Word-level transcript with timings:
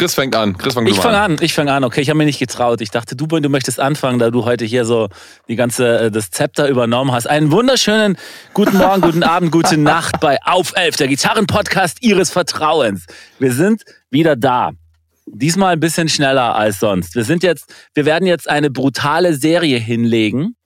Chris 0.00 0.14
fängt 0.14 0.34
an. 0.34 0.56
Chris 0.56 0.72
fängt 0.72 0.88
ich 0.88 0.98
fange 0.98 1.18
an. 1.18 1.36
Ich 1.42 1.52
fange 1.52 1.74
an. 1.74 1.84
Okay, 1.84 2.00
ich 2.00 2.08
habe 2.08 2.16
mir 2.16 2.24
nicht 2.24 2.38
getraut. 2.38 2.80
Ich 2.80 2.90
dachte, 2.90 3.16
du, 3.16 3.26
du 3.26 3.50
möchtest 3.50 3.78
anfangen, 3.78 4.18
da 4.18 4.30
du 4.30 4.46
heute 4.46 4.64
hier 4.64 4.86
so 4.86 5.10
die 5.46 5.56
ganze 5.56 5.98
äh, 5.98 6.10
das 6.10 6.30
Zepter 6.30 6.68
übernommen 6.68 7.12
hast. 7.12 7.26
Einen 7.26 7.52
wunderschönen 7.52 8.16
guten 8.54 8.78
Morgen, 8.78 9.02
guten 9.02 9.22
Abend, 9.22 9.52
gute 9.52 9.76
Nacht 9.76 10.18
bei 10.18 10.38
Auf 10.42 10.72
Elf, 10.74 10.96
der 10.96 11.06
Gitarrenpodcast 11.06 11.98
Ihres 12.02 12.30
Vertrauens. 12.30 13.04
Wir 13.38 13.52
sind 13.52 13.82
wieder 14.10 14.36
da. 14.36 14.70
Diesmal 15.26 15.74
ein 15.74 15.80
bisschen 15.80 16.08
schneller 16.08 16.56
als 16.56 16.80
sonst. 16.80 17.14
Wir 17.14 17.24
sind 17.24 17.42
jetzt, 17.42 17.66
wir 17.92 18.06
werden 18.06 18.26
jetzt 18.26 18.48
eine 18.48 18.70
brutale 18.70 19.34
Serie 19.34 19.78
hinlegen 19.78 20.56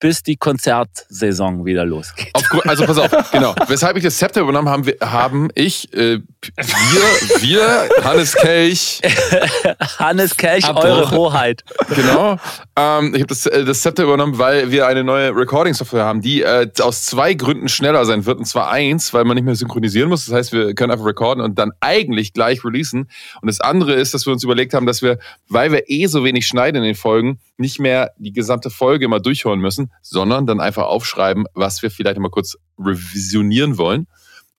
bis 0.00 0.22
die 0.22 0.36
Konzertsaison 0.36 1.64
wieder 1.66 1.84
losgeht. 1.84 2.30
Auf, 2.32 2.66
also 2.66 2.86
pass 2.86 2.98
auf, 2.98 3.30
genau. 3.32 3.54
Weshalb 3.68 3.96
ich 3.98 4.02
das 4.02 4.16
Zepter 4.16 4.40
übernommen 4.40 4.68
haben, 4.68 4.86
haben 5.00 5.50
ich, 5.54 5.92
äh, 5.92 6.20
wir, 6.42 7.42
wir, 7.42 7.88
Hannes 8.02 8.34
Kelch. 8.34 9.00
Hannes 9.98 10.34
Kelch, 10.34 10.66
eure 10.74 11.10
Hoheit. 11.10 11.62
Genau. 11.94 12.38
Ähm, 12.76 13.14
ich 13.14 13.20
habe 13.20 13.26
das, 13.26 13.44
äh, 13.44 13.64
das 13.64 13.82
Zepter 13.82 14.04
übernommen, 14.04 14.38
weil 14.38 14.70
wir 14.70 14.86
eine 14.86 15.04
neue 15.04 15.36
Recording-Software 15.36 16.04
haben, 16.04 16.22
die 16.22 16.40
äh, 16.40 16.70
aus 16.80 17.04
zwei 17.04 17.34
Gründen 17.34 17.68
schneller 17.68 18.06
sein 18.06 18.24
wird. 18.24 18.38
Und 18.38 18.46
zwar 18.46 18.70
eins, 18.70 19.12
weil 19.12 19.24
man 19.24 19.34
nicht 19.34 19.44
mehr 19.44 19.54
synchronisieren 19.54 20.08
muss. 20.08 20.24
Das 20.24 20.34
heißt, 20.34 20.52
wir 20.52 20.74
können 20.74 20.90
einfach 20.90 21.04
recorden 21.04 21.44
und 21.44 21.58
dann 21.58 21.72
eigentlich 21.80 22.32
gleich 22.32 22.64
releasen. 22.64 23.10
Und 23.42 23.46
das 23.46 23.60
andere 23.60 23.92
ist, 23.92 24.14
dass 24.14 24.24
wir 24.24 24.32
uns 24.32 24.42
überlegt 24.42 24.72
haben, 24.72 24.86
dass 24.86 25.02
wir, 25.02 25.18
weil 25.48 25.72
wir 25.72 25.90
eh 25.90 26.06
so 26.06 26.24
wenig 26.24 26.46
schneiden 26.46 26.78
in 26.78 26.84
den 26.84 26.94
Folgen, 26.94 27.38
nicht 27.58 27.78
mehr 27.78 28.12
die 28.16 28.32
gesamte 28.32 28.70
Folge 28.70 29.04
immer 29.04 29.20
durchhören 29.20 29.60
müssen, 29.60 29.92
sondern 30.00 30.46
dann 30.46 30.60
einfach 30.60 30.84
aufschreiben, 30.84 31.44
was 31.52 31.82
wir 31.82 31.90
vielleicht 31.90 32.18
mal 32.18 32.30
kurz 32.30 32.56
revisionieren 32.78 33.76
wollen. 33.76 34.06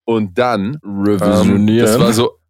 Und 0.05 0.38
dann, 0.38 0.80
revisionieren. 0.83 1.67
Ähm, 1.67 1.85
das 1.85 1.99
war 1.99 2.13
so 2.13 2.41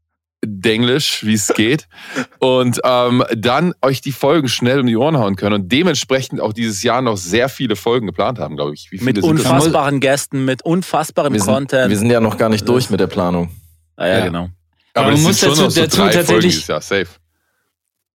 Denglisch, 0.43 1.23
wie 1.23 1.35
es 1.35 1.53
geht. 1.55 1.87
Und 2.39 2.79
ähm, 2.83 3.23
dann 3.35 3.73
euch 3.81 4.01
die 4.01 4.11
Folgen 4.11 4.47
schnell 4.47 4.79
um 4.79 4.87
die 4.87 4.97
Ohren 4.97 5.17
hauen 5.17 5.35
können 5.35 5.53
und 5.61 5.71
dementsprechend 5.71 6.41
auch 6.41 6.51
dieses 6.51 6.81
Jahr 6.81 7.03
noch 7.03 7.17
sehr 7.17 7.47
viele 7.47 7.75
Folgen 7.75 8.07
geplant 8.07 8.39
haben, 8.39 8.55
glaube 8.55 8.73
ich. 8.73 8.89
mit 9.01 9.21
unfassbaren 9.21 9.99
Gästen, 9.99 10.45
mit 10.45 10.63
unfassbarem 10.63 11.33
wir 11.33 11.41
Content. 11.41 11.89
wir 11.91 11.97
sind 11.97 12.09
ja 12.09 12.19
noch 12.19 12.37
gar 12.37 12.49
nicht 12.49 12.67
durch 12.67 12.89
mit 12.89 12.99
der 12.99 13.05
Planung. 13.05 13.51
Ah, 13.95 14.07
ja, 14.07 14.17
ja. 14.17 14.25
genau. 14.25 14.49
Aber, 14.93 15.05
Aber 15.05 15.11
man 15.11 15.21
muss 15.21 15.39
dazu, 15.39 15.69
so 15.69 15.81
dazu 15.81 16.01
tatsächlich. 16.01 16.67
Jahr, 16.67 16.81
safe. 16.81 17.07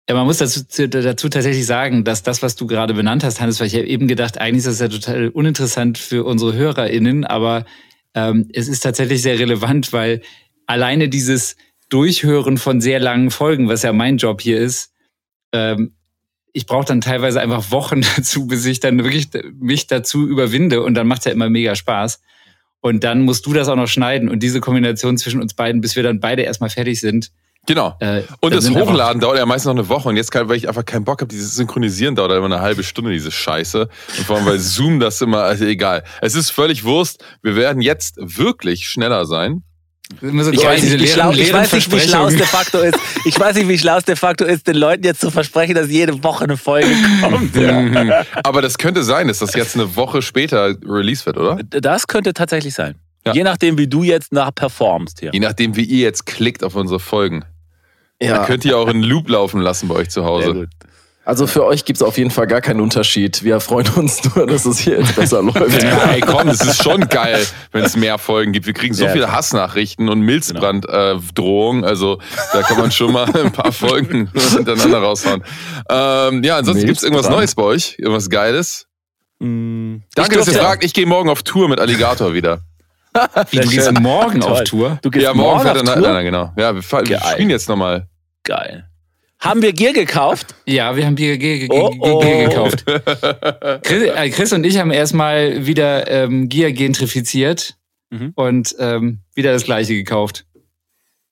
Ja, 0.09 0.15
man 0.15 0.25
muss 0.25 0.37
dazu, 0.37 0.63
dazu 0.87 1.29
tatsächlich 1.29 1.65
sagen, 1.65 2.03
dass 2.03 2.23
das, 2.23 2.41
was 2.41 2.55
du 2.55 2.65
gerade 2.65 2.95
benannt 2.95 3.23
hast, 3.23 3.39
Hannes, 3.39 3.59
weil 3.59 3.67
ich 3.67 3.75
habe 3.75 3.85
eben 3.85 4.07
gedacht, 4.07 4.39
eigentlich 4.39 4.65
ist 4.65 4.67
das 4.67 4.79
ja 4.79 4.87
total 4.87 5.29
uninteressant 5.29 5.99
für 5.99 6.25
unsere 6.25 6.53
HörerInnen, 6.53 7.23
aber 7.25 7.65
ähm, 8.15 8.49
es 8.53 8.67
ist 8.67 8.79
tatsächlich 8.79 9.21
sehr 9.21 9.37
relevant, 9.37 9.93
weil 9.93 10.21
alleine 10.65 11.09
dieses 11.09 11.55
Durchhören 11.89 12.57
von 12.57 12.81
sehr 12.81 12.99
langen 12.99 13.29
Folgen, 13.29 13.67
was 13.67 13.83
ja 13.83 13.93
mein 13.93 14.17
Job 14.17 14.41
hier 14.41 14.59
ist, 14.59 14.93
ähm, 15.51 15.93
ich 16.53 16.65
brauche 16.65 16.85
dann 16.85 17.01
teilweise 17.01 17.41
einfach 17.41 17.69
Wochen 17.71 18.01
dazu, 18.15 18.47
bis 18.47 18.65
ich 18.65 18.79
dann 18.79 19.03
wirklich 19.03 19.29
mich 19.59 19.87
dazu 19.87 20.27
überwinde 20.27 20.81
und 20.81 20.95
dann 20.95 21.07
macht 21.07 21.19
es 21.19 21.25
ja 21.25 21.31
immer 21.33 21.49
mega 21.49 21.75
Spaß. 21.75 22.21
Und 22.79 23.03
dann 23.03 23.23
musst 23.23 23.45
du 23.45 23.53
das 23.53 23.67
auch 23.67 23.75
noch 23.75 23.87
schneiden 23.87 24.29
und 24.29 24.41
diese 24.41 24.61
Kombination 24.61 25.17
zwischen 25.17 25.41
uns 25.41 25.53
beiden, 25.53 25.81
bis 25.81 25.95
wir 25.95 26.03
dann 26.03 26.19
beide 26.19 26.43
erstmal 26.43 26.69
fertig 26.69 27.01
sind, 27.01 27.31
Genau. 27.67 27.95
Äh, 27.99 28.21
und 28.41 28.53
das 28.53 28.69
Hochladen 28.69 29.19
dauert 29.19 29.37
ja 29.37 29.45
meistens 29.45 29.65
noch 29.65 29.79
eine 29.79 29.89
Woche. 29.89 30.09
Und 30.09 30.17
jetzt, 30.17 30.31
kann, 30.31 30.47
weil 30.49 30.57
ich 30.57 30.67
einfach 30.67 30.85
keinen 30.85 31.03
Bock 31.03 31.21
habe, 31.21 31.29
dieses 31.29 31.55
Synchronisieren 31.55 32.15
dauert 32.15 32.31
immer 32.31 32.45
eine 32.45 32.61
halbe 32.61 32.83
Stunde, 32.83 33.11
diese 33.11 33.31
Scheiße. 33.31 33.81
Und 34.17 34.25
vor 34.25 34.37
allem, 34.37 34.45
weil 34.45 34.59
Zoom 34.59 34.99
das 34.99 35.21
immer, 35.21 35.43
also 35.43 35.65
egal. 35.65 36.03
Es 36.21 36.35
ist 36.35 36.51
völlig 36.51 36.83
Wurst. 36.83 37.23
Wir 37.41 37.55
werden 37.55 37.81
jetzt 37.81 38.17
wirklich 38.19 38.87
schneller 38.87 39.25
sein. 39.25 39.63
Ich 40.21 40.21
weiß, 40.21 40.83
nicht, 40.83 40.99
wie 40.99 41.07
schlau, 41.07 41.31
ich 41.31 41.51
weiß 41.51 41.73
nicht, 41.73 41.91
wie 41.91 41.99
schlau 41.99 42.27
es 42.27 42.35
de 42.35 42.45
facto 42.45 42.77
ist. 42.77 42.95
Ich 43.25 43.39
weiß 43.39 43.55
nicht, 43.55 43.67
wie 43.67 43.77
schlau 43.77 43.97
es 43.97 44.05
de 44.05 44.15
facto 44.15 44.45
ist, 44.45 44.67
den 44.67 44.75
Leuten 44.75 45.03
jetzt 45.03 45.19
zu 45.19 45.31
versprechen, 45.31 45.73
dass 45.73 45.89
jede 45.89 46.23
Woche 46.23 46.43
eine 46.43 46.57
Folge 46.57 46.95
kommt. 47.21 47.55
Ja. 47.55 48.23
Aber 48.43 48.61
das 48.61 48.77
könnte 48.77 49.03
sein, 49.03 49.27
dass 49.27 49.39
das 49.39 49.55
jetzt 49.55 49.75
eine 49.75 49.95
Woche 49.95 50.21
später 50.21 50.75
released 50.85 51.25
wird, 51.25 51.37
oder? 51.37 51.57
Das 51.71 52.05
könnte 52.05 52.33
tatsächlich 52.33 52.75
sein. 52.75 52.95
Ja. 53.25 53.33
Je 53.33 53.43
nachdem, 53.43 53.79
wie 53.79 53.87
du 53.87 54.03
jetzt 54.03 54.31
nach 54.31 54.53
performst 54.53 55.19
hier. 55.21 55.31
Je 55.33 55.39
nachdem, 55.39 55.75
wie 55.75 55.83
ihr 55.83 56.01
jetzt 56.01 56.27
klickt 56.27 56.63
auf 56.63 56.75
unsere 56.75 56.99
Folgen. 56.99 57.43
Ja. 58.21 58.39
Da 58.39 58.45
könnt 58.45 58.65
ihr 58.65 58.77
auch 58.77 58.87
einen 58.87 59.03
Loop 59.03 59.29
laufen 59.29 59.61
lassen 59.61 59.87
bei 59.87 59.95
euch 59.95 60.09
zu 60.09 60.25
Hause. 60.25 60.67
Also 61.25 61.47
für 61.47 61.65
euch 61.65 61.85
gibt 61.85 61.97
es 61.97 62.03
auf 62.03 62.19
jeden 62.19 62.29
Fall 62.29 62.45
gar 62.45 62.61
keinen 62.61 62.79
Unterschied. 62.79 63.43
Wir 63.43 63.59
freuen 63.59 63.87
uns 63.95 64.23
nur, 64.35 64.45
dass 64.45 64.65
es 64.65 64.77
hier 64.77 64.99
jetzt 64.99 65.15
besser 65.15 65.41
läuft. 65.43 65.81
Ja, 65.81 66.11
ey, 66.11 66.21
komm, 66.21 66.47
es 66.49 66.61
ist 66.61 66.83
schon 66.83 67.09
geil, 67.09 67.43
wenn 67.71 67.83
es 67.83 67.95
mehr 67.95 68.19
Folgen 68.19 68.51
gibt. 68.51 68.67
Wir 68.67 68.73
kriegen 68.73 68.93
so 68.93 69.05
ja. 69.05 69.11
viele 69.11 69.31
Hassnachrichten 69.31 70.07
und 70.07 70.21
Milzbranddrohungen. 70.21 71.83
Äh, 71.83 71.87
also 71.87 72.19
da 72.53 72.61
kann 72.61 72.77
man 72.77 72.91
schon 72.91 73.11
mal 73.11 73.25
ein 73.35 73.51
paar 73.51 73.71
Folgen 73.71 74.29
hintereinander 74.33 74.99
raushauen. 74.99 75.43
Ähm, 75.89 76.43
ja, 76.43 76.57
ansonsten 76.57 76.85
gibt 76.85 76.97
es 76.97 77.03
irgendwas 77.03 77.27
Neues 77.27 77.55
bei 77.55 77.63
euch? 77.63 77.95
Irgendwas 77.97 78.29
Geiles? 78.29 78.85
Mm, 79.39 79.97
Danke, 80.13 80.37
dass 80.37 80.47
ihr 80.47 80.53
fragt. 80.53 80.83
Ich 80.83 80.93
gehe 80.93 81.07
morgen 81.07 81.29
auf 81.29 81.41
Tour 81.41 81.67
mit 81.69 81.79
Alligator 81.79 82.35
wieder. 82.35 82.61
Wie, 83.51 83.59
du 83.59 83.69
gehst 83.69 83.99
morgen 83.99 84.43
auf 84.43 84.63
Tour? 84.63 84.99
Du 85.01 85.09
gehst 85.09 85.23
ja, 85.23 85.33
morgen, 85.33 85.63
morgen 85.63 85.75
fährt 85.75 85.87
er 85.87 86.11
nach, 86.11 86.21
genau. 86.21 86.51
Ja, 86.57 86.75
wir, 86.75 86.81
wir 86.81 87.19
spielen 87.19 87.49
jetzt 87.49 87.69
nochmal. 87.69 88.07
Geil. 88.43 88.89
Haben 89.39 89.61
wir 89.61 89.73
Gier 89.73 89.93
gekauft? 89.93 90.55
Ja, 90.65 90.95
wir 90.95 91.05
haben 91.05 91.15
Gier, 91.15 91.37
Gier, 91.37 91.59
Gier, 91.59 91.69
oh, 91.69 91.93
oh. 91.99 92.19
Gier 92.19 92.47
gekauft. 92.47 92.85
Chris, 93.83 94.03
äh, 94.03 94.29
Chris, 94.29 94.53
und 94.53 94.63
ich 94.63 94.79
haben 94.79 94.91
erstmal 94.91 95.65
wieder 95.65 96.09
ähm, 96.09 96.49
Gier 96.49 96.71
gentrifiziert 96.71 97.75
mhm. 98.09 98.31
und 98.35 98.75
ähm, 98.79 99.19
wieder 99.33 99.51
das 99.51 99.63
gleiche 99.63 99.93
gekauft. 99.93 100.45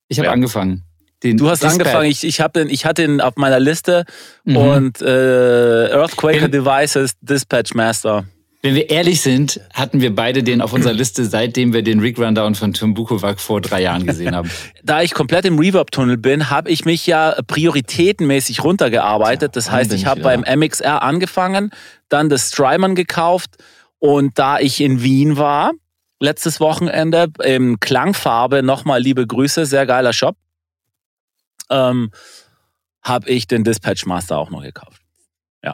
Ich 0.07 0.19
habe 0.19 0.27
ja. 0.27 0.33
angefangen. 0.33 0.83
Den 1.23 1.37
du 1.37 1.49
hast 1.49 1.63
Dispatch. 1.63 1.79
angefangen, 1.79 2.09
ich, 2.11 2.23
ich, 2.23 2.41
hab 2.41 2.53
den, 2.53 2.69
ich 2.69 2.85
hatte 2.85 3.03
ihn 3.03 3.21
auf 3.21 3.37
meiner 3.37 3.59
Liste 3.59 4.05
mhm. 4.43 4.57
und 4.57 5.01
äh, 5.01 5.87
Earthquaker 5.87 6.49
Devices 6.49 7.13
Dispatch 7.21 7.73
Master. 7.73 8.25
Wenn 8.65 8.75
wir 8.75 8.89
ehrlich 8.89 9.19
sind, 9.19 9.59
hatten 9.73 9.99
wir 9.99 10.15
beide 10.15 10.41
den 10.41 10.61
auf 10.61 10.71
unserer 10.71 10.93
Liste, 10.93 11.25
seitdem 11.25 11.73
wir 11.73 11.83
den 11.83 11.99
Rig 11.99 12.17
Rundown 12.17 12.55
von 12.55 12.73
Tim 12.73 12.93
Bukovac 12.93 13.41
vor 13.41 13.59
drei 13.59 13.81
Jahren 13.81 14.05
gesehen 14.05 14.33
haben. 14.33 14.49
da 14.83 15.01
ich 15.01 15.13
komplett 15.13 15.43
im 15.43 15.59
Reverb-Tunnel 15.59 16.15
bin, 16.15 16.49
habe 16.49 16.71
ich 16.71 16.85
mich 16.85 17.05
ja 17.05 17.35
prioritätenmäßig 17.45 18.63
runtergearbeitet. 18.63 19.57
Das 19.57 19.69
heißt, 19.69 19.91
ich 19.91 20.05
habe 20.05 20.21
beim 20.21 20.45
MXR 20.47 21.01
angefangen, 21.01 21.71
dann 22.07 22.29
das 22.29 22.47
Strymon 22.47 22.95
gekauft 22.95 23.57
und 23.99 24.39
da 24.39 24.59
ich 24.59 24.79
in 24.79 25.03
Wien 25.03 25.35
war, 25.35 25.73
letztes 26.21 26.61
Wochenende 26.61 27.27
im 27.43 27.81
Klangfarbe, 27.81 28.63
nochmal 28.63 29.01
liebe 29.01 29.27
Grüße, 29.27 29.65
sehr 29.65 29.85
geiler 29.85 30.13
Shop, 30.13 30.37
ähm, 31.69 32.11
habe 33.01 33.29
ich 33.29 33.45
den 33.45 33.65
Dispatch 33.65 34.05
Master 34.05 34.37
auch 34.37 34.49
noch 34.49 34.63
gekauft. 34.63 35.01
Ja, 35.61 35.73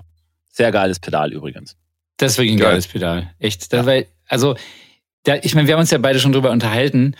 sehr 0.51 0.71
geiles 0.71 0.99
Pedal 0.99 1.31
übrigens. 1.31 1.75
Das 2.19 2.33
ist 2.33 2.37
wirklich 2.37 2.55
ein 2.55 2.59
Geil. 2.59 2.71
geiles 2.71 2.87
Pedal. 2.87 3.33
Echt. 3.39 3.71
Das, 3.71 3.85
weil, 3.85 4.07
also, 4.27 4.55
da, 5.23 5.37
ich 5.41 5.55
meine, 5.55 5.67
wir 5.67 5.73
haben 5.73 5.81
uns 5.81 5.89
ja 5.89 5.97
beide 5.97 6.19
schon 6.19 6.33
drüber 6.33 6.51
unterhalten, 6.51 7.15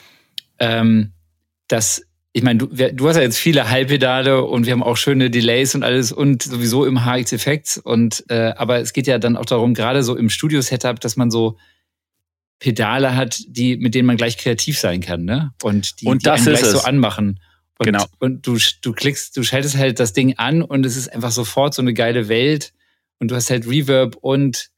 ähm, 0.60 1.14
dass, 1.70 2.04
ich 2.34 2.44
meine, 2.44 2.60
du, 2.60 2.68
du 2.68 3.08
hast 3.08 3.16
ja 3.16 3.22
jetzt 3.22 3.38
viele 3.38 3.70
Halbpedale 3.70 4.44
und 4.44 4.66
wir 4.66 4.74
haben 4.74 4.84
auch 4.84 4.98
schöne 4.98 5.30
Delays 5.30 5.74
und 5.74 5.84
alles 5.84 6.12
und 6.12 6.44
sowieso 6.44 6.86
im 6.86 7.06
HX 7.06 7.32
Effects 7.32 7.78
und 7.78 8.26
äh, 8.30 8.54
aber 8.58 8.80
es 8.80 8.92
geht 8.92 9.08
ja 9.08 9.20
dann 9.20 9.38
auch 9.38 9.46
darum, 9.46 9.74
gerade 9.74 10.04
so 10.04 10.18
im 10.18 10.30
Studio-Setup, 10.30 11.00
dass 11.00 11.16
man 11.16 11.32
so 11.32 11.58
Pedale 12.60 13.16
hat, 13.16 13.40
die, 13.48 13.78
mit 13.78 13.96
denen 13.96 14.06
man 14.06 14.18
gleich 14.18 14.38
kreativ 14.38 14.78
sein 14.78 15.00
kann, 15.00 15.24
ne? 15.24 15.54
Und 15.64 16.02
die, 16.02 16.08
und 16.08 16.26
die 16.26 16.30
einen 16.30 16.44
gleich 16.44 16.62
es. 16.62 16.72
so 16.72 16.82
anmachen. 16.82 17.40
Und, 17.78 17.86
genau. 17.86 18.06
Und 18.20 18.46
du, 18.46 18.58
du 18.82 18.92
klickst, 18.92 19.38
du 19.38 19.44
schaltest 19.44 19.78
halt 19.78 20.02
das 20.02 20.12
Ding 20.12 20.38
an 20.38 20.62
und 20.62 20.86
es 20.86 20.98
ist 20.98 21.08
einfach 21.08 21.32
sofort 21.32 21.74
so 21.74 21.82
eine 21.82 21.94
geile 21.94 22.28
Welt. 22.28 22.74
Und 23.20 23.32
du 23.32 23.36
hast 23.36 23.50
halt 23.50 23.66
Reverb 23.66 24.18
und 24.18 24.70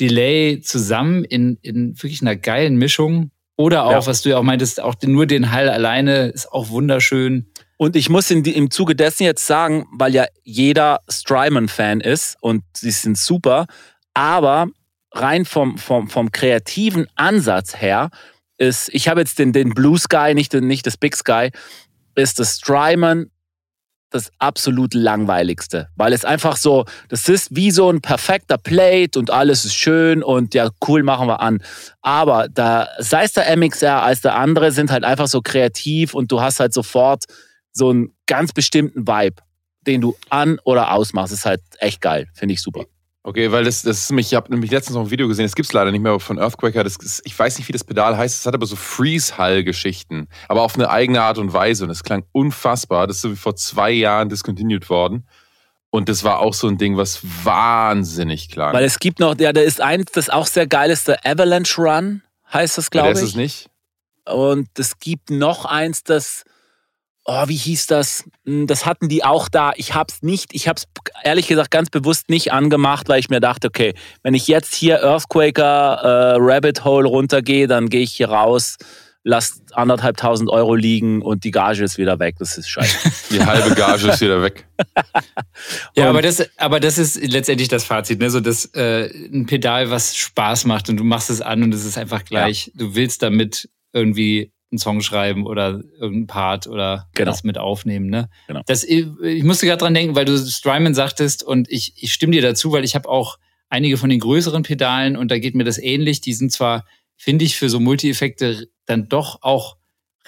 Delay 0.00 0.60
zusammen 0.60 1.24
in, 1.24 1.58
in 1.62 1.94
wirklich 1.96 2.22
einer 2.22 2.36
geilen 2.36 2.76
Mischung. 2.76 3.30
Oder 3.56 3.86
auch, 3.86 3.92
ja. 3.92 4.06
was 4.06 4.20
du 4.20 4.30
ja 4.30 4.38
auch 4.38 4.42
meintest, 4.42 4.82
auch 4.82 4.94
nur 5.02 5.26
den 5.26 5.50
Hall 5.50 5.70
alleine 5.70 6.28
ist 6.28 6.52
auch 6.52 6.68
wunderschön. 6.68 7.46
Und 7.78 7.96
ich 7.96 8.10
muss 8.10 8.30
in 8.30 8.44
im 8.44 8.70
Zuge 8.70 8.94
dessen 8.94 9.24
jetzt 9.24 9.46
sagen, 9.46 9.86
weil 9.92 10.14
ja 10.14 10.26
jeder 10.44 11.00
Strymon-Fan 11.08 12.00
ist 12.00 12.36
und 12.40 12.64
sie 12.74 12.90
sind 12.90 13.16
super, 13.16 13.66
aber 14.14 14.68
rein 15.12 15.44
vom, 15.44 15.78
vom, 15.78 16.08
vom 16.08 16.32
kreativen 16.32 17.06
Ansatz 17.14 17.76
her 17.80 18.10
ist, 18.58 18.90
ich 18.92 19.08
habe 19.08 19.20
jetzt 19.20 19.38
den, 19.38 19.52
den 19.52 19.70
Blue 19.70 19.98
Sky, 19.98 20.32
nicht, 20.34 20.52
nicht 20.54 20.86
das 20.86 20.96
Big 20.96 21.16
Sky, 21.16 21.50
ist 22.14 22.38
das 22.38 22.56
Strymon 22.56 23.30
das 24.16 24.32
absolut 24.38 24.94
langweiligste, 24.94 25.88
weil 25.96 26.12
es 26.12 26.24
einfach 26.24 26.56
so, 26.56 26.84
das 27.08 27.28
ist 27.28 27.54
wie 27.54 27.70
so 27.70 27.90
ein 27.90 28.00
perfekter 28.00 28.58
Plate 28.58 29.18
und 29.18 29.30
alles 29.30 29.64
ist 29.64 29.74
schön 29.74 30.22
und 30.22 30.54
ja, 30.54 30.70
cool, 30.88 31.02
machen 31.02 31.28
wir 31.28 31.40
an. 31.40 31.62
Aber 32.02 32.48
da, 32.48 32.88
sei 32.98 33.24
es 33.24 33.32
der 33.32 33.56
MXR 33.56 34.02
als 34.02 34.20
der 34.20 34.36
andere, 34.36 34.72
sind 34.72 34.90
halt 34.90 35.04
einfach 35.04 35.28
so 35.28 35.40
kreativ 35.42 36.14
und 36.14 36.32
du 36.32 36.40
hast 36.40 36.60
halt 36.60 36.72
sofort 36.72 37.24
so 37.72 37.90
einen 37.90 38.14
ganz 38.26 38.52
bestimmten 38.52 39.06
Vibe, 39.06 39.36
den 39.86 40.00
du 40.00 40.16
an- 40.30 40.58
oder 40.64 40.92
ausmachst. 40.92 41.32
Ist 41.32 41.46
halt 41.46 41.60
echt 41.78 42.00
geil, 42.00 42.26
finde 42.34 42.54
ich 42.54 42.62
super. 42.62 42.86
Okay, 43.26 43.50
weil 43.50 43.64
das, 43.64 43.82
das 43.82 43.98
ist 43.98 44.12
mich, 44.12 44.28
ich 44.28 44.34
habe 44.36 44.52
nämlich 44.52 44.70
letztens 44.70 44.94
noch 44.94 45.02
ein 45.02 45.10
Video 45.10 45.26
gesehen, 45.26 45.46
das 45.46 45.56
gibt 45.56 45.66
es 45.66 45.72
leider 45.72 45.90
nicht 45.90 46.00
mehr 46.00 46.20
von 46.20 46.38
Earthquaker. 46.38 46.84
Das 46.84 46.94
ist, 46.94 47.22
ich 47.24 47.36
weiß 47.36 47.58
nicht, 47.58 47.66
wie 47.66 47.72
das 47.72 47.82
Pedal 47.82 48.16
heißt, 48.16 48.38
es 48.38 48.46
hat 48.46 48.54
aber 48.54 48.66
so 48.66 48.76
Freeze-Hall-Geschichten, 48.76 50.28
aber 50.46 50.62
auf 50.62 50.76
eine 50.76 50.90
eigene 50.90 51.20
Art 51.22 51.38
und 51.38 51.52
Weise. 51.52 51.82
Und 51.82 51.90
es 51.90 52.04
klang 52.04 52.22
unfassbar. 52.30 53.08
Das 53.08 53.16
ist 53.16 53.22
so 53.22 53.32
wie 53.32 53.36
vor 53.36 53.56
zwei 53.56 53.90
Jahren 53.90 54.28
discontinued 54.28 54.88
worden. 54.90 55.26
Und 55.90 56.08
das 56.08 56.22
war 56.22 56.38
auch 56.38 56.54
so 56.54 56.68
ein 56.68 56.78
Ding, 56.78 56.96
was 56.96 57.18
wahnsinnig 57.42 58.48
klang. 58.48 58.72
Weil 58.72 58.84
es 58.84 59.00
gibt 59.00 59.18
noch, 59.18 59.36
ja, 59.40 59.52
da 59.52 59.60
ist 59.60 59.80
eins, 59.80 60.12
das 60.12 60.30
auch 60.30 60.46
sehr 60.46 60.68
geil 60.68 60.92
ist, 60.92 61.08
der 61.08 61.26
Avalanche 61.26 61.82
Run, 61.82 62.22
heißt 62.52 62.78
das, 62.78 62.92
glaube 62.92 63.08
ja, 63.08 63.12
ich. 63.12 63.18
das 63.18 63.22
ist 63.24 63.30
es 63.30 63.36
nicht. 63.36 63.70
Und 64.24 64.68
es 64.78 65.00
gibt 65.00 65.30
noch 65.30 65.64
eins, 65.64 66.04
das, 66.04 66.44
oh, 67.26 67.48
wie 67.48 67.56
hieß 67.56 67.86
das? 67.86 68.24
Hm, 68.44 68.66
Das 68.66 68.86
hatten 68.86 69.08
die 69.08 69.24
auch 69.24 69.48
da. 69.48 69.72
Ich 69.76 69.94
hab's 69.94 70.22
nicht, 70.22 70.54
ich 70.54 70.68
hab's 70.68 70.86
ehrlich 71.24 71.48
gesagt 71.48 71.70
ganz 71.70 71.90
bewusst 71.90 72.30
nicht 72.30 72.52
angemacht, 72.52 73.08
weil 73.08 73.20
ich 73.20 73.28
mir 73.28 73.40
dachte, 73.40 73.68
okay, 73.68 73.94
wenn 74.22 74.34
ich 74.34 74.48
jetzt 74.48 74.74
hier 74.74 75.02
Earthquaker 75.02 76.00
äh, 76.02 76.36
Rabbit 76.38 76.84
Hole 76.84 77.08
runtergehe, 77.08 77.66
dann 77.66 77.88
gehe 77.88 78.02
ich 78.02 78.12
hier 78.12 78.30
raus, 78.30 78.76
lass 79.24 79.60
anderthalbtausend 79.72 80.48
Euro 80.50 80.76
liegen 80.76 81.20
und 81.20 81.42
die 81.42 81.50
Gage 81.50 81.82
ist 81.82 81.98
wieder 81.98 82.18
weg. 82.20 82.36
Das 82.38 82.56
ist 82.56 82.68
scheiße. 82.68 83.10
Die 83.34 83.44
halbe 83.44 83.74
Gage 83.74 84.08
ist 84.08 84.20
wieder 84.20 84.40
weg. 84.40 84.66
Ja, 85.96 86.08
aber 86.10 86.22
das, 86.22 86.48
aber 86.58 86.78
das 86.78 86.96
ist 86.96 87.16
letztendlich 87.20 87.68
das 87.68 87.84
Fazit, 87.84 88.20
ne? 88.20 88.30
So 88.30 88.38
das 88.38 88.66
äh, 88.74 89.10
ein 89.32 89.46
Pedal, 89.46 89.90
was 89.90 90.16
Spaß 90.16 90.64
macht 90.66 90.88
und 90.88 90.96
du 90.98 91.04
machst 91.04 91.28
es 91.30 91.40
an 91.40 91.64
und 91.64 91.74
es 91.74 91.84
ist 91.84 91.98
einfach 91.98 92.24
gleich. 92.24 92.70
Du 92.74 92.94
willst 92.94 93.22
damit 93.22 93.68
irgendwie 93.92 94.52
einen 94.76 94.78
Song 94.78 95.00
schreiben 95.00 95.46
oder 95.46 95.82
irgendeinen 95.98 96.26
Part 96.26 96.66
oder 96.66 97.08
Genau. 97.14 97.30
was 97.30 97.44
mit 97.44 97.58
aufnehmen, 97.58 98.08
ne? 98.08 98.28
Genau. 98.46 98.62
Das, 98.66 98.84
ich 98.84 99.06
ich 99.22 99.42
musste 99.42 99.66
gerade 99.66 99.80
dran 99.80 99.94
denken, 99.94 100.14
weil 100.14 100.24
du 100.24 100.36
Strymon 100.38 100.94
sagtest 100.94 101.42
und 101.42 101.70
ich, 101.70 101.94
ich 101.96 102.12
stimme 102.12 102.32
dir 102.32 102.42
dazu, 102.42 102.72
weil 102.72 102.84
ich 102.84 102.94
habe 102.94 103.08
auch 103.08 103.38
einige 103.68 103.96
von 103.96 104.10
den 104.10 104.20
größeren 104.20 104.62
Pedalen 104.62 105.16
und 105.16 105.30
da 105.30 105.38
geht 105.38 105.54
mir 105.54 105.64
das 105.64 105.78
ähnlich. 105.78 106.20
Die 106.20 106.34
sind 106.34 106.52
zwar, 106.52 106.84
finde 107.16 107.44
ich, 107.44 107.56
für 107.56 107.68
so 107.68 107.80
Multi-Effekte 107.80 108.68
dann 108.84 109.08
doch 109.08 109.42
auch 109.42 109.76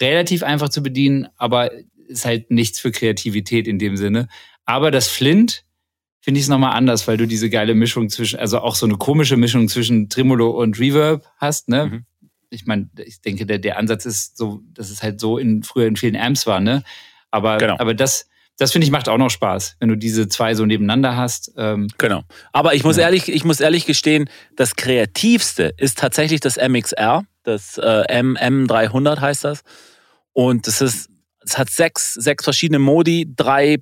relativ 0.01 0.43
einfach 0.43 0.69
zu 0.71 0.83
bedienen, 0.83 1.29
aber 1.37 1.71
ist 2.09 2.25
halt 2.25 2.51
nichts 2.51 2.81
für 2.81 2.91
Kreativität 2.91 3.69
in 3.69 3.79
dem 3.79 3.97
Sinne. 3.97 4.29
Aber 4.65 4.91
das 4.91 5.09
Flint 5.09 5.65
finde 6.21 6.39
ich 6.39 6.45
es 6.45 6.49
nochmal 6.51 6.73
anders, 6.75 7.07
weil 7.07 7.17
du 7.17 7.27
diese 7.27 7.49
geile 7.49 7.75
Mischung 7.75 8.09
zwischen, 8.11 8.39
also 8.39 8.59
auch 8.59 8.75
so 8.75 8.87
eine 8.87 8.97
komische 8.97 9.37
Mischung 9.37 9.69
zwischen 9.69 10.09
Tremolo 10.09 10.51
und 10.51 10.79
Reverb 10.79 11.25
hast, 11.39 11.69
ne? 11.69 11.87
Mhm. 11.87 12.05
Ich 12.51 12.67
meine, 12.67 12.89
ich 13.05 13.21
denke, 13.21 13.47
der, 13.47 13.59
der 13.59 13.79
Ansatz 13.79 14.07
ist 14.07 14.37
so, 14.39 14.61
dass 14.73 14.91
es 14.91 15.03
halt 15.03 15.21
so 15.21 15.39
in 15.39 15.63
früher 15.63 15.87
in 15.87 15.97
vielen 15.97 16.17
Amps 16.17 16.47
war, 16.47 16.61
ne? 16.61 16.83
Aber, 17.31 17.59
Genau. 17.59 17.77
aber 17.79 17.95
das, 17.95 18.27
das 18.57 18.73
finde 18.73 18.87
ich 18.87 18.91
macht 18.91 19.09
auch 19.09 19.19
noch 19.19 19.29
Spaß, 19.31 19.77
wenn 19.81 19.89
du 19.91 19.97
diese 19.97 20.29
zwei 20.29 20.55
so 20.55 20.65
nebeneinander 20.67 21.17
hast. 21.17 21.53
Ähm, 21.57 21.89
Genau. 21.99 22.23
Aber 22.53 22.75
ich 22.75 22.85
muss 22.85 22.97
ehrlich, 22.97 23.29
ich 23.29 23.45
muss 23.45 23.61
ehrlich 23.61 23.85
gestehen, 23.87 24.29
das 24.57 24.77
kreativste 24.77 25.75
ist 25.77 25.99
tatsächlich 25.99 26.41
das 26.41 26.57
MXR, 26.57 27.23
das 27.43 27.79
äh, 27.79 28.03
M 28.09 28.37
M300 28.37 29.21
heißt 29.21 29.45
das. 29.45 29.63
Und 30.33 30.67
das 30.67 30.81
ist, 30.81 31.11
es 31.45 31.59
hat 31.59 31.71
sechs, 31.71 32.15
sechs 32.15 32.45
verschiedene 32.45 32.79
Modi, 32.79 33.27
drei 33.35 33.79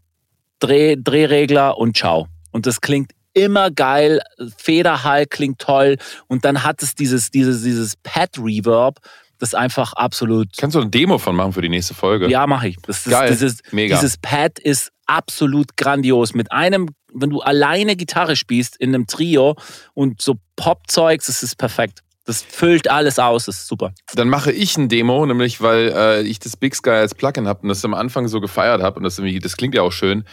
Dreh, 0.58 0.96
Drehregler 0.98 1.76
und 1.76 1.96
ciao. 1.96 2.28
Und 2.50 2.66
das 2.66 2.80
klingt 2.80 3.12
immer 3.37 3.71
geil, 3.71 4.23
Federhall 4.56 5.27
klingt 5.27 5.59
toll 5.59 5.99
und 6.27 6.44
dann 6.44 6.65
hat 6.65 6.83
es 6.83 6.94
dieses, 6.94 7.31
dieses, 7.31 7.62
dieses 7.62 7.94
Pad-Reverb, 8.03 8.99
das 9.38 9.55
einfach 9.55 9.93
absolut 9.93 10.49
Kannst 10.56 10.75
du 10.75 10.81
eine 10.81 10.88
Demo 10.88 11.19
von 11.19 11.37
machen 11.37 11.53
für 11.53 11.61
die 11.61 11.69
nächste 11.69 11.93
Folge? 11.93 12.29
ja, 12.29 12.47
mache 12.47 12.69
ich. 12.69 12.77
Das 12.87 13.06
ist, 13.06 13.12
Geil. 13.12 13.31
Dieses, 13.31 13.59
Mega. 13.71 13.94
dieses 13.94 14.17
Pad 14.17 14.59
ist 14.59 14.91
absolut 15.05 15.77
grandios. 15.77 16.33
Mit 16.33 16.50
einem, 16.50 16.88
wenn 17.12 17.29
du 17.29 17.41
alleine 17.41 17.97
Gitarre 17.97 18.37
spielst 18.37 18.77
in 18.79 18.94
einem 18.94 19.06
Trio 19.06 19.55
und 19.93 20.23
so 20.23 20.37
Pop-Zeugs, 20.56 21.27
das 21.27 21.43
ist 21.43 21.59
perfekt. 21.59 22.00
Das 22.25 22.43
füllt 22.43 22.91
alles 22.91 23.21
aus, 23.21 23.44
das 23.44 23.59
ist 23.59 23.69
super. 23.69 23.93
Dann 24.15 24.29
mache 24.29 24.50
ich 24.50 24.77
ein 24.77 24.88
Demo, 24.88 25.25
nämlich 25.27 25.61
weil 25.61 25.93
äh, 25.94 26.23
ich 26.23 26.41
das 26.41 26.56
Big 26.56 26.75
Sky 26.75 26.91
als 26.91 27.15
Plugin 27.15 27.47
habe 27.47 27.61
und 27.62 27.69
das 27.69 27.85
am 27.85 27.94
Anfang 27.94 28.27
so 28.27 28.41
gefeiert 28.41 28.83
habe 28.83 28.97
und 28.97 29.05
das, 29.05 29.19
irgendwie, 29.19 29.38
das 29.38 29.56
klingt 29.56 29.77
ja 29.77 29.83
auch 29.83 29.93
schön. 29.93 30.25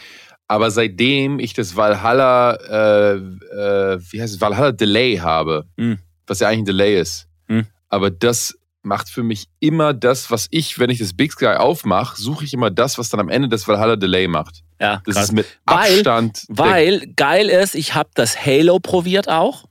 Aber 0.48 0.70
seitdem 0.70 1.38
ich 1.38 1.54
das 1.54 1.74
Valhalla, 1.76 2.54
äh, 2.54 3.14
äh, 3.16 3.98
wie 4.10 4.20
heißt 4.20 4.34
es, 4.34 4.40
Valhalla 4.40 4.72
Delay 4.72 5.16
habe, 5.16 5.64
Hm. 5.78 5.98
was 6.26 6.40
ja 6.40 6.48
eigentlich 6.48 6.60
ein 6.62 6.64
Delay 6.66 7.00
ist, 7.00 7.26
Hm. 7.48 7.66
aber 7.88 8.10
das 8.10 8.54
macht 8.82 9.08
für 9.08 9.22
mich 9.22 9.46
immer 9.60 9.94
das, 9.94 10.30
was 10.30 10.46
ich, 10.50 10.78
wenn 10.78 10.90
ich 10.90 10.98
das 10.98 11.14
Big 11.14 11.32
Sky 11.32 11.46
aufmache, 11.56 12.20
suche 12.20 12.44
ich 12.44 12.52
immer 12.52 12.70
das, 12.70 12.98
was 12.98 13.08
dann 13.08 13.20
am 13.20 13.30
Ende 13.30 13.48
das 13.48 13.66
Valhalla 13.66 13.96
Delay 13.96 14.28
macht. 14.28 14.60
Ja, 14.78 15.00
Das 15.06 15.14
krass. 15.14 15.24
ist 15.26 15.32
mit 15.32 15.46
Weil- 15.64 15.76
Abstand. 15.94 16.42
der- 16.50 16.56
Weil 16.58 17.12
geil 17.16 17.48
ist, 17.48 17.74
ich 17.74 17.94
habe 17.94 18.10
das 18.14 18.44
Halo 18.44 18.78
probiert 18.80 19.28
auch. 19.28 19.64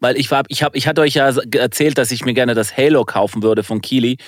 Weil 0.00 0.16
ich 0.18 0.30
war, 0.30 0.44
ich 0.48 0.62
habe, 0.62 0.76
ich 0.78 0.86
hatte 0.86 1.00
euch 1.00 1.14
ja 1.14 1.28
erzählt, 1.56 1.96
dass 1.98 2.10
ich 2.12 2.24
mir 2.24 2.34
gerne 2.34 2.54
das 2.54 2.76
Halo 2.76 3.04
kaufen 3.04 3.42
würde 3.42 3.62
von 3.64 3.80
Keeley 3.80 4.18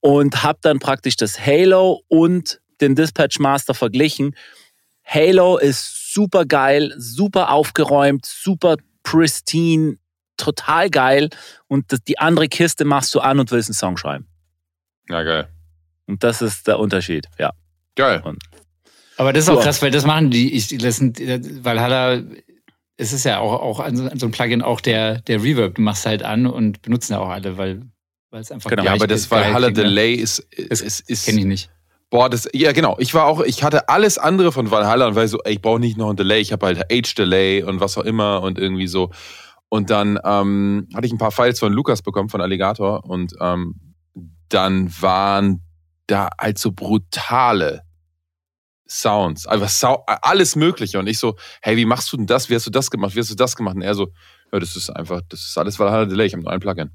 und 0.00 0.42
habe 0.42 0.58
dann 0.60 0.78
praktisch 0.78 1.16
das 1.16 1.38
Halo 1.46 2.02
und 2.08 2.60
den 2.82 2.94
Dispatch 2.96 3.38
Master 3.38 3.72
verglichen. 3.72 4.34
Halo 5.06 5.56
ist 5.56 6.12
super 6.12 6.44
geil, 6.44 6.92
super 6.98 7.50
aufgeräumt, 7.50 8.26
super 8.26 8.76
pristine, 9.04 9.98
total 10.36 10.90
geil. 10.90 11.30
Und 11.68 11.86
die 12.08 12.18
andere 12.18 12.48
Kiste 12.48 12.84
machst 12.84 13.14
du 13.14 13.20
an 13.20 13.38
und 13.38 13.50
willst 13.52 13.68
einen 13.68 13.74
Song 13.74 13.96
schreiben. 13.96 14.26
Ja, 15.08 15.22
geil. 15.22 15.48
Und 16.06 16.24
das 16.24 16.42
ist 16.42 16.66
der 16.66 16.80
Unterschied. 16.80 17.28
Ja. 17.38 17.52
Geil. 17.94 18.22
aber 19.16 19.32
das 19.32 19.44
ist 19.44 19.50
auch 19.50 19.62
krass, 19.62 19.80
weil 19.80 19.90
das 19.90 20.04
machen 20.04 20.30
die, 20.30 20.52
ich, 20.52 20.76
das 20.76 20.96
sind, 20.96 21.18
Valhalla, 21.64 22.22
es 22.96 23.12
ist 23.12 23.24
ja 23.24 23.38
auch, 23.38 23.52
auch 23.60 23.80
an 23.80 23.96
so 23.96 24.04
an 24.04 24.18
so 24.18 24.26
ein 24.26 24.32
Plugin 24.32 24.62
auch 24.62 24.80
der, 24.80 25.20
der 25.22 25.42
Reverb. 25.42 25.76
Du 25.76 25.82
machst 25.82 26.04
halt 26.04 26.22
an 26.22 26.46
und 26.46 26.82
benutzen 26.82 27.12
ja 27.12 27.20
auch 27.20 27.28
alle, 27.28 27.56
weil, 27.56 27.82
weil 28.30 28.40
es 28.40 28.50
einfach 28.50 28.70
Genau. 28.70 28.84
Ja, 28.84 28.92
aber 28.92 29.06
das 29.06 29.30
Valhalla 29.30 29.68
ne? 29.68 29.72
Delay 29.72 30.14
ist, 30.14 30.46
Das 30.68 30.80
ist, 30.80 31.08
ist, 31.08 31.26
Kenn 31.26 31.38
ich 31.38 31.44
nicht. 31.44 31.70
Boah, 32.10 32.30
das, 32.30 32.48
ja 32.52 32.72
genau. 32.72 32.96
Ich 32.98 33.14
war 33.14 33.26
auch, 33.26 33.40
ich 33.40 33.64
hatte 33.64 33.88
alles 33.88 34.16
andere 34.16 34.52
von 34.52 34.70
Valhalla 34.70 35.08
und 35.08 35.16
war 35.16 35.26
so, 35.26 35.38
ey, 35.44 35.54
ich 35.54 35.62
brauche 35.62 35.80
nicht 35.80 35.96
noch 35.96 36.10
ein 36.10 36.16
Delay, 36.16 36.40
ich 36.40 36.52
habe 36.52 36.66
halt 36.66 36.92
Age-Delay 36.92 37.64
und 37.64 37.80
was 37.80 37.98
auch 37.98 38.04
immer 38.04 38.42
und 38.42 38.58
irgendwie 38.58 38.86
so. 38.86 39.10
Und 39.68 39.90
dann 39.90 40.18
ähm, 40.24 40.88
hatte 40.94 41.06
ich 41.06 41.12
ein 41.12 41.18
paar 41.18 41.32
Files 41.32 41.58
von 41.58 41.72
Lukas 41.72 42.02
bekommen, 42.02 42.28
von 42.28 42.40
Alligator 42.40 43.04
und 43.04 43.34
ähm, 43.40 43.74
dann 44.48 44.90
waren 45.00 45.62
da 46.06 46.30
halt 46.40 46.58
so 46.58 46.70
brutale 46.70 47.82
Sounds, 48.88 49.48
einfach 49.48 49.68
Sau 49.68 50.04
alles 50.06 50.54
Mögliche. 50.54 51.00
Und 51.00 51.08
ich 51.08 51.18
so, 51.18 51.34
hey, 51.60 51.76
wie 51.76 51.84
machst 51.84 52.12
du 52.12 52.16
denn 52.16 52.26
das? 52.26 52.48
Wie 52.48 52.54
hast 52.54 52.66
du 52.66 52.70
das 52.70 52.88
gemacht? 52.88 53.16
Wie 53.16 53.18
hast 53.18 53.30
du 53.30 53.34
das 53.34 53.56
gemacht? 53.56 53.74
Und 53.74 53.82
er 53.82 53.94
so, 53.94 54.12
ja, 54.52 54.60
das 54.60 54.76
ist 54.76 54.90
einfach, 54.90 55.22
das 55.28 55.40
ist 55.40 55.58
alles 55.58 55.76
Valhalla 55.80 56.04
Delay, 56.04 56.26
ich 56.26 56.34
habe 56.34 56.44
nur 56.44 56.52
ein 56.52 56.60
Plugin. 56.60 56.92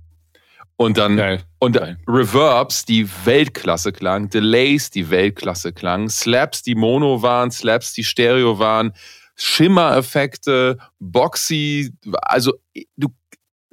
Und 0.77 0.97
dann 0.97 1.17
Geil. 1.17 1.43
und 1.59 1.73
Geil. 1.73 1.97
Reverbs, 2.07 2.85
die 2.85 3.07
Weltklasse 3.25 3.91
klangen, 3.91 4.29
Delays, 4.29 4.89
die 4.89 5.09
Weltklasse 5.09 5.73
klangen, 5.73 6.09
Slaps, 6.09 6.63
die 6.63 6.75
Mono 6.75 7.21
waren, 7.21 7.51
Slaps, 7.51 7.93
die 7.93 8.03
Stereo 8.03 8.57
waren, 8.57 8.93
Schimmereffekte, 9.35 10.77
Boxy, 10.99 11.93
also 12.21 12.53
du, 12.97 13.09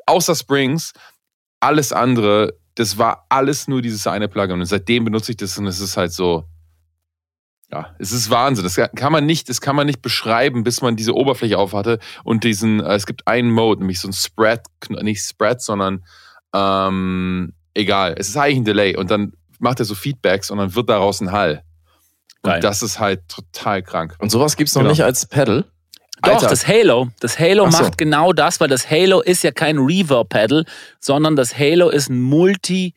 außer 0.06 0.34
Springs, 0.34 0.92
alles 1.60 1.92
andere, 1.92 2.54
das 2.74 2.98
war 2.98 3.26
alles 3.28 3.68
nur 3.68 3.82
dieses 3.82 4.06
eine 4.06 4.28
Plugin. 4.28 4.60
Und 4.60 4.66
seitdem 4.66 5.04
benutze 5.04 5.32
ich 5.32 5.36
das 5.36 5.58
und 5.58 5.66
es 5.66 5.80
ist 5.80 5.96
halt 5.96 6.12
so, 6.12 6.44
ja, 7.70 7.94
es 7.98 8.12
ist 8.12 8.30
Wahnsinn. 8.30 8.64
Das 8.64 8.76
kann 8.76 9.12
man 9.12 9.26
nicht, 9.26 9.48
das 9.48 9.60
kann 9.60 9.76
man 9.76 9.86
nicht 9.86 10.00
beschreiben, 10.00 10.64
bis 10.64 10.80
man 10.80 10.96
diese 10.96 11.14
Oberfläche 11.14 11.58
aufhatte 11.58 11.98
und 12.24 12.44
diesen, 12.44 12.80
äh, 12.80 12.94
es 12.94 13.06
gibt 13.06 13.26
einen 13.26 13.50
Mode, 13.50 13.80
nämlich 13.80 14.00
so 14.00 14.08
ein 14.08 14.12
Spread, 14.12 14.62
nicht 14.88 15.22
Spread, 15.22 15.60
sondern 15.60 16.04
ähm, 16.54 17.52
egal, 17.74 18.14
es 18.18 18.28
ist 18.28 18.36
eigentlich 18.36 18.58
ein 18.58 18.64
Delay 18.64 18.96
und 18.96 19.10
dann 19.10 19.32
macht 19.58 19.80
er 19.80 19.84
so 19.84 19.94
Feedbacks 19.94 20.50
und 20.50 20.58
dann 20.58 20.74
wird 20.74 20.88
daraus 20.88 21.20
ein 21.20 21.32
Hall. 21.32 21.62
Und 22.42 22.50
Geil. 22.52 22.60
das 22.60 22.82
ist 22.82 23.00
halt 23.00 23.28
total 23.28 23.82
krank. 23.82 24.14
Und 24.20 24.30
sowas 24.30 24.56
gibt's 24.56 24.74
noch 24.74 24.82
Genau. 24.82 24.92
nicht 24.92 25.02
als 25.02 25.26
Pedal. 25.26 25.64
Doch, 26.22 26.34
Alter. 26.34 26.48
das 26.48 26.66
Halo. 26.66 27.08
Das 27.20 27.38
Halo 27.38 27.70
so. 27.70 27.78
macht 27.82 27.98
genau 27.98 28.32
das, 28.32 28.60
weil 28.60 28.68
das 28.68 28.90
Halo 28.90 29.20
ist 29.20 29.42
ja 29.44 29.50
kein 29.52 29.78
Reverb-Pedal, 29.78 30.64
sondern 31.00 31.36
das 31.36 31.56
Halo 31.58 31.90
ist 31.90 32.08
ein 32.10 32.20
Multi, 32.20 32.94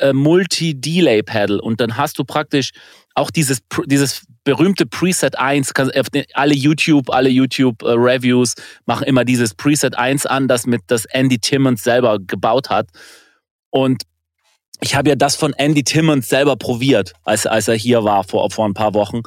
äh, 0.00 0.12
Multi-Delay-Pedal. 0.12 1.60
Und 1.60 1.80
dann 1.80 1.96
hast 1.96 2.18
du 2.18 2.24
praktisch 2.24 2.72
auch 3.14 3.30
dieses, 3.30 3.60
dieses 3.86 4.22
berühmte 4.46 4.86
Preset 4.86 5.36
1. 5.38 5.74
kannst- 5.74 5.96
auf 5.98 6.08
den- 6.08 6.24
Alle 6.34 6.54
YouTube, 6.54 7.10
alle 7.10 7.28
YouTube-Reviews 7.28 8.54
machen 8.86 9.04
immer 9.04 9.24
dieses 9.24 9.54
Preset 9.54 9.98
1 9.98 10.24
an, 10.24 10.46
das 10.46 10.66
mit 10.66 10.82
das 10.86 11.04
Andy 11.06 11.38
Timmons 11.38 11.82
selber 11.82 12.18
gebaut 12.20 12.70
hat. 12.70 12.88
Und 13.70 14.04
ich 14.80 14.94
habe 14.94 15.08
ja 15.08 15.16
das 15.16 15.34
von 15.34 15.52
Andy 15.54 15.82
Timmons 15.82 16.28
selber 16.28 16.56
probiert, 16.56 17.12
als, 17.24 17.44
als 17.46 17.66
er 17.66 17.74
hier 17.74 18.04
war 18.04 18.22
vor, 18.22 18.48
vor 18.52 18.66
ein 18.68 18.74
paar 18.74 18.94
Wochen. 18.94 19.22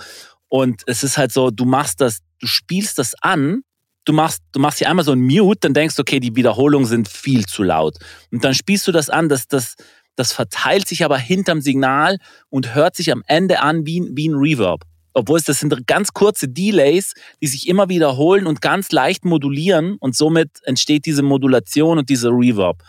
Und 0.47 0.83
es 0.87 1.03
ist 1.03 1.17
halt 1.17 1.33
so, 1.33 1.51
du 1.51 1.65
machst 1.65 1.99
das, 1.99 2.19
du 2.39 2.47
spielst 2.47 2.97
das 2.97 3.13
an, 3.21 3.63
du 4.05 4.13
machst, 4.13 4.41
du 4.53 4.61
machst 4.61 4.77
hier 4.77 4.89
einmal 4.89 5.03
so 5.03 5.11
ein 5.11 5.19
Mute, 5.21 5.59
dann 5.59 5.73
denkst 5.73 5.95
du, 5.97 6.01
okay, 6.01 6.21
die 6.21 6.33
Wiederholungen 6.33 6.87
sind 6.87 7.09
viel 7.09 7.45
zu 7.45 7.63
laut. 7.63 7.97
Und 8.31 8.45
dann 8.45 8.53
spielst 8.53 8.87
du 8.87 8.93
das 8.93 9.09
an, 9.09 9.27
das, 9.27 9.47
das, 9.47 9.75
das 10.15 10.31
verteilt 10.31 10.87
sich 10.87 11.03
aber 11.03 11.17
hinterm 11.17 11.59
Signal 11.59 12.19
und 12.49 12.73
hört 12.73 12.95
sich 12.95 13.11
am 13.11 13.21
Ende 13.27 13.59
an 13.59 13.85
wie, 13.85 14.01
wie 14.13 14.29
ein 14.29 14.35
Reverb. 14.35 14.85
Obwohl 15.13 15.37
es 15.37 15.45
das 15.45 15.59
sind 15.59 15.87
ganz 15.87 16.13
kurze 16.13 16.47
Delays, 16.47 17.13
die 17.41 17.47
sich 17.47 17.67
immer 17.67 17.89
wiederholen 17.89 18.47
und 18.47 18.61
ganz 18.61 18.91
leicht 18.91 19.25
modulieren 19.25 19.97
und 19.99 20.15
somit 20.15 20.49
entsteht 20.63 21.05
diese 21.05 21.23
Modulation 21.23 21.97
und 21.97 22.09
diese 22.09 22.29
Reverb. 22.29 22.83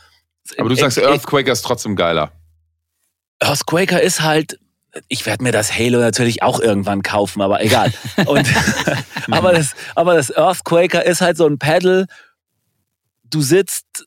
Aber 0.58 0.68
du 0.68 0.74
sagst, 0.74 0.98
Earthquaker 0.98 1.52
ist 1.52 1.62
trotzdem 1.62 1.96
geiler. 1.96 2.32
Earthquaker 3.40 4.00
ist 4.00 4.22
halt, 4.22 4.58
ich 5.08 5.24
werde 5.26 5.42
mir 5.44 5.52
das 5.52 5.76
Halo 5.76 5.98
natürlich 5.98 6.42
auch 6.42 6.60
irgendwann 6.60 7.02
kaufen, 7.02 7.40
aber 7.40 7.62
egal. 7.62 7.92
Und, 8.26 8.48
aber, 9.30 9.52
das, 9.52 9.74
aber 9.94 10.14
das 10.14 10.30
Earthquaker 10.30 11.04
ist 11.04 11.20
halt 11.20 11.36
so 11.36 11.46
ein 11.46 11.58
Pedal. 11.58 12.06
Du 13.24 13.42
sitzt 13.42 14.06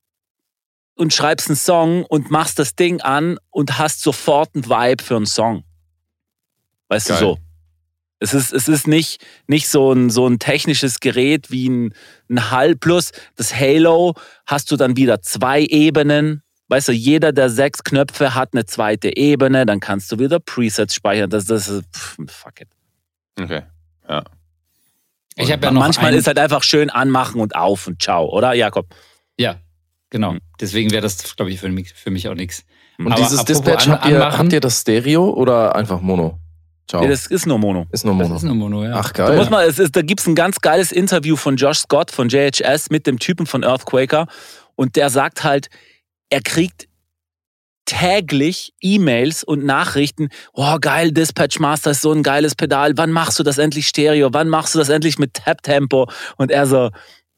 und 0.96 1.14
schreibst 1.14 1.48
einen 1.48 1.56
Song 1.56 2.06
und 2.06 2.30
machst 2.30 2.60
das 2.60 2.76
Ding 2.76 3.02
an 3.02 3.38
und 3.50 3.80
hast 3.80 4.02
sofort 4.02 4.54
einen 4.54 4.66
Vibe 4.66 5.04
für 5.04 5.16
einen 5.16 5.26
Song. 5.26 5.64
Weißt 6.90 7.08
Geil. 7.08 7.18
du 7.18 7.26
so? 7.26 7.38
Es 8.24 8.34
ist, 8.34 8.54
es 8.54 8.70
ist 8.70 8.88
nicht, 8.88 9.22
nicht 9.48 9.68
so, 9.68 9.92
ein, 9.92 10.10
so 10.10 10.26
ein 10.26 10.40
technisches 10.40 11.02
Gerät 11.02 11.52
wie 11.52 11.68
ein, 11.68 11.94
ein 12.30 12.52
Hall. 12.52 12.76
Plus 12.78 13.12
das 13.36 13.54
Halo 13.54 14.14
hast 14.46 14.72
du 14.72 14.78
dann 14.78 14.96
wieder 14.96 15.22
zwei 15.22 15.62
Ebenen. 15.62 16.42
Weißt 16.70 16.88
du, 16.88 16.94
jeder 16.94 17.34
der 17.34 17.50
sechs 17.50 17.84
Knöpfe 17.84 18.34
hat 18.34 18.54
eine 18.54 18.66
zweite 18.66 19.16
Ebene. 19.18 19.66
Dann 19.66 19.82
kannst 19.82 20.10
du 20.12 20.20
wieder 20.20 20.40
Presets 20.40 20.96
speichern. 20.96 21.30
Das, 21.30 21.46
das 21.46 21.68
ist, 21.68 21.84
pff, 21.94 22.18
fuck 22.30 22.62
it. 22.62 22.70
Okay, 23.38 23.64
ja. 24.08 24.24
Ich 25.36 25.50
ja 25.50 25.72
manchmal 25.72 26.14
ist 26.14 26.28
halt 26.28 26.40
einfach 26.40 26.64
schön 26.64 26.90
anmachen 26.90 27.42
und 27.42 27.56
auf 27.56 27.88
und 27.88 28.02
ciao, 28.02 28.30
oder 28.30 28.54
Jakob? 28.54 28.86
Ja, 29.38 29.56
genau. 30.10 30.32
Hm. 30.32 30.40
Deswegen 30.62 30.92
wäre 30.92 31.02
das, 31.02 31.36
glaube 31.36 31.52
ich, 31.52 31.60
für 31.60 31.70
mich, 31.70 31.94
für 31.94 32.12
mich 32.12 32.30
auch 32.30 32.36
nichts. 32.36 32.64
Und 33.00 33.12
Aber 33.12 33.22
dieses 33.22 33.44
Dispatch, 33.44 33.88
habt 33.88 34.06
ihr, 34.06 34.38
habt 34.38 34.54
ihr 34.54 34.60
das 34.60 34.82
Stereo 34.82 35.30
oder 35.32 35.76
einfach 35.76 36.00
Mono? 36.00 36.40
Ciao. 36.88 37.02
Nee, 37.02 37.10
das 37.10 37.28
ist 37.28 37.46
nur 37.46 37.58
Mono. 37.58 37.88
Ist 37.92 38.06
nur 38.06 38.14
Mono. 38.14 38.30
Das 38.30 38.44
ist 38.44 38.44
nur 38.44 38.56
Mono, 38.56 38.84
ja. 38.84 38.96
Ach, 38.96 39.14
geil. 39.14 39.32
Da, 39.32 39.36
muss 39.36 39.50
man, 39.50 39.68
es 39.68 39.80
ist, 39.80 39.96
da 39.96 40.02
gibt 40.02 40.20
es 40.20 40.28
ein 40.28 40.36
ganz 40.36 40.60
geiles 40.60 40.92
Interview 40.92 41.36
von 41.36 41.56
Josh 41.56 41.80
Scott 41.80 42.12
von 42.12 42.30
JHS 42.30 42.90
mit 42.90 43.08
dem 43.08 43.20
Typen 43.20 43.46
von 43.46 43.64
Earthquaker. 43.64 44.28
Und 44.76 44.96
der 44.96 45.10
sagt 45.10 45.44
halt, 45.44 45.70
er 46.30 46.42
kriegt 46.42 46.88
täglich 47.86 48.74
E-Mails 48.82 49.44
und 49.44 49.66
Nachrichten. 49.66 50.30
Oh, 50.54 50.78
geil, 50.80 51.12
Dispatch 51.12 51.60
Master 51.60 51.92
ist 51.92 52.02
so 52.02 52.12
ein 52.12 52.24
geiles 52.24 52.56
Pedal. 52.56 52.94
Wann 52.96 53.12
machst 53.12 53.40
du 53.40 53.44
das 53.44 53.58
endlich 53.58 53.88
Stereo? 53.88 54.30
Wann 54.32 54.50
machst 54.50 54.74
du 54.74 54.80
das 54.80 54.90
endlich 54.90 55.20
mit 55.20 55.34
Tap-Tempo? 55.34 56.10
Und 56.38 56.52
er 56.52 56.66
so, 56.66 56.90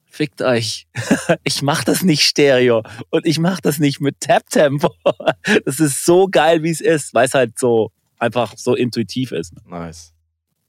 fickt 0.06 0.42
euch. 0.42 0.88
Ich 1.44 1.62
mach 1.62 1.84
das 1.84 2.04
nicht 2.04 2.24
Stereo 2.24 2.84
und 3.10 3.26
ich 3.26 3.40
mach 3.40 3.60
das 3.60 3.80
nicht 3.80 4.02
mit 4.02 4.20
Tap-Tempo. 4.20 4.90
Das 5.66 5.80
ist 5.80 6.06
so 6.06 6.28
geil, 6.28 6.64
wie 6.64 6.70
es 6.72 6.82
ist, 6.82 7.14
weil 7.14 7.26
es 7.26 7.34
halt 7.34 7.60
so 7.60 7.92
einfach 8.18 8.54
so 8.58 8.76
intuitiv 8.76 9.32
ist. 9.32 9.54
Nice. 9.68 10.14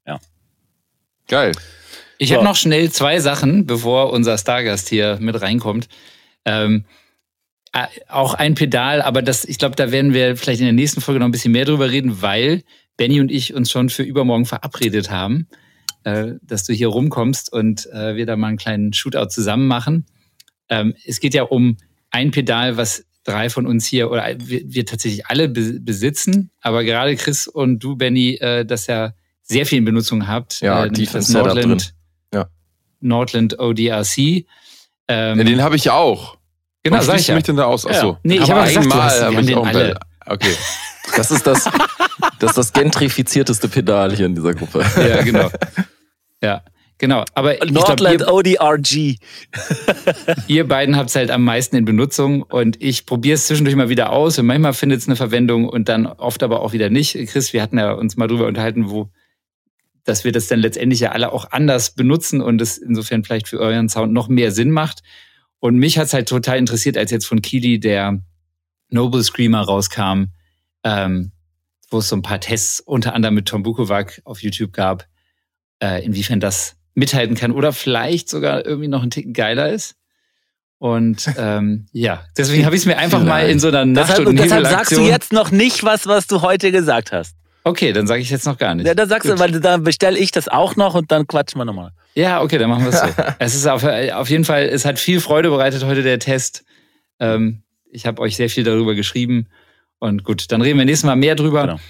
Ja. 0.06 0.18
Geil. 1.28 1.52
Ich 2.18 2.30
so. 2.30 2.36
habe 2.36 2.44
noch 2.44 2.56
schnell 2.56 2.90
zwei 2.90 3.20
Sachen, 3.20 3.66
bevor 3.66 4.12
unser 4.12 4.38
Stargast 4.38 4.88
hier 4.88 5.18
mit 5.20 5.40
reinkommt. 5.40 5.88
Ähm, 6.44 6.84
äh, 7.72 7.86
auch 8.08 8.34
ein 8.34 8.54
Pedal, 8.54 9.02
aber 9.02 9.22
das, 9.22 9.44
ich 9.44 9.58
glaube, 9.58 9.76
da 9.76 9.90
werden 9.92 10.14
wir 10.14 10.36
vielleicht 10.36 10.60
in 10.60 10.66
der 10.66 10.72
nächsten 10.72 11.00
Folge 11.00 11.20
noch 11.20 11.26
ein 11.26 11.32
bisschen 11.32 11.52
mehr 11.52 11.64
drüber 11.64 11.90
reden, 11.90 12.22
weil 12.22 12.62
Benny 12.96 13.20
und 13.20 13.30
ich 13.30 13.54
uns 13.54 13.70
schon 13.70 13.90
für 13.90 14.02
übermorgen 14.02 14.46
verabredet 14.46 15.10
haben, 15.10 15.48
äh, 16.04 16.34
dass 16.42 16.64
du 16.64 16.72
hier 16.72 16.88
rumkommst 16.88 17.52
und 17.52 17.86
äh, 17.92 18.16
wir 18.16 18.24
da 18.24 18.36
mal 18.36 18.48
einen 18.48 18.56
kleinen 18.56 18.92
Shootout 18.92 19.28
zusammen 19.28 19.66
machen. 19.66 20.06
Ähm, 20.68 20.94
es 21.04 21.20
geht 21.20 21.34
ja 21.34 21.42
um 21.42 21.76
ein 22.10 22.30
Pedal, 22.30 22.76
was 22.76 23.04
drei 23.26 23.50
von 23.50 23.66
uns 23.66 23.86
hier 23.86 24.10
oder 24.10 24.24
wir, 24.38 24.62
wir 24.64 24.86
tatsächlich 24.86 25.26
alle 25.26 25.48
be 25.48 25.80
besitzen, 25.80 26.50
aber 26.60 26.84
gerade 26.84 27.16
Chris 27.16 27.48
und 27.48 27.80
du, 27.80 27.96
Benny, 27.96 28.34
äh, 28.36 28.64
das 28.64 28.86
ja 28.86 29.12
sehr 29.42 29.66
viel 29.66 29.78
in 29.78 29.84
Benutzung 29.84 30.26
habt. 30.26 30.60
Ja, 30.60 30.84
äh, 30.84 30.90
das 30.90 31.28
Nordland, 31.30 31.94
ja. 32.32 32.46
Nordland 33.00 33.58
ODRC. 33.58 34.18
Ähm, 34.18 34.46
ja, 35.08 35.44
den 35.44 35.62
habe 35.62 35.76
ich 35.76 35.90
auch. 35.90 36.36
Genau, 36.82 37.00
sag 37.00 37.18
ich 37.18 37.26
ja. 37.26 37.34
mich 37.34 37.44
denn 37.44 37.56
da 37.56 37.64
aus? 37.64 37.84
Achso. 37.84 38.12
Ja. 38.12 38.20
Nee, 38.22 38.36
ich 38.36 38.50
habe 38.50 38.66
gesagt, 38.66 38.86
du 38.86 38.94
hast, 38.94 39.22
hab 39.22 39.32
ich 39.32 39.54
auch 39.56 39.66
alle. 39.66 39.98
Okay. 40.24 40.54
Das 41.16 41.30
ist 41.30 41.46
das, 41.46 41.64
das 42.38 42.50
ist 42.50 42.58
das 42.58 42.72
gentrifizierteste 42.72 43.68
Pedal 43.68 44.14
hier 44.14 44.26
in 44.26 44.34
dieser 44.34 44.54
Gruppe. 44.54 44.84
Ja, 44.96 45.22
genau. 45.22 45.50
Ja. 46.42 46.62
Genau, 46.98 47.24
aber 47.34 47.56
Nordland 47.66 48.18
glaub, 48.18 48.44
ihr, 48.44 48.58
ODRG. 48.58 49.16
ihr 50.48 50.66
beiden 50.66 50.96
habt 50.96 51.10
es 51.10 51.16
halt 51.16 51.30
am 51.30 51.44
meisten 51.44 51.76
in 51.76 51.84
Benutzung 51.84 52.42
und 52.42 52.82
ich 52.82 53.04
probiere 53.04 53.34
es 53.34 53.46
zwischendurch 53.46 53.76
mal 53.76 53.90
wieder 53.90 54.12
aus 54.12 54.38
und 54.38 54.46
manchmal 54.46 54.72
findet 54.72 55.00
es 55.00 55.06
eine 55.06 55.16
Verwendung 55.16 55.68
und 55.68 55.90
dann 55.90 56.06
oft 56.06 56.42
aber 56.42 56.60
auch 56.60 56.72
wieder 56.72 56.88
nicht. 56.88 57.14
Chris, 57.28 57.52
wir 57.52 57.60
hatten 57.60 57.78
ja 57.78 57.92
uns 57.92 58.16
mal 58.16 58.28
drüber 58.28 58.46
unterhalten, 58.46 58.88
wo 58.88 59.10
dass 60.04 60.24
wir 60.24 60.32
das 60.32 60.46
dann 60.46 60.60
letztendlich 60.60 61.00
ja 61.00 61.10
alle 61.10 61.32
auch 61.32 61.50
anders 61.50 61.90
benutzen 61.90 62.40
und 62.40 62.62
es 62.62 62.78
insofern 62.78 63.24
vielleicht 63.24 63.48
für 63.48 63.58
euren 63.58 63.88
Sound 63.88 64.12
noch 64.12 64.28
mehr 64.28 64.52
Sinn 64.52 64.70
macht. 64.70 65.02
Und 65.58 65.76
mich 65.76 65.98
hat 65.98 66.06
es 66.06 66.14
halt 66.14 66.28
total 66.28 66.58
interessiert, 66.58 66.96
als 66.96 67.10
jetzt 67.10 67.26
von 67.26 67.42
Kili 67.42 67.80
der 67.80 68.22
Noble 68.88 69.22
Screamer 69.24 69.62
rauskam, 69.62 70.26
ähm, 70.84 71.32
wo 71.90 71.98
es 71.98 72.08
so 72.08 72.16
ein 72.16 72.22
paar 72.22 72.40
Tests 72.40 72.78
unter 72.80 73.14
anderem 73.14 73.34
mit 73.34 73.48
Tom 73.48 73.64
Bukovac 73.64 74.22
auf 74.24 74.42
YouTube 74.42 74.72
gab, 74.72 75.08
äh, 75.82 76.04
inwiefern 76.04 76.38
das 76.38 76.76
mithalten 76.96 77.36
kann 77.36 77.52
oder 77.52 77.72
vielleicht 77.72 78.28
sogar 78.28 78.66
irgendwie 78.66 78.88
noch 78.88 79.02
ein 79.02 79.10
Ticken 79.10 79.32
geiler 79.32 79.70
ist. 79.70 79.94
Und 80.78 81.26
ähm, 81.38 81.86
ja, 81.92 82.24
deswegen 82.36 82.64
habe 82.64 82.74
ich 82.74 82.82
es 82.82 82.86
mir 82.86 82.98
einfach 82.98 83.22
mal 83.22 83.48
in 83.48 83.60
so 83.60 83.68
einer 83.68 83.84
Nacht- 83.84 84.10
deshalb, 84.10 84.28
und 84.28 84.38
Deshalb 84.38 84.66
sagst 84.66 84.96
du 84.96 85.02
jetzt 85.02 85.32
noch 85.32 85.50
nicht 85.50 85.84
was, 85.84 86.06
was 86.06 86.26
du 86.26 86.42
heute 86.42 86.72
gesagt 86.72 87.12
hast. 87.12 87.36
Okay, 87.64 87.92
dann 87.92 88.06
sage 88.06 88.22
ich 88.22 88.30
jetzt 88.30 88.46
noch 88.46 88.58
gar 88.58 88.74
nicht. 88.74 88.86
Ja, 88.86 88.94
dann 88.94 89.08
sagst 89.08 89.28
Gut. 89.28 89.38
du, 89.38 89.40
weil 89.40 89.50
dann 89.60 89.82
bestelle 89.82 90.16
ich 90.18 90.30
das 90.30 90.46
auch 90.46 90.76
noch 90.76 90.94
und 90.94 91.10
dann 91.10 91.26
quatschen 91.26 91.60
wir 91.60 91.64
nochmal. 91.64 91.90
Ja, 92.14 92.40
okay, 92.40 92.58
dann 92.58 92.70
machen 92.70 92.84
wir 92.84 92.90
es 92.90 93.00
so. 93.00 93.06
es 93.40 93.54
ist 93.56 93.66
auf, 93.66 93.82
auf 93.82 94.30
jeden 94.30 94.44
Fall, 94.44 94.66
es 94.66 94.84
hat 94.84 94.98
viel 95.00 95.20
Freude 95.20 95.50
bereitet 95.50 95.84
heute 95.84 96.02
der 96.02 96.20
Test. 96.20 96.64
Ähm, 97.18 97.62
ich 97.90 98.06
habe 98.06 98.22
euch 98.22 98.36
sehr 98.36 98.48
viel 98.48 98.62
darüber 98.62 98.94
geschrieben. 98.94 99.48
Und 99.98 100.22
gut, 100.22 100.52
dann 100.52 100.62
reden 100.62 100.78
wir 100.78 100.84
nächstes 100.84 101.06
Mal 101.06 101.16
mehr 101.16 101.34
drüber. 101.34 101.62
Genau. 101.62 101.80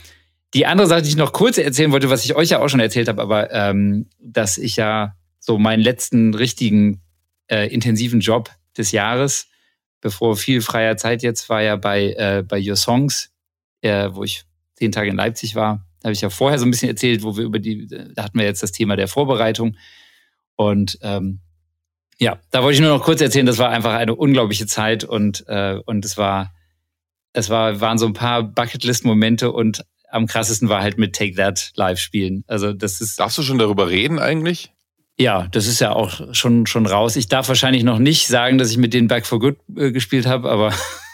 Die 0.57 0.65
andere 0.65 0.87
Sache, 0.87 1.03
die 1.03 1.11
ich 1.11 1.17
noch 1.17 1.35
kurz 1.35 1.59
erzählen 1.59 1.93
wollte, 1.93 2.09
was 2.09 2.25
ich 2.25 2.35
euch 2.35 2.49
ja 2.49 2.61
auch 2.61 2.69
schon 2.71 2.81
erzählt 2.81 3.09
habe, 3.09 3.21
aber 3.21 3.53
ähm, 3.53 4.09
dass 4.19 4.57
ich 4.57 4.77
ja 4.77 5.15
so 5.39 5.59
meinen 5.59 5.83
letzten 5.83 6.33
richtigen 6.33 7.03
äh, 7.49 7.69
intensiven 7.69 8.21
Job 8.21 8.49
des 8.75 8.91
Jahres, 8.91 9.49
bevor 10.01 10.35
viel 10.35 10.63
freier 10.63 10.97
Zeit 10.97 11.23
jetzt 11.23 11.51
war 11.51 11.61
ja 11.61 11.77
bei, 11.77 12.15
äh, 12.15 12.43
bei 12.43 12.59
Your 12.59 12.77
Songs, 12.77 13.35
äh, 13.83 14.09
wo 14.13 14.25
ich 14.25 14.45
zehn 14.77 14.93
Tage 14.93 15.11
in 15.11 15.17
Leipzig 15.17 15.57
war. 15.57 15.85
Da 16.01 16.07
habe 16.07 16.15
ich 16.15 16.23
ja 16.23 16.31
vorher 16.31 16.59
so 16.59 16.65
ein 16.65 16.71
bisschen 16.71 16.89
erzählt, 16.89 17.23
wo 17.23 17.37
wir 17.37 17.45
über 17.45 17.59
die, 17.59 17.87
da 17.87 18.25
hatten 18.25 18.39
wir 18.39 18.47
jetzt 18.47 18.63
das 18.63 18.73
Thema 18.73 18.97
der 18.97 19.09
Vorbereitung. 19.09 19.77
Und 20.55 20.99
ähm, 21.03 21.41
ja, 22.17 22.39
da 22.51 22.63
wollte 22.63 22.77
ich 22.77 22.81
nur 22.81 22.97
noch 22.97 23.05
kurz 23.05 23.21
erzählen, 23.21 23.45
das 23.45 23.59
war 23.59 23.69
einfach 23.69 23.93
eine 23.93 24.15
unglaubliche 24.15 24.67
Zeit 24.67 25.05
und, 25.05 25.45
äh, 25.49 25.79
und 25.85 26.03
es 26.07 26.17
war, 26.17 26.55
es 27.35 27.51
war, 27.51 27.83
waren 27.83 27.99
so 27.99 28.07
ein 28.07 28.15
paar 28.15 28.43
Bucketlist-Momente 28.43 29.53
und 29.53 29.85
am 30.17 30.27
krassesten 30.27 30.69
war 30.69 30.83
halt 30.83 30.99
mit 30.99 31.15
Take 31.15 31.37
That 31.37 31.73
live 31.77 31.99
spielen. 31.99 32.45
Also 32.47 32.73
das 32.73 33.01
ist. 33.01 33.21
Darfst 33.21 33.39
du 33.39 33.43
schon 33.43 33.59
darüber 33.59 33.89
reden 33.89 34.19
eigentlich? 34.19 34.73
Ja, 35.19 35.49
das 35.51 35.67
ist 35.67 35.81
ja 35.81 35.93
auch 35.93 36.35
schon, 36.35 36.67
schon 36.67 36.87
raus. 36.87 37.17
Ich 37.17 37.29
darf 37.29 37.49
wahrscheinlich 37.49 37.85
noch 37.85 37.99
nicht 37.99 38.27
sagen, 38.27 38.59
dass 38.59 38.71
ich 38.71 38.77
mit 38.77 38.93
denen 38.93 39.09
Back 39.09 39.25
for 39.25 39.39
Good 39.39 39.57
äh, 39.77 39.91
gespielt 39.91 40.27
habe, 40.27 40.51
aber 40.51 40.75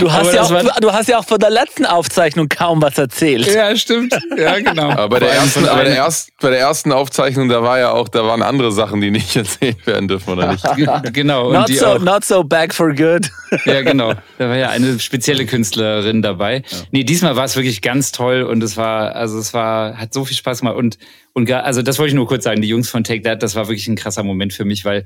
du, 0.00 0.12
hast 0.12 0.34
ja 0.34 0.42
auch, 0.42 0.80
du 0.80 0.92
hast 0.92 1.08
ja 1.08 1.18
auch 1.18 1.24
von 1.24 1.38
der 1.38 1.50
letzten 1.50 1.86
Aufzeichnung 1.86 2.48
kaum 2.48 2.82
was 2.82 2.98
erzählt. 2.98 3.46
Ja, 3.52 3.74
stimmt. 3.76 4.14
Ja, 4.36 4.58
genau. 4.60 4.90
Aber 4.90 5.08
bei 5.08 5.20
der, 5.20 5.32
ersten, 5.32 5.66
aber 5.66 5.84
der 5.84 5.96
erst, 5.96 6.30
bei 6.40 6.50
der 6.50 6.60
ersten 6.60 6.92
Aufzeichnung, 6.92 7.48
da 7.48 7.62
war 7.62 7.78
ja 7.78 7.92
auch, 7.92 8.08
da 8.08 8.24
waren 8.24 8.42
andere 8.42 8.72
Sachen, 8.72 9.00
die 9.00 9.10
nicht 9.10 9.34
erzählt 9.36 9.86
werden 9.86 10.08
dürfen, 10.08 10.32
oder 10.32 10.52
nicht? 10.52 10.64
genau. 11.12 11.52
Not 11.52 11.68
so, 11.68 11.98
not 11.98 12.24
so 12.24 12.44
back 12.44 12.74
for 12.74 12.94
good. 12.94 13.30
ja, 13.64 13.82
genau. 13.82 14.14
Da 14.38 14.48
war 14.48 14.56
ja 14.56 14.70
eine 14.70 14.98
spezielle 14.98 15.46
Künstlerin 15.46 16.22
dabei. 16.22 16.62
Ja. 16.68 16.78
Nee, 16.90 17.04
diesmal 17.04 17.36
war 17.36 17.44
es 17.44 17.56
wirklich 17.56 17.82
ganz 17.82 18.12
toll 18.12 18.42
und 18.42 18.62
es 18.62 18.76
war, 18.76 19.14
also 19.14 19.38
es 19.38 19.54
war, 19.54 19.96
hat 19.96 20.12
so 20.12 20.24
viel 20.24 20.36
Spaß 20.36 20.60
gemacht 20.60 20.76
und, 20.76 20.98
und 21.32 21.50
also 21.50 21.82
das 21.82 21.98
wollte 21.98 22.08
ich 22.10 22.14
nur 22.14 22.26
kurz 22.26 22.44
sagen, 22.44 22.60
die 22.60 22.68
Jungs 22.68 22.88
von 22.88 23.04
Take 23.04 23.22
That, 23.22 23.42
das 23.42 23.54
war 23.54 23.68
wirklich 23.68 23.88
ein 23.88 23.96
krasser 23.96 24.22
Moment 24.22 24.52
für 24.52 24.64
mich, 24.64 24.84
weil 24.84 25.04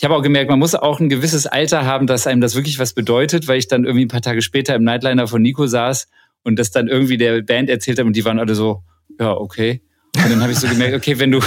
ich 0.00 0.04
habe 0.04 0.16
auch 0.16 0.22
gemerkt, 0.22 0.48
man 0.48 0.58
muss 0.58 0.74
auch 0.74 0.98
ein 0.98 1.10
gewisses 1.10 1.46
Alter 1.46 1.84
haben, 1.84 2.06
dass 2.06 2.26
einem 2.26 2.40
das 2.40 2.54
wirklich 2.54 2.78
was 2.78 2.94
bedeutet, 2.94 3.48
weil 3.48 3.58
ich 3.58 3.68
dann 3.68 3.84
irgendwie 3.84 4.06
ein 4.06 4.08
paar 4.08 4.22
Tage 4.22 4.40
später 4.40 4.74
im 4.74 4.82
Nightliner 4.82 5.28
von 5.28 5.42
Nico 5.42 5.66
saß 5.66 6.08
und 6.42 6.58
das 6.58 6.70
dann 6.70 6.88
irgendwie 6.88 7.18
der 7.18 7.42
Band 7.42 7.68
erzählt 7.68 7.98
habe 7.98 8.06
und 8.06 8.16
die 8.16 8.24
waren 8.24 8.38
alle 8.38 8.54
so, 8.54 8.82
ja, 9.18 9.32
okay. 9.32 9.82
Und 10.16 10.30
dann 10.30 10.40
habe 10.40 10.52
ich 10.52 10.58
so 10.58 10.68
gemerkt, 10.68 10.94
okay, 10.94 11.18
wenn 11.18 11.30
du, 11.30 11.40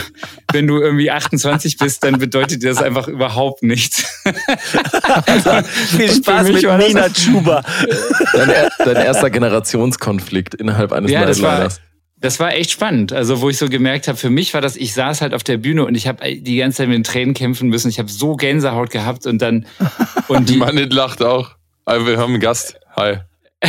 wenn 0.52 0.68
du 0.68 0.80
irgendwie 0.80 1.10
28 1.10 1.80
bist, 1.80 2.04
dann 2.04 2.20
bedeutet 2.20 2.62
dir 2.62 2.70
das 2.70 2.84
einfach 2.84 3.08
überhaupt 3.08 3.64
nichts. 3.64 4.22
Also, 5.26 5.68
viel 5.98 6.12
Spaß 6.12 6.50
mit 6.50 6.62
Nina 6.62 7.10
Chuba. 7.10 7.64
Dein, 8.34 8.52
dein, 8.78 8.96
erster 8.98 9.32
Generationskonflikt 9.32 10.54
innerhalb 10.54 10.92
eines 10.92 11.10
ja, 11.10 11.26
Nightliners 11.26 11.82
das 12.24 12.40
war 12.40 12.54
echt 12.54 12.72
spannend. 12.72 13.12
Also 13.12 13.42
wo 13.42 13.50
ich 13.50 13.58
so 13.58 13.68
gemerkt 13.68 14.08
habe, 14.08 14.18
für 14.18 14.30
mich 14.30 14.54
war 14.54 14.62
das, 14.62 14.78
ich 14.78 14.94
saß 14.94 15.20
halt 15.20 15.34
auf 15.34 15.44
der 15.44 15.58
Bühne 15.58 15.84
und 15.86 15.94
ich 15.96 16.08
habe 16.08 16.36
die 16.36 16.56
ganze 16.56 16.78
Zeit 16.78 16.88
mit 16.88 16.96
den 16.96 17.04
Tränen 17.04 17.34
kämpfen 17.34 17.68
müssen. 17.68 17.90
Ich 17.90 18.00
habe 18.00 18.10
so 18.10 18.38
Gänsehaut 18.38 18.92
gehabt 18.92 19.26
und 19.26 19.42
dann 19.42 19.66
und 20.30 20.48
die 20.48 20.56
Mann 20.56 20.78
lacht 20.78 21.22
auch. 21.22 21.52
Also 21.84 22.08
wir 22.08 22.18
haben 22.18 22.32
einen 22.32 22.40
Gast. 22.40 22.80
Hi. 22.96 23.18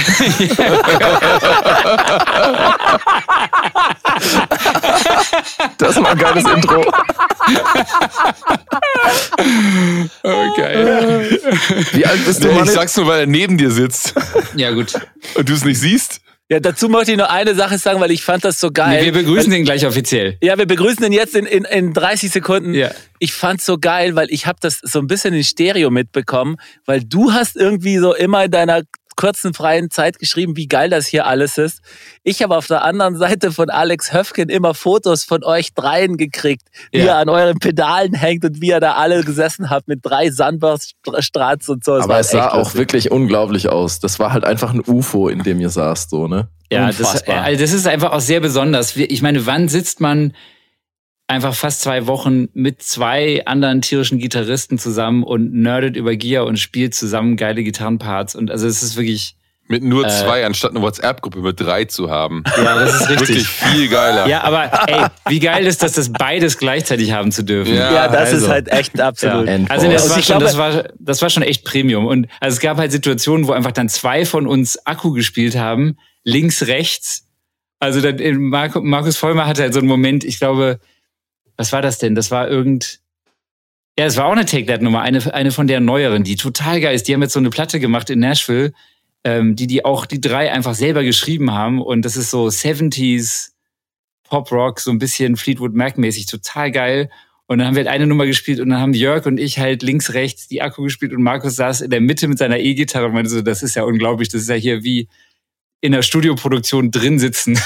Das 5.79 5.97
war 5.97 6.11
ein 6.11 6.19
geiles 6.19 6.45
Intro. 6.45 6.85
Okay. 10.23 11.39
Wie 11.93 12.07
alt 12.07 12.25
bist 12.25 12.43
du, 12.43 12.49
Nee, 12.49 12.63
ich 12.63 12.71
sag's 12.71 12.97
nur, 12.97 13.07
weil 13.07 13.21
er 13.21 13.27
neben 13.27 13.59
dir 13.59 13.71
sitzt 13.71 14.15
Ja, 14.55 14.71
gut. 14.71 14.95
und 15.35 15.49
du 15.49 15.53
es 15.53 15.65
nicht 15.65 15.79
siehst. 15.81 16.21
Ja, 16.51 16.61
dazu 16.61 16.91
möchte 16.91 17.13
ich 17.13 17.17
nur 17.17 17.31
eine 17.31 17.55
Sache 17.55 17.79
sagen, 17.79 18.01
weil 18.01 18.11
ich 18.11 18.23
fand 18.23 18.45
das 18.45 18.61
so 18.61 18.71
geil. 18.71 19.01
Nee, 19.01 19.07
wir 19.07 19.13
begrüßen 19.13 19.51
den 19.51 19.65
gleich 19.65 19.87
offiziell. 19.87 20.37
Ja, 20.43 20.59
wir 20.59 20.67
begrüßen 20.67 21.03
den 21.03 21.13
jetzt 21.13 21.35
in, 21.35 21.47
in, 21.47 21.65
in 21.65 21.95
30 21.95 22.31
Sekunden. 22.31 22.75
Ja. 22.75 22.91
Ich 23.19 23.33
fand's 23.33 23.65
so 23.65 23.79
geil, 23.79 24.15
weil 24.15 24.27
ich 24.31 24.47
habe 24.47 24.59
das 24.61 24.79
so 24.83 24.99
ein 24.99 25.07
bisschen 25.07 25.33
in 25.33 25.43
Stereo 25.43 25.91
mitbekommen, 25.91 26.57
weil 26.85 27.03
du 27.03 27.33
hast 27.33 27.57
irgendwie 27.57 27.97
so 27.97 28.15
immer 28.15 28.45
in 28.45 28.51
deiner 28.51 28.83
kurzen 29.17 29.55
freien 29.55 29.91
Zeit 29.91 30.19
geschrieben, 30.19 30.57
wie 30.57 30.67
geil 30.67 30.91
das 30.91 31.07
hier 31.07 31.27
alles 31.27 31.59
ist. 31.59 31.81
Ich 32.23 32.43
habe 32.43 32.57
auf 32.57 32.67
der 32.67 32.85
anderen 32.85 33.17
Seite 33.17 33.53
von 33.53 33.71
Alex 33.71 34.13
Höfgen 34.13 34.49
immer 34.49 34.75
Fotos 34.75 35.25
von 35.25 35.45
euch 35.45 35.75
dreien 35.75 36.17
gekriegt, 36.17 36.63
wie 36.93 36.99
Ja. 36.99 37.05
ihr 37.05 37.17
an 37.17 37.29
euren 37.29 37.59
Pedalen 37.59 38.15
hängt 38.15 38.45
und 38.45 38.61
wie 38.61 38.69
ihr 38.69 38.81
da 38.81 38.95
alle 38.95 39.23
gesessen 39.25 39.71
habt 39.71 39.89
mit 39.89 40.01
drei 40.03 40.31
Sunburst-Strats 40.31 41.69
und 41.69 41.85
so. 41.85 41.97
Das 41.97 42.05
Aber 42.05 42.19
es 42.19 42.31
sah 42.31 42.51
auch 42.51 42.59
lustig. 42.59 42.75
wirklich 42.79 43.11
unglaublich 43.11 43.69
aus. 43.69 44.01
Das 44.01 44.19
war 44.19 44.33
halt 44.33 44.45
einfach 44.45 44.73
ein 44.73 44.83
UFO, 44.87 45.29
in 45.29 45.43
dem 45.43 45.61
ihr 45.61 45.71
saßt, 45.71 46.11
so, 46.11 46.29
ne? 46.29 46.49
Ja, 46.71 46.87
das, 46.89 46.99
Unfassbar. 46.99 47.43
also 47.45 47.61
das 47.61 47.73
ist 47.73 47.87
einfach 47.87 48.13
auch 48.13 48.21
sehr 48.21 48.41
besonders. 48.41 48.97
Ich 48.97 49.23
meine, 49.23 49.47
wann 49.47 49.69
sitzt 49.69 50.01
man 50.01 50.35
einfach 51.27 51.55
fast 51.55 51.81
zwei 51.81 52.07
Wochen 52.07 52.49
mit 52.53 52.83
zwei 52.83 53.43
anderen 53.47 53.81
tierischen 53.81 54.19
Gitarristen 54.19 54.79
zusammen 54.79 55.23
und 55.25 55.53
nerdet 55.55 55.97
über 55.97 56.15
Gear 56.17 56.45
und 56.47 56.59
spielt 56.59 56.95
zusammen 56.95 57.37
geile 57.37 57.63
Gitarrenparts? 57.65 58.35
Und 58.35 58.51
also 58.51 58.67
es 58.67 58.83
ist 58.83 58.97
wirklich, 58.97 59.37
Mit 59.67 59.83
nur 59.83 60.05
Äh. 60.05 60.11
zwei, 60.11 60.45
anstatt 60.45 60.73
eine 60.73 60.83
WhatsApp-Gruppe 60.83 61.39
mit 61.39 61.59
drei 61.59 61.87
zu 61.87 62.11
haben. 62.11 62.45
ja, 62.59 62.79
das 62.79 63.01
ist 63.01 63.09
Wirklich 63.09 63.29
richtig. 63.39 63.47
viel 63.49 63.89
geiler. 63.89 64.27
Ja, 64.29 64.43
aber 64.43 64.71
ey, 64.87 65.07
wie 65.29 65.41
geil 65.41 65.67
ist 65.67 65.83
das, 65.83 65.93
das 65.93 66.13
beides 66.13 66.59
gleichzeitig 66.59 67.13
haben 67.13 67.33
zu 67.33 67.43
dürfen? 67.43 67.75
Ja, 67.75 67.91
Ja, 67.91 68.09
das 68.09 68.33
also. 68.33 68.45
ist 68.45 68.49
halt 68.53 68.69
echt 68.69 69.01
absolut. 69.01 69.49
Ja. 69.49 69.59
Also 69.71 69.91
das 69.91 70.11
war, 70.11 70.23
schon, 70.23 70.41
das, 70.41 70.59
war, 70.59 70.85
das 70.99 71.23
war 71.23 71.31
schon 71.31 71.43
echt 71.43 71.65
Premium. 71.65 72.05
Und 72.07 72.29
also 72.41 72.55
es 72.57 72.61
gab 72.61 72.77
halt 72.77 72.93
Situationen, 72.93 73.47
wo 73.47 73.53
einfach 73.53 73.73
dann 73.73 73.89
zwei 73.89 74.27
von 74.27 74.47
uns 74.47 74.77
Akku 74.87 75.13
gespielt 75.13 75.57
haben, 75.57 75.97
links, 76.25 76.67
rechts. 76.67 77.27
Also 77.81 78.03
dann 78.03 78.37
Markus 78.37 79.17
Vollmer 79.17 79.47
hatte 79.47 79.63
halt 79.63 79.73
so 79.73 79.79
einen 79.81 79.89
Moment, 79.89 80.25
ich 80.25 80.39
glaube, 80.39 80.79
was 81.57 81.73
war 81.73 81.83
das 81.83 81.99
denn? 81.99 82.15
Das 82.15 82.31
war 82.31 82.49
irgend. 82.49 83.01
Ja, 83.99 84.07
es 84.07 84.17
war 84.17 84.27
auch 84.27 84.33
eine 84.33 84.45
Take 84.45 84.67
That 84.67 84.83
Nummer, 84.83 85.03
eine, 85.03 85.33
eine 85.33 85.53
von 85.53 85.69
der 85.69 85.79
neueren, 85.79 86.25
die 86.25 86.35
total 86.35 86.81
geil 86.81 86.97
ist. 86.97 87.07
Die 87.07 87.15
haben 87.15 87.23
jetzt 87.23 87.33
so 87.33 87.39
eine 87.39 87.51
Platte 87.51 87.79
gemacht 87.79 88.11
in 88.11 88.19
Nashville, 88.19 88.73
ähm, 89.23 89.55
die 89.55 89.69
die 89.69 89.85
auch 89.85 90.05
die 90.05 90.21
drei 90.21 90.51
einfach 90.51 90.75
selber 90.75 91.05
geschrieben 91.05 91.53
haben. 91.53 91.81
Und 91.81 92.03
das 92.05 92.17
ist 92.17 92.31
so 92.31 92.47
70s 92.47 93.51
Pop 94.25 94.51
Rock, 94.51 94.81
so 94.81 94.91
ein 94.91 94.99
bisschen 94.99 95.37
Fleetwood 95.37 95.75
Mac 95.75 95.97
mäßig, 95.97 96.27
total 96.27 96.73
geil. 96.73 97.11
Und 97.47 97.59
dann 97.59 97.69
haben 97.69 97.77
wir 97.77 97.85
halt 97.85 97.95
eine 97.95 98.07
Nummer 98.07 98.27
gespielt 98.27 98.59
und 98.59 98.71
dann 98.71 98.81
haben 98.81 98.95
Jörg 98.95 99.27
und 99.27 99.39
ich 99.39 99.59
halt 99.59 99.83
links, 99.83 100.15
rechts 100.15 100.49
die 100.49 100.63
Akku 100.63 100.83
gespielt 100.83 101.13
und 101.13 101.23
Markus 101.23 101.57
saß 101.57 101.83
in 101.83 101.91
der 101.91 102.01
Mitte 102.01 102.27
mit 102.27 102.39
seiner 102.39 102.59
E-Gitarre 102.59 103.07
und 103.07 103.13
meinte 103.13 103.31
so, 103.31 103.43
das 103.43 103.63
ist 103.63 103.77
ja 103.77 103.85
unglaublich, 103.85 104.31
das 104.31 104.43
ist 104.43 104.49
ja 104.49 104.55
hier 104.55 104.83
wie 104.83 105.09
in 105.83 105.93
der 105.93 106.01
Studioproduktion 106.01 106.91
drin 106.91 107.19
sitzen. 107.19 107.59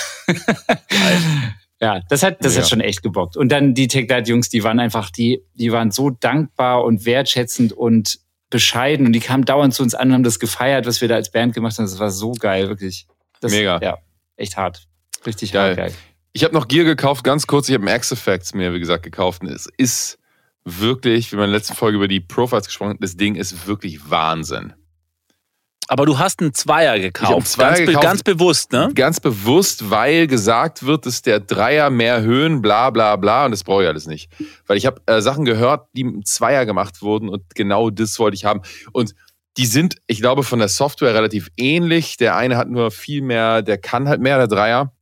Ja, 1.80 2.00
das 2.08 2.23
hat, 2.23 2.44
das 2.44 2.54
Ja. 2.56 2.62
hat 2.62 2.68
schon 2.68 2.80
echt 2.80 3.02
gebockt. 3.02 3.37
Und 3.37 3.50
dann 3.50 3.75
die 3.75 3.88
Take 3.88 4.06
That 4.08 4.28
Jungs, 4.28 4.49
die 4.49 4.64
waren 4.64 4.80
einfach, 4.80 5.11
die, 5.11 5.42
die 5.54 5.70
waren 5.73 5.90
so 5.90 6.11
dankbar 6.11 6.85
und 6.85 7.04
wertschätzend 7.04 7.73
und 7.73 8.18
bescheiden 8.50 9.06
und 9.06 9.12
die 9.12 9.20
kamen 9.20 9.44
dauernd 9.44 9.75
zu 9.75 9.82
uns 9.82 9.94
an 9.94 10.08
und 10.08 10.14
haben 10.14 10.23
das 10.23 10.38
gefeiert, 10.38 10.87
was 10.87 11.00
wir 11.00 11.08
da 11.08 11.16
als 11.16 11.30
Band 11.30 11.54
gemacht 11.54 11.76
haben. 11.78 11.85
Das 11.85 11.99
war 11.99 12.11
so 12.11 12.32
geil, 12.32 12.68
wirklich. 12.68 13.06
Das, 13.40 13.52
Mega. 13.52 13.78
Ja, 13.82 13.99
echt 14.37 14.56
hart. 14.56 14.87
Richtig 15.26 15.52
Geil. 15.52 15.68
hart 15.70 15.76
geil. 15.76 15.92
Ich 16.32 16.44
habe 16.44 16.54
noch 16.54 16.66
Gear 16.68 16.85
gekauft, 16.85 17.25
ganz 17.25 17.47
kurz. 17.47 17.68
Ich 17.68 17.75
habe 17.75 17.87
einen 17.87 17.97
X-Effects 17.97 18.54
mir, 18.54 18.73
wie 18.73 18.78
gesagt, 18.78 19.02
gekauft. 19.02 19.42
Und 19.42 19.49
es 19.49 19.68
ist 19.76 20.18
wirklich, 20.64 21.33
wie 21.33 21.37
wir 21.37 21.44
in 21.44 21.50
der 21.50 21.59
letzten 21.59 21.74
Folge 21.74 21.96
über 21.96 22.09
die 22.09 22.20
Profiles 22.20 22.66
gesprochen 22.66 22.90
haben, 22.90 23.00
das 23.00 23.16
Ding 23.16 23.35
ist 23.35 23.66
wirklich 23.66 24.11
Wahnsinn. 24.11 24.72
Aber 25.88 26.05
du 26.05 26.18
hast 26.18 26.40
einen 26.40 26.53
Zweier 26.53 26.98
gekauft. 26.98 27.33
einen 27.33 27.44
Zweier 27.44 27.68
ganz, 27.68 27.87
gekauft. 27.87 28.05
ganz 28.05 28.22
bewusst, 28.22 28.72
ne? 28.72 28.90
Ganz 28.94 29.20
bewusst, 29.20 29.90
weil 29.90 30.27
gesagt 30.27 30.85
wird, 30.85 31.07
dass 31.07 31.22
der 31.22 31.40
Dreier 31.40 31.88
mehr 31.88 32.20
Höhen, 32.20 32.61
bla 32.61 32.90
bla 32.90 33.16
bla. 33.16 33.46
Und 33.46 33.53
das 33.53 33.64
brauche 33.64 33.83
ich 33.83 33.88
alles 33.88 34.07
nicht. 34.07 34.31
Weil 34.66 34.77
ich 34.77 34.85
habe 34.85 35.01
äh, 35.07 35.22
Sachen 35.22 35.46
gehört, 35.46 35.88
die 35.94 36.05
mit 36.05 36.29
Zweier 36.29 36.66
gemacht 36.66 37.01
wurden 37.01 37.31
und 37.31 37.55
genau 37.55 37.88
das 37.88 38.18
wollte 38.18 38.35
ich 38.35 38.44
haben. 38.44 38.61
Und 38.92 39.14
die 39.57 39.66
sind, 39.66 39.96
ich 40.07 40.20
glaube, 40.20 40.44
von 40.44 40.59
der 40.59 40.68
Software 40.68 41.14
relativ 41.14 41.48
ähnlich. 41.57 42.16
Der 42.18 42.37
eine 42.37 42.57
hat 42.57 42.68
nur 42.68 42.90
viel 42.90 43.22
mehr, 43.22 43.62
der 43.62 43.79
kann 43.79 44.09
halt 44.09 44.20
mehr, 44.20 44.37
der 44.37 44.46
Dreier. 44.46 44.92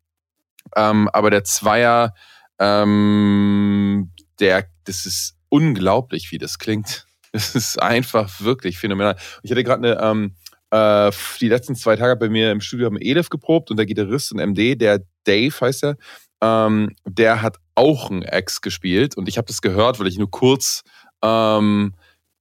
Ähm, 0.74 1.08
aber 1.12 1.30
der 1.30 1.44
Zweier, 1.44 2.14
ähm, 2.58 4.12
der, 4.40 4.66
das 4.84 5.04
ist 5.04 5.36
unglaublich, 5.48 6.30
wie 6.30 6.38
das 6.38 6.58
klingt. 6.58 7.04
Das 7.32 7.54
ist 7.54 7.82
einfach 7.82 8.40
wirklich 8.40 8.78
phänomenal. 8.78 9.14
Ich 9.42 9.50
hatte 9.50 9.62
gerade 9.62 9.86
eine, 9.86 10.00
ähm, 10.00 10.36
äh, 10.70 11.10
die 11.40 11.48
letzten 11.48 11.74
zwei 11.74 11.96
Tage 11.96 12.16
bei 12.16 12.28
mir 12.28 12.52
im 12.52 12.60
Studio 12.60 12.86
haben 12.86 13.00
Elif 13.00 13.28
geprobt 13.28 13.70
und 13.70 13.76
der 13.76 13.86
Gitarrist 13.86 14.32
und 14.32 14.40
MD, 14.40 14.74
der 14.74 15.02
Dave 15.24 15.54
heißt 15.60 15.84
er, 15.84 15.96
ähm, 16.42 16.94
der 17.04 17.42
hat 17.42 17.56
auch 17.74 18.10
ein 18.10 18.22
Ex 18.22 18.60
gespielt 18.60 19.16
und 19.16 19.28
ich 19.28 19.38
habe 19.38 19.46
das 19.46 19.62
gehört, 19.62 20.00
weil 20.00 20.06
ich 20.06 20.18
nur 20.18 20.30
kurz, 20.30 20.82
ähm, 21.22 21.94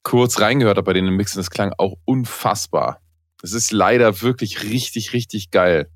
kurz 0.03 0.39
reingehört 0.39 0.77
habe 0.77 0.85
bei 0.85 0.93
denen 0.93 1.09
im 1.09 1.15
Mix 1.15 1.35
und 1.35 1.39
das 1.39 1.49
klang 1.49 1.73
auch 1.77 1.95
unfassbar. 2.05 3.01
Das 3.41 3.53
ist 3.53 3.71
leider 3.71 4.21
wirklich 4.21 4.63
richtig, 4.63 5.13
richtig 5.13 5.51
geil. 5.51 5.89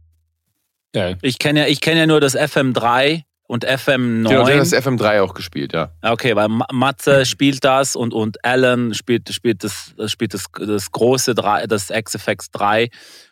Geil. 0.94 1.18
Ich 1.22 1.40
kenne 1.40 1.62
ja, 1.62 1.68
ich 1.68 1.82
kenne 1.82 2.02
ja 2.02 2.08
nur 2.08 2.20
das 2.20 2.36
FM3 2.36 3.24
und 3.50 3.66
FM9. 3.68 4.28
Genau, 4.30 4.46
der 4.46 4.60
hat 4.60 4.62
das 4.62 4.74
FM3 4.74 5.24
auch 5.24 5.34
gespielt, 5.34 5.74
ja. 5.74 5.90
Okay, 6.04 6.36
weil 6.36 6.50
Ma- 6.50 6.68
Matze 6.72 7.26
spielt 7.26 7.64
das 7.64 7.96
und, 7.96 8.14
und 8.14 8.46
Alan 8.46 8.94
spielt, 8.94 9.28
spielt, 9.34 9.64
das, 9.64 9.96
spielt 10.06 10.36
das, 10.36 10.46
das 10.54 10.92
große, 10.92 11.34
drei, 11.34 11.66
das 11.66 11.88
XFX 11.88 12.52
3 12.52 12.90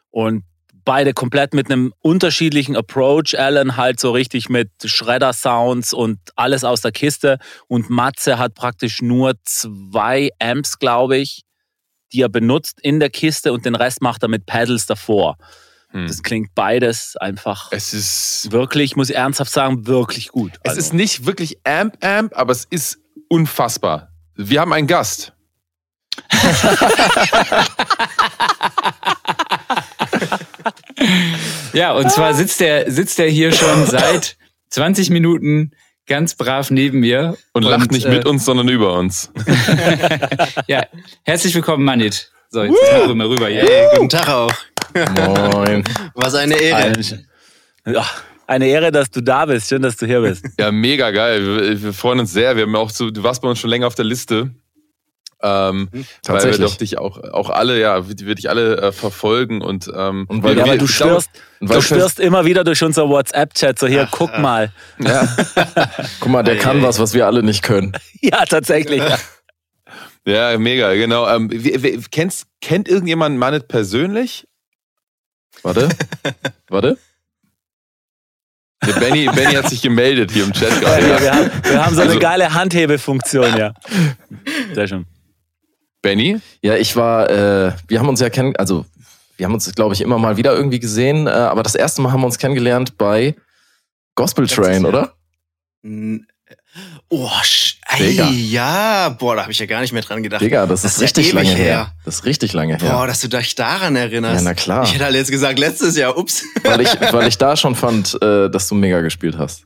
und 0.09 0.43
beide 0.83 1.13
komplett 1.13 1.53
mit 1.53 1.69
einem 1.69 1.93
unterschiedlichen 1.99 2.75
Approach. 2.75 3.37
Alan 3.37 3.77
halt 3.77 3.99
so 3.99 4.09
richtig 4.11 4.49
mit 4.49 4.71
Shredder-Sounds 4.83 5.93
und 5.93 6.17
alles 6.35 6.63
aus 6.63 6.81
der 6.81 6.91
Kiste 6.91 7.37
und 7.67 7.91
Matze 7.91 8.39
hat 8.39 8.55
praktisch 8.55 9.03
nur 9.03 9.35
zwei 9.43 10.31
Amps, 10.39 10.79
glaube 10.79 11.17
ich, 11.17 11.43
die 12.11 12.21
er 12.23 12.29
benutzt 12.29 12.79
in 12.81 12.99
der 12.99 13.11
Kiste 13.11 13.53
und 13.53 13.65
den 13.65 13.75
Rest 13.75 14.01
macht 14.01 14.23
er 14.23 14.29
mit 14.29 14.47
Pedals 14.47 14.87
davor. 14.87 15.37
Hm. 15.97 16.07
Das 16.07 16.21
klingt 16.21 16.53
beides 16.53 17.15
einfach 17.17 17.69
Es 17.71 17.91
ist, 17.93 18.51
wirklich, 18.51 18.95
muss 18.95 19.09
ich 19.09 19.15
ernsthaft 19.15 19.51
sagen, 19.51 19.87
wirklich 19.87 20.29
gut. 20.29 20.53
es 20.63 20.69
Also. 20.71 20.79
ist 20.79 20.93
nicht 20.93 21.25
wirklich 21.25 21.57
Amp 21.63 21.97
Amp, 22.05 22.37
aber 22.37 22.51
es 22.51 22.65
ist 22.65 22.99
unfassbar. 23.29 24.09
Wir 24.35 24.61
haben 24.61 24.73
einen 24.73 24.87
Gast. 24.87 25.33
Ja, 31.73 31.93
und 31.93 32.11
zwar 32.11 32.33
sitzt 32.33 32.59
der, 32.59 32.91
sitzt 32.91 33.19
der 33.19 33.29
hier 33.29 33.51
schon 33.51 33.85
seit 33.85 34.35
20 34.71 35.11
Minuten 35.11 35.73
ganz 36.07 36.33
brav 36.33 36.71
neben 36.71 37.01
mir. 37.01 37.37
Und, 37.53 37.63
lacht 37.63 37.91
nicht 37.91 38.05
äh, 38.05 38.09
mit 38.09 38.25
uns, 38.25 38.45
sondern 38.45 38.67
über 38.67 38.93
uns. 38.93 39.31
Ja, 40.67 40.85
herzlich 41.23 41.53
willkommen, 41.53 41.85
Manit. 41.85 42.31
So, 42.57 42.63
jetzt 42.63 42.73
mal 42.81 43.07
rüber, 43.07 43.29
rüber 43.29 43.47
hier. 43.49 43.61
Hey, 43.61 43.87
guten 43.97 44.09
Tag 44.09 44.27
auch. 44.29 44.51
Moin. 45.53 45.83
Was 46.15 46.33
eine 46.33 46.59
Ehre. 46.59 46.85
Eine, 46.85 47.93
ja, 47.93 48.03
eine 48.47 48.67
Ehre, 48.67 48.91
dass 48.91 49.11
du 49.11 49.21
da 49.21 49.45
bist. 49.45 49.69
Schön, 49.69 49.83
dass 49.83 49.95
du 49.95 50.07
hier 50.07 50.21
bist. 50.21 50.43
Ja, 50.59 50.71
mega 50.71 51.11
geil. 51.11 51.45
Wir, 51.45 51.83
wir 51.83 51.93
freuen 51.93 52.19
uns 52.19 52.33
sehr. 52.33 52.55
Wir 52.55 52.63
haben 52.63 52.75
auch 52.75 52.89
so, 52.89 53.11
du 53.11 53.21
warst 53.21 53.43
bei 53.43 53.47
uns 53.47 53.59
schon 53.59 53.69
länger 53.69 53.85
auf 53.85 53.93
der 53.93 54.05
Liste. 54.05 54.55
Ähm, 55.39 55.87
weil 55.91 55.99
wir 56.01 56.05
Tatsächlich. 56.23 56.71
doch 56.71 56.77
dich 56.77 56.97
auch, 56.97 57.21
auch 57.31 57.51
alle, 57.51 57.79
ja, 57.79 58.09
wir, 58.09 58.15
wir 58.25 58.33
dich 58.33 58.49
alle 58.49 58.77
äh, 58.77 58.91
verfolgen 58.91 59.61
und, 59.61 59.87
ähm, 59.95 60.25
Und 60.27 60.41
weil 60.41 60.55
wir, 60.55 60.65
Ja, 60.65 60.77
du 60.77 60.87
schwirrst, 60.87 61.29
Und 61.59 61.71
du 61.71 61.79
schwirst 61.79 62.19
immer 62.19 62.43
wieder 62.45 62.63
durch 62.63 62.83
unser 62.83 63.07
WhatsApp-Chat. 63.07 63.77
So, 63.77 63.85
hier, 63.85 64.07
guck 64.09 64.35
mal. 64.39 64.71
Ja, 64.97 65.27
Guck 66.19 66.31
mal, 66.31 66.41
der 66.41 66.57
kann 66.57 66.81
was, 66.81 66.97
was 66.97 67.13
wir 67.13 67.27
alle 67.27 67.43
nicht 67.43 67.61
können. 67.61 67.91
Ja, 68.19 68.45
tatsächlich. 68.45 69.03
ja, 70.27 70.57
mega, 70.57 70.93
genau. 70.93 71.27
Ähm, 71.27 71.49
wie, 71.51 71.81
wie, 71.83 72.01
kennst, 72.11 72.45
kennt 72.61 72.87
irgendjemand 72.87 73.37
Manet 73.37 73.67
persönlich? 73.67 74.47
Warte. 75.63 75.89
Warte. 76.69 76.97
Der 78.85 78.93
Benny, 78.93 79.25
Benny 79.25 79.53
hat 79.55 79.69
sich 79.69 79.81
gemeldet 79.81 80.31
hier 80.31 80.43
im 80.43 80.53
Chat 80.53 80.69
Ja, 80.71 80.79
gerade. 80.79 81.03
wir, 81.03 81.09
Ja. 81.09 81.21
wir, 81.21 81.31
haben, 81.33 81.51
wir 81.63 81.85
haben 81.85 81.95
so 81.95 82.01
eine 82.01 82.09
Also- 82.11 82.19
geile 82.19 82.53
Handhebefunktion, 82.53 83.57
ja. 83.57 83.73
Sehr 84.73 84.87
schön. 84.87 85.05
Benny? 86.03 86.39
Ja, 86.61 86.75
ich 86.75 86.95
war, 86.95 87.29
äh, 87.29 87.73
wir 87.87 87.99
haben 87.99 88.07
uns 88.07 88.19
ja 88.19 88.29
kennen, 88.29 88.55
also 88.57 88.85
wir 89.35 89.45
haben 89.47 89.53
uns, 89.55 89.73
glaube 89.73 89.95
ich, 89.95 90.01
immer 90.01 90.19
mal 90.19 90.37
wieder 90.37 90.55
irgendwie 90.55 90.79
gesehen, 90.79 91.25
äh, 91.27 91.31
aber 91.31 91.63
das 91.63 91.73
erste 91.75 92.01
Mal 92.01 92.11
haben 92.11 92.21
wir 92.21 92.27
uns 92.27 92.37
kennengelernt 92.37 92.97
bei 92.97 93.35
Gospel 94.15 94.47
Train, 94.47 94.85
oder? 94.85 95.13
Oh, 97.09 97.29
ey, 97.97 98.11
ja, 98.49 99.07
boah, 99.09 99.35
da 99.37 99.43
habe 99.43 99.51
ich 99.53 99.59
ja 99.59 99.65
gar 99.65 99.79
nicht 99.79 99.93
mehr 99.93 100.01
dran 100.01 100.23
gedacht. 100.23 100.41
Digga, 100.41 100.65
das, 100.65 100.83
ist 100.83 100.97
ja 100.97 101.03
richtig 101.03 101.31
lange 101.31 101.55
her. 101.55 101.93
Das 102.03 102.15
ist 102.15 102.25
richtig 102.25 102.51
lange 102.51 102.77
her. 102.77 102.91
Boah, 102.91 103.07
dass 103.07 103.21
du 103.21 103.29
dich 103.29 103.55
daran 103.55 103.95
erinnerst. 103.95 104.35
Ja, 104.35 104.41
na 104.41 104.53
klar. 104.53 104.83
Ich 104.83 104.93
hätte 104.93 105.05
halt 105.05 105.15
jetzt 105.15 105.31
gesagt, 105.31 105.57
letztes 105.57 105.95
Jahr, 105.95 106.17
ups. 106.17 106.43
Weil 106.63 106.81
ich, 106.81 106.89
weil 107.13 107.27
ich 107.29 107.37
da 107.37 107.55
schon 107.55 107.75
fand, 107.75 108.21
äh, 108.21 108.49
dass 108.49 108.67
du 108.67 108.75
mega 108.75 108.99
gespielt 108.99 109.37
hast. 109.37 109.63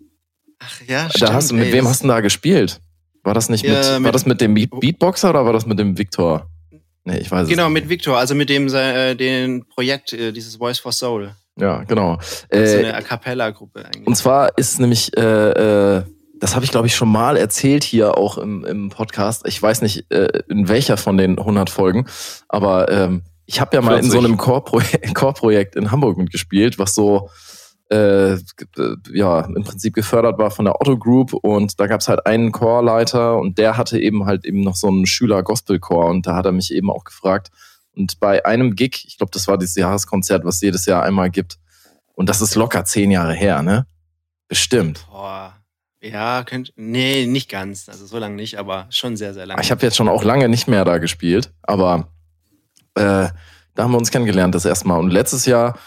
Ach 0.60 0.82
ja, 0.88 1.10
da 1.20 1.34
hast 1.34 1.50
du, 1.50 1.56
mit 1.56 1.66
ey, 1.68 1.74
wem 1.74 1.86
das- 1.86 1.94
hast 1.94 2.00
du 2.02 2.08
denn 2.08 2.16
da 2.16 2.22
gespielt? 2.22 2.80
War 3.24 3.34
das 3.34 3.50
nicht 3.50 3.64
Ja, 3.66 3.74
mit, 3.74 3.86
war 3.86 4.00
mit- 4.02 4.16
das 4.16 4.26
mit 4.28 4.40
dem 4.42 4.54
Beat- 4.54 4.80
Beatboxer 4.80 5.32
oder 5.32 5.44
war 5.44 5.54
das 5.54 5.66
mit 5.66 5.80
dem 5.80 5.98
Victor? 5.98 6.48
Nee, 7.06 7.18
ich 7.18 7.32
weiß 7.32 7.48
Genau, 7.48 7.66
es 7.68 7.72
mit. 7.74 7.90
Victor, 7.90 8.18
also 8.20 8.36
mit 8.36 8.50
dem 8.50 8.68
äh, 8.72 9.16
den 9.16 9.66
Projekt, 9.68 10.14
äh, 10.14 10.32
dieses 10.32 10.58
Voice 10.58 10.78
for 10.78 10.92
Soul. 10.92 11.36
Ja, 11.60 11.84
genau. 11.86 12.20
so 12.52 12.58
Äh, 12.58 12.78
eine 12.80 12.94
A 12.96 13.02
Cappella-Gruppe 13.02 13.84
eigentlich. 13.86 14.06
Und 14.06 14.16
zwar 14.16 14.56
ist 14.60 14.80
nämlich, 14.80 15.16
äh, 15.18 15.22
äh, 15.98 16.04
das 16.42 16.56
habe 16.56 16.66
ich 16.66 16.72
glaube 16.72 16.88
ich 16.88 16.96
schon 16.96 17.10
mal 17.10 17.38
erzählt 17.38 17.84
hier 17.84 18.18
auch 18.18 18.38
im, 18.38 18.66
im 18.66 18.90
Podcast. 18.90 19.48
Ich 19.48 19.62
weiß 19.62 19.82
nicht, 19.84 20.12
äh, 20.12 20.42
in 20.50 20.68
welcher 20.68 20.98
von 20.98 21.18
den 21.18 21.38
100 21.38 21.70
Folgen, 21.70 22.08
aber 22.50 22.92
ähm, 22.92 23.22
ich 23.46 23.62
habe 23.62 23.76
ja 23.76 23.82
mal 23.82 23.98
in 24.00 24.06
so 24.06 24.20
40. 24.20 24.26
einem 24.26 24.38
Core-Projekt 24.38 25.16
Core-Projekt 25.16 25.76
in 25.76 25.92
Hamburg 25.92 26.18
mitgespielt, 26.18 26.80
was 26.80 26.96
so 26.96 27.30
äh, 27.92 28.34
äh, 28.34 28.40
ja 29.14 29.42
im 29.42 29.64
Prinzip 29.64 29.94
gefördert 29.94 30.40
war 30.40 30.50
von 30.50 30.66
der 30.66 30.82
Otto 30.82 30.98
Group 30.98 31.34
und 31.34 31.80
da 31.80 31.88
gab's 31.88 32.08
halt 32.08 32.26
einen 32.26 32.52
Chorleiter 32.52 33.38
und 33.38 33.58
der 33.58 33.78
hatte 33.78 34.00
eben 34.00 34.26
halt 34.26 34.44
eben 34.44 34.62
noch 34.62 34.76
so 34.76 34.88
einen 34.88 35.06
Schüler-Gospel-Chor 35.06 36.08
und 36.08 36.26
da 36.26 36.36
hat 36.36 36.46
er 36.46 36.54
mich 36.54 36.74
eben 36.74 36.90
auch 36.90 37.04
gefragt. 37.04 37.52
Und 37.94 38.20
bei 38.20 38.46
einem 38.46 38.76
Gig, 38.76 39.04
ich 39.06 39.18
glaube, 39.18 39.32
das 39.34 39.48
war 39.48 39.58
dieses 39.58 39.76
Jahreskonzert, 39.76 40.46
was 40.46 40.62
jedes 40.62 40.86
Jahr 40.86 41.04
einmal 41.04 41.30
gibt, 41.30 41.60
und 42.14 42.30
das 42.30 42.42
ist 42.42 42.56
locker 42.56 42.86
zehn 42.86 43.12
Jahre 43.12 43.34
her, 43.34 43.62
ne? 43.62 43.86
Bestimmt. 44.48 45.06
Boah. 45.10 45.61
Ja, 46.02 46.44
könnt. 46.44 46.74
Nee, 46.76 47.28
nicht 47.28 47.50
ganz. 47.50 47.88
Also 47.88 48.08
so 48.08 48.18
lange 48.18 48.36
nicht, 48.36 48.58
aber 48.58 48.88
schon 48.90 49.18
sehr, 49.18 49.34
sehr 49.34 49.46
lange. 49.46 49.62
Ich 49.62 49.70
habe 49.70 49.82
jetzt 49.84 49.96
schon 49.96 50.10
auch 50.10 50.24
lange 50.24 50.50
nicht 50.50 50.68
mehr 50.68 50.84
da 50.84 50.98
gespielt, 50.98 51.54
aber 51.62 52.12
äh, 52.96 53.28
da 53.76 53.84
haben 53.84 53.92
wir 53.92 54.00
uns 54.00 54.10
kennengelernt 54.10 54.56
das 54.56 54.66
erste 54.66 54.88
Mal. 54.88 54.98
Und 54.98 55.12
letztes 55.12 55.46
Jahr 55.46 55.78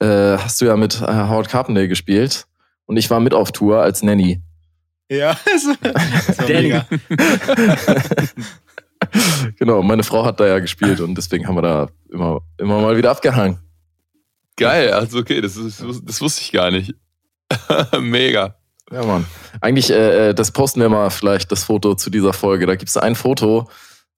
äh, 0.00 0.38
hast 0.38 0.60
du 0.60 0.66
ja 0.66 0.76
mit 0.76 1.00
äh, 1.00 1.06
Howard 1.06 1.48
Carpendale 1.48 1.88
gespielt 1.88 2.46
und 2.84 2.96
ich 2.96 3.10
war 3.10 3.18
mit 3.18 3.34
auf 3.34 3.50
Tour 3.50 3.80
als 3.80 4.02
Nanny. 4.02 4.40
Ja, 5.10 5.36
das 5.44 5.66
war, 5.66 5.92
das 5.92 6.38
war 6.38 6.46
Danny. 6.46 6.62
mega. 6.62 6.86
genau, 9.58 9.82
meine 9.82 10.04
Frau 10.04 10.24
hat 10.24 10.38
da 10.38 10.46
ja 10.46 10.60
gespielt 10.60 11.00
und 11.00 11.16
deswegen 11.16 11.48
haben 11.48 11.56
wir 11.56 11.62
da 11.62 11.88
immer, 12.10 12.40
immer 12.58 12.80
mal 12.80 12.96
wieder 12.96 13.10
abgehangen. 13.10 13.58
Geil, 14.56 14.92
also 14.92 15.18
okay, 15.18 15.40
das, 15.40 15.56
ist, 15.56 15.84
das 16.04 16.20
wusste 16.20 16.40
ich 16.40 16.52
gar 16.52 16.70
nicht. 16.70 16.94
Mega. 18.00 18.56
Ja, 18.92 19.04
Mann. 19.04 19.26
Eigentlich, 19.60 19.90
äh, 19.90 20.28
äh, 20.30 20.34
das 20.34 20.52
posten 20.52 20.80
wir 20.80 20.88
mal 20.88 21.10
vielleicht, 21.10 21.50
das 21.50 21.64
Foto 21.64 21.94
zu 21.94 22.10
dieser 22.10 22.32
Folge. 22.32 22.66
Da 22.66 22.76
gibt's 22.76 22.96
ein 22.96 23.14
Foto, 23.14 23.68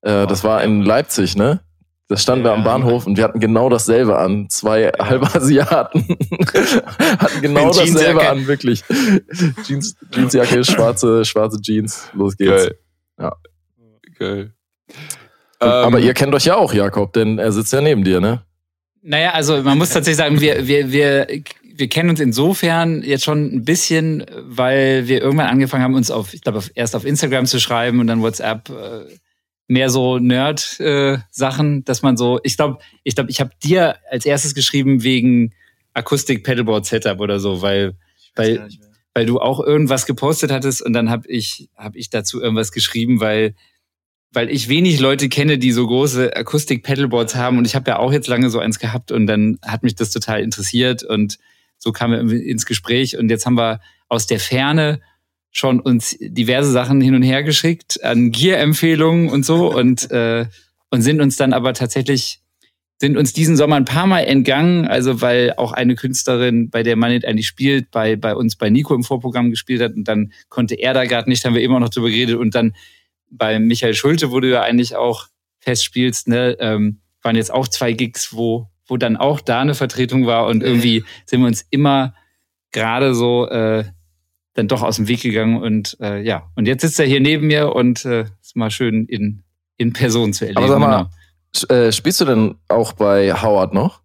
äh, 0.01 0.27
das 0.27 0.43
war 0.43 0.63
in 0.63 0.81
Leipzig, 0.83 1.35
ne? 1.35 1.61
Da 2.07 2.17
standen 2.17 2.43
wir 2.43 2.53
am 2.53 2.59
Ja. 2.61 2.65
Bahnhof 2.65 3.05
und 3.05 3.17
wir 3.17 3.23
hatten 3.23 3.39
genau 3.39 3.69
dasselbe 3.69 4.17
an. 4.17 4.49
Zwei 4.49 4.87
halbe 4.99 5.27
Asiaten 5.33 6.07
hatten 7.19 7.41
genau 7.41 7.71
dasselbe 7.71 8.27
an, 8.27 8.47
wirklich. 8.47 8.83
Jeans, 9.63 9.95
Jeansjacke, 10.11 10.63
schwarze, 10.63 11.23
schwarze 11.23 11.61
Jeans. 11.61 12.09
Los 12.13 12.35
geht's. 12.35 12.49
Geil. 12.49 12.79
Ja. 13.19 13.35
Geil. 14.17 14.53
Aber 15.59 15.97
Ähm, 15.99 16.03
ihr 16.03 16.13
kennt 16.15 16.33
euch 16.33 16.45
ja 16.45 16.55
auch, 16.55 16.73
Jakob, 16.73 17.13
denn 17.13 17.37
er 17.37 17.51
sitzt 17.51 17.73
ja 17.73 17.81
neben 17.81 18.03
dir, 18.03 18.19
ne? 18.19 18.41
Naja, 19.01 19.31
also 19.31 19.61
man 19.61 19.77
muss 19.77 19.89
tatsächlich 19.91 20.17
sagen, 20.17 20.41
wir, 20.41 20.67
wir, 20.67 20.91
wir, 20.91 21.27
wir 21.79 21.87
kennen 21.87 22.09
uns 22.09 22.19
insofern 22.19 23.03
jetzt 23.03 23.23
schon 23.23 23.53
ein 23.53 23.63
bisschen, 23.63 24.25
weil 24.43 25.07
wir 25.07 25.21
irgendwann 25.21 25.47
angefangen 25.47 25.83
haben, 25.83 25.95
uns 25.95 26.11
auf, 26.11 26.33
ich 26.33 26.41
glaube, 26.41 26.61
erst 26.75 26.95
auf 26.95 27.05
Instagram 27.05 27.45
zu 27.45 27.59
schreiben 27.59 27.99
und 27.99 28.07
dann 28.07 28.21
WhatsApp 28.21 28.69
äh, 28.69 29.05
mehr 29.67 29.89
so 29.89 30.19
Nerd-Sachen, 30.19 31.85
dass 31.85 32.01
man 32.01 32.17
so, 32.17 32.39
ich 32.43 32.57
glaube, 32.57 32.79
ich 33.03 33.15
glaube, 33.15 33.31
ich 33.31 33.39
habe 33.39 33.51
dir 33.63 33.95
als 34.11 34.25
erstes 34.25 34.53
geschrieben 34.55 35.03
wegen 35.03 35.53
Akustik 35.93 36.43
Pedalboard 36.43 36.85
Setup 36.85 37.19
oder 37.21 37.39
so, 37.39 37.61
weil, 37.61 37.95
weil, 38.35 38.67
weil 39.13 39.25
du 39.25 39.39
auch 39.39 39.61
irgendwas 39.61 40.05
gepostet 40.05 40.51
hattest 40.51 40.81
und 40.81 40.91
dann 40.91 41.09
habe 41.09 41.29
ich, 41.29 41.69
hab 41.77 41.95
ich 41.95 42.09
dazu 42.09 42.41
irgendwas 42.41 42.71
geschrieben, 42.71 43.21
weil 43.21 43.55
weil 44.31 44.51
ich 44.51 44.69
wenig 44.69 44.99
Leute 44.99 45.27
kenne, 45.27 45.57
die 45.57 45.71
so 45.71 45.87
große 45.87 46.35
Akustik-Pedalboards 46.35 47.33
haben 47.33 47.57
und 47.57 47.65
ich 47.65 47.73
habe 47.73 47.89
ja 47.89 47.97
auch 47.97 48.11
jetzt 48.11 48.27
lange 48.27 48.51
so 48.51 48.59
eins 48.59 48.77
gehabt 48.77 49.11
und 49.11 49.25
dann 49.25 49.57
hat 49.65 49.81
mich 49.81 49.95
das 49.95 50.11
total 50.11 50.41
interessiert 50.41 51.03
und 51.03 51.39
so 51.79 51.91
kamen 51.91 52.29
wir 52.29 52.43
ins 52.43 52.65
Gespräch 52.65 53.17
und 53.17 53.29
jetzt 53.29 53.45
haben 53.45 53.57
wir 53.57 53.81
aus 54.07 54.27
der 54.27 54.39
Ferne 54.39 55.01
schon 55.51 55.79
uns 55.79 56.15
diverse 56.19 56.71
Sachen 56.71 57.01
hin 57.01 57.15
und 57.15 57.23
her 57.23 57.41
geschickt 57.41 58.03
an 58.03 58.31
Gear-Empfehlungen 58.31 59.29
und 59.29 59.45
so 59.45 59.73
und 59.73 60.11
äh, 60.11 60.45
und 60.91 61.01
sind 61.01 61.21
uns 61.21 61.35
dann 61.35 61.53
aber 61.53 61.73
tatsächlich 61.73 62.41
sind 63.01 63.15
uns 63.15 63.31
diesen 63.31 63.55
Sommer 63.55 63.77
ein 63.77 63.85
paar 63.85 64.07
Mal 64.07 64.21
entgangen, 64.21 64.85
also 64.85 65.21
weil 65.21 65.53
auch 65.55 65.71
eine 65.71 65.95
Künstlerin, 65.95 66.69
bei 66.69 66.83
der 66.83 66.97
Manit 66.97 67.23
eigentlich 67.23 67.47
spielt, 67.47 67.91
bei, 67.91 68.17
bei 68.17 68.35
uns 68.35 68.57
bei 68.57 68.69
Nico 68.69 68.93
im 68.93 69.03
Vorprogramm 69.03 69.51
gespielt 69.51 69.81
hat 69.81 69.93
und 69.93 70.05
dann 70.05 70.33
konnte 70.49 70.75
er 70.75 70.93
da 70.93 71.05
gerade 71.05 71.29
nicht, 71.29 71.45
haben 71.45 71.55
wir 71.55 71.61
immer 71.61 71.79
noch 71.79 71.89
drüber 71.89 72.09
geredet 72.09 72.35
und 72.35 72.55
dann 72.55 72.75
bei 73.31 73.57
Michael 73.59 73.93
Schulte, 73.93 74.31
wo 74.31 74.41
du 74.41 74.49
ja 74.49 74.63
eigentlich 74.63 74.97
auch 74.97 75.27
festspielst, 75.59 76.27
ne, 76.27 76.57
ähm, 76.59 76.99
waren 77.21 77.37
jetzt 77.37 77.53
auch 77.53 77.69
zwei 77.69 77.93
Gigs, 77.93 78.33
wo, 78.33 78.69
wo 78.89 78.97
dann 78.97 79.17
auch 79.17 79.39
da 79.39 79.61
eine 79.61 79.75
Vertretung 79.75 80.25
war 80.25 80.47
und 80.47 80.63
irgendwie 80.63 81.03
sind 81.25 81.41
wir 81.41 81.47
uns 81.47 81.65
immer 81.69 82.13
gerade 82.71 83.15
so 83.15 83.47
äh, 83.47 83.85
dann 84.53 84.67
doch 84.67 84.83
aus 84.83 84.97
dem 84.97 85.07
Weg 85.07 85.21
gegangen 85.21 85.61
und 85.61 85.97
äh, 86.01 86.21
ja, 86.21 86.51
und 86.55 86.67
jetzt 86.67 86.81
sitzt 86.81 86.99
er 86.99 87.05
hier 87.05 87.21
neben 87.21 87.47
mir 87.47 87.75
und 87.75 88.03
äh, 88.05 88.25
ist 88.41 88.55
mal 88.55 88.71
schön 88.71 89.05
in, 89.05 89.43
in 89.77 89.93
Person 89.93 90.33
zu 90.33 90.45
erleben. 90.45 90.57
Aber 90.57 90.67
sag 90.67 90.79
mal, 90.79 90.97
genau. 90.97 91.09
Äh, 91.73 91.91
spielst 91.91 92.21
du 92.21 92.25
denn 92.25 92.55
auch 92.67 92.93
bei 92.93 93.33
Howard 93.33 93.73
noch? 93.73 94.01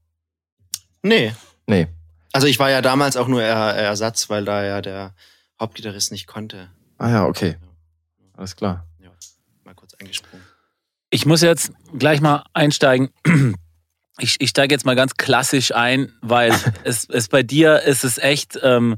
Nee. 1.02 1.34
Nee. 1.66 1.88
Also 2.32 2.46
ich 2.46 2.58
war 2.58 2.70
ja 2.70 2.82
damals 2.82 3.16
auch 3.16 3.28
nur 3.28 3.42
er 3.42 3.74
Ersatz, 3.74 4.30
weil 4.30 4.44
da 4.44 4.64
ja 4.64 4.80
der 4.80 5.14
Hauptgitarrist 5.60 6.10
nicht 6.10 6.26
konnte. 6.26 6.68
Ah 6.98 7.10
ja, 7.10 7.26
okay. 7.26 7.56
Alles 8.36 8.56
klar. 8.56 8.86
Ja, 9.00 9.10
mal 9.64 9.74
kurz 9.74 9.94
eingesprungen. 9.94 10.44
Ich 11.10 11.26
muss 11.26 11.42
jetzt 11.42 11.72
gleich 11.96 12.20
mal 12.20 12.44
einsteigen. 12.52 13.10
Ich, 14.18 14.36
ich 14.38 14.50
steige 14.50 14.74
jetzt 14.74 14.86
mal 14.86 14.96
ganz 14.96 15.14
klassisch 15.14 15.74
ein, 15.74 16.12
weil 16.20 16.52
es, 16.84 17.08
es 17.08 17.28
bei 17.28 17.42
dir 17.42 17.82
ist 17.82 18.04
es 18.04 18.18
echt, 18.18 18.58
ähm, 18.62 18.96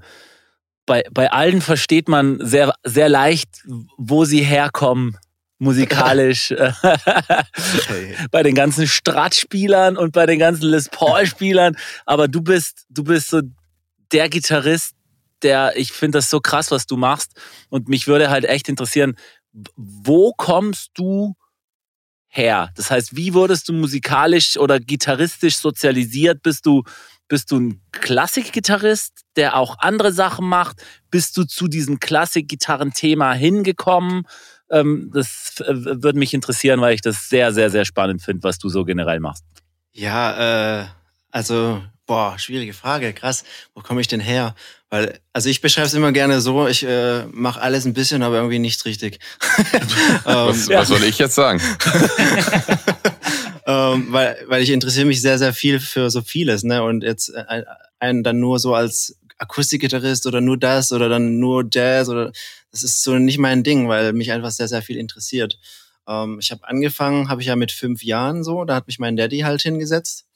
bei, 0.85 1.05
bei 1.11 1.31
allen 1.33 1.63
versteht 1.63 2.09
man 2.09 2.39
sehr, 2.41 2.73
sehr 2.85 3.09
leicht, 3.09 3.63
wo 3.97 4.25
sie 4.25 4.43
herkommen, 4.43 5.17
musikalisch. 5.59 6.55
bei 8.31 8.43
den 8.43 8.55
ganzen 8.55 8.87
Strat-Spielern 8.87 9.97
und 9.97 10.13
bei 10.13 10.27
den 10.27 10.39
ganzen 10.39 10.69
Les 10.69 10.89
Paul-Spielern. 10.89 11.77
Aber 12.05 12.29
du 12.29 12.41
bist, 12.41 12.87
du 12.89 13.05
bist 13.05 13.31
so 13.31 13.41
der 14.13 14.29
Gitarrist, 14.29 14.95
der, 15.43 15.77
ich 15.77 15.93
finde 15.93 16.19
das 16.19 16.31
so 16.31 16.41
krass, 16.41 16.71
was 16.71 16.87
du 16.87 16.97
machst. 16.97 17.33
Und 17.69 17.89
mich 17.89 18.07
würde 18.07 18.31
halt 18.31 18.45
echt 18.45 18.69
interessieren, 18.69 19.17
wo 19.77 20.33
kommst 20.37 20.91
du 20.95 21.35
her? 22.37 22.71
Das 22.75 22.91
heißt, 22.91 23.17
wie 23.17 23.35
wurdest 23.35 23.69
du 23.69 23.73
musikalisch 23.73 24.57
oder 24.57 24.81
gitarristisch 24.81 25.57
sozialisiert? 25.57 26.43
Bist 26.43 26.67
du, 26.67 26.83
bist 27.29 27.51
du 27.51 27.61
ein 27.61 27.81
Klassikgitarrist, 27.93 29.23
der 29.37 29.57
auch 29.57 29.79
andere 29.79 30.13
Sachen 30.13 30.49
macht? 30.49 30.83
Bist 31.11 31.37
du 31.37 31.45
zu 31.45 31.69
diesem 31.69 32.01
Klassik-Gitarren-Thema 32.01 33.33
hingekommen? 33.33 34.27
Ähm, 34.71 35.11
das 35.15 35.61
äh, 35.61 35.75
würde 35.75 36.19
mich 36.19 36.35
interessieren, 36.35 36.81
weil 36.81 36.95
ich 36.95 37.01
das 37.01 37.29
sehr, 37.29 37.53
sehr, 37.53 37.71
sehr 37.71 37.85
spannend 37.85 38.23
finde, 38.23 38.43
was 38.43 38.59
du 38.59 38.69
so 38.69 38.85
generell 38.85 39.21
machst. 39.21 39.45
Ja, 39.93 40.83
äh, 40.83 40.87
also, 41.31 41.83
boah, 42.07 42.39
schwierige 42.39 42.73
Frage, 42.73 43.13
krass. 43.13 43.45
Wo 43.75 43.83
komme 43.83 44.01
ich 44.01 44.09
denn 44.09 44.21
her? 44.21 44.55
Weil, 44.89 45.19
also 45.33 45.49
ich 45.49 45.61
beschreibe 45.61 45.89
es 45.89 45.95
immer 45.95 46.13
gerne 46.13 46.41
so, 46.41 46.69
ich 46.69 46.85
äh, 46.85 47.25
mache 47.27 47.61
alles 47.61 47.85
ein 47.85 47.95
bisschen, 47.95 48.23
aber 48.23 48.37
irgendwie 48.37 48.61
nichts 48.61 48.85
richtig. 48.85 49.19
was, 50.25 50.69
ähm, 50.69 50.77
was 50.77 50.89
soll 50.89 51.03
ich 51.03 51.19
jetzt 51.19 51.35
sagen? 51.35 51.61
ähm, 53.67 54.07
weil, 54.11 54.39
weil 54.47 54.63
ich 54.63 54.71
interessiere 54.71 55.07
mich 55.07 55.21
sehr, 55.21 55.39
sehr 55.39 55.53
viel 55.53 55.81
für 55.81 56.11
so 56.11 56.23
vieles, 56.23 56.63
ne? 56.63 56.83
Und 56.83 57.03
jetzt 57.03 57.31
äh, 57.31 57.45
ein, 57.49 57.65
ein 57.99 58.23
dann 58.23 58.39
nur 58.39 58.61
so 58.61 58.75
als 58.75 59.19
Akustikgitarrist 59.39 60.27
oder 60.27 60.41
nur 60.41 60.57
das 60.57 60.93
oder 60.93 61.09
dann 61.09 61.39
nur 61.39 61.65
Jazz 61.71 62.09
oder 62.09 62.33
das 62.71 62.83
ist 62.83 63.03
so 63.03 63.19
nicht 63.19 63.39
mein 63.39 63.65
Ding, 63.65 63.89
weil 63.89 64.13
mich 64.13 64.33
einfach 64.33 64.51
sehr, 64.51 64.69
sehr 64.69 64.83
viel 64.83 64.97
interessiert. 64.97 65.59
Ähm, 66.09 66.39
ich 66.41 66.51
habe 66.53 66.67
angefangen, 66.69 67.29
habe 67.29 67.41
ich 67.41 67.49
ja 67.49 67.57
mit 67.57 67.73
fünf 67.73 68.03
Jahren 68.03 68.45
so, 68.45 68.65
da 68.65 68.77
hat 68.77 68.87
mich 68.87 68.99
mein 68.99 69.17
Daddy 69.17 69.41
halt 69.41 69.63
hingesetzt. 69.63 70.27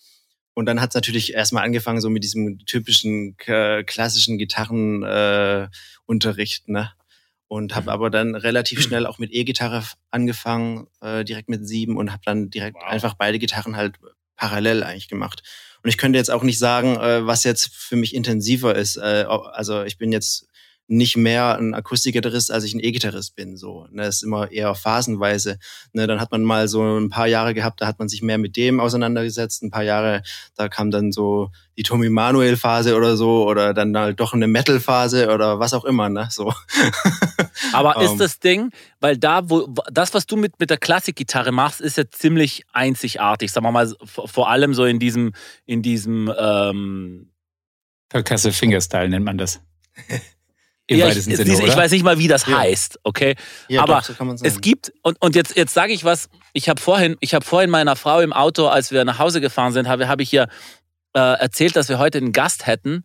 Und 0.54 0.66
dann 0.66 0.80
hat 0.80 0.90
es 0.90 0.94
natürlich 0.94 1.32
erstmal 1.32 1.64
angefangen, 1.64 2.00
so 2.00 2.10
mit 2.10 2.24
diesem 2.24 2.58
typischen 2.66 3.36
äh, 3.46 3.84
klassischen 3.84 4.38
Gitarrenunterricht, 4.38 6.68
äh, 6.68 6.72
ne? 6.72 6.92
Und 7.48 7.74
habe 7.74 7.90
aber 7.90 8.10
dann 8.10 8.36
relativ 8.36 8.80
schnell 8.80 9.06
auch 9.06 9.18
mit 9.18 9.32
E-Gitarre 9.32 9.82
angefangen, 10.12 10.86
äh, 11.00 11.24
direkt 11.24 11.48
mit 11.48 11.66
sieben 11.66 11.96
und 11.96 12.12
habe 12.12 12.22
dann 12.24 12.48
direkt 12.48 12.76
Wow. 12.76 12.84
einfach 12.84 13.14
beide 13.14 13.40
Gitarren 13.40 13.74
halt 13.74 13.96
parallel 14.36 14.84
eigentlich 14.84 15.08
gemacht. 15.08 15.42
Und 15.82 15.90
ich 15.90 15.98
könnte 15.98 16.18
jetzt 16.18 16.30
auch 16.30 16.44
nicht 16.44 16.58
sagen, 16.58 16.96
äh, 16.96 17.26
was 17.26 17.42
jetzt 17.42 17.74
für 17.74 17.96
mich 17.96 18.14
intensiver 18.14 18.76
ist. 18.76 18.96
Äh, 18.96 19.24
also 19.28 19.82
ich 19.82 19.98
bin 19.98 20.12
jetzt 20.12 20.46
nicht 20.90 21.16
mehr 21.16 21.56
ein 21.56 21.72
Akustikgitarrist, 21.72 22.50
als 22.50 22.64
ich 22.64 22.74
ein 22.74 22.80
E-Gitarrist 22.80 23.36
bin. 23.36 23.56
So, 23.56 23.86
ne, 23.92 24.02
das 24.02 24.16
ist 24.16 24.22
immer 24.24 24.50
eher 24.50 24.74
phasenweise. 24.74 25.58
Ne, 25.92 26.08
dann 26.08 26.20
hat 26.20 26.32
man 26.32 26.42
mal 26.42 26.66
so 26.66 26.82
ein 26.82 27.10
paar 27.10 27.28
Jahre 27.28 27.54
gehabt, 27.54 27.80
da 27.80 27.86
hat 27.86 28.00
man 28.00 28.08
sich 28.08 28.22
mehr 28.22 28.38
mit 28.38 28.56
dem 28.56 28.80
auseinandergesetzt. 28.80 29.62
Ein 29.62 29.70
paar 29.70 29.84
Jahre, 29.84 30.22
da 30.56 30.68
kam 30.68 30.90
dann 30.90 31.12
so 31.12 31.50
die 31.76 31.84
Tommy 31.84 32.10
Manuel 32.10 32.56
Phase 32.56 32.96
oder 32.96 33.16
so 33.16 33.46
oder 33.46 33.72
dann 33.72 33.96
halt 33.96 34.18
doch 34.18 34.32
eine 34.32 34.48
Metal 34.48 34.80
Phase 34.80 35.32
oder 35.32 35.60
was 35.60 35.74
auch 35.74 35.84
immer. 35.84 36.08
Ne, 36.08 36.26
so. 36.30 36.52
Aber 37.72 38.02
ist 38.02 38.12
ähm. 38.12 38.18
das 38.18 38.40
Ding, 38.40 38.70
weil 38.98 39.16
da, 39.16 39.48
wo 39.48 39.72
das, 39.92 40.12
was 40.12 40.26
du 40.26 40.36
mit 40.36 40.58
mit 40.58 40.70
der 40.70 40.78
Klassikgitarre 40.78 41.52
machst, 41.52 41.80
ist 41.80 41.98
ja 41.98 42.10
ziemlich 42.10 42.64
einzigartig. 42.72 43.52
Sagen 43.52 43.64
wir 43.64 43.70
mal, 43.70 43.94
vor 44.04 44.50
allem 44.50 44.74
so 44.74 44.84
in 44.86 44.98
diesem 44.98 45.34
in 45.66 45.82
diesem 45.82 46.32
ähm, 46.36 47.30
Percussive 48.08 48.52
Fingerstyle 48.52 49.08
nennt 49.08 49.24
man 49.24 49.38
das. 49.38 49.60
Im 50.90 50.98
ja, 50.98 51.06
ich, 51.06 51.22
Sinne, 51.22 51.40
ich, 51.44 51.76
weiß 51.76 51.92
nicht 51.92 52.02
mal, 52.02 52.18
wie 52.18 52.26
das 52.26 52.46
ja. 52.46 52.58
heißt, 52.58 52.98
okay? 53.04 53.36
Ja, 53.68 53.84
Aber 53.84 54.02
doch, 54.08 54.36
so 54.36 54.44
es 54.44 54.60
gibt, 54.60 54.92
und, 55.04 55.22
und 55.22 55.36
jetzt, 55.36 55.56
jetzt 55.56 55.72
sage 55.72 55.92
ich 55.92 56.02
was, 56.02 56.28
ich 56.52 56.68
habe 56.68 56.80
vorhin, 56.80 57.16
ich 57.20 57.32
habe 57.32 57.44
vorhin 57.44 57.70
meiner 57.70 57.94
Frau 57.94 58.18
im 58.18 58.32
Auto, 58.32 58.66
als 58.66 58.90
wir 58.90 59.04
nach 59.04 59.20
Hause 59.20 59.40
gefahren 59.40 59.72
sind, 59.72 59.86
habe 59.86 60.08
hab 60.08 60.20
ich 60.20 60.32
ihr 60.32 60.48
äh, 61.14 61.20
erzählt, 61.20 61.76
dass 61.76 61.88
wir 61.88 62.00
heute 62.00 62.18
einen 62.18 62.32
Gast 62.32 62.66
hätten 62.66 63.04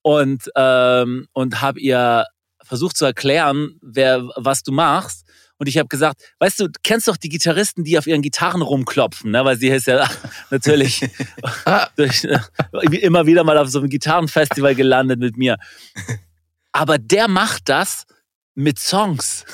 und, 0.00 0.44
ähm, 0.56 1.28
und 1.34 1.60
habe 1.60 1.78
ihr 1.78 2.24
versucht 2.62 2.96
zu 2.96 3.04
erklären, 3.04 3.78
wer, 3.82 4.22
was 4.36 4.62
du 4.62 4.72
machst. 4.72 5.26
Und 5.58 5.68
ich 5.68 5.76
habe 5.76 5.88
gesagt, 5.88 6.22
weißt 6.38 6.60
du, 6.60 6.68
kennst 6.82 7.06
doch 7.06 7.18
die 7.18 7.28
Gitarristen, 7.28 7.84
die 7.84 7.98
auf 7.98 8.06
ihren 8.06 8.22
Gitarren 8.22 8.62
rumklopfen, 8.62 9.30
ne? 9.30 9.44
weil 9.44 9.58
sie 9.58 9.68
ist 9.68 9.88
ja 9.88 10.08
natürlich 10.50 11.06
durch, 11.96 12.24
äh, 12.24 12.38
immer 13.02 13.26
wieder 13.26 13.44
mal 13.44 13.58
auf 13.58 13.68
so 13.68 13.80
einem 13.80 13.90
Gitarrenfestival 13.90 14.74
gelandet 14.74 15.20
mit 15.20 15.36
mir 15.36 15.58
aber 16.76 16.98
der 16.98 17.26
macht 17.26 17.68
das 17.68 18.04
mit 18.54 18.78
Songs. 18.78 19.44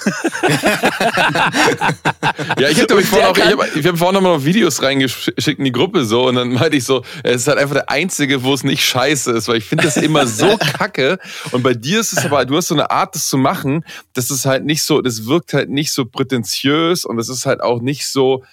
ja, 2.59 2.69
ich 2.69 2.81
habe 2.81 3.03
vorhin 3.03 3.27
auch, 3.27 3.37
ich 3.37 3.45
hab, 3.45 3.77
ich 3.77 3.87
hab 3.87 3.99
vorhin 3.99 4.23
noch 4.23 4.45
Videos 4.45 4.81
reingeschickt 4.81 5.59
in 5.59 5.65
die 5.65 5.73
Gruppe 5.73 6.05
so 6.05 6.29
und 6.29 6.37
dann 6.37 6.53
meinte 6.53 6.77
ich 6.77 6.85
so, 6.85 7.03
es 7.25 7.43
ist 7.43 7.49
halt 7.49 7.59
einfach 7.59 7.75
der 7.75 7.91
einzige, 7.91 8.45
wo 8.45 8.55
es 8.55 8.63
nicht 8.63 8.85
scheiße 8.85 9.33
ist, 9.33 9.49
weil 9.49 9.57
ich 9.57 9.65
finde 9.65 9.85
das 9.85 9.97
immer 9.97 10.29
so 10.29 10.57
kacke 10.79 11.19
und 11.51 11.65
bei 11.65 11.75
dir 11.75 11.99
ist 11.99 12.13
es 12.13 12.25
aber, 12.25 12.45
du 12.45 12.57
hast 12.57 12.69
so 12.69 12.77
eine 12.77 12.93
Art, 12.93 13.17
das 13.17 13.27
zu 13.27 13.39
machen, 13.39 13.85
das 14.13 14.31
ist 14.31 14.47
halt 14.47 14.65
nicht 14.65 14.85
so, 14.85 15.01
das 15.01 15.27
wirkt 15.27 15.53
halt 15.53 15.69
nicht 15.69 15.93
so 15.93 16.05
prätentiös 16.05 17.05
und 17.05 17.19
es 17.19 17.29
ist 17.29 17.45
halt 17.45 17.61
auch 17.61 17.81
nicht 17.81 18.07
so, 18.07 18.45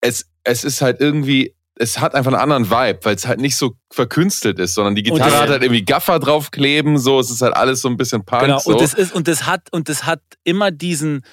es, 0.00 0.24
es 0.42 0.64
ist 0.64 0.80
halt 0.80 1.00
irgendwie 1.00 1.54
es 1.82 1.98
hat 1.98 2.14
einfach 2.14 2.32
einen 2.32 2.40
anderen 2.40 2.70
Vibe, 2.70 3.00
weil 3.02 3.16
es 3.16 3.26
halt 3.26 3.40
nicht 3.40 3.56
so 3.56 3.72
verkünstelt 3.90 4.60
ist, 4.60 4.74
sondern 4.74 4.94
die 4.94 5.02
Gitarre 5.02 5.36
hat 5.36 5.48
halt 5.48 5.62
irgendwie 5.62 5.84
Gaffer 5.84 6.20
draufkleben, 6.20 6.96
so, 6.96 7.18
es 7.18 7.28
ist 7.28 7.42
halt 7.42 7.56
alles 7.56 7.80
so 7.80 7.88
ein 7.88 7.96
bisschen 7.96 8.24
Punk. 8.24 8.42
Genau, 8.42 8.58
so. 8.60 8.70
und 8.70 8.80
das 8.80 8.94
ist, 8.94 9.12
und 9.12 9.26
das 9.26 9.46
hat, 9.46 9.72
und 9.72 9.88
das 9.88 10.04
hat 10.04 10.20
immer 10.44 10.70
diesen, 10.70 11.24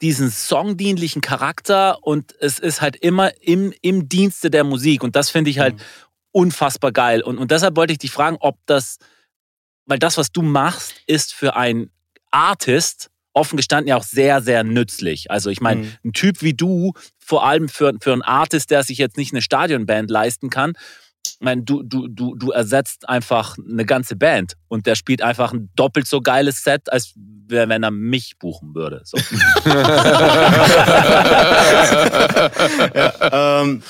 diesen 0.00 0.30
songdienlichen 0.30 1.20
Charakter 1.20 2.02
und 2.02 2.34
es 2.40 2.58
ist 2.58 2.80
halt 2.80 2.96
immer 2.96 3.30
im, 3.42 3.74
im 3.82 4.08
Dienste 4.08 4.50
der 4.50 4.64
Musik 4.64 5.04
und 5.04 5.16
das 5.16 5.28
finde 5.28 5.50
ich 5.50 5.58
halt 5.58 5.74
mhm. 5.74 5.80
unfassbar 6.32 6.90
geil 6.90 7.22
und, 7.22 7.36
und 7.36 7.50
deshalb 7.50 7.76
wollte 7.76 7.92
ich 7.92 7.98
dich 7.98 8.10
fragen, 8.10 8.38
ob 8.40 8.56
das, 8.64 8.96
weil 9.84 9.98
das, 9.98 10.16
was 10.16 10.32
du 10.32 10.40
machst, 10.40 10.94
ist 11.06 11.34
für 11.34 11.56
ein 11.56 11.90
Artist 12.30 13.10
offen 13.34 13.56
gestanden 13.56 13.88
ja 13.88 13.96
auch 13.96 14.04
sehr, 14.04 14.40
sehr 14.40 14.64
nützlich. 14.64 15.30
Also 15.30 15.50
ich 15.50 15.60
meine, 15.60 15.82
mhm. 15.82 15.92
ein 16.04 16.12
Typ 16.12 16.40
wie 16.40 16.54
du, 16.54 16.94
vor 17.18 17.46
allem 17.46 17.68
für, 17.68 17.92
für 18.00 18.12
einen 18.12 18.22
Artist, 18.22 18.70
der 18.70 18.82
sich 18.82 18.98
jetzt 18.98 19.16
nicht 19.16 19.32
eine 19.32 19.42
Stadionband 19.42 20.10
leisten 20.10 20.48
kann, 20.50 20.72
ich 21.26 21.40
meine, 21.40 21.62
du, 21.62 21.82
du, 21.82 22.06
du, 22.08 22.36
du 22.36 22.50
ersetzt 22.50 23.08
einfach 23.08 23.56
eine 23.58 23.84
ganze 23.84 24.14
Band 24.14 24.54
und 24.68 24.86
der 24.86 24.94
spielt 24.94 25.22
einfach 25.22 25.52
ein 25.52 25.70
doppelt 25.74 26.06
so 26.06 26.20
geiles 26.20 26.62
Set, 26.62 26.92
als 26.92 27.12
wenn 27.48 27.82
er 27.82 27.90
mich 27.90 28.38
buchen 28.38 28.74
würde. 28.74 29.02
So. 29.04 29.16
ja, 32.94 33.62
ähm, 33.62 33.82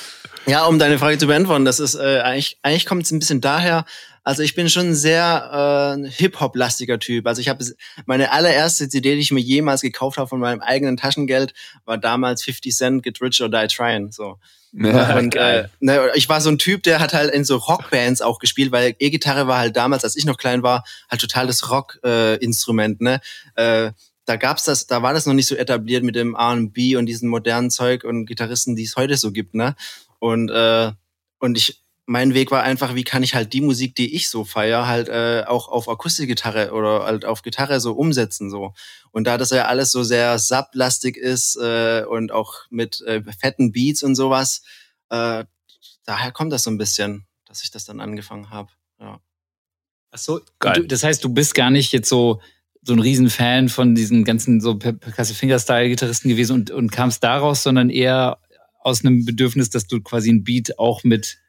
ja, 0.47 0.65
um 0.65 0.77
deine 0.79 0.99
Frage 0.99 1.17
zu 1.17 1.27
beantworten, 1.27 1.65
das 1.65 1.79
ist 1.79 1.95
äh, 1.95 2.19
eigentlich, 2.21 2.57
eigentlich 2.61 2.85
kommt 2.85 3.03
es 3.03 3.11
ein 3.11 3.19
bisschen 3.19 3.41
daher, 3.41 3.85
also 4.25 4.41
ich 4.41 4.55
bin 4.55 4.69
schon 4.69 4.87
ein 4.87 4.95
sehr 4.95 5.97
äh, 6.03 6.09
Hip-Hop-lastiger 6.09 6.97
Typ. 6.97 7.27
Also 7.27 7.41
ich 7.41 7.47
habe 7.47 7.63
meine 8.07 8.31
allererste 8.31 8.89
CD, 8.89 9.13
die 9.13 9.21
ich 9.21 9.31
mir 9.31 9.39
jemals 9.39 9.81
gekauft 9.81 10.17
habe 10.17 10.27
von 10.27 10.39
meinem 10.39 10.61
eigenen 10.61 10.97
Taschengeld, 10.97 11.53
war 11.85 11.99
damals 11.99 12.43
50 12.43 12.75
Cent 12.75 13.03
Get 13.03 13.21
Rich 13.21 13.41
or 13.41 13.49
Die 13.49 13.67
Trying. 13.67 14.11
So. 14.11 14.39
Ja, 14.73 15.15
und 15.15 15.35
äh, 15.35 15.67
ne, 15.79 16.09
ich 16.15 16.27
war 16.27 16.41
so 16.41 16.49
ein 16.49 16.57
Typ, 16.57 16.81
der 16.81 16.99
hat 16.99 17.13
halt 17.13 17.31
in 17.31 17.45
so 17.45 17.57
Rockbands 17.57 18.23
auch 18.23 18.39
gespielt, 18.39 18.71
weil 18.71 18.95
E-Gitarre 18.97 19.47
war 19.47 19.59
halt 19.59 19.77
damals, 19.77 20.03
als 20.03 20.17
ich 20.17 20.25
noch 20.25 20.37
klein 20.37 20.63
war, 20.63 20.83
halt 21.09 21.21
total 21.21 21.45
das 21.45 21.69
Rock-Instrument. 21.69 23.01
Äh, 23.01 23.03
ne? 23.03 23.21
Äh, 23.53 23.91
da 24.25 24.37
gab's 24.37 24.63
das, 24.63 24.87
da 24.87 25.03
war 25.03 25.13
das 25.13 25.27
noch 25.27 25.35
nicht 25.35 25.47
so 25.47 25.55
etabliert 25.55 26.03
mit 26.03 26.15
dem 26.15 26.33
R&B 26.33 26.95
und 26.95 27.05
diesen 27.05 27.29
modernen 27.29 27.69
Zeug 27.69 28.03
und 28.03 28.25
Gitarristen, 28.25 28.75
die 28.75 28.85
es 28.85 28.95
heute 28.95 29.17
so 29.17 29.31
gibt. 29.31 29.53
Ne? 29.53 29.75
Und 30.17 30.49
äh, 30.49 30.91
und 31.39 31.57
ich 31.57 31.84
mein 32.05 32.33
Weg 32.33 32.51
war 32.51 32.63
einfach, 32.63 32.93
wie 32.93 33.03
kann 33.03 33.23
ich 33.23 33.33
halt 33.33 33.53
die 33.53 33.61
Musik, 33.61 33.95
die 33.95 34.15
ich 34.15 34.29
so 34.29 34.45
feier, 34.45 34.87
halt 34.87 35.09
äh, 35.09 35.43
auch 35.47 35.67
auf 35.67 35.89
Akustikgitarre 35.89 36.71
oder 36.71 37.03
halt 37.05 37.25
auf 37.25 37.41
Gitarre 37.41 37.79
so 37.79 37.93
umsetzen 37.93 38.51
so. 38.51 38.73
Und 39.11 39.25
da 39.25 39.37
das 39.37 39.49
ja 39.49 39.65
alles 39.65 39.91
so 39.91 40.03
sehr 40.03 40.37
sublastig 40.37 41.17
ist 41.17 41.57
äh, 41.57 42.03
und 42.07 42.31
auch 42.31 42.65
mit 42.69 43.01
äh, 43.01 43.23
fetten 43.39 43.71
Beats 43.71 44.03
und 44.03 44.15
sowas, 44.15 44.61
äh, 45.09 45.45
daher 46.05 46.31
kommt 46.31 46.53
das 46.53 46.63
so 46.63 46.69
ein 46.69 46.77
bisschen, 46.77 47.25
dass 47.45 47.63
ich 47.63 47.71
das 47.71 47.85
dann 47.85 47.99
angefangen 47.99 48.51
habe. 48.51 48.69
Ja. 48.99 49.19
Ach 50.11 50.19
so, 50.19 50.41
geil. 50.59 50.85
das 50.87 51.03
heißt, 51.03 51.23
du 51.23 51.29
bist 51.29 51.55
gar 51.55 51.71
nicht 51.71 51.91
jetzt 51.91 52.09
so 52.09 52.39
so 52.87 52.93
ein 52.93 52.99
Riesenfan 52.99 53.67
von 53.67 53.95
diesen 53.95 54.23
ganzen 54.23 54.61
so 54.61 54.75
Percussive 54.77 55.35
Fingerstyle 55.35 55.89
Gitarristen 55.89 56.29
gewesen 56.29 56.53
und, 56.53 56.69
und 56.69 56.91
kamst 56.91 57.23
daraus, 57.23 57.63
sondern 57.63 57.89
eher 57.89 58.37
aus 58.79 59.03
einem 59.03 59.25
Bedürfnis, 59.25 59.71
dass 59.71 59.87
du 59.87 60.01
quasi 60.01 60.29
ein 60.29 60.43
Beat 60.43 60.77
auch 60.77 61.03
mit 61.03 61.39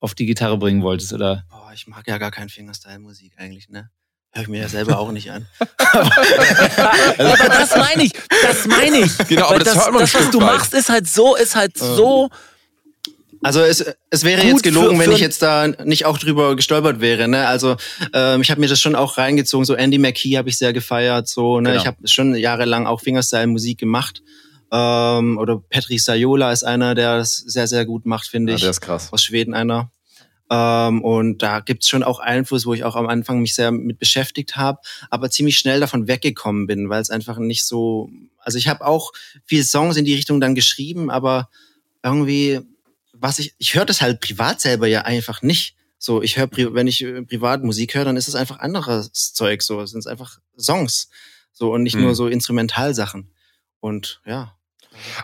auf 0.00 0.14
die 0.14 0.26
Gitarre 0.26 0.58
bringen 0.58 0.82
wolltest, 0.82 1.12
oder? 1.12 1.44
Boah, 1.50 1.70
ich 1.74 1.86
mag 1.86 2.06
ja 2.08 2.18
gar 2.18 2.30
kein 2.30 2.48
Fingerstyle-Musik 2.48 3.34
eigentlich, 3.36 3.68
ne? 3.68 3.90
Hör 4.32 4.42
ich 4.42 4.48
mir 4.48 4.60
ja 4.60 4.68
selber 4.68 4.98
auch 4.98 5.10
nicht 5.10 5.30
an. 5.32 5.46
aber 5.58 7.48
das 7.48 7.76
meine 7.76 8.04
ich, 8.04 8.12
das 8.42 8.66
meine 8.66 8.98
ich. 8.98 9.18
Genau, 9.28 9.48
aber 9.48 9.58
das, 9.58 9.74
das, 9.74 9.86
das 9.86 10.14
was 10.14 10.30
du 10.30 10.40
machst, 10.40 10.72
ist 10.72 10.88
halt 10.88 11.08
so, 11.08 11.34
ist 11.34 11.56
halt 11.56 11.72
ähm. 11.80 11.96
so. 11.96 12.30
Also 13.42 13.60
es, 13.62 13.84
es 14.10 14.22
wäre 14.22 14.42
jetzt 14.42 14.62
gelogen, 14.62 14.96
für, 14.96 15.02
für 15.02 15.08
wenn 15.08 15.16
ich 15.16 15.22
jetzt 15.22 15.42
da 15.42 15.66
nicht 15.66 16.04
auch 16.04 16.18
drüber 16.18 16.54
gestolpert 16.56 17.00
wäre. 17.00 17.26
Ne? 17.26 17.48
Also 17.48 17.76
ähm, 18.12 18.42
ich 18.42 18.50
habe 18.50 18.60
mir 18.60 18.68
das 18.68 18.80
schon 18.80 18.94
auch 18.94 19.16
reingezogen. 19.16 19.64
So 19.64 19.74
Andy 19.74 19.98
McKee 19.98 20.36
habe 20.36 20.50
ich 20.50 20.58
sehr 20.58 20.74
gefeiert. 20.74 21.26
So, 21.26 21.58
ne? 21.58 21.70
Genau. 21.70 21.80
Ich 21.80 21.86
habe 21.86 21.96
schon 22.06 22.34
jahrelang 22.34 22.86
auch 22.86 23.00
Fingerstyle-Musik 23.00 23.78
gemacht. 23.78 24.22
Ähm, 24.72 25.38
oder 25.38 25.58
Petri 25.58 25.98
Sajola 25.98 26.52
ist 26.52 26.64
einer, 26.64 26.94
der 26.94 27.18
das 27.18 27.36
sehr, 27.36 27.66
sehr 27.66 27.84
gut 27.86 28.06
macht, 28.06 28.28
finde 28.28 28.52
ja, 28.52 28.56
ich. 28.56 28.62
Der 28.62 28.70
ist 28.70 28.80
krass. 28.80 29.12
Aus 29.12 29.22
Schweden 29.22 29.54
einer. 29.54 29.90
Ähm, 30.50 31.02
und 31.02 31.38
da 31.42 31.60
gibt's 31.60 31.88
schon 31.88 32.02
auch 32.02 32.18
Einfluss, 32.18 32.66
wo 32.66 32.74
ich 32.74 32.82
auch 32.82 32.96
am 32.96 33.06
Anfang 33.06 33.40
mich 33.40 33.54
sehr 33.54 33.70
mit 33.70 33.98
beschäftigt 33.98 34.56
habe, 34.56 34.80
aber 35.08 35.30
ziemlich 35.30 35.58
schnell 35.58 35.78
davon 35.78 36.08
weggekommen 36.08 36.66
bin, 36.66 36.88
weil 36.88 37.00
es 37.00 37.10
einfach 37.10 37.38
nicht 37.38 37.64
so. 37.64 38.10
Also 38.38 38.58
ich 38.58 38.66
habe 38.66 38.84
auch 38.84 39.12
viele 39.44 39.64
Songs 39.64 39.96
in 39.96 40.04
die 40.04 40.14
Richtung 40.14 40.40
dann 40.40 40.56
geschrieben, 40.56 41.10
aber 41.10 41.50
irgendwie, 42.02 42.60
was 43.12 43.38
ich, 43.38 43.54
ich 43.58 43.74
höre 43.74 43.84
das 43.84 44.00
halt 44.00 44.20
privat 44.20 44.60
selber 44.60 44.88
ja 44.88 45.02
einfach 45.02 45.42
nicht. 45.42 45.76
So, 45.98 46.22
ich 46.22 46.36
höre, 46.36 46.48
wenn 46.74 46.86
ich 46.86 47.02
äh, 47.02 47.22
privat 47.22 47.62
Musik 47.62 47.94
höre, 47.94 48.06
dann 48.06 48.16
ist 48.16 48.26
es 48.26 48.34
einfach 48.34 48.58
anderes 48.58 49.12
Zeug. 49.34 49.62
So, 49.62 49.80
es 49.82 49.90
sind 49.90 50.06
einfach 50.06 50.38
Songs. 50.58 51.10
So 51.52 51.72
und 51.72 51.82
nicht 51.82 51.94
hm. 51.94 52.02
nur 52.02 52.14
so 52.14 52.26
Instrumentalsachen. 52.26 53.30
Und 53.80 54.20
ja, 54.24 54.56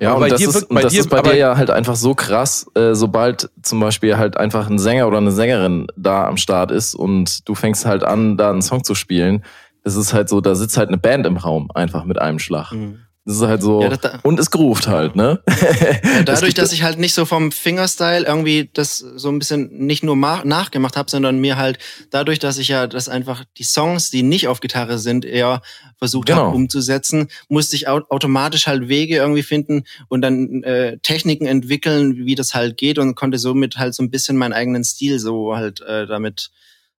ja, 0.01 0.13
und 0.13 0.31
das, 0.31 0.41
ist, 0.41 0.65
und 0.65 0.83
das 0.83 0.93
dir, 0.93 1.01
ist 1.01 1.11
bei 1.11 1.23
dir 1.23 1.37
ja 1.37 1.57
halt 1.57 1.71
einfach 1.71 1.97
so 1.97 2.15
krass, 2.15 2.67
äh, 2.75 2.95
sobald 2.95 3.51
zum 3.63 3.81
Beispiel 3.81 4.17
halt 4.17 4.37
einfach 4.37 4.69
ein 4.69 4.79
Sänger 4.79 5.07
oder 5.07 5.19
eine 5.19 5.33
Sängerin 5.33 5.87
da 5.97 6.27
am 6.27 6.37
Start 6.37 6.71
ist 6.71 6.95
und 6.95 7.49
du 7.49 7.55
fängst 7.55 7.87
halt 7.87 8.05
an, 8.05 8.37
da 8.37 8.51
einen 8.51 8.63
Song 8.63 8.85
zu 8.85 8.95
spielen, 8.95 9.45
das 9.85 9.97
ist 9.97 10.13
halt 10.13 10.29
so, 10.29 10.41
da 10.41 10.55
sitzt 10.55 10.77
halt 10.77 10.89
eine 10.89 10.99
Band 10.99 11.27
im 11.27 11.37
Raum, 11.37 11.71
einfach 11.75 12.05
mit 12.05 12.21
einem 12.21 12.39
Schlag. 12.39 12.73
Mhm. 12.73 13.06
Das 13.27 13.39
ist 13.39 13.43
halt 13.43 13.61
so. 13.61 13.83
Ja, 13.83 13.89
das, 13.89 14.21
und 14.23 14.39
es 14.39 14.53
groovt 14.53 14.87
halt, 14.87 15.17
ne? 15.17 15.43
Ja, 15.49 16.23
dadurch, 16.25 16.55
dass 16.55 16.73
ich 16.73 16.85
halt 16.85 16.97
nicht 17.01 17.13
so 17.13 17.25
vom 17.25 17.51
Fingerstyle 17.51 18.25
irgendwie 18.25 18.71
das 18.73 18.99
so 18.99 19.31
ein 19.31 19.41
bisschen 19.41 19.69
nicht 19.85 20.05
nur 20.05 20.15
nachgemacht 20.15 20.97
habe, 20.97 21.11
sondern 21.11 21.41
mir 21.41 21.57
halt 21.57 21.81
dadurch, 22.11 22.39
dass 22.39 22.57
ich 22.57 22.69
ja 22.69 22.87
das 22.87 23.09
einfach 23.09 23.45
die 23.59 23.65
Songs, 23.65 24.11
die 24.11 24.23
nicht 24.23 24.47
auf 24.47 24.61
Gitarre 24.61 24.99
sind, 24.99 25.25
eher 25.25 25.61
versucht 25.99 26.29
genau. 26.29 26.47
habe 26.47 26.57
umzusetzen, 26.57 27.27
musste 27.49 27.75
ich 27.75 27.89
automatisch 27.89 28.69
halt 28.69 28.87
Wege 28.89 29.17
irgendwie 29.17 29.43
finden 29.43 29.83
und 30.07 30.23
dann 30.23 30.63
äh, 30.63 30.99
Techniken 30.99 31.47
entwickeln, 31.47 32.27
wie 32.27 32.37
das 32.37 32.55
halt 32.55 32.77
geht 32.77 32.97
und 32.97 33.17
konnte 33.17 33.39
somit 33.39 33.77
halt 33.77 33.95
so 33.97 34.05
ein 34.05 34.11
bisschen 34.11 34.37
meinen 34.37 34.53
eigenen 34.53 34.85
Stil 34.85 35.19
so 35.19 35.57
halt 35.57 35.81
äh, 35.81 36.07
damit 36.07 36.53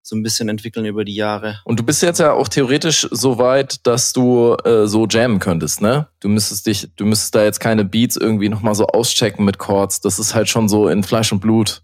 so 0.08 0.16
ein 0.16 0.22
bisschen 0.22 0.48
entwickeln 0.48 0.86
über 0.86 1.04
die 1.04 1.14
Jahre. 1.14 1.60
Und 1.64 1.78
du 1.78 1.84
bist 1.84 2.02
jetzt 2.02 2.18
ja 2.18 2.32
auch 2.32 2.48
theoretisch 2.48 3.06
so 3.10 3.38
weit, 3.38 3.86
dass 3.86 4.12
du 4.12 4.54
äh, 4.64 4.86
so 4.86 5.06
jammen 5.06 5.38
könntest, 5.38 5.80
ne? 5.82 6.08
Du 6.20 6.28
müsstest 6.28 6.66
dich, 6.66 6.88
du 6.96 7.04
müsstest 7.04 7.34
da 7.34 7.44
jetzt 7.44 7.60
keine 7.60 7.84
Beats 7.84 8.16
irgendwie 8.16 8.48
nochmal 8.48 8.74
so 8.74 8.86
auschecken 8.86 9.44
mit 9.44 9.58
Chords. 9.58 10.00
Das 10.00 10.18
ist 10.18 10.34
halt 10.34 10.48
schon 10.48 10.68
so 10.68 10.88
in 10.88 11.02
Fleisch 11.02 11.30
und 11.32 11.40
Blut. 11.40 11.82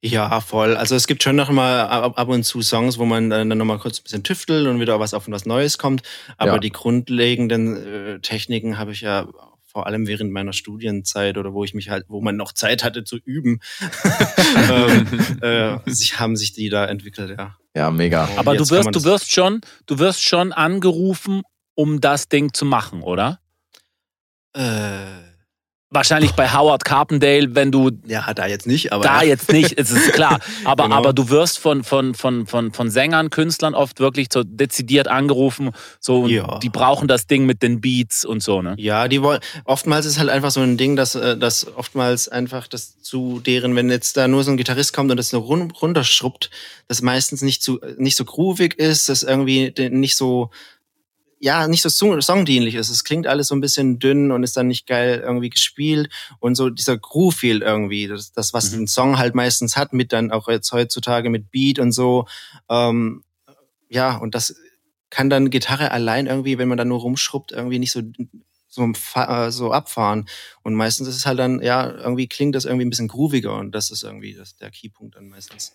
Ja, 0.00 0.40
voll. 0.40 0.76
Also 0.76 0.94
es 0.94 1.08
gibt 1.08 1.24
schon 1.24 1.34
noch 1.36 1.50
mal 1.50 1.80
ab, 1.80 2.12
ab 2.16 2.28
und 2.28 2.44
zu 2.44 2.62
Songs, 2.62 2.98
wo 2.98 3.04
man 3.04 3.30
dann 3.30 3.48
noch 3.48 3.64
mal 3.64 3.78
kurz 3.78 3.98
ein 3.98 4.04
bisschen 4.04 4.22
tüftelt 4.22 4.66
und 4.68 4.78
wieder 4.80 5.00
was 5.00 5.12
auf 5.12 5.28
was 5.28 5.44
Neues 5.44 5.76
kommt. 5.76 6.02
Aber 6.36 6.52
Ja. 6.52 6.58
die 6.58 6.70
grundlegenden 6.70 7.76
äh, 7.76 8.20
Techniken 8.20 8.78
habe 8.78 8.92
ich 8.92 9.00
ja 9.00 9.26
vor 9.70 9.86
allem 9.86 10.06
während 10.06 10.32
meiner 10.32 10.52
Studienzeit 10.52 11.36
oder 11.36 11.52
wo 11.52 11.62
ich 11.62 11.74
mich 11.74 11.90
halt, 11.90 12.04
wo 12.08 12.20
man 12.20 12.36
noch 12.36 12.52
Zeit 12.52 12.82
hatte 12.84 13.04
zu 13.04 13.18
üben, 13.24 13.60
ähm, 14.70 15.06
äh, 15.42 15.78
sich, 15.90 16.18
haben 16.18 16.36
sich 16.36 16.52
die 16.52 16.68
da 16.70 16.86
entwickelt, 16.86 17.36
ja. 17.36 17.57
Ja, 17.76 17.90
mega. 17.90 18.28
Aber 18.36 18.54
du 18.54 18.60
Jetzt 18.60 18.70
wirst, 18.70 18.94
du 18.94 19.04
wirst 19.04 19.32
schon, 19.32 19.60
du 19.86 19.98
wirst 19.98 20.22
schon 20.22 20.52
angerufen, 20.52 21.42
um 21.74 22.00
das 22.00 22.28
Ding 22.28 22.52
zu 22.52 22.64
machen, 22.64 23.02
oder? 23.02 23.40
Äh, 24.54 25.27
Wahrscheinlich 25.90 26.32
bei 26.32 26.52
Howard 26.52 26.84
Carpendale, 26.84 27.54
wenn 27.54 27.72
du 27.72 27.90
ja, 28.06 28.34
da 28.34 28.46
jetzt 28.46 28.66
nicht, 28.66 28.92
aber 28.92 29.04
da 29.04 29.22
ja. 29.22 29.28
jetzt 29.28 29.50
nicht, 29.50 29.78
es 29.78 29.90
ist 29.90 30.12
klar. 30.12 30.38
Aber, 30.64 30.84
Genau. 30.84 30.96
aber 30.96 31.12
du 31.14 31.30
wirst 31.30 31.58
von, 31.58 31.82
von, 31.82 32.14
von, 32.14 32.46
von, 32.46 32.72
von 32.72 32.90
Sängern, 32.90 33.30
Künstlern 33.30 33.74
oft 33.74 33.98
wirklich 33.98 34.28
so 34.30 34.42
dezidiert 34.44 35.08
angerufen, 35.08 35.70
so 35.98 36.26
Ja. 36.26 36.58
die 36.58 36.68
brauchen 36.68 37.08
das 37.08 37.26
Ding 37.26 37.46
mit 37.46 37.62
den 37.62 37.80
Beats 37.80 38.24
und 38.26 38.42
so, 38.42 38.60
ne? 38.60 38.74
Ja, 38.78 39.08
die 39.08 39.22
wollen. 39.22 39.40
Oftmals 39.64 40.04
ist 40.04 40.18
halt 40.18 40.28
einfach 40.28 40.50
so 40.50 40.60
ein 40.60 40.76
Ding, 40.76 40.94
dass, 40.94 41.14
äh, 41.14 41.38
dass 41.38 41.66
oftmals 41.74 42.28
einfach 42.28 42.66
das 42.66 43.00
zu 43.00 43.40
deren, 43.40 43.74
wenn 43.74 43.88
jetzt 43.88 44.18
da 44.18 44.28
nur 44.28 44.44
so 44.44 44.50
ein 44.50 44.56
Gitarrist 44.58 44.92
kommt 44.92 45.10
und 45.10 45.16
das 45.16 45.32
nur 45.32 45.42
run 45.42 45.70
runterschrubbt, 45.70 46.50
das 46.86 47.00
meistens 47.00 47.40
nicht 47.40 47.62
zu 47.62 47.80
nicht 47.96 48.16
so 48.16 48.26
groovig 48.26 48.74
ist, 48.78 49.08
das 49.08 49.22
irgendwie 49.22 49.72
nicht 49.90 50.16
so 50.16 50.50
ja 51.40 51.68
nicht 51.68 51.82
so 51.82 51.88
song- 51.88 52.20
songdienlich 52.20 52.74
ist. 52.74 52.88
Es 52.88 53.04
klingt 53.04 53.26
alles 53.26 53.48
so 53.48 53.54
ein 53.54 53.60
bisschen 53.60 53.98
dünn 53.98 54.32
und 54.32 54.42
ist 54.42 54.56
dann 54.56 54.66
nicht 54.68 54.86
geil 54.86 55.22
irgendwie 55.24 55.50
gespielt 55.50 56.08
und 56.40 56.54
so 56.56 56.68
dieser 56.70 56.98
Groove 56.98 57.34
fehlt 57.36 57.62
irgendwie. 57.62 58.08
Das, 58.08 58.32
das 58.32 58.52
was 58.52 58.72
Mhm. 58.72 58.82
ein 58.82 58.86
Song 58.88 59.18
halt 59.18 59.34
meistens 59.34 59.76
hat, 59.76 59.92
mit 59.92 60.12
dann 60.12 60.30
auch 60.32 60.48
jetzt 60.48 60.72
heutzutage 60.72 61.30
mit 61.30 61.50
Beat 61.50 61.78
und 61.78 61.92
so. 61.92 62.26
Ähm, 62.68 63.22
ja, 63.88 64.16
und 64.16 64.34
das 64.34 64.56
kann 65.10 65.30
dann 65.30 65.48
Gitarre 65.50 65.90
allein 65.92 66.26
irgendwie, 66.26 66.58
wenn 66.58 66.68
man 66.68 66.76
da 66.78 66.84
nur 66.84 67.00
rumschrubbt, 67.00 67.52
irgendwie 67.52 67.78
nicht 67.78 67.92
so 67.92 68.02
so, 68.70 68.92
äh, 69.14 69.50
so 69.50 69.72
abfahren. 69.72 70.28
Und 70.62 70.74
meistens 70.74 71.08
ist 71.08 71.16
es 71.16 71.26
halt 71.26 71.38
dann, 71.38 71.62
ja, 71.62 71.90
irgendwie 71.90 72.28
klingt 72.28 72.54
das 72.54 72.66
irgendwie 72.66 72.84
ein 72.84 72.90
bisschen 72.90 73.08
grooviger 73.08 73.56
und 73.56 73.72
das 73.74 73.90
ist 73.90 74.02
irgendwie 74.02 74.34
das, 74.34 74.56
der 74.56 74.70
Keypunkt 74.70 75.16
dann 75.16 75.28
meistens. 75.30 75.72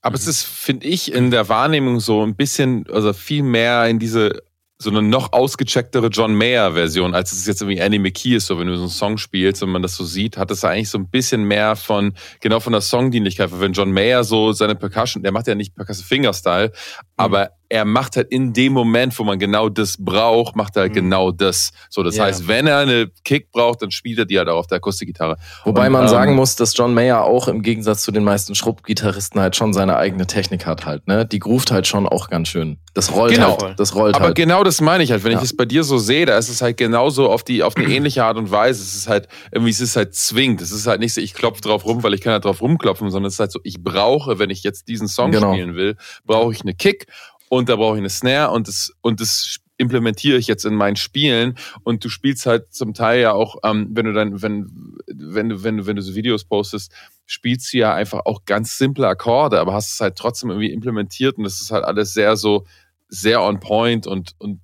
Aber 0.00 0.14
es 0.14 0.28
ist, 0.28 0.44
finde 0.44 0.86
ich, 0.86 1.12
in 1.12 1.32
der 1.32 1.48
Wahrnehmung 1.48 1.98
so 1.98 2.22
ein 2.24 2.36
bisschen, 2.36 2.86
also 2.88 3.12
viel 3.12 3.42
mehr 3.42 3.86
in 3.88 3.98
diese 3.98 4.44
so 4.78 4.90
eine 4.90 5.00
noch 5.00 5.32
ausgechecktere 5.32 6.08
John 6.08 6.34
Mayer-Version, 6.34 7.14
als 7.14 7.32
es 7.32 7.46
jetzt 7.46 7.62
irgendwie 7.62 7.80
Annie 7.80 7.98
McKee 7.98 8.36
ist, 8.36 8.46
so 8.46 8.58
wenn 8.58 8.66
du 8.66 8.76
so 8.76 8.82
einen 8.82 8.90
Song 8.90 9.16
spielst 9.16 9.62
und 9.62 9.70
man 9.70 9.80
das 9.80 9.96
so 9.96 10.04
sieht, 10.04 10.36
hat 10.36 10.50
es 10.50 10.64
eigentlich 10.64 10.90
so 10.90 10.98
ein 10.98 11.08
bisschen 11.08 11.44
mehr 11.44 11.76
von, 11.76 12.12
genau 12.40 12.60
von 12.60 12.72
der 12.72 12.82
Songdienlichkeit. 12.82 13.50
Weil 13.52 13.60
wenn 13.60 13.72
John 13.72 13.90
Mayer 13.90 14.22
so 14.22 14.52
seine 14.52 14.74
Percussion, 14.74 15.22
der 15.22 15.32
macht 15.32 15.46
ja 15.46 15.54
nicht 15.54 15.74
Percussive 15.74 16.06
Fingerstyle, 16.06 16.72
aber 17.16 17.52
er 17.68 17.84
macht 17.84 18.16
halt 18.16 18.28
in 18.30 18.52
dem 18.52 18.72
Moment, 18.72 19.18
wo 19.18 19.24
man 19.24 19.38
genau 19.38 19.68
das 19.68 19.96
braucht, 19.98 20.54
macht 20.56 20.76
er 20.76 20.82
halt 20.82 20.92
Mhm. 20.92 20.96
genau 20.96 21.30
das. 21.32 21.70
So, 21.90 22.02
das 22.02 22.16
Ja. 22.16 22.24
heißt, 22.24 22.46
wenn 22.48 22.66
er 22.66 22.78
eine 22.78 23.10
Kick 23.24 23.50
braucht, 23.50 23.82
dann 23.82 23.90
spielt 23.90 24.18
er 24.18 24.24
die 24.24 24.38
halt 24.38 24.48
auch 24.48 24.58
auf 24.58 24.66
der 24.68 24.76
Akustikgitarre. 24.76 25.36
Wobei 25.64 25.86
Und, 25.86 25.92
man 25.92 26.02
ähm, 26.02 26.08
sagen 26.08 26.34
muss, 26.36 26.56
dass 26.56 26.76
John 26.76 26.94
Mayer 26.94 27.24
auch 27.24 27.48
im 27.48 27.62
Gegensatz 27.62 28.02
zu 28.02 28.12
den 28.12 28.24
meisten 28.24 28.54
Schrubbgitarristen 28.54 29.40
halt 29.40 29.56
schon 29.56 29.72
seine 29.72 29.96
eigene 29.96 30.26
Technik 30.26 30.66
hat 30.66 30.86
halt, 30.86 31.06
ne? 31.08 31.26
Die 31.26 31.38
groovt 31.38 31.70
halt 31.70 31.86
schon 31.86 32.06
auch 32.06 32.28
ganz 32.30 32.48
schön. 32.48 32.78
Das 32.94 33.12
rollt 33.14 33.34
Genau. 33.34 33.58
halt, 33.60 33.78
das 33.78 33.94
rollt 33.94 34.14
Aber 34.14 34.26
halt. 34.26 34.36
genau 34.36 34.62
das 34.64 34.80
meine 34.80 35.02
ich 35.02 35.10
halt. 35.10 35.24
Wenn 35.24 35.32
Ja. 35.32 35.38
ich 35.38 35.44
es 35.44 35.56
bei 35.56 35.64
dir 35.66 35.84
so 35.84 35.98
sehe, 35.98 36.24
da 36.24 36.38
ist 36.38 36.48
es 36.48 36.62
halt 36.62 36.76
genauso 36.76 37.28
auf 37.30 37.42
die 37.42 37.62
auf 37.62 37.76
eine 37.76 37.86
ähnliche 37.86 38.24
Art 38.24 38.36
und 38.38 38.50
Weise. 38.50 38.82
Es 38.82 38.94
ist 38.94 39.08
halt 39.08 39.28
irgendwie, 39.50 39.70
es 39.72 39.80
ist 39.80 39.96
halt 39.96 40.14
zwingend. 40.14 40.60
Es 40.62 40.70
ist 40.72 40.86
halt 40.86 41.00
nicht 41.00 41.12
so, 41.14 41.20
ich 41.20 41.34
klopfe 41.34 41.60
drauf 41.60 41.84
rum, 41.84 42.02
weil 42.02 42.14
ich 42.14 42.20
kann 42.20 42.32
halt 42.32 42.44
drauf 42.44 42.62
rumklopfen, 42.62 43.10
sondern 43.10 43.28
es 43.28 43.34
ist 43.34 43.40
halt 43.40 43.52
so, 43.52 43.60
ich 43.64 43.82
brauche, 43.82 44.38
wenn 44.38 44.50
ich 44.50 44.62
jetzt 44.62 44.88
diesen 44.88 45.08
Song 45.08 45.30
Genau. 45.32 45.52
spielen 45.52 45.74
will, 45.74 45.96
brauche 46.24 46.52
ich 46.52 46.62
eine 46.62 46.74
Kick 46.74 47.06
und 47.48 47.68
da 47.68 47.76
brauche 47.76 47.96
ich 47.96 48.00
eine 48.00 48.10
Snare 48.10 48.52
und 48.52 48.68
das 48.68 48.92
und 49.02 49.20
das 49.20 49.58
implementiere 49.78 50.38
ich 50.38 50.46
jetzt 50.46 50.64
in 50.64 50.74
meinen 50.74 50.96
Spielen 50.96 51.58
und 51.82 52.04
du 52.04 52.08
spielst 52.08 52.46
halt 52.46 52.72
zum 52.72 52.94
Teil 52.94 53.20
ja 53.20 53.32
auch, 53.32 53.56
ähm, 53.62 53.88
wenn 53.92 54.06
du 54.06 54.12
dann, 54.12 54.40
wenn, 54.40 54.96
wenn 55.06 55.48
du, 55.50 55.62
wenn 55.64 55.76
du, 55.76 55.86
wenn 55.86 55.96
du 55.96 56.02
so 56.02 56.14
Videos 56.14 56.44
postest, 56.44 56.92
spielst 57.26 57.72
du 57.72 57.78
ja 57.78 57.94
einfach 57.94 58.22
auch 58.24 58.44
ganz 58.46 58.78
simple 58.78 59.06
Akkorde, 59.06 59.60
aber 59.60 59.74
hast 59.74 59.92
es 59.92 60.00
halt 60.00 60.16
trotzdem 60.16 60.50
irgendwie 60.50 60.72
implementiert 60.72 61.36
und 61.36 61.44
das 61.44 61.60
ist 61.60 61.70
halt 61.70 61.84
alles 61.84 62.14
sehr 62.14 62.36
so, 62.36 62.64
sehr 63.08 63.42
on 63.42 63.60
point 63.60 64.06
und, 64.06 64.32
und 64.38 64.60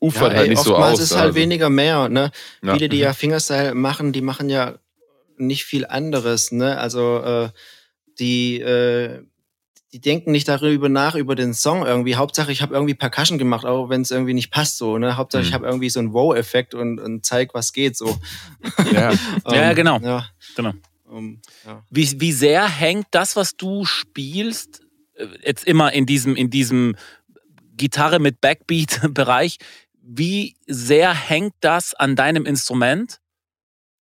ufert 0.00 0.32
Ja, 0.32 0.38
halt 0.38 0.42
ey, 0.44 0.48
nicht 0.50 0.62
so 0.62 0.74
oftmals 0.74 0.94
aus. 0.94 1.00
ist 1.00 1.16
halt 1.16 1.26
also. 1.26 1.34
weniger 1.36 1.68
mehr, 1.68 2.08
ne? 2.08 2.30
Ja. 2.62 2.74
Viele, 2.74 2.88
die 2.88 2.98
ja 2.98 3.12
Fingerstyle 3.12 3.74
machen, 3.74 4.12
die 4.12 4.22
machen 4.22 4.48
ja 4.48 4.78
nicht 5.36 5.64
viel 5.64 5.84
anderes, 5.84 6.52
ne? 6.52 6.78
Also 6.78 7.18
äh, 7.18 7.48
die 8.18 8.60
äh, 8.60 9.24
die 9.92 10.00
denken 10.00 10.32
nicht 10.32 10.46
darüber 10.48 10.88
nach 10.88 11.14
über 11.14 11.34
den 11.34 11.54
Song 11.54 11.86
irgendwie. 11.86 12.16
Hauptsache, 12.16 12.52
ich 12.52 12.60
habe 12.60 12.74
irgendwie 12.74 12.94
Percussion 12.94 13.38
gemacht, 13.38 13.64
auch 13.64 13.88
wenn 13.88 14.02
es 14.02 14.10
irgendwie 14.10 14.34
nicht 14.34 14.50
passt 14.50 14.76
so. 14.78 14.98
Ne? 14.98 15.16
Hauptsache, 15.16 15.42
ich 15.42 15.50
Mhm. 15.50 15.54
habe 15.54 15.66
irgendwie 15.66 15.88
so 15.90 15.98
einen 16.00 16.12
Wow-Effekt 16.12 16.74
und, 16.74 16.98
und 17.00 17.24
zeig, 17.24 17.54
was 17.54 17.72
geht 17.72 17.96
so. 17.96 18.18
Ja. 18.92 19.12
Ja, 19.50 19.72
genau. 19.72 19.98
Ja, 20.00 20.28
Genau. 20.56 20.72
ähm, 21.10 21.40
ja. 21.64 21.82
Wie, 21.90 22.20
wie 22.20 22.32
sehr 22.32 22.68
hängt 22.68 23.06
das, 23.12 23.34
was 23.36 23.56
du 23.56 23.84
spielst, 23.86 24.82
äh, 25.14 25.26
jetzt 25.44 25.64
immer 25.64 25.92
in 25.92 26.04
diesem, 26.04 26.36
in 26.36 26.50
diesem 26.50 26.94
Gitarre 27.76 28.18
mit 28.18 28.40
Backbeat-Bereich, 28.42 29.58
wie 30.02 30.56
sehr 30.66 31.14
hängt 31.14 31.54
das 31.60 31.94
an 31.94 32.14
deinem 32.16 32.44
Instrument? 32.44 33.20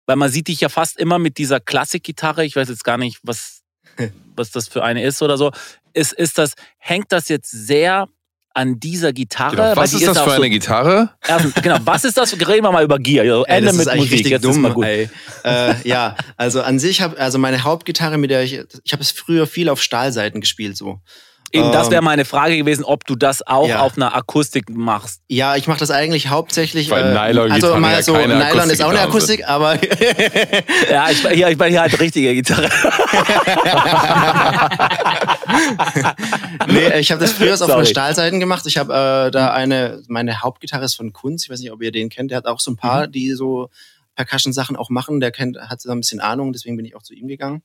Weil 0.06 0.16
man 0.16 0.30
sieht 0.32 0.48
dich 0.48 0.60
ja 0.62 0.70
fast 0.70 0.98
immer 0.98 1.20
mit 1.20 1.38
dieser 1.38 1.60
Klassikgitarre, 1.60 2.44
ich 2.46 2.56
weiß 2.56 2.70
jetzt 2.70 2.84
gar 2.84 2.98
nicht, 2.98 3.20
was, 3.24 3.61
was 4.36 4.52
das 4.52 4.68
für 4.68 4.84
eine 4.84 5.04
ist 5.04 5.22
oder 5.22 5.38
so. 5.38 5.52
Ist, 5.94 6.14
ist 6.14 6.38
das, 6.38 6.54
hängt 6.78 7.12
das 7.12 7.28
jetzt 7.30 7.52
sehr 7.52 8.08
an 8.54 8.80
dieser 8.80 9.14
Gitarre? 9.14 9.52
Genau. 9.56 9.64
Weil 9.70 9.76
Was 9.78 9.92
die 9.92 9.98
ist 9.98 10.08
das 10.08 10.20
für 10.20 10.30
so- 10.32 10.36
eine 10.36 10.50
Gitarre? 10.50 11.10
Erstens, 11.26 11.54
genau, 11.56 11.78
was 11.86 12.04
ist 12.04 12.18
das? 12.18 12.34
Reden 12.34 12.64
wir 12.66 12.72
mal 12.72 12.84
über 12.84 13.00
Gear. 13.00 13.24
Also 13.24 13.46
Ey, 13.46 13.58
Ende 13.58 13.68
das 13.68 13.78
ist 13.78 13.86
mit 13.86 13.96
Musik, 13.96 14.12
richtig 14.14 14.32
jetzt 14.32 14.46
ist 14.46 14.54
dumm, 14.54 14.62
mal 14.62 14.74
gut. 14.74 14.86
ey. 14.86 15.10
Äh, 15.44 15.74
ja, 15.88 16.16
also 16.38 16.62
an 16.62 16.78
sich 16.80 17.02
habe 17.02 17.18
also 17.18 17.38
meine 17.40 17.64
Hauptgitarre, 17.64 18.18
mit 18.18 18.30
der 18.32 18.44
ich 18.44 18.60
ich 18.84 18.92
habe 18.94 19.02
es 19.04 19.12
früher 19.12 19.48
viel 19.48 19.70
auf 19.70 19.82
Stahlseiten 19.82 20.42
gespielt 20.42 20.76
so. 20.78 21.00
Eben, 21.54 21.72
das 21.72 21.88
Ähm, 21.88 21.92
wäre 21.92 22.02
meine 22.02 22.26
Frage 22.26 22.58
gewesen, 22.58 22.84
ob 22.86 23.06
du 23.06 23.16
das 23.16 23.46
auch 23.46 23.68
ja. 23.68 23.82
auf 23.82 23.98
einer 23.98 24.16
Akustik 24.16 24.70
machst. 24.70 25.22
Ja, 25.28 25.56
ich 25.56 25.68
mache 25.68 25.80
das 25.80 25.92
eigentlich 25.92 26.30
hauptsächlich. 26.30 26.90
Weil 26.90 27.08
äh, 27.08 27.14
Nylon-Gitarren 27.14 27.52
also 27.52 27.80
mal 27.80 27.92
ja 27.92 28.02
so, 28.04 28.14
keine 28.14 28.36
Nylon 28.38 28.70
ist 28.70 28.82
auch 28.84 28.90
eine 28.90 29.02
Akustik, 29.02 29.48
aber 29.48 29.76
Ja, 30.92 31.10
ich, 31.10 31.22
bin 31.22 31.32
hier, 31.34 31.50
ich 31.50 31.58
bin 31.58 31.70
hier 31.70 31.82
halt 31.82 32.00
richtige 32.00 32.34
Gitarre. 32.36 32.70
nee, 36.68 37.00
ich 37.00 37.12
habe 37.12 37.22
das 37.22 37.34
früher 37.34 37.54
auf 37.54 37.70
einer 37.70 37.86
Stahlseiten 37.86 38.40
gemacht. 38.40 38.66
Ich 38.66 38.78
habe 38.78 39.28
äh, 39.28 39.32
da 39.32 39.52
eine, 39.52 40.02
meine 40.08 40.42
Hauptgitarre 40.42 40.86
ist 40.86 40.96
von 40.96 41.14
Kunz. 41.14 41.44
Ich 41.44 41.50
weiß 41.50 41.60
nicht, 41.60 41.72
ob 41.72 41.82
ihr 41.82 41.92
den 41.92 42.10
kennt. 42.10 42.32
Der 42.32 42.38
hat 42.38 42.46
auch 42.46 42.60
so 42.60 42.72
ein 42.72 42.78
paar, 42.78 43.08
Mhm. 43.08 43.12
die 43.12 43.32
so 43.34 43.70
Percussion-Sachen 44.16 44.76
auch 44.76 44.90
machen. 44.90 45.20
Der 45.20 45.32
kennt, 45.32 45.58
hat 45.58 45.82
so 45.82 45.92
ein 45.92 46.00
bisschen 46.00 46.20
Ahnung, 46.20 46.54
deswegen 46.54 46.76
bin 46.78 46.86
ich 46.86 46.96
auch 46.96 47.04
zu 47.04 47.14
ihm 47.14 47.28
gegangen. 47.28 47.62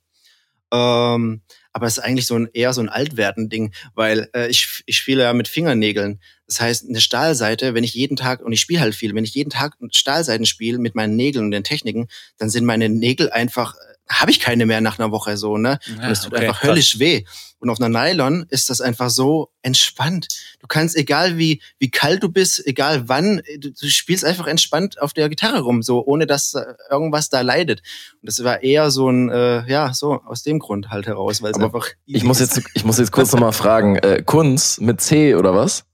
Ähm, 0.72 1.42
aber 1.72 1.86
es 1.86 1.98
ist 1.98 2.04
eigentlich 2.04 2.26
so 2.26 2.36
ein 2.36 2.48
eher 2.54 2.72
so 2.72 2.80
ein 2.80 2.88
Altwerden-Ding, 2.88 3.74
weil 3.94 4.30
äh, 4.34 4.48
ich, 4.48 4.82
ich 4.86 4.96
spiele 4.96 5.24
ja 5.24 5.32
mit 5.34 5.46
Fingernägeln. 5.46 6.20
Das 6.46 6.60
heißt, 6.60 6.88
eine 6.88 7.00
Stahlseite, 7.00 7.74
wenn 7.74 7.84
ich 7.84 7.94
jeden 7.94 8.16
Tag, 8.16 8.40
und 8.40 8.52
ich 8.52 8.60
spiele 8.60 8.80
halt 8.80 8.94
viel, 8.94 9.14
wenn 9.14 9.24
ich 9.24 9.34
jeden 9.34 9.50
Tag 9.50 9.76
Stahlseiten 9.90 10.46
spiele 10.46 10.78
mit 10.78 10.94
meinen 10.94 11.16
Nägeln 11.16 11.44
und 11.44 11.50
den 11.50 11.64
Techniken, 11.64 12.08
dann 12.38 12.48
sind 12.48 12.64
meine 12.64 12.88
Nägel 12.88 13.30
einfach, 13.30 13.74
habe 14.08 14.30
ich 14.30 14.40
keine 14.40 14.66
mehr 14.66 14.80
nach 14.80 14.98
einer 14.98 15.10
Woche 15.10 15.36
so, 15.36 15.56
ne? 15.56 15.78
Und 15.88 16.04
es 16.04 16.22
tut 16.22 16.34
einfach 16.34 16.62
höllisch 16.62 16.98
weh. 16.98 17.24
Und 17.58 17.70
auf 17.70 17.80
einer 17.80 17.88
Nylon 17.88 18.46
ist 18.50 18.68
das 18.68 18.80
einfach 18.80 19.08
so 19.08 19.50
entspannt. 19.62 20.28
Du 20.60 20.66
kannst, 20.66 20.94
egal 20.94 21.38
wie, 21.38 21.62
wie 21.78 21.90
kalt 21.90 22.22
du 22.22 22.28
bist, 22.28 22.64
egal 22.66 23.08
wann, 23.08 23.40
du, 23.58 23.70
du 23.72 23.88
spielst 23.88 24.24
einfach 24.24 24.46
entspannt 24.46 25.00
auf 25.00 25.14
der 25.14 25.28
Gitarre 25.28 25.60
rum, 25.60 25.82
so 25.82 26.04
ohne 26.04 26.26
dass 26.26 26.54
äh, 26.54 26.64
irgendwas 26.90 27.30
da 27.30 27.40
leidet. 27.40 27.82
Und 28.20 28.26
das 28.28 28.44
war 28.44 28.62
eher 28.62 28.90
so 28.90 29.08
ein, 29.08 29.30
äh, 29.30 29.68
ja, 29.70 29.94
so 29.94 30.20
aus 30.26 30.42
dem 30.42 30.58
Grund 30.58 30.90
halt 30.90 31.06
heraus, 31.06 31.42
weil 31.42 31.52
es 31.52 31.58
einfach. 31.58 31.88
Ich 32.04 32.24
muss 32.24 32.40
jetzt, 32.40 32.60
ich 32.74 32.84
muss 32.84 32.98
jetzt 32.98 33.12
kurz 33.12 33.32
nochmal 33.32 33.52
fragen, 33.54 33.96
äh, 33.96 34.22
Kunz 34.22 34.78
mit 34.78 35.00
C 35.00 35.34
oder 35.34 35.54
was? 35.54 35.84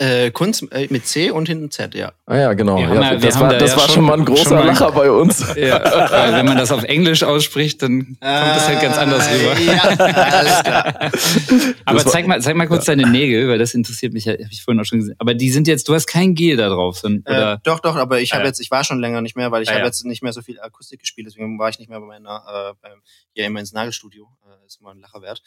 Äh, 0.00 0.30
Kunst 0.30 0.64
äh, 0.70 0.86
mit 0.90 1.08
C 1.08 1.32
und 1.32 1.48
hinten 1.48 1.72
Z, 1.72 1.92
ja. 1.96 2.12
Ah 2.26 2.36
ja, 2.36 2.52
genau. 2.52 2.78
Ja, 2.78 2.94
ja- 2.94 3.16
das 3.16 3.40
war, 3.40 3.48
da 3.48 3.58
das 3.58 3.72
ja 3.72 3.76
war 3.78 3.84
schon- 3.86 3.94
schon 3.96 4.04
mal 4.04 4.16
ein 4.16 4.24
großer 4.24 4.54
mal- 4.54 4.66
Lacher 4.66 4.92
bei 4.92 5.10
uns. 5.10 5.44
Ja, 5.56 5.82
weil 6.12 6.34
wenn 6.34 6.46
man 6.46 6.56
das 6.56 6.70
auf 6.70 6.84
Englisch 6.84 7.24
ausspricht, 7.24 7.82
dann 7.82 8.04
kommt 8.06 8.18
das 8.22 8.68
halt 8.68 8.80
ganz 8.80 8.96
anders 8.96 9.28
rüber. 9.28 9.56
Äh, 9.58 9.64
Ja, 9.66 9.82
alles 9.82 10.62
klar. 10.62 10.94
Aber 11.84 11.98
war- 12.04 12.06
zeig 12.06 12.28
mal, 12.28 12.40
zeig 12.40 12.54
mal 12.54 12.68
kurz 12.68 12.84
deine 12.84 13.10
Nägel, 13.10 13.48
weil 13.48 13.58
das 13.58 13.74
interessiert 13.74 14.12
mich, 14.12 14.28
habe 14.28 14.38
ich 14.50 14.62
vorhin 14.62 14.80
auch 14.80 14.84
schon 14.84 15.00
gesehen. 15.00 15.16
Aber 15.18 15.34
die 15.34 15.50
sind 15.50 15.66
jetzt, 15.66 15.88
du 15.88 15.94
hast 15.94 16.06
kein 16.06 16.36
Gel 16.36 16.56
da 16.56 16.68
drauf, 16.68 17.02
Äh, 17.02 17.18
oder? 17.26 17.60
doch, 17.64 17.80
doch, 17.80 17.96
aber 17.96 18.20
ich 18.20 18.30
Ah, 18.32 18.36
habe 18.36 18.44
ja. 18.44 18.48
jetzt, 18.50 18.60
ich 18.60 18.70
war 18.70 18.84
schon 18.84 19.00
länger 19.00 19.20
nicht 19.20 19.36
mehr, 19.36 19.50
weil 19.50 19.62
ich 19.64 19.68
Ah, 19.68 19.72
habe 19.72 19.80
ja. 19.80 19.86
jetzt 19.86 20.04
nicht 20.04 20.22
mehr 20.22 20.32
so 20.32 20.42
viel 20.42 20.60
Akustik 20.60 21.00
gespielt, 21.00 21.26
deswegen 21.26 21.58
war 21.58 21.70
ich 21.70 21.78
nicht 21.80 21.88
mehr 21.90 21.98
bei 21.98 22.06
meiner, 22.06 22.76
äh, 22.84 22.88
hier 23.34 23.46
immer 23.46 23.58
ins 23.58 23.72
Nagelstudio. 23.72 24.28
Äh, 24.48 24.66
ist 24.66 24.80
mal 24.80 24.92
ein 24.92 25.00
Lacher 25.00 25.20
wert. 25.22 25.42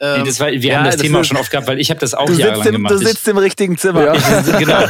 Ähm, 0.00 0.24
war, 0.38 0.50
wir 0.52 0.58
ja, 0.60 0.76
haben 0.78 0.84
das, 0.84 0.94
das 0.96 1.02
Thema 1.02 1.20
ist- 1.20 1.26
schon 1.28 1.36
oft 1.36 1.50
gehabt, 1.50 1.66
weil 1.66 1.80
ich 1.80 1.90
habe 1.90 1.98
das 2.00 2.14
auch 2.14 2.28
jahrelang 2.30 2.66
im, 2.66 2.72
gemacht. 2.74 2.94
du 2.94 3.00
Ich- 3.00 3.08
sitzt 3.08 3.26
im 3.28 3.38
richtigen 3.38 3.76
Zimmer. 3.76 4.06
mal. 4.06 4.16
Ich, 4.46 4.58
genau. 4.58 4.84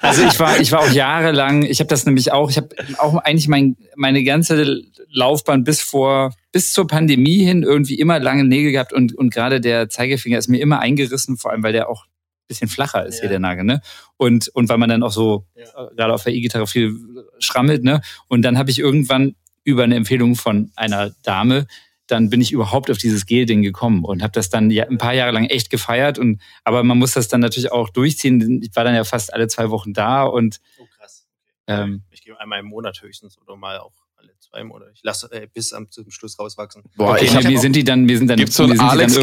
Also 0.00 0.22
ich 0.22 0.38
war, 0.40 0.58
ich 0.60 0.72
war 0.72 0.80
auch 0.80 0.90
jahrelang, 0.90 1.62
ich 1.62 1.80
habe 1.80 1.88
das 1.88 2.06
nämlich 2.06 2.32
auch, 2.32 2.50
ich 2.50 2.56
habe 2.56 2.68
auch 2.98 3.16
eigentlich 3.18 3.48
mein, 3.48 3.76
meine 3.96 4.24
ganze 4.24 4.82
Laufbahn 5.10 5.64
bis 5.64 5.82
vor, 5.82 6.34
bis 6.52 6.72
zur 6.72 6.86
Pandemie 6.86 7.44
hin 7.44 7.62
irgendwie 7.62 7.98
immer 7.98 8.18
lange 8.18 8.44
Nägel 8.44 8.72
gehabt 8.72 8.92
und, 8.92 9.14
und 9.16 9.32
gerade 9.32 9.60
der 9.60 9.88
Zeigefinger 9.88 10.38
ist 10.38 10.48
mir 10.48 10.60
immer 10.60 10.80
eingerissen, 10.80 11.36
vor 11.36 11.50
allem 11.50 11.62
weil 11.62 11.72
der 11.72 11.88
auch 11.88 12.04
ein 12.06 12.46
bisschen 12.48 12.68
flacher 12.68 13.04
ist 13.06 13.16
Ja. 13.16 13.20
hier, 13.22 13.28
der 13.30 13.38
Nagel, 13.40 13.64
ne? 13.64 13.80
Und, 14.16 14.48
und 14.48 14.68
weil 14.68 14.78
man 14.78 14.88
dann 14.88 15.02
auch 15.02 15.12
so, 15.12 15.46
Ja. 15.54 15.64
äh, 15.64 15.94
gerade 15.94 16.12
auf 16.14 16.24
der 16.24 16.32
E-Gitarre 16.34 16.66
viel 16.66 16.94
schrammelt, 17.38 17.82
ne? 17.84 18.00
Und 18.28 18.42
dann 18.42 18.56
habe 18.58 18.70
ich 18.70 18.78
irgendwann 18.78 19.34
über 19.64 19.84
eine 19.84 19.94
Empfehlung 19.96 20.34
von 20.34 20.70
einer 20.76 21.10
Dame 21.22 21.66
dann 22.12 22.30
bin 22.30 22.40
ich 22.40 22.52
überhaupt 22.52 22.90
auf 22.90 22.98
dieses 22.98 23.26
Gel-Ding 23.26 23.62
gekommen 23.62 24.04
und 24.04 24.22
habe 24.22 24.32
das 24.32 24.50
dann 24.50 24.70
ja 24.70 24.84
ein 24.86 24.98
paar 24.98 25.14
Jahre 25.14 25.32
lang 25.32 25.46
echt 25.46 25.70
gefeiert. 25.70 26.18
Und 26.18 26.40
aber 26.64 26.82
man 26.84 26.98
muss 26.98 27.12
das 27.14 27.28
dann 27.28 27.40
natürlich 27.40 27.72
auch 27.72 27.88
durchziehen. 27.90 28.60
Ich 28.62 28.76
war 28.76 28.84
dann 28.84 28.94
ja 28.94 29.04
fast 29.04 29.32
alle 29.34 29.48
zwei 29.48 29.70
Wochen 29.70 29.92
da 29.92 30.22
und 30.24 30.60
Oh, 30.78 30.84
krass. 30.96 31.26
ähm, 31.66 32.02
Ich 32.10 32.22
gehe 32.22 32.38
einmal 32.38 32.60
im 32.60 32.66
Monat 32.66 33.00
höchstens 33.02 33.38
oder 33.38 33.56
mal 33.56 33.78
auch 33.78 33.92
alle 34.16 34.30
zwei 34.38 34.62
Monate. 34.62 34.92
Ich 34.94 35.02
lasse 35.02 35.30
äh, 35.32 35.48
bis 35.52 35.72
am, 35.72 35.90
zum 35.90 36.10
Schluss 36.10 36.38
rauswachsen. 36.38 36.84
Boah, 36.96 37.12
okay, 37.12 37.24
ich 37.24 37.34
hab 37.34 37.44
wir 37.44 37.58
sind 37.58 37.74
die 37.74 37.84
dann, 37.84 38.06
wir 38.06 38.18
sind 38.18 38.28
dann, 38.28 38.36
Gibt 38.36 38.50
es 38.50 38.56
so 38.56 38.64
ein 38.64 38.78
Alex 38.78 39.16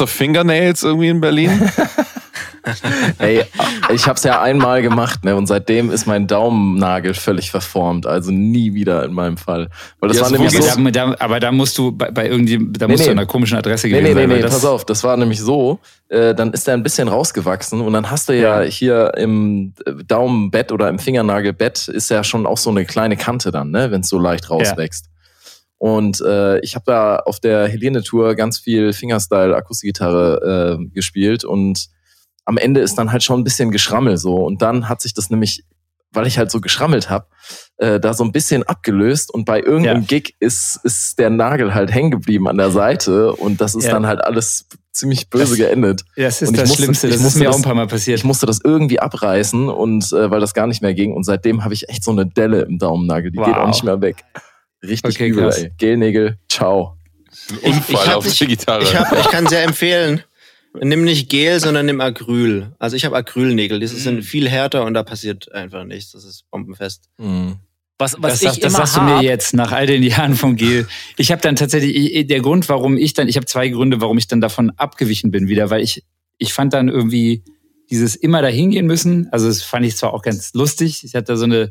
of 0.00 0.10
Fingernails 0.10 0.82
irgendwie 0.82 1.08
in 1.08 1.20
Berlin? 1.20 1.70
Ey, 3.18 3.44
ich 3.92 4.06
habe 4.06 4.16
es 4.16 4.24
ja 4.24 4.40
einmal 4.40 4.82
gemacht, 4.82 5.24
ne? 5.24 5.36
Und 5.36 5.46
seitdem 5.46 5.90
ist 5.90 6.06
mein 6.06 6.26
Daumennagel 6.26 7.14
völlig 7.14 7.50
verformt. 7.50 8.06
Also 8.06 8.30
nie 8.30 8.74
wieder 8.74 9.04
in 9.04 9.12
meinem 9.12 9.36
Fall. 9.36 9.68
Weil 10.00 10.08
das 10.08 10.16
Ja, 10.16 10.22
war 10.22 10.30
so 10.30 10.36
nämlich 10.36 10.52
so. 10.52 10.70
aber, 10.80 10.90
da, 10.90 11.14
aber 11.18 11.40
da 11.40 11.52
musst 11.52 11.76
du 11.78 11.92
bei, 11.92 12.10
bei 12.10 12.26
irgendwie, 12.28 12.58
da 12.78 12.88
musst 12.88 13.00
nee. 13.00 13.04
du 13.06 13.10
an 13.12 13.18
einer 13.18 13.26
komischen 13.26 13.58
Adresse 13.58 13.86
Nee, 13.88 13.92
gewesen 14.00 14.04
nee, 14.04 14.14
nee, 14.14 14.20
sein. 14.28 14.36
nee, 14.36 14.42
das, 14.42 14.52
pass 14.54 14.64
auf, 14.64 14.84
das 14.84 15.04
war 15.04 15.16
nämlich 15.16 15.40
so, 15.40 15.78
äh, 16.08 16.34
dann 16.34 16.52
ist 16.52 16.66
er 16.66 16.74
ein 16.74 16.82
bisschen 16.82 17.08
rausgewachsen 17.08 17.80
und 17.80 17.92
dann 17.92 18.10
hast 18.10 18.28
du 18.28 18.32
ja, 18.34 18.62
Ja. 18.62 18.68
hier 18.68 19.12
im 19.16 19.74
äh, 19.84 19.92
Daumenbett 20.06 20.72
oder 20.72 20.88
im 20.88 20.98
Fingernagelbett 20.98 21.88
ist 21.88 22.10
ja 22.10 22.24
schon 22.24 22.46
auch 22.46 22.58
so 22.58 22.70
eine 22.70 22.84
kleine 22.84 23.16
Kante 23.16 23.50
dann, 23.50 23.70
ne, 23.70 23.90
wenn 23.90 24.00
es 24.00 24.08
so 24.08 24.18
leicht 24.18 24.48
rauswächst. 24.50 25.06
Und 25.78 26.20
äh, 26.22 26.60
ich 26.60 26.76
habe 26.76 26.84
da 26.86 27.16
auf 27.16 27.40
der 27.40 27.68
Helene-Tour 27.68 28.36
ganz 28.36 28.58
viel 28.58 28.92
Fingerstyle 28.94 29.54
Akustikgitarre 29.54 30.78
äh, 30.80 30.84
gespielt 30.94 31.44
und 31.44 31.88
am 32.44 32.56
Ende 32.58 32.80
ist 32.80 32.96
dann 32.96 33.10
halt 33.12 33.22
schon 33.22 33.40
ein 33.40 33.44
bisschen 33.44 33.70
Geschrammel 33.70 34.16
so 34.18 34.36
und 34.36 34.60
dann 34.62 34.88
hat 34.88 35.00
sich 35.00 35.14
das 35.14 35.30
nämlich, 35.30 35.64
weil 36.12 36.26
ich 36.26 36.38
halt 36.38 36.50
so 36.50 36.60
geschrammelt 36.60 37.10
habe, 37.10 37.26
äh, 37.78 37.98
da 37.98 38.14
so 38.14 38.22
ein 38.24 38.32
bisschen 38.32 38.62
abgelöst 38.62 39.32
und 39.32 39.44
bei 39.46 39.60
irgendeinem 39.60 40.02
Ja. 40.02 40.06
Gig 40.06 40.34
ist, 40.40 40.78
ist 40.84 41.18
der 41.18 41.30
Nagel 41.30 41.74
halt 41.74 41.92
hängen 41.92 42.10
geblieben 42.10 42.48
an 42.48 42.56
der 42.58 42.70
Seite 42.70 43.32
und 43.34 43.60
das 43.60 43.74
ist 43.74 43.84
Ja. 43.86 43.92
dann 43.92 44.06
halt 44.06 44.22
alles 44.22 44.66
ziemlich 44.92 45.28
böse 45.28 45.56
Das- 45.56 45.56
geendet. 45.56 46.02
das 46.16 46.40
ist 46.42 46.48
Und 46.48 46.54
ich 46.54 46.60
das 46.60 46.68
musste- 46.68 46.82
Schlimmste. 46.84 47.06
ich 47.08 47.14
Das 47.14 47.22
ist 47.24 47.34
mir 47.36 47.48
auch 47.48 47.52
das- 47.52 47.60
ein 47.60 47.64
paar 47.64 47.74
Mal 47.74 47.88
passiert. 47.88 48.18
Ich 48.18 48.24
musste 48.24 48.46
das 48.46 48.60
irgendwie 48.62 49.00
abreißen 49.00 49.68
und 49.68 50.12
äh, 50.12 50.30
weil 50.30 50.38
das 50.40 50.54
gar 50.54 50.68
nicht 50.68 50.82
mehr 50.82 50.94
ging 50.94 51.12
und 51.14 51.24
seitdem 51.24 51.64
habe 51.64 51.74
ich 51.74 51.88
echt 51.88 52.04
so 52.04 52.12
eine 52.12 52.26
Delle 52.26 52.62
im 52.62 52.78
Daumennagel, 52.78 53.32
die 53.32 53.38
geht 53.38 53.46
Wow. 53.48 53.56
auch 53.56 53.66
nicht 53.68 53.82
mehr 53.82 54.00
weg. 54.00 54.22
Richtig 54.86 55.16
Okay, 55.16 55.28
übel, 55.28 55.50
ey. 55.50 55.72
Gelnägel, 55.78 56.38
ciao. 56.48 56.96
Ein 57.50 57.72
Unfall 57.72 57.82
ich 57.94 58.06
hab- 58.06 58.16
auf 58.18 58.26
ich- 58.26 58.38
die 58.38 58.46
Gitarre. 58.46 58.82
Ich, 58.84 58.94
hab, 58.94 59.10
ich 59.18 59.28
kann 59.30 59.46
sehr 59.48 59.64
empfehlen. 59.64 60.22
Nimm 60.80 61.04
nicht 61.04 61.30
Gel, 61.30 61.60
sondern 61.60 61.86
nimm 61.86 62.00
Acryl. 62.00 62.72
Also 62.78 62.96
ich 62.96 63.04
habe 63.04 63.16
Acrylnägel. 63.16 63.78
Die 63.80 63.86
sind 63.86 64.22
viel 64.24 64.48
härter 64.48 64.84
und 64.84 64.94
da 64.94 65.02
passiert 65.04 65.52
einfach 65.52 65.84
nichts. 65.84 66.12
Das 66.12 66.24
ist 66.24 66.44
bombenfest. 66.50 67.08
Mhm. 67.18 67.56
Was, 67.96 68.16
was 68.20 68.40
das, 68.40 68.42
ich 68.42 68.48
sag- 68.48 68.60
das 68.60 68.72
sagst 68.72 68.96
du 68.96 69.00
mir 69.02 69.22
jetzt 69.22 69.54
nach 69.54 69.70
all 69.70 69.86
den 69.86 70.02
Jahren 70.02 70.34
vom 70.34 70.56
Gel. 70.56 70.88
Ich 71.16 71.30
habe 71.30 71.40
dann 71.40 71.54
tatsächlich 71.54 71.94
ich- 71.94 72.26
der 72.26 72.40
Grund, 72.40 72.68
warum 72.68 72.96
ich 72.96 73.14
dann, 73.14 73.28
ich 73.28 73.36
habe 73.36 73.46
zwei 73.46 73.68
Gründe, 73.68 74.00
warum 74.00 74.18
ich 74.18 74.26
dann 74.26 74.40
davon 74.40 74.70
abgewichen 74.76 75.30
bin 75.30 75.46
wieder, 75.48 75.70
weil 75.70 75.82
ich 75.82 76.02
ich 76.38 76.52
fand 76.52 76.72
dann 76.74 76.88
irgendwie 76.88 77.44
dieses 77.90 78.16
immer 78.16 78.42
dahin 78.42 78.70
gehen 78.72 78.86
müssen. 78.86 79.28
Also 79.30 79.46
das 79.46 79.62
fand 79.62 79.86
ich 79.86 79.96
zwar 79.96 80.12
auch 80.12 80.22
ganz 80.22 80.52
lustig. 80.54 81.04
Ich 81.04 81.14
hatte 81.14 81.36
so 81.36 81.44
eine 81.44 81.70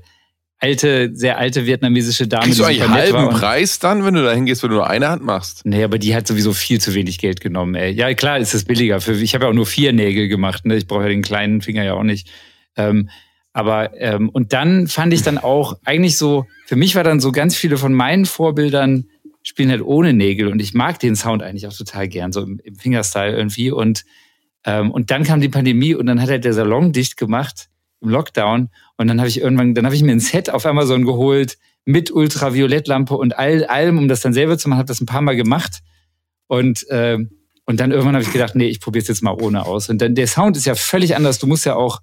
alte, 0.63 1.11
sehr 1.13 1.37
alte 1.37 1.65
vietnamesische 1.65 2.25
Dame, 2.25 2.45
Kriegst 2.45 2.59
du 2.59 2.63
eigentlich 2.63 2.79
war 2.79 2.91
halben 2.91 3.29
Preis 3.29 3.79
dann, 3.79 4.05
wenn 4.05 4.13
du 4.13 4.23
da 4.23 4.31
hingehst, 4.31 4.63
wenn 4.63 4.69
du 4.69 4.77
nur 4.77 4.89
eine 4.89 5.09
Hand 5.09 5.21
machst? 5.21 5.65
Nee, 5.65 5.83
aber 5.83 5.99
die 5.99 6.15
hat 6.15 6.25
sowieso 6.25 6.53
viel 6.53 6.79
zu 6.79 6.93
wenig 6.93 7.19
Geld 7.19 7.41
genommen, 7.41 7.75
ey. 7.75 7.91
Ja, 7.91 8.13
klar, 8.13 8.39
ist 8.39 8.53
es 8.53 8.63
billiger. 8.63 9.01
Für, 9.01 9.11
ich 9.11 9.35
habe 9.35 9.43
ja 9.43 9.49
auch 9.49 9.53
nur 9.53 9.65
vier 9.65 9.91
Nägel 9.91 10.29
gemacht, 10.29 10.65
ne? 10.65 10.77
Ich 10.77 10.87
brauche 10.87 11.03
ja 11.03 11.09
den 11.09 11.21
kleinen 11.21 11.61
Finger 11.61 11.83
ja 11.83 11.95
auch 11.95 12.03
nicht. 12.03 12.29
Ähm, 12.77 13.09
aber, 13.51 13.91
ähm, 13.99 14.29
und 14.29 14.53
dann 14.53 14.87
fand 14.87 15.13
ich 15.13 15.21
dann 15.21 15.37
auch 15.37 15.77
eigentlich 15.83 16.17
so, 16.17 16.45
für 16.65 16.77
mich 16.77 16.95
war 16.95 17.03
dann 17.03 17.19
so 17.19 17.33
ganz 17.33 17.57
viele 17.57 17.77
von 17.77 17.93
meinen 17.93 18.25
Vorbildern 18.25 19.05
spielen 19.45 19.69
halt 19.69 19.81
ohne 19.81 20.13
Nägel 20.13 20.47
und 20.47 20.61
ich 20.61 20.73
mag 20.73 20.99
den 20.99 21.17
Sound 21.17 21.43
eigentlich 21.43 21.67
auch 21.67 21.75
total 21.75 22.07
gern, 22.07 22.31
so 22.31 22.41
im, 22.41 22.61
im 22.63 22.75
Fingerstyle 22.75 23.35
irgendwie. 23.35 23.71
Und, 23.71 24.05
ähm, 24.63 24.89
und 24.91 25.11
dann 25.11 25.25
kam 25.25 25.41
die 25.41 25.49
Pandemie 25.49 25.93
und 25.93 26.05
dann 26.05 26.21
hat 26.21 26.29
halt 26.29 26.45
der 26.45 26.53
Salon 26.53 26.93
dicht 26.93 27.17
gemacht 27.17 27.67
im 28.03 28.09
Lockdown. 28.09 28.69
Und 28.97 29.07
dann 29.07 29.19
habe 29.19 29.27
ich 29.29 29.39
irgendwann, 29.41 29.73
dann 29.73 29.85
habe 29.85 29.95
ich 29.95 30.03
mir 30.03 30.11
ein 30.11 30.19
Set 30.19 30.49
auf 30.49 30.65
Amazon 30.65 31.05
geholt 31.05 31.57
mit 31.85 32.11
Ultraviolettlampe 32.11 33.15
und 33.15 33.37
all, 33.37 33.65
allem, 33.65 33.97
um 33.97 34.07
das 34.07 34.21
dann 34.21 34.33
selber 34.33 34.57
zu 34.57 34.69
machen, 34.69 34.79
habe 34.79 34.87
das 34.87 35.01
ein 35.01 35.05
paar 35.05 35.21
Mal 35.21 35.35
gemacht. 35.35 35.79
Und, 36.47 36.85
ähm, 36.89 37.31
und 37.65 37.79
dann 37.79 37.91
irgendwann 37.91 38.15
habe 38.15 38.23
ich 38.23 38.31
gedacht, 38.31 38.55
nee, 38.55 38.67
ich 38.67 38.79
probiere 38.79 39.01
es 39.01 39.07
jetzt 39.07 39.23
mal 39.23 39.31
ohne 39.41 39.65
aus. 39.65 39.89
Und 39.89 40.01
dann 40.01 40.15
der 40.15 40.27
Sound 40.27 40.55
ist 40.57 40.65
ja 40.65 40.75
völlig 40.75 41.15
anders. 41.15 41.39
Du 41.39 41.47
musst 41.47 41.65
ja 41.65 41.75
auch 41.75 42.01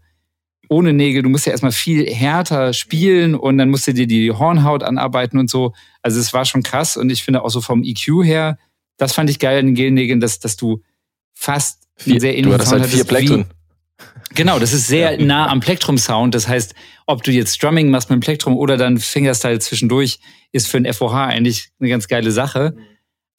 ohne 0.69 0.93
Nägel, 0.93 1.23
du 1.23 1.29
musst 1.29 1.47
ja 1.47 1.53
erstmal 1.53 1.73
viel 1.73 2.07
härter 2.07 2.73
spielen 2.73 3.35
und 3.35 3.59
dann 3.59 3.71
musst 3.71 3.87
du 3.89 3.93
dir 3.95 4.07
die 4.07 4.31
Hornhaut 4.31 4.83
anarbeiten 4.83 5.39
und 5.39 5.51
so. 5.51 5.73
Also 6.03 6.21
es 6.21 6.33
war 6.33 6.45
schon 6.45 6.63
krass 6.63 6.97
und 6.97 7.11
ich 7.11 7.25
finde 7.25 7.43
auch 7.43 7.51
so 7.51 7.61
vom 7.61 7.83
EQ 7.83 8.23
her, 8.25 8.57
das 8.97 9.13
fand 9.13 9.31
ich 9.31 9.39
geil 9.39 9.59
an 9.59 9.67
den 9.67 9.75
Gelnägeln, 9.75 10.21
dass, 10.21 10.39
dass 10.39 10.57
du 10.57 10.83
fast 11.35 11.89
einen 11.99 12.13
Vier, 12.13 12.21
sehr 12.21 12.33
du 12.33 12.39
ähnlichen 12.39 12.55
hattest 12.55 12.71
Sound 12.71 12.83
halt 12.83 12.91
vier 12.93 13.01
hattest 13.01 13.11
wie- 13.11 13.27
Plektren. 13.27 13.45
Genau, 14.35 14.59
das 14.59 14.73
ist 14.73 14.87
sehr 14.87 15.19
nah 15.19 15.49
am 15.49 15.61
Plektrum-Sound. 15.61 16.35
Das 16.35 16.47
heißt, 16.47 16.75
ob 17.07 17.23
du 17.23 17.33
jetzt 17.33 17.55
Strumming 17.57 17.91
machst 17.91 18.11
mit 18.11 18.17
dem 18.19 18.21
Plektrum 18.21 18.57
oder 18.57 18.77
dann 18.77 18.99
Fingerstyle 18.99 19.59
zwischendurch, 19.59 20.21
ist 20.53 20.69
für 20.69 20.77
ein 20.77 20.93
FOH 20.93 21.27
eigentlich 21.27 21.71
eine 21.81 21.91
ganz 21.91 22.07
geile 22.09 22.31
Sache. 22.31 22.77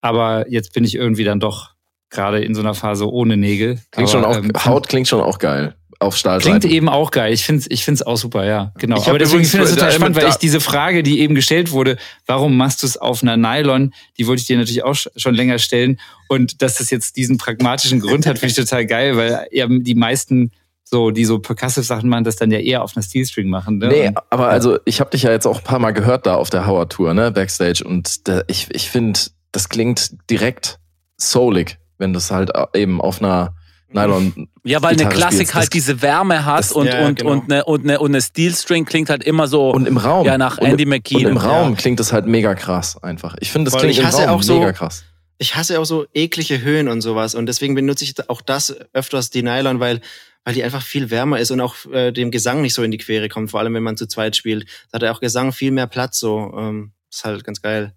Aber 0.01 0.49
jetzt 0.49 0.73
bin 0.73 0.83
ich 0.83 0.95
irgendwie 0.95 1.23
dann 1.23 1.39
doch 1.39 1.71
gerade 2.09 2.43
in 2.43 2.53
so 2.53 2.61
einer 2.61 2.73
Phase 2.73 3.09
ohne 3.09 3.37
Nägel. 3.37 3.79
Klingt 3.91 4.09
Aber, 4.13 4.23
schon 4.23 4.25
auch, 4.25 4.35
ähm, 4.35 4.51
Haut 4.65 4.89
klingt 4.89 5.07
schon 5.07 5.21
auch 5.21 5.39
geil. 5.39 5.75
Auf 6.01 6.17
Stahlseiten. 6.17 6.59
Klingt 6.59 6.73
eben 6.75 6.89
auch 6.89 7.11
geil. 7.11 7.31
Ich 7.31 7.43
finde 7.45 7.61
es 7.61 7.69
ich 7.69 7.83
find's 7.85 8.01
auch 8.01 8.17
super, 8.17 8.43
ja. 8.43 8.73
Genau. 8.79 8.97
Ich 8.97 9.07
Aber 9.07 9.19
deswegen 9.19 9.43
übrigens 9.43 9.51
finde 9.51 9.65
ich 9.65 9.69
es 9.69 9.75
total 9.75 9.89
da- 9.89 9.95
spannend, 9.95 10.15
weil 10.15 10.23
da- 10.23 10.29
ich 10.29 10.35
diese 10.37 10.59
Frage, 10.59 11.03
die 11.03 11.19
eben 11.19 11.35
gestellt 11.35 11.71
wurde, 11.71 11.97
warum 12.25 12.57
machst 12.57 12.81
du 12.81 12.87
es 12.87 12.97
auf 12.97 13.21
einer 13.21 13.37
Nylon, 13.37 13.93
die 14.17 14.25
wollte 14.27 14.41
ich 14.41 14.47
dir 14.47 14.57
natürlich 14.57 14.83
auch 14.83 14.95
sch- 14.95 15.09
schon 15.15 15.35
länger 15.35 15.59
stellen. 15.59 15.99
Und 16.27 16.61
dass 16.63 16.75
das 16.77 16.89
jetzt 16.89 17.17
diesen 17.17 17.37
pragmatischen 17.37 17.99
Grund 17.99 18.25
hat, 18.25 18.39
finde 18.39 18.51
ich 18.51 18.55
total 18.57 18.85
geil, 18.87 19.15
weil 19.15 19.47
ja 19.51 19.67
die 19.69 19.93
meisten 19.95 20.51
so, 20.83 21.11
die 21.11 21.23
so 21.23 21.39
percussive 21.39 21.83
Sachen 21.85 22.09
machen, 22.09 22.23
das 22.25 22.35
dann 22.35 22.49
ja 22.51 22.59
eher 22.59 22.83
auf 22.83 22.97
einer 22.97 23.03
Steelstring 23.03 23.47
machen. 23.49 23.77
Ne? 23.77 23.87
Nee, 23.87 24.11
aber 24.29 24.47
also 24.49 24.79
ich 24.85 24.99
habe 24.99 25.11
dich 25.11 25.21
ja 25.23 25.31
jetzt 25.31 25.45
auch 25.45 25.59
ein 25.59 25.63
paar 25.63 25.79
Mal 25.79 25.91
gehört 25.91 26.25
da 26.25 26.35
auf 26.35 26.49
der 26.49 26.65
Howard 26.67 26.91
Tour, 26.91 27.13
ne, 27.13 27.31
Backstage. 27.31 27.83
Und 27.85 28.27
da, 28.27 28.41
ich, 28.47 28.67
ich 28.71 28.89
finde, 28.89 29.19
das 29.53 29.69
klingt 29.69 30.11
direkt 30.29 30.79
soulig, 31.17 31.77
wenn 31.97 32.11
du 32.11 32.17
es 32.17 32.31
halt 32.31 32.51
eben 32.73 32.99
auf 32.99 33.21
einer 33.21 33.53
Nylon. 33.93 34.49
ja, 34.63 34.81
weil 34.81 34.89
eine 34.89 34.97
Gitarre 34.97 35.15
Klassik 35.15 35.37
spielst. 35.39 35.53
halt 35.55 35.63
Das- 35.65 35.69
diese 35.71 36.01
Wärme 36.01 36.45
hat 36.45 36.59
das- 36.59 36.71
und, 36.71 36.87
ja, 36.87 37.05
und, 37.05 37.19
genau. 37.19 37.31
und, 37.31 37.51
eine, 37.51 37.65
und, 37.65 37.83
eine, 37.83 37.99
und 37.99 38.11
eine 38.11 38.21
Steel 38.21 38.53
String 38.55 38.85
klingt 38.85 39.09
halt 39.09 39.23
immer 39.23 39.47
so 39.47 39.69
Und 39.71 39.87
im 39.87 39.97
Raum. 39.97 40.25
ja, 40.25 40.37
nach 40.37 40.57
und, 40.57 40.67
Andy 40.67 40.83
Und 40.83 40.89
McKean. 40.89 41.27
im 41.31 41.37
Raum 41.37 41.71
Ja. 41.71 41.75
klingt 41.75 41.99
das 41.99 42.13
halt 42.13 42.25
mega 42.25 42.53
krass 42.55 43.01
einfach. 43.03 43.35
Ich 43.39 43.51
finde, 43.51 43.65
das 43.65 43.73
Voll, 43.73 43.81
klingt 43.81 43.93
ich 43.93 43.99
im 43.99 44.05
hasse 44.07 44.23
Raum 44.25 44.39
auch 44.39 44.43
so- 44.43 44.59
mega 44.59 44.73
krass. 44.73 45.03
Ich 45.37 45.55
hasse 45.55 45.79
auch 45.79 45.85
so 45.85 46.05
eklige 46.13 46.61
Höhen 46.61 46.87
und 46.87 47.01
sowas. 47.01 47.33
Und 47.35 47.47
deswegen 47.47 47.73
benutze 47.73 48.03
ich 48.03 48.13
auch 48.29 48.41
das 48.41 48.75
öfters, 48.93 49.31
die 49.31 49.41
Nylon, 49.41 49.79
weil, 49.79 49.99
weil 50.45 50.53
die 50.53 50.63
einfach 50.63 50.83
viel 50.83 51.09
wärmer 51.09 51.39
ist 51.39 51.49
und 51.51 51.59
auch 51.61 51.75
äh, 51.91 52.11
dem 52.11 52.29
Gesang 52.29 52.61
nicht 52.61 52.75
so 52.75 52.83
in 52.83 52.91
die 52.91 52.97
Quere 52.99 53.27
kommt, 53.27 53.49
vor 53.51 53.59
allem 53.59 53.73
wenn 53.73 53.81
man 53.83 53.97
zu 53.97 54.07
zweit 54.07 54.35
spielt. 54.35 54.65
Da 54.91 54.97
hat 54.97 55.03
er 55.03 55.11
auch 55.13 55.19
Gesang 55.19 55.51
viel 55.51 55.71
mehr 55.71 55.87
Platz 55.87 56.19
so. 56.19 56.53
Ähm, 56.57 56.91
ist 57.11 57.25
halt 57.25 57.43
ganz 57.43 57.61
geil. 57.61 57.93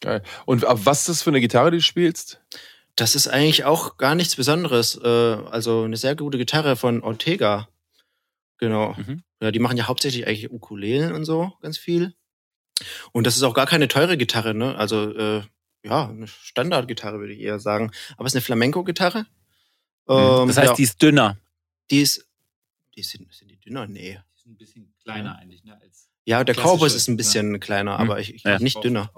Geil. 0.00 0.22
Und 0.46 0.64
was 0.68 1.00
ist 1.00 1.08
das 1.08 1.22
für 1.22 1.30
eine 1.30 1.40
Gitarre, 1.40 1.70
die 1.70 1.76
du 1.76 1.82
spielst? 1.82 2.40
Das 2.96 3.14
ist 3.14 3.28
eigentlich 3.28 3.64
auch 3.64 3.96
gar 3.96 4.14
nichts 4.14 4.36
Besonderes. 4.36 4.96
Äh, 5.02 5.06
also 5.08 5.84
eine 5.84 5.96
sehr 5.96 6.14
gute 6.16 6.38
Gitarre 6.38 6.76
von 6.76 7.02
Ortega. 7.02 7.68
Genau. 8.58 8.94
Mhm. 8.94 9.22
Ja, 9.40 9.50
die 9.50 9.58
machen 9.58 9.76
ja 9.76 9.86
hauptsächlich 9.88 10.26
eigentlich 10.26 10.52
Ukulelen 10.52 11.12
und 11.12 11.24
so 11.24 11.52
ganz 11.60 11.78
viel. 11.78 12.14
Und 13.12 13.26
das 13.26 13.36
ist 13.36 13.42
auch 13.42 13.54
gar 13.54 13.66
keine 13.66 13.88
teure 13.88 14.16
Gitarre, 14.16 14.54
ne? 14.54 14.76
Also 14.76 15.14
äh, 15.16 15.42
ja, 15.84 16.08
eine 16.08 16.26
Standardgitarre 16.28 17.18
würde 17.18 17.32
ich 17.32 17.40
eher 17.40 17.58
sagen. 17.58 17.90
Aber 18.16 18.26
es 18.26 18.32
ist 18.32 18.36
eine 18.36 18.42
Flamenco-Gitarre. 18.42 19.26
Ähm, 20.08 20.46
das 20.48 20.56
heißt, 20.58 20.68
ja, 20.70 20.74
die 20.74 20.82
ist 20.82 21.00
dünner. 21.02 21.38
die 21.90 22.02
ist, 22.02 22.26
die 22.94 23.02
sind, 23.02 23.32
sind 23.32 23.50
die 23.50 23.58
dünner? 23.58 23.86
Nee. 23.86 24.20
Die 24.34 24.38
ist 24.38 24.46
ein 24.46 24.56
bisschen 24.56 24.94
kleiner 25.02 25.36
eigentlich, 25.38 25.64
ne? 25.64 25.78
Als 25.80 26.08
Ja, 26.24 26.44
der 26.44 26.54
Korpus 26.54 26.94
ist 26.94 27.08
ein 27.08 27.16
bisschen 27.16 27.58
kleiner, 27.58 27.98
aber 27.98 28.20
ich, 28.20 28.34
ich 28.34 28.44
Ja. 28.44 28.58
nicht 28.58 28.82
dünner. 28.84 29.10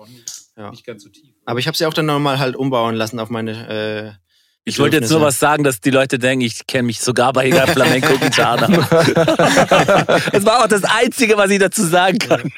Ja. 0.56 0.70
Nicht 0.70 0.86
ganz 0.86 1.02
so 1.02 1.08
tief. 1.08 1.34
Aber 1.46 1.58
ich 1.58 1.66
habe 1.66 1.76
sie 1.76 1.84
auch 1.86 1.94
dann 1.94 2.06
nochmal 2.06 2.38
halt 2.38 2.54
umbauen 2.56 2.94
lassen 2.94 3.18
auf 3.18 3.28
meine. 3.30 4.14
Äh, 4.16 4.18
Ich 4.66 4.78
wollte 4.78 4.96
jetzt 4.98 5.10
nur 5.10 5.20
was 5.20 5.38
sagen, 5.40 5.62
dass 5.64 5.80
die 5.80 5.90
Leute 5.90 6.18
denken, 6.18 6.44
ich 6.44 6.66
kenne 6.66 6.84
mich 6.84 7.00
sogar 7.00 7.32
bei 7.32 7.50
der 7.50 7.66
Flamenco-Gitarre. 7.66 8.68
das 10.32 10.46
war 10.46 10.62
auch 10.64 10.68
das 10.68 10.84
Einzige, 10.84 11.36
was 11.36 11.50
ich 11.50 11.58
dazu 11.58 11.84
sagen 11.84 12.18
kann. 12.18 12.50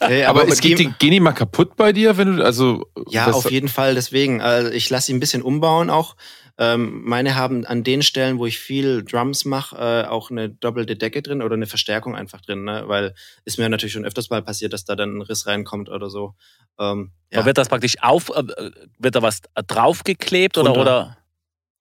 Hey, 0.00 0.24
Aber, 0.24 0.44
mit 0.44 0.54
es 0.54 0.60
geht 0.60 0.80
ihm- 0.80 0.90
die, 0.90 0.98
gehen 0.98 1.10
die 1.12 1.20
mal 1.20 1.32
kaputt 1.32 1.76
bei 1.76 1.92
dir, 1.92 2.16
wenn 2.16 2.36
du, 2.38 2.44
also. 2.44 2.86
Ja, 3.08 3.30
auf 3.30 3.50
jeden 3.50 3.68
Fall. 3.68 3.94
Deswegen, 3.94 4.40
also 4.40 4.70
ich 4.70 4.88
lasse 4.90 5.06
sie 5.06 5.14
ein 5.14 5.20
bisschen 5.20 5.42
umbauen 5.42 5.90
auch. 5.90 6.16
Ähm, 6.60 7.02
meine 7.04 7.36
haben 7.36 7.64
an 7.64 7.84
den 7.84 8.02
Stellen, 8.02 8.38
wo 8.38 8.46
ich 8.46 8.58
viel 8.58 9.04
Drums 9.04 9.44
mache, 9.44 9.76
äh, 9.76 10.08
auch 10.08 10.30
eine 10.30 10.48
doppelte 10.50 10.96
Decke 10.96 11.22
drin 11.22 11.40
oder 11.40 11.54
eine 11.54 11.66
Verstärkung 11.68 12.16
einfach 12.16 12.40
drin, 12.40 12.64
ne? 12.64 12.82
weil 12.86 13.14
ist 13.44 13.58
mir 13.58 13.68
natürlich 13.68 13.92
schon 13.92 14.04
öfters 14.04 14.28
mal 14.28 14.42
passiert, 14.42 14.72
dass 14.72 14.84
da 14.84 14.96
dann 14.96 15.18
ein 15.18 15.22
Riss 15.22 15.46
reinkommt 15.46 15.88
oder 15.88 16.10
so. 16.10 16.34
Ähm, 16.80 17.12
ja, 17.30 17.38
Aber 17.38 17.46
wird 17.46 17.58
das 17.58 17.68
praktisch 17.68 18.02
auf, 18.02 18.30
äh, 18.30 18.42
wird 18.98 19.14
da 19.14 19.22
was 19.22 19.40
draufgeklebt 19.68 20.58
oder, 20.58 20.72
Drunter. 20.72 20.82
oder? 20.82 21.18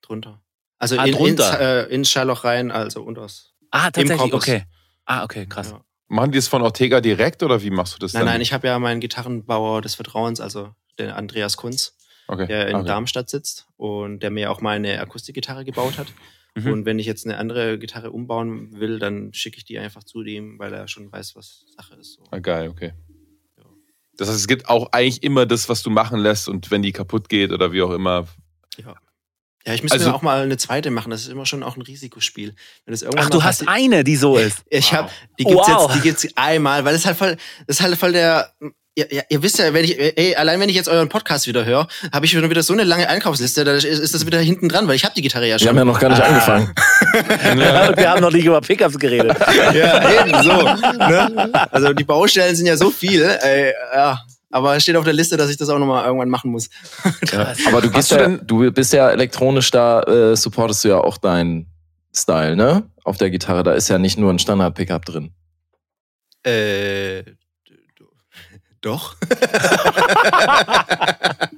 drunter. 0.03 0.41
Also 0.79 0.95
Ah, 0.97 1.05
in, 1.05 1.15
ins, 1.15 1.17
drunter. 1.17 1.87
äh, 1.89 1.93
ins 1.93 2.11
Schallloch 2.11 2.43
rein, 2.43 2.69
also 2.71 3.01
unters. 3.01 3.53
Ah, 3.71 3.89
tatsächlich, 3.89 4.33
okay. 4.33 4.63
Ah, 5.05 5.23
okay, 5.23 5.47
krass. 5.47 5.71
Ja. 5.71 5.81
Machen 6.07 6.31
die 6.31 6.37
es 6.37 6.47
von 6.47 6.61
Ortega 6.61 7.01
direkt 7.01 7.41
oder 7.43 7.61
wie 7.63 7.71
machst 7.71 7.95
du 7.95 7.97
das 7.99 8.13
Nein, 8.13 8.21
dann? 8.21 8.33
nein, 8.33 8.41
ich 8.41 8.53
habe 8.53 8.67
ja 8.67 8.77
meinen 8.79 8.99
Gitarrenbauer 9.01 9.81
des 9.81 9.95
Vertrauens, 9.95 10.39
also 10.39 10.69
den 10.99 11.09
Andreas 11.09 11.57
Kunz, 11.57 11.96
okay. 12.27 12.47
der 12.47 12.67
in 12.69 12.75
okay. 12.77 12.87
Darmstadt 12.87 13.29
sitzt 13.29 13.67
und 13.77 14.21
der 14.21 14.29
mir 14.31 14.51
auch 14.51 14.61
meine 14.61 14.99
Akustikgitarre 14.99 15.65
gebaut 15.65 15.97
hat. 15.97 16.07
Mhm. 16.55 16.71
Und 16.71 16.85
wenn 16.85 16.97
ich 16.99 17.05
jetzt 17.05 17.25
eine 17.25 17.37
andere 17.37 17.77
Gitarre 17.77 18.11
umbauen 18.11 18.79
will, 18.79 18.99
dann 18.99 19.33
schicke 19.33 19.57
ich 19.57 19.65
die 19.65 19.77
einfach 19.77 20.03
zu 20.03 20.23
ihm, 20.23 20.57
weil 20.59 20.73
er 20.73 20.87
schon 20.87 21.11
weiß, 21.11 21.35
was 21.35 21.65
Sache 21.75 21.95
ist. 21.95 22.13
So. 22.13 22.23
Ah, 22.31 22.39
geil, 22.39 22.69
okay. 22.69 22.93
Ja. 23.57 23.63
Das 24.17 24.27
heißt, 24.29 24.39
es 24.39 24.47
gibt 24.47 24.67
auch 24.67 24.91
eigentlich 24.91 25.21
immer 25.23 25.45
das, 25.45 25.69
was 25.69 25.83
du 25.83 25.89
machen 25.89 26.19
lässt 26.19 26.47
und 26.49 26.71
wenn 26.71 26.81
die 26.81 26.91
kaputt 26.93 27.29
geht 27.29 27.51
oder 27.51 27.71
wie 27.73 27.81
auch 27.81 27.91
immer. 27.91 28.27
Ja, 28.77 29.73
ich 29.73 29.83
müsste 29.83 29.97
Also- 29.97 30.09
mir 30.09 30.15
auch 30.15 30.21
mal 30.21 30.41
eine 30.43 30.55
zweite 30.55 30.91
machen. 30.91 31.09
Das 31.09 31.21
ist 31.23 31.27
immer 31.27 31.45
schon 31.45 31.61
auch 31.61 31.75
ein 31.75 31.81
Risikospiel. 31.81 32.55
Wenn 32.85 32.91
das 32.93 33.01
irgendwann 33.01 33.25
Ach, 33.25 33.29
mal 33.29 33.37
du 33.37 33.43
hast 33.43 33.67
eine, 33.67 34.03
die 34.05 34.15
so 34.15 34.37
ist. 34.37 34.63
Ich 34.69 34.85
Wow. 34.85 34.91
habe, 34.93 35.11
die 35.37 35.43
gibt's 35.43 35.67
Wow. 35.67 35.81
jetzt, 35.91 35.95
die 35.97 36.07
gibt's 36.07 36.27
einmal, 36.37 36.85
weil 36.85 36.93
das 36.93 37.01
ist 37.01 37.05
halt 37.07 37.17
voll, 37.17 37.35
das 37.67 37.77
ist 37.77 37.81
halt 37.81 37.97
voll 37.97 38.13
der. 38.13 38.53
Ja, 38.97 39.05
ja, 39.11 39.21
ihr 39.29 39.43
wisst 39.43 39.59
ja, 39.59 39.71
wenn 39.75 39.85
ich, 39.85 39.99
ey, 39.99 40.35
allein 40.35 40.59
wenn 40.59 40.69
ich 40.69 40.75
jetzt 40.75 40.89
euren 40.89 41.07
Podcast 41.07 41.45
wieder 41.45 41.65
höre, 41.65 41.87
habe 42.11 42.25
ich 42.25 42.31
schon 42.31 42.49
wieder 42.49 42.63
so 42.63 42.73
eine 42.73 42.83
lange 42.83 43.07
Einkaufsliste, 43.07 43.63
da 43.63 43.73
ist, 43.73 43.83
ist 43.83 44.15
das 44.15 44.25
wieder 44.25 44.39
hinten 44.39 44.69
dran, 44.69 44.87
weil 44.87 44.95
ich 44.95 45.05
habe 45.05 45.13
die 45.13 45.21
Gitarre 45.21 45.45
ja 45.47 45.53
Wir 45.53 45.59
schon. 45.59 45.69
haben 45.69 45.77
ja 45.77 45.85
noch 45.85 45.99
gar 45.99 46.09
nicht 46.09 46.21
angefangen. 46.23 46.73
Wir 47.95 48.09
haben 48.09 48.21
noch 48.21 48.31
nicht 48.31 48.45
über 48.45 48.59
Pickups 48.59 48.97
geredet. 48.97 49.37
ja, 49.75 50.25
eben 50.25 50.41
so. 50.41 50.63
Ne? 50.97 51.51
Also 51.71 51.93
die 51.93 52.03
Baustellen 52.05 52.55
sind 52.55 52.65
ja 52.65 52.75
so 52.75 52.89
viel, 52.89 53.21
ey, 53.23 53.71
ja. 53.93 54.19
Aber 54.49 54.75
es 54.75 54.81
steht 54.81 54.95
auf 54.95 55.03
der 55.03 55.13
Liste, 55.13 55.37
dass 55.37 55.51
ich 55.51 55.57
das 55.57 55.69
auch 55.69 55.77
nochmal 55.77 56.03
irgendwann 56.05 56.29
machen 56.29 56.49
muss. 56.49 56.67
Ja. 57.31 57.53
Aber 57.67 57.81
du, 57.81 57.91
gehst 57.91 58.09
du 58.11 58.15
ja, 58.15 58.21
denn- 58.23 58.41
du 58.47 58.71
bist 58.71 58.93
ja 58.93 59.11
elektronisch, 59.11 59.69
da 59.69 60.01
äh, 60.01 60.35
supportest 60.35 60.83
du 60.85 60.87
ja 60.87 60.97
auch 60.97 61.19
deinen 61.19 61.67
Style, 62.15 62.55
ne? 62.55 62.89
Auf 63.03 63.17
der 63.17 63.29
Gitarre, 63.29 63.61
da 63.61 63.73
ist 63.73 63.89
ja 63.89 63.99
nicht 63.99 64.17
nur 64.17 64.33
ein 64.33 64.39
Standard-Pickup 64.39 65.05
drin. 65.05 65.33
Äh, 66.43 67.23
doch. 68.87 69.15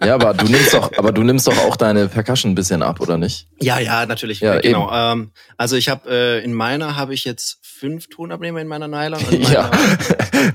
Ja, 0.04 0.16
aber 0.16 0.34
du 0.34 0.46
nimmst 0.46 0.74
doch, 0.74 0.90
aber 0.98 1.12
du 1.12 1.24
nimmst 1.24 1.46
doch 1.48 1.58
auch 1.66 1.76
deine 1.76 2.08
Percussion 2.08 2.54
ein 2.54 2.56
bisschen 2.56 2.82
ab, 2.82 3.02
oder 3.02 3.18
nicht? 3.18 3.48
Ja, 3.60 3.80
ja, 3.80 4.06
natürlich. 4.06 4.40
Ja, 4.40 4.56
Ja, 4.56 4.62
genau. 4.62 4.90
Ähm, 4.94 5.32
also 5.58 5.76
ich 5.76 5.90
habe 5.90 6.10
äh, 6.10 6.44
in 6.44 6.54
meiner 6.54 6.96
habe 6.96 7.14
ich 7.14 7.26
jetzt 7.26 7.58
fünf 7.62 8.08
Tonabnehmer 8.08 8.62
in 8.62 8.68
meiner 8.68 8.88
Nylon. 8.88 9.20
In 9.30 9.42
meiner, 9.44 9.54
Ja. 9.54 9.72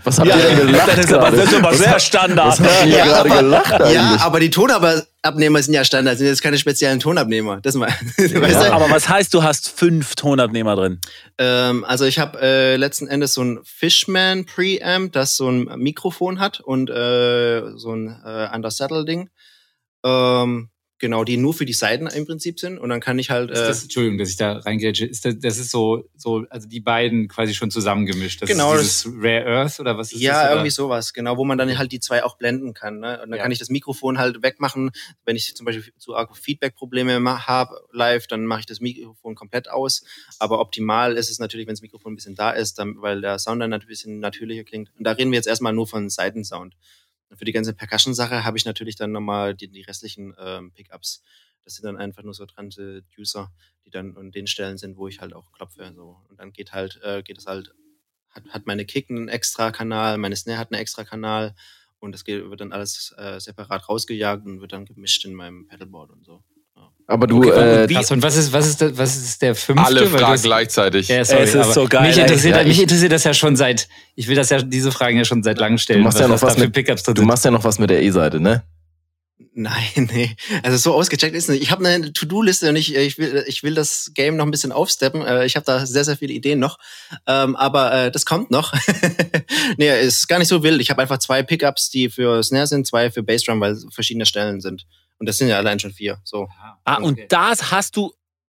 Was 0.02 0.18
habt 0.18 0.28
ihr 0.28 0.34
denn 0.36 0.66
gelacht? 0.66 0.88
das 0.88 0.98
ist 0.98 1.12
aber, 1.12 1.30
das 1.30 1.44
ist 1.44 1.54
aber 1.54 1.70
Was 1.70 1.78
sehr 1.78 2.00
Standard. 2.00 2.46
Was 2.58 2.60
habt 2.60 2.70
ihr 2.80 2.86
Ne? 2.86 2.94
hier 2.94 3.04
gerade 3.04 3.30
aber- 3.30 3.40
gelacht 3.42 3.72
eigentlich? 3.74 3.94
Ja, 3.94 4.16
aber 4.20 4.40
die 4.40 4.50
Tonabnehmer 4.50 5.02
sind 5.62 5.74
ja 5.74 5.84
Standard, 5.84 6.18
sind 6.18 6.26
jetzt 6.26 6.42
keine 6.42 6.58
speziellen 6.58 7.00
Tonabnehmer. 7.00 7.60
Das 7.60 7.74
mal. 7.74 7.88
weißt 8.16 8.34
du? 8.34 8.72
Aber 8.72 8.90
was 8.90 9.08
heißt, 9.08 9.32
du 9.32 9.42
hast 9.42 9.70
fünf 9.70 10.14
Tonabnehmer 10.14 10.76
drin? 10.76 11.00
Ähm, 11.38 11.84
also 11.84 12.04
ich 12.04 12.18
habe 12.18 12.40
äh, 12.40 12.76
letzten 12.76 13.08
Endes 13.08 13.34
so 13.34 13.42
ein 13.42 13.60
Fishman 13.64 14.44
Preamp, 14.44 15.12
das 15.12 15.36
so 15.36 15.48
ein 15.48 15.64
Mikrofon 15.78 16.40
hat 16.40 16.60
und 16.60 16.90
äh, 16.90 17.62
so 17.76 17.94
ein 17.94 18.20
äh, 18.24 18.54
Undersaddle-Ding. 18.54 19.30
Ähm, 20.04 20.68
genau, 21.04 21.22
die 21.22 21.36
nur 21.36 21.52
für 21.52 21.66
die 21.66 21.74
Seiten 21.74 22.06
im 22.06 22.24
Prinzip 22.24 22.58
sind. 22.58 22.78
Und 22.78 22.88
dann 22.88 23.00
kann 23.00 23.18
ich 23.18 23.28
halt. 23.28 23.50
Äh, 23.50 23.54
das, 23.54 23.82
Entschuldigung, 23.82 24.16
dass 24.16 24.30
ich 24.30 24.36
da 24.38 24.52
reingrätsche. 24.56 25.04
Ist 25.04 25.26
das, 25.26 25.38
das 25.38 25.58
ist 25.58 25.70
so, 25.70 26.08
so, 26.16 26.46
also 26.48 26.66
die 26.66 26.80
beiden 26.80 27.28
quasi 27.28 27.52
schon 27.52 27.70
zusammengemischt. 27.70 28.40
Das 28.40 28.48
Genau, 28.48 28.72
ist 28.74 29.04
dieses 29.04 29.14
Rare 29.22 29.44
Earth 29.46 29.80
oder 29.80 29.98
was 29.98 30.08
ist 30.08 30.14
das? 30.14 30.22
ja, 30.22 30.48
irgendwie 30.50 30.70
sowas, 30.70 31.12
genau, 31.12 31.36
wo 31.36 31.44
man 31.44 31.58
dann 31.58 31.76
halt 31.76 31.92
die 31.92 32.00
zwei 32.00 32.24
auch 32.24 32.38
blenden 32.38 32.72
kann. 32.72 33.00
Ne? 33.00 33.20
Und 33.22 33.28
dann 33.30 33.36
Ja. 33.36 33.42
kann 33.42 33.52
ich 33.52 33.58
das 33.58 33.68
Mikrofon 33.68 34.16
halt 34.18 34.42
wegmachen. 34.42 34.92
Wenn 35.26 35.36
ich 35.36 35.54
zum 35.54 35.66
Beispiel 35.66 35.92
zu 35.98 36.16
arg 36.16 36.34
Feedback-Probleme 36.34 37.46
habe 37.46 37.80
live, 37.92 38.26
dann 38.26 38.46
mache 38.46 38.60
ich 38.60 38.66
das 38.66 38.80
Mikrofon 38.80 39.34
komplett 39.34 39.68
aus. 39.70 40.04
Aber 40.38 40.58
optimal 40.60 41.18
ist 41.18 41.30
es 41.30 41.38
natürlich, 41.38 41.66
wenn 41.66 41.74
das 41.74 41.82
Mikrofon 41.82 42.14
ein 42.14 42.16
bisschen 42.16 42.34
da 42.34 42.50
ist, 42.50 42.78
dann, 42.78 42.94
weil 43.02 43.20
der 43.20 43.38
Sound 43.38 43.60
dann 43.60 43.72
ein 43.74 43.80
bisschen 43.86 44.20
natürlicher 44.20 44.64
klingt. 44.64 44.90
Und 44.96 45.04
da 45.04 45.12
reden 45.12 45.30
wir 45.32 45.36
jetzt 45.36 45.48
erstmal 45.48 45.74
nur 45.74 45.86
von 45.86 46.08
Seitensound. 46.08 46.74
Für 47.32 47.44
die 47.44 47.52
ganze 47.52 47.74
Percussion-Sache 47.74 48.44
habe 48.44 48.56
ich 48.56 48.64
natürlich 48.64 48.96
dann 48.96 49.12
nochmal 49.12 49.54
die, 49.54 49.68
die 49.68 49.82
restlichen 49.82 50.34
ähm, 50.38 50.72
Pickups. 50.72 51.22
Das 51.64 51.74
sind 51.74 51.84
dann 51.84 51.96
einfach 51.96 52.22
nur 52.22 52.34
so 52.34 52.46
Transducer, 52.46 53.50
die 53.84 53.90
dann 53.90 54.16
an 54.16 54.30
den 54.30 54.46
Stellen 54.46 54.76
sind, 54.76 54.96
wo 54.96 55.08
ich 55.08 55.20
halt 55.20 55.32
auch 55.32 55.50
klopfe. 55.52 55.92
So. 55.96 56.20
Und 56.28 56.38
dann 56.38 56.52
geht 56.52 56.72
halt, 56.72 57.00
äh, 57.02 57.22
geht 57.22 57.38
es 57.38 57.46
halt 57.46 57.74
hat, 58.34 58.48
hat 58.48 58.66
meine 58.66 58.84
Kick 58.84 59.10
einen 59.10 59.28
extra 59.28 59.70
Kanal, 59.70 60.18
meine 60.18 60.36
Snare 60.36 60.58
hat 60.58 60.72
einen 60.72 60.80
extra 60.80 61.04
Kanal 61.04 61.54
und 62.00 62.12
das 62.12 62.24
geht, 62.24 62.48
wird 62.50 62.60
dann 62.60 62.72
alles 62.72 63.14
äh, 63.16 63.40
separat 63.40 63.88
rausgejagt 63.88 64.44
und 64.44 64.60
wird 64.60 64.72
dann 64.72 64.84
gemischt 64.84 65.24
in 65.24 65.34
meinem 65.34 65.66
Pedalboard 65.66 66.10
und 66.10 66.24
so. 66.24 66.42
Aber 67.06 67.26
du, 67.26 67.38
Okay, 67.44 67.84
äh, 67.92 68.12
und 68.12 68.22
was 68.22 68.34
ist, 68.36 68.52
was 68.54 68.66
ist, 68.66 68.80
das, 68.80 68.96
was 68.96 69.16
ist 69.16 69.42
der 69.42 69.54
fünfte? 69.54 69.84
Alle 69.84 70.06
Fragen 70.06 70.26
hast- 70.26 70.42
gleichzeitig. 70.44 71.08
Ja, 71.08 71.22
sorry, 71.24 71.42
Es 71.42 71.54
ist 71.54 71.74
so 71.74 71.86
geil, 71.86 72.08
Mich 72.08 72.16
interessiert, 72.18 72.56
Ja, 72.56 72.62
mich 72.62 72.76
ich- 72.78 72.82
interessiert 72.82 73.12
das 73.12 73.24
ja 73.24 73.34
schon 73.34 73.56
seit, 73.56 73.88
ich 74.14 74.26
will 74.26 74.36
das 74.36 74.48
ja, 74.48 74.62
diese 74.62 74.90
Fragen 74.90 75.18
ja 75.18 75.24
schon 75.26 75.42
seit 75.42 75.58
langem 75.58 75.76
stellen. 75.76 75.98
Du 76.00 76.04
machst 76.04 76.18
ja 76.18 76.28
noch 76.28 76.40
was 76.40 76.56
mit- 76.56 76.74
du 76.74 77.22
machst 77.22 77.44
ja 77.44 77.50
noch 77.50 77.64
was 77.64 77.78
mit 77.78 77.90
der 77.90 78.02
E-Seite, 78.02 78.40
ne? 78.40 78.62
Nein, 79.56 80.08
nee. 80.12 80.34
Also 80.64 80.78
so 80.78 80.94
ausgecheckt 80.94 81.36
ist 81.36 81.44
es 81.44 81.48
nicht. 81.50 81.62
Ich 81.62 81.70
habe 81.70 81.86
eine 81.86 82.12
To-Do-Liste 82.12 82.68
und 82.70 82.76
ich, 82.76 82.94
ich, 82.96 83.18
will, 83.18 83.44
ich 83.46 83.62
will 83.62 83.74
das 83.74 84.10
Game 84.14 84.36
noch 84.36 84.44
ein 84.46 84.50
bisschen 84.50 84.72
aufsteppen. 84.72 85.22
Äh, 85.24 85.44
Ich 85.46 85.54
habe 85.54 85.64
da 85.64 85.86
sehr, 85.86 86.04
sehr 86.04 86.16
viele 86.16 86.32
Ideen 86.32 86.58
noch. 86.58 86.78
Ähm, 87.28 87.54
aber 87.54 87.92
äh, 88.06 88.10
das 88.10 88.24
kommt 88.26 88.50
noch. 88.50 88.72
nee, 89.76 90.00
ist 90.00 90.26
gar 90.28 90.38
nicht 90.40 90.48
so 90.48 90.62
wild. 90.64 90.80
Ich 90.80 90.90
habe 90.90 91.02
einfach 91.02 91.18
zwei 91.18 91.42
Pickups, 91.44 91.90
die 91.90 92.08
für 92.10 92.42
Snare 92.42 92.66
sind, 92.66 92.86
zwei 92.86 93.10
für 93.12 93.22
Bassdrum, 93.22 93.60
weil 93.60 93.72
es 93.72 93.86
verschiedene 93.92 94.26
Stellen 94.26 94.60
sind. 94.60 94.86
Und 95.18 95.28
das 95.28 95.38
sind 95.38 95.48
ja 95.48 95.56
allein 95.58 95.78
schon 95.78 95.92
vier. 95.92 96.18
So. 96.24 96.48
Ah, 96.84 96.96
und 96.96 97.12
Okay. 97.14 97.26
das 97.28 97.70
hast 97.70 97.96
du, 97.96 98.12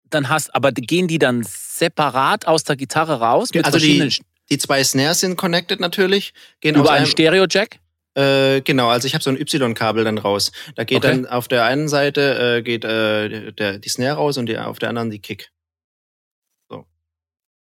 dann 0.09 0.29
hast, 0.29 0.53
aber 0.55 0.71
gehen 0.71 1.07
die 1.07 1.19
dann 1.19 1.43
separat 1.43 2.47
aus 2.47 2.63
der 2.63 2.75
Gitarre 2.75 3.19
raus? 3.19 3.49
Mit 3.53 3.65
Also 3.65 3.77
die- 3.79 3.97
verschiedenen, 3.99 4.25
Die 4.49 4.57
zwei 4.57 4.83
Snares 4.83 5.19
sind 5.19 5.35
connected 5.37 5.79
natürlich. 5.81 6.33
Gehen 6.61 6.75
über 6.75 6.91
einen 6.91 7.05
Stereo-Jack? 7.05 7.79
Äh, 8.15 8.61
genau, 8.61 8.87
also 8.89 9.05
ich 9.05 9.13
habe 9.13 9.23
so 9.23 9.29
ein 9.29 9.39
Y-Kabel 9.39 10.03
dann 10.05 10.17
raus. 10.17 10.51
Da 10.75 10.85
geht 10.85 10.99
Okay. 10.99 11.07
dann 11.09 11.25
auf 11.27 11.47
der 11.47 11.65
einen 11.65 11.87
Seite 11.89 12.57
äh, 12.57 12.61
geht 12.63 12.83
äh, 12.85 13.51
der, 13.51 13.77
die 13.79 13.89
Snare 13.89 14.15
raus 14.15 14.37
und 14.37 14.47
die, 14.47 14.57
auf 14.57 14.79
der 14.79 14.89
anderen 14.89 15.09
die 15.11 15.19
Kick. 15.19 15.51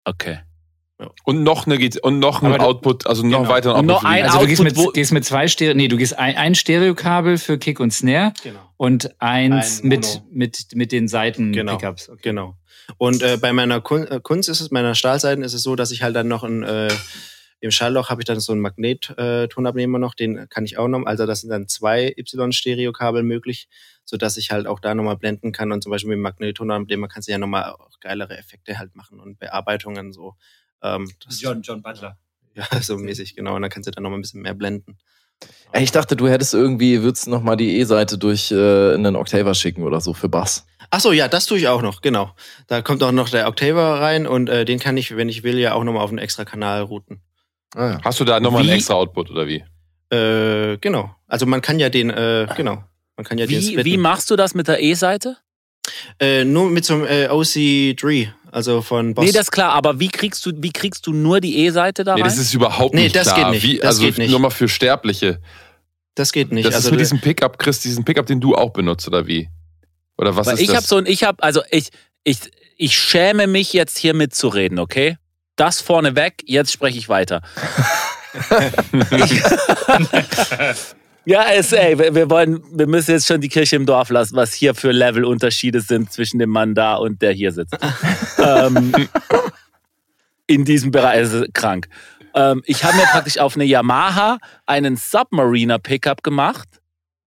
Okay. 0.05 0.40
Und 1.24 1.42
noch 1.42 1.66
eine 1.66 1.78
und 2.03 2.18
noch 2.18 2.42
ein 2.42 2.61
Output, 2.61 3.07
also 3.07 3.22
noch 3.26 3.40
Genau. 3.42 3.50
weiteren 3.50 3.78
Und 3.80 3.86
noch 3.86 3.96
Output. 4.05 4.11
die- 4.11 4.14
ein 4.14 4.24
Also 4.24 4.38
du 4.40 4.46
gehst 4.46 4.62
mit, 4.62 4.94
gehst 4.94 5.12
mit 5.12 5.24
zwei 5.24 5.48
Stereo, 5.48 5.74
nee, 5.74 5.88
du 5.88 5.96
gehst 5.96 6.18
ein, 6.18 6.36
ein 6.36 6.55
Stereokabel 6.55 7.38
für 7.38 7.59
Kick 7.59 7.80
und 7.80 7.92
Snare 7.92 8.32
Genau. 8.42 8.61
und 8.76 9.14
eins 9.20 9.82
Ein 9.82 9.88
mit, 9.88 10.22
mit, 10.30 10.66
mit 10.74 10.92
den 10.92 11.09
Seiten 11.09 11.53
Genau. 11.53 11.76
Pickups. 11.76 12.09
Okay. 12.09 12.20
Genau. 12.22 12.57
Und 12.98 13.22
äh, 13.22 13.38
bei 13.40 13.53
meiner 13.53 13.80
Kun 13.80 14.07
äh, 14.07 14.20
Kunst 14.22 14.48
ist 14.48 14.61
es, 14.61 14.70
meiner 14.70 14.94
Stahlseiten 14.94 15.44
ist 15.44 15.55
es 15.55 15.62
so, 15.62 15.76
dass 15.76 15.90
ich 15.92 16.03
halt 16.03 16.16
dann 16.16 16.28
noch 16.28 16.42
ein 16.44 16.62
äh, 16.62 16.88
im 17.61 17.70
Schallloch 17.70 18.11
habe 18.11 18.20
ich 18.20 18.24
dann 18.24 18.40
so 18.40 18.50
einen 18.50 18.61
Magnet-Tonabnehmer 18.61 20.00
noch, 20.00 20.14
den 20.14 20.48
kann 20.48 20.64
ich 20.64 20.78
auch 20.78 20.88
noch. 20.88 21.07
Also 21.07 21.26
das 21.26 21.42
sind 21.42 21.50
dann 21.50 21.68
zwei 21.68 22.12
Y-Stereo-Kabel 22.18 23.22
möglich, 23.22 23.68
so 24.05 24.16
dass 24.16 24.36
ich 24.36 24.50
halt 24.50 24.66
auch 24.66 24.80
da 24.80 24.96
nochmal 24.96 25.16
blenden 25.16 25.53
kann. 25.53 25.70
Und 25.70 25.80
zum 25.82 25.90
Beispiel 25.90 26.09
mit 26.09 26.16
dem 26.16 26.22
Magnet-Tonabnehmer 26.22 27.07
kannst 27.07 27.28
du 27.28 27.32
ja 27.32 27.38
nochmal 27.38 27.70
auch 27.70 27.88
geilere 28.00 28.36
Effekte 28.36 28.78
halt 28.80 28.96
machen 28.96 29.20
und 29.20 29.38
Bearbeitungen 29.38 30.12
so. 30.12 30.34
Ähm, 30.83 31.11
das, 31.24 31.41
John, 31.41 31.62
John 31.62 31.83
Butler. 31.83 32.18
Ja, 32.55 32.66
so 32.83 32.99
mäßig, 32.99 33.35
genau. 33.35 33.57
Und 33.57 33.62
dann 33.62 33.70
kannst 33.70 33.87
du 33.87 33.93
dann 33.93 34.03
nochmal 34.03 34.18
ein 34.18 34.22
bisschen 34.22 34.43
mehr 34.43 34.53
blenden. 34.53 34.99
Ich 35.72 35.91
dachte, 35.91 36.16
du 36.16 36.28
hättest 36.28 36.53
irgendwie, 36.53 37.03
würdest 37.03 37.26
noch 37.28 37.43
mal 37.43 37.57
die 37.57 37.78
E-Seite 37.78 38.18
durch 38.18 38.53
äh, 38.53 38.93
einen 38.93 39.16
Octaver 39.16 39.55
schicken 39.55 39.85
oder 39.85 40.03
so 40.03 40.12
für 40.12 40.28
Bass. 40.28 40.66
Ach 40.91 41.01
so, 41.01 41.12
ja, 41.12 41.28
das 41.28 41.47
tue 41.47 41.57
ich 41.57 41.68
auch 41.68 41.80
noch, 41.80 42.03
genau. 42.03 42.35
Da 42.66 42.83
kommt 42.83 43.03
auch 43.03 43.12
noch 43.12 43.30
der 43.30 43.49
Octaver 43.49 44.03
rein 44.03 44.26
und 44.26 44.51
äh, 44.51 44.66
den 44.66 44.78
kann 44.78 44.99
ich, 44.99 45.16
wenn 45.16 45.30
ich 45.30 45.43
will, 45.43 45.59
ja 45.59 45.72
auch 45.72 45.83
nochmal 45.83 46.03
auf 46.03 46.11
einen 46.11 46.18
extra 46.18 46.45
Kanal 46.45 46.83
routen. 46.83 47.22
Ah, 47.74 47.93
ja. 47.93 48.01
Hast 48.05 48.20
du 48.20 48.24
da 48.26 48.39
nochmal 48.39 48.61
einen 48.61 48.70
extra 48.72 48.95
Output 48.95 49.30
oder 49.30 49.47
wie? 49.47 49.64
Äh, 50.14 50.76
genau. 50.76 51.14
Also 51.26 51.47
man 51.47 51.62
kann 51.62 51.80
ja 51.80 51.89
den, 51.89 52.11
äh, 52.11 52.47
genau. 52.55 52.85
Man 53.16 53.24
kann 53.24 53.39
ja 53.39 53.47
den 53.47 53.61
Wie, 53.61 53.62
splitten. 53.68 53.85
wie 53.85 53.97
machst 53.97 54.30
du 54.30 54.37
das 54.37 54.55
mit 54.55 54.68
der 54.68 54.83
E-Seite? 54.83 55.39
Äh, 56.20 56.45
nur 56.45 56.68
mit 56.70 56.85
so 56.85 56.95
einem 56.95 57.07
äh, 57.07 57.28
OC3, 57.28 58.28
also 58.53 58.80
von 58.82 59.14
Boss. 59.14 59.24
Nee, 59.24 59.32
das 59.32 59.42
ist 59.46 59.50
klar, 59.50 59.72
aber 59.72 59.98
wie 59.98 60.09
kriegst 60.09 60.46
du, 60.46 60.53
wie 60.57 60.70
kriegst 60.72 61.07
du 61.09 61.12
nur 61.12 61.40
die 61.40 61.59
E-Seite 61.66 62.05
da 62.05 62.14
Nee, 62.14 62.20
rein? 62.22 62.30
das 62.30 62.38
ist 62.38 62.55
überhaupt 62.55 62.94
Nee, 62.94 63.05
nicht 63.05 63.16
das 63.16 63.24
klar. 63.32 63.50
geht 63.50 63.50
nicht. 63.50 63.62
Wie, 63.64 63.78
Das 63.78 63.86
also 63.96 64.03
geht 64.03 64.18
nicht. 64.18 64.30
nur 64.30 64.38
mal 64.38 64.50
für 64.50 64.68
Sterbliche. 64.68 65.40
das 66.14 66.30
geht 66.32 66.53
nicht. 66.53 66.66
Das 66.68 66.74
also 66.76 66.88
ist 66.88 66.90
mit 66.92 67.00
du- 67.00 67.03
diesem 67.05 67.20
Pickup, 67.20 67.59
Chris, 67.59 67.80
diesen 67.80 68.05
Pickup, 68.05 68.26
den 68.26 68.40
du 68.40 68.55
auch 68.55 68.70
benutzt, 68.70 69.09
oder 69.09 69.26
wie? 69.26 69.48
Oder 70.18 70.36
was 70.36 70.46
Weil 70.46 70.55
ist 70.55 70.61
ich 70.61 70.66
das? 70.68 70.76
habe 70.76 70.86
so 70.86 70.96
ein, 70.98 71.07
ich 71.07 71.24
habe, 71.24 71.42
also 71.42 71.62
ich, 71.70 71.88
ich, 72.22 72.38
ich 72.76 72.96
schäme 72.96 73.46
mich 73.48 73.72
jetzt 73.72 73.98
hier 73.98 74.14
mitzureden, 74.14 74.78
okay? 74.78 75.16
Das 75.57 75.80
vorneweg, 75.80 76.42
jetzt 76.46 76.70
spreche 76.72 76.98
ich 76.98 77.09
weiter. 77.09 77.40
ich, 79.11 79.42
Ja, 81.24 81.44
es, 81.52 81.72
ey, 81.72 81.98
wir, 81.98 82.28
wollen, 82.30 82.62
wir 82.72 82.88
müssen 82.88 83.12
jetzt 83.12 83.26
schon 83.26 83.40
die 83.40 83.48
Kirche 83.48 83.76
im 83.76 83.86
Dorf 83.86 84.10
lassen, 84.10 84.34
was 84.34 84.52
hier 84.52 84.74
für 84.74 84.90
Levelunterschiede 84.90 85.80
sind 85.80 86.12
zwischen 86.12 86.40
dem 86.40 86.50
Mann 86.50 86.74
da 86.74 86.96
und 86.96 87.22
der 87.22 87.32
hier 87.32 87.52
sitzt. 87.52 87.76
ähm, 88.38 88.92
in 90.48 90.64
diesem 90.64 90.90
Bereich 90.90 91.22
ist 91.22 91.32
es 91.32 91.48
krank. 91.52 91.88
Ähm, 92.34 92.62
ich 92.66 92.82
habe 92.82 92.96
mir 92.96 93.04
praktisch 93.04 93.38
auf 93.38 93.54
eine 93.54 93.64
Yamaha 93.64 94.38
einen 94.66 94.96
Submariner 94.96 95.78
Pickup 95.78 96.24
gemacht. 96.24 96.68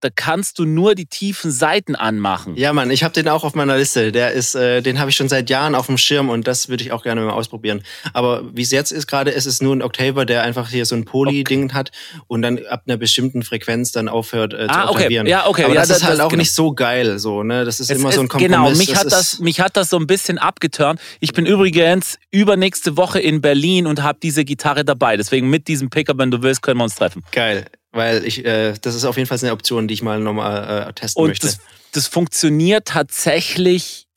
Da 0.01 0.09
kannst 0.13 0.59
du 0.59 0.65
nur 0.65 0.93
die 0.93 1.05
tiefen 1.07 1.51
Seiten 1.51 1.95
anmachen. 1.95 2.55
Ja, 2.57 2.73
Mann, 2.73 2.91
ich 2.91 3.03
habe 3.03 3.13
den 3.13 3.27
auch 3.29 3.43
auf 3.43 3.55
meiner 3.55 3.77
Liste. 3.77 4.11
Der 4.11 4.33
ist, 4.33 4.53
äh, 4.53 4.81
den 4.81 4.99
habe 4.99 5.09
ich 5.09 5.15
schon 5.15 5.29
seit 5.29 5.49
Jahren 5.49 5.73
auf 5.73 5.87
dem 5.87 5.97
Schirm 5.97 6.29
und 6.29 6.47
das 6.47 6.69
würde 6.69 6.83
ich 6.83 6.91
auch 6.91 7.01
gerne 7.01 7.21
mal 7.21 7.31
ausprobieren. 7.31 7.81
Aber 8.13 8.43
wie 8.53 8.61
es 8.61 8.71
jetzt 8.71 8.91
ist 8.91 9.07
gerade, 9.07 9.31
ist 9.31 9.45
es 9.45 9.61
nur 9.61 9.75
ein 9.75 9.81
Octaver, 9.81 10.25
der 10.25 10.43
einfach 10.43 10.69
hier 10.69 10.85
so 10.85 10.95
ein 10.95 11.05
Poly-Ding 11.05 11.73
hat 11.73 11.91
und 12.27 12.41
dann 12.41 12.59
ab 12.67 12.83
einer 12.85 12.97
bestimmten 12.97 13.41
Frequenz 13.41 13.93
dann 13.93 14.07
aufhört 14.09 14.53
äh, 14.53 14.67
zu 14.67 14.73
Ah, 14.75 14.89
okay. 14.89 15.11
Ja, 15.27 15.47
okay. 15.47 15.63
Aber 15.63 15.73
Ja, 15.73 15.79
das, 15.81 15.87
das- 15.87 15.97
ist 15.99 16.03
halt 16.03 16.13
das- 16.19 16.25
auch 16.25 16.29
genau. 16.29 16.41
nicht 16.41 16.53
so 16.53 16.73
geil, 16.73 17.17
so 17.17 17.41
ne. 17.43 17.63
Das 17.65 17.79
ist 17.79 17.89
Es 17.89 17.97
immer 17.97 18.11
so 18.11 18.19
ein 18.19 18.25
ist- 18.25 18.31
Kompromiss. 18.31 18.57
Genau, 18.57 18.69
mich 18.77 18.95
hat, 18.95 19.05
ist- 19.05 19.11
das, 19.13 19.39
mich 19.39 19.59
hat 19.61 19.77
das 19.77 19.89
so 19.89 19.97
ein 19.97 20.05
bisschen 20.07 20.37
abgeturnt. 20.37 20.99
Ich 21.21 21.31
bin 21.33 21.45
übrigens 21.45 22.19
übernächste 22.31 22.97
Woche 22.97 23.19
in 23.21 23.41
Berlin 23.41 23.87
und 23.87 24.03
habe 24.03 24.19
diese 24.21 24.45
Gitarre 24.45 24.83
dabei. 24.85 25.17
Deswegen 25.17 25.49
mit 25.49 25.67
diesem 25.67 25.89
Pickup, 25.89 26.17
wenn 26.17 26.31
du 26.31 26.41
willst, 26.43 26.61
können 26.61 26.79
wir 26.79 26.83
uns 26.83 26.95
treffen. 26.95 27.23
geil, 27.31 27.65
weil 27.95 28.25
ich, 28.25 28.45
äh, 28.45 28.73
das 28.81 28.95
ist 28.95 29.05
auf 29.05 29.17
jeden 29.17 29.27
Fall 29.27 29.39
eine 29.41 29.51
Option, 29.51 29.87
die 29.87 29.93
ich 29.93 30.01
mal 30.01 30.19
nochmal 30.19 30.89
äh, 30.89 30.93
testen 30.93 31.21
Und 31.21 31.29
möchte. 31.29 31.47
das, 31.47 31.59
das 31.93 32.07
funktioniert 32.07 32.85
tatsächlich 32.85 34.07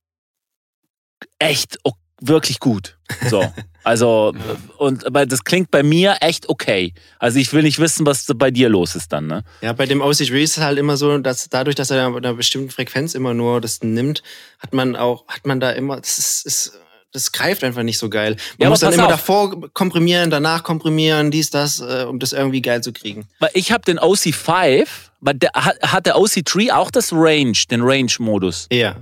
echt 1.39 1.79
wirklich 2.21 2.61
gut. 2.61 2.99
So. 3.29 3.53
Also, 3.85 4.35
und 4.77 5.07
aber 5.07 5.25
das 5.25 5.45
klingt 5.45 5.71
bei 5.71 5.83
mir 5.83 6.17
echt 6.21 6.51
okay. 6.51 6.93
Also 7.19 7.39
ich 7.39 7.55
will 7.55 7.63
nicht 7.63 7.79
wissen, 7.79 8.05
was 8.05 8.27
bei 8.37 8.51
dir 8.51 8.69
los 8.69 8.95
ist 8.95 9.15
dann, 9.15 9.27
ne? 9.27 9.45
Ja, 9.63 9.73
bei 9.73 9.87
dem 9.87 10.03
OC 10.03 10.21
Reese 10.21 10.43
ist 10.43 10.57
es 10.59 10.63
halt 10.63 10.77
immer 10.77 10.99
so, 10.99 11.17
dass 11.17 11.49
dadurch, 11.49 11.75
dass 11.75 11.91
er 11.91 12.11
bei 12.11 12.19
einer 12.19 12.35
bestimmten 12.35 12.69
Frequenz 12.69 13.15
immer 13.15 13.33
nur 13.33 13.63
das 13.63 13.81
nimmt, 13.83 14.23
hat 14.59 14.75
man 14.75 14.95
auch, 14.95 15.27
hat 15.29 15.47
man 15.47 15.59
da 15.59 15.71
immer, 15.71 15.99
das 15.99 16.19
ist, 16.19 16.45
ist 16.45 16.79
das 17.13 17.33
greift 17.33 17.65
einfach 17.65 17.83
nicht 17.83 17.99
so 17.99 18.11
geil. 18.11 18.37
Man 18.59 18.67
Ja, 18.67 18.69
muss 18.69 18.81
dann 18.81 18.93
immer 18.93 19.05
auf. 19.07 19.11
davor 19.11 19.71
komprimieren, 19.73 20.31
danach 20.31 20.63
komprimieren, 20.63 21.31
dies, 21.31 21.51
das, 21.51 21.81
äh, 21.81 22.05
um 22.09 22.19
das 22.19 22.33
irgendwie 22.33 22.61
geil 22.63 22.83
zu 22.83 22.93
kriegen. 22.93 23.27
Weil 23.39 23.51
ich 23.55 23.73
habe 23.73 23.83
den 23.85 23.99
OC5, 23.99 24.87
weil 25.21 25.35
der, 25.35 25.51
hat, 25.55 25.81
hat 25.83 26.07
der 26.07 26.17
OC3 26.17 26.73
auch 26.73 26.91
das 26.91 27.13
Range, 27.13 27.57
den 27.71 27.81
Range-Modus. 27.83 28.67
Ja. 28.71 28.97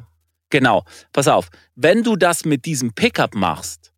Genau. 0.51 0.85
Pass 1.13 1.27
auf, 1.27 1.49
wenn 1.75 2.05
du 2.05 2.15
das 2.17 2.45
mit 2.45 2.65
diesem 2.65 2.93
Pickup 2.93 3.35
machst, 3.35 3.93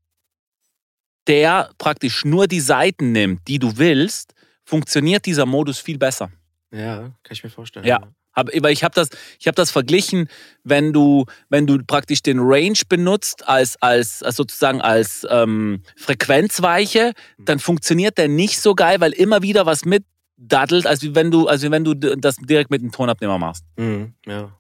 der 1.27 1.71
praktisch 1.77 2.25
nur 2.25 2.47
die 2.47 2.61
Seiten 2.61 3.13
nimmt, 3.13 3.47
die 3.49 3.59
du 3.59 3.77
willst, 3.77 4.33
funktioniert 4.65 5.27
dieser 5.27 5.45
Modus 5.47 5.79
viel 5.79 5.99
besser. 5.99 6.31
Ja, 6.71 6.97
kann 6.97 7.13
ich 7.33 7.45
mir 7.45 7.51
vorstellen. 7.51 7.87
Ja. 7.87 8.01
Aber 8.39 8.71
ich 8.71 8.85
habe 8.85 8.95
das, 8.95 9.09
ich 9.39 9.49
hab 9.49 9.57
das 9.57 9.71
verglichen, 9.71 10.29
wenn 10.65 10.93
du, 10.93 11.25
wenn 11.49 11.67
du 11.67 11.79
praktisch 11.85 12.23
den 12.23 12.39
Range 12.41 12.79
benutzt 12.89 13.49
als, 13.49 13.81
als, 13.83 14.23
als 14.23 14.37
sozusagen 14.37 14.81
als 14.81 15.27
ähm, 15.31 15.83
Frequenzweiche, 15.97 17.13
dann 17.39 17.59
funktioniert 17.59 18.19
der 18.19 18.29
nicht 18.29 18.61
so 18.61 18.75
geil, 18.75 19.01
weil 19.01 19.13
immer 19.13 19.43
wieder 19.43 19.67
was 19.67 19.85
mitdaddelt, 19.85 20.87
als 20.87 21.15
wenn 21.15 21.31
du, 21.31 21.49
als 21.49 21.69
wenn 21.69 21.85
du 21.85 21.95
das 21.95 22.37
direkt 22.37 22.71
mit 22.71 22.83
einem 22.83 22.93
Tonabnehmer 22.93 23.39
machst. 23.39 23.65
Mhm, 23.77 24.15
ja. 24.27 24.53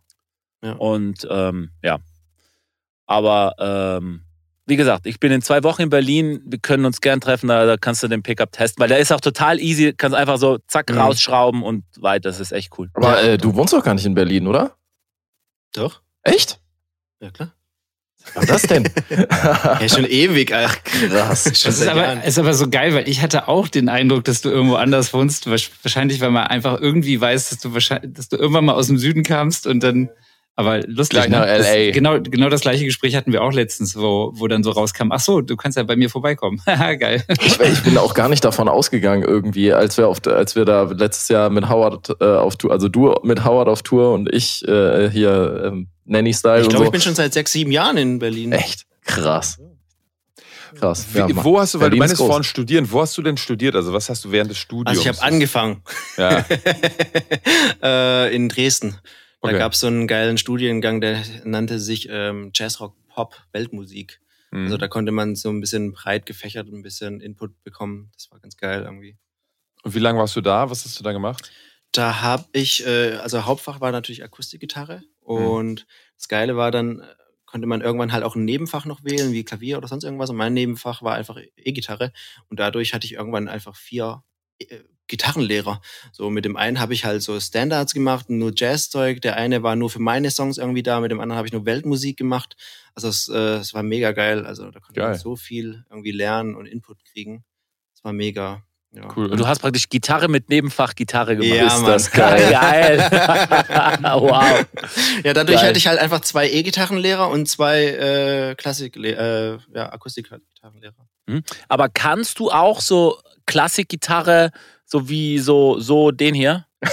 Und 0.72 1.26
ähm, 1.30 1.70
ja. 1.82 1.98
Aber 3.06 3.54
ähm, 3.58 4.22
wie 4.68 4.76
gesagt, 4.76 5.06
ich 5.06 5.18
bin 5.18 5.32
in 5.32 5.40
zwei 5.42 5.62
Wochen 5.64 5.82
in 5.82 5.90
Berlin. 5.90 6.40
Wir 6.44 6.58
können 6.58 6.84
uns 6.84 7.00
gern 7.00 7.20
treffen, 7.20 7.48
da, 7.48 7.64
da 7.66 7.76
kannst 7.76 8.02
du 8.02 8.08
den 8.08 8.22
Pickup 8.22 8.52
testen, 8.52 8.80
weil 8.80 8.88
der 8.88 8.98
ist 8.98 9.10
auch 9.12 9.20
total 9.20 9.58
easy. 9.60 9.94
Kannst 9.96 10.16
einfach 10.16 10.38
so 10.38 10.58
zack 10.68 10.90
Mhm. 10.90 10.98
rausschrauben 10.98 11.62
und 11.62 11.84
weiter. 11.98 12.28
Das 12.28 12.38
ist 12.38 12.52
echt 12.52 12.70
cool. 12.78 12.90
Aber 12.94 13.22
äh, 13.22 13.38
du 13.38 13.54
wohnst 13.54 13.72
doch 13.72 13.82
gar 13.82 13.94
nicht 13.94 14.06
in 14.06 14.14
Berlin, 14.14 14.46
oder? 14.46 14.76
Doch? 15.72 16.02
Echt? 16.22 16.60
Ja, 17.20 17.30
klar. 17.30 17.52
Was 18.34 18.46
das 18.46 18.62
denn? 18.62 18.84
Ja, 19.10 19.88
schon 19.88 20.04
ewig, 20.04 20.52
Alter. 20.52 20.74
Krass. 21.08 21.44
Schon 21.54 21.70
Das 21.70 21.80
ist 21.80 21.88
aber, 21.88 22.24
ist 22.24 22.38
aber 22.38 22.52
so 22.52 22.68
geil, 22.68 22.92
weil 22.94 23.08
ich 23.08 23.22
hatte 23.22 23.48
auch 23.48 23.68
den 23.68 23.88
Eindruck, 23.88 24.24
dass 24.24 24.42
du 24.42 24.50
irgendwo 24.50 24.74
anders 24.74 25.14
wohnst. 25.14 25.48
Wahrscheinlich, 25.48 26.20
weil 26.20 26.30
man 26.30 26.46
einfach 26.46 26.78
irgendwie 26.80 27.18
weiß, 27.20 27.50
dass 27.50 27.60
du 27.60 27.72
wahrscheinlich, 27.72 28.12
dass 28.14 28.28
du 28.28 28.36
irgendwann 28.36 28.66
mal 28.66 28.74
aus 28.74 28.88
dem 28.88 28.98
Süden 28.98 29.22
kamst 29.22 29.66
und 29.66 29.82
dann. 29.82 30.10
Aber 30.58 30.80
lustig, 30.80 31.20
Gleich 31.20 31.28
ne? 31.28 31.38
nach 31.38 31.46
Das, 31.46 31.68
LA. 31.68 31.92
genau, 31.92 32.18
genau 32.20 32.48
das 32.48 32.62
gleiche 32.62 32.84
Gespräch 32.84 33.14
hatten 33.14 33.30
wir 33.32 33.44
auch 33.44 33.52
letztens, 33.52 33.94
wo, 33.94 34.32
wo 34.34 34.48
dann 34.48 34.64
so 34.64 34.72
rauskam, 34.72 35.12
ach 35.12 35.20
so, 35.20 35.40
du 35.40 35.54
kannst 35.54 35.78
ja 35.78 35.84
bei 35.84 35.94
mir 35.94 36.10
vorbeikommen. 36.10 36.60
Haha, 36.66 36.94
geil. 36.96 37.24
Ich, 37.40 37.60
ich 37.60 37.82
bin 37.84 37.96
auch 37.96 38.12
gar 38.12 38.28
nicht 38.28 38.44
davon 38.44 38.68
ausgegangen 38.68 39.22
irgendwie, 39.22 39.72
als 39.72 39.96
wir 39.98 40.08
auf, 40.08 40.18
als 40.26 40.56
wir 40.56 40.64
da 40.64 40.82
letztes 40.82 41.28
Jahr 41.28 41.48
mit 41.48 41.68
Howard 41.68 42.10
äh, 42.20 42.24
auf 42.24 42.56
Tour, 42.56 42.72
also 42.72 42.88
du 42.88 43.14
mit 43.22 43.44
Howard 43.44 43.68
auf 43.68 43.84
Tour 43.84 44.12
und 44.12 44.34
ich 44.34 44.66
äh, 44.66 45.08
hier 45.10 45.62
ähm, 45.66 45.86
Nanny 46.06 46.34
Style 46.34 46.58
Ich 46.58 46.64
und 46.64 46.70
glaube, 46.70 46.86
so. 46.86 46.88
ich 46.88 46.90
bin 46.90 47.00
schon 47.02 47.14
seit 47.14 47.34
sechs, 47.34 47.52
sieben 47.52 47.70
Jahren 47.70 47.96
in 47.96 48.18
Berlin. 48.18 48.50
Echt 48.50 48.84
krass. 49.04 49.60
Krass. 50.74 51.06
Wie, 51.12 51.18
Ja, 51.18 51.28
wo 51.30 51.60
hast 51.60 51.74
du, 51.74 51.78
weil 51.78 51.90
Berlin 51.90 52.02
du 52.02 52.06
meinst 52.08 52.16
vorhin 52.16 52.42
studieren, 52.42 52.90
wo 52.90 53.00
hast 53.00 53.16
du 53.16 53.22
denn 53.22 53.36
studiert? 53.36 53.76
Also 53.76 53.92
was 53.92 54.10
hast 54.10 54.24
du 54.24 54.32
während 54.32 54.50
des 54.50 54.58
Studiums? 54.58 54.88
Also 54.88 55.02
ich 55.02 55.06
habe 55.06 55.22
angefangen 55.22 55.82
Ja. 56.16 56.44
äh, 58.28 58.34
in 58.34 58.48
Dresden. 58.48 58.96
Da 59.40 59.48
Okay. 59.48 59.58
gab 59.58 59.72
es 59.72 59.80
so 59.80 59.86
einen 59.86 60.06
geilen 60.08 60.36
Studiengang, 60.36 61.00
der 61.00 61.22
nannte 61.44 61.78
sich 61.78 62.08
ähm, 62.10 62.50
Jazzrock 62.54 62.96
Pop 63.08 63.36
Weltmusik. 63.52 64.20
Mhm. 64.50 64.64
Also 64.64 64.76
da 64.76 64.88
konnte 64.88 65.12
man 65.12 65.36
so 65.36 65.48
ein 65.50 65.60
bisschen 65.60 65.92
breit 65.92 66.26
gefächert 66.26 66.68
ein 66.68 66.82
bisschen 66.82 67.20
Input 67.20 67.62
bekommen. 67.62 68.10
Das 68.14 68.30
war 68.30 68.40
ganz 68.40 68.56
geil 68.56 68.82
irgendwie. 68.84 69.16
Und 69.84 69.94
wie 69.94 70.00
lange 70.00 70.18
warst 70.18 70.34
du 70.34 70.40
da? 70.40 70.70
Was 70.70 70.84
hast 70.84 70.98
du 70.98 71.04
da 71.04 71.12
gemacht? 71.12 71.50
Da 71.92 72.20
habe 72.20 72.44
ich, 72.52 72.84
äh, 72.86 73.12
also 73.14 73.44
Hauptfach 73.46 73.80
war 73.80 73.92
natürlich 73.92 74.22
Akustikgitarre 74.24 75.02
und 75.20 75.86
das 76.16 76.28
Geile 76.28 76.56
war 76.56 76.70
dann, 76.70 77.00
äh, 77.00 77.06
konnte 77.46 77.66
man 77.66 77.80
irgendwann 77.80 78.12
halt 78.12 78.24
auch 78.24 78.34
ein 78.36 78.44
Nebenfach 78.44 78.84
noch 78.84 79.04
wählen, 79.04 79.32
wie 79.32 79.44
Klavier 79.44 79.78
oder 79.78 79.88
sonst 79.88 80.04
irgendwas. 80.04 80.28
Und 80.30 80.36
mein 80.36 80.52
Nebenfach 80.52 81.00
war 81.02 81.14
einfach 81.14 81.38
E-Gitarre 81.56 82.12
und 82.50 82.58
dadurch 82.60 82.92
hatte 82.92 83.06
ich 83.06 83.12
irgendwann 83.14 83.48
einfach 83.48 83.74
vier 83.76 84.22
äh, 84.58 84.80
Gitarrenlehrer. 85.08 85.80
So 86.12 86.30
mit 86.30 86.44
dem 86.44 86.56
einen 86.56 86.80
habe 86.80 86.94
ich 86.94 87.04
halt 87.04 87.22
so 87.22 87.38
Standards 87.40 87.94
gemacht, 87.94 88.30
nur 88.30 88.52
Jazzzeug. 88.54 89.20
Der 89.22 89.36
eine 89.36 89.62
war 89.62 89.76
nur 89.76 89.90
für 89.90 90.00
meine 90.00 90.30
Songs 90.30 90.58
irgendwie 90.58 90.82
da, 90.82 91.00
mit 91.00 91.10
dem 91.10 91.20
anderen 91.20 91.38
habe 91.38 91.48
ich 91.48 91.52
nur 91.52 91.66
Weltmusik 91.66 92.16
gemacht. 92.16 92.56
Also 92.94 93.08
es, 93.08 93.28
äh, 93.28 93.56
es 93.56 93.74
war 93.74 93.82
mega 93.82 94.12
geil. 94.12 94.46
Also 94.46 94.70
da 94.70 94.80
konnte 94.80 95.00
man 95.00 95.12
Geil. 95.12 95.18
so 95.18 95.36
viel 95.36 95.84
irgendwie 95.90 96.12
lernen 96.12 96.54
und 96.54 96.66
Input 96.66 97.04
kriegen. 97.04 97.44
Das 97.94 98.04
war 98.04 98.12
mega. 98.12 98.62
Ja. 98.90 99.08
Cool. 99.14 99.26
Und 99.30 99.38
du 99.38 99.46
hast 99.46 99.58
praktisch 99.60 99.88
Gitarre 99.88 100.28
mit 100.28 100.48
Nebenfach 100.48 100.94
Gitarre 100.94 101.36
gemacht. 101.36 101.56
Ja, 101.58 101.66
ist 101.66 101.82
Mann. 101.82 101.90
das 101.92 102.10
geil. 102.10 102.50
geil. 102.50 102.98
wow. 104.02 104.64
Ja, 105.24 105.34
dadurch 105.34 105.58
Geil. 105.58 105.68
hatte 105.68 105.78
ich 105.78 105.86
halt 105.86 105.98
einfach 105.98 106.20
zwei 106.20 106.50
E-Gitarrenlehrer 106.50 107.28
und 107.28 107.48
zwei 107.48 107.84
äh, 107.84 108.54
Klassik, 108.54 108.96
äh, 108.96 109.58
ja, 109.74 109.92
Akustik-Gitarrenlehrer. 109.92 111.08
Aber 111.68 111.88
kannst 111.88 112.38
du 112.38 112.50
auch 112.50 112.80
so 112.80 113.18
Klassikgitarre, 113.46 114.50
so 114.88 115.08
wie 115.08 115.38
so, 115.38 115.78
so 115.78 116.10
den 116.10 116.34
hier? 116.34 116.66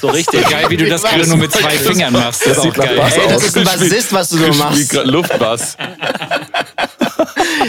So 0.00 0.08
richtig. 0.10 0.46
Geil, 0.48 0.66
wie 0.68 0.76
du 0.76 0.86
das 0.86 1.02
gerade 1.02 1.26
nur 1.26 1.38
mit 1.38 1.52
zwei 1.52 1.70
Fingern 1.78 2.12
machst. 2.12 2.44
Das 2.44 2.58
ist 2.58 2.66
auch 2.66 2.74
geil. 2.74 2.96
Bass 2.96 3.16
Hey, 3.16 3.24
das 3.28 3.36
aus. 3.36 3.44
ist 3.44 3.56
ein 3.56 3.64
Bassist, 3.64 4.12
was 4.12 4.28
du 4.28 4.36
so 4.36 4.52
machst. 4.52 4.90
grad 4.90 5.06
Luftbass. 5.06 5.76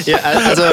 Ja, 0.06 0.18
also. 0.18 0.64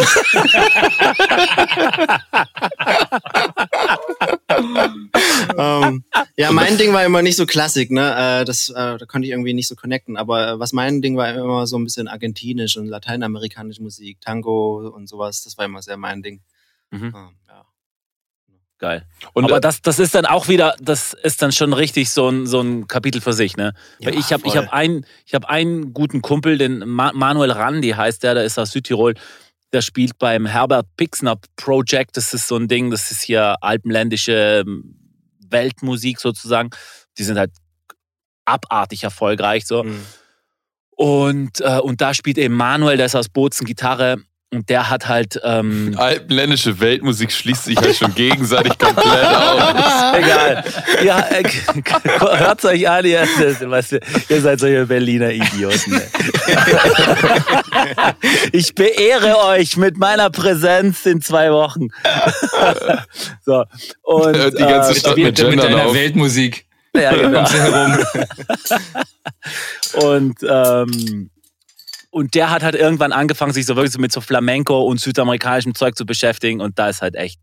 ähm, 5.57 6.05
ja, 6.37 6.51
mein 6.53 6.77
Ding 6.79 6.93
war 6.93 7.05
immer 7.05 7.23
nicht 7.23 7.37
so 7.37 7.47
Klassik, 7.47 7.91
ne? 7.91 8.41
Äh, 8.41 8.45
das, 8.45 8.69
äh, 8.71 8.75
da 8.99 9.07
konnte 9.07 9.27
ich 9.27 9.33
irgendwie 9.33 9.55
nicht 9.55 9.69
so 9.69 9.77
connecten. 9.77 10.17
Aber 10.17 10.49
äh, 10.49 10.59
was 10.59 10.73
mein 10.73 11.03
Ding 11.03 11.17
war 11.17 11.33
immer 11.35 11.67
so 11.67 11.79
ein 11.79 11.85
bisschen 11.85 12.09
argentinisch 12.09 12.77
und 12.77 12.87
lateinamerikanische 12.87 13.83
Musik, 13.83 14.21
Tango 14.21 14.93
und 14.95 15.09
sowas. 15.09 15.43
Das 15.45 15.57
war 15.59 15.67
immer 15.67 15.83
sehr 15.83 15.97
mein 15.97 16.23
Ding. 16.23 16.41
Mhm. 16.91 17.15
Ähm. 17.15 17.29
Geil. 18.83 19.07
Und 19.33 19.45
Aber 19.45 19.59
äh, 19.59 19.61
das, 19.61 19.81
das 19.81 20.01
ist 20.01 20.17
dann 20.17 20.27
auch 20.27 20.49
wieder, 20.49 20.75
das 20.81 21.13
ist 21.13 21.41
dann 21.41 21.53
schon 21.53 21.73
richtig 21.73 22.11
so 22.11 22.29
ein, 22.29 22.49
so 22.49 22.61
ein 22.61 22.89
Kapitel 22.89 23.21
für 23.21 23.33
sich, 23.33 23.57
ne? 23.57 23.75
Weil 24.01 24.15
Ja, 24.15 24.19
ich 24.19 24.33
habe 24.33 24.43
ich 24.45 24.55
voll. 24.55 24.65
hab 24.65 24.73
einen, 24.73 25.07
ich 25.25 25.35
hab 25.35 25.45
einen 25.45 25.95
guten 25.95 26.21
Kumpel, 26.21 26.59
den 26.59 26.81
Ma 26.89 27.13
Manuel 27.13 27.53
Randi 27.53 27.91
heißt 27.91 28.25
der, 28.25 28.35
der 28.35 28.43
ist 28.43 28.59
aus 28.59 28.73
Südtirol. 28.73 29.15
Der 29.73 29.83
spielt 29.83 30.19
beim 30.19 30.47
Herbert 30.47 30.89
Pixner 30.97 31.37
Project. 31.55 32.17
Das 32.17 32.35
ist 32.35 32.49
so 32.49 32.57
ein 32.57 32.67
Ding, 32.67 32.91
das 32.91 33.13
ist 33.13 33.23
hier 33.23 33.55
alpenländische 33.61 34.65
ähm, 34.67 34.97
Weltmusik 35.49 36.19
sozusagen. 36.19 36.71
Die 37.19 37.23
sind 37.23 37.39
halt 37.39 37.53
abartig 38.47 39.05
erfolgreich 39.05 39.65
so. 39.65 39.85
Mhm. 39.85 40.05
Und, 40.91 41.61
äh, 41.61 41.79
und 41.79 42.01
da 42.01 42.15
spielt 42.15 42.37
eben 42.37 42.57
Manuel, 42.57 42.97
der 42.97 43.07
ist 43.07 43.15
aus 43.15 43.29
Bozen 43.29 43.65
Gitarre. 43.65 44.17
Und 44.53 44.69
der 44.69 44.91
hat 44.91 45.09
halt. 45.09 45.41
Ähm, 45.43 45.95
Alpenländische 45.99 46.79
Weltmusik 46.79 47.33
schließt 47.33 47.65
sich 47.65 47.77
halt 47.77 47.97
schon 47.97 48.15
gegenseitig 48.15 48.79
komplett 48.79 49.07
aus. 49.07 50.15
Egal. 50.15 50.65
Ja, 51.05 51.19
äh, 51.31 51.43
hört's 52.19 52.65
euch 52.65 52.89
an, 52.89 53.05
ihr, 53.05 53.27
ihr 54.29 54.41
seid 54.41 54.61
solche 54.61 54.87
Berliner 54.87 55.31
Idioten. 55.31 56.01
ich 58.53 58.75
beehre 58.75 59.39
euch 59.47 59.77
mit 59.77 59.97
meiner 59.97 60.31
Präsenz 60.31 61.07
in 61.07 61.21
zwei 61.21 61.51
Wochen. 61.51 61.89
so. 63.45 63.65
Und, 64.03 64.37
Die 64.37 64.59
ganze 64.59 64.93
äh, 64.93 64.95
Stadt 64.95 65.17
mit, 65.17 65.43
mit 65.49 65.63
deiner 65.63 65.87
auf. 65.87 65.95
Weltmusik 65.95 66.67
ja, 66.95 67.15
genau. 67.15 67.45
Und, 69.95 70.37
ähm, 70.47 71.31
und 72.13 72.35
der 72.35 72.51
hat 72.51 72.63
halt 72.63 72.75
irgendwann 72.77 73.11
angefangen, 73.11 73.53
sich 73.53 73.65
so 73.67 73.75
wirklich 73.75 73.93
so 73.93 73.99
mit 73.99 74.13
so 74.13 74.21
Flamenco 74.21 74.83
und 74.83 75.01
südamerikanischem 75.01 75.75
Zeug 75.75 75.97
zu 75.97 76.05
beschäftigen. 76.07 76.61
Und 76.61 76.79
da 76.79 76.89
ist 76.89 77.01
halt 77.03 77.17
echt, 77.17 77.41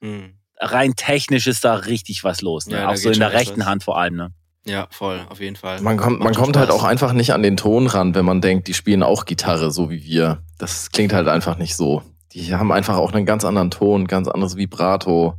Mhm. 0.00 0.34
rein 0.58 0.94
technisch 0.96 1.46
ist 1.48 1.64
da 1.64 1.74
richtig 1.74 2.22
was 2.24 2.40
los. 2.40 2.66
Ne? 2.66 2.76
Ja, 2.76 2.88
auch 2.88 2.96
so 2.96 3.10
in 3.10 3.18
der 3.18 3.32
rechten 3.32 3.60
was. 3.60 3.66
Hand 3.66 3.82
vor 3.84 3.98
allem. 3.98 4.14
Ne? 4.16 4.30
Ja, 4.64 4.86
voll, 4.90 5.20
auf 5.28 5.40
jeden 5.40 5.56
Fall. 5.56 5.80
Man 5.80 5.96
kommt, 5.96 6.20
man 6.20 6.28
Macht 6.28 6.36
kommt 6.38 6.56
halt 6.56 6.70
auch 6.70 6.84
einfach 6.84 7.12
nicht 7.12 7.32
an 7.32 7.42
den 7.42 7.56
Ton 7.56 7.88
ran, 7.88 8.14
wenn 8.14 8.24
man 8.24 8.40
denkt, 8.40 8.68
die 8.68 8.74
spielen 8.74 9.02
auch 9.02 9.24
Gitarre, 9.24 9.72
so 9.72 9.90
wie 9.90 10.04
wir. 10.04 10.42
Das 10.58 10.92
klingt 10.92 11.12
halt 11.12 11.26
einfach 11.26 11.58
nicht 11.58 11.74
so. 11.74 12.02
Die 12.32 12.54
haben 12.54 12.70
einfach 12.70 12.96
auch 12.96 13.12
einen 13.12 13.26
ganz 13.26 13.44
anderen 13.44 13.72
Ton, 13.72 14.06
ganz 14.06 14.28
anderes 14.28 14.56
Vibrato. 14.56 15.34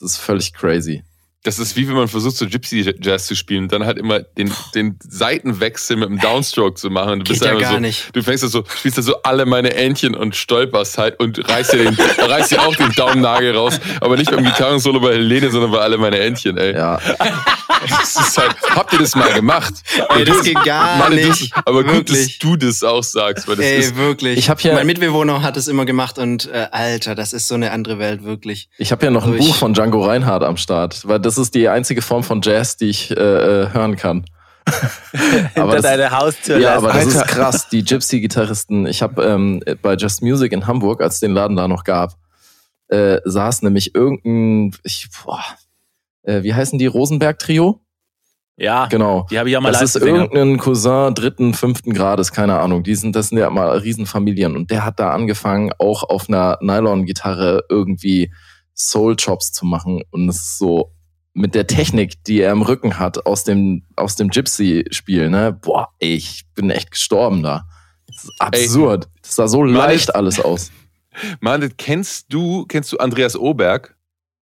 Das 0.00 0.10
ist 0.12 0.16
völlig 0.18 0.52
crazy. 0.52 1.02
Das 1.44 1.58
ist 1.60 1.76
wie 1.76 1.86
wenn 1.88 1.94
man 1.94 2.08
versucht, 2.08 2.36
so 2.36 2.46
Gypsy 2.46 2.94
Jazz 3.00 3.26
zu 3.26 3.36
spielen 3.36 3.64
und 3.64 3.72
dann 3.72 3.84
halt 3.86 3.96
immer 3.96 4.20
den, 4.20 4.52
den 4.74 4.98
Seitenwechsel 5.00 5.96
mit 5.96 6.08
dem 6.08 6.18
Downstroke 6.18 6.74
zu 6.74 6.90
machen. 6.90 7.12
Und 7.12 7.18
du 7.20 7.24
Geht 7.32 7.40
bist 7.40 7.44
ja 7.44 7.54
gar 7.58 7.74
so, 7.74 7.78
nicht. 7.78 8.14
Du 8.14 8.22
fängst 8.22 8.42
da 8.42 8.48
so, 8.48 8.64
spielst 8.76 8.98
da 8.98 9.02
so 9.02 9.22
alle 9.22 9.46
meine 9.46 9.74
Entchen 9.74 10.16
und 10.16 10.34
stolperst 10.34 10.98
halt 10.98 11.20
und 11.20 11.48
reißt 11.48 11.72
dir, 11.74 11.84
den, 11.84 11.94
reißt 12.18 12.50
dir 12.50 12.62
auch 12.62 12.74
den 12.74 12.90
Daumennagel 12.92 13.56
raus. 13.56 13.78
Aber 14.00 14.16
nicht 14.16 14.30
beim 14.30 14.42
Gitarrensolo 14.44 14.98
bei 15.00 15.12
Helene, 15.12 15.50
sondern 15.50 15.70
bei 15.70 15.78
alle 15.78 15.96
meine 15.96 16.18
Entchen, 16.18 16.56
ey. 16.58 16.74
Ja, 16.74 16.98
Das 17.88 18.16
ist 18.16 18.38
halt, 18.38 18.56
habt 18.74 18.92
ihr 18.92 18.98
das 18.98 19.14
mal 19.14 19.32
gemacht? 19.32 19.72
Ey, 20.16 20.24
das 20.24 20.42
geht 20.42 20.62
gar 20.64 20.98
Meine, 20.98 21.14
nicht. 21.16 21.54
Du, 21.54 21.60
aber 21.64 21.84
gut, 21.84 22.08
dass 22.10 22.16
Wirklich. 22.16 22.38
du 22.40 22.56
das 22.56 22.82
auch 22.82 23.02
sagst, 23.04 23.46
weil 23.46 23.56
das 23.56 23.64
Ey, 23.64 23.78
ist, 23.78 23.96
wirklich. 23.96 24.38
Ich 24.38 24.50
hab 24.50 24.60
ja- 24.62 24.74
mein 24.74 24.86
Mitbewohner 24.86 25.42
hat 25.42 25.56
es 25.56 25.68
immer 25.68 25.84
gemacht 25.84 26.18
und 26.18 26.46
äh, 26.52 26.66
Alter, 26.72 27.14
das 27.14 27.32
ist 27.32 27.46
so 27.48 27.54
eine 27.54 27.70
andere 27.70 27.98
Welt, 27.98 28.24
wirklich. 28.24 28.68
ich 28.78 28.90
habe 28.90 29.04
ja 29.04 29.10
noch 29.10 29.24
ein 29.26 29.36
Buch 29.36 29.54
von 29.54 29.74
Django 29.74 30.04
Reinhardt 30.04 30.42
am 30.42 30.56
Start, 30.56 31.06
weil 31.06 31.20
das 31.28 31.38
ist 31.38 31.54
die 31.54 31.68
einzige 31.68 32.00
Form 32.02 32.22
von 32.24 32.40
Jazz, 32.42 32.76
die 32.76 32.86
ich 32.86 33.10
äh, 33.10 33.14
äh, 33.14 33.72
hören 33.72 33.96
kann. 33.96 34.24
Hinter 35.54 35.66
das- 35.72 35.82
deine 35.82 36.10
Haustür 36.10 36.58
Ja, 36.58 36.74
lässt. 36.74 36.78
aber 36.84 36.88
das 36.88 36.96
Alter. 37.06 37.08
ist 37.20 37.26
krass. 37.28 37.68
Die 37.68 37.84
Gypsy-Gitarristen, 37.84 38.86
ich 38.86 39.02
habe 39.02 39.22
ähm, 39.24 39.62
bei 39.82 39.94
Just 39.94 40.22
Music 40.22 40.52
in 40.52 40.66
Hamburg, 40.66 41.00
als 41.02 41.14
es 41.14 41.20
den 41.20 41.32
Laden 41.32 41.56
da 41.56 41.68
noch 41.68 41.84
gab, 41.84 42.14
äh, 42.88 43.18
saß 43.24 43.62
nämlich 43.62 43.94
irgendein, 43.94 44.78
ich, 44.84 45.08
boah, 45.24 45.42
äh, 46.22 46.42
wie 46.42 46.54
heißen 46.54 46.78
die, 46.78 46.86
Rosenberg-Trio? 46.86 47.80
ja, 48.56 48.86
Genau. 48.86 49.26
die 49.30 49.38
habe 49.38 49.48
ich 49.50 49.56
auch 49.56 49.60
mal 49.60 49.70
Das 49.72 49.82
ist 49.82 49.92
gesehen. 49.94 50.16
irgendein 50.16 50.58
Cousin 50.58 51.14
dritten, 51.14 51.54
fünften 51.54 51.92
Grades, 51.94 52.32
keine 52.32 52.58
Ahnung. 52.58 52.82
Die 52.82 52.94
sind, 52.96 53.14
das 53.14 53.28
sind 53.28 53.38
ja 53.38 53.48
mal 53.50 53.70
Riesenfamilien. 53.78 54.56
Und 54.56 54.70
der 54.70 54.84
hat 54.84 54.98
da 54.98 55.12
angefangen, 55.12 55.70
auch 55.78 56.02
auf 56.02 56.28
einer 56.28 56.58
Nylon-Gitarre 56.60 57.64
irgendwie 57.68 58.32
Soul-Chops 58.74 59.52
zu 59.52 59.64
machen. 59.64 60.02
Und 60.10 60.28
es 60.28 60.36
ist 60.36 60.58
so 60.58 60.92
mit 61.38 61.54
der 61.54 61.66
Technik, 61.66 62.24
die 62.24 62.40
er 62.40 62.52
im 62.52 62.62
Rücken 62.62 62.98
hat, 62.98 63.24
aus 63.26 63.44
dem, 63.44 63.84
aus 63.96 64.16
dem 64.16 64.28
Gypsy-Spiel, 64.28 65.30
ne? 65.30 65.52
Boah, 65.52 65.88
ey, 66.00 66.14
ich 66.14 66.44
bin 66.54 66.70
echt 66.70 66.90
gestorben 66.90 67.42
da. 67.42 67.66
Das 68.06 68.24
ist 68.24 68.40
absurd. 68.40 69.08
Das 69.22 69.36
sah 69.36 69.48
so 69.48 69.62
leicht 69.62 70.14
alles 70.14 70.40
aus. 70.40 70.72
Mann, 71.40 71.72
kennst 71.76 72.32
du, 72.32 72.66
kennst 72.66 72.92
du 72.92 72.98
Andreas 72.98 73.36
Oberg? 73.36 73.96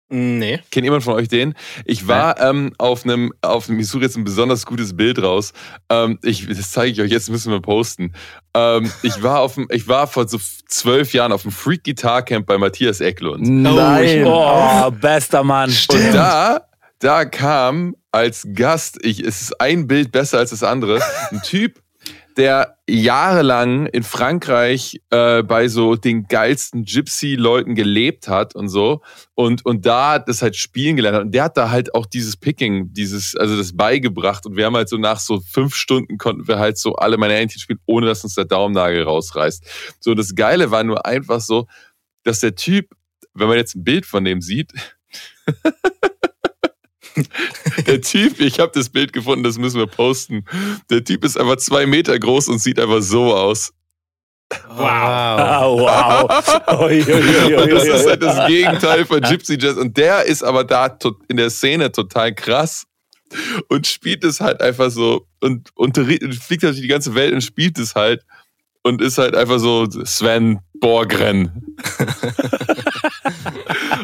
Nee. 0.08 0.60
Kennt 0.70 0.84
jemand 0.84 1.04
von 1.04 1.16
euch 1.16 1.28
den? 1.28 1.56
Ich 1.84 2.08
war 2.08 2.39
ähm, 2.39 2.74
auf 2.78 3.06
einem, 3.06 3.34
auf 3.41 3.68
einem, 3.68 3.80
ich 3.80 3.88
suche 3.88 4.04
jetzt 4.04 4.16
ein 4.16 4.24
besonders 4.24 4.66
gutes 4.66 4.96
Bild 4.96 5.22
raus. 5.22 5.52
Ähm, 5.89 6.20
ich, 6.22 6.48
das 6.48 6.72
zeige 6.72 6.91
ich 6.91 7.02
euch 7.02 7.12
jetzt, 7.12 7.30
müssen 7.30 7.52
wir 7.52 7.60
posten. 7.60 8.14
Ähm, 8.54 8.91
ich 9.02 9.24
war 9.24 9.39
auf 9.39 9.56
dem, 9.56 9.68
ich 9.72 9.88
war 9.88 10.06
vor 10.06 10.28
so 10.28 10.38
zwölf 10.68 11.14
Jahren 11.14 11.32
auf 11.32 11.41
dem 11.41 11.52
Freak 11.52 11.84
Guitar 11.84 12.22
Camp 12.22 12.46
bei 12.46 12.58
Matthias 12.60 13.02
Ecklund. 13.02 13.43
Nein. 13.48 14.26
Oh, 14.28 14.91
bester 14.91 15.43
Mann. 15.43 15.72
Und 15.89 16.14
da, 16.14 16.62
da 17.00 17.26
kam 17.26 17.96
als 18.12 18.48
Gast, 18.54 18.98
ich, 19.04 19.20
es 19.20 19.41
ist 19.41 19.62
ein 19.62 19.88
Bild 19.88 20.12
besser 20.12 20.39
als 20.39 20.52
das 20.52 20.64
andere, 20.64 21.02
ein 21.32 21.41
Typ, 21.43 21.82
der 22.38 22.78
jahrelang 22.88 23.88
in 23.88 24.04
Frankreich 24.04 25.02
äh, 25.10 25.41
bei 25.41 25.70
so 25.70 25.96
den 25.96 26.28
geilsten 26.28 26.84
Gypsy-Leuten 26.84 27.76
gelebt 27.76 28.28
hat 28.28 28.56
und 28.56 28.68
so 28.68 29.02
und, 29.36 29.66
und 29.66 29.86
da 29.86 30.20
das 30.20 30.41
halt 30.41 30.56
spielen 30.56 30.98
gelernt 30.98 31.16
hat. 31.16 31.24
Und 31.24 31.32
der 31.32 31.43
hat 31.43 31.58
da 31.58 31.70
halt 31.70 31.96
auch 31.96 32.06
dieses 32.06 32.36
Picking, 32.36 32.91
dieses, 32.91 33.36
also 33.38 33.56
das 33.56 33.76
beigebracht. 33.76 34.46
Und 34.46 34.58
wir 34.58 34.66
haben 34.66 34.76
halt 34.76 34.89
so 34.89 34.98
nach 34.98 35.20
so 35.20 35.39
fünf 35.39 35.76
Stunden 35.76 36.18
konnten 36.18 36.48
wir 36.48 36.60
halt 36.60 36.78
so 36.78 36.96
alle 36.96 37.18
meine 37.18 37.36
Entchen 37.36 37.62
spielen, 37.62 37.80
ohne 37.86 38.08
dass 38.08 38.24
uns 38.24 38.36
der 38.36 38.46
Daumennagel 38.46 39.04
rausreißt. 39.04 39.98
So, 40.02 40.14
das 40.14 40.36
Geile 40.36 40.72
war 40.72 40.84
nur 40.84 41.06
einfach 41.06 41.39
so, 41.39 41.68
dass 42.24 42.41
der 42.41 42.56
Typ, 42.56 42.89
wenn 43.34 43.48
man 43.48 43.58
jetzt 43.58 43.76
ein 43.76 43.84
Bild 43.84 44.06
von 44.06 44.26
dem 44.26 44.41
sieht, 44.41 44.74
der 47.88 48.01
Typ, 48.01 48.39
ich 48.39 48.59
habe 48.59 48.72
das 48.74 48.89
Bild 48.89 49.13
gefunden, 49.13 49.43
das 49.43 49.57
müssen 49.57 49.80
wir 49.80 49.88
posten. 49.88 50.45
Der 50.89 51.03
Typ 51.03 51.24
ist 51.24 51.39
einfach 51.39 51.57
zwei 51.57 51.86
Meter 51.86 52.18
groß 52.18 52.47
und 52.49 52.59
sieht 52.59 52.80
einfach 52.80 53.01
so 53.01 53.36
aus. 53.36 53.74
Wow. 54.68 55.80
Oh, 55.80 55.80
wow. 55.80 56.30
Und 57.63 57.72
das 57.72 57.84
ist 57.84 58.07
halt 58.07 58.22
das 58.22 58.47
Gegenteil 58.47 59.05
von 59.05 59.20
Gypsy 59.22 59.57
Jazz. 59.59 59.76
Und 59.76 59.97
der 59.97 60.26
ist 60.26 60.43
aber 60.43 60.63
da 60.63 60.97
in 61.28 61.38
der 61.38 61.49
Szene 61.49 61.91
total 61.91 62.34
krass 62.34 62.86
und 63.70 63.88
spielt 63.88 64.24
es 64.24 64.39
halt 64.39 64.61
einfach 64.61 64.91
so 64.91 65.28
und 65.41 65.70
unterricht, 65.76 66.24
fliegt 66.36 66.63
halt 66.63 66.74
durch 66.76 66.82
die 66.82 66.88
ganze 66.88 67.16
Welt 67.16 67.34
und 67.34 67.41
spielt 67.41 67.80
es 67.80 67.95
halt 67.95 68.24
und 68.86 69.02
ist 69.02 69.18
halt 69.18 69.36
einfach 69.36 69.58
so 69.58 69.90
Sven 69.90 70.60
Borgren. 70.80 71.76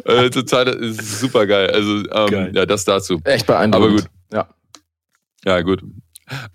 äh, 0.05 0.31
total, 0.31 0.69
ist 0.69 1.19
super 1.19 1.45
geil. 1.45 1.69
Also, 1.69 1.97
ähm, 1.97 2.31
Geil. 2.31 2.51
ja, 2.55 2.65
das 2.65 2.83
dazu. 2.83 3.21
Echt 3.23 3.45
beeindruckend. 3.45 3.85
Aber 3.85 4.01
gut. 4.01 4.09
Ja. 4.33 4.49
Ja, 5.45 5.61
gut. 5.61 5.83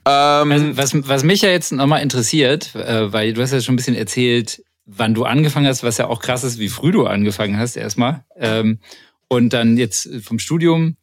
Also, 0.03 0.51
Ähm, 0.51 0.77
was, 0.77 1.09
was 1.09 1.23
mich 1.23 1.43
ja 1.43 1.51
jetzt 1.51 1.71
nochmal 1.71 2.03
interessiert, 2.03 2.75
äh, 2.75 3.13
weil 3.13 3.33
du 3.33 3.43
hast 3.43 3.53
ja 3.53 3.61
schon 3.61 3.75
ein 3.75 3.77
bisschen 3.77 3.95
erzählt, 3.95 4.61
wann 4.87 5.15
du 5.15 5.25
angefangen 5.25 5.69
hast, 5.69 5.85
was 5.85 5.99
ja 5.99 6.09
auch 6.09 6.21
krass 6.21 6.43
ist, 6.43 6.59
wie 6.59 6.69
früh 6.69 6.91
du 6.91 7.07
angefangen 7.07 7.59
hast 7.59 7.77
erstmal. 7.77 8.25
Ähm, 8.35 8.81
und 9.29 9.53
dann 9.53 9.77
jetzt 9.77 10.09
vom 10.25 10.41
Studium. 10.41 10.97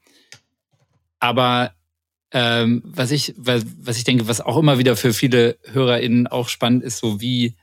Aber 1.22 1.72
ähm, 2.34 2.82
was 2.84 3.12
ich, 3.12 3.34
was, 3.38 3.64
was 3.80 3.98
ich 3.98 4.04
denke, 4.04 4.28
was 4.28 4.42
auch 4.42 4.58
immer 4.58 4.80
wieder 4.80 4.96
für 4.96 5.14
viele 5.14 5.58
HörerInnen 5.72 6.28
auch 6.28 6.50
spannend 6.50 6.84
ist, 6.84 6.98
so 6.98 7.22
wie, 7.22 7.56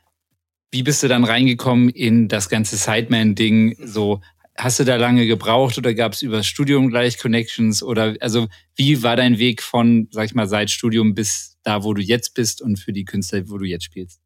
wie 0.71 0.85
bist 0.85 1.03
du 1.03 1.09
dann 1.09 1.25
reingekommen 1.25 1.89
in 1.89 2.29
das 2.29 2.49
ganze 2.49 2.77
Sideman-Ding? 2.77 3.77
So, 3.85 4.21
hast 4.57 4.79
du 4.79 4.85
da 4.85 4.95
lange 4.95 5.27
gebraucht 5.27 5.77
oder 5.77 5.93
gab 5.93 6.13
es 6.13 6.23
über 6.23 6.37
das 6.37 6.47
Studium 6.47 6.89
gleich 6.89 7.19
Connections? 7.19 7.83
Oder 7.83 8.15
also 8.21 8.47
wie 8.77 9.03
war 9.03 9.17
dein 9.17 9.39
Weg 9.39 9.61
von, 9.61 10.07
sag 10.13 10.27
ich 10.27 10.35
mal, 10.35 10.47
seit 10.47 10.71
Studium 10.71 11.15
bis 11.15 11.59
da, 11.65 11.83
wo 11.83 11.93
du 11.93 12.01
jetzt 12.01 12.35
bist 12.35 12.63
und 12.63 12.79
für 12.79 12.93
die 12.93 13.05
Künstler, 13.05 13.49
wo 13.51 13.59
du 13.59 13.65
jetzt 13.65 13.85
spielst? 13.85 14.21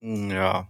Ja. 0.00 0.68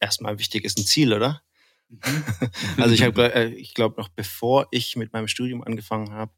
Erstmal 0.00 0.38
wichtig 0.40 0.64
ist 0.64 0.76
ein 0.78 0.86
Ziel, 0.86 1.12
oder? 1.12 1.42
also 2.78 2.94
ich 2.94 3.02
habe, 3.02 3.32
äh, 3.34 3.48
ich 3.48 3.74
glaube 3.74 4.00
noch 4.00 4.08
bevor 4.08 4.66
ich 4.70 4.96
mit 4.96 5.12
meinem 5.12 5.28
Studium 5.28 5.62
angefangen 5.62 6.12
habe, 6.12 6.32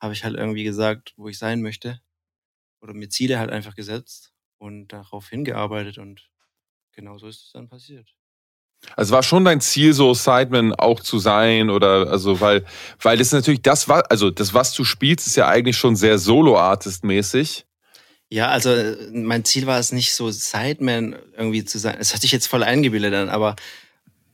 habe 0.00 0.12
ich 0.12 0.24
halt 0.24 0.36
irgendwie 0.36 0.64
gesagt, 0.64 1.14
wo 1.16 1.28
ich 1.28 1.38
sein 1.38 1.62
möchte 1.62 2.00
oder 2.80 2.94
mir 2.94 3.08
Ziele 3.08 3.38
halt 3.38 3.50
einfach 3.50 3.74
gesetzt 3.74 4.32
und 4.58 4.88
darauf 4.88 5.28
hingearbeitet 5.28 5.98
und 5.98 6.28
genau 6.92 7.18
so 7.18 7.28
ist 7.28 7.46
es 7.46 7.52
dann 7.52 7.68
passiert. 7.68 8.14
Also 8.96 9.12
war 9.12 9.24
schon 9.24 9.44
dein 9.44 9.60
Ziel, 9.60 9.92
so 9.92 10.14
Sideman 10.14 10.72
auch 10.72 11.00
zu 11.00 11.18
sein 11.18 11.68
oder 11.68 12.10
also 12.10 12.40
weil 12.40 12.64
weil 13.00 13.18
das 13.18 13.28
ist 13.28 13.32
natürlich 13.32 13.62
das 13.62 13.88
was 13.88 14.04
also 14.04 14.30
das 14.30 14.54
was 14.54 14.72
du 14.72 14.84
spielst 14.84 15.26
ist 15.26 15.36
ja 15.36 15.48
eigentlich 15.48 15.76
schon 15.76 15.96
sehr 15.96 16.18
Solo-Artist-mäßig. 16.18 17.66
Ja, 18.30 18.48
also 18.48 18.70
äh, 18.70 19.10
mein 19.12 19.44
Ziel 19.44 19.66
war 19.66 19.78
es 19.78 19.90
nicht 19.90 20.14
so 20.14 20.30
Sideman 20.30 21.16
irgendwie 21.36 21.64
zu 21.64 21.78
sein. 21.78 21.96
Es 21.98 22.14
hat 22.14 22.20
sich 22.20 22.30
jetzt 22.30 22.46
voll 22.46 22.62
eingebildet 22.62 23.14
an, 23.14 23.30
aber 23.30 23.56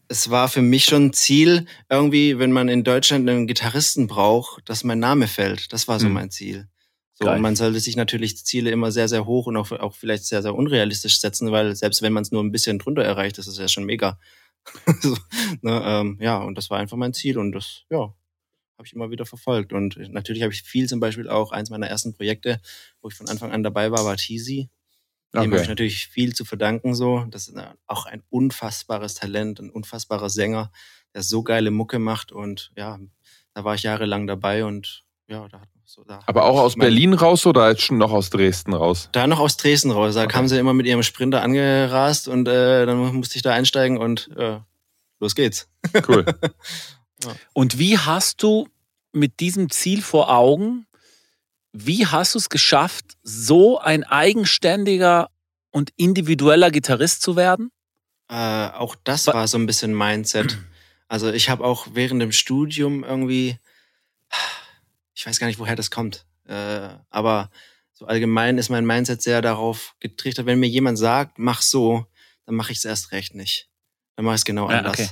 es 0.09 0.31
war 0.31 0.49
für 0.49 0.63
mich 0.63 0.85
schon 0.85 1.07
ein 1.07 1.13
Ziel, 1.13 1.67
irgendwie, 1.89 2.39
wenn 2.39 2.53
man 2.53 2.69
in 2.69 2.85
Deutschland 2.85 3.29
einen 3.29 3.47
Gitarristen 3.47 4.07
braucht, 4.07 4.69
dass 4.69 4.85
mein 4.85 4.99
Name 4.99 5.27
fällt. 5.29 5.73
Das 5.73 5.89
war 5.89 5.99
so 6.01 6.07
Hm. 6.07 6.13
mein 6.13 6.31
Ziel. 6.31 6.69
So, 7.15 7.27
Geil. 7.27 7.37
und 7.37 7.43
man 7.43 7.55
sollte 7.57 7.79
sich 7.79 7.95
natürlich 7.97 8.45
Ziele 8.45 8.71
immer 8.71 8.91
sehr, 8.91 9.09
sehr 9.09 9.25
hoch 9.25 9.47
und 9.47 9.57
auch, 9.57 9.71
auch 9.71 9.95
vielleicht 9.95 10.25
sehr, 10.27 10.43
sehr 10.43 10.55
unrealistisch 10.55 11.21
setzen, 11.21 11.53
weil 11.53 11.77
selbst 11.77 12.03
wenn 12.03 12.13
man 12.13 12.23
es 12.23 12.33
nur 12.33 12.43
ein 12.43 12.51
bisschen 12.51 12.79
drunter 12.81 13.05
erreicht, 13.05 13.39
das 13.39 13.47
ist 13.47 13.59
ja 13.59 13.69
schon 13.69 13.85
mega. 13.85 14.19
so, 15.01 15.17
ne, 15.63 15.83
ähm, 15.85 16.19
ja, 16.21 16.39
und 16.39 16.57
das 16.59 16.71
war 16.71 16.79
einfach 16.79 16.97
mein 16.97 17.15
Ziel 17.15 17.39
und 17.39 17.53
das, 17.53 17.85
ja, 17.91 17.99
habe 18.77 18.87
ich 18.87 18.93
immer 18.95 19.11
wieder 19.11 19.27
verfolgt. 19.27 19.73
Und 19.73 19.97
natürlich 20.13 20.43
habe 20.43 20.53
ich 20.53 20.63
viel 20.63 20.89
zum 20.89 20.99
Beispiel 20.99 21.29
auch, 21.29 21.53
eins 21.53 21.71
meiner 21.71 21.87
ersten 21.87 22.15
Projekte, 22.15 22.61
wo 23.01 23.09
ich 23.09 23.15
von 23.15 23.29
Anfang 23.29 23.53
an 23.53 23.63
dabei 23.63 23.93
war, 23.93 24.05
war 24.05 24.17
Teasy. 24.17 24.69
Dem 25.35 25.41
Okay. 25.41 25.51
habe 25.53 25.63
ich 25.63 25.69
natürlich 25.69 26.07
viel 26.07 26.35
zu 26.35 26.45
verdanken 26.45 26.95
so. 26.95 27.25
Das 27.29 27.49
ist 27.49 27.57
auch 27.87 28.07
ein 28.07 28.23
unfassbares 28.31 29.15
Talent, 29.15 29.59
ein 29.61 29.71
unfassbarer 29.71 30.31
Sänger, 30.31 30.71
der 31.15 31.23
so 31.23 31.43
geile 31.43 31.71
Mucke 31.71 31.99
macht 31.99 32.33
und 32.33 32.71
ja, 32.77 32.99
da 33.53 33.65
war 33.65 33.75
ich 33.75 33.83
jahrelang 33.83 34.27
dabei 34.27 34.65
und 34.65 35.05
ja, 35.27 35.49
da 35.49 35.61
hat 35.61 35.69
so 35.87 36.03
da 36.05 36.21
Aber 36.27 36.45
auch 36.45 36.59
aus 36.61 36.77
Berlin 36.77 37.13
raus 37.15 37.47
oder 37.47 37.69
jetzt 37.69 37.83
schon 37.83 37.99
noch 37.99 38.11
aus 38.13 38.31
Dresden 38.31 38.73
raus? 38.75 39.09
Da 39.13 39.27
noch 39.27 39.39
aus 39.41 39.57
Dresden 39.57 39.91
raus. 39.91 40.15
Da 40.15 40.23
Okay. 40.25 40.33
kamen 40.33 40.49
sie 40.49 40.59
immer 40.59 40.73
mit 40.73 40.87
ihrem 40.87 41.03
Sprinter 41.03 41.43
angerast 41.43 42.27
und 42.29 42.49
äh, 42.49 42.87
dann 42.87 42.99
musste 43.15 43.37
ich 43.37 43.43
da 43.43 43.53
einsteigen 43.53 43.99
und 43.99 44.31
äh, 44.37 44.61
los 45.21 45.35
geht's. 45.35 45.69
Cool. 46.09 46.25
Und 47.55 47.79
wie 47.79 47.97
hast 47.97 48.43
du 48.43 48.69
mit 49.13 49.41
diesem 49.41 49.71
Ziel 49.71 50.03
vor 50.03 50.31
Augen, 50.31 50.87
wie 51.77 52.07
hast 52.07 52.35
du 52.35 52.39
es 52.39 52.49
geschafft, 52.49 53.05
so 53.23 53.79
ein 53.81 54.05
eigenständiger 54.05 55.29
und 55.73 55.91
individueller 55.97 56.71
Gitarrist 56.71 57.21
zu 57.23 57.35
werden? 57.37 57.71
Äh, 58.31 58.69
auch 58.69 58.95
das 59.05 59.27
Wa- 59.27 59.35
war 59.35 59.49
so 59.49 59.59
ein 59.59 59.67
bisschen 59.67 59.93
Mindset. 59.97 60.59
Also 61.07 61.31
ich 61.31 61.51
habe 61.51 61.63
auch 61.65 61.87
während 61.93 62.23
dem 62.23 62.33
Studium 62.33 63.05
irgendwie, 63.05 63.59
ich 65.15 65.27
weiß 65.27 65.39
gar 65.39 65.47
nicht, 65.47 65.59
woher 65.59 65.77
das 65.77 65.91
kommt, 65.91 66.27
äh, 66.47 66.89
aber 67.11 67.51
so 67.93 68.07
allgemein 68.07 68.57
ist 68.59 68.71
mein 68.71 68.87
Mindset 68.87 69.21
sehr 69.23 69.43
darauf 69.43 69.95
getrichtert, 70.01 70.47
wenn 70.47 70.59
mir 70.59 70.67
jemand 70.69 70.99
sagt, 70.99 71.39
mach 71.39 71.61
so, 71.63 72.07
dann 72.47 72.55
mache 72.55 72.73
ich 72.73 72.79
es 72.79 72.85
erst 72.87 73.13
recht 73.13 73.35
nicht. 73.35 73.69
Dann 74.17 74.25
mache 74.25 74.35
ich 74.37 74.41
es 74.41 74.45
genau 74.47 74.69
Ja, 74.71 74.79
anders. 74.79 74.95
okay. 74.99 75.11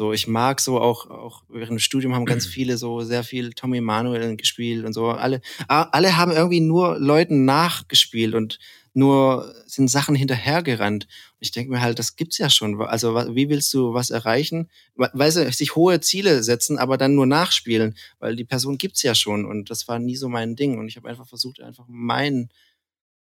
So, 0.00 0.14
ich 0.14 0.26
mag 0.26 0.62
so 0.62 0.80
auch, 0.80 1.10
auch 1.10 1.42
während 1.50 1.72
dem 1.72 1.78
Studium 1.78 2.14
haben 2.14 2.24
ganz 2.24 2.46
viele 2.46 2.78
so 2.78 3.02
sehr 3.02 3.22
viel 3.22 3.52
Tommy 3.52 3.82
Manuel 3.82 4.34
gespielt 4.38 4.86
und 4.86 4.94
so. 4.94 5.08
Alle, 5.10 5.42
alle 5.68 6.16
haben 6.16 6.32
irgendwie 6.32 6.60
nur 6.60 6.98
Leuten 6.98 7.44
nachgespielt 7.44 8.34
und 8.34 8.58
nur 8.94 9.54
sind 9.66 9.88
Sachen 9.90 10.14
hinterhergerannt. 10.14 11.04
Und 11.04 11.36
ich 11.40 11.50
denke 11.50 11.70
mir 11.70 11.82
halt, 11.82 11.98
das 11.98 12.16
gibt's 12.16 12.38
ja 12.38 12.48
schon. 12.48 12.80
Also 12.80 13.14
wie 13.14 13.50
willst 13.50 13.74
du 13.74 13.92
was 13.92 14.08
erreichen? 14.08 14.70
We- 14.94 15.10
Weil 15.12 15.30
sie 15.32 15.52
sich 15.52 15.76
hohe 15.76 16.00
Ziele 16.00 16.42
setzen, 16.42 16.78
aber 16.78 16.96
dann 16.96 17.14
nur 17.14 17.26
nachspielen, 17.26 17.94
weil 18.20 18.36
die 18.36 18.46
Person 18.46 18.78
gibt's 18.78 19.02
ja 19.02 19.14
schon. 19.14 19.44
Und 19.44 19.68
das 19.68 19.86
war 19.86 19.98
nie 19.98 20.16
so 20.16 20.30
mein 20.30 20.56
Ding. 20.56 20.78
Und 20.78 20.88
ich 20.88 20.96
habe 20.96 21.10
einfach 21.10 21.28
versucht, 21.28 21.60
einfach 21.60 21.84
mein 21.88 22.48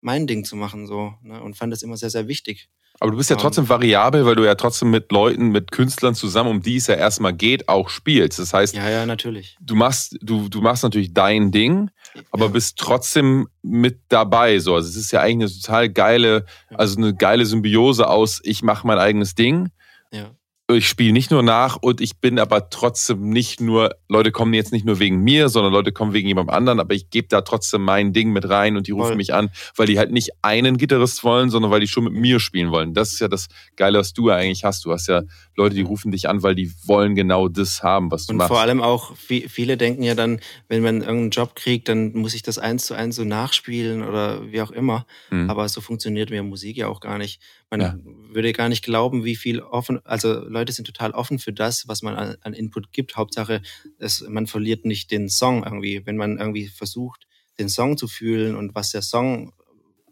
mein 0.01 0.27
Ding 0.27 0.45
zu 0.45 0.55
machen 0.55 0.85
so 0.87 1.15
ne? 1.23 1.41
und 1.41 1.55
fand 1.57 1.73
das 1.73 1.81
immer 1.81 1.97
sehr 1.97 2.11
sehr 2.11 2.27
wichtig. 2.27 2.69
Aber 2.99 3.11
du 3.11 3.17
bist 3.17 3.29
ja 3.29 3.35
Ähm. 3.35 3.41
trotzdem 3.41 3.69
variabel, 3.69 4.25
weil 4.25 4.35
du 4.35 4.43
ja 4.43 4.55
trotzdem 4.55 4.89
mit 4.89 5.11
Leuten, 5.11 5.49
mit 5.49 5.71
Künstlern 5.71 6.15
zusammen, 6.15 6.49
um 6.49 6.61
die 6.61 6.77
es 6.77 6.87
ja 6.87 6.95
erstmal 6.95 7.33
geht, 7.33 7.69
auch 7.69 7.89
spielst. 7.89 8.39
Das 8.39 8.53
heißt, 8.53 8.75
Ja 8.75 8.89
ja 8.89 9.05
natürlich. 9.05 9.57
du 9.61 9.75
machst, 9.75 10.17
du, 10.21 10.49
du 10.49 10.61
machst 10.61 10.83
natürlich 10.83 11.13
dein 11.13 11.51
Ding, 11.51 11.89
aber 12.31 12.45
ja. 12.45 12.51
bist 12.51 12.77
trotzdem 12.77 13.47
mit 13.61 13.99
dabei. 14.09 14.59
So. 14.59 14.75
Also 14.75 14.89
es 14.89 14.95
ist 14.95 15.11
ja 15.11 15.21
eigentlich 15.21 15.51
eine 15.51 15.61
total 15.61 15.89
geile, 15.89 16.45
also 16.73 16.97
eine 16.97 17.13
geile 17.13 17.45
Symbiose 17.45 18.07
aus, 18.07 18.41
ich 18.43 18.63
mache 18.63 18.87
mein 18.87 18.97
eigenes 18.97 19.35
Ding, 19.35 19.69
ja. 20.11 20.31
Ich 20.69 20.85
spiele 20.89 21.13
nicht 21.13 21.31
nur 21.31 21.43
nach 21.43 21.77
und 21.77 22.01
ich 22.01 22.17
bin 22.17 22.37
aber 22.39 22.69
trotzdem 22.69 23.29
nicht 23.29 23.61
nur, 23.61 23.95
Leute 24.09 24.33
kommen 24.33 24.53
jetzt 24.53 24.73
nicht 24.73 24.85
nur 24.85 24.99
wegen 24.99 25.21
mir, 25.23 25.47
sondern 25.47 25.71
Leute 25.71 25.93
kommen 25.93 26.11
wegen 26.11 26.27
jemandem 26.27 26.53
anderen, 26.53 26.79
aber 26.81 26.93
ich 26.93 27.09
gebe 27.09 27.29
da 27.29 27.39
trotzdem 27.39 27.83
mein 27.83 28.11
Ding 28.11 28.31
mit 28.33 28.49
rein 28.49 28.75
und 28.75 28.85
die 28.87 28.91
rufen 28.91 29.07
Voll. 29.07 29.15
mich 29.15 29.33
an, 29.33 29.49
weil 29.77 29.87
die 29.87 29.97
halt 29.97 30.11
nicht 30.11 30.31
einen 30.41 30.75
Gitarrist 30.75 31.23
wollen, 31.23 31.49
sondern 31.49 31.71
weil 31.71 31.79
die 31.79 31.87
schon 31.87 32.03
mit 32.03 32.11
mir 32.13 32.41
spielen 32.41 32.71
wollen. 32.71 32.93
Das 32.93 33.13
ist 33.13 33.19
ja 33.19 33.29
das 33.29 33.47
Geile, 33.77 33.99
was 33.99 34.11
du 34.11 34.29
eigentlich 34.29 34.65
hast. 34.65 34.83
Du 34.83 34.91
hast 34.91 35.07
ja 35.07 35.21
Leute, 35.55 35.73
die 35.73 35.83
rufen 35.83 36.11
dich 36.11 36.27
an, 36.27 36.43
weil 36.43 36.53
die 36.53 36.69
wollen 36.83 37.15
genau 37.15 37.47
das 37.47 37.81
haben, 37.81 38.11
was 38.11 38.25
du 38.25 38.31
Und 38.33 38.37
machst. 38.39 38.49
vor 38.49 38.59
allem 38.59 38.81
auch, 38.81 39.13
vi- 39.15 39.47
viele 39.47 39.77
denken 39.77 40.03
ja 40.03 40.15
dann, 40.15 40.41
wenn 40.67 40.83
man 40.83 40.95
irgendeinen 40.97 41.29
Job 41.31 41.55
kriegt, 41.55 41.87
dann 41.87 42.11
muss 42.11 42.33
ich 42.33 42.41
das 42.43 42.57
eins 42.57 42.85
zu 42.85 42.93
eins 42.93 43.15
so 43.15 43.23
nachspielen 43.23 44.03
oder 44.03 44.51
wie 44.51 44.61
auch 44.61 44.71
immer. 44.71 45.05
Mhm. 45.31 45.49
Aber 45.49 45.69
so 45.69 45.79
funktioniert 45.79 46.29
mir 46.29 46.43
Musik 46.43 46.75
ja 46.75 46.89
auch 46.89 46.99
gar 46.99 47.17
nicht. 47.17 47.39
Man 47.69 47.81
Ja. 47.81 47.95
würde 48.33 48.53
gar 48.53 48.69
nicht 48.69 48.83
glauben, 48.83 49.25
wie 49.25 49.35
viel 49.35 49.59
offen, 49.61 49.99
also 50.05 50.33
Leute 50.45 50.71
sind 50.71 50.85
total 50.85 51.11
offen 51.11 51.37
für 51.39 51.51
das, 51.53 51.87
was 51.87 52.01
man 52.01 52.15
an, 52.15 52.35
an 52.41 52.53
Input 52.53 52.91
gibt. 52.93 53.15
Hauptsache, 53.17 53.61
es, 53.99 54.21
man 54.21 54.47
verliert 54.47 54.85
nicht 54.85 55.11
den 55.11 55.27
Song 55.29 55.63
irgendwie. 55.63 56.05
Wenn 56.05 56.17
man 56.17 56.37
irgendwie 56.37 56.67
versucht, 56.67 57.27
den 57.59 57.69
Song 57.69 57.97
zu 57.97 58.07
fühlen 58.07 58.55
und 58.55 58.75
was 58.75 58.91
der 58.91 59.01
Song 59.01 59.53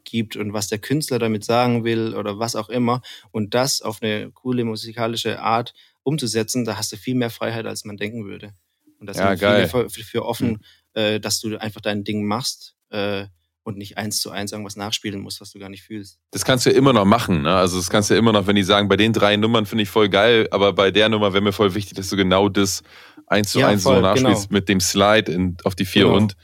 gibt 0.03 0.35
und 0.35 0.53
was 0.53 0.67
der 0.67 0.79
Künstler 0.79 1.19
damit 1.19 1.43
sagen 1.43 1.83
will 1.83 2.13
oder 2.15 2.37
was 2.39 2.55
auch 2.55 2.69
immer 2.69 3.01
und 3.31 3.53
das 3.53 3.81
auf 3.81 4.01
eine 4.01 4.31
coole 4.31 4.63
musikalische 4.63 5.39
Art 5.41 5.73
umzusetzen, 6.03 6.65
da 6.65 6.77
hast 6.77 6.91
du 6.91 6.97
viel 6.97 7.15
mehr 7.15 7.31
Freiheit, 7.31 7.65
als 7.65 7.85
man 7.85 7.97
denken 7.97 8.25
würde. 8.25 8.53
Und 8.99 9.07
das 9.07 9.17
Ja, 9.17 9.35
viele 9.35 9.65
für, 9.67 9.89
für 9.89 10.25
offen, 10.25 10.63
äh, 10.93 11.19
dass 11.19 11.39
du 11.39 11.57
einfach 11.57 11.81
dein 11.81 12.03
Ding 12.03 12.23
machst 12.25 12.75
äh, 12.89 13.25
und 13.65 13.77
nicht 13.77 13.97
eins 13.97 14.21
zu 14.21 14.29
eins 14.29 14.51
irgendwas 14.51 14.75
nachspielen 14.75 15.19
musst, 15.19 15.41
was 15.41 15.51
du 15.51 15.57
gar 15.59 15.69
nicht 15.69 15.81
fühlst. 15.81 16.19
Das 16.29 16.45
kannst 16.45 16.65
du 16.65 16.69
ja 16.69 16.77
immer 16.77 16.93
noch 16.93 17.03
machen. 17.03 17.41
Ne? 17.41 17.53
Also 17.53 17.77
das 17.77 17.89
kannst 17.89 18.09
du 18.09 18.13
ja 18.13 18.19
immer 18.19 18.31
noch, 18.31 18.45
wenn 18.45 18.55
die 18.55 18.63
sagen, 18.63 18.87
bei 18.87 18.95
den 18.95 19.11
drei 19.11 19.35
Nummern 19.37 19.65
finde 19.65 19.81
ich 19.81 19.89
voll 19.89 20.07
geil, 20.07 20.47
aber 20.51 20.71
bei 20.71 20.91
der 20.91 21.09
Nummer 21.09 21.33
wäre 21.33 21.41
mir 21.41 21.51
voll 21.51 21.73
wichtig, 21.73 21.95
dass 21.97 22.09
du 22.09 22.15
genau 22.15 22.47
das 22.47 22.83
eins 23.25 23.51
zu 23.51 23.59
Ja, 23.59 23.69
eins 23.69 23.81
so 23.81 23.89
voll, 23.89 24.01
nachspielst 24.03 24.49
genau. 24.49 24.57
mit 24.57 24.69
dem 24.69 24.79
Slide 24.79 25.31
in, 25.31 25.57
auf 25.63 25.73
die 25.73 25.85
vier 25.85 26.03
Genau. 26.03 26.15
und. 26.17 26.35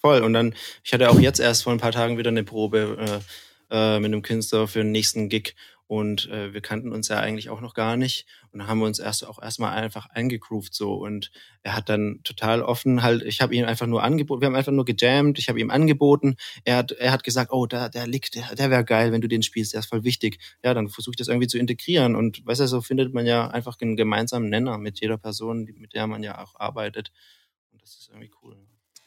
Voll. 0.00 0.22
Und 0.22 0.32
dann, 0.32 0.54
ich 0.84 0.92
hatte 0.92 1.10
auch 1.10 1.18
jetzt 1.18 1.40
erst 1.40 1.64
vor 1.64 1.72
ein 1.72 1.80
paar 1.80 1.90
Tagen 1.90 2.16
wieder 2.16 2.30
eine 2.30 2.44
Probe 2.44 2.96
äh, 3.70 3.96
äh, 3.96 3.98
mit 3.98 4.12
einem 4.12 4.22
Künstler 4.22 4.68
für 4.68 4.78
den 4.78 4.92
nächsten 4.92 5.28
Gig. 5.28 5.56
Und 5.88 6.28
äh, 6.28 6.52
wir 6.52 6.60
kannten 6.60 6.92
uns 6.92 7.08
ja 7.08 7.18
eigentlich 7.18 7.48
auch 7.48 7.62
noch 7.62 7.72
gar 7.72 7.96
nicht. 7.96 8.26
Und 8.52 8.58
dann 8.58 8.68
haben 8.68 8.78
wir 8.78 8.86
uns 8.86 8.98
erst 8.98 9.26
auch 9.26 9.42
erstmal 9.42 9.72
einfach 9.72 10.06
eingegroovt 10.10 10.74
so. 10.74 10.92
Und 10.92 11.30
er 11.62 11.74
hat 11.74 11.88
dann 11.88 12.20
total 12.24 12.60
offen 12.60 13.02
halt, 13.02 13.22
ich 13.22 13.40
habe 13.40 13.54
ihm 13.54 13.64
einfach 13.64 13.86
nur 13.86 14.02
angeboten, 14.02 14.42
wir 14.42 14.46
haben 14.46 14.54
einfach 14.54 14.70
nur 14.70 14.84
gejammt, 14.84 15.38
ich 15.38 15.48
habe 15.48 15.58
ihm 15.58 15.70
angeboten. 15.70 16.36
Er 16.64 16.76
hat, 16.76 16.92
er 16.92 17.10
hat 17.10 17.24
gesagt, 17.24 17.52
oh, 17.52 17.66
da, 17.66 17.88
der 17.88 18.06
liegt, 18.06 18.34
der, 18.34 18.54
der 18.54 18.70
wäre 18.70 18.84
geil, 18.84 19.12
wenn 19.12 19.22
du 19.22 19.28
den 19.28 19.42
spielst, 19.42 19.72
der 19.72 19.80
ist 19.80 19.86
voll 19.86 20.04
wichtig. 20.04 20.38
Ja, 20.62 20.74
dann 20.74 20.90
versuche 20.90 21.14
ich 21.14 21.16
das 21.16 21.28
irgendwie 21.28 21.48
zu 21.48 21.58
integrieren. 21.58 22.16
Und 22.16 22.44
weißt 22.46 22.60
du, 22.60 22.66
so 22.66 22.82
findet 22.82 23.14
man 23.14 23.24
ja 23.24 23.48
einfach 23.48 23.80
einen 23.80 23.96
gemeinsamen 23.96 24.50
Nenner 24.50 24.76
mit 24.76 25.00
jeder 25.00 25.16
Person, 25.16 25.64
mit 25.78 25.94
der 25.94 26.06
man 26.06 26.22
ja 26.22 26.38
auch 26.44 26.54
arbeitet. 26.60 27.12
Und 27.72 27.82
das 27.82 27.96
ist 27.96 28.10
irgendwie 28.10 28.30
cool. 28.42 28.58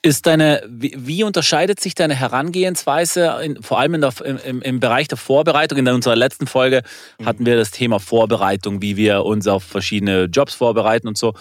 Ist 0.04 0.26
deine, 0.26 0.64
wie, 0.68 0.94
unterscheidet 1.24 1.80
sich 1.80 1.94
deine 1.94 2.16
Herangehensweise, 2.16 3.38
in, 3.44 3.62
vor 3.62 3.78
allem 3.80 3.94
in 3.94 4.02
der, 4.02 4.14
im- 4.24 4.62
im, 4.64 4.80
Bereich 4.80 5.08
der 5.08 5.18
Vorbereitung? 5.18 5.78
In 5.78 5.88
unserer 5.88 6.16
letzten 6.16 6.48
Folge 6.48 6.82
Mhm. 7.20 7.26
hatten 7.28 7.46
wir 7.46 7.56
das 7.56 7.70
Thema 7.70 8.00
Vorbereitung, 8.00 8.82
wie 8.82 8.98
wir 8.98 9.24
uns 9.26 9.46
auf 9.48 9.64
verschiedene 9.64 10.24
Jobs 10.26 10.56
vorbereiten 10.56 11.08
und 11.08 11.20
so. 11.20 11.36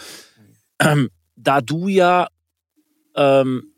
Ähm, 0.79 1.09
da 1.37 1.63
du 1.63 1.89
ja 1.89 2.29
ähm, 3.17 3.73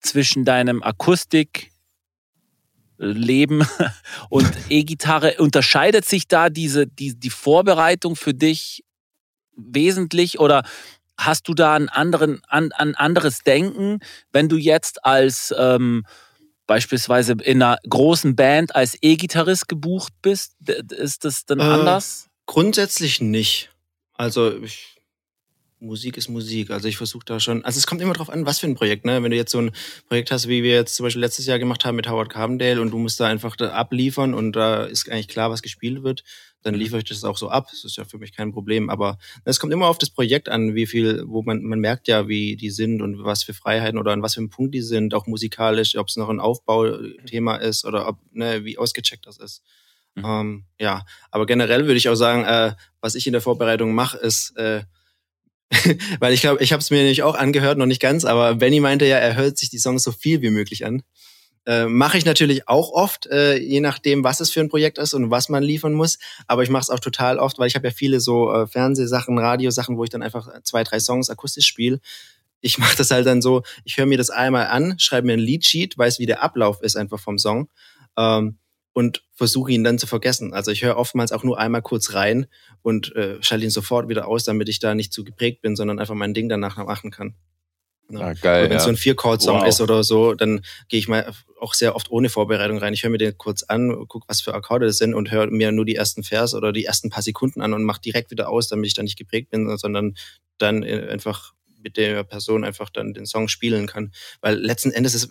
zwischen 0.00 0.44
deinem 0.44 0.84
Akustik 0.84 1.72
Leben 2.96 3.66
und 4.30 4.48
E-Gitarre 4.68 5.34
unterscheidet 5.38 6.04
sich 6.04 6.28
da 6.28 6.48
diese 6.48 6.86
die, 6.86 7.18
die 7.18 7.30
Vorbereitung 7.30 8.14
für 8.14 8.34
dich 8.34 8.84
wesentlich 9.56 10.38
oder 10.38 10.62
hast 11.18 11.48
du 11.48 11.54
da 11.54 11.74
ein, 11.74 11.88
anderen, 11.88 12.40
an, 12.48 12.72
ein 12.72 12.94
anderes 12.94 13.42
Denken, 13.42 13.98
wenn 14.32 14.48
du 14.48 14.56
jetzt 14.56 15.04
als 15.04 15.52
ähm, 15.58 16.04
beispielsweise 16.66 17.32
in 17.42 17.62
einer 17.62 17.78
großen 17.88 18.36
Band 18.36 18.74
als 18.76 18.96
E-Gitarrist 19.02 19.68
gebucht 19.68 20.12
bist? 20.22 20.54
Ist 20.92 21.24
das 21.24 21.44
dann 21.44 21.60
Äh, 21.60 21.64
anders? 21.64 22.28
Grundsätzlich 22.46 23.20
nicht. 23.20 23.70
Also 24.14 24.56
ich, 24.62 24.97
Musik 25.80 26.16
ist 26.16 26.28
Musik. 26.28 26.70
Also 26.70 26.88
ich 26.88 26.96
versuche 26.96 27.24
da 27.24 27.38
schon. 27.38 27.64
Also 27.64 27.78
es 27.78 27.86
kommt 27.86 28.00
immer 28.00 28.12
drauf 28.12 28.30
an, 28.30 28.46
was 28.46 28.58
für 28.58 28.66
ein 28.66 28.74
Projekt. 28.74 29.04
Ne? 29.04 29.22
Wenn 29.22 29.30
du 29.30 29.36
jetzt 29.36 29.52
so 29.52 29.58
ein 29.58 29.70
Projekt 30.08 30.30
hast, 30.30 30.48
wie 30.48 30.62
wir 30.62 30.72
jetzt 30.72 30.96
zum 30.96 31.04
Beispiel 31.04 31.20
letztes 31.20 31.46
Jahr 31.46 31.58
gemacht 31.58 31.84
haben 31.84 31.96
mit 31.96 32.08
Howard 32.08 32.30
Carbondale 32.30 32.80
und 32.80 32.90
du 32.90 32.98
musst 32.98 33.20
da 33.20 33.26
einfach 33.26 33.54
da 33.56 33.70
abliefern 33.70 34.34
und 34.34 34.52
da 34.52 34.84
ist 34.84 35.08
eigentlich 35.10 35.28
klar, 35.28 35.50
was 35.50 35.62
gespielt 35.62 36.02
wird, 36.02 36.24
dann 36.62 36.74
liefere 36.74 36.98
ich 36.98 37.04
das 37.04 37.22
auch 37.22 37.38
so 37.38 37.48
ab. 37.48 37.68
Das 37.70 37.84
ist 37.84 37.96
ja 37.96 38.04
für 38.04 38.18
mich 38.18 38.32
kein 38.32 38.52
Problem. 38.52 38.90
Aber 38.90 39.18
es 39.44 39.60
kommt 39.60 39.72
immer 39.72 39.86
auf 39.86 39.98
das 39.98 40.10
Projekt 40.10 40.48
an, 40.48 40.74
wie 40.74 40.86
viel, 40.86 41.22
wo 41.26 41.42
man 41.42 41.62
man 41.62 41.78
merkt 41.78 42.08
ja, 42.08 42.26
wie 42.26 42.56
die 42.56 42.70
sind 42.70 43.00
und 43.00 43.22
was 43.22 43.44
für 43.44 43.54
Freiheiten 43.54 43.98
oder 43.98 44.12
an 44.12 44.22
was 44.22 44.34
für 44.34 44.40
einem 44.40 44.50
Punkt 44.50 44.74
die 44.74 44.82
sind, 44.82 45.14
auch 45.14 45.26
musikalisch, 45.26 45.96
ob 45.96 46.08
es 46.08 46.16
noch 46.16 46.28
ein 46.28 46.40
Aufbauthema 46.40 47.56
ist 47.56 47.84
oder 47.84 48.08
ob 48.08 48.18
ne, 48.32 48.64
wie 48.64 48.78
ausgecheckt 48.78 49.26
das 49.26 49.38
ist. 49.38 49.62
Mhm. 50.16 50.24
Ähm, 50.24 50.64
ja, 50.80 51.04
aber 51.30 51.46
generell 51.46 51.86
würde 51.86 51.98
ich 51.98 52.08
auch 52.08 52.16
sagen, 52.16 52.44
äh, 52.44 52.74
was 53.00 53.14
ich 53.14 53.26
in 53.26 53.32
der 53.32 53.42
Vorbereitung 53.42 53.94
mache, 53.94 54.18
ist, 54.18 54.56
äh, 54.56 54.82
weil 56.20 56.32
ich 56.32 56.40
glaube, 56.40 56.62
ich 56.62 56.72
habe 56.72 56.80
es 56.80 56.90
mir 56.90 56.98
nämlich 56.98 57.22
auch 57.22 57.34
angehört, 57.34 57.78
noch 57.78 57.86
nicht 57.86 58.00
ganz, 58.00 58.24
aber 58.24 58.54
Benny 58.54 58.80
meinte 58.80 59.06
ja, 59.06 59.16
er 59.16 59.36
hört 59.36 59.58
sich 59.58 59.70
die 59.70 59.78
Songs 59.78 60.02
so 60.02 60.12
viel 60.12 60.40
wie 60.42 60.50
möglich 60.50 60.86
an. 60.86 61.02
Äh, 61.66 61.84
mache 61.84 62.16
ich 62.16 62.24
natürlich 62.24 62.66
auch 62.66 62.92
oft, 62.92 63.26
äh, 63.26 63.58
je 63.58 63.80
nachdem, 63.80 64.24
was 64.24 64.40
es 64.40 64.50
für 64.50 64.60
ein 64.60 64.70
Projekt 64.70 64.96
ist 64.96 65.12
und 65.12 65.30
was 65.30 65.50
man 65.50 65.62
liefern 65.62 65.92
muss. 65.92 66.18
Aber 66.46 66.62
ich 66.62 66.70
mache 66.70 66.82
es 66.82 66.90
auch 66.90 67.00
total 67.00 67.38
oft, 67.38 67.58
weil 67.58 67.66
ich 67.66 67.74
habe 67.74 67.88
ja 67.88 67.92
viele 67.92 68.20
so 68.20 68.50
äh, 68.50 68.66
Fernsehsachen, 68.66 69.38
Radiosachen, 69.38 69.98
wo 69.98 70.04
ich 70.04 70.08
dann 70.08 70.22
einfach 70.22 70.48
zwei, 70.62 70.82
drei 70.82 70.98
Songs 70.98 71.28
akustisch 71.28 71.66
spiele. 71.66 72.00
Ich 72.62 72.78
mache 72.78 72.96
das 72.96 73.10
halt 73.10 73.26
dann 73.26 73.42
so, 73.42 73.64
ich 73.84 73.98
höre 73.98 74.06
mir 74.06 74.16
das 74.16 74.30
einmal 74.30 74.68
an, 74.68 74.98
schreibe 74.98 75.26
mir 75.26 75.34
ein 75.34 75.40
Liedsheet, 75.40 75.98
weiß, 75.98 76.18
wie 76.18 76.26
der 76.26 76.42
Ablauf 76.42 76.80
ist 76.80 76.96
einfach 76.96 77.20
vom 77.20 77.36
Song. 77.36 77.68
Ähm, 78.16 78.56
und 78.98 79.22
versuche 79.32 79.70
ihn 79.70 79.84
dann 79.84 79.96
zu 79.96 80.08
vergessen. 80.08 80.52
Also 80.52 80.72
ich 80.72 80.82
höre 80.82 80.96
oftmals 80.96 81.30
auch 81.30 81.44
nur 81.44 81.56
einmal 81.56 81.82
kurz 81.82 82.14
rein 82.14 82.46
und 82.82 83.14
äh, 83.14 83.36
schalte 83.40 83.62
ihn 83.62 83.70
sofort 83.70 84.08
wieder 84.08 84.26
aus, 84.26 84.42
damit 84.42 84.68
ich 84.68 84.80
da 84.80 84.96
nicht 84.96 85.12
zu 85.12 85.22
geprägt 85.22 85.62
bin, 85.62 85.76
sondern 85.76 86.00
einfach 86.00 86.16
mein 86.16 86.34
Ding 86.34 86.48
danach 86.48 86.76
machen 86.78 87.12
kann. 87.12 87.36
Ne? 88.08 88.20
Ah, 88.20 88.32
geil. 88.32 88.64
Wenn 88.64 88.72
es 88.76 88.82
Ja. 88.82 88.84
so 88.86 88.88
ein 88.88 88.96
Vier-Chord-Song 88.96 89.60
Wow. 89.60 89.68
ist 89.68 89.80
oder 89.80 90.02
so, 90.02 90.34
dann 90.34 90.62
gehe 90.88 90.98
ich 90.98 91.06
mal 91.06 91.32
auch 91.60 91.74
sehr 91.74 91.94
oft 91.94 92.10
ohne 92.10 92.28
Vorbereitung 92.28 92.78
rein. 92.78 92.92
Ich 92.92 93.04
höre 93.04 93.10
mir 93.10 93.18
den 93.18 93.38
kurz 93.38 93.62
an, 93.62 94.04
guck, 94.08 94.24
was 94.26 94.40
für 94.40 94.52
Akkorde 94.52 94.86
das 94.86 94.98
sind 94.98 95.14
und 95.14 95.30
höre 95.30 95.46
mir 95.48 95.70
nur 95.70 95.84
die 95.84 95.94
ersten 95.94 96.24
Vers 96.24 96.54
oder 96.54 96.72
die 96.72 96.84
ersten 96.84 97.08
paar 97.08 97.22
Sekunden 97.22 97.60
an 97.60 97.74
und 97.74 97.84
mache 97.84 98.00
direkt 98.00 98.32
wieder 98.32 98.48
aus, 98.48 98.66
damit 98.66 98.88
ich 98.88 98.94
da 98.94 99.04
nicht 99.04 99.16
geprägt 99.18 99.50
bin, 99.50 99.78
sondern 99.78 100.16
dann 100.58 100.82
äh, 100.82 101.06
einfach 101.08 101.52
mit 101.88 101.96
der 101.96 102.22
Person 102.22 102.64
einfach 102.64 102.90
dann 102.90 103.14
den 103.14 103.24
Song 103.24 103.48
spielen 103.48 103.86
kann. 103.86 104.12
Weil 104.42 104.56
letzten 104.58 104.90
Endes 104.90 105.14
ist, 105.14 105.30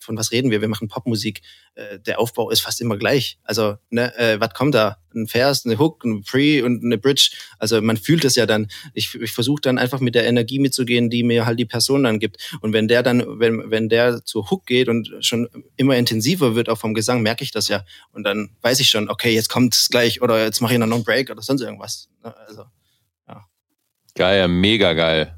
von 0.00 0.16
was 0.16 0.32
reden 0.32 0.50
wir? 0.50 0.62
Wir 0.62 0.68
machen 0.68 0.88
Popmusik. 0.88 1.42
Äh, 1.74 1.98
Der 2.00 2.18
Aufbau 2.18 2.50
ist 2.50 2.60
fast 2.60 2.80
immer 2.80 2.96
gleich. 2.96 3.38
Also, 3.44 3.76
ne, 3.90 4.16
äh, 4.16 4.40
was 4.40 4.54
kommt 4.54 4.74
da? 4.74 4.96
Ein 5.14 5.26
Vers, 5.26 5.66
eine 5.66 5.78
Hook, 5.78 6.04
ein 6.04 6.22
Pre 6.22 6.64
und 6.64 6.82
eine 6.82 6.96
Bridge. 6.96 7.32
Also 7.58 7.82
man 7.82 7.98
fühlt 7.98 8.24
es 8.24 8.34
ja 8.34 8.46
dann. 8.46 8.68
Ich, 8.94 9.14
ich 9.14 9.32
versuche 9.32 9.60
dann 9.60 9.76
einfach 9.76 10.00
mit 10.00 10.14
der 10.14 10.24
Energie 10.24 10.58
mitzugehen, 10.58 11.10
die 11.10 11.22
mir 11.22 11.44
halt 11.44 11.58
die 11.58 11.66
Person 11.66 12.04
dann 12.04 12.18
gibt. 12.18 12.38
Und 12.62 12.72
wenn 12.72 12.88
der 12.88 13.02
dann, 13.02 13.38
wenn, 13.38 13.70
wenn 13.70 13.90
der 13.90 14.24
zur 14.24 14.50
Hook 14.50 14.64
geht 14.64 14.88
und 14.88 15.12
schon 15.20 15.48
immer 15.76 15.96
intensiver 15.98 16.54
wird, 16.54 16.70
auch 16.70 16.78
vom 16.78 16.94
Gesang, 16.94 17.20
merke 17.20 17.44
ich 17.44 17.50
das 17.50 17.68
ja. 17.68 17.84
Und 18.12 18.24
dann 18.24 18.56
weiß 18.62 18.80
ich 18.80 18.88
schon, 18.88 19.10
okay, 19.10 19.34
jetzt 19.34 19.50
kommt 19.50 19.74
es 19.74 19.90
gleich 19.90 20.22
oder 20.22 20.42
jetzt 20.42 20.62
mache 20.62 20.72
ich 20.72 20.78
noch 20.78 20.90
einen 20.90 21.04
Break 21.04 21.28
oder 21.28 21.42
sonst 21.42 21.60
irgendwas. 21.60 22.08
Ne, 22.24 22.34
Also, 22.48 22.64
Geil, 24.14 24.46
mega 24.48 24.92
geil. 24.92 25.34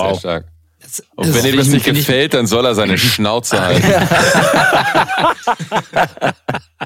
Sehr 0.00 0.10
Wow. 0.10 0.18
stark. 0.18 0.48
Das, 0.80 1.02
Und 1.14 1.34
wenn 1.34 1.46
ihm 1.46 1.56
das 1.56 1.68
ich- 1.68 1.72
nicht 1.72 1.86
gefällt, 1.86 2.34
dann 2.34 2.46
soll 2.46 2.66
er 2.66 2.74
seine 2.74 2.98
Schnauze 2.98 3.58
halten. 3.60 3.82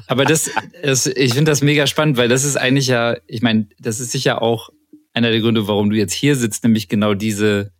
Aber 0.07 0.25
das, 0.25 0.49
das 0.83 1.05
ich 1.07 1.33
finde 1.33 1.51
das 1.51 1.61
mega 1.61 1.87
spannend, 1.87 2.17
weil 2.17 2.29
das 2.29 2.43
ist 2.43 2.55
eigentlich 2.57 2.87
ja, 2.87 3.17
ich 3.27 3.41
meine, 3.41 3.67
das 3.79 3.99
ist 3.99 4.11
sicher 4.11 4.41
auch 4.41 4.69
einer 5.13 5.31
der 5.31 5.41
Gründe, 5.41 5.67
warum 5.67 5.89
du 5.89 5.97
jetzt 5.97 6.13
hier 6.13 6.35
sitzt, 6.35 6.63
nämlich 6.63 6.87
genau 6.87 7.13
diese, 7.13 7.71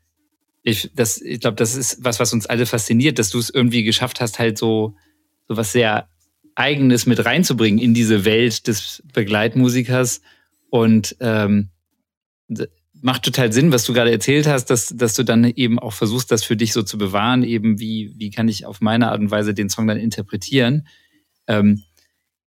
ich, 0.64 0.92
das, 0.94 1.22
ich 1.22 1.40
glaube, 1.40 1.56
das 1.56 1.76
ist 1.76 2.04
was, 2.04 2.20
was 2.20 2.34
uns 2.34 2.46
alle 2.48 2.66
fasziniert, 2.66 3.18
dass 3.20 3.30
du 3.30 3.40
es 3.40 3.50
irgendwie 3.50 3.84
geschafft 3.84 4.20
hast, 4.20 4.40
halt 4.40 4.58
so, 4.58 4.96
so 5.48 5.56
was 5.58 5.72
sehr 5.72 6.08
Eigenes 6.56 7.06
mit 7.06 7.24
reinzubringen 7.24 7.80
in 7.80 7.94
diese 7.94 8.26
Welt 8.26 8.68
des 8.68 9.02
Begleitmusikers 9.14 10.22
und 10.70 11.16
ähm, 11.22 11.70
macht 13.02 13.24
total 13.24 13.52
Sinn, 13.54 13.72
was 13.72 13.86
du 13.86 13.94
gerade 13.94 14.12
erzählt 14.12 14.48
hast, 14.48 14.66
dass, 14.66 14.88
dass 14.88 15.14
du 15.14 15.24
dann 15.24 15.46
eben 15.46 15.80
auch 15.80 15.94
versuchst, 15.94 16.32
das 16.32 16.44
für 16.44 16.56
dich 16.56 16.74
so 16.74 16.84
zu 16.84 16.98
bewahren, 16.98 17.44
eben 17.44 17.80
wie, 17.80 18.14
wie 18.18 18.30
kann 18.30 18.48
ich 18.48 18.66
auf 18.66 18.82
meine 18.82 19.10
Art 19.10 19.20
und 19.20 19.32
Weise 19.32 19.54
den 19.54 19.70
Song 19.70 19.88
dann 19.88 19.98
interpretieren. 19.98 20.88
Ähm, 21.48 21.84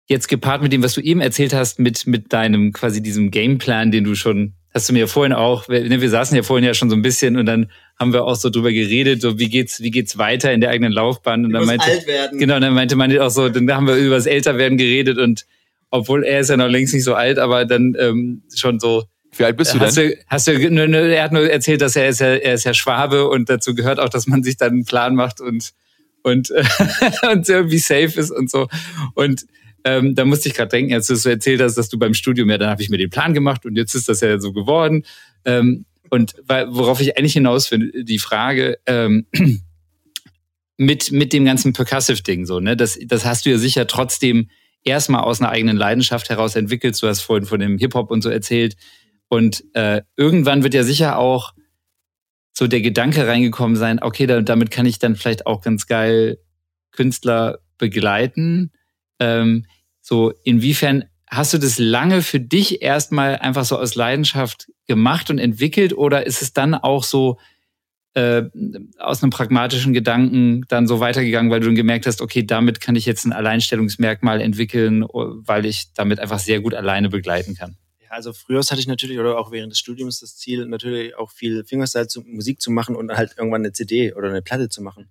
jetzt 0.07 0.27
gepaart 0.27 0.61
mit 0.61 0.73
dem, 0.73 0.83
was 0.83 0.93
du 0.93 1.01
eben 1.01 1.21
erzählt 1.21 1.53
hast, 1.53 1.79
mit, 1.79 2.07
mit 2.07 2.33
deinem 2.33 2.73
quasi 2.73 3.01
diesem 3.01 3.31
Gameplan, 3.31 3.91
den 3.91 4.03
du 4.03 4.15
schon, 4.15 4.53
hast 4.73 4.89
du 4.89 4.93
mir 4.93 4.99
ja 4.99 5.07
vorhin 5.07 5.33
auch, 5.33 5.69
wir, 5.69 5.87
ne, 5.87 6.01
wir 6.01 6.09
saßen 6.09 6.35
ja 6.35 6.43
vorhin 6.43 6.65
ja 6.65 6.73
schon 6.73 6.89
so 6.89 6.95
ein 6.95 7.01
bisschen 7.01 7.37
und 7.37 7.45
dann 7.45 7.71
haben 7.97 8.11
wir 8.11 8.25
auch 8.25 8.35
so 8.35 8.49
drüber 8.49 8.71
geredet, 8.71 9.21
so 9.21 9.37
wie 9.39 9.49
geht's, 9.49 9.81
wie 9.81 9.91
geht's 9.91 10.17
weiter 10.17 10.51
in 10.51 10.59
der 10.59 10.71
eigenen 10.71 10.91
Laufbahn 10.91 11.45
und 11.45 11.53
dann 11.53 11.65
meinte, 11.65 11.85
werden. 12.05 12.39
genau, 12.39 12.59
dann 12.59 12.73
meinte 12.73 12.95
man 12.95 13.17
auch 13.19 13.29
so, 13.29 13.47
dann 13.47 13.71
haben 13.71 13.87
wir 13.87 13.95
über 13.95 14.15
das 14.15 14.25
Älterwerden 14.25 14.77
geredet 14.77 15.17
und 15.17 15.45
obwohl 15.91 16.23
er 16.23 16.39
ist 16.39 16.49
ja 16.49 16.57
noch 16.57 16.69
längst 16.69 16.93
nicht 16.93 17.03
so 17.03 17.13
alt, 17.13 17.37
aber 17.37 17.65
dann 17.65 17.95
ähm, 17.99 18.43
schon 18.55 18.79
so, 18.79 19.03
Wie 19.37 19.45
alt 19.45 19.57
bist 19.57 19.73
du 19.73 19.79
hast 19.79 19.95
denn? 19.95 20.11
du, 20.11 20.17
hast 20.27 20.47
du, 20.47 20.69
nö, 20.69 20.87
nö, 20.87 21.13
er 21.13 21.23
hat 21.23 21.31
nur 21.31 21.49
erzählt, 21.49 21.81
dass 21.81 21.95
er 21.95 22.09
ist 22.09 22.19
ja, 22.19 22.27
er 22.27 22.53
ist 22.53 22.65
ja 22.65 22.73
Schwabe 22.73 23.29
und 23.29 23.49
dazu 23.49 23.73
gehört 23.73 23.99
auch, 23.99 24.09
dass 24.09 24.27
man 24.27 24.43
sich 24.43 24.57
dann 24.57 24.73
einen 24.73 24.85
Plan 24.85 25.15
macht 25.15 25.39
und 25.39 25.71
und, 26.23 26.51
und 27.31 27.49
irgendwie 27.49 27.79
safe 27.79 28.19
ist 28.19 28.31
und 28.31 28.49
so. 28.49 28.67
Und 29.15 29.45
ähm, 29.83 30.15
da 30.15 30.25
musste 30.25 30.49
ich 30.49 30.55
gerade 30.55 30.69
denken, 30.69 30.93
als 30.93 31.07
du 31.07 31.15
so 31.15 31.29
erzählt 31.29 31.61
hast, 31.61 31.75
dass 31.75 31.89
du 31.89 31.97
beim 31.97 32.13
Studium, 32.13 32.49
ja, 32.49 32.57
dann 32.57 32.69
habe 32.69 32.81
ich 32.81 32.89
mir 32.89 32.97
den 32.97 33.09
Plan 33.09 33.33
gemacht 33.33 33.65
und 33.65 33.75
jetzt 33.75 33.95
ist 33.95 34.09
das 34.09 34.21
ja 34.21 34.39
so 34.39 34.53
geworden. 34.53 35.03
Ähm, 35.45 35.85
und 36.09 36.35
worauf 36.47 36.99
ich 37.01 37.17
eigentlich 37.17 37.33
hinaus 37.33 37.71
will, 37.71 38.03
die 38.03 38.19
Frage, 38.19 38.77
ähm, 38.85 39.25
mit, 40.77 41.11
mit 41.11 41.33
dem 41.33 41.45
ganzen 41.45 41.73
Percussive-Ding 41.73 42.45
so, 42.45 42.59
ne? 42.59 42.75
Das, 42.75 42.99
das 43.05 43.25
hast 43.25 43.45
du 43.45 43.49
ja 43.49 43.57
sicher 43.57 43.87
trotzdem 43.87 44.49
erstmal 44.83 45.21
aus 45.21 45.39
einer 45.39 45.49
eigenen 45.49 45.77
Leidenschaft 45.77 46.29
heraus 46.29 46.55
entwickelt. 46.55 47.01
Du 47.01 47.07
hast 47.07 47.21
vorhin 47.21 47.45
von 47.45 47.59
dem 47.59 47.77
Hip-Hop 47.77 48.11
und 48.11 48.21
so 48.21 48.29
erzählt. 48.29 48.75
Und 49.31 49.63
äh, 49.75 50.01
irgendwann 50.17 50.61
wird 50.61 50.73
ja 50.73 50.83
sicher 50.83 51.17
auch 51.17 51.53
so 52.51 52.67
der 52.67 52.81
Gedanke 52.81 53.25
reingekommen 53.25 53.77
sein, 53.77 54.03
okay, 54.03 54.27
da, 54.27 54.41
damit 54.41 54.71
kann 54.71 54.85
ich 54.85 54.99
dann 54.99 55.15
vielleicht 55.15 55.47
auch 55.47 55.61
ganz 55.61 55.87
geil 55.87 56.37
Künstler 56.91 57.59
begleiten. 57.77 58.73
Ähm, 59.19 59.67
so, 60.01 60.33
inwiefern 60.43 61.05
hast 61.29 61.53
du 61.53 61.59
das 61.59 61.79
lange 61.79 62.23
für 62.23 62.41
dich 62.41 62.81
erstmal 62.81 63.37
einfach 63.37 63.63
so 63.63 63.79
aus 63.79 63.95
Leidenschaft 63.95 64.69
gemacht 64.85 65.29
und 65.29 65.37
entwickelt 65.37 65.93
oder 65.93 66.27
ist 66.27 66.41
es 66.41 66.51
dann 66.51 66.75
auch 66.75 67.05
so 67.05 67.39
äh, 68.15 68.43
aus 68.99 69.23
einem 69.23 69.29
pragmatischen 69.29 69.93
Gedanken 69.93 70.65
dann 70.67 70.87
so 70.87 70.99
weitergegangen, 70.99 71.49
weil 71.49 71.61
du 71.61 71.67
dann 71.67 71.75
gemerkt 71.75 72.05
hast, 72.05 72.21
okay, 72.21 72.45
damit 72.45 72.81
kann 72.81 72.97
ich 72.97 73.05
jetzt 73.05 73.23
ein 73.23 73.31
Alleinstellungsmerkmal 73.31 74.41
entwickeln, 74.41 75.03
weil 75.03 75.65
ich 75.65 75.93
damit 75.93 76.19
einfach 76.19 76.39
sehr 76.39 76.59
gut 76.59 76.73
alleine 76.73 77.07
begleiten 77.07 77.55
kann? 77.55 77.77
Also 78.11 78.33
früher 78.33 78.59
hatte 78.59 78.79
ich 78.79 78.87
natürlich 78.87 79.19
oder 79.19 79.37
auch 79.37 79.51
während 79.51 79.71
des 79.71 79.79
Studiums 79.79 80.19
das 80.19 80.35
Ziel, 80.35 80.65
natürlich 80.65 81.15
auch 81.15 81.31
viel 81.31 81.63
Fingerstyle 81.63 82.09
zu 82.09 82.21
Musik 82.23 82.61
zu 82.61 82.69
machen 82.69 82.97
und 82.97 83.09
halt 83.09 83.35
irgendwann 83.37 83.61
eine 83.61 83.71
CD 83.71 84.13
oder 84.13 84.27
eine 84.27 84.41
Platte 84.41 84.67
zu 84.67 84.81
machen. 84.81 85.09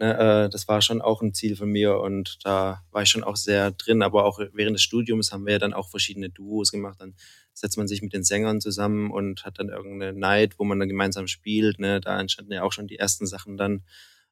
Ne, 0.00 0.46
äh, 0.46 0.50
das 0.50 0.66
war 0.66 0.82
schon 0.82 1.00
auch 1.00 1.22
ein 1.22 1.32
Ziel 1.32 1.54
von 1.54 1.70
mir 1.70 2.00
und 2.00 2.38
da 2.42 2.82
war 2.90 3.02
ich 3.02 3.08
schon 3.08 3.22
auch 3.22 3.36
sehr 3.36 3.70
drin. 3.70 4.02
Aber 4.02 4.24
auch 4.24 4.40
während 4.52 4.74
des 4.74 4.82
Studiums 4.82 5.30
haben 5.30 5.46
wir 5.46 5.52
ja 5.52 5.58
dann 5.60 5.72
auch 5.72 5.90
verschiedene 5.90 6.28
Duos 6.28 6.72
gemacht. 6.72 7.00
Dann 7.00 7.14
setzt 7.52 7.78
man 7.78 7.86
sich 7.86 8.02
mit 8.02 8.12
den 8.12 8.24
Sängern 8.24 8.60
zusammen 8.60 9.12
und 9.12 9.44
hat 9.44 9.60
dann 9.60 9.68
irgendeine 9.68 10.18
Night, 10.18 10.58
wo 10.58 10.64
man 10.64 10.80
dann 10.80 10.88
gemeinsam 10.88 11.28
spielt. 11.28 11.78
Ne? 11.78 12.00
Da 12.00 12.18
entstanden 12.18 12.52
ja 12.52 12.64
auch 12.64 12.72
schon 12.72 12.88
die 12.88 12.98
ersten 12.98 13.28
Sachen 13.28 13.58
dann. 13.58 13.84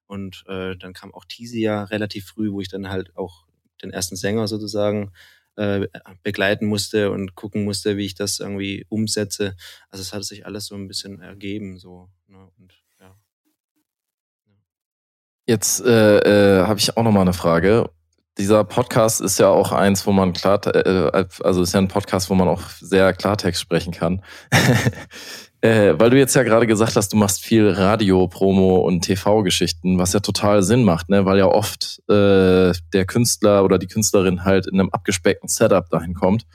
Und 0.06 0.42
äh, 0.48 0.74
dann 0.76 0.92
kam 0.92 1.14
auch 1.14 1.24
Teasy 1.24 1.60
ja 1.60 1.84
relativ 1.84 2.26
früh, 2.26 2.50
wo 2.50 2.60
ich 2.60 2.68
dann 2.68 2.88
halt 2.88 3.16
auch 3.16 3.46
den 3.80 3.92
ersten 3.92 4.16
Sänger 4.16 4.48
sozusagen 4.48 5.12
äh, 5.59 5.88
begleiten 6.22 6.66
musste 6.66 7.11
und 7.11 7.34
gucken 7.34 7.64
musste, 7.64 7.96
wie 7.96 8.06
ich 8.06 8.14
das 8.14 8.38
irgendwie 8.38 8.86
umsetze. 8.88 9.56
Also 9.90 10.02
es 10.02 10.12
hat 10.12 10.24
sich 10.24 10.46
alles 10.46 10.66
so 10.66 10.76
ein 10.76 10.86
bisschen 10.86 11.20
ergeben. 11.20 11.78
So, 11.78 12.09
ne? 12.28 12.48
und, 12.59 12.72
ja. 13.00 13.16
Jetzt 15.46 15.80
äh, 15.84 16.61
äh, 16.61 16.66
habe 16.66 16.78
ich 16.78 16.96
auch 16.96 17.02
noch 17.02 17.12
mal 17.12 17.22
eine 17.22 17.32
Frage. 17.32 17.90
Dieser 18.38 18.62
Podcast 18.62 19.20
ist 19.20 19.40
ja 19.40 19.48
auch 19.48 19.72
eins, 19.72 20.06
wo 20.06 20.12
man 20.12 20.32
klar, 20.32 20.64
äh, 20.66 21.26
also 21.42 21.62
ist 21.62 21.74
ja 21.74 21.80
ein 21.80 21.88
Podcast, 21.88 22.30
wo 22.30 22.36
man 22.36 22.46
auch 22.46 22.70
sehr 22.70 23.12
Klartext 23.12 23.61
sprechen 23.61 23.92
kann. 23.92 24.22
äh, 25.61 25.94
weil 25.98 26.11
du 26.11 26.18
jetzt 26.18 26.34
ja 26.34 26.44
gerade 26.44 26.66
gesagt 26.66 26.94
hast, 26.94 27.12
du 27.12 27.16
machst 27.16 27.42
viel 27.42 27.68
Radio, 27.68 28.28
Promo 28.28 28.76
und 28.76 29.02
TV-Geschichten, 29.02 29.98
was 29.98 30.12
ja 30.12 30.20
total 30.20 30.62
Sinn 30.62 30.84
macht, 30.84 31.09
ne? 31.09 31.24
Weil 31.24 31.38
ja 31.38 31.46
oft 31.46 32.00
äh, 32.09 32.72
der 32.92 33.04
Künstler 33.06 33.64
oder 33.64 33.78
die 33.78 33.88
Künstlerin 33.88 34.44
halt 34.44 34.66
in 34.66 34.78
einem 34.78 34.90
abgespeckten 34.90 35.48
Setup 35.48 35.90
dahin 35.90 36.14
kommt. 36.14 36.46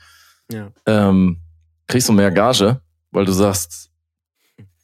Ja. 0.50 0.70
Ähm, 0.86 1.40
kriegst 1.86 2.08
du 2.08 2.14
mehr 2.14 2.30
Gage, 2.30 2.80
weil 3.10 3.26
du 3.26 3.32
sagst, 3.32 3.90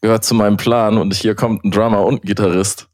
gehört 0.03 0.25
zu 0.25 0.35
meinem 0.35 0.59
Plan 0.59 0.99
und 0.99 1.15
hier 1.15 1.35
kommt 1.35 1.65
ein 1.65 1.71
Drummer 1.71 2.05
und 2.05 2.23
ein 2.23 2.27
Gitarrist. 2.27 2.90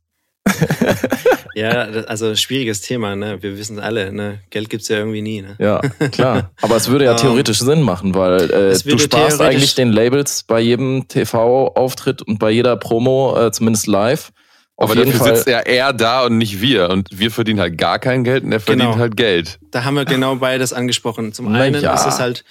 Ja, 1.54 1.86
das- 1.86 2.04
also 2.06 2.34
schwieriges 2.36 2.82
Thema, 2.82 3.16
ne? 3.16 3.42
Wir 3.42 3.56
wissen 3.56 3.80
alle, 3.80 4.12
ne? 4.12 4.40
Geld 4.50 4.68
gibt's 4.68 4.88
ja 4.88 4.98
irgendwie 4.98 5.22
nie, 5.22 5.40
ne? 5.40 5.56
Ja, 5.58 5.80
klar. 6.10 6.50
Aber 6.60 6.76
es 6.76 6.88
würde 6.88 7.06
ja 7.06 7.12
Ähm, 7.12 7.16
theoretisch 7.16 7.60
Sinn 7.60 7.80
machen, 7.80 8.14
weil 8.14 8.50
äh, 8.50 8.68
es 8.68 8.82
du 8.82 8.90
würde 8.90 9.02
sparst 9.04 9.40
eigentlich 9.40 9.74
den 9.74 9.90
Labels 9.90 10.42
bei 10.42 10.60
jedem 10.60 11.08
TV-Auftritt 11.08 12.20
und 12.20 12.38
bei 12.38 12.50
jeder 12.50 12.76
Promo, 12.76 13.36
äh, 13.40 13.50
zumindest 13.52 13.86
live. 13.86 14.32
Auf 14.76 14.90
Aber 14.90 14.98
jeden 14.98 15.12
dafür 15.12 15.26
Fall. 15.28 15.36
sitzt 15.36 15.48
ja 15.48 15.60
er 15.60 15.94
da 15.94 16.26
und 16.26 16.36
nicht 16.36 16.60
wir. 16.60 16.90
Und 16.90 17.08
wir 17.10 17.30
verdienen 17.30 17.58
halt 17.60 17.78
gar 17.78 17.98
kein 17.98 18.22
Geld 18.22 18.44
und 18.44 18.52
er 18.52 18.60
verdient 18.60 18.90
Genau. 18.90 18.98
halt 19.00 19.16
Geld. 19.16 19.58
Da 19.70 19.84
haben 19.84 19.94
wir 19.94 20.04
genau 20.04 20.36
beides 20.36 20.74
angesprochen. 20.74 21.32
Zum 21.32 21.50
Na 21.50 21.60
einen 21.62 21.80
ja. 21.82 21.94
ist 21.94 22.04
es 22.06 22.18
halt 22.20 22.44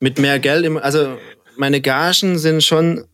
mit 0.00 0.18
mehr 0.18 0.38
Geld, 0.38 0.66
im, 0.66 0.76
also 0.76 1.16
meine 1.56 1.80
Gagen 1.80 2.36
sind 2.38 2.62
schon, 2.62 3.04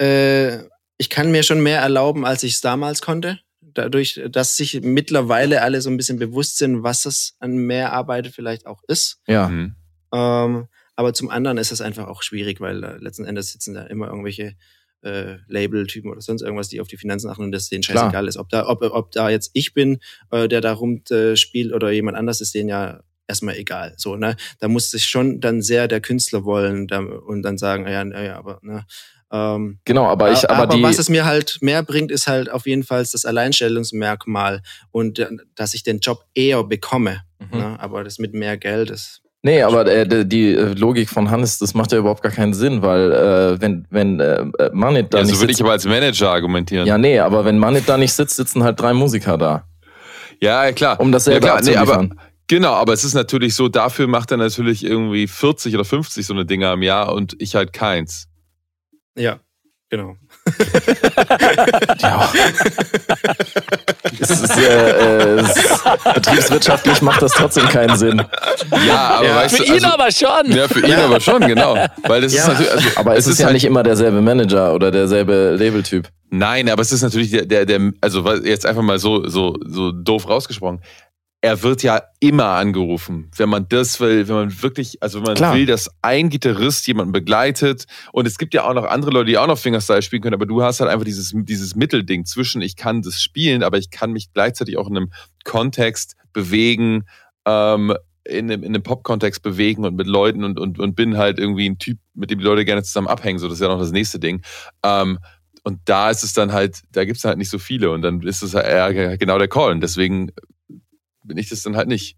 äh, 0.00 0.58
ich 0.98 1.10
kann 1.10 1.32
mir 1.32 1.42
schon 1.42 1.60
mehr 1.64 1.80
erlauben, 1.80 2.24
als 2.24 2.44
ich 2.44 2.54
es 2.54 2.60
damals 2.60 3.02
konnte. 3.02 3.40
Dadurch, 3.74 4.20
dass 4.30 4.56
sich 4.56 4.80
mittlerweile 4.82 5.62
alle 5.62 5.80
so 5.80 5.90
ein 5.90 5.96
bisschen 5.96 6.18
bewusst 6.18 6.58
sind, 6.58 6.82
was 6.82 7.06
es 7.06 7.36
an 7.38 7.56
Mehrarbeit 7.56 8.28
vielleicht 8.28 8.66
auch 8.66 8.82
ist. 8.86 9.20
ja. 9.26 9.48
Mhm. 9.48 9.76
Ähm, 10.14 10.68
aber 10.94 11.14
zum 11.14 11.30
anderen 11.30 11.56
ist 11.56 11.72
es 11.72 11.80
einfach 11.80 12.06
auch 12.06 12.22
schwierig, 12.22 12.60
weil 12.60 12.84
äh, 12.84 12.98
letzten 12.98 13.24
Endes 13.24 13.52
sitzen 13.52 13.74
da 13.74 13.84
immer 13.84 14.08
irgendwelche 14.08 14.56
äh, 15.02 15.36
Label-Typen 15.48 16.10
oder 16.10 16.20
sonst 16.20 16.42
irgendwas, 16.42 16.68
die 16.68 16.80
auf 16.80 16.88
die 16.88 16.96
Finanzen 16.96 17.28
achten 17.30 17.42
und 17.42 17.52
das 17.52 17.68
denen 17.68 17.82
Klar. 17.82 18.04
scheißegal 18.04 18.28
ist. 18.28 18.36
Ob 18.36 18.48
da, 18.50 18.68
ob, 18.68 18.82
ob 18.82 19.10
da 19.10 19.30
jetzt 19.30 19.50
ich 19.54 19.74
bin, 19.74 19.98
äh, 20.30 20.48
der 20.48 20.60
da 20.60 20.72
rum 20.72 21.02
äh, 21.10 21.36
spielt 21.36 21.72
oder 21.72 21.90
jemand 21.90 22.16
anders, 22.16 22.40
ist 22.40 22.54
denen 22.54 22.68
ja 22.68 23.02
erstmal 23.26 23.56
egal. 23.56 23.94
So, 23.96 24.16
ne? 24.16 24.36
Da 24.60 24.68
muss 24.68 24.90
sich 24.90 25.06
schon 25.06 25.40
dann 25.40 25.62
sehr 25.62 25.88
der 25.88 26.00
Künstler 26.00 26.44
wollen 26.44 26.86
da, 26.86 27.00
und 27.00 27.42
dann 27.42 27.56
sagen, 27.58 27.86
ja, 27.86 28.04
ja, 28.04 28.22
ja, 28.22 28.38
aber, 28.38 28.60
ne? 28.62 28.84
Ähm, 29.32 29.78
Genau, 29.84 30.06
aber 30.06 30.30
ich, 30.30 30.48
aber, 30.48 30.66
die. 30.66 30.82
was 30.82 30.98
es 30.98 31.08
mir 31.08 31.24
halt 31.24 31.58
mehr 31.62 31.82
bringt, 31.82 32.10
ist 32.10 32.26
halt 32.26 32.50
auf 32.50 32.66
jeden 32.66 32.84
Fall 32.84 33.00
das 33.10 33.24
Alleinstellungsmerkmal 33.24 34.62
und 34.90 35.18
äh, 35.18 35.28
dass 35.54 35.74
ich 35.74 35.82
den 35.82 36.00
Job 36.00 36.24
eher 36.34 36.62
bekomme. 36.64 37.22
Mhm. 37.38 37.58
Ne? 37.58 37.76
Aber 37.80 38.04
das 38.04 38.18
mit 38.18 38.34
mehr 38.34 38.56
Geld, 38.56 38.90
das 38.90 39.22
Nee, 39.44 39.62
aber 39.62 39.86
äh, 39.86 40.24
die 40.24 40.54
äh, 40.54 40.72
Logik 40.74 41.10
von 41.10 41.28
Hannes, 41.28 41.58
das 41.58 41.74
macht 41.74 41.90
ja 41.90 41.98
überhaupt 41.98 42.22
gar 42.22 42.30
keinen 42.30 42.54
Sinn, 42.54 42.80
weil 42.82 43.10
äh, 43.10 43.60
wenn, 43.60 43.86
wenn 43.90 44.20
äh, 44.20 44.44
Manit 44.72 45.12
da 45.12 45.18
Ja, 45.18 45.24
nicht 45.24 45.34
so 45.34 45.40
würde 45.40 45.50
ich 45.50 45.56
sitzt. 45.56 45.62
aber 45.62 45.72
als 45.72 45.84
Manager 45.84 46.30
argumentieren. 46.30 46.86
Ja, 46.86 46.96
nee, 46.96 47.18
aber 47.18 47.44
wenn 47.44 47.58
Manit 47.58 47.88
da 47.88 47.98
nicht 47.98 48.12
sitzt, 48.12 48.36
sitzen 48.36 48.62
halt 48.62 48.78
drei 48.78 48.92
Musiker 48.92 49.36
da. 49.36 49.64
Ja, 50.40 50.70
klar. 50.70 51.00
Um 51.00 51.10
dasselbe 51.10 51.44
ja, 51.44 51.58
klar. 51.58 51.64
Nee, 51.64 51.76
aber, 51.76 52.08
genau, 52.46 52.72
aber 52.74 52.92
es 52.92 53.02
ist 53.02 53.14
natürlich 53.14 53.56
so, 53.56 53.68
dafür 53.68 54.06
macht 54.06 54.30
er 54.30 54.36
natürlich 54.36 54.84
irgendwie 54.84 55.26
40 55.26 55.74
oder 55.74 55.84
50 55.84 56.24
so 56.24 56.34
eine 56.34 56.46
Dinger 56.46 56.72
im 56.74 56.82
Jahr 56.82 57.12
und 57.12 57.34
ich 57.40 57.56
halt 57.56 57.72
keins. 57.72 58.28
Ja, 59.16 59.40
genau. 59.90 60.16
Ja. 62.00 62.32
es 64.20 64.30
ist, 64.30 64.56
äh, 64.56 64.90
äh, 64.90 65.40
es, 65.40 65.54
betriebswirtschaftlich 66.14 67.02
macht 67.02 67.22
das 67.22 67.32
trotzdem 67.32 67.68
keinen 67.68 67.96
Sinn. 67.96 68.22
Ja, 68.86 68.96
aber 69.18 69.26
Ja. 69.26 69.36
weißt 69.36 69.56
Für 69.56 69.62
du, 69.64 69.68
ihn 69.68 69.84
also, 69.84 69.86
aber 69.88 70.10
schon. 70.10 70.52
ja, 70.52 70.68
für 70.68 70.86
ihn 70.86 70.94
aber 70.94 71.20
schon, 71.20 71.40
genau. 71.42 71.76
Weil 72.04 72.22
das 72.22 72.32
ist 72.32 72.38
Ja. 72.38 72.48
natürlich, 72.48 72.72
also, 72.72 72.88
Aber 72.96 73.16
es, 73.16 73.26
ist, 73.26 73.38
ja 73.38 73.46
halt, 73.46 73.54
nicht 73.54 73.64
immer 73.64 73.82
derselbe 73.82 74.20
Manager 74.20 74.74
oder 74.74 74.90
derselbe 74.90 75.56
Labeltyp. 75.58 76.08
Nein, 76.30 76.68
aber 76.70 76.80
es 76.82 76.92
ist 76.92 77.02
natürlich 77.02 77.30
der, 77.30 77.44
der, 77.44 77.66
der 77.66 77.92
also 78.00 78.26
jetzt 78.36 78.64
einfach 78.64 78.82
mal 78.82 78.98
so, 78.98 79.28
so, 79.28 79.56
so 79.66 79.92
doof 79.92 80.28
rausgesprochen. 80.28 80.80
Er 81.44 81.62
wird 81.64 81.82
ja 81.82 82.02
immer 82.20 82.46
angerufen, 82.46 83.28
wenn 83.36 83.48
man 83.48 83.66
das 83.68 83.98
will, 83.98 84.28
wenn 84.28 84.34
man 84.36 84.62
wirklich, 84.62 85.02
also 85.02 85.18
wenn 85.18 85.24
man 85.24 85.34
Klar. 85.34 85.56
will, 85.56 85.66
dass 85.66 85.90
ein 86.00 86.30
Gitarrist 86.30 86.86
jemanden 86.86 87.10
begleitet. 87.10 87.86
Und 88.12 88.26
es 88.28 88.38
gibt 88.38 88.54
ja 88.54 88.64
auch 88.64 88.74
noch 88.74 88.84
andere 88.84 89.10
Leute, 89.10 89.26
die 89.26 89.38
auch 89.38 89.48
noch 89.48 89.58
Fingerstyle 89.58 90.02
spielen 90.02 90.22
können, 90.22 90.34
aber 90.34 90.46
du 90.46 90.62
hast 90.62 90.78
halt 90.78 90.88
einfach 90.88 91.04
dieses, 91.04 91.32
dieses 91.34 91.74
Mittelding 91.74 92.24
zwischen, 92.26 92.62
ich 92.62 92.76
kann 92.76 93.02
das 93.02 93.20
spielen, 93.20 93.64
aber 93.64 93.76
ich 93.76 93.90
kann 93.90 94.12
mich 94.12 94.32
gleichzeitig 94.32 94.76
auch 94.78 94.88
in 94.88 94.96
einem 94.96 95.12
Kontext 95.44 96.14
bewegen, 96.32 97.06
ähm, 97.44 97.92
in 98.24 98.50
einem, 98.50 98.62
in 98.62 98.68
einem 98.68 98.82
Pop-Kontext 98.84 99.42
bewegen 99.42 99.84
und 99.84 99.96
mit 99.96 100.06
Leuten 100.06 100.44
und, 100.44 100.60
und, 100.60 100.78
und 100.78 100.94
bin 100.94 101.16
halt 101.16 101.40
irgendwie 101.40 101.68
ein 101.68 101.78
Typ, 101.78 101.98
mit 102.14 102.30
dem 102.30 102.38
die 102.38 102.44
Leute 102.44 102.64
gerne 102.64 102.84
zusammen 102.84 103.08
abhängen. 103.08 103.40
So, 103.40 103.48
das 103.48 103.54
ist 103.54 103.62
ja 103.62 103.68
noch 103.68 103.80
das 103.80 103.90
nächste 103.90 104.20
Ding. 104.20 104.42
Ähm, 104.84 105.18
und 105.64 105.80
da 105.84 106.10
ist 106.10 106.22
es 106.22 106.32
dann 106.32 106.52
halt, 106.52 106.82
da 106.90 107.04
gibt 107.04 107.18
es 107.18 107.24
halt 107.24 107.38
nicht 107.38 107.50
so 107.50 107.58
viele 107.58 107.90
und 107.90 108.02
dann 108.02 108.20
ist 108.22 108.42
es 108.42 108.54
halt 108.54 108.66
eher 108.66 109.16
genau 109.16 109.38
der 109.38 109.48
Call. 109.48 109.72
Und 109.72 109.80
deswegen 109.80 110.32
bin 111.22 111.38
ich 111.38 111.48
das 111.48 111.62
dann 111.62 111.76
halt 111.76 111.88
nicht. 111.88 112.16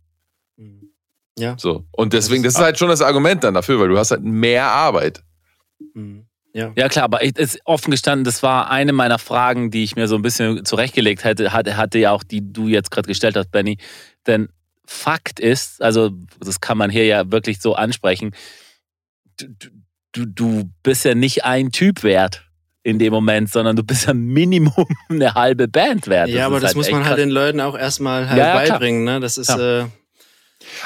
Mhm. 0.57 0.91
Ja. 1.39 1.57
So. 1.59 1.85
Und 1.91 2.13
deswegen, 2.13 2.43
das 2.43 2.55
ist 2.55 2.61
halt 2.61 2.79
schon 2.79 2.89
das 2.89 3.03
Argument 3.03 3.43
dann 3.43 3.55
dafür, 3.55 3.81
weil 3.81 3.89
du 3.89 3.99
hast 3.99 4.11
halt 4.11 4.23
mehr 4.23 4.67
Arbeit. 4.67 5.23
Mhm. 5.95 6.27
Ja. 6.53 6.73
Ja 6.77 6.89
klar, 6.89 7.05
aber 7.05 7.25
ich, 7.25 7.37
ist 7.37 7.59
offen 7.65 7.91
gestanden, 7.91 8.25
das 8.25 8.43
war 8.45 8.71
eine 8.71 8.93
meiner 8.93 9.19
Fragen, 9.19 9.73
die 9.73 9.83
ich 9.83 9.97
mir 9.97 10.07
so 10.07 10.15
ein 10.15 10.23
bisschen 10.23 10.65
zurechtgelegt 10.65 11.25
hätte, 11.25 11.53
hatte, 11.53 11.77
hatte 11.77 11.99
ja 11.99 12.13
auch 12.13 12.23
die 12.23 12.53
du 12.53 12.69
jetzt 12.69 12.93
gerade 12.93 13.09
gestellt 13.09 13.37
hast, 13.37 13.51
Benny. 13.51 13.79
Denn 14.27 14.49
Fakt 14.87 15.41
ist, 15.41 15.83
also 15.83 16.11
das 16.39 16.61
kann 16.61 16.79
man 16.79 16.91
hier 16.91 17.07
ja 17.07 17.33
wirklich 17.33 17.61
so 17.61 17.75
ansprechen, 17.75 18.35
du, 19.39 19.49
du, 20.13 20.27
du 20.27 20.71
bist 20.85 21.05
ja 21.05 21.15
nicht 21.15 21.45
ein 21.45 21.73
Typ 21.73 22.05
wert 22.05 22.44
in 22.85 22.99
dem 23.01 23.13
Moment, 23.13 23.51
sondern 23.51 23.75
du 23.75 23.83
bist 23.83 24.07
ja 24.07 24.15
Minimum 24.15 24.87
eine 25.09 25.35
halbe 25.35 25.67
Band 25.67 26.07
wert. 26.07 26.29
ja, 26.29 26.47
aber 26.47 26.57
ist 26.59 26.63
das 26.65 26.75
muss 26.77 26.87
echt 26.87 26.95
man 26.95 27.05
halt 27.07 27.19
den 27.19 27.31
Leuten 27.31 27.61
auch 27.61 27.77
erstmal 27.77 28.29
halt 28.29 28.39
Ja, 28.39 28.63
ja, 28.63 28.71
beibringen. 28.71 29.03
Ne? 29.05 29.19
Das 29.21 29.39
ist, 29.39 29.49
Ja. 29.49 29.81
äh, 29.81 29.85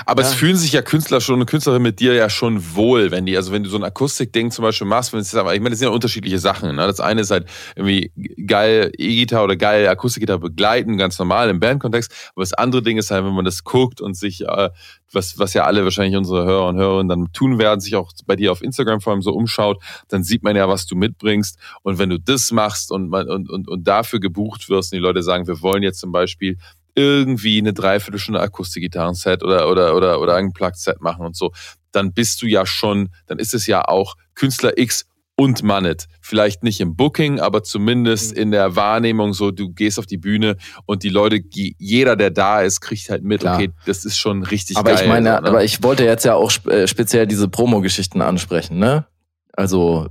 Aber 0.07 0.22
es 0.22 0.33
Ja. 0.33 0.37
fühlen 0.37 0.57
sich 0.57 0.72
ja 0.72 0.83
Künstler 0.83 1.20
schon 1.20 1.41
und 1.41 1.47
Künstlerinnen 1.47 1.83
mit 1.83 2.01
dir 2.01 2.14
ja 2.14 2.31
schon 2.31 2.74
wohl, 2.74 3.11
wenn 3.11 3.26
die, 3.26 3.37
also 3.37 3.53
wenn 3.53 3.62
du 3.62 3.70
so 3.70 3.76
ein 3.76 3.85
Akustikding 3.85 4.51
zum 4.51 4.62
Beispiel 4.62 4.87
machst, 4.87 5.12
wenn 5.12 5.20
es 5.20 5.35
aber, 5.35 5.55
ich 5.55 5.61
meine, 5.61 5.70
das 5.70 5.79
sind 5.79 5.89
ja 5.89 5.95
unterschiedliche 5.95 6.39
Sachen. 6.39 6.74
Ne? 6.76 6.87
Das 6.87 7.01
eine 7.01 7.20
ist 7.20 7.31
halt 7.31 7.47
irgendwie 7.76 8.12
geil 8.47 8.93
E-Gitarre 8.97 9.45
oder 9.45 9.57
geil 9.57 9.89
Akustikgitarre 9.89 10.41
begleiten, 10.41 10.97
ganz 10.99 11.18
normal 11.18 11.51
im 11.51 11.61
Bandkontext. 11.61 12.12
Aber 12.35 12.43
das 12.43 12.53
andere 12.55 12.83
Ding 12.83 12.99
ist 12.99 13.11
halt, 13.11 13.24
wenn 13.24 13.35
man 13.35 13.45
das 13.45 13.64
guckt 13.64 14.01
und 14.01 14.14
sich, 14.16 14.43
äh, 14.43 14.70
was, 15.12 15.39
was 15.39 15.55
ja 15.55 15.64
alle 15.64 15.85
wahrscheinlich 15.85 16.16
unsere 16.16 16.45
Hörer 16.45 16.68
und 16.68 16.76
Hörerinnen 16.76 17.09
dann 17.09 17.33
tun 17.33 17.59
werden, 17.59 17.81
sich 17.81 17.97
auch 17.97 18.12
bei 18.26 18.37
dir 18.37 18.53
auf 18.53 18.62
Instagram 18.62 19.01
vor 19.01 19.12
allem 19.14 19.22
so 19.22 19.33
umschaut, 19.33 19.83
dann 20.09 20.22
sieht 20.22 20.43
man 20.43 20.55
ja, 20.55 20.68
was 20.68 20.87
du 20.87 20.97
mitbringst. 20.97 21.59
Und 21.83 21.99
wenn 21.99 22.11
du 22.11 22.18
das 22.20 22.51
machst 22.53 22.91
und, 22.93 23.09
man, 23.09 23.29
und, 23.29 23.49
und, 23.49 23.68
und 23.68 23.89
dafür 23.89 24.20
gebucht 24.20 24.68
wirst 24.68 24.93
und 24.93 24.97
die 24.99 25.03
Leute 25.03 25.22
sagen, 25.22 25.47
wir 25.47 25.62
wollen 25.62 25.83
jetzt 25.83 26.01
zum 26.01 26.12
Beispiel 26.12 26.59
irgendwie 26.99 27.59
eine 27.59 27.72
Dreiviertelstunde 27.72 28.40
Akustikgitarren-Set 28.40 29.44
oder, 29.44 29.70
oder, 29.70 29.94
oder, 29.94 30.20
oder 30.20 30.34
ein 30.34 30.53
Plug-Set 30.53 31.01
machen 31.01 31.24
und 31.24 31.36
so, 31.36 31.53
dann 31.92 32.12
bist 32.12 32.42
du 32.42 32.46
ja 32.46 32.66
schon, 32.66 33.11
dann 33.26 33.38
ist 33.38 33.55
es 33.55 33.66
ja 33.66 33.82
auch 33.86 34.16
Künstler 34.34 34.76
X 34.76 35.07
und 35.36 35.62
Mannet. 35.62 36.07
Vielleicht 36.20 36.64
nicht 36.64 36.80
im 36.80 36.96
Booking, 36.96 37.38
aber 37.38 37.62
zumindest 37.62 38.32
Mhm. 38.34 38.42
in 38.42 38.51
der 38.51 38.74
Wahrnehmung 38.74 39.32
so, 39.34 39.53
du 39.53 39.70
gehst 39.72 40.01
auf 40.01 40.07
die 40.07 40.16
Bühne 40.18 40.57
und 40.84 41.05
die 41.05 41.11
Leute, 41.11 41.40
jeder, 41.78 42.16
der 42.16 42.30
da 42.30 42.62
ist, 42.62 42.80
kriegt 42.80 43.09
halt 43.09 43.22
mit, 43.22 43.42
Klar. 43.42 43.55
okay, 43.55 43.70
das 43.86 44.05
ist 44.05 44.18
schon 44.18 44.42
richtig 44.42 44.76
Aber 44.76 44.90
geil. 44.92 45.03
ich 45.05 45.09
meine, 45.09 45.36
so, 45.36 45.40
ne? 45.42 45.49
aber 45.49 45.62
ich 45.62 45.80
wollte 45.84 46.05
jetzt 46.05 46.24
ja 46.24 46.34
auch 46.34 46.51
äh, 46.66 46.88
speziell 46.88 47.28
diese 47.28 47.49
Promo-Geschichten 47.49 48.20
ansprechen, 48.20 48.78
ne? 48.78 49.07
Also, 49.53 50.09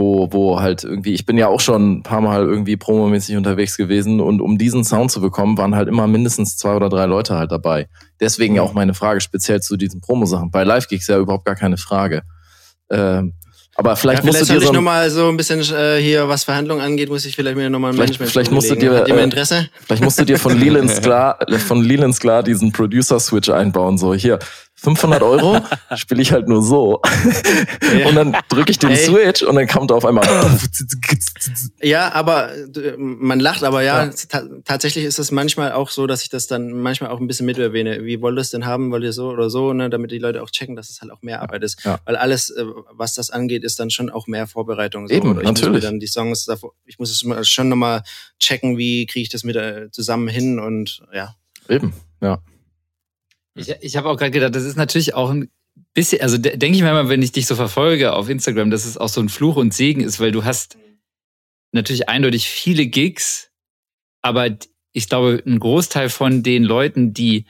wo, 0.00 0.32
wo 0.32 0.60
halt 0.60 0.84
irgendwie, 0.84 1.12
ich 1.12 1.26
bin 1.26 1.36
ja 1.36 1.48
auch 1.48 1.60
schon 1.60 1.98
ein 1.98 2.02
paar 2.04 2.20
Mal 2.20 2.42
irgendwie 2.44 2.76
promomäßig 2.76 3.36
unterwegs 3.36 3.76
gewesen 3.76 4.20
und 4.20 4.40
um 4.40 4.56
diesen 4.56 4.84
Sound 4.84 5.10
zu 5.10 5.20
bekommen, 5.20 5.58
waren 5.58 5.74
halt 5.74 5.88
immer 5.88 6.06
mindestens 6.06 6.56
zwei 6.56 6.76
oder 6.76 6.88
drei 6.88 7.06
Leute 7.06 7.36
halt 7.36 7.50
dabei. 7.50 7.88
Deswegen 8.20 8.54
ja 8.54 8.62
auch 8.62 8.74
meine 8.74 8.94
Frage 8.94 9.20
speziell 9.20 9.60
zu 9.60 9.76
diesen 9.76 10.00
Promo-Sachen. 10.00 10.52
Bei 10.52 10.62
Live-Gigs 10.62 11.08
ja 11.08 11.18
überhaupt 11.18 11.44
gar 11.44 11.56
keine 11.56 11.78
Frage. 11.78 12.22
Ähm, 12.90 13.34
aber 13.74 13.96
vielleicht 13.96 14.22
ja, 14.22 14.26
musst 14.26 14.38
vielleicht 14.38 14.50
du 14.50 14.54
soll 14.54 14.56
dir 14.56 14.62
ich 14.62 14.66
so 14.66 14.72
ein- 14.72 14.74
nochmal 14.76 15.10
so 15.10 15.28
ein 15.28 15.36
bisschen 15.36 15.60
äh, 15.76 16.00
hier, 16.00 16.28
was 16.28 16.44
Verhandlungen 16.44 16.80
angeht, 16.82 17.08
muss 17.08 17.24
ich 17.24 17.34
vielleicht 17.34 17.56
mir 17.56 17.68
nochmal 17.68 17.90
ein 17.90 17.94
Vielleicht- 17.94 18.20
Management 18.20 18.30
vielleicht 18.32 18.50
musst 18.52 18.70
du 18.70 18.74
dir, 18.76 19.04
äh, 19.06 19.22
Interesse? 19.24 19.68
Vielleicht 19.84 20.02
musst 20.04 20.18
du 20.20 20.24
dir 20.24 20.38
von 20.38 20.56
Leland 20.58 20.90
Sklar, 20.90 21.38
von 21.66 21.82
Leland 21.82 22.14
Sklar 22.14 22.42
diesen 22.44 22.70
Producer-Switch 22.72 23.48
einbauen. 23.50 23.98
So, 23.98 24.14
hier, 24.14 24.38
500 24.80 25.22
Euro 25.22 25.60
spiele 25.96 26.22
ich 26.22 26.30
halt 26.30 26.46
nur 26.48 26.62
so. 26.62 27.00
Und 28.06 28.14
dann 28.14 28.36
drücke 28.48 28.70
ich 28.70 28.78
den 28.78 28.90
Ey. 28.90 28.96
Switch 28.96 29.42
und 29.42 29.56
dann 29.56 29.66
kommt 29.66 29.90
auf 29.90 30.04
einmal. 30.04 30.26
Ja, 31.82 32.12
aber 32.12 32.54
äh, 32.54 32.96
man 32.96 33.40
lacht, 33.40 33.62
aber 33.64 33.82
ja, 33.82 34.04
Ja. 34.04 34.12
ta 34.28 34.42
tatsächlich 34.64 35.04
ist 35.04 35.18
es 35.18 35.30
manchmal 35.30 35.72
auch 35.72 35.90
so, 35.90 36.06
dass 36.06 36.22
ich 36.22 36.28
das 36.28 36.46
dann 36.46 36.72
manchmal 36.72 37.10
auch 37.10 37.20
ein 37.20 37.26
bisschen 37.26 37.46
mit 37.46 37.58
erwähne. 37.58 38.04
Wie 38.04 38.20
wollt 38.20 38.36
ihr 38.36 38.40
es 38.40 38.50
denn 38.50 38.66
haben? 38.66 38.90
Wollt 38.90 39.04
ihr 39.04 39.12
so 39.12 39.28
oder 39.30 39.50
so, 39.50 39.72
ne? 39.72 39.90
damit 39.90 40.10
die 40.10 40.18
Leute 40.18 40.42
auch 40.42 40.50
checken, 40.50 40.76
dass 40.76 40.90
es 40.90 41.00
halt 41.00 41.10
auch 41.12 41.22
mehr 41.22 41.42
Arbeit 41.42 41.62
ist. 41.62 41.84
Ja. 41.84 41.98
Weil 42.04 42.16
alles, 42.16 42.50
äh, 42.50 42.64
was 42.92 43.14
das 43.14 43.30
angeht, 43.30 43.64
ist 43.64 43.80
dann 43.80 43.90
schon 43.90 44.10
auch 44.10 44.26
mehr 44.26 44.46
Vorbereitung. 44.46 45.08
So. 45.08 45.14
Eben, 45.14 45.30
Oder 45.30 45.42
ich 45.42 45.48
Muss 45.48 45.60
natürlich. 45.60 45.84
dann 45.84 46.00
die 46.00 46.06
Songs 46.06 46.44
davor, 46.44 46.72
ich 46.84 46.98
muss 46.98 47.10
es 47.10 47.48
schon 47.50 47.68
nochmal 47.68 48.02
checken, 48.38 48.76
wie 48.78 49.06
kriege 49.06 49.22
ich 49.22 49.28
das 49.28 49.44
mit 49.44 49.56
äh, 49.56 49.90
zusammen 49.90 50.28
hin 50.28 50.58
und 50.58 51.02
ja. 51.12 51.34
Eben, 51.68 51.92
ja. 52.20 52.38
Ich, 53.58 53.74
ich 53.80 53.96
habe 53.96 54.08
auch 54.08 54.16
gerade 54.16 54.30
gedacht, 54.30 54.54
das 54.54 54.64
ist 54.64 54.76
natürlich 54.76 55.14
auch 55.14 55.30
ein 55.30 55.50
bisschen, 55.94 56.20
also 56.22 56.38
de- 56.38 56.56
denke 56.56 56.76
ich 56.76 56.82
mir 56.82 56.92
mal, 56.92 57.08
wenn 57.08 57.22
ich 57.22 57.32
dich 57.32 57.46
so 57.46 57.54
verfolge 57.56 58.12
auf 58.12 58.28
Instagram, 58.28 58.70
dass 58.70 58.84
es 58.84 58.96
auch 58.96 59.08
so 59.08 59.20
ein 59.20 59.28
Fluch 59.28 59.56
und 59.56 59.74
Segen 59.74 60.00
ist, 60.00 60.20
weil 60.20 60.32
du 60.32 60.44
hast 60.44 60.76
natürlich 61.72 62.08
eindeutig 62.08 62.48
viele 62.48 62.86
Gigs, 62.86 63.50
aber 64.22 64.48
ich 64.92 65.08
glaube, 65.08 65.42
ein 65.46 65.58
Großteil 65.58 66.08
von 66.08 66.42
den 66.42 66.64
Leuten, 66.64 67.12
die, 67.12 67.46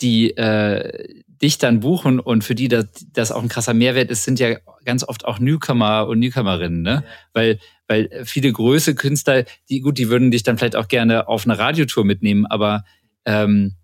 die 0.00 0.36
äh, 0.36 1.22
dich 1.40 1.58
dann 1.58 1.80
buchen 1.80 2.18
und 2.20 2.42
für 2.42 2.54
die 2.54 2.68
das, 2.68 2.86
das 3.12 3.30
auch 3.30 3.42
ein 3.42 3.48
krasser 3.48 3.74
Mehrwert 3.74 4.10
ist, 4.10 4.24
sind 4.24 4.40
ja 4.40 4.56
ganz 4.84 5.04
oft 5.04 5.24
auch 5.24 5.38
Newcomer 5.38 6.08
und 6.08 6.18
Newcomerinnen, 6.18 6.82
ne? 6.82 7.04
Weil, 7.32 7.60
weil 7.86 8.24
viele 8.24 8.52
größere 8.52 8.96
Künstler, 8.96 9.44
die, 9.68 9.80
gut, 9.80 9.98
die 9.98 10.08
würden 10.08 10.30
dich 10.30 10.42
dann 10.42 10.58
vielleicht 10.58 10.76
auch 10.76 10.88
gerne 10.88 11.28
auf 11.28 11.44
eine 11.44 11.58
Radiotour 11.58 12.04
mitnehmen, 12.04 12.44
aber 12.46 12.84
ähm, 13.24 13.76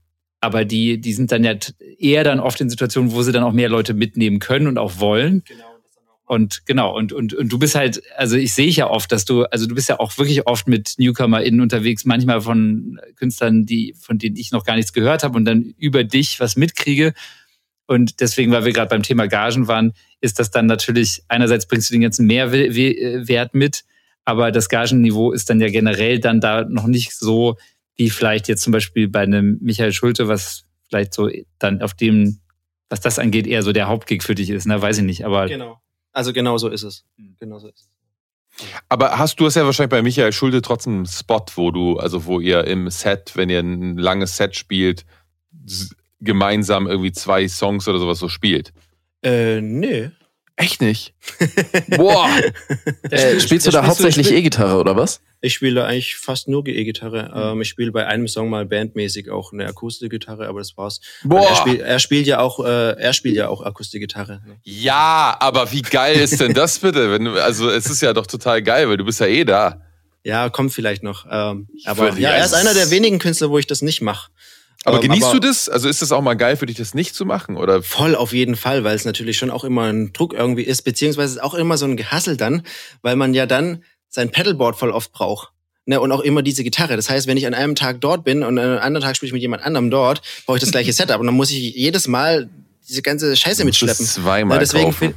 aber 0.44 0.64
die, 0.64 1.00
die 1.00 1.12
sind 1.14 1.32
dann 1.32 1.42
ja 1.42 1.54
eher 1.98 2.22
dann 2.22 2.38
oft 2.38 2.60
in 2.60 2.68
Situationen, 2.68 3.12
wo 3.12 3.22
sie 3.22 3.32
dann 3.32 3.42
auch 3.42 3.52
mehr 3.52 3.68
Leute 3.68 3.94
mitnehmen 3.94 4.38
können 4.38 4.66
und 4.66 4.78
auch 4.78 5.00
wollen. 5.00 5.42
Und 6.26 6.66
genau, 6.66 6.96
und, 6.96 7.12
und, 7.12 7.34
und 7.34 7.52
du 7.52 7.58
bist 7.58 7.74
halt, 7.74 8.02
also 8.16 8.36
ich 8.36 8.54
sehe 8.54 8.68
ja 8.68 8.88
oft, 8.88 9.10
dass 9.12 9.24
du, 9.24 9.44
also 9.44 9.66
du 9.66 9.74
bist 9.74 9.88
ja 9.88 10.00
auch 10.00 10.16
wirklich 10.16 10.46
oft 10.46 10.68
mit 10.68 10.94
NewcomerInnen 10.98 11.60
unterwegs, 11.60 12.04
manchmal 12.04 12.40
von 12.40 12.98
Künstlern, 13.16 13.66
die, 13.66 13.94
von 13.98 14.18
denen 14.18 14.36
ich 14.36 14.52
noch 14.52 14.64
gar 14.64 14.76
nichts 14.76 14.92
gehört 14.92 15.22
habe 15.22 15.36
und 15.36 15.44
dann 15.44 15.74
über 15.78 16.04
dich 16.04 16.40
was 16.40 16.56
mitkriege. 16.56 17.14
Und 17.86 18.20
deswegen, 18.20 18.52
weil 18.52 18.64
wir 18.64 18.72
gerade 18.72 18.88
beim 18.88 19.02
Thema 19.02 19.26
Gagen 19.28 19.68
waren, 19.68 19.92
ist 20.20 20.38
das 20.38 20.50
dann 20.50 20.66
natürlich, 20.66 21.22
einerseits 21.28 21.66
bringst 21.66 21.90
du 21.90 21.94
den 21.94 22.02
ganzen 22.02 22.26
Mehrwert 22.26 23.54
mit, 23.54 23.84
aber 24.24 24.50
das 24.50 24.70
Gagenniveau 24.70 25.32
ist 25.32 25.50
dann 25.50 25.60
ja 25.60 25.68
generell 25.68 26.18
dann 26.18 26.40
da 26.40 26.64
noch 26.64 26.86
nicht 26.86 27.12
so, 27.12 27.56
wie 27.96 28.10
vielleicht 28.10 28.48
jetzt 28.48 28.62
zum 28.62 28.72
Beispiel 28.72 29.08
bei 29.08 29.20
einem 29.20 29.58
Michael 29.60 29.92
Schulte, 29.92 30.28
was 30.28 30.64
vielleicht 30.88 31.14
so 31.14 31.30
dann 31.58 31.82
auf 31.82 31.94
dem, 31.94 32.40
was 32.88 33.00
das 33.00 33.18
angeht, 33.18 33.46
eher 33.46 33.62
so 33.62 33.72
der 33.72 33.88
Hauptgig 33.88 34.22
für 34.22 34.34
dich 34.34 34.50
ist, 34.50 34.66
ne? 34.66 34.80
Weiß 34.80 34.98
ich 34.98 35.04
nicht. 35.04 35.24
Aber 35.24 35.46
Genau. 35.48 35.80
Also 36.12 36.32
genau 36.32 36.58
so 36.58 36.68
ist 36.68 36.84
es. 36.84 37.04
Genau 37.40 37.58
so 37.58 37.68
ist 37.68 37.80
es. 37.80 37.88
Aber 38.88 39.18
hast 39.18 39.40
du 39.40 39.46
es 39.46 39.56
ja 39.56 39.64
wahrscheinlich 39.64 39.90
bei 39.90 40.02
Michael 40.02 40.32
Schulte 40.32 40.62
trotzdem 40.62 40.94
einen 40.94 41.06
Spot, 41.06 41.44
wo 41.56 41.72
du, 41.72 41.98
also 41.98 42.24
wo 42.24 42.38
ihr 42.38 42.64
im 42.66 42.88
Set, 42.88 43.32
wenn 43.34 43.50
ihr 43.50 43.58
ein 43.58 43.98
langes 43.98 44.36
Set 44.36 44.54
spielt, 44.54 45.04
gemeinsam 46.20 46.86
irgendwie 46.86 47.10
zwei 47.10 47.48
Songs 47.48 47.88
oder 47.88 47.98
sowas 47.98 48.20
so 48.20 48.28
spielt? 48.28 48.72
Äh, 49.22 49.60
nö. 49.60 50.10
Echt 50.56 50.80
nicht? 50.80 51.14
Boah. 51.88 52.28
Äh, 53.10 53.40
spielst 53.40 53.66
du 53.66 53.72
da 53.72 53.86
hauptsächlich 53.86 54.30
E-Gitarre 54.30 54.78
oder 54.78 54.96
was? 54.96 55.20
Ich 55.40 55.54
spiele 55.54 55.84
eigentlich 55.84 56.16
fast 56.16 56.46
nur 56.46 56.64
E-Gitarre. 56.66 57.32
Ähm, 57.34 57.60
ich 57.60 57.68
spiele 57.68 57.90
bei 57.90 58.06
einem 58.06 58.28
Song 58.28 58.50
mal 58.50 58.64
bandmäßig 58.64 59.30
auch 59.30 59.52
eine 59.52 59.66
Akustikgitarre, 59.66 60.46
aber 60.46 60.60
das 60.60 60.76
war's. 60.76 61.00
Boah. 61.24 61.48
Er, 61.48 61.56
spielt, 61.56 61.80
er 61.80 61.98
spielt 61.98 62.26
ja 62.28 62.38
auch, 62.38 62.64
äh, 62.64 62.92
er 62.92 63.12
spielt 63.12 63.34
ja 63.34 63.48
auch 63.48 63.62
Akustikgitarre. 63.62 64.42
ne? 64.46 64.56
Ja, 64.62 65.36
aber 65.40 65.72
wie 65.72 65.82
geil 65.82 66.16
ist 66.20 66.40
denn 66.40 66.54
das 66.54 66.78
bitte? 66.78 67.10
Wenn 67.10 67.24
du, 67.24 67.42
also 67.42 67.68
es 67.68 67.86
ist 67.86 68.00
ja 68.00 68.12
doch 68.12 68.26
total 68.26 68.62
geil, 68.62 68.88
weil 68.88 68.96
du 68.96 69.04
bist 69.04 69.18
ja 69.18 69.26
eh 69.26 69.44
da. 69.44 69.82
Ja, 70.22 70.48
kommt 70.48 70.72
vielleicht 70.72 71.02
noch. 71.02 71.26
Ähm, 71.30 71.68
aber 71.84 72.16
ja, 72.16 72.30
er 72.30 72.44
ist 72.44 72.54
einer 72.54 72.72
der 72.72 72.90
wenigen 72.90 73.18
Künstler, 73.18 73.50
wo 73.50 73.58
ich 73.58 73.66
das 73.66 73.82
nicht 73.82 74.00
mache. 74.00 74.30
Aber 74.84 74.96
Ähm, 74.96 75.02
genießt 75.02 75.24
aber- 75.24 75.40
du 75.40 75.48
das? 75.48 75.68
Also 75.68 75.88
ist 75.88 76.02
das 76.02 76.12
auch 76.12 76.20
mal 76.20 76.34
geil 76.34 76.56
für 76.56 76.66
dich, 76.66 76.76
das 76.76 76.94
nicht 76.94 77.14
zu 77.14 77.24
machen? 77.24 77.56
Oder 77.56 77.82
Voll 77.82 78.14
auf 78.14 78.32
jeden 78.32 78.54
Fall, 78.56 78.84
weil 78.84 78.94
es 78.94 79.04
natürlich 79.04 79.36
schon 79.38 79.50
auch 79.50 79.64
immer 79.64 79.84
ein 79.84 80.12
Druck 80.12 80.34
irgendwie 80.34 80.62
ist, 80.62 80.82
beziehungsweise 80.82 81.42
auch 81.42 81.54
immer 81.54 81.76
so 81.78 81.86
ein 81.86 81.96
Gehassel 81.96 82.36
dann, 82.36 82.62
weil 83.02 83.16
man 83.16 83.34
ja 83.34 83.46
dann 83.46 83.82
sein 84.08 84.30
Pedalboard 84.30 84.76
voll 84.76 84.90
oft 84.90 85.12
braucht. 85.12 85.50
Ne, 85.86 86.00
und 86.00 86.12
auch 86.12 86.20
immer 86.20 86.40
diese 86.42 86.64
Gitarre. 86.64 86.96
Das 86.96 87.10
heißt, 87.10 87.26
wenn 87.26 87.36
ich 87.36 87.46
an 87.46 87.52
einem 87.52 87.74
Tag 87.74 88.00
dort 88.00 88.24
bin 88.24 88.42
und 88.42 88.58
an 88.58 88.64
einem 88.64 88.78
anderen 88.78 89.06
Tag 89.06 89.16
spiele 89.16 89.28
ich 89.28 89.32
mit 89.34 89.42
jemand 89.42 89.62
anderem 89.64 89.90
dort, 89.90 90.22
brauche 90.46 90.56
ich 90.56 90.62
das 90.62 90.70
gleiche 90.70 90.94
Setup. 90.94 91.20
Und 91.20 91.26
dann 91.26 91.34
muss 91.34 91.50
ich 91.50 91.58
jedes 91.74 92.08
Mal 92.08 92.48
diese 92.88 93.02
ganze 93.02 93.36
Scheiße 93.36 93.66
mitschleppen. 93.66 94.06
zweimal 94.06 94.56
Ne, 94.56 94.60
deswegen 94.60 94.84
kaufen? 94.86 95.14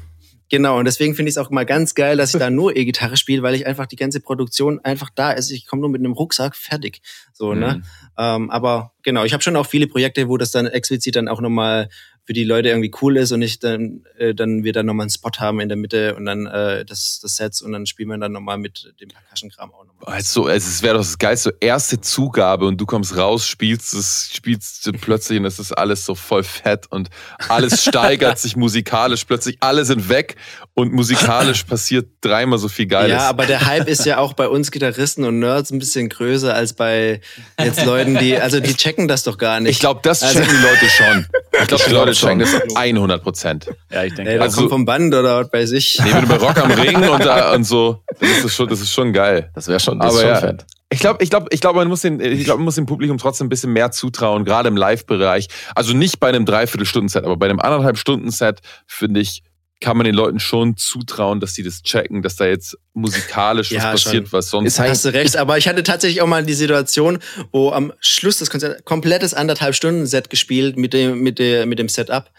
Genau, 0.49 0.79
und 0.79 0.85
deswegen 0.85 1.15
finde 1.15 1.29
ich 1.29 1.33
es 1.33 1.37
auch 1.37 1.49
mal 1.49 1.65
ganz 1.65 1.95
geil, 1.95 2.17
dass 2.17 2.33
ich 2.33 2.39
da 2.39 2.49
nur 2.49 2.75
E-Gitarre 2.75 3.17
spiele, 3.17 3.43
weil 3.43 3.55
ich 3.55 3.65
einfach 3.65 3.85
die 3.85 3.95
ganze 3.95 4.19
Produktion 4.19 4.79
einfach 4.83 5.09
da 5.13 5.31
ist. 5.31 5.51
Ich 5.51 5.65
komme 5.65 5.81
nur 5.81 5.89
mit 5.89 6.01
einem 6.01 6.13
Rucksack 6.13 6.55
fertig. 6.55 7.01
So, 7.33 7.53
ne? 7.53 7.75
Mhm. 7.75 7.83
Ähm, 8.17 8.49
aber 8.49 8.93
genau, 9.03 9.23
ich 9.23 9.33
habe 9.33 9.43
schon 9.43 9.55
auch 9.55 9.67
viele 9.67 9.87
Projekte, 9.87 10.27
wo 10.27 10.37
das 10.37 10.51
dann 10.51 10.67
explizit 10.67 11.15
dann 11.15 11.27
auch 11.27 11.41
nochmal 11.41 11.89
für 12.27 12.33
die 12.33 12.43
Leute 12.43 12.69
irgendwie 12.69 12.91
cool 13.01 13.15
ist 13.15 13.31
und 13.31 13.41
ich 13.41 13.59
dann, 13.59 14.03
äh, 14.17 14.35
dann 14.35 14.65
wir 14.65 14.73
dann 14.73 14.85
nochmal 14.85 15.05
einen 15.05 15.09
Spot 15.09 15.31
haben 15.39 15.61
in 15.61 15.69
der 15.69 15.77
Mitte 15.77 16.13
und 16.15 16.25
dann 16.25 16.45
äh, 16.45 16.83
das, 16.83 17.21
das 17.21 17.37
Sets 17.37 17.61
und 17.61 17.71
dann 17.71 17.85
spielen 17.85 18.09
wir 18.09 18.17
dann 18.17 18.33
nochmal 18.33 18.57
mit 18.57 18.93
dem 18.99 19.07
Percussion-Kram 19.07 19.73
auch 19.73 19.85
nochmal. 19.85 19.96
Also, 20.05 20.45
also 20.45 20.67
es 20.69 20.81
wäre 20.83 20.93
doch 20.93 21.01
das 21.01 21.17
geilste, 21.17 21.49
so 21.49 21.55
erste 21.59 21.99
Zugabe 21.99 22.65
und 22.65 22.79
du 22.79 22.85
kommst 22.85 23.17
raus, 23.17 23.45
spielst 23.47 23.93
es, 23.93 24.29
spielst 24.33 24.85
du 24.85 24.91
plötzlich 24.93 25.39
und 25.39 25.45
es 25.45 25.59
ist 25.59 25.71
alles 25.71 26.05
so 26.05 26.15
voll 26.15 26.43
fett 26.43 26.85
und 26.91 27.09
alles 27.49 27.83
steigert 27.85 28.39
sich 28.39 28.55
musikalisch, 28.55 29.25
plötzlich 29.25 29.57
alle 29.59 29.83
sind 29.85 30.07
weg 30.07 30.35
und 30.75 30.93
musikalisch 30.93 31.63
passiert 31.67 32.07
dreimal 32.21 32.59
so 32.59 32.69
viel 32.69 32.85
Geiles. 32.85 33.11
Ja, 33.11 33.27
aber 33.27 33.47
der 33.47 33.65
Hype 33.65 33.87
ist 33.87 34.05
ja 34.05 34.19
auch 34.19 34.33
bei 34.33 34.47
uns 34.47 34.71
Gitarristen 34.71 35.25
und 35.25 35.39
Nerds 35.39 35.71
ein 35.71 35.79
bisschen 35.79 36.09
größer 36.09 36.53
als 36.53 36.73
bei 36.73 37.19
jetzt 37.59 37.83
Leuten, 37.85 38.17
die, 38.17 38.37
also 38.37 38.59
die 38.59 38.75
checken 38.75 39.07
das 39.07 39.23
doch 39.23 39.37
gar 39.37 39.59
nicht. 39.59 39.71
ich 39.71 39.79
glaube, 39.79 39.99
das 40.03 40.21
Also- 40.23 40.39
checken 40.39 40.55
die 40.57 40.63
Leute 40.63 40.89
schon. 40.89 41.25
Ich 41.59 41.67
glaube, 41.69 41.83
die 41.87 41.91
Leute 41.93 42.13
schon. 42.13 42.39
checken 42.39 42.61
das 42.69 42.75
100 42.75 43.23
Prozent. 43.23 43.65
Ja, 43.91 44.03
ich 44.03 44.13
denke. 44.13 44.31
Ey, 44.31 44.37
das 44.37 44.49
also- 44.49 44.57
kommt 44.59 44.69
vom 44.69 44.85
Band 44.85 45.15
oder 45.15 45.43
bei 45.45 45.65
sich. 45.65 45.99
Nee, 46.03 46.13
wenn 46.13 46.21
du 46.21 46.27
bei 46.27 46.35
Rock 46.35 46.59
am 46.59 46.69
Ring 46.69 46.97
und, 47.09 47.25
da, 47.25 47.51
und 47.53 47.63
so, 47.63 48.03
das 48.19 48.45
ist 48.45 48.53
schon, 48.55 48.67
das 48.69 48.79
ist 48.79 48.91
schon 48.93 49.11
geil. 49.11 49.49
Das 49.55 49.67
wäre 49.67 49.79
schon, 49.79 49.86
das 49.95 50.13
Aber 50.13 50.15
ist 50.15 50.21
schon 50.21 50.29
ja. 50.29 50.39
fett. 50.39 50.65
Ich 50.89 50.99
glaube, 50.99 51.21
ich 51.21 51.29
glaube, 51.29 51.47
ich 51.51 51.59
glaube, 51.59 51.79
man 51.79 51.89
muss 51.89 52.01
den, 52.01 52.21
ich 52.21 52.45
glaube, 52.45 52.59
man 52.59 52.65
muss 52.65 52.75
dem 52.75 52.85
Publikum 52.85 53.17
trotzdem 53.17 53.47
ein 53.47 53.49
bisschen 53.49 53.73
mehr 53.73 53.91
zutrauen, 53.91 54.45
gerade 54.45 54.69
im 54.69 54.77
Live-Bereich. 54.77 55.49
Also 55.75 55.93
nicht 55.93 56.19
bei 56.19 56.29
einem 56.29 56.45
Dreiviertelstunden-Set, 56.45 57.25
aber 57.25 57.35
bei 57.35 57.49
einem 57.49 57.59
anderthalb 57.59 57.97
Stunden-Set 57.97 58.61
finde 58.85 59.19
ich, 59.19 59.43
kann 59.79 59.97
man 59.97 60.05
den 60.05 60.15
Leuten 60.15 60.39
schon 60.39 60.75
zutrauen, 60.77 61.39
dass 61.39 61.53
sie 61.53 61.61
das 61.61 61.83
checken, 61.83 62.21
dass 62.21 62.35
da 62.35 62.45
jetzt 62.45 62.77
musikalisch 62.93 63.71
Ja, 63.71 63.93
was 63.93 64.03
passiert, 64.03 64.29
schon. 64.29 64.33
was 64.33 64.49
sonst. 64.49 64.67
Ist 64.67 64.79
Hast 64.79 65.05
du 65.05 65.13
recht, 65.13 65.37
aber 65.37 65.57
ich 65.57 65.67
hatte 65.67 65.83
tatsächlich 65.83 66.21
auch 66.21 66.27
mal 66.27 66.43
die 66.43 66.53
Situation, 66.53 67.19
wo 67.51 67.71
am 67.71 67.93
Schluss 67.99 68.37
des 68.37 68.49
Konzerts 68.49 68.83
komplettes 68.85 69.33
anderthalb 69.33 69.75
Stunden 69.75 70.07
Set 70.07 70.29
gespielt 70.29 70.77
mit 70.77 70.93
dem 70.93 71.19
mit 71.21 71.37
der 71.37 71.65
mit 71.65 71.79
dem 71.79 71.89
Setup 71.89 72.31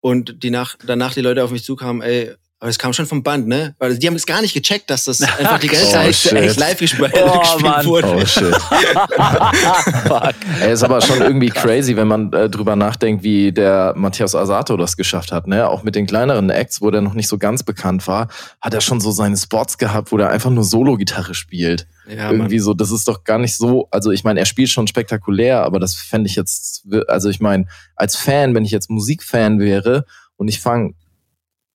und 0.00 0.42
die 0.42 0.50
nach, 0.50 0.76
danach 0.84 1.14
die 1.14 1.20
Leute 1.20 1.44
auf 1.44 1.50
mich 1.50 1.64
zukamen, 1.64 2.02
ey, 2.02 2.34
aber 2.60 2.68
es 2.70 2.78
kam 2.78 2.92
schon 2.92 3.06
vom 3.06 3.22
Band, 3.22 3.48
ne? 3.48 3.74
Weil 3.78 3.96
die 3.98 4.06
haben 4.06 4.14
es 4.16 4.26
gar 4.26 4.40
nicht 4.42 4.52
gecheckt, 4.54 4.90
dass 4.90 5.04
das 5.04 5.20
einfach 5.38 5.58
die 5.58 5.68
ganze 5.68 5.86
Oh, 5.86 5.92
Zeit 5.92 6.14
shit. 6.14 6.32
echt 6.34 6.58
live 6.60 6.78
gespielt, 6.78 7.12
Oh, 7.24 7.38
gespielt 7.40 7.62
Mann. 7.62 7.86
wurde. 7.86 8.08
Oh 8.16 8.26
shit. 8.26 8.54
Fuck. 10.06 10.34
Ey, 10.60 10.72
ist 10.72 10.82
aber 10.82 11.00
schon 11.00 11.20
irgendwie 11.20 11.48
crazy, 11.48 11.96
wenn 11.96 12.08
man 12.08 12.32
äh, 12.32 12.48
drüber 12.48 12.76
nachdenkt, 12.76 13.22
wie 13.22 13.52
der 13.52 13.94
Matthias 13.96 14.34
Asato 14.34 14.76
das 14.76 14.96
geschafft 14.96 15.32
hat. 15.32 15.46
Ne? 15.46 15.66
Auch 15.68 15.82
mit 15.82 15.94
den 15.94 16.06
kleineren 16.06 16.50
Acts, 16.50 16.80
wo 16.80 16.90
der 16.90 17.00
noch 17.00 17.14
nicht 17.14 17.28
so 17.28 17.38
ganz 17.38 17.62
bekannt 17.62 18.06
war, 18.06 18.28
hat 18.60 18.74
er 18.74 18.80
schon 18.80 19.00
so 19.00 19.10
seine 19.10 19.36
Spots 19.36 19.78
gehabt, 19.78 20.12
wo 20.12 20.16
der 20.16 20.30
einfach 20.30 20.50
nur 20.50 20.64
Solo-Gitarre 20.64 21.34
spielt. 21.34 21.86
Ja, 22.08 22.30
irgendwie 22.30 22.56
Mann. 22.56 22.64
so, 22.64 22.74
das 22.74 22.90
ist 22.90 23.06
doch 23.08 23.24
gar 23.24 23.38
nicht 23.38 23.56
so, 23.56 23.88
also 23.90 24.10
ich 24.10 24.24
meine, 24.24 24.40
er 24.40 24.46
spielt 24.46 24.68
schon 24.70 24.86
spektakulär, 24.86 25.62
aber 25.62 25.78
das 25.78 25.94
fände 25.94 26.28
ich 26.28 26.34
jetzt, 26.36 26.84
also 27.08 27.28
ich 27.28 27.40
meine, 27.40 27.66
als 27.94 28.16
Fan, 28.16 28.54
wenn 28.54 28.64
ich 28.64 28.72
jetzt 28.72 28.90
Musikfan 28.90 29.60
wäre 29.60 30.04
und 30.36 30.48
ich 30.48 30.60
fange 30.60 30.94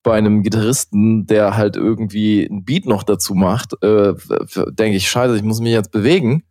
bei 0.06 0.14
einem 0.16 0.44
Gitarristen, 0.44 1.26
der 1.26 1.58
halt 1.58 1.76
irgendwie 1.76 2.46
ein 2.46 2.64
Beat 2.64 2.86
noch 2.86 3.02
dazu 3.04 3.34
macht, 3.34 3.74
äh, 3.82 4.14
denke 4.70 4.98
ich, 4.98 5.10
scheiße, 5.10 5.36
ich 5.36 5.42
muss 5.42 5.60
mich 5.60 5.72
jetzt 5.74 5.92
bewegen 5.92 6.44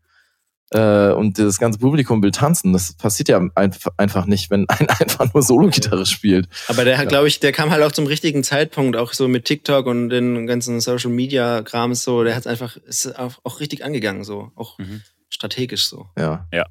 äh, 0.71 1.13
und 1.13 1.39
das 1.39 1.61
ganze 1.61 1.79
Publikum 1.79 2.21
will 2.21 2.33
tanzen. 2.33 2.73
Das 2.73 2.93
passiert 2.95 3.29
ja 3.29 3.41
einf 3.55 3.87
einfach 3.97 4.27
nicht, 4.27 4.51
wenn 4.51 4.69
ein 4.69 4.89
einfach 4.89 5.33
nur 5.33 5.43
Solo-Gitarre 5.43 6.05
spielt. 6.05 6.49
Aber 6.67 6.85
der 6.85 6.99
hat, 6.99 7.09
glaube 7.09 7.29
ich, 7.29 7.39
der 7.39 7.53
kam 7.53 7.71
halt 7.71 7.85
auch 7.85 7.93
zum 7.93 8.07
richtigen 8.07 8.43
Zeitpunkt, 8.43 8.97
auch 8.97 9.13
so 9.13 9.29
mit 9.29 9.45
TikTok 9.45 9.87
und 9.87 10.09
den 10.09 10.49
ganzen 10.49 10.81
Social 10.81 11.11
Media 11.13 11.63
Kram 11.63 11.95
so, 11.95 12.25
der 12.25 12.35
hat 12.35 12.49
einfach 12.49 12.77
ist 12.77 13.17
auch, 13.19 13.35
auch 13.45 13.61
richtig 13.61 13.85
angegangen 13.85 14.25
so, 14.25 14.51
auch 14.57 14.79
Mhm. 14.79 15.03
strategisch 15.31 15.87
so. 15.87 16.07
Ja. 16.19 16.47
Ja, 16.53 16.67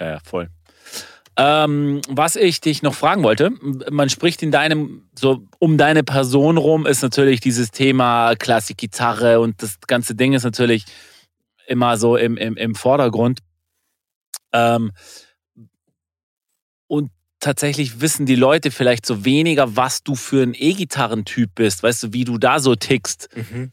ja, 0.00 0.18
voll. 0.24 0.50
Ähm, 1.36 2.00
was 2.08 2.36
ich 2.36 2.60
dich 2.60 2.82
noch 2.82 2.94
fragen 2.94 3.24
wollte, 3.24 3.50
man 3.90 4.08
spricht 4.08 4.42
in 4.42 4.52
deinem, 4.52 5.08
so 5.18 5.44
um 5.58 5.78
deine 5.78 6.04
Person 6.04 6.58
rum, 6.58 6.86
ist 6.86 7.02
natürlich 7.02 7.40
dieses 7.40 7.72
Thema 7.72 8.36
Klassik-Gitarre 8.36 9.40
und 9.40 9.60
das 9.60 9.80
ganze 9.86 10.14
Ding 10.14 10.32
ist 10.32 10.44
natürlich 10.44 10.84
immer 11.66 11.96
so 11.96 12.16
im, 12.16 12.36
im, 12.36 12.56
im 12.56 12.74
Vordergrund. 12.76 13.40
Ähm, 14.52 14.92
und 16.86 17.10
tatsächlich 17.40 18.00
wissen 18.00 18.26
die 18.26 18.36
Leute 18.36 18.70
vielleicht 18.70 19.04
so 19.04 19.24
weniger, 19.24 19.76
was 19.76 20.04
du 20.04 20.14
für 20.14 20.42
ein 20.42 20.54
E-Gitarrentyp 20.54 21.50
bist, 21.56 21.82
weißt 21.82 22.04
du, 22.04 22.12
wie 22.12 22.24
du 22.24 22.38
da 22.38 22.60
so 22.60 22.76
tickst. 22.76 23.28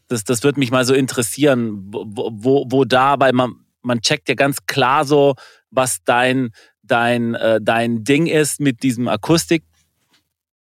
Das, 0.08 0.24
das 0.24 0.42
würde 0.42 0.58
mich 0.58 0.70
mal 0.72 0.84
so 0.84 0.94
interessieren, 0.94 1.78
wo, 1.92 2.30
wo, 2.32 2.66
wo 2.68 2.84
da, 2.84 3.20
weil 3.20 3.32
man, 3.32 3.54
man 3.82 4.00
checkt 4.00 4.28
ja 4.28 4.34
ganz 4.34 4.66
klar 4.66 5.04
so, 5.04 5.36
was 5.70 6.02
dein, 6.04 6.50
dein, 6.82 7.34
äh, 7.34 7.60
dein 7.62 8.04
Ding 8.04 8.26
ist 8.26 8.60
mit 8.60 8.82
diesem 8.82 9.08
Akustik, 9.08 9.64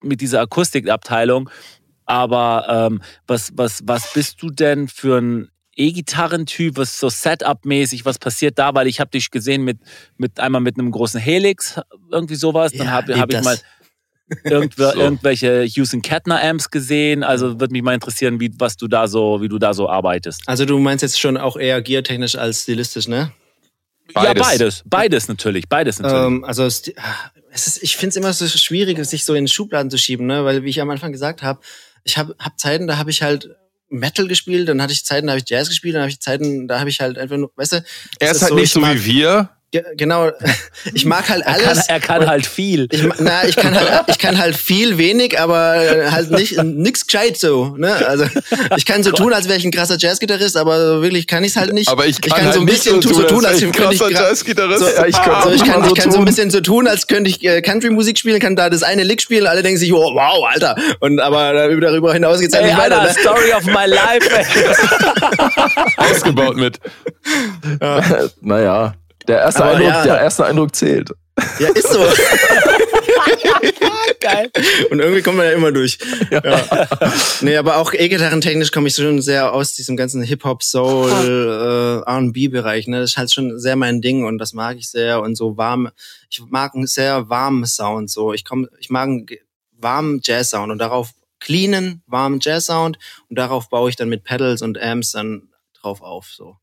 mit 0.02 0.22
dieser 0.22 0.42
Akustikabteilung. 0.42 1.50
Aber 2.06 2.88
ähm, 2.92 3.02
was, 3.28 3.52
was, 3.56 3.82
was 3.86 4.14
bist 4.14 4.42
du 4.42 4.50
denn 4.50 4.88
für 4.88 5.20
ein 5.20 5.50
E-Gitarrentyp, 5.76 6.78
was 6.78 7.00
so 7.00 7.10
Setup-mäßig, 7.10 8.06
was 8.06 8.18
passiert 8.18 8.58
da? 8.58 8.74
Weil 8.74 8.88
ich 8.88 9.00
habe 9.00 9.12
dich 9.12 9.30
gesehen 9.30 9.64
mit, 9.64 9.78
mit 10.18 10.40
einmal 10.40 10.62
mit 10.62 10.80
einem 10.80 10.92
großen 10.92 11.20
Helix, 11.20 11.80
irgendwie 12.12 12.36
sowas. 12.36 12.72
Dann 12.72 12.88
Ja, 12.88 12.94
habe 12.94 13.20
hab 13.20 13.32
ich 13.32 13.42
mal 13.44 13.58
irgendw 14.44 14.92
So. 14.94 15.00
irgendwelche 15.00 15.64
Houston 15.66 16.02
Kettner 16.02 16.42
Amps 16.42 16.72
gesehen. 16.72 17.24
Also 17.24 17.60
würde 17.60 17.74
mich 17.74 17.84
mal 17.84 17.94
interessieren, 17.94 18.40
wie, 18.40 18.52
was 18.58 18.78
du 18.78 18.88
da 18.88 19.08
so, 19.08 19.42
wie 19.42 19.50
du 19.50 19.60
da 19.60 19.74
so 19.74 19.88
arbeitest. 19.90 20.42
Also 20.48 20.66
du 20.66 20.80
meinst 20.80 21.02
jetzt 21.04 21.20
schon 21.20 21.38
auch 21.38 21.58
eher 21.58 21.82
geartechnisch 21.82 22.36
als 22.36 22.64
stilistisch, 22.64 23.08
ne? 23.08 23.32
Ja, 24.16 24.22
Beides. 24.34 24.44
beides. 24.44 24.84
Beides 24.86 25.28
natürlich. 25.28 25.68
Beides 25.68 26.00
natürlich. 26.00 26.26
Ähm, 26.26 26.44
also 26.44 26.64
es, 26.66 26.92
es 27.52 27.68
ist, 27.68 27.84
ich 27.84 27.98
finde 27.98 28.10
es 28.10 28.16
immer 28.16 28.34
so 28.34 28.48
schwierig, 28.48 29.04
sich 29.06 29.26
so 29.26 29.34
in 29.34 29.48
Schubladen 29.48 29.90
zu 29.92 29.98
schieben, 29.98 30.26
ne? 30.28 30.46
Weil 30.46 30.64
wie 30.64 30.70
ich 30.70 30.82
am 30.82 30.90
Anfang 30.90 31.12
gesagt 31.12 31.44
habe, 31.44 31.60
ich 32.04 32.18
habe 32.18 32.36
hab 32.40 32.60
Zeiten, 32.60 32.88
da 32.88 32.98
habe 32.98 33.10
ich 33.10 33.22
halt 33.22 33.50
Metal 33.90 34.28
gespielt, 34.28 34.70
dann 34.70 34.82
hatte 34.82 34.94
ich 34.94 35.06
Zeiten, 35.06 35.28
da 35.28 35.32
habe 35.32 35.40
ich 35.40 35.50
Jazz 35.50 35.70
gespielt, 35.70 35.96
dann 35.96 36.02
habe 36.02 36.12
ich 36.12 36.20
Zeiten, 36.20 36.68
da 36.68 36.80
habe 36.80 36.90
ich 36.90 37.00
halt 37.00 37.18
einfach 37.18 37.38
nur, 37.38 37.52
weißt 37.56 37.74
du, 37.74 37.76
er 37.78 37.84
das 38.30 38.38
ist 38.38 38.44
halt 38.44 38.54
nicht 38.56 38.64
ich 38.66 38.72
so 38.72 38.80
mag- 38.80 38.96
wie 38.96 39.06
wir. 39.06 39.50
Ge 39.72 39.84
genau, 39.96 40.32
ich 40.94 41.06
mag 41.06 41.30
halt 41.30 41.44
er 41.46 41.54
kann, 41.56 41.66
alles. 41.66 41.88
er 41.90 42.00
kann 42.00 42.28
halt 42.28 42.46
viel. 42.46 42.88
ich, 42.92 43.04
na, 43.20 43.46
ich 43.46 43.56
kann 43.56 43.76
halt, 43.76 44.06
ich 44.08 44.18
kann 44.18 44.38
halt 44.38 44.56
viel 44.56 44.98
wenig, 44.98 45.40
aber 45.40 45.76
halt 46.12 46.32
nicht 46.32 46.62
nix 46.64 47.06
gescheit 47.06 47.38
so. 47.38 47.76
Ne? 47.78 47.94
Also 48.08 48.26
ich 48.76 48.86
kann 48.86 49.04
so 49.04 49.12
tun, 49.12 49.34
als 49.34 49.48
wäre 49.48 49.58
ich 49.58 49.66
ein 49.66 49.72
krasser 49.72 49.98
Jazzgitarrist, 49.98 50.58
aber 50.58 51.02
wirklich 51.02 51.28
kann 51.28 51.44
ich 51.44 51.52
es 51.52 51.58
halt 51.58 51.74
nicht. 51.74 51.90
Aber 51.90 52.06
ich 52.06 52.22
kann, 52.22 52.40
so 52.40 52.46
halt 52.46 52.56
ein 52.56 52.66
nicht 52.66 52.76
bisschen 52.84 53.02
so 53.02 53.24
tun, 53.24 53.46
als 53.46 53.62
wäre 53.62 53.72
ich 53.72 53.78
könnte 53.78 53.94
ich 53.94 54.00
krasser 54.00 54.12
Jazzgitarrist. 54.12 54.80
so, 54.80 54.88
Ja, 54.88 55.06
ich 55.06 55.18
also 55.18 55.50
ich 55.52 55.62
auch 55.62 55.66
kann, 55.66 55.84
ich 55.84 55.90
so 55.90 55.94
kann 55.96 56.12
so 56.12 56.20
ein 56.20 56.26
bisschen 56.26 56.50
so 56.50 56.62
tun, 56.62 56.88
als 56.88 57.08
könnte 57.08 57.30
ich 57.30 57.44
äh, 57.44 57.62
Country-Musik 57.62 58.18
spielen, 58.18 58.40
kann 58.40 58.56
da 58.56 58.70
das 58.70 58.84
eine 58.84 59.04
Lick 59.04 59.22
spielen, 59.22 59.48
alle 59.48 59.64
denken 59.64 59.80
sich, 59.80 59.94
oh, 59.94 60.14
wow, 60.14 60.46
Alter. 60.50 60.76
Und 61.00 61.20
aber 61.20 61.54
darüber 61.54 62.14
hinaus 62.14 62.40
geht's 62.40 62.54
halt 62.54 62.66
Ey, 62.66 62.72
nicht 62.72 62.80
weiter. 62.80 63.02
Alter, 63.02 63.14
Ne? 63.14 63.20
Story 63.20 63.54
of 63.54 63.66
my 63.66 63.86
life. 63.86 64.30
Ey. 64.30 64.46
Ausgebaut 66.12 66.56
mit. 66.56 66.80
naja, 68.42 68.94
der 69.28 69.40
erste, 69.40 69.64
Aber 69.64 69.76
Eindruck, 69.76 69.90
ja. 69.90 70.04
der 70.04 70.22
erste 70.22 70.46
Eindruck 70.46 70.76
zählt. 70.76 71.12
Ja, 71.60 71.70
ist 71.70 71.92
so. 71.92 72.00
Geil. 74.20 74.52
Und 74.90 75.00
irgendwie 75.00 75.22
kommt 75.22 75.38
man 75.38 75.46
ja 75.46 75.52
immer 75.52 75.72
durch. 75.72 76.00
Ja. 76.32 76.42
Nee, 77.42 77.56
aber 77.58 77.78
auch 77.78 77.94
E-Gitarrentechnisch 77.94 78.72
komme 78.72 78.88
ich 78.88 78.96
schon 78.96 79.22
sehr 79.22 79.54
aus 79.54 79.74
diesem 79.74 79.96
ganzen 79.96 80.24
Hip-Hop, 80.24 80.64
Soul, 80.64 82.04
äh, 82.06 82.10
R&B-Bereich. 82.10 82.88
Ne? 82.88 83.02
Das 83.02 83.12
ist 83.12 83.18
halt 83.18 83.34
schon 83.34 83.60
sehr 83.60 83.76
mein 83.76 84.02
Ding 84.02 84.26
und 84.26 84.40
das 84.40 84.54
mag 84.54 84.78
ich 84.78 84.90
sehr. 84.90 85.22
Und 85.22 85.36
so 85.36 85.58
warm, 85.58 85.90
ich 86.30 86.42
mag 86.48 86.74
einen 86.74 86.88
sehr 86.88 87.30
warmen 87.30 87.66
Sound. 87.66 88.10
So, 88.10 88.34
ich 88.34 88.44
komme, 88.44 88.70
ich 88.80 88.90
mag 88.90 89.08
einen 89.08 89.28
warmen 89.74 90.20
Jazz-Sound 90.24 90.72
und 90.72 90.80
darauf 90.80 91.12
cleanen, 91.40 92.02
warmen 92.08 92.40
Jazz-Sound 92.42 92.98
und 93.30 93.38
darauf 93.38 93.70
baue 93.70 93.90
ich 93.90 93.96
dann 93.96 94.10
mit 94.10 94.24
Pedals 94.24 94.62
und 94.62 94.82
Amps 94.82 95.12
dann 95.12 95.50
drauf 95.80 96.02
auf. 96.02 96.28
So. 96.36 96.58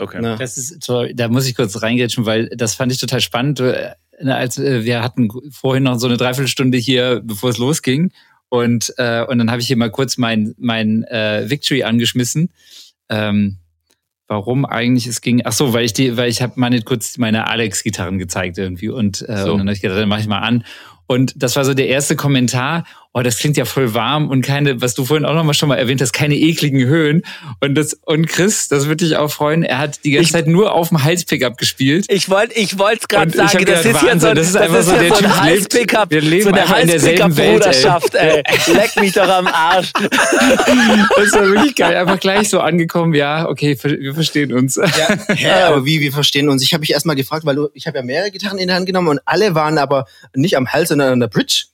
Okay. 0.00 0.20
Ne? 0.20 0.36
Das 0.38 0.56
ist. 0.56 0.88
Da 1.14 1.28
muss 1.28 1.46
ich 1.46 1.54
kurz 1.54 1.80
reingrätschen, 1.82 2.26
weil 2.26 2.48
das 2.48 2.74
fand 2.74 2.90
ich 2.92 2.98
total 2.98 3.20
spannend. 3.20 3.60
Äh, 3.60 3.90
Als 4.26 4.58
äh, 4.58 4.84
wir 4.84 5.02
hatten 5.02 5.28
vorhin 5.50 5.84
noch 5.84 5.98
so 5.98 6.06
eine 6.06 6.16
Dreiviertelstunde 6.16 6.78
hier, 6.78 7.20
bevor 7.22 7.50
es 7.50 7.58
losging. 7.58 8.12
Und, 8.48 8.92
äh, 8.98 9.24
und 9.24 9.38
dann 9.38 9.50
habe 9.50 9.60
ich 9.60 9.68
hier 9.68 9.76
mal 9.76 9.90
kurz 9.90 10.18
mein, 10.18 10.54
mein 10.58 11.04
äh, 11.04 11.48
Victory 11.48 11.84
angeschmissen. 11.84 12.50
Ähm, 13.08 13.58
warum 14.26 14.64
eigentlich 14.64 15.06
es 15.06 15.20
ging? 15.20 15.42
Ach 15.44 15.52
so, 15.52 15.72
weil 15.72 15.84
ich 15.84 15.92
die, 15.92 16.16
weil 16.16 16.28
ich 16.28 16.42
habe 16.42 16.54
meine 16.56 16.82
kurz 16.82 17.16
meine 17.16 17.46
Alex-Gitarren 17.46 18.18
gezeigt 18.18 18.58
irgendwie 18.58 18.88
und, 18.88 19.22
äh, 19.28 19.44
So. 19.44 19.52
und 19.52 19.58
dann 19.58 19.68
habe 19.68 19.72
ich 19.72 19.82
gedacht, 19.82 19.98
dann 19.98 20.08
mache 20.08 20.20
ich 20.20 20.26
mal 20.26 20.40
an. 20.40 20.64
Und 21.06 21.32
das 21.36 21.56
war 21.56 21.64
so 21.64 21.74
der 21.74 21.88
erste 21.88 22.14
Kommentar. 22.14 22.84
Oh, 23.12 23.22
das 23.22 23.38
klingt 23.38 23.56
ja 23.56 23.64
voll 23.64 23.92
warm 23.92 24.28
und 24.28 24.42
keine, 24.42 24.80
was 24.80 24.94
du 24.94 25.04
vorhin 25.04 25.24
auch 25.26 25.34
noch 25.34 25.42
mal 25.42 25.52
schon 25.52 25.68
mal 25.68 25.74
erwähnt 25.74 26.00
hast, 26.00 26.12
keine 26.12 26.36
ekligen 26.36 26.86
Höhen. 26.86 27.22
Und 27.60 27.74
das 27.74 27.94
und 28.04 28.28
Chris, 28.28 28.68
das 28.68 28.86
würde 28.86 29.04
dich 29.04 29.16
auch 29.16 29.32
freuen. 29.32 29.64
Er 29.64 29.78
hat 29.78 30.04
die 30.04 30.12
ganze 30.12 30.26
Ich- 30.26 30.32
Zeit 30.32 30.46
nur 30.46 30.72
auf 30.72 30.90
dem 30.90 31.02
Halspickup 31.02 31.56
gespielt. 31.58 32.06
Ich 32.08 32.30
wollte 32.30 32.54
ich 32.56 32.78
wollte 32.78 33.08
gerade 33.08 33.24
Und 33.24 33.30
ich 33.30 33.50
sagen, 33.50 33.64
das 33.64 33.82
gedacht, 33.82 33.84
ist 33.84 34.00
hier 34.00 34.10
so, 34.20 34.26
Wahnsinn, 34.28 34.34
das 34.36 34.48
ist 34.48 34.56
einfach 34.56 34.82
so, 34.82 34.92
hier 34.92 35.00
der 35.00 35.16
so 35.16 35.24
ein 35.24 35.40
Halspickup, 35.40 36.10
wir 36.12 36.20
leben 36.20 36.42
so 36.44 36.48
eine 36.50 36.60
einfach 36.62 36.78
in 36.78 36.86
derselben 36.86 37.36
Welt, 37.36 37.66
ey. 37.66 37.72
Halspickup-Bruderschaft, 37.72 38.14
ey. 38.14 38.74
Leck 38.74 38.96
mich 39.00 39.12
doch 39.12 39.28
am 39.28 39.46
Arsch. 39.48 39.90
Das 41.16 41.32
war 41.32 41.46
wirklich 41.48 41.74
geil. 41.74 41.96
Einfach 41.96 42.20
gleich 42.20 42.48
so 42.48 42.60
angekommen. 42.60 43.14
Ja, 43.14 43.48
okay, 43.48 43.76
wir 43.82 44.14
verstehen 44.14 44.52
uns. 44.52 44.76
Ja, 44.76 45.34
hä, 45.34 45.50
aber 45.66 45.84
wie, 45.84 46.00
wir 46.00 46.12
verstehen 46.12 46.48
uns. 46.48 46.62
Ich 46.62 46.72
habe 46.72 46.80
mich 46.80 46.92
erstmal 46.92 47.16
gefragt, 47.16 47.44
weil 47.44 47.56
du, 47.56 47.68
ich 47.74 47.86
habe 47.86 47.98
ja 47.98 48.04
mehrere 48.04 48.30
Gitarren 48.30 48.58
in 48.58 48.68
der 48.68 48.76
Hand 48.76 48.86
genommen 48.86 49.08
und 49.08 49.20
alle 49.24 49.54
waren 49.54 49.78
aber 49.78 50.06
nicht 50.34 50.56
am 50.56 50.68
Hals, 50.72 50.88
sondern 50.90 51.12
an 51.12 51.20
der 51.20 51.28
Bridge. 51.28 51.64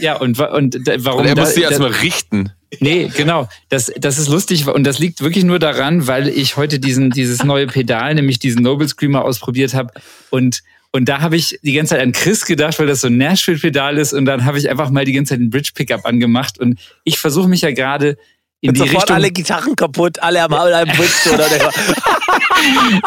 Ja, 0.00 0.16
und, 0.16 0.38
und 0.40 0.76
warum 0.98 1.20
Und 1.20 1.26
er 1.26 1.36
muss 1.36 1.54
die 1.54 1.60
da- 1.62 1.68
erstmal 1.68 1.90
richten. 1.90 2.52
Nee, 2.80 3.10
genau. 3.16 3.48
Das, 3.70 3.90
das 3.96 4.18
ist 4.18 4.28
lustig 4.28 4.66
und 4.66 4.84
das 4.84 4.98
liegt 4.98 5.22
wirklich 5.22 5.44
nur 5.44 5.58
daran, 5.58 6.06
weil 6.06 6.28
ich 6.28 6.56
heute 6.56 6.78
diesen, 6.78 7.10
dieses 7.10 7.42
neue 7.42 7.66
Pedal, 7.66 8.14
nämlich 8.14 8.38
diesen 8.38 8.62
Noble 8.62 8.86
Screamer 8.88 9.24
ausprobiert 9.24 9.74
habe 9.74 9.92
und 10.30 10.62
und 10.90 11.06
da 11.06 11.20
habe 11.20 11.36
ich 11.36 11.58
die 11.62 11.74
ganze 11.74 11.94
Zeit 11.94 12.02
an 12.02 12.12
Chris 12.12 12.46
gedacht, 12.46 12.78
weil 12.78 12.86
das 12.86 13.02
so 13.02 13.08
ein 13.08 13.18
Nashville-Pedal 13.18 13.98
ist 13.98 14.14
und 14.14 14.24
dann 14.24 14.46
habe 14.46 14.58
ich 14.58 14.70
einfach 14.70 14.88
mal 14.88 15.04
die 15.04 15.12
ganze 15.12 15.34
Zeit 15.34 15.40
einen 15.40 15.50
Bridge-Pickup 15.50 16.06
angemacht 16.06 16.58
und 16.58 16.80
ich 17.04 17.18
versuche 17.18 17.46
mich 17.46 17.60
ja 17.60 17.72
gerade 17.72 18.16
in 18.62 18.72
die 18.72 18.80
sofort 18.80 19.02
Richtung... 19.02 19.16
alle 19.16 19.30
Gitarren 19.30 19.76
kaputt, 19.76 20.18
alle 20.20 20.42
am 20.42 20.52
einem 20.54 20.96
Bridge 20.96 21.30
oder 21.32 21.46
der, 21.46 21.70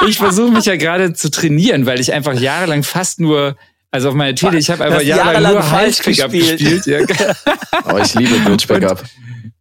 ich 0.08 0.18
versuche 0.18 0.52
mich 0.52 0.66
ja 0.66 0.76
gerade 0.76 1.14
zu 1.14 1.32
trainieren, 1.32 1.88
weil 1.88 2.00
ich 2.00 2.14
einfach 2.14 2.40
jahrelang 2.40 2.84
fast 2.84 3.20
nur, 3.20 3.58
also 3.92 4.10
auf 4.10 4.16
meiner 4.16 4.34
Tele, 4.36 4.58
ich 4.58 4.70
habe 4.70 4.86
einfach 4.86 5.02
jahrelang, 5.02 5.34
jahrelang 5.34 5.54
nur 5.54 5.64
falsch 5.64 6.00
Halspickup 6.00 6.32
gespielt. 6.32 6.86
gespielt. 6.86 7.36
Aber 7.72 8.02
ich 8.06 8.14
liebe 8.16 8.40
Bridge 8.40 8.66
Backup. 8.68 9.04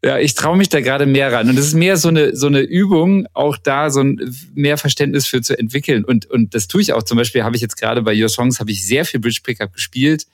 ja 0.04 0.18
ich 0.18 0.34
traue 0.34 0.56
mich 0.56 0.68
da 0.68 0.80
gerade 0.80 1.04
mehr 1.04 1.32
ran. 1.32 1.48
Und 1.48 1.56
das 1.56 1.66
ist 1.66 1.74
mehr 1.74 1.96
so 1.96 2.08
eine, 2.08 2.36
so 2.36 2.46
eine 2.46 2.60
Übung, 2.60 3.26
auch 3.32 3.56
da 3.56 3.90
so 3.90 4.00
ein 4.00 4.20
mehr 4.54 4.78
Verständnis 4.78 5.26
für 5.26 5.42
zu 5.42 5.58
entwickeln. 5.58 6.04
Und, 6.04 6.26
und 6.26 6.54
das 6.54 6.68
tue 6.68 6.80
ich 6.80 6.92
auch. 6.92 7.02
Zum 7.02 7.18
Beispiel 7.18 7.42
habe 7.42 7.56
ich 7.56 7.62
jetzt 7.62 7.76
gerade 7.76 8.02
bei 8.02 8.14
Your 8.14 8.28
Songs 8.28 8.60
habe 8.60 8.70
ich 8.70 8.86
sehr 8.86 9.04
viel 9.04 9.18
Bridge 9.18 9.40
Pickup 9.42 9.72
gespielt. 9.72 10.26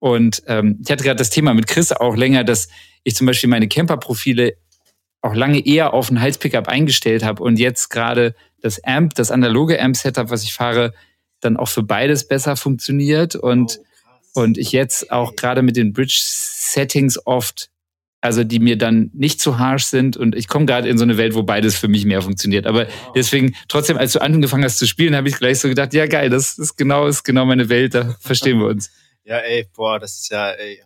Und 0.00 0.42
ähm, 0.48 0.80
ich 0.84 0.90
hatte 0.90 1.04
gerade 1.04 1.16
das 1.16 1.30
Thema 1.30 1.54
mit 1.54 1.68
Chris 1.68 1.92
auch 1.92 2.16
länger, 2.16 2.42
dass 2.42 2.68
ich 3.04 3.14
zum 3.14 3.28
Beispiel 3.28 3.48
meine 3.48 3.68
Camper-Profile 3.68 4.54
auch 5.22 5.34
lange 5.34 5.64
eher 5.64 5.94
auf 5.94 6.10
ein 6.10 6.20
Hals-Pickup 6.20 6.68
eingestellt 6.68 7.24
habe 7.24 7.42
und 7.42 7.58
jetzt 7.58 7.90
gerade 7.90 8.34
das 8.60 8.82
Amp, 8.82 9.14
das 9.14 9.30
analoge 9.30 9.80
Amp-Setup, 9.80 10.30
was 10.30 10.42
ich 10.42 10.52
fahre, 10.52 10.92
dann 11.46 11.56
auch 11.56 11.68
für 11.68 11.82
beides 11.82 12.28
besser 12.28 12.56
funktioniert 12.56 13.34
und, 13.34 13.80
und 14.34 14.58
ich 14.58 14.72
jetzt 14.72 15.10
auch 15.10 15.36
gerade 15.36 15.62
mit 15.62 15.76
den 15.76 15.92
Bridge-Settings 15.92 17.26
oft, 17.26 17.70
also 18.20 18.44
die 18.44 18.58
mir 18.58 18.76
dann 18.76 19.10
nicht 19.14 19.40
zu 19.40 19.58
harsh 19.58 19.84
sind 19.84 20.16
und 20.16 20.34
ich 20.34 20.48
komme 20.48 20.66
gerade 20.66 20.88
in 20.88 20.98
so 20.98 21.04
eine 21.04 21.16
Welt, 21.16 21.34
wo 21.34 21.42
beides 21.42 21.78
für 21.78 21.88
mich 21.88 22.04
mehr 22.04 22.22
funktioniert. 22.22 22.66
Aber 22.66 22.86
deswegen, 23.14 23.54
trotzdem, 23.68 23.96
als 23.96 24.12
du 24.12 24.20
angefangen 24.20 24.64
hast 24.64 24.78
zu 24.78 24.86
spielen, 24.86 25.14
habe 25.14 25.28
ich 25.28 25.36
gleich 25.36 25.60
so 25.60 25.68
gedacht, 25.68 25.94
ja 25.94 26.06
geil, 26.06 26.28
das 26.28 26.58
ist 26.58 26.76
genau, 26.76 27.06
ist 27.06 27.22
genau 27.22 27.46
meine 27.46 27.68
Welt, 27.68 27.94
da 27.94 28.16
verstehen 28.20 28.58
wir 28.58 28.66
uns. 28.66 28.90
Ja, 29.28 29.38
ey, 29.38 29.66
boah, 29.74 29.98
das 29.98 30.20
ist 30.20 30.30
ja, 30.30 30.52
ey. 30.52 30.80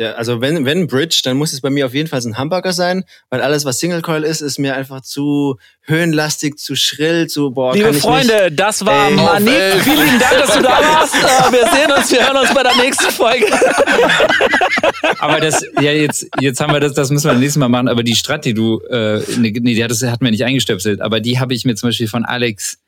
Der, 0.00 0.16
also 0.16 0.40
wenn, 0.40 0.64
wenn 0.64 0.86
Bridge, 0.86 1.20
dann 1.24 1.36
muss 1.36 1.52
es 1.52 1.60
bei 1.60 1.68
mir 1.68 1.84
auf 1.84 1.92
jeden 1.92 2.08
Fall 2.08 2.22
so 2.22 2.30
ein 2.30 2.38
Hamburger 2.38 2.72
sein, 2.72 3.04
weil 3.28 3.42
alles, 3.42 3.66
was 3.66 3.78
Single 3.80 4.00
Coil 4.00 4.24
ist, 4.24 4.40
ist 4.40 4.58
mir 4.58 4.74
einfach 4.74 5.02
zu 5.02 5.58
höhenlastig, 5.82 6.58
zu 6.58 6.74
schrill, 6.74 7.26
zu 7.26 7.50
boah. 7.50 7.74
Liebe 7.74 7.84
kann 7.84 7.94
ich 7.96 8.00
Freunde, 8.00 8.50
das 8.50 8.86
war 8.86 9.08
Ey, 9.08 9.14
Manik. 9.14 9.52
elf. 9.52 9.82
Vielen 9.82 9.98
lieben 9.98 10.18
Dank, 10.18 10.38
dass 10.38 10.56
du 10.56 10.62
da 10.62 10.70
warst. 10.70 11.14
Äh, 11.16 11.52
Wir 11.52 11.70
sehen 11.70 11.92
uns, 11.94 12.10
wir 12.10 12.26
hören 12.26 12.36
uns 12.38 12.54
bei 12.54 12.62
der 12.62 12.76
nächsten 12.76 13.10
Folge. 13.10 13.44
Aber 15.18 15.38
das, 15.38 15.62
ja, 15.82 15.92
jetzt, 15.92 16.26
jetzt 16.40 16.60
haben 16.60 16.72
wir 16.72 16.80
das, 16.80 16.94
das 16.94 17.10
müssen 17.10 17.26
wir 17.26 17.32
das 17.32 17.40
nächste 17.40 17.58
Mal 17.58 17.68
machen. 17.68 17.88
Aber 17.88 18.02
die 18.02 18.14
Strat, 18.14 18.46
die 18.46 18.54
du, 18.54 18.80
äh, 18.88 19.20
nee, 19.36 19.50
die 19.52 19.84
hat, 19.84 19.90
das 19.90 20.02
hat 20.02 20.22
mir 20.22 20.30
nicht 20.30 20.44
eingestöpselt, 20.44 21.02
aber 21.02 21.20
die 21.20 21.38
habe 21.38 21.52
ich 21.52 21.66
mir 21.66 21.74
zum 21.74 21.90
Beispiel 21.90 22.08
von 22.08 22.24
Alex, 22.24 22.78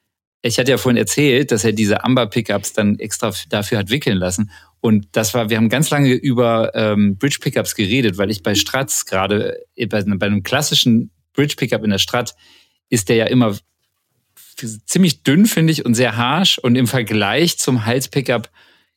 ich 0.41 0.59
hatte 0.59 0.71
ja 0.71 0.79
vorhin 0.79 0.97
erzählt, 0.97 1.53
dass 1.53 1.63
er 1.63 1.73
diese 1.73 2.05
Amber-Pickups 2.05 2.73
dann 2.73 2.99
extra 2.99 3.33
dafür 3.51 3.79
hat 3.79 3.91
wickeln 3.91 4.17
lassen. 4.17 4.51
Und 4.83 5.07
das 5.13 5.33
war, 5.33 5.49
wir 5.49 5.59
haben 5.59 5.69
ganz 5.69 5.91
lange 5.91 6.13
über 6.13 6.73
ähm, 6.75 7.17
Bridge-Pickups 7.17 7.77
geredet, 7.77 8.19
weil 8.19 8.33
ich 8.33 8.43
bei 8.43 8.57
Strats 8.57 9.07
gerade, 9.07 9.63
äh, 9.77 9.87
bei, 9.87 10.03
bei 10.03 10.27
einem 10.27 10.43
klassischen 10.43 11.13
Bridge-Pickup 11.35 11.85
in 11.85 11.91
der 11.91 11.99
Strat, 11.99 12.35
ist 12.91 13.09
der 13.09 13.15
ja 13.15 13.27
immer 13.27 13.57
ziemlich 14.85 15.23
dünn, 15.23 15.47
finde 15.47 15.73
ich, 15.73 15.87
und 15.87 15.95
sehr 15.95 16.17
harsh. 16.17 16.59
Und 16.59 16.75
im 16.75 16.89
Vergleich 16.89 17.59
zum 17.59 17.87
Hals-Pickup 17.87 18.51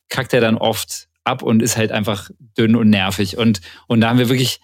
kackt 0.08 0.34
er 0.34 0.40
dann 0.40 0.56
oft 0.56 1.06
ab 1.22 1.44
und 1.44 1.62
ist 1.62 1.76
halt 1.76 1.92
einfach 1.92 2.30
dünn 2.58 2.74
und 2.74 2.90
nervig. 2.90 3.38
Und, 3.38 3.60
und 3.86 4.00
da 4.00 4.08
haben 4.08 4.18
wir 4.18 4.28
wirklich 4.28 4.58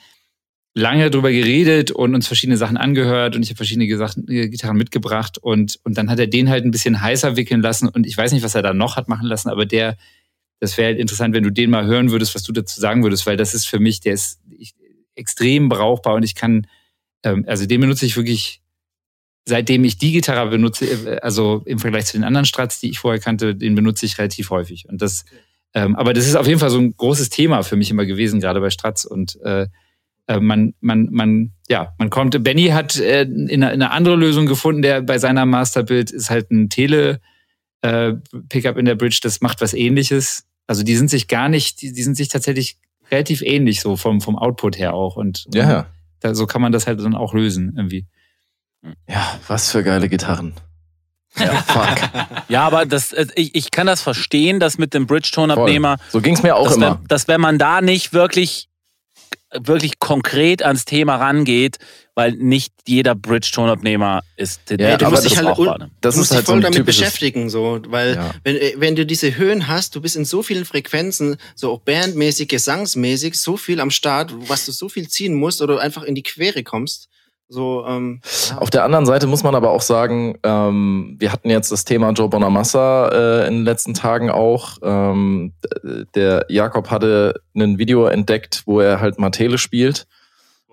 lange 0.75 1.09
drüber 1.09 1.31
geredet 1.31 1.93
und 1.93 2.17
uns 2.17 2.27
verschiedene 2.27 2.57
Sachen 2.57 2.77
angehört 2.77 3.37
und 3.37 3.45
ich 3.45 3.51
habe 3.51 3.59
verschiedene 3.59 3.97
Sachen, 3.97 4.27
äh, 4.29 4.49
Gitarren 4.49 4.77
mitgebracht 4.77 5.39
und, 5.39 5.79
und 5.85 5.99
dann 5.99 6.11
hat 6.11 6.19
er 6.19 6.27
den 6.27 6.49
halt 6.49 6.65
ein 6.65 6.71
bisschen 6.71 7.01
heißer 7.01 7.37
wickeln 7.37 7.61
lassen 7.61 7.89
und 7.89 8.07
ich 8.07 8.17
weiß 8.17 8.33
nicht, 8.33 8.43
was 8.43 8.55
er 8.55 8.63
da 8.63 8.73
noch 8.73 8.97
hat 8.97 9.07
machen 9.07 9.27
lassen, 9.27 9.51
aber 9.51 9.67
der, 9.67 9.99
das 10.63 10.79
wäre 10.79 10.91
halt 10.91 11.01
interessant, 11.01 11.35
wenn 11.35 11.43
du 11.43 11.51
den 11.51 11.71
mal 11.71 11.87
hören 11.87 12.13
würdest, 12.13 12.37
was 12.37 12.45
du 12.45 12.53
dazu 12.53 12.81
sagen 12.81 13.03
würdest, 13.03 13.27
weil 13.27 13.37
das 13.37 13.53
ist 13.53 13.67
für 13.67 13.81
mich, 13.81 13.99
der 13.99 14.13
ist 14.13 14.41
ich, 14.49 14.77
extrem 15.17 15.69
brauchbar 15.69 16.15
und 16.15 16.23
ich 16.23 16.37
kann, 16.37 16.69
ähm, 17.25 17.45
also 17.49 17.67
den 17.67 17.81
benutze 17.81 18.07
ich 18.07 18.17
wirklich, 18.17 18.63
seitdem 19.45 19.83
ich 19.83 19.99
die 19.99 20.13
Gitarre 20.13 20.49
benutze, 20.51 20.87
äh, 20.87 21.19
also 21.19 21.63
im 21.67 21.81
Vergleich 21.81 22.07
zu 22.07 22.13
den 22.13 22.23
anderen 22.23 22.45
Strats, 22.45 22.79
die 22.79 22.91
ich 22.91 23.01
vorher 23.01 23.21
kannte, 23.21 23.57
den 23.57 23.75
benutze 23.75 24.07
ich 24.07 24.19
relativ 24.19 24.51
häufig 24.51 24.89
und 24.89 25.03
das, 25.03 25.25
ähm, 25.75 25.97
aber 25.97 26.13
das 26.13 26.29
ist 26.29 26.37
auf 26.37 26.47
jeden 26.47 26.61
Fall 26.61 26.71
so 26.71 26.79
ein 26.79 26.97
großes 26.97 27.29
Thema 27.29 27.65
für 27.65 27.75
mich 27.75 27.91
immer 27.91 28.07
gewesen, 28.07 28.39
gerade 28.39 28.61
bei 28.61 28.71
Strats 28.71 29.05
und 29.05 29.41
äh, 29.43 29.67
äh, 30.29 30.39
man, 30.39 30.75
man, 30.81 31.09
man, 31.11 31.51
ja, 31.69 31.93
man 31.99 32.09
kommt. 32.09 32.41
Benny 32.45 32.69
hat 32.69 33.01
äh, 33.01 33.23
in, 33.23 33.49
eine, 33.51 33.73
in 33.73 33.83
eine 33.83 33.91
andere 33.91 34.15
Lösung 34.15 34.47
gefunden, 34.47 34.83
der 34.83 35.03
bei 35.03 35.19
seiner 35.19 35.45
Masterbild 35.45 36.13
ist 36.13 36.31
halt 36.31 36.53
ein 36.53 36.69
Tele 36.69 37.21
äh, 37.81 38.13
Pickup 38.49 38.77
in 38.77 38.85
der 38.85 38.95
Bridge, 38.95 39.19
das 39.25 39.41
macht 39.41 39.61
was 39.61 39.75
ähnliches. 39.75 40.47
Also 40.67 40.83
die 40.83 40.97
sind 40.97 41.09
sich 41.11 41.29
gar 41.29 41.49
nicht, 41.49 41.83
die, 41.83 41.93
die 41.93 42.03
sind 42.03 42.17
sich 42.17 42.29
tatsächlich 42.29 42.79
relativ 43.11 43.43
ähnlich 43.43 43.81
so 43.81 43.97
vom, 43.97 44.21
vom 44.21 44.37
Output 44.39 44.79
her 44.79 44.95
auch. 44.95 45.17
Und 45.17 45.47
Ja, 45.53 45.71
ja. 45.71 45.87
da, 46.21 46.35
so 46.35 46.47
kann 46.47 46.63
man 46.63 46.73
das 46.73 46.87
halt 46.87 47.01
dann 47.01 47.15
auch 47.15 47.35
lösen 47.35 47.75
irgendwie. 47.77 48.07
Ja, 49.09 49.39
was 49.49 49.71
für 49.71 49.83
geile 49.83 50.09
Gitarren. 50.09 50.55
Ja, 51.39 51.53
fuck. 51.67 51.99
Ja, 52.49 52.67
aber 52.67 52.85
das, 52.87 53.13
äh, 53.13 53.27
ich, 53.37 53.55
ich 53.55 53.71
kann 53.71 53.87
das 53.87 54.03
verstehen, 54.03 54.61
dass 54.61 54.77
mit 54.79 54.93
dem 54.95 55.07
Bridge-Tonabnehmer, 55.07 55.97
So 56.11 56.21
ging's 56.21 56.43
mir 56.43 56.57
auch 56.57 56.67
dass, 56.67 56.77
immer. 56.77 56.99
wenn, 57.01 57.09
dass 57.09 57.29
wenn 57.29 57.41
man 57.41 57.59
da 57.59 57.81
nicht 57.81 58.13
wirklich, 58.13 58.69
wirklich 59.53 59.99
konkret 59.99 60.63
ans 60.63 60.85
Thema 60.85 61.17
rangeht, 61.17 61.79
weil 62.15 62.33
nicht 62.33 62.73
jeder 62.87 63.15
Bridge-Tonabnehmer 63.15 64.23
ist 64.37 64.61
Ja, 64.71 64.77
der 64.97 65.07
aber 65.07 65.19
ist 65.19 65.31
das- 65.31 65.43
brauchbar. 65.43 65.79
ne? 65.79 65.91
Das 66.01 66.15
du 66.15 66.21
musst 66.21 66.31
ist 66.31 66.35
halt 66.37 66.41
dich 66.43 66.47
voll 66.47 66.57
so 66.59 66.63
damit 66.63 66.77
typisches 66.79 67.01
beschäftigen, 67.01 67.51
so, 67.51 67.81
weil 67.89 68.15
Ja. 68.17 68.35
wenn, 68.45 68.57
äh, 68.57 68.75
wenn 68.77 68.97
du 68.97 69.07
diese 69.07 69.37
Höhen 69.37 69.69
hast, 69.69 69.95
du 69.95 70.01
bist 70.01 70.17
in 70.17 70.25
so 70.25 70.43
vielen 70.43 70.65
Frequenzen, 70.65 71.37
so 71.55 71.71
auch 71.73 71.81
bandmäßig, 71.81 72.49
gesangsmäßig, 72.49 73.35
so 73.41 73.57
viel 73.57 73.81
am 73.81 73.91
Start, 73.91 74.33
was 74.49 74.67
du 74.67 74.73
so 74.73 74.89
viel 74.89 75.09
ziehen 75.09 75.35
musst 75.35 75.63
oder 75.63 75.81
einfach 75.81 76.03
in 76.03 76.15
die 76.15 76.23
Quere 76.23 76.63
kommst. 76.63 77.09
So, 77.53 77.85
ähm. 77.87 78.23
Auf 78.57 78.71
der 78.71 78.83
anderen 78.83 79.05
Seite 79.05 79.27
muss 79.27 79.43
man 79.43 79.55
aber 79.55 79.73
auch 79.73 79.83
sagen, 79.83 80.39
ähm, 80.43 81.17
wir 81.19 81.31
hatten 81.31 81.51
jetzt 81.51 81.71
das 81.71 81.85
Thema 81.85 82.11
Joe 82.13 82.31
Bonamassa 82.31 83.09
äh, 83.09 83.47
in 83.47 83.57
den 83.57 83.65
letzten 83.65 83.93
Tagen 83.93 84.31
auch. 84.31 84.79
Ähm, 84.83 85.53
der 86.15 86.47
Jakob 86.49 86.91
hatte 86.91 87.35
ein 87.55 87.77
Video 87.77 88.07
entdeckt, 88.07 88.63
wo 88.65 88.81
er 88.81 89.01
halt 89.01 89.19
Matele 89.19 89.59
spielt. 89.59 90.07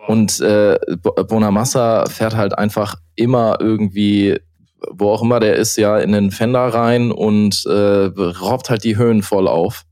Und 0.07 0.39
äh, 0.39 0.79
Bo- 1.01 1.21
Bonamassa 1.25 2.05
fährt 2.05 2.37
halt 2.37 2.57
einfach 2.57 2.95
immer 3.15 3.57
irgendwie, 3.59 4.39
wo 4.89 5.11
auch 5.11 5.21
immer 5.21 5.41
der 5.41 5.57
ist, 5.57 5.75
ja, 5.75 5.97
in 5.97 6.13
den 6.13 6.31
Fender 6.31 6.73
rein 6.73 7.11
und 7.11 7.65
äh, 7.65 8.09
raubt 8.21 8.69
halt 8.69 8.85
die 8.85 8.95
Höhen 8.95 9.21
voll 9.21 9.49
auf. 9.49 9.83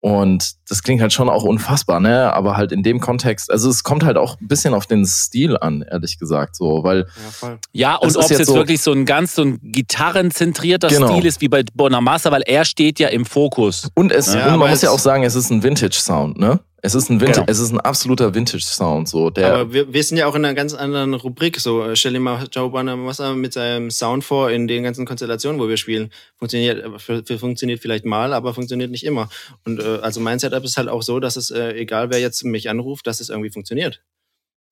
Und 0.00 0.52
das 0.68 0.84
klingt 0.84 1.00
halt 1.02 1.12
schon 1.12 1.28
auch 1.28 1.42
unfassbar, 1.42 1.98
ne? 1.98 2.32
Aber 2.32 2.56
halt 2.56 2.70
in 2.70 2.84
dem 2.84 3.00
Kontext, 3.00 3.50
also 3.50 3.68
es 3.68 3.82
kommt 3.82 4.04
halt 4.04 4.16
auch 4.16 4.40
ein 4.40 4.46
bisschen 4.46 4.72
auf 4.72 4.86
den 4.86 5.04
Stil 5.04 5.56
an, 5.58 5.82
ehrlich 5.90 6.18
gesagt, 6.20 6.54
so, 6.54 6.84
weil 6.84 6.98
ja, 7.00 7.30
voll. 7.32 7.58
Ja, 7.72 7.94
und 7.96 8.16
ob 8.16 8.22
es 8.22 8.30
jetzt 8.30 8.38
jetzt 8.38 8.48
so- 8.48 8.54
wirklich 8.54 8.80
so 8.80 8.92
ein 8.92 9.04
ganz 9.06 9.34
so 9.34 9.42
ein 9.42 9.58
gitarrenzentrierter 9.62 10.88
Genau. 10.88 11.08
Stil 11.12 11.26
ist 11.26 11.40
wie 11.40 11.48
bei 11.48 11.64
Bonamassa, 11.74 12.30
weil 12.30 12.42
er 12.42 12.64
steht 12.64 13.00
ja 13.00 13.08
im 13.08 13.24
Fokus. 13.24 13.88
Und, 13.94 14.12
es, 14.12 14.32
Ja, 14.32 14.52
und 14.52 14.60
man 14.60 14.70
muss 14.70 14.82
ja 14.82 14.90
auch 14.90 14.98
sagen, 15.00 15.24
es 15.24 15.34
ist 15.34 15.50
ein 15.50 15.62
Vintage-Sound, 15.62 16.38
ne? 16.38 16.60
Es 16.80 16.94
ist 16.94 17.10
ein, 17.10 17.20
Vintage, 17.20 17.40
Genau. 17.40 17.50
es 17.50 17.58
ist 17.58 17.72
ein 17.72 17.80
absoluter 17.80 18.34
Vintage-Sound. 18.34 19.08
So. 19.08 19.30
Der, 19.30 19.52
Aber 19.52 19.72
wir, 19.72 19.92
wir 19.92 20.02
sind 20.04 20.16
ja 20.16 20.26
auch 20.26 20.34
in 20.36 20.44
einer 20.44 20.54
ganz 20.54 20.74
anderen 20.74 21.14
Rubrik. 21.14 21.58
So, 21.58 21.82
äh, 21.84 21.96
stell 21.96 22.12
dir 22.12 22.20
mal 22.20 22.46
Joe 22.52 22.70
Bonamassa 22.70 23.34
mit 23.34 23.52
seinem 23.52 23.90
Sound 23.90 24.22
vor 24.22 24.50
in 24.50 24.68
den 24.68 24.84
ganzen 24.84 25.04
Konstellationen, 25.04 25.60
wo 25.60 25.68
wir 25.68 25.76
spielen. 25.76 26.10
Funktioniert, 26.36 26.84
äh, 27.08 27.38
funktioniert 27.38 27.80
vielleicht 27.80 28.04
mal, 28.04 28.32
aber 28.32 28.54
funktioniert 28.54 28.92
nicht 28.92 29.04
immer. 29.04 29.28
Und 29.64 29.80
äh, 29.80 29.98
also 30.02 30.20
mein 30.20 30.38
Setup 30.38 30.62
ist 30.62 30.76
halt 30.76 30.88
auch 30.88 31.02
so, 31.02 31.18
dass 31.18 31.36
es, 31.36 31.50
äh, 31.50 31.72
egal 31.72 32.10
wer 32.10 32.20
jetzt 32.20 32.44
mich 32.44 32.70
anruft, 32.70 33.06
dass 33.08 33.20
es 33.20 33.28
irgendwie 33.28 33.50
funktioniert. 33.50 34.00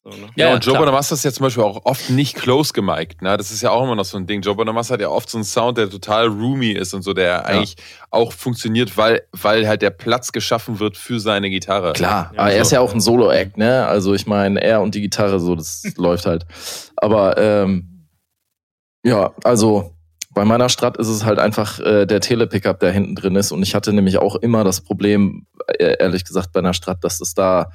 So, 0.08 0.16
ne? 0.16 0.28
Ja, 0.36 0.48
Ja, 0.50 0.54
und 0.54 0.64
Joe 0.64 0.74
klar. 0.74 0.84
Bonamassa 0.84 1.16
ist 1.16 1.24
ja 1.24 1.32
zum 1.32 1.42
Beispiel 1.44 1.64
auch 1.64 1.80
oft 1.84 2.10
nicht 2.10 2.36
close 2.36 2.72
gemiked. 2.72 3.22
Ne? 3.22 3.36
Das 3.36 3.50
ist 3.50 3.60
ja 3.62 3.70
auch 3.70 3.82
immer 3.82 3.96
noch 3.96 4.04
so 4.04 4.16
ein 4.16 4.26
Ding. 4.28 4.40
Joe 4.40 4.54
Bonamassa 4.54 4.94
hat 4.94 5.00
ja 5.00 5.08
oft 5.08 5.28
so 5.28 5.36
einen 5.36 5.44
Sound, 5.44 5.78
der 5.78 5.90
total 5.90 6.28
roomy 6.28 6.70
ist 6.70 6.94
und 6.94 7.02
so, 7.02 7.12
der 7.12 7.44
eigentlich 7.44 7.74
auch 8.10 8.32
funktioniert, 8.32 8.96
weil, 8.96 9.22
weil 9.32 9.66
halt 9.66 9.82
der 9.82 9.90
Platz 9.90 10.30
geschaffen 10.30 10.78
wird 10.78 10.96
für 10.96 11.18
seine 11.18 11.50
Gitarre. 11.50 11.92
Klar, 11.94 12.30
Ja, 12.34 12.40
aber 12.40 12.50
er 12.52 12.56
so. 12.58 12.62
ist 12.62 12.70
ja 12.72 12.80
auch 12.80 12.94
ein 12.94 13.00
Solo-Act, 13.00 13.56
ne? 13.58 13.84
Also 13.86 14.14
ich 14.14 14.28
meine, 14.28 14.60
er 14.62 14.80
und 14.80 14.94
die 14.94 15.00
Gitarre, 15.00 15.40
so, 15.40 15.56
das 15.56 15.82
läuft 15.96 16.24
halt. 16.26 16.46
Aber 16.96 17.36
ähm, 17.36 18.06
ja, 19.04 19.32
also 19.42 19.95
bei 20.36 20.44
meiner 20.44 20.68
Strat 20.68 20.98
ist 20.98 21.08
es 21.08 21.24
halt 21.24 21.38
einfach 21.38 21.80
äh, 21.80 22.04
der 22.04 22.20
Tele-Pickup, 22.20 22.78
der 22.78 22.92
hinten 22.92 23.14
drin 23.14 23.36
ist. 23.36 23.52
Und 23.52 23.62
ich 23.62 23.74
hatte 23.74 23.94
nämlich 23.94 24.18
auch 24.18 24.36
immer 24.36 24.64
das 24.64 24.82
Problem, 24.82 25.46
äh, 25.66 25.96
ehrlich 25.98 26.26
gesagt, 26.26 26.52
bei 26.52 26.60
einer 26.60 26.74
Strat, 26.74 27.02
dass 27.04 27.22
es 27.22 27.32
da 27.32 27.70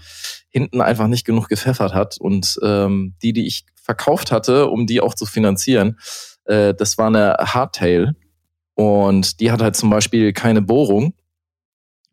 hinten 0.48 0.80
einfach 0.80 1.08
nicht 1.08 1.26
genug 1.26 1.50
gepfeffert 1.50 1.96
hat. 1.96 2.18
Und 2.20 2.60
ähm, 2.62 3.16
die, 3.24 3.34
die 3.34 3.48
ich 3.48 3.66
verkauft 3.82 4.32
hatte, 4.32 4.68
um 4.68 4.86
die 4.86 5.02
auch 5.02 5.16
zu 5.16 5.26
finanzieren, 5.26 5.98
äh, 6.46 6.76
das 6.76 7.00
war 7.00 7.08
eine 7.08 7.36
Hardtail. 7.40 8.16
Und 8.76 9.40
die 9.40 9.52
hat 9.52 9.64
halt 9.64 9.76
zum 9.76 9.90
Beispiel 9.90 10.32
keine 10.32 10.62
Bohrung 10.62 11.16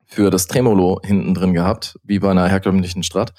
für 0.07 0.31
das 0.31 0.47
Tremolo 0.47 1.03
hinten 1.05 1.35
drin 1.35 1.53
gehabt, 1.53 1.99
wie 2.05 2.21
bei 2.21 2.31
einer 2.31 2.49
herkömmlichen 2.49 3.03
Strat. 3.03 3.35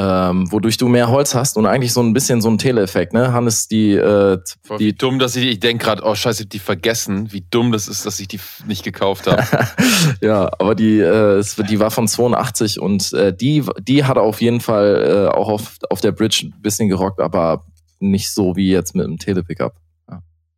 Ähm, 0.00 0.52
wodurch 0.52 0.76
du 0.76 0.86
mehr 0.86 1.10
Holz 1.10 1.34
hast 1.34 1.56
und 1.56 1.66
eigentlich 1.66 1.92
so 1.92 2.00
ein 2.00 2.12
bisschen 2.12 2.40
so 2.40 2.48
ein 2.48 2.56
Tele-Effekt, 2.56 3.14
ne? 3.14 3.32
Hannes, 3.32 3.66
die, 3.66 3.94
äh, 3.94 4.38
Boah, 4.68 4.78
die 4.78 4.96
dumm, 4.96 5.18
dass 5.18 5.34
ich, 5.34 5.44
ich 5.44 5.58
denke 5.58 5.86
gerade, 5.86 6.04
oh 6.04 6.14
scheiße, 6.14 6.42
ich 6.42 6.46
hab 6.46 6.50
die 6.50 6.58
vergessen, 6.60 7.32
wie 7.32 7.44
dumm 7.50 7.72
das 7.72 7.88
ist, 7.88 8.06
dass 8.06 8.20
ich 8.20 8.28
die 8.28 8.38
nicht 8.68 8.84
gekauft 8.84 9.26
habe. 9.26 9.42
ja, 10.20 10.52
aber 10.60 10.76
die, 10.76 11.00
äh, 11.00 11.38
es, 11.38 11.56
die 11.56 11.80
war 11.80 11.90
von 11.90 12.06
82 12.06 12.78
und 12.78 13.12
äh, 13.12 13.34
die, 13.34 13.64
die 13.80 14.04
hat 14.04 14.18
auf 14.18 14.40
jeden 14.40 14.60
Fall 14.60 15.30
äh, 15.32 15.36
auch 15.36 15.48
auf, 15.48 15.78
auf 15.90 16.00
der 16.00 16.12
Bridge 16.12 16.42
ein 16.44 16.62
bisschen 16.62 16.88
gerockt, 16.88 17.20
aber 17.20 17.64
nicht 17.98 18.30
so 18.30 18.54
wie 18.54 18.70
jetzt 18.70 18.94
mit 18.94 19.04
dem 19.04 19.18
Tele-Pickup. 19.18 19.74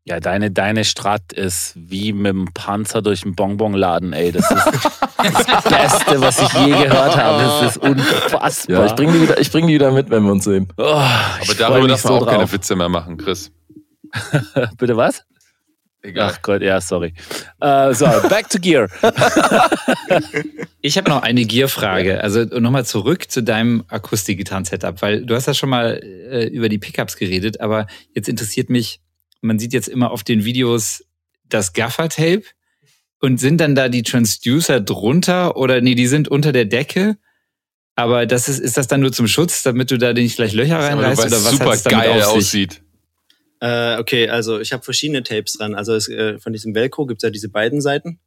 Ja, 0.05 0.19
deine, 0.19 0.51
deine 0.51 0.85
Strat 0.85 1.33
ist 1.33 1.75
wie 1.77 2.13
mit 2.13 2.29
dem 2.33 2.49
Panzer 2.55 3.03
durch 3.03 3.21
den 3.21 3.35
Bonbonladen, 3.35 4.13
ey. 4.15 4.33
Das 4.33 4.51
ist 4.51 5.47
das 5.49 5.65
Beste, 5.65 6.21
was 6.21 6.41
ich 6.41 6.53
je 6.55 6.71
gehört 6.71 7.17
habe. 7.17 7.43
Das 7.43 7.77
ist 7.77 7.83
unfassbar. 7.83 8.77
Ja, 8.79 8.87
ich 8.87 8.95
bring 8.95 9.13
die 9.13 9.21
wieder, 9.21 9.39
ich 9.39 9.51
bring 9.53 9.67
die 9.67 9.75
wieder 9.75 9.93
mit, 9.93 10.09
wenn 10.11 10.23
wir 10.25 10.33
uns 10.33 10.45
sehen. 10.45 10.69
oh, 10.79 10.83
Aber 10.85 11.55
darüber 11.59 11.89
darfst 11.89 12.07
du 12.07 12.15
auch 12.15 12.27
keine 12.27 12.39
drauf. 12.45 12.53
Witze 12.53 12.75
mehr 12.77 12.89
machen, 12.89 13.19
Chris. 13.19 13.53
Bitte 14.79 14.97
was? 14.97 15.23
Egal. 16.03 16.33
Ach 16.33 16.41
Gott, 16.43 16.63
ja, 16.63 16.81
sorry. 16.81 17.13
Äh, 17.61 17.93
so, 17.93 18.07
back 18.29 18.49
to 18.49 18.59
Gear. 18.59 18.89
Ich 20.83 20.97
habe 20.97 21.11
noch 21.11 21.21
eine 21.23 21.45
Gear-Frage. 21.45 22.23
Also 22.23 22.45
nochmal 22.59 22.87
zurück 22.87 23.31
zu 23.31 23.43
deinem 23.43 23.85
Akustikgitarren-Setup, 23.89 25.03
weil 25.03 25.27
du 25.27 25.35
hast 25.35 25.45
ja 25.47 25.53
schon 25.53 25.69
mal 25.69 26.01
äh, 26.03 26.47
über 26.47 26.71
die 26.71 26.79
Pickups 26.79 27.17
geredet, 27.17 27.61
aber 27.61 27.87
jetzt 28.15 28.31
interessiert 28.31 28.71
mich, 28.71 29.01
man 29.41 29.59
sieht 29.59 29.73
jetzt 29.73 29.89
immer 29.89 30.11
auf 30.11 30.25
den 30.25 30.45
Videos 30.45 31.05
das 31.49 31.73
Gaffer-Tape 31.73 32.43
und 33.21 33.39
sind 33.39 33.59
dann 33.59 33.75
da 33.75 33.89
die 33.89 34.03
Transducer 34.03 34.81
drunter 34.81 35.57
oder 35.57 35.81
nee, 35.81 35.95
die 35.95 36.07
sind 36.07 36.29
unter 36.29 36.53
der 36.53 36.65
Decke? 36.65 37.17
Aber 37.97 38.25
das 38.27 38.49
ist, 38.49 38.59
ist 38.59 38.77
das 38.77 38.87
dann 38.87 39.01
nur 39.01 39.13
zum 39.13 39.27
Schutz, 39.27 39.63
damit 39.63 39.91
du 39.91 39.99
da 39.99 40.13
nicht 40.13 40.37
gleich 40.37 40.53
Löcher 40.53 40.79
reinreißt? 40.79 41.21
Oder 41.21 41.45
was 41.45 41.51
super 41.51 41.73
es 41.73 41.85
geil 41.85 42.23
auf 42.23 42.29
sich? 42.29 42.37
aussieht. 42.37 42.83
Äh, 43.61 43.99
okay, 43.99 44.29
also 44.29 44.59
ich 44.59 44.73
habe 44.73 44.83
verschiedene 44.83 45.23
Tapes 45.23 45.55
dran. 45.55 45.75
Also 45.75 45.95
es, 45.95 46.09
äh, 46.09 46.39
von 46.39 46.53
diesem 46.53 46.75
Velcro 46.75 47.05
gibt's 47.07 47.23
ja 47.23 47.31
diese 47.31 47.51
beiden 47.51 47.81
Seiten. 47.83 48.19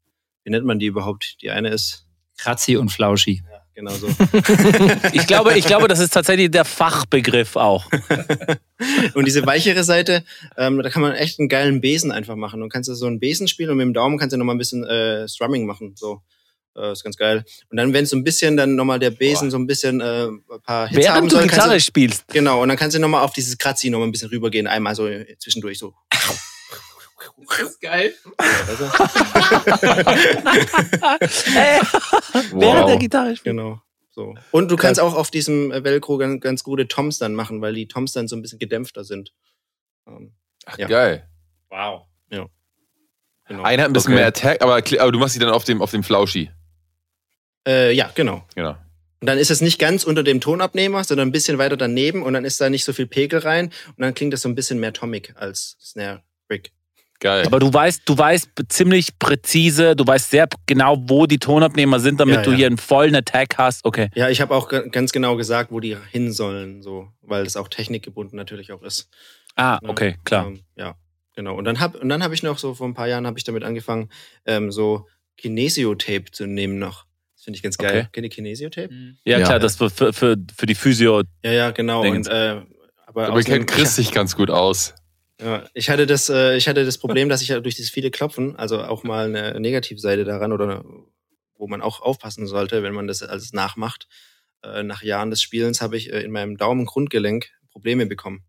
Wie 0.44 0.52
nennt 0.52 0.65
man 0.65 0.77
die 0.77 0.85
überhaupt? 0.85 1.41
Die 1.41 1.49
eine 1.49 1.69
ist, 1.69 2.06
Kratzi 2.38 2.77
und 2.77 2.90
Flauschi. 2.90 3.41
Genau 3.73 3.91
so. 3.91 4.07
Ich 5.13 5.27
glaube, 5.27 5.57
ich 5.57 5.65
glaube, 5.65 5.87
das 5.87 5.99
ist 5.99 6.13
tatsächlich 6.13 6.51
der 6.51 6.65
Fachbegriff 6.65 7.55
auch. 7.55 7.89
Und 9.13 9.25
diese 9.25 9.45
weichere 9.45 9.83
Seite, 9.83 10.23
ähm, 10.57 10.81
da 10.81 10.89
kann 10.89 11.01
man 11.01 11.13
echt 11.13 11.39
einen 11.39 11.49
geilen 11.49 11.81
Besen 11.81 12.11
einfach 12.11 12.35
machen. 12.35 12.61
Und 12.61 12.69
kannst 12.69 12.89
du 12.89 12.93
so 12.95 13.05
einen 13.05 13.19
Besen 13.19 13.47
spielen 13.47 13.69
und 13.69 13.77
mit 13.77 13.85
dem 13.85 13.93
Daumen 13.93 14.17
kannst 14.17 14.33
du 14.33 14.37
nochmal 14.37 14.55
ein 14.55 14.59
bisschen 14.59 14.83
äh, 14.83 15.27
Strumming 15.27 15.65
machen. 15.65 15.93
So. 15.95 16.21
Äh, 16.75 16.91
ist 16.91 17.03
ganz 17.03 17.17
geil. 17.17 17.45
Und 17.69 17.77
dann, 17.77 17.93
wenn 17.93 18.05
so 18.05 18.17
ein 18.17 18.23
bisschen 18.23 18.57
dann 18.57 18.75
nochmal 18.75 18.99
der 18.99 19.11
Besen 19.11 19.47
Boah. 19.47 19.51
so 19.51 19.57
ein 19.57 19.67
bisschen 19.67 20.01
äh, 20.01 20.25
ein 20.25 20.41
paar 20.63 20.87
Hits 20.87 21.07
haben 21.07 21.15
Während 21.15 21.31
du 21.31 21.35
soll, 21.35 21.41
kannst 21.41 21.55
Gitarre 21.55 21.73
du, 21.75 21.81
spielst. 21.81 22.27
Genau, 22.29 22.61
und 22.61 22.69
dann 22.69 22.77
kannst 22.77 22.95
du 22.95 22.99
nochmal 22.99 23.23
auf 23.23 23.33
dieses 23.33 23.57
Kratzi 23.57 23.89
nochmal 23.89 24.07
ein 24.07 24.11
bisschen 24.11 24.29
rübergehen. 24.29 24.67
Einmal 24.67 24.95
so 24.95 25.07
zwischendurch 25.39 25.77
so. 25.77 25.93
Das 27.47 27.59
ist 27.59 27.81
geil. 27.81 28.13
Weißt 28.37 28.79
du? 28.79 28.85
Ey, 31.59 31.81
Während 32.53 32.89
der 32.89 32.97
Gitarre 32.97 33.35
spielt. 33.35 33.55
Genau. 33.55 33.81
So. 34.11 34.35
Und 34.51 34.69
du 34.69 34.75
kannst 34.75 34.99
auch 34.99 35.15
auf 35.15 35.31
diesem 35.31 35.71
Velcro 35.71 36.17
ganz, 36.17 36.41
ganz 36.41 36.63
gute 36.63 36.87
Toms 36.87 37.17
dann 37.17 37.33
machen, 37.33 37.61
weil 37.61 37.73
die 37.73 37.87
Toms 37.87 38.11
dann 38.13 38.27
so 38.27 38.35
ein 38.35 38.41
bisschen 38.41 38.59
gedämpfter 38.59 39.03
sind. 39.03 39.33
Ähm, 40.07 40.33
Ach, 40.65 40.77
Ja. 40.77 40.87
geil. 40.87 41.27
Wow. 41.69 42.03
genau. 42.29 43.63
Einer 43.63 43.83
hat 43.83 43.89
ein 43.89 43.93
bisschen 43.93 44.13
Okay. 44.13 44.19
mehr 44.19 44.27
Attack, 44.27 44.61
aber, 44.61 44.75
aber 44.77 45.11
du 45.11 45.19
machst 45.19 45.33
sie 45.33 45.39
dann 45.39 45.49
auf 45.49 45.63
dem, 45.63 45.81
auf 45.81 45.91
dem 45.91 46.03
Flauschi. 46.03 46.49
Äh, 47.67 47.91
ja, 47.93 48.11
genau. 48.13 48.45
Genau. 48.55 48.77
Und 49.19 49.27
dann 49.27 49.37
ist 49.37 49.49
es 49.51 49.61
nicht 49.61 49.79
ganz 49.79 50.03
unter 50.03 50.21
dem 50.23 50.39
Tonabnehmer, 50.41 51.03
sondern 51.03 51.29
ein 51.29 51.31
bisschen 51.31 51.57
weiter 51.57 51.77
daneben 51.77 52.23
und 52.23 52.33
dann 52.33 52.45
ist 52.45 52.59
da 52.61 52.69
nicht 52.69 52.83
so 52.83 52.93
viel 52.93 53.07
Pegel 53.07 53.39
rein 53.39 53.67
und 53.87 53.99
dann 53.99 54.13
klingt 54.13 54.33
das 54.33 54.41
so 54.41 54.49
ein 54.49 54.55
bisschen 54.55 54.79
mehr 54.79 54.93
Tomic 54.93 55.33
als 55.37 55.77
Snare 55.81 56.21
Brick. 56.47 56.71
Geil. 57.19 57.45
Aber 57.45 57.60
du 57.60 57.73
weißt, 57.73 58.02
du 58.06 58.18
weißt 58.18 58.49
ziemlich 58.68 59.18
präzise, 59.18 59.95
du 59.95 60.06
weißt 60.06 60.30
sehr 60.31 60.48
genau, 60.65 60.98
wo 61.07 61.26
die 61.26 61.40
Tonabnehmer 61.40 61.99
sind, 61.99 62.19
damit 62.19 62.35
Ja, 62.35 62.41
du 62.41 62.52
ja. 62.52 62.57
hier 62.57 62.68
einen 62.68 62.77
vollen 62.77 63.15
Attack 63.15 63.57
hast. 63.57 63.85
Okay. 63.85 64.10
Ja, 64.14 64.30
ich 64.30 64.41
habe 64.41 64.53
auch 64.53 64.68
ga- 64.68 64.81
ganz 64.88 65.11
genau 65.14 65.38
gesagt, 65.38 65.72
wo 65.72 65.80
die 65.80 65.95
hin 66.11 66.34
sollen, 66.34 66.81
so, 66.81 67.07
weil 67.22 67.45
es 67.45 67.56
auch 67.56 67.69
technikgebunden 67.69 68.35
natürlich 68.35 68.73
auch 68.73 68.81
ist. 68.81 69.10
Ah, 69.56 69.80
Ne? 69.81 69.90
okay, 69.90 70.15
klar. 70.26 70.48
Ähm, 70.48 70.61
ja, 70.76 70.95
genau. 71.35 71.56
Und 71.56 71.64
dann 71.64 71.80
hab 71.80 71.95
und 71.95 72.10
dann 72.10 72.23
habe 72.23 72.34
ich 72.34 72.44
noch 72.44 72.57
so 72.57 72.73
vor 72.73 72.88
ein 72.88 72.94
paar 72.94 73.07
Jahren 73.07 73.26
habe 73.26 73.38
ich 73.38 73.45
damit 73.45 73.64
angefangen, 73.64 74.10
ähm, 74.45 74.72
so 74.72 75.07
Kinesio-Tape 75.38 76.26
zu 76.31 76.45
nehmen 76.45 76.77
noch. 76.80 77.06
Das 77.35 77.44
finde 77.45 77.57
ich 77.57 77.64
ganz 77.64 77.77
geil. 77.77 77.99
Okay. 78.02 78.07
Kennt 78.11 78.26
ihr 78.26 78.30
Kinesio-Tape? 78.31 78.90
Ja, 79.23 79.38
Ja. 79.40 79.45
klar, 79.45 79.60
das 79.60 79.76
für, 79.77 79.90
für, 79.90 80.11
für, 80.14 80.35
die 80.65 80.76
Physio. 80.76 81.22
Ja, 81.44 81.52
ja, 81.52 81.72
genau. 81.72 82.02
Und, 82.02 82.27
äh, 82.27 82.61
aber 83.06 83.27
aber 83.27 83.41
kennt 83.44 83.49
einem- 83.49 83.65
Chris 83.65 83.95
sich 83.95 84.11
ganz 84.11 84.35
gut 84.35 84.49
aus. 84.49 84.95
Ja, 85.41 85.68
ich 85.73 85.89
hatte 85.89 86.05
das, 86.05 86.30
äh, 86.30 86.55
ich 86.55 86.68
hatte 86.68 86.85
das 86.85 86.97
Problem, 86.97 87.27
dass 87.30 87.41
ich 87.41 87.49
ja 87.49 87.60
durch 87.60 87.76
dieses 87.76 87.91
viele 87.91 88.11
Klopfen, 88.11 88.55
also 88.55 88.81
auch 88.84 89.03
mal 89.03 89.26
eine 89.26 89.60
Negativseite 89.60 90.26
daran 90.26 90.51
oder 90.51 90.64
eine, 90.65 90.84
wo 91.57 91.68
man 91.68 91.81
auch 91.81 92.01
aufpassen 92.01 92.47
sollte, 92.47 92.84
wenn 92.84 92.93
man 92.93 93.07
das 93.07 93.23
alles 93.23 93.51
nachmacht. 93.53 94.07
Äh, 94.64 94.84
nach 94.84 95.03
Jahren 95.03 95.30
des 95.31 95.41
Spielens 95.41 95.81
habe 95.81 95.97
ich 95.97 96.11
äh, 96.14 96.22
in 96.22 96.31
meinem 96.31 96.57
Daumen-Grundgelenk 96.57 97.49
Probleme 97.72 98.05
bekommen 98.05 98.45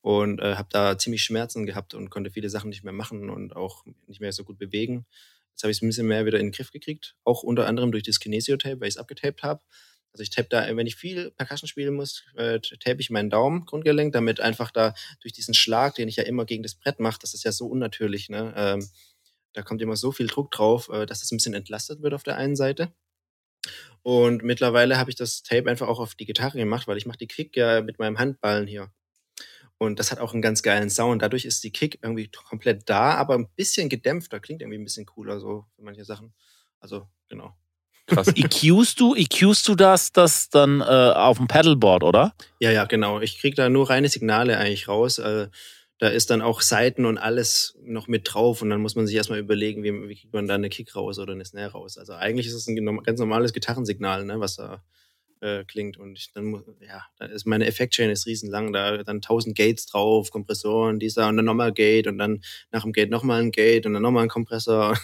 und 0.00 0.40
äh, 0.40 0.54
habe 0.56 0.68
da 0.70 0.96
ziemlich 0.98 1.24
Schmerzen 1.24 1.66
gehabt 1.66 1.94
und 1.94 2.10
konnte 2.10 2.30
viele 2.30 2.48
Sachen 2.48 2.70
nicht 2.70 2.84
mehr 2.84 2.92
machen 2.92 3.30
und 3.30 3.56
auch 3.56 3.84
nicht 4.06 4.20
mehr 4.20 4.32
so 4.32 4.44
gut 4.44 4.58
bewegen. 4.58 5.06
Jetzt 5.50 5.62
habe 5.62 5.70
ich 5.70 5.78
es 5.78 5.82
ein 5.82 5.88
bisschen 5.88 6.06
mehr 6.06 6.26
wieder 6.26 6.38
in 6.38 6.46
den 6.46 6.52
Griff 6.52 6.70
gekriegt, 6.70 7.16
auch 7.24 7.42
unter 7.42 7.66
anderem 7.66 7.92
durch 7.92 8.02
das 8.02 8.20
Kinesio-Tape, 8.20 8.80
weil 8.80 8.88
ich 8.88 8.94
es 8.94 8.98
abgetaped 8.98 9.42
habe. 9.42 9.62
Also 10.14 10.22
ich 10.22 10.30
tape 10.30 10.48
da, 10.48 10.76
wenn 10.76 10.86
ich 10.86 10.94
viel 10.94 11.32
Percussion 11.32 11.66
spielen 11.66 11.94
muss, 11.94 12.22
äh, 12.36 12.60
tape 12.60 13.00
ich 13.00 13.10
meinen 13.10 13.30
Daumen, 13.30 13.66
Grundgelenk, 13.66 14.12
damit 14.12 14.38
einfach 14.38 14.70
da 14.70 14.94
durch 15.20 15.32
diesen 15.32 15.54
Schlag, 15.54 15.96
den 15.96 16.08
ich 16.08 16.14
ja 16.16 16.22
immer 16.22 16.44
gegen 16.44 16.62
das 16.62 16.76
Brett 16.76 17.00
mache, 17.00 17.18
das 17.20 17.34
ist 17.34 17.42
ja 17.42 17.50
so 17.50 17.66
unnatürlich, 17.66 18.28
ne? 18.28 18.54
Ähm, 18.56 18.88
da 19.54 19.62
kommt 19.62 19.82
immer 19.82 19.96
so 19.96 20.12
viel 20.12 20.28
Druck 20.28 20.52
drauf, 20.52 20.88
äh, 20.88 21.04
dass 21.04 21.24
es 21.24 21.32
ein 21.32 21.38
bisschen 21.38 21.54
entlastet 21.54 22.00
wird 22.00 22.14
auf 22.14 22.22
der 22.22 22.36
einen 22.36 22.54
Seite. 22.54 22.94
Und 24.02 24.44
mittlerweile 24.44 24.98
habe 24.98 25.10
ich 25.10 25.16
das 25.16 25.42
Tape 25.42 25.68
einfach 25.68 25.88
auch 25.88 25.98
auf 25.98 26.14
die 26.14 26.26
Gitarre 26.26 26.58
gemacht, 26.58 26.86
weil 26.86 26.96
ich 26.96 27.06
mache 27.06 27.18
die 27.18 27.26
Kick 27.26 27.56
ja 27.56 27.80
mit 27.82 27.98
meinem 27.98 28.18
Handballen 28.18 28.68
hier. 28.68 28.92
Und 29.78 29.98
das 29.98 30.12
hat 30.12 30.20
auch 30.20 30.32
einen 30.32 30.42
ganz 30.42 30.62
geilen 30.62 30.90
Sound. 30.90 31.22
Dadurch 31.22 31.44
ist 31.44 31.64
die 31.64 31.72
Kick 31.72 31.98
irgendwie 32.02 32.30
komplett 32.30 32.88
da, 32.88 33.14
aber 33.14 33.34
ein 33.34 33.48
bisschen 33.56 33.88
gedämpfter. 33.88 34.38
Klingt 34.38 34.62
irgendwie 34.62 34.78
ein 34.78 34.84
bisschen 34.84 35.06
cooler 35.06 35.40
so 35.40 35.66
für 35.74 35.82
manche 35.82 36.04
Sachen. 36.04 36.34
Also, 36.78 37.08
genau. 37.28 37.56
Krass. 38.06 38.28
EQst 38.36 39.00
du, 39.00 39.14
EQst 39.14 39.66
du 39.68 39.74
das, 39.74 40.12
das 40.12 40.50
dann 40.50 40.80
äh, 40.80 40.84
auf 40.84 41.38
dem 41.38 41.48
Paddleboard, 41.48 42.04
oder? 42.04 42.34
Ja, 42.60 42.70
ja, 42.70 42.84
genau. 42.84 43.20
Ich 43.20 43.38
krieg 43.38 43.54
da 43.54 43.68
nur 43.68 43.88
reine 43.90 44.08
Signale 44.08 44.58
eigentlich 44.58 44.88
raus. 44.88 45.18
Äh, 45.18 45.48
da 45.98 46.08
ist 46.08 46.30
dann 46.30 46.42
auch 46.42 46.60
Seiten 46.60 47.06
und 47.06 47.18
alles 47.18 47.78
noch 47.82 48.08
mit 48.08 48.28
drauf 48.32 48.62
und 48.62 48.70
dann 48.70 48.80
muss 48.80 48.96
man 48.96 49.06
sich 49.06 49.16
erstmal 49.16 49.38
überlegen, 49.38 49.84
wie, 49.84 50.08
wie 50.08 50.16
kriegt 50.16 50.34
man 50.34 50.48
da 50.48 50.54
eine 50.54 50.68
Kick 50.68 50.94
raus 50.96 51.18
oder 51.18 51.32
eine 51.32 51.44
Snare 51.44 51.72
raus. 51.72 51.98
Also 51.98 52.14
eigentlich 52.14 52.46
ist 52.46 52.54
es 52.54 52.66
ein 52.66 53.02
ganz 53.02 53.20
normales 53.20 53.52
Gitarrensignal, 53.52 54.24
ne, 54.24 54.40
was 54.40 54.56
da 54.56 54.82
äh, 55.40 55.64
klingt 55.64 55.96
und 55.96 56.18
ich, 56.18 56.32
dann 56.32 56.46
muss, 56.46 56.62
ja, 56.80 57.04
da 57.18 57.26
ist 57.26 57.46
meine 57.46 57.66
Effektchain 57.66 58.10
ist 58.10 58.26
riesenlang, 58.26 58.72
da 58.72 59.02
dann 59.04 59.20
tausend 59.20 59.56
Gates 59.56 59.86
drauf, 59.86 60.30
Kompressoren, 60.30 60.98
dieser 60.98 61.28
und 61.28 61.36
dann 61.36 61.44
nochmal 61.44 61.72
Gate 61.72 62.08
und 62.08 62.18
dann 62.18 62.42
nach 62.72 62.82
dem 62.82 62.92
Gate 62.92 63.10
nochmal 63.10 63.40
ein 63.40 63.52
Gate 63.52 63.86
und 63.86 63.92
dann 63.92 64.02
nochmal 64.02 64.24
ein 64.24 64.28
Kompressor. 64.28 64.98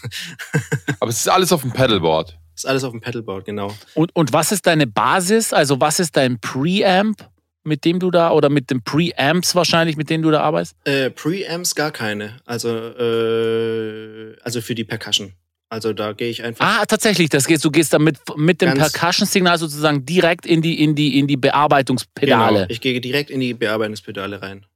Aber 1.01 1.11
es 1.11 1.21
ist 1.21 1.29
alles 1.29 1.53
auf 1.53 1.63
dem 1.63 1.73
Pedalboard. 1.73 2.40
Ist 2.55 2.67
alles 2.67 2.85
auf 2.85 2.93
dem 2.93 3.01
Pedalboard, 3.01 3.45
genau. 3.45 3.75
Und, 3.95 4.15
und 4.15 4.33
was 4.33 4.53
ist 4.53 4.67
deine 4.67 4.87
Basis? 4.87 5.53
Also 5.53 5.81
was 5.81 6.01
ist 6.01 6.17
dein 6.17 6.41
Preamp, 6.41 7.29
mit 7.65 7.85
dem 7.85 7.99
du 8.01 8.11
da, 8.11 8.31
oder 8.33 8.49
mit 8.49 8.71
den 8.71 8.83
Preamps 8.83 9.55
wahrscheinlich, 9.55 9.97
mit 9.97 10.11
denen 10.11 10.23
du 10.23 10.31
da 10.31 10.41
arbeitest? 10.41 10.77
Äh, 10.85 11.11
Preamps 11.11 11.75
gar 11.75 11.91
keine. 11.91 12.37
Also, 12.47 12.69
äh, 12.69 14.37
also 14.43 14.61
für 14.61 14.75
die 14.75 14.85
Percussion. 14.85 15.33
Also 15.69 15.93
da 15.93 16.13
gehe 16.13 16.31
ich 16.31 16.43
einfach. 16.43 16.81
Ah, 16.81 16.85
tatsächlich, 16.85 17.29
das 17.29 17.47
geht, 17.47 17.65
du 17.65 17.71
gehst 17.71 17.93
dann 17.93 18.03
mit, 18.03 18.19
mit 18.37 18.61
dem 18.61 18.75
Percussion-Signal 18.75 19.57
sozusagen 19.57 20.05
direkt 20.05 20.45
in 20.45 20.63
die, 20.63 20.83
in 20.83 20.97
die, 20.97 21.17
in 21.19 21.29
die 21.29 21.37
Bearbeitungspedale. 21.37 22.55
Genau, 22.55 22.67
ich 22.69 22.81
gehe 22.81 23.01
direkt 23.01 23.31
in 23.31 23.39
die 23.39 23.55
Bearbeitungspedale 23.55 24.43
rein. 24.43 24.67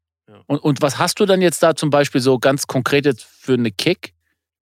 Und, 0.47 0.59
und 0.59 0.83
was 0.83 0.99
hast 0.99 1.19
du 1.19 1.27
dann 1.27 1.43
jetzt 1.43 1.63
da 1.63 1.75
zum 1.75 1.91
Beispiel 1.91 2.21
so 2.21 2.39
ganz 2.39 2.67
konkret 2.67 3.07
jetzt 3.07 3.25
für 3.25 3.55
eine 3.55 3.71
Kick, 3.71 4.14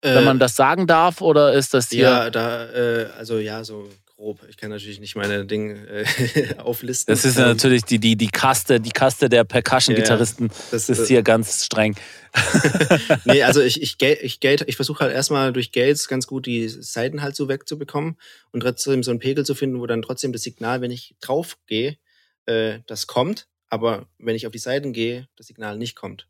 wenn 0.02 0.18
Äh, 0.18 0.22
man 0.22 0.40
das 0.40 0.56
sagen 0.56 0.88
darf, 0.88 1.22
oder 1.22 1.54
ist 1.54 1.74
das 1.74 1.90
hier? 1.90 2.04
Ja, 2.04 2.30
da, 2.30 2.66
äh, 2.72 3.06
also 3.18 3.38
ja, 3.40 3.64
so 3.64 3.90
grob. 4.16 4.40
Ich 4.50 4.58
kann 4.58 4.70
natürlich 4.70 5.00
nicht 5.00 5.16
meine 5.16 5.46
Dinge 5.46 5.88
äh, 5.88 6.56
auflisten. 6.58 7.12
Das 7.14 7.26
ist 7.26 7.38
ja 7.38 7.44
Ähm, 7.46 7.50
natürlich 7.52 7.84
die, 7.86 7.98
die, 8.00 8.16
die 8.16 8.28
Kaste, 8.30 8.80
die 8.80 8.92
Kaste 8.92 9.30
der 9.30 9.44
Percussion-Gitarristen 9.44 10.50
das 10.72 10.90
ist 10.90 11.08
hier 11.08 11.24
ganz 11.24 11.66
streng. 11.66 11.96
nee, 13.26 13.44
also 13.44 13.62
ich, 13.62 13.82
ich, 13.82 13.98
gate- 13.98 14.22
ich, 14.22 14.40
gate- 14.40 14.64
ich 14.68 14.76
versuche 14.76 15.02
halt 15.04 15.14
erstmal 15.14 15.52
durch 15.54 15.72
Gates 15.72 16.08
ganz 16.08 16.28
gut 16.28 16.46
die 16.46 16.68
Seiten 16.70 17.22
halt 17.22 17.36
so 17.36 17.48
wegzubekommen 17.50 18.18
und 18.52 18.62
trotzdem 18.62 19.04
so 19.04 19.12
einen 19.12 19.20
Pegel 19.20 19.46
zu 19.46 19.56
finden, 19.56 19.80
wo 19.80 19.88
dann 19.88 20.02
trotzdem 20.02 20.32
das 20.34 20.44
Signal, 20.44 20.82
wenn 20.82 20.92
ich 20.92 21.16
drauf 21.22 21.58
gehe, 21.68 21.98
äh, 22.46 22.80
das 22.88 23.08
kommt, 23.08 23.48
aber 23.70 24.06
wenn 24.20 24.36
ich 24.36 24.46
auf 24.46 24.52
die 24.52 24.60
Seiten 24.60 24.94
gehe, 24.94 25.28
das 25.36 25.48
Signal 25.48 25.78
nicht 25.78 25.96
kommt. 25.96 26.28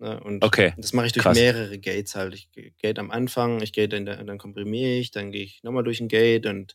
Ne? 0.00 0.18
Und 0.20 0.42
Okay, 0.42 0.72
das 0.78 0.92
mache 0.92 1.06
ich 1.06 1.12
durch 1.12 1.24
krass. 1.24 1.36
mehrere 1.36 1.78
Gates 1.78 2.14
halt. 2.14 2.34
Ich 2.34 2.48
gate 2.78 2.98
am 2.98 3.10
Anfang, 3.10 3.60
ich 3.62 3.72
gate 3.72 3.92
in 3.92 4.06
der, 4.06 4.24
dann 4.24 4.38
komprimiere 4.38 4.98
ich, 4.98 5.10
dann 5.10 5.30
gehe 5.30 5.44
ich 5.44 5.62
nochmal 5.62 5.84
durch 5.84 6.00
ein 6.00 6.08
Gate 6.08 6.46
und 6.46 6.74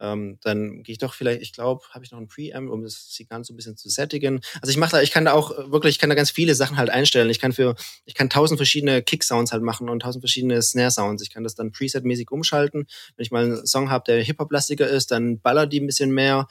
ähm, 0.00 0.38
dann 0.42 0.84
gehe 0.84 0.92
ich 0.92 0.98
doch 0.98 1.12
vielleicht, 1.12 1.42
ich 1.42 1.52
glaube, 1.52 1.82
habe 1.90 2.04
ich 2.04 2.12
noch 2.12 2.20
ein 2.20 2.28
Preamp, 2.28 2.70
um 2.70 2.84
das 2.84 3.12
Signal 3.12 3.42
so 3.42 3.52
ein 3.52 3.56
bisschen 3.56 3.76
zu 3.76 3.88
sättigen. 3.88 4.40
Also 4.60 4.70
ich 4.70 4.76
mache 4.76 4.92
da, 4.92 5.02
ich 5.02 5.10
kann 5.10 5.24
da 5.24 5.32
auch 5.32 5.50
äh, 5.50 5.72
wirklich, 5.72 5.96
ich 5.96 5.98
kann 5.98 6.08
da 6.10 6.14
ganz 6.14 6.30
viele 6.30 6.54
Sachen 6.54 6.76
halt 6.76 6.90
einstellen. 6.90 7.30
Ich 7.30 7.40
kann 7.40 7.52
für, 7.52 7.74
ich 8.04 8.14
kann 8.14 8.30
tausend 8.30 8.58
verschiedene 8.58 9.02
Kick-Sounds 9.02 9.50
halt 9.50 9.62
machen 9.62 9.88
und 9.88 10.00
tausend 10.00 10.22
verschiedene 10.22 10.62
Snare-Sounds. 10.62 11.22
Ich 11.22 11.30
kann 11.30 11.42
das 11.42 11.56
dann 11.56 11.72
preset-mäßig 11.72 12.30
umschalten. 12.30 12.86
Wenn 13.16 13.22
ich 13.24 13.32
mal 13.32 13.44
einen 13.44 13.66
Song 13.66 13.90
habe, 13.90 14.04
der 14.06 14.22
Hip-Hop-lastiger 14.22 14.86
ist, 14.86 15.10
dann 15.10 15.40
ballert 15.40 15.72
die 15.72 15.80
ein 15.80 15.86
bisschen 15.86 16.12
mehr. 16.12 16.46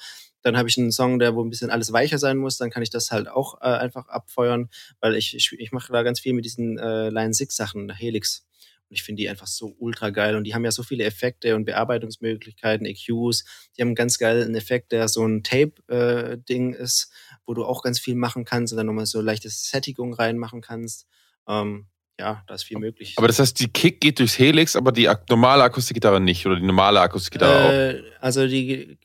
Dann 0.47 0.57
habe 0.57 0.69
ich 0.69 0.77
einen 0.77 0.93
Song, 0.93 1.19
der 1.19 1.35
wo 1.35 1.43
ein 1.43 1.49
bisschen 1.49 1.69
alles 1.69 1.91
weicher 1.91 2.17
sein 2.17 2.37
muss, 2.37 2.57
dann 2.57 2.69
kann 2.69 2.81
ich 2.81 2.89
das 2.89 3.11
halt 3.11 3.27
auch 3.27 3.59
äh, 3.59 3.65
einfach 3.65 4.07
abfeuern, 4.07 4.69
weil 5.01 5.15
ich, 5.15 5.35
ich, 5.35 5.51
ich 5.51 5.73
mache 5.73 5.91
da 5.91 6.03
ganz 6.03 6.21
viel 6.21 6.31
mit 6.31 6.45
diesen 6.45 6.77
äh, 6.77 7.09
Line 7.09 7.33
6 7.33 7.53
Sachen, 7.53 7.89
Helix. 7.89 8.47
Und 8.89 8.95
ich 8.95 9.03
finde 9.03 9.21
die 9.21 9.27
einfach 9.27 9.47
so 9.47 9.75
ultra 9.77 10.09
geil. 10.09 10.37
Und 10.37 10.45
die 10.45 10.55
haben 10.55 10.63
ja 10.63 10.71
so 10.71 10.83
viele 10.83 11.03
Effekte 11.03 11.53
und 11.57 11.65
Bearbeitungsmöglichkeiten, 11.65 12.87
EQs. 12.87 13.43
Die 13.75 13.81
haben 13.81 13.89
einen 13.89 13.95
ganz 13.95 14.17
geilen 14.17 14.55
Effekt, 14.55 14.93
der 14.93 15.09
so 15.09 15.25
ein 15.27 15.43
Tape-Ding 15.43 16.73
ist, 16.73 17.11
wo 17.45 17.53
du 17.53 17.65
auch 17.65 17.83
ganz 17.83 17.99
viel 17.99 18.15
machen 18.15 18.45
kannst 18.45 18.71
und 18.71 18.77
dann 18.77 18.85
nochmal 18.85 19.05
so 19.05 19.19
leichte 19.19 19.49
Sättigung 19.49 20.13
reinmachen 20.13 20.61
kannst. 20.61 21.07
Ähm, 21.45 21.87
ja, 22.17 22.43
da 22.47 22.55
ist 22.55 22.63
viel 22.63 22.79
möglich. 22.79 23.15
Aber 23.17 23.27
das 23.27 23.39
heißt, 23.39 23.59
die 23.59 23.67
Kick 23.67 23.99
geht 23.99 24.19
durchs 24.19 24.39
Helix, 24.39 24.77
aber 24.77 24.93
die 24.93 25.09
normale 25.29 25.63
Akustikgitarre 25.63 26.21
nicht 26.21 26.45
oder 26.45 26.55
die 26.55 26.65
normale 26.65 27.01
Akustikgitarre 27.01 27.65
auch. 27.65 27.71
äh, 27.71 28.03
also 28.21 28.47
die, 28.47 28.97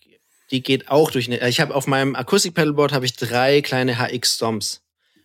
die 0.52 0.62
geht 0.62 0.88
auch 0.88 1.10
durch 1.10 1.26
eine. 1.26 1.48
Ich 1.48 1.60
habe 1.60 1.74
auf 1.74 1.86
meinem 1.86 2.14
Akustik-Pedalboard 2.14 2.92
habe 2.92 3.06
ich 3.06 3.16
drei 3.16 3.62
kleine 3.62 3.98
HX-Stomps. 3.98 4.82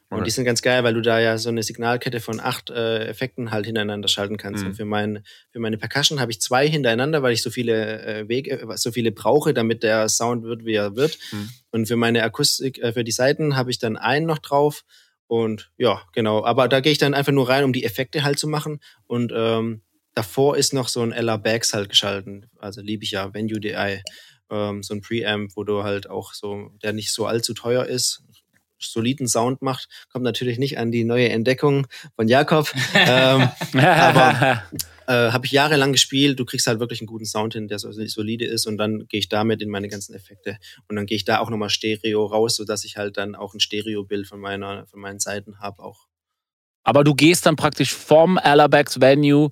Und 0.09 0.13
Alright. 0.13 0.27
die 0.27 0.31
sind 0.31 0.45
ganz 0.45 0.61
geil, 0.61 0.85
weil 0.85 0.93
du 0.93 1.01
da 1.01 1.19
ja 1.19 1.37
so 1.37 1.49
eine 1.49 1.63
Signalkette 1.63 2.21
von 2.21 2.39
acht 2.39 2.69
äh, 2.69 3.07
Effekten 3.07 3.51
halt 3.51 3.65
hintereinander 3.65 4.07
schalten 4.07 4.37
kannst. 4.37 4.63
Mhm. 4.63 4.69
Und 4.69 4.75
für, 4.75 4.85
mein, 4.85 5.23
für 5.51 5.59
meine 5.59 5.77
Percussion 5.77 6.21
habe 6.21 6.31
ich 6.31 6.39
zwei 6.39 6.65
hintereinander, 6.65 7.23
weil 7.23 7.33
ich 7.33 7.43
so 7.43 7.49
viele 7.49 8.05
äh, 8.05 8.29
Wege, 8.29 8.61
äh, 8.61 8.77
so 8.77 8.93
viele 8.93 9.11
brauche, 9.11 9.53
damit 9.53 9.83
der 9.83 10.07
Sound 10.07 10.43
wird, 10.43 10.63
wie 10.63 10.75
er 10.75 10.95
wird. 10.95 11.17
Mhm. 11.33 11.49
Und 11.71 11.87
für 11.87 11.97
meine 11.97 12.23
Akustik, 12.23 12.79
äh, 12.79 12.93
für 12.93 13.03
die 13.03 13.11
Seiten 13.11 13.57
habe 13.57 13.69
ich 13.69 13.79
dann 13.79 13.97
einen 13.97 14.25
noch 14.25 14.37
drauf. 14.37 14.85
Und 15.27 15.71
ja, 15.75 16.01
genau. 16.13 16.45
Aber 16.45 16.69
da 16.69 16.79
gehe 16.79 16.93
ich 16.93 16.99
dann 16.99 17.13
einfach 17.13 17.33
nur 17.33 17.49
rein, 17.49 17.65
um 17.65 17.73
die 17.73 17.83
Effekte 17.83 18.23
halt 18.23 18.39
zu 18.39 18.47
machen. 18.47 18.79
Und 19.07 19.33
ähm, 19.35 19.81
davor 20.13 20.55
ist 20.55 20.73
noch 20.73 20.87
so 20.87 21.01
ein 21.01 21.11
LR 21.11 21.37
Bags 21.37 21.73
halt 21.73 21.89
geschalten. 21.89 22.45
Also 22.59 22.79
liebe 22.79 23.03
ich 23.03 23.11
ja, 23.11 23.33
Venue 23.33 23.59
DI. 23.59 24.01
Ähm, 24.49 24.83
so 24.83 24.93
ein 24.93 25.01
Preamp, 25.01 25.51
wo 25.55 25.63
du 25.63 25.83
halt 25.83 26.09
auch 26.09 26.33
so, 26.33 26.71
der 26.81 26.93
nicht 26.93 27.11
so 27.11 27.25
allzu 27.25 27.53
teuer 27.53 27.85
ist, 27.85 28.23
soliden 28.79 29.27
Sound 29.27 29.61
macht, 29.61 29.89
kommt 30.09 30.23
natürlich 30.23 30.59
nicht 30.59 30.77
an 30.77 30.91
die 30.91 31.03
neue 31.03 31.29
Entdeckung 31.29 31.87
von 32.15 32.27
Jakob. 32.27 32.71
ähm, 32.93 33.49
aber- 33.73 34.63
äh, 35.07 35.31
habe 35.31 35.45
ich 35.45 35.51
jahrelang 35.51 35.93
gespielt. 35.93 36.39
Du 36.39 36.45
kriegst 36.45 36.67
halt 36.67 36.79
wirklich 36.79 36.99
einen 36.99 37.07
guten 37.07 37.25
Sound 37.25 37.53
hin, 37.53 37.67
der 37.67 37.79
so 37.79 37.91
solide 37.91 38.45
ist 38.45 38.67
und 38.67 38.77
dann 38.77 39.07
gehe 39.07 39.19
ich 39.19 39.29
damit 39.29 39.61
in 39.61 39.69
meine 39.69 39.87
ganzen 39.87 40.13
Effekte 40.13 40.57
und 40.87 40.95
dann 40.95 41.05
gehe 41.05 41.15
ich 41.15 41.25
da 41.25 41.39
auch 41.39 41.49
nochmal 41.49 41.69
Stereo 41.69 42.25
raus, 42.25 42.57
sodass 42.57 42.83
ich 42.83 42.97
halt 42.97 43.17
dann 43.17 43.35
auch 43.35 43.53
ein 43.53 43.59
Stereobild 43.59 44.27
von 44.27 44.39
meiner 44.39 44.85
von 44.87 44.99
meinen 44.99 45.19
Seiten 45.19 45.59
habe 45.59 45.81
auch. 45.81 46.07
Aber 46.83 47.03
du 47.03 47.15
gehst 47.15 47.45
dann 47.45 47.55
praktisch 47.55 47.93
vom 47.93 48.37
Alabax 48.37 49.01
Venue 49.01 49.49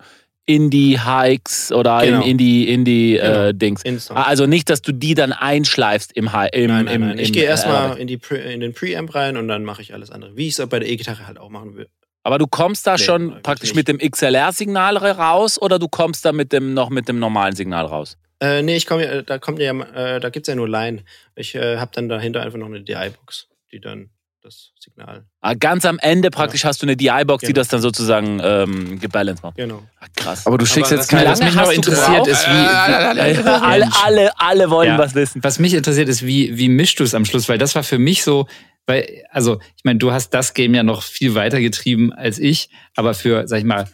in 0.47 0.69
die 0.69 0.99
Hikes 1.01 1.71
oder 1.71 2.01
Genau. 2.05 2.21
in, 2.21 2.29
in 2.31 2.37
die, 2.37 2.69
in 2.69 2.85
die 2.85 3.13
Genau. 3.13 3.45
äh, 3.45 3.53
Dings. 3.53 3.81
Instant. 3.83 4.19
Also 4.27 4.45
nicht, 4.45 4.69
dass 4.69 4.81
du 4.81 4.91
die 4.91 5.15
dann 5.15 5.33
einschleifst 5.33 6.11
im 6.13 6.33
Hi 6.33 6.49
im, 6.53 6.67
nein, 6.67 6.85
nein, 6.85 6.95
im, 6.95 7.07
nein. 7.07 7.17
Ich 7.19 7.33
gehe 7.33 7.43
erstmal 7.45 7.75
Alabax. 7.77 7.99
in, 8.01 8.07
die 8.07 8.17
Pre 8.17 8.37
in 8.37 8.59
den 8.59 8.73
Preamp 8.73 9.15
rein 9.15 9.37
und 9.37 9.47
dann 9.47 9.63
mache 9.63 9.81
ich 9.81 9.93
alles 9.93 10.11
andere. 10.11 10.37
Wie 10.37 10.47
ich 10.47 10.57
es 10.59 10.67
bei 10.69 10.79
der 10.79 10.87
E-Gitarre 10.89 11.25
halt 11.27 11.39
auch 11.39 11.49
machen 11.49 11.75
will. 11.75 11.87
Aber 12.23 12.37
du 12.37 12.47
kommst 12.47 12.85
da 12.87 12.93
Nee, 12.93 12.97
schon 13.03 13.41
praktisch 13.43 13.73
nicht. 13.73 13.87
mit 13.87 14.01
dem 14.01 14.11
XLR-Signal 14.11 14.97
raus 14.97 15.61
oder 15.61 15.79
du 15.79 15.87
kommst 15.87 16.25
da 16.25 16.31
mit 16.31 16.51
dem 16.53 16.73
noch 16.73 16.89
mit 16.89 17.07
dem 17.07 17.19
normalen 17.19 17.55
Signal 17.55 17.85
raus? 17.85 18.17
Äh, 18.39 18.61
nee, 18.63 18.75
ich 18.75 18.85
komme 18.85 19.05
ja, 19.05 19.21
da 19.21 19.37
kommt 19.39 19.59
ja, 19.59 19.71
äh, 19.79 20.19
da 20.19 20.29
gibt's 20.29 20.47
ja 20.49 20.55
nur 20.55 20.67
Line. 20.67 21.03
Ich 21.35 21.55
äh, 21.55 21.77
habe 21.77 21.91
dann 21.93 22.09
dahinter 22.09 22.41
einfach 22.41 22.57
noch 22.59 22.65
eine 22.67 22.81
DI-Box, 22.81 23.47
die 23.71 23.79
dann 23.79 24.09
das 24.45 24.71
Signal. 24.79 25.25
Ah, 25.41 25.53
Ganz 25.55 25.85
am 25.85 25.97
Ende 25.99 26.29
praktisch 26.29 26.65
hast 26.65 26.81
du 26.81 26.85
eine 26.85 26.95
DI-Box, 26.95 27.41
die 27.41 27.47
Genau. 27.47 27.55
das 27.61 27.67
dann 27.69 27.81
sozusagen 27.81 28.39
ähm, 28.43 28.99
gebalanced 28.99 29.43
macht. 29.43 29.57
Genau. 29.57 29.81
Ah, 29.99 30.05
krass. 30.15 30.45
Aber 30.45 30.57
du 30.57 30.65
schickst 30.65 30.91
Aber 30.91 31.01
jetzt 31.01 31.09
keine. 31.09 31.29
was 31.29 31.39
mich 31.41 31.55
noch 31.55 31.71
interessiert 31.71 32.27
ist, 32.27 32.45
wie, 32.47 32.51
wie 32.51 33.43
alle, 33.49 33.89
alle, 34.03 34.39
alle 34.39 34.69
wollen 34.69 34.89
Ja. 34.89 34.97
was 34.97 35.15
wissen. 35.15 35.43
Was 35.43 35.57
mich 35.59 35.73
interessiert 35.73 36.07
ist, 36.09 36.25
wie, 36.25 36.57
wie 36.57 36.69
mischst 36.69 36.99
du 36.99 37.03
es 37.03 37.13
am 37.15 37.25
Schluss? 37.25 37.49
Weil 37.49 37.57
das 37.57 37.73
war 37.75 37.83
für 37.83 37.97
mich 37.97 38.23
so, 38.23 38.47
weil, 38.85 39.23
also, 39.31 39.59
ich 39.77 39.83
meine, 39.83 39.97
du 39.99 40.11
hast 40.11 40.29
das 40.29 40.53
Game 40.53 40.75
ja 40.75 40.83
noch 40.83 41.01
viel 41.01 41.33
weiter 41.33 41.59
getrieben 41.59 42.13
als 42.13 42.37
ich, 42.37 42.69
aber 42.95 43.15
für, 43.15 43.47
sag 43.47 43.57
ich 43.59 43.65
mal, 43.65 43.87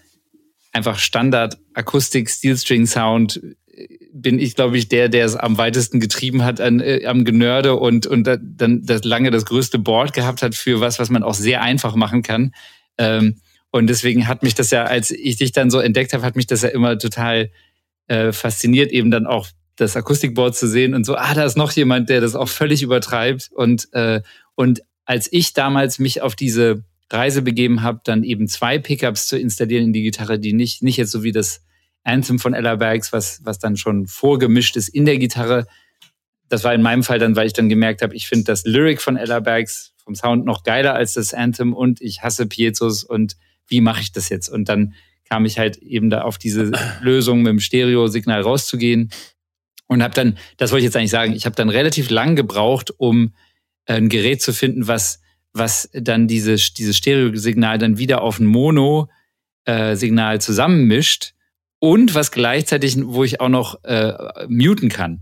einfach 0.73 0.99
Standard 0.99 1.57
Akustik, 1.73 2.29
Steelstring 2.29 2.85
Sound 2.87 3.37
äh, 3.41 3.55
bin 4.13 4.39
ich, 4.39 4.55
glaube 4.55 4.77
ich, 4.77 4.89
der, 4.89 5.09
der 5.09 5.25
es 5.25 5.35
am 5.35 5.57
weitesten 5.57 5.99
getrieben 5.99 6.43
hat 6.43 6.59
an, 6.59 6.79
äh, 6.79 7.05
am 7.05 7.25
Genörde 7.25 7.75
und, 7.75 8.07
und 8.07 8.25
da, 8.25 8.37
dann 8.41 8.85
das 8.85 9.03
lange 9.03 9.31
das 9.31 9.45
größte 9.45 9.79
Board 9.79 10.13
gehabt 10.13 10.41
hat 10.41 10.55
für 10.55 10.81
was, 10.81 10.99
was 10.99 11.09
man 11.09 11.23
auch 11.23 11.33
sehr 11.33 11.61
einfach 11.61 11.95
machen 11.95 12.21
kann. 12.21 12.53
Ähm, 12.97 13.37
und 13.71 13.87
deswegen 13.87 14.27
hat 14.27 14.43
mich 14.43 14.53
das 14.53 14.69
ja, 14.71 14.83
als 14.83 15.11
ich 15.11 15.37
dich 15.37 15.53
dann 15.53 15.71
so 15.71 15.79
entdeckt 15.79 16.13
habe, 16.13 16.23
hat 16.23 16.35
mich 16.35 16.47
das 16.47 16.61
ja 16.61 16.69
immer 16.69 16.97
total 16.97 17.51
äh, 18.07 18.31
fasziniert, 18.33 18.91
eben 18.91 19.11
dann 19.11 19.25
auch 19.25 19.47
das 19.77 19.95
Akustikboard 19.95 20.55
zu 20.55 20.67
sehen 20.67 20.93
und 20.93 21.05
so, 21.05 21.15
ah, 21.15 21.33
da 21.33 21.45
ist 21.45 21.57
noch 21.57 21.71
jemand, 21.71 22.09
der 22.09 22.21
das 22.21 22.35
auch 22.35 22.49
völlig 22.49 22.83
übertreibt. 22.83 23.49
Und, 23.53 23.87
äh, 23.93 24.21
und 24.55 24.81
als 25.05 25.31
ich 25.31 25.53
damals 25.53 25.99
mich 25.99 26.21
auf 26.21 26.35
diese 26.35 26.83
Reise 27.09 27.41
begeben 27.41 27.81
habe, 27.81 28.01
dann 28.03 28.23
eben 28.23 28.47
zwei 28.47 28.77
Pickups 28.77 29.27
zu 29.27 29.37
installieren 29.37 29.85
in 29.85 29.93
die 29.93 30.03
Gitarre, 30.03 30.39
die 30.39 30.53
nicht, 30.53 30.83
nicht 30.83 30.97
jetzt 30.97 31.11
so 31.11 31.23
wie 31.23 31.31
das 31.31 31.63
Anthem 32.03 32.39
von 32.39 32.53
Ella 32.53 32.75
Bags, 32.75 33.13
was, 33.13 33.41
was 33.43 33.59
dann 33.59 33.77
schon 33.77 34.07
vorgemischt 34.07 34.75
ist 34.75 34.89
in 34.89 35.05
der 35.05 35.17
Gitarre. 35.17 35.67
Das 36.49 36.63
war 36.63 36.73
in 36.73 36.81
meinem 36.81 37.03
Fall 37.03 37.19
dann, 37.19 37.35
weil 37.35 37.47
ich 37.47 37.53
dann 37.53 37.69
gemerkt 37.69 38.01
habe, 38.01 38.15
ich 38.15 38.27
finde 38.27 38.45
das 38.45 38.65
Lyric 38.65 39.01
von 39.01 39.17
Ella 39.17 39.39
Bags 39.39 39.93
vom 40.03 40.15
Sound 40.15 40.45
noch 40.45 40.63
geiler 40.63 40.95
als 40.95 41.13
das 41.13 41.33
Anthem 41.33 41.73
und 41.73 42.01
ich 42.01 42.23
hasse 42.23 42.47
Piezos 42.47 43.03
und 43.03 43.37
wie 43.67 43.81
mache 43.81 44.01
ich 44.01 44.11
das 44.11 44.29
jetzt? 44.29 44.49
Und 44.49 44.67
dann 44.67 44.93
kam 45.29 45.45
ich 45.45 45.59
halt 45.59 45.77
eben 45.77 46.09
da 46.09 46.23
auf 46.23 46.37
diese 46.37 46.71
Lösung 47.01 47.43
mit 47.43 47.51
dem 47.51 47.59
Stereo-Signal 47.59 48.41
rauszugehen 48.41 49.11
und 49.87 50.03
habe 50.03 50.13
dann, 50.13 50.37
das 50.57 50.71
wollte 50.71 50.81
ich 50.81 50.85
jetzt 50.85 50.97
eigentlich 50.97 51.11
sagen, 51.11 51.33
ich 51.33 51.45
habe 51.45 51.55
dann 51.55 51.69
relativ 51.69 52.09
lang 52.09 52.35
gebraucht, 52.35 52.91
um 52.97 53.33
äh, 53.85 53.93
ein 53.93 54.09
Gerät 54.09 54.41
zu 54.41 54.53
finden, 54.53 54.87
was, 54.87 55.21
was 55.53 55.89
dann 55.93 56.27
diese, 56.27 56.55
dieses 56.55 56.97
Stereo-Signal 56.97 57.77
dann 57.77 57.97
wieder 57.97 58.21
auf 58.21 58.39
ein 58.39 58.45
Mono-Signal 58.45 60.41
zusammenmischt 60.41 61.33
und 61.81 62.13
was 62.13 62.31
gleichzeitig, 62.31 62.95
wo 63.01 63.23
ich 63.23 63.41
auch 63.41 63.49
noch 63.49 63.83
äh, 63.83 64.13
muten 64.47 64.87
kann. 64.87 65.21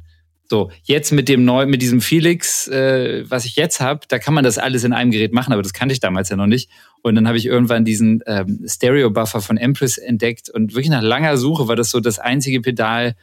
So, 0.50 0.72
jetzt 0.84 1.12
mit 1.12 1.30
dem 1.30 1.46
neuen, 1.46 1.70
mit 1.70 1.82
diesem 1.82 2.02
Felix, 2.02 2.68
äh, 2.68 3.24
was 3.30 3.46
ich 3.46 3.56
jetzt 3.56 3.80
habe, 3.80 4.02
da 4.10 4.20
kann 4.20 4.34
man 4.34 4.44
das 4.44 4.58
alles 4.58 4.84
in 4.84 4.92
einem 4.92 5.12
Gerät 5.12 5.32
machen, 5.32 5.54
aber 5.54 5.62
das 5.62 5.72
kannte 5.72 5.94
ich 5.94 6.02
damals 6.02 6.28
ja 6.28 6.36
noch 6.36 6.48
nicht. 6.48 6.70
Und 7.02 7.16
dann 7.16 7.28
habe 7.28 7.38
ich 7.38 7.46
irgendwann 7.46 7.86
diesen 7.86 8.22
ähm, 8.26 8.66
Stereo-Buffer 8.66 9.42
von 9.42 9.56
Empress 9.56 9.98
entdeckt 9.98 10.50
und 10.50 10.74
wirklich 10.74 10.90
nach 10.90 11.02
langer 11.02 11.38
Suche 11.38 11.70
war 11.70 11.78
das 11.78 11.92
so 11.92 12.02
das 12.02 12.20
einzige 12.20 12.60
Pedal, 12.60 13.16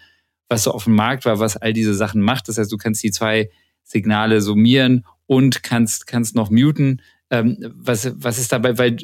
was 0.48 0.62
so 0.62 0.70
auf 0.70 0.84
dem 0.84 0.94
Markt 0.94 1.26
war, 1.26 1.38
was 1.38 1.58
all 1.58 1.74
diese 1.74 1.94
Sachen 1.94 2.22
macht. 2.22 2.48
Das 2.48 2.56
heißt, 2.56 2.72
du 2.72 2.78
kannst 2.78 3.02
die 3.02 3.10
zwei 3.10 3.50
Signale 3.82 4.40
summieren 4.40 5.04
und 5.26 5.62
kannst, 5.62 6.06
kannst 6.06 6.34
noch 6.34 6.48
muten. 6.48 7.02
Ähm, 7.28 7.58
was, 7.74 8.10
was 8.14 8.38
ist 8.38 8.52
dabei, 8.52 8.78
weil 8.78 8.96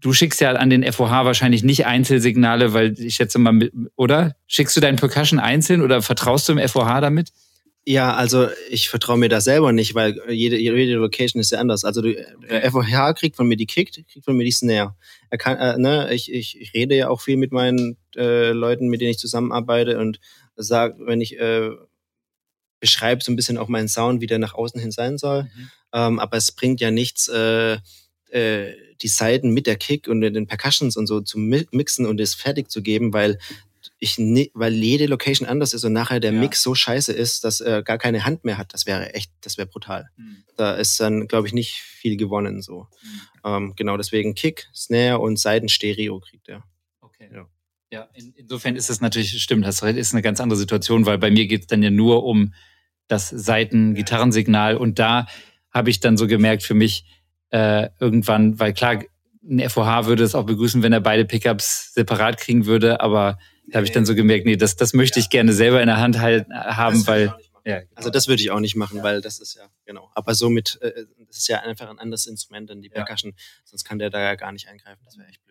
du 0.00 0.12
schickst 0.12 0.40
ja 0.40 0.52
an 0.52 0.70
den 0.70 0.90
FOH 0.90 1.24
wahrscheinlich 1.24 1.62
nicht 1.62 1.86
Einzelsignale, 1.86 2.72
weil 2.72 2.98
ich 2.98 3.16
schätze 3.16 3.38
mal, 3.38 3.70
oder? 3.96 4.36
Schickst 4.46 4.76
du 4.76 4.80
deinen 4.80 4.96
Percussion 4.96 5.38
einzeln 5.38 5.82
oder 5.82 6.02
vertraust 6.02 6.48
du 6.48 6.52
im 6.52 6.68
FOH 6.68 7.00
damit? 7.00 7.32
Ja, 7.86 8.14
also 8.14 8.48
ich 8.68 8.90
vertraue 8.90 9.16
mir 9.16 9.30
da 9.30 9.40
selber 9.40 9.72
nicht, 9.72 9.94
weil 9.94 10.20
jede, 10.28 10.58
jede 10.58 10.94
Location 10.94 11.40
ist 11.40 11.50
ja 11.50 11.60
anders. 11.60 11.84
Also 11.84 12.02
der 12.02 12.70
FOH 12.70 13.14
kriegt 13.14 13.36
von 13.36 13.48
mir 13.48 13.56
die 13.56 13.66
Kick, 13.66 13.92
kriegt 13.92 14.24
von 14.24 14.36
mir 14.36 14.44
die 14.44 14.52
Snare. 14.52 14.94
Er 15.30 15.38
kann, 15.38 15.56
äh, 15.56 15.78
ne, 15.78 16.12
ich, 16.12 16.30
ich, 16.32 16.60
ich 16.60 16.74
rede 16.74 16.94
ja 16.94 17.08
auch 17.08 17.22
viel 17.22 17.38
mit 17.38 17.52
meinen 17.52 17.96
äh, 18.16 18.50
Leuten, 18.50 18.88
mit 18.88 19.00
denen 19.00 19.12
ich 19.12 19.18
zusammenarbeite 19.18 19.98
und 19.98 20.20
sag, 20.56 20.96
wenn 20.98 21.22
ich 21.22 21.38
äh, 21.40 21.70
beschreibe 22.80 23.24
so 23.24 23.32
ein 23.32 23.36
bisschen 23.36 23.56
auch 23.56 23.68
meinen 23.68 23.88
Sound, 23.88 24.20
wie 24.20 24.26
der 24.26 24.38
nach 24.38 24.54
außen 24.54 24.80
hin 24.80 24.90
sein 24.90 25.16
soll. 25.16 25.44
Mhm. 25.44 25.70
Ähm, 25.92 26.18
aber 26.18 26.36
es 26.36 26.52
bringt 26.52 26.80
ja 26.80 26.90
nichts, 26.90 27.28
äh, 27.28 27.78
äh, 28.30 28.74
die 29.02 29.08
Seiten 29.08 29.50
mit 29.50 29.66
der 29.66 29.76
Kick 29.76 30.08
und 30.08 30.20
den 30.20 30.46
Percussions 30.46 30.96
und 30.96 31.06
so 31.06 31.20
zu 31.20 31.38
mixen 31.38 32.06
und 32.06 32.20
es 32.20 32.34
fertig 32.34 32.70
zu 32.70 32.82
geben, 32.82 33.12
weil 33.12 33.38
ich 33.98 34.18
ne, 34.18 34.50
weil 34.54 34.72
jede 34.72 35.06
Location 35.06 35.48
anders 35.48 35.74
ist 35.74 35.84
und 35.84 35.92
nachher 35.92 36.20
der 36.20 36.32
ja. 36.32 36.40
Mix 36.40 36.62
so 36.62 36.74
scheiße 36.74 37.12
ist, 37.12 37.44
dass 37.44 37.60
er 37.60 37.82
gar 37.82 37.98
keine 37.98 38.24
Hand 38.24 38.44
mehr 38.44 38.58
hat. 38.58 38.72
Das 38.74 38.86
wäre 38.86 39.14
echt, 39.14 39.30
das 39.42 39.58
wäre 39.58 39.66
brutal. 39.66 40.08
Mhm. 40.16 40.44
Da 40.56 40.74
ist 40.74 40.98
dann, 41.00 41.28
glaube 41.28 41.46
ich, 41.46 41.52
nicht 41.52 41.80
viel 41.80 42.16
gewonnen 42.16 42.62
so. 42.62 42.86
Mhm. 43.02 43.20
Ähm, 43.44 43.72
genau, 43.76 43.96
deswegen 43.96 44.34
Kick, 44.34 44.68
Snare 44.74 45.18
und 45.18 45.38
Seitenstereo 45.38 46.20
kriegt 46.20 46.48
er. 46.48 46.64
Okay. 47.00 47.30
Ja. 47.32 47.46
Ja, 47.92 48.08
in, 48.14 48.32
insofern 48.36 48.76
ist 48.76 48.88
es 48.88 49.00
natürlich, 49.00 49.42
stimmt, 49.42 49.66
das 49.66 49.82
ist 49.82 50.12
eine 50.12 50.22
ganz 50.22 50.38
andere 50.40 50.56
Situation, 50.56 51.06
weil 51.06 51.18
bei 51.18 51.30
mir 51.30 51.46
geht 51.46 51.62
es 51.62 51.66
dann 51.66 51.82
ja 51.82 51.90
nur 51.90 52.24
um 52.24 52.54
das 53.08 53.28
Seiten-Gitarrensignal 53.28 54.76
und 54.76 55.00
da 55.00 55.26
habe 55.72 55.90
ich 55.90 55.98
dann 55.98 56.16
so 56.16 56.28
gemerkt 56.28 56.62
für 56.62 56.74
mich 56.74 57.04
äh, 57.50 57.88
irgendwann, 57.98 58.58
weil 58.58 58.72
klar, 58.72 59.02
ein 59.42 59.68
FOH 59.68 60.06
würde 60.06 60.22
es 60.22 60.34
auch 60.34 60.44
begrüßen, 60.44 60.82
wenn 60.82 60.92
er 60.92 61.00
beide 61.00 61.24
Pickups 61.24 61.94
separat 61.94 62.38
kriegen 62.38 62.66
würde, 62.66 63.00
aber 63.00 63.38
da 63.68 63.76
habe 63.76 63.86
ich 63.86 63.92
dann 63.92 64.04
so 64.04 64.14
gemerkt, 64.14 64.46
nee, 64.46 64.56
das, 64.56 64.76
das 64.76 64.92
möchte 64.92 65.20
ich 65.20 65.30
gerne 65.30 65.52
selber 65.52 65.80
in 65.80 65.86
der 65.86 65.98
Hand 65.98 66.18
halt 66.18 66.48
haben, 66.50 67.06
weil. 67.06 67.34
Ja, 67.64 67.80
genau. 67.80 67.90
Also 67.94 68.10
das 68.10 68.26
würde 68.26 68.42
ich 68.42 68.50
auch 68.50 68.60
nicht 68.60 68.74
machen, 68.74 68.98
ja. 68.98 69.02
weil 69.02 69.20
das 69.20 69.38
ist 69.38 69.54
ja, 69.54 69.68
genau. 69.84 70.10
Aber 70.14 70.34
somit, 70.34 70.78
äh, 70.80 71.04
das 71.26 71.38
ist 71.38 71.48
ja 71.48 71.60
einfach 71.60 71.90
ein 71.90 71.98
anderes 71.98 72.26
Instrument 72.26 72.70
dann 72.70 72.80
die 72.80 72.88
Percussion, 72.88 73.32
ja. 73.36 73.42
sonst 73.64 73.84
kann 73.84 73.98
der 73.98 74.08
da 74.08 74.18
ja 74.18 74.34
gar 74.34 74.50
nicht 74.52 74.66
eingreifen, 74.68 75.02
das 75.04 75.18
wäre 75.18 75.28
echt 75.28 75.44
blöd. 75.44 75.49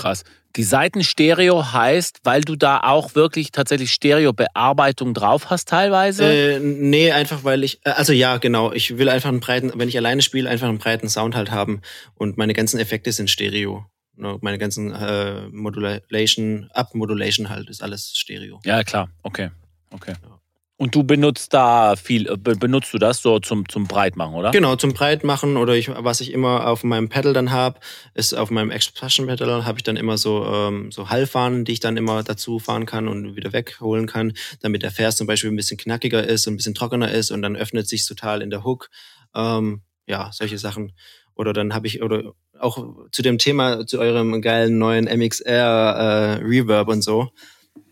Krass. 0.00 0.24
Die 0.56 0.62
Seitenstereo 0.62 1.72
heißt, 1.72 2.20
weil 2.24 2.40
du 2.40 2.56
da 2.56 2.80
auch 2.80 3.14
wirklich 3.14 3.52
tatsächlich 3.52 3.92
Stereo-Bearbeitung 3.92 5.12
drauf 5.12 5.50
hast 5.50 5.68
teilweise? 5.68 6.24
Äh, 6.24 6.58
nee, 6.58 7.12
einfach 7.12 7.44
weil 7.44 7.62
ich, 7.62 7.80
äh, 7.84 7.90
also 7.90 8.14
ja, 8.14 8.38
genau. 8.38 8.72
Ich 8.72 8.96
will 8.96 9.10
einfach 9.10 9.28
einen 9.28 9.40
breiten, 9.40 9.72
wenn 9.74 9.88
ich 9.88 9.98
alleine 9.98 10.22
spiele, 10.22 10.48
einfach 10.48 10.68
einen 10.68 10.78
breiten 10.78 11.10
Sound 11.10 11.36
halt 11.36 11.50
haben 11.50 11.82
und 12.14 12.38
meine 12.38 12.54
ganzen 12.54 12.80
Effekte 12.80 13.12
sind 13.12 13.30
Stereo. 13.30 13.84
Ne, 14.16 14.38
meine 14.40 14.56
ganzen 14.56 14.92
äh, 14.92 15.48
Modulation, 15.50 16.70
Up-Modulation 16.72 17.50
halt, 17.50 17.68
ist 17.68 17.82
alles 17.82 18.12
Stereo. 18.16 18.58
Ja, 18.64 18.82
klar. 18.82 19.10
Okay. 19.22 19.50
Okay. 19.90 20.14
Ja. 20.22 20.39
Und 20.80 20.94
du 20.94 21.04
benutzt 21.04 21.52
da 21.52 21.94
viel, 21.94 22.26
äh, 22.26 22.36
benutzt 22.38 22.94
du 22.94 22.96
das 22.96 23.20
so 23.20 23.38
zum, 23.38 23.68
zum 23.68 23.86
Breitmachen, 23.86 24.34
oder? 24.34 24.50
Genau, 24.50 24.76
zum 24.76 24.94
Breitmachen 24.94 25.58
oder 25.58 25.74
ich, 25.74 25.90
was 25.94 26.22
ich 26.22 26.32
immer 26.32 26.66
auf 26.66 26.84
meinem 26.84 27.10
Pedal 27.10 27.34
dann 27.34 27.50
habe, 27.50 27.78
ist 28.14 28.32
auf 28.32 28.50
meinem 28.50 28.70
Expression 28.70 29.26
Pedal 29.26 29.66
habe 29.66 29.78
ich 29.78 29.82
dann 29.82 29.98
immer 29.98 30.16
so, 30.16 30.42
ähm, 30.46 30.90
so 30.90 31.10
Hallfahnen, 31.10 31.66
die 31.66 31.72
ich 31.72 31.80
dann 31.80 31.98
immer 31.98 32.22
dazu 32.22 32.58
fahren 32.58 32.86
kann 32.86 33.08
und 33.08 33.36
wieder 33.36 33.52
wegholen 33.52 34.06
kann, 34.06 34.32
damit 34.62 34.82
der 34.82 34.90
Vers 34.90 35.16
zum 35.16 35.26
Beispiel 35.26 35.50
ein 35.50 35.56
bisschen 35.56 35.76
knackiger 35.76 36.26
ist 36.26 36.46
und 36.46 36.54
ein 36.54 36.56
bisschen 36.56 36.74
trockener 36.74 37.10
ist 37.10 37.30
und 37.30 37.42
dann 37.42 37.56
öffnet 37.56 37.86
sich 37.86 38.06
total 38.06 38.40
in 38.40 38.48
der 38.48 38.64
Hook. 38.64 38.88
Ähm, 39.34 39.82
ja, 40.06 40.30
solche 40.32 40.56
Sachen. 40.56 40.94
Oder 41.34 41.52
dann 41.52 41.74
habe 41.74 41.88
ich, 41.88 42.02
oder 42.02 42.32
auch 42.58 42.86
zu 43.12 43.20
dem 43.20 43.36
Thema, 43.36 43.86
zu 43.86 43.98
eurem 43.98 44.40
geilen 44.40 44.78
neuen 44.78 45.04
MXR 45.04 46.40
äh, 46.40 46.42
Reverb 46.42 46.88
und 46.88 47.02
so. 47.02 47.28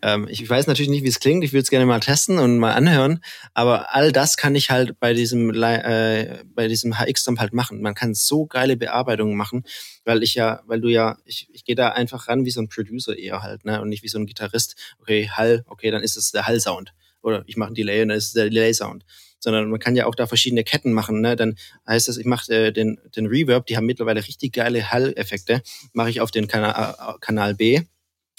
Ähm, 0.01 0.27
ich 0.29 0.47
weiß 0.49 0.67
natürlich 0.67 0.89
nicht, 0.89 1.03
wie 1.03 1.09
es 1.09 1.19
klingt. 1.19 1.43
Ich 1.43 1.51
würde 1.51 1.63
es 1.63 1.69
gerne 1.69 1.85
mal 1.85 1.99
testen 1.99 2.39
und 2.39 2.57
mal 2.57 2.73
anhören. 2.73 3.21
Aber 3.53 3.93
all 3.93 4.11
das 4.11 4.37
kann 4.37 4.55
ich 4.55 4.69
halt 4.69 4.99
bei 4.99 5.13
diesem 5.13 5.53
äh, 5.53 6.43
bei 6.53 6.67
diesem 6.67 6.97
HX-Stomp 6.97 7.39
halt 7.39 7.53
machen. 7.53 7.81
Man 7.81 7.95
kann 7.95 8.13
so 8.13 8.45
geile 8.45 8.77
Bearbeitungen 8.77 9.35
machen, 9.35 9.63
weil 10.05 10.23
ich 10.23 10.35
ja, 10.35 10.61
weil 10.65 10.81
du 10.81 10.89
ja, 10.89 11.17
ich, 11.25 11.49
ich 11.51 11.65
gehe 11.65 11.75
da 11.75 11.89
einfach 11.89 12.27
ran 12.27 12.45
wie 12.45 12.51
so 12.51 12.61
ein 12.61 12.69
Producer 12.69 13.17
eher 13.17 13.41
halt, 13.41 13.65
ne, 13.65 13.81
und 13.81 13.89
nicht 13.89 14.03
wie 14.03 14.09
so 14.09 14.19
ein 14.19 14.25
Gitarrist. 14.25 14.75
Okay, 14.99 15.29
Hall, 15.29 15.63
okay, 15.67 15.91
dann 15.91 16.03
ist 16.03 16.17
es 16.17 16.31
der 16.31 16.47
Hall-Sound. 16.47 16.93
Oder 17.21 17.43
ich 17.47 17.57
mache 17.57 17.67
einen 17.67 17.75
Delay 17.75 18.01
und 18.01 18.09
dann 18.09 18.17
ist 18.17 18.27
es 18.27 18.33
der 18.33 18.49
Delay-Sound 18.49 19.05
sondern 19.41 19.69
man 19.69 19.79
kann 19.79 19.95
ja 19.95 20.05
auch 20.05 20.15
da 20.15 20.27
verschiedene 20.27 20.65
Ketten 20.65 20.91
machen. 20.91 21.21
Ne? 21.21 21.37
Dann 21.37 21.55
heißt 21.87 22.09
es, 22.09 22.17
ich 22.17 22.25
mache 22.25 22.51
äh, 22.53 22.71
den, 22.73 22.99
den 23.15 23.25
Reverb, 23.25 23.67
die 23.67 23.77
haben 23.77 23.85
mittlerweile 23.85 24.19
richtig 24.19 24.51
geile 24.51 24.91
Hall-Effekte, 24.91 25.61
mache 25.93 26.09
ich 26.09 26.19
auf 26.19 26.29
den 26.29 26.49
Kanal, 26.49 26.95
äh, 26.99 27.13
Kanal 27.21 27.55
B 27.55 27.83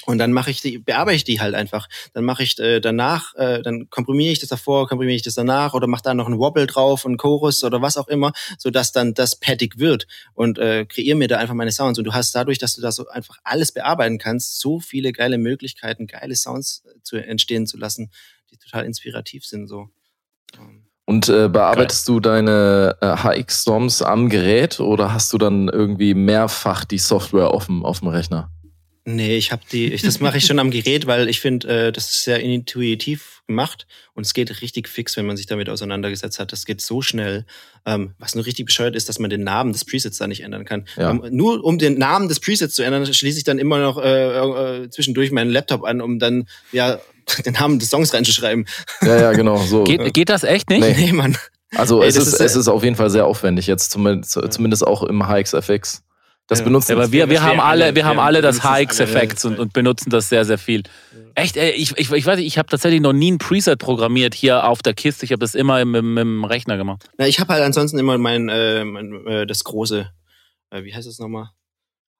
und 0.07 0.19
dann 0.19 0.33
mache 0.33 0.51
ich 0.51 0.63
die, 0.63 0.79
bearbeite 0.79 1.17
ich 1.17 1.25
die 1.25 1.41
halt 1.41 1.55
einfach. 1.55 1.89
Dann 2.15 2.25
mache 2.25 2.43
ich 2.43 2.59
äh, 2.59 2.81
danach, 2.81 3.35
äh, 3.35 3.63
dann 3.63 3.91
komprimiere 3.91 4.33
ich 4.33 4.39
das 4.39 4.49
davor, 4.49 4.89
komprimiere 4.89 5.17
ich 5.17 5.23
das 5.23 5.35
danach 5.35 5.75
oder 5.75 5.87
mache 5.87 6.03
da 6.03 6.15
noch 6.15 6.27
einen 6.27 6.39
Wobble 6.39 6.67
drauf, 6.67 7.05
einen 7.05 7.19
Chorus 7.19 7.63
oder 7.65 7.83
was 7.83 7.97
auch 7.97 8.09
immer, 8.09 8.33
so 8.59 8.71
dass 8.71 8.93
dann 8.93 9.13
das 9.13 9.37
padding 9.37 9.73
wird 9.77 10.07
und 10.33 10.59
äh, 10.59 10.87
kreiere 10.87 11.17
mir 11.17 11.29
da 11.29 11.39
einfach 11.39 11.55
meine 11.55 11.73
Sounds. 11.73 11.99
Und 11.99 12.07
du 12.07 12.15
hast 12.15 12.35
dadurch, 12.35 12.59
dass 12.59 12.75
du 12.75 12.81
da 12.81 12.93
so 12.93 13.09
einfach 13.09 13.39
alles 13.45 13.73
bearbeiten 13.73 14.19
kannst, 14.19 14.59
so 14.59 14.81
viele 14.81 15.13
geile 15.13 15.37
Möglichkeiten, 15.37 16.07
geile 16.07 16.35
Sounds 16.35 16.83
äh, 16.87 17.03
zu 17.03 17.17
entstehen 17.17 17.67
zu 17.67 17.77
lassen, 17.77 18.11
die 18.51 18.57
total 18.57 18.87
inspirativ 18.87 19.45
sind. 19.45 19.67
So. 19.67 19.91
Ähm. 20.57 20.87
Und 21.05 21.29
äh, 21.29 21.49
bearbeitest 21.49 22.07
Geil. 22.07 22.15
du 22.15 22.21
deine 22.21 22.97
äh, 23.01 23.17
HX-Storms 23.17 24.01
am 24.01 24.29
Gerät 24.29 24.79
oder 24.79 25.13
hast 25.13 25.33
du 25.33 25.39
dann 25.39 25.69
irgendwie 25.69 26.15
mehrfach 26.15 26.85
die 26.85 26.99
Software 26.99 27.53
dem, 27.67 27.85
auf 27.85 27.99
dem 27.99 28.09
Rechner? 28.09 28.51
Nee, 29.05 29.37
ich 29.37 29.51
habe 29.51 29.63
die, 29.73 29.93
ich, 29.93 30.03
das 30.03 30.21
mache 30.21 30.37
ich 30.37 30.47
schon 30.47 30.59
am 30.59 30.71
Gerät, 30.71 31.07
weil 31.07 31.29
ich 31.29 31.41
finde, 31.41 31.87
äh, 31.87 31.93
das 31.93 32.11
ist 32.11 32.25
sehr 32.25 32.41
intuitiv 32.41 33.43
gemacht 33.47 33.87
und 34.15 34.27
es 34.27 34.35
geht 34.35 34.61
richtig 34.61 34.89
fix, 34.89 35.17
wenn 35.17 35.25
man 35.25 35.39
sich 35.39 35.47
damit 35.47 35.71
auseinandergesetzt 35.71 36.39
hat. 36.39 36.53
Das 36.53 36.67
geht 36.67 36.83
so 36.83 37.01
schnell. 37.01 37.47
Ähm, 37.87 38.15
was 38.19 38.35
nur 38.35 38.45
richtig 38.45 38.67
bescheuert 38.67 38.95
ist, 38.95 39.09
dass 39.09 39.19
man 39.19 39.31
den 39.31 39.43
Namen 39.43 39.73
des 39.73 39.87
Presets 39.87 40.19
da 40.19 40.27
nicht 40.27 40.43
ändern 40.43 40.67
kann. 40.67 40.87
Ja. 40.97 41.11
Um, 41.11 41.23
nur 41.31 41.65
um 41.65 41.79
den 41.79 41.99
Namen 41.99 42.29
des 42.29 42.41
Presets 42.41 42.75
zu 42.75 42.83
ändern, 42.83 43.13
schließe 43.13 43.39
ich 43.39 43.45
dann 43.45 43.59
immer 43.59 43.79
noch 43.79 43.99
äh, 43.99 44.83
äh, 44.85 44.91
zwischendurch 44.91 45.33
meinen 45.33 45.51
Laptop 45.51 45.85
an, 45.85 46.03
um 46.03 46.19
dann 46.19 46.47
ja 46.71 47.01
den 47.47 47.55
Namen 47.55 47.79
des 47.79 47.89
Songs 47.89 48.13
reinzuschreiben. 48.13 48.67
Ja, 49.01 49.19
ja, 49.19 49.33
genau. 49.33 49.57
So. 49.57 49.85
Geht, 49.85 50.13
geht 50.13 50.29
das 50.29 50.45
echt 50.45 50.69
nicht? 50.69 50.83
Nee, 50.83 50.95
nee 51.07 51.13
Mann. 51.13 51.39
Also 51.75 52.03
Ey, 52.03 52.09
es, 52.09 52.17
ist, 52.17 52.35
ist, 52.35 52.41
es 52.41 52.57
ist 52.57 52.69
auf 52.69 52.85
jeden 52.85 52.97
Fall 52.97 53.11
sehr 53.11 53.27
aufwendig, 53.27 53.67
jetzt 53.67 53.93
zumindest, 53.93 54.37
ja. 54.37 54.51
zumindest 54.51 54.87
auch 54.87 55.05
im 55.05 55.27
HXFX. 55.29 56.03
Das 56.51 56.59
ja. 56.59 56.65
benutzen 56.65 56.91
ja, 56.91 56.97
aber 56.97 57.13
wir, 57.13 57.31
wir 57.31 57.43
haben 57.45 57.61
alle, 57.61 57.95
wir 57.95 58.05
haben 58.05 58.19
alle 58.19 58.43
das 58.43 58.65
HX-Effekt 58.65 59.45
und, 59.45 59.61
und 59.61 59.73
benutzen 59.73 60.11
das 60.11 60.29
sehr, 60.29 60.45
sehr 60.45 60.59
viel. 60.59 60.83
Echt, 61.37 61.57
ey, 61.57 61.71
ich, 61.71 61.97
ich, 61.97 62.11
ich 62.11 62.27
weiß 62.27 62.39
nicht, 62.39 62.47
ich 62.49 62.59
habe 62.59 62.69
tatsächlich 62.69 63.01
noch 63.01 63.13
nie 63.13 63.31
ein 63.31 63.39
Preset 63.39 63.79
programmiert 63.79 64.35
hier 64.35 64.65
auf 64.65 64.83
der 64.83 64.93
Kiste. 64.95 65.25
Ich 65.25 65.31
habe 65.31 65.39
das 65.39 65.55
immer 65.55 65.85
mit, 65.85 66.03
mit 66.03 66.23
dem 66.23 66.45
Rechner 66.45 66.77
gemacht. 66.77 67.09
Na, 67.19 67.29
ich 67.29 67.39
habe 67.39 67.53
halt 67.53 67.63
ansonsten 67.63 68.01
immer 68.01 68.19
mein, 68.19 68.49
äh, 68.49 68.85
mein 68.85 69.25
äh, 69.29 69.47
das 69.47 69.63
große, 69.63 70.11
äh, 70.71 70.83
wie 70.83 70.93
heißt 70.93 71.07
das 71.07 71.21
nochmal? 71.21 71.51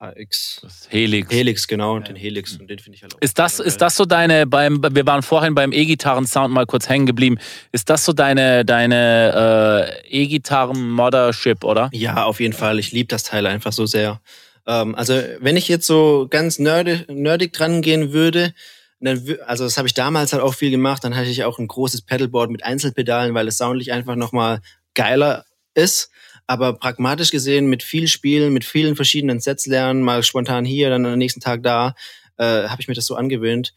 HX. 0.01 0.61
Das 0.63 0.89
Helix. 0.89 1.31
Helix, 1.31 1.69
genau, 1.69 1.95
und 1.97 2.09
den 2.09 2.17
Helix. 2.17 2.57
Und 2.57 2.69
den 2.69 2.79
finde 2.79 2.97
ich 2.97 3.03
halt 3.03 3.15
auch. 3.15 3.21
Ist 3.21 3.39
das, 3.39 3.61
ist 3.61 3.83
das 3.83 3.97
so 3.97 4.07
deine, 4.07 4.47
beim, 4.47 4.83
wir 4.83 5.07
waren 5.07 5.23
vorhin 5.23 5.55
beim 5.55 5.73
E-Gitarren-Sound 5.73 6.53
mal 6.53 6.65
kurz 6.65 6.89
hängen 6.89 7.05
geblieben. 7.07 7.39
Ist 7.71 7.91
das 7.91 8.05
so 8.05 8.13
deine, 8.13 8.65
deine 8.65 10.01
äh, 10.09 10.23
E-Gitarren-Mothership, 10.23 11.65
oder? 11.65 11.91
Ja, 11.93 12.25
auf 12.25 12.41
jeden 12.41 12.55
Fall. 12.55 12.79
Ich 12.79 12.93
liebe 12.93 13.09
das 13.09 13.25
Teil 13.25 13.47
einfach 13.47 13.73
so 13.73 13.85
sehr. 13.85 14.21
Ähm, 14.67 14.95
also, 14.95 15.21
wenn 15.41 15.57
ich 15.57 15.69
jetzt 15.69 15.87
so 15.87 16.27
ganz 16.31 16.59
nerdig, 16.59 17.07
nerdig 17.09 17.53
dran 17.53 17.83
gehen 17.83 18.13
würde, 18.13 18.55
dann, 19.01 19.23
also 19.47 19.65
das 19.65 19.77
habe 19.77 19.89
ich 19.89 19.95
damals 19.95 20.33
halt 20.33 20.43
auch 20.43 20.55
viel 20.55 20.71
gemacht, 20.71 21.05
dann 21.05 21.17
hatte 21.17 21.29
ich 21.29 21.45
auch 21.45 21.59
ein 21.59 21.69
großes 21.69 22.03
Pedalboard 22.03 22.51
mit 22.51 22.65
Einzelpedalen, 22.65 23.35
weil 23.35 23.49
es 23.49 23.59
soundlich 23.59 23.93
einfach 23.93 24.17
nochmal 24.17 24.61
geiler 24.95 25.45
ist. 25.75 26.11
Aber 26.51 26.73
pragmatisch 26.73 27.31
gesehen, 27.31 27.69
mit 27.71 27.85
viel 27.85 28.09
Spielen, 28.09 28.53
mit 28.53 28.65
vielen 28.65 28.97
verschiedenen 28.97 29.39
Sets 29.39 29.67
lernen, 29.67 30.03
mal 30.03 30.25
spontan 30.25 30.65
hier, 30.65 30.91
dann 30.91 31.07
am 31.07 31.17
nächsten 31.17 31.39
Tag 31.39 31.63
da, 31.63 31.95
äh, 32.39 32.67
habe 32.67 32.83
ich 32.83 32.89
mir 32.89 32.95
das 32.95 33.07
so 33.07 33.15
angewöhnt, 33.15 33.73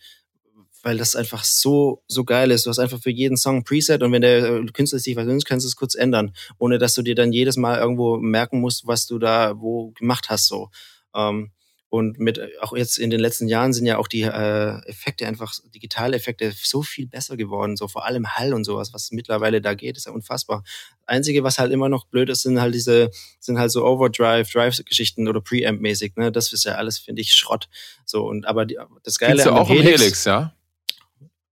weil 0.81 0.97
das 0.97 1.15
einfach 1.15 1.43
so, 1.43 2.01
so 2.07 2.23
geil 2.23 2.49
ist. 2.49 2.65
Du 2.65 2.71
hast 2.71 2.79
einfach 2.79 2.99
für 2.99 3.11
jeden 3.11 3.37
Song 3.37 3.57
ein 3.57 3.63
Preset 3.63 4.01
und 4.01 4.11
wenn 4.11 4.23
der 4.23 4.43
äh, 4.43 4.65
Künstler 4.73 4.97
sich 4.97 5.15
was 5.15 5.27
wünscht, 5.27 5.47
kannst 5.47 5.65
du 5.65 5.67
es 5.67 5.75
kurz 5.75 5.93
ändern, 5.93 6.33
ohne 6.57 6.79
dass 6.79 6.95
du 6.95 7.03
dir 7.03 7.13
dann 7.13 7.31
jedes 7.31 7.57
Mal 7.57 7.77
irgendwo 7.77 8.17
merken 8.17 8.59
musst, 8.59 8.87
was 8.87 9.05
du 9.05 9.19
da 9.19 9.53
wo 9.59 9.91
gemacht 9.91 10.31
hast. 10.31 10.47
So. 10.47 10.71
Ähm, 11.13 11.51
und 11.93 12.17
mit 12.17 12.41
auch 12.59 12.75
jetzt 12.75 12.97
in 12.97 13.11
den 13.11 13.19
letzten 13.19 13.47
Jahren 13.47 13.71
sind 13.71 13.85
ja 13.85 13.99
auch 13.99 14.07
die 14.07 14.23
äh, 14.23 14.79
Effekte 14.87 15.27
einfach, 15.27 15.53
Digitaleffekte 15.75 16.51
so 16.51 16.81
viel 16.81 17.05
besser 17.05 17.37
geworden, 17.37 17.77
so 17.77 17.87
vor 17.87 18.07
allem 18.07 18.35
Hall 18.35 18.55
und 18.55 18.63
sowas, 18.63 18.93
was 18.93 19.11
mittlerweile 19.11 19.61
da 19.61 19.75
geht, 19.75 19.95
ist 19.95 20.07
ja 20.07 20.11
unfassbar. 20.11 20.63
Einzige, 21.05 21.43
was 21.43 21.59
halt 21.59 21.71
immer 21.71 21.89
noch 21.89 22.07
blöd 22.07 22.31
ist, 22.31 22.41
sind 22.41 22.59
halt 22.59 22.73
diese, 22.73 23.11
sind 23.39 23.59
halt 23.59 23.69
so 23.69 23.85
Overdrive, 23.85 24.49
Drive-Geschichten 24.51 25.27
oder 25.27 25.39
Preamp-mäßig, 25.39 26.13
ne? 26.15 26.31
Das 26.31 26.51
ist 26.51 26.65
ja 26.65 26.73
alles, 26.77 26.97
finde 26.97 27.21
ich, 27.21 27.29
Schrott. 27.35 27.69
So, 28.05 28.25
und 28.25 28.47
aber 28.47 28.65
die, 28.65 28.79
das 29.03 29.19
Geile 29.19 29.43
Findest 29.43 29.49
du 29.49 29.61
auch 29.61 29.69
Helix, 29.69 30.01
Helix, 30.01 30.25
ja? 30.25 30.55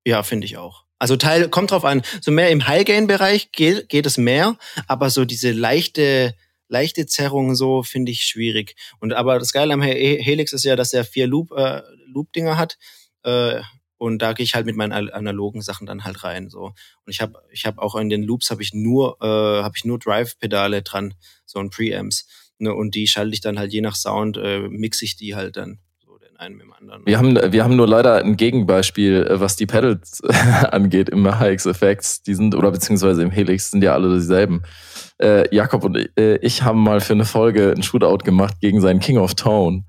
Ja, 0.08 0.24
finde 0.24 0.46
ich 0.46 0.58
auch. 0.58 0.86
Also 0.98 1.18
Teil 1.18 1.50
kommt 1.50 1.70
drauf 1.70 1.86
an. 1.86 2.02
So 2.20 2.32
mehr 2.32 2.50
im 2.50 2.68
High-Gain-Bereich 2.68 3.52
geht, 3.52 3.90
geht 3.90 4.08
es 4.08 4.18
mehr, 4.18 4.58
aber 4.88 5.12
so 5.12 5.24
diese 5.24 5.52
leichte, 5.52 6.34
leichte 6.72 7.06
Zerrung 7.06 7.54
so 7.54 7.84
finde 7.84 8.12
ich 8.12 8.24
schwierig. 8.24 8.76
Und 9.00 9.14
aber 9.14 9.38
das 9.38 9.52
Geile 9.52 9.74
am 9.74 9.82
Helix 9.82 10.54
ist 10.54 10.64
ja, 10.64 10.76
dass 10.76 10.94
er 10.94 11.04
vier 11.04 11.28
Loop, 11.28 11.52
äh, 11.52 11.82
Loop-Dinger 12.08 12.58
hat. 12.58 12.78
Äh, 13.24 13.62
und 13.98 14.20
da 14.20 14.34
gehe 14.34 14.44
ich 14.44 14.56
halt 14.56 14.66
mit 14.66 14.76
meinen 14.76 15.12
analogen 15.12 15.62
Sachen 15.62 15.86
dann 15.86 16.04
halt 16.04 16.24
rein 16.24 16.50
so 16.50 16.64
und 16.64 16.76
ich 17.06 17.22
habe 17.22 17.40
ich 17.52 17.68
habe 17.68 17.80
auch 17.80 17.96
in 17.96 18.10
den 18.10 18.24
Loops 18.24 18.50
habe 18.50 18.64
ich 18.64 18.74
nur 18.74 19.18
äh, 19.22 19.62
habe 19.62 19.74
ich 19.76 19.86
nur 19.86 20.00
Drive 20.00 20.40
Pedale 20.40 20.82
dran 20.82 21.14
so 21.46 21.60
ein 21.60 21.70
Preamps 21.70 22.26
ne 22.58 22.74
und 22.74 22.96
die 22.96 23.06
schalte 23.06 23.36
ich 23.36 23.42
dann 23.42 23.60
halt 23.60 23.72
je 23.72 23.82
nach 23.82 23.96
Sound 23.96 24.38
äh, 24.38 24.62
mixe 24.62 25.06
ich 25.06 25.18
die 25.18 25.36
halt 25.36 25.56
dann 25.56 25.78
so 26.04 26.18
den 26.18 26.36
einen 26.38 26.56
mit 26.56 26.66
dem 26.66 26.74
anderen 26.74 27.06
wir 27.06 27.16
haben 27.20 27.36
wir 27.36 27.64
haben 27.64 27.76
nur 27.76 27.88
leider 27.88 28.16
ein 28.24 28.38
Gegenbeispiel 28.38 29.28
äh, 29.28 29.40
was 29.40 29.56
die 29.56 29.68
Pedals 29.68 30.22
angeht 30.72 31.10
im 31.10 31.24
HX 31.24 31.68
Effects 31.68 32.24
die 32.24 32.34
sind 32.34 32.56
oder 32.56 32.72
beziehungsweise 32.72 33.22
im 33.22 33.30
Helix 33.30 33.70
sind 33.70 33.84
ja 33.84 33.94
alle 33.94 34.16
dieselben 34.16 34.64
äh, 35.22 35.54
Jakob 35.54 35.84
und 35.84 36.10
äh, 36.18 36.36
ich 36.38 36.64
haben 36.64 36.84
mal 36.84 37.00
für 37.02 37.14
eine 37.14 37.26
Folge 37.26 37.74
ein 37.76 37.84
Shootout 37.84 38.24
gemacht 38.24 38.56
gegen 38.60 38.82
seinen 38.82 39.00
King 39.00 39.18
of 39.18 39.36
Tone 39.36 39.84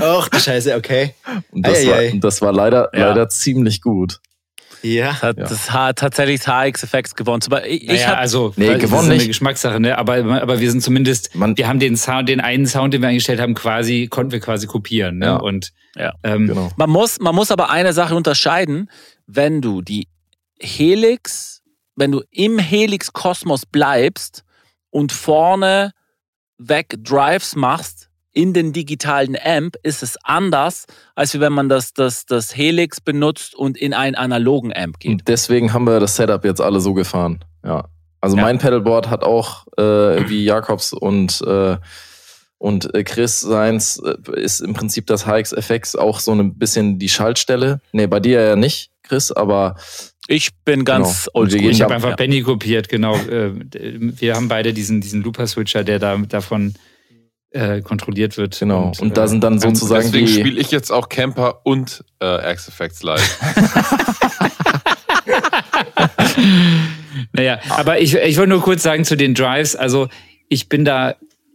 Ach 0.00 0.28
du 0.28 0.38
Scheiße, 0.38 0.74
okay. 0.76 1.14
Und 1.50 1.66
das, 1.66 1.86
war, 1.86 2.02
das 2.14 2.42
war 2.42 2.52
leider, 2.52 2.90
ja. 2.94 3.08
leider 3.08 3.28
ziemlich 3.28 3.80
gut. 3.82 4.20
Ja. 4.82 5.20
Hat, 5.20 5.38
Das 5.38 5.72
hat 5.72 5.98
tatsächlich 5.98 6.40
das 6.40 6.54
HX 6.54 6.84
Effects 6.84 7.14
gewonnen. 7.16 7.42
Aber 7.46 7.66
ich, 7.66 7.84
naja, 7.86 7.98
ich 7.98 8.06
hab, 8.06 8.18
also 8.18 8.52
nee, 8.56 8.78
gewonnen 8.78 8.80
das 8.80 8.92
ist 8.92 9.08
nicht. 9.08 9.20
eine 9.20 9.26
Geschmackssache, 9.28 9.80
ne? 9.80 9.98
Aber, 9.98 10.16
aber 10.40 10.60
wir 10.60 10.70
sind 10.70 10.82
zumindest, 10.82 11.34
Man, 11.34 11.56
wir 11.56 11.66
haben 11.66 11.80
den 11.80 11.96
Sound, 11.96 12.28
den 12.28 12.40
einen 12.40 12.66
Sound, 12.66 12.94
den 12.94 13.02
wir 13.02 13.08
eingestellt 13.08 13.40
haben, 13.40 13.54
quasi, 13.54 14.06
konnten 14.06 14.30
wir 14.30 14.40
quasi 14.40 14.68
kopieren. 14.68 15.18
Ne? 15.18 15.26
Ja. 15.26 15.36
Und 15.36 15.72
ja. 15.96 16.14
Ähm, 16.22 16.46
genau. 16.46 16.70
man, 16.76 16.90
muss, 16.90 17.18
man 17.18 17.34
muss 17.34 17.50
aber 17.50 17.70
eine 17.70 17.92
Sache 17.92 18.14
unterscheiden, 18.14 18.88
wenn 19.26 19.60
du 19.60 19.82
die 19.82 20.06
Helix, 20.60 21.62
wenn 21.96 22.12
du 22.12 22.22
im 22.30 22.58
Helix-Kosmos 22.60 23.66
bleibst 23.66 24.44
und 24.90 25.12
vorne 25.12 25.92
weg 26.58 26.96
Drives 27.02 27.54
machst, 27.54 28.08
in 28.32 28.52
den 28.52 28.72
digitalen 28.72 29.36
Amp 29.42 29.76
ist 29.82 30.02
es 30.02 30.16
anders, 30.22 30.86
als 31.14 31.40
wenn 31.40 31.52
man 31.52 31.68
das, 31.68 31.92
das, 31.92 32.24
das 32.24 32.56
Helix 32.56 33.00
benutzt 33.00 33.54
und 33.54 33.76
in 33.76 33.94
einen 33.94 34.14
analogen 34.14 34.72
Amp 34.72 35.00
geht. 35.00 35.10
Und 35.10 35.28
deswegen 35.28 35.72
haben 35.72 35.86
wir 35.86 35.98
das 35.98 36.16
Setup 36.16 36.44
jetzt 36.44 36.60
alle 36.60 36.80
so 36.80 36.94
gefahren. 36.94 37.44
Ja. 37.64 37.88
Also 38.20 38.36
ja. 38.36 38.42
mein 38.42 38.58
Pedalboard 38.58 39.10
hat 39.10 39.24
auch, 39.24 39.66
äh, 39.76 40.28
wie 40.28 40.44
Jakobs 40.44 40.92
und, 40.92 41.40
äh, 41.42 41.78
und 42.58 42.94
äh, 42.94 43.02
Chris 43.04 43.40
seins, 43.40 44.00
äh, 44.04 44.40
ist 44.40 44.60
im 44.60 44.74
Prinzip 44.74 45.06
das 45.06 45.26
HXFX 45.26 45.96
auch 45.96 46.20
so 46.20 46.32
ein 46.32 46.58
bisschen 46.58 46.98
die 46.98 47.08
Schaltstelle. 47.08 47.80
Nee, 47.92 48.06
bei 48.06 48.20
dir 48.20 48.40
ja 48.40 48.56
nicht, 48.56 48.90
Chris, 49.02 49.32
aber 49.32 49.76
ich 50.30 50.50
bin 50.64 50.84
ganz 50.84 51.24
genau. 51.24 51.40
oldschool. 51.40 51.70
Ich 51.70 51.80
habe 51.80 51.94
einfach 51.94 52.10
ja. 52.10 52.16
Benny 52.16 52.42
kopiert, 52.42 52.90
genau. 52.90 53.16
Äh, 53.16 53.52
wir 53.72 54.34
haben 54.34 54.48
beide 54.48 54.74
diesen, 54.74 55.00
diesen 55.00 55.22
Looper-Switcher, 55.22 55.84
der 55.84 55.98
da 55.98 56.18
davon 56.18 56.74
äh, 57.50 57.80
kontrolliert 57.80 58.36
wird. 58.36 58.58
Genau. 58.58 58.88
Und, 58.88 59.00
und 59.00 59.16
da 59.16 59.26
sind 59.26 59.42
dann 59.42 59.56
äh, 59.56 59.60
sozusagen 59.60 60.04
deswegen 60.04 60.26
die. 60.26 60.34
spiele 60.34 60.60
ich 60.60 60.70
jetzt 60.70 60.92
auch 60.92 61.08
Camper 61.08 61.62
und 61.64 62.04
äh, 62.22 62.52
X-Effects 62.52 63.02
live. 63.02 63.40
naja, 67.32 67.58
aber 67.70 67.98
ich, 67.98 68.14
ich 68.14 68.36
wollte 68.36 68.50
nur 68.50 68.60
kurz 68.60 68.82
sagen 68.82 69.06
zu 69.06 69.16
den 69.16 69.32
Drives. 69.34 69.76
Also 69.76 70.08
ich 70.50 70.68
bin 70.68 70.84
da, 70.84 71.14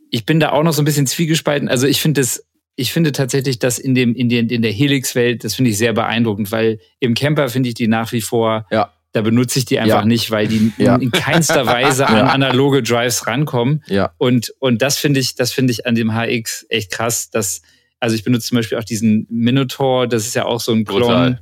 ich 0.09 0.25
bin 0.25 0.39
da 0.39 0.51
auch 0.51 0.63
noch 0.63 0.73
so 0.73 0.81
ein 0.81 0.85
bisschen 0.85 1.05
zwiegespalten. 1.05 1.69
Also 1.69 1.85
ich 1.85 2.01
finde 2.01 2.21
es 2.21 2.43
ich 2.75 2.91
finde 2.91 3.11
tatsächlich, 3.11 3.59
dass 3.59 3.79
in 3.79 3.95
dem 3.95 4.15
in, 4.15 4.29
den, 4.29 4.49
in 4.49 4.61
der 4.61 4.71
Helix-Welt, 4.71 5.43
das 5.43 5.55
finde 5.55 5.71
ich 5.71 5.77
sehr 5.77 5.93
beeindruckend, 5.93 6.51
weil 6.51 6.79
im 6.99 7.13
Camper 7.13 7.49
finde 7.49 7.69
ich 7.69 7.75
die 7.75 7.87
nach 7.87 8.11
wie 8.11 8.21
vor 8.21 8.65
ja 8.71 8.91
da 9.13 9.21
benutze 9.21 9.59
ich 9.59 9.65
die 9.65 9.79
einfach 9.79 9.99
ja. 9.99 10.05
nicht, 10.05 10.31
weil 10.31 10.47
die 10.47 10.73
ja. 10.77 10.95
in 10.95 11.11
keinster 11.11 11.65
Weise 11.65 12.07
an 12.09 12.27
analoge 12.27 12.83
Drives 12.83 13.25
rankommen. 13.27 13.83
Ja. 13.87 14.11
Und, 14.17 14.53
und 14.59 14.81
das 14.81 14.97
finde 14.97 15.19
ich, 15.19 15.35
das 15.35 15.53
finde 15.53 15.71
ich 15.71 15.85
an 15.85 15.95
dem 15.95 16.13
HX 16.13 16.65
echt 16.69 16.91
krass, 16.91 17.29
dass, 17.29 17.61
also 17.99 18.15
ich 18.15 18.23
benutze 18.23 18.47
zum 18.47 18.57
Beispiel 18.57 18.77
auch 18.77 18.83
diesen 18.83 19.27
Minotaur, 19.29 20.07
das 20.07 20.25
ist 20.25 20.33
ja 20.33 20.45
auch 20.45 20.59
so 20.59 20.73
ein 20.73 20.83
Klon. 20.83 21.39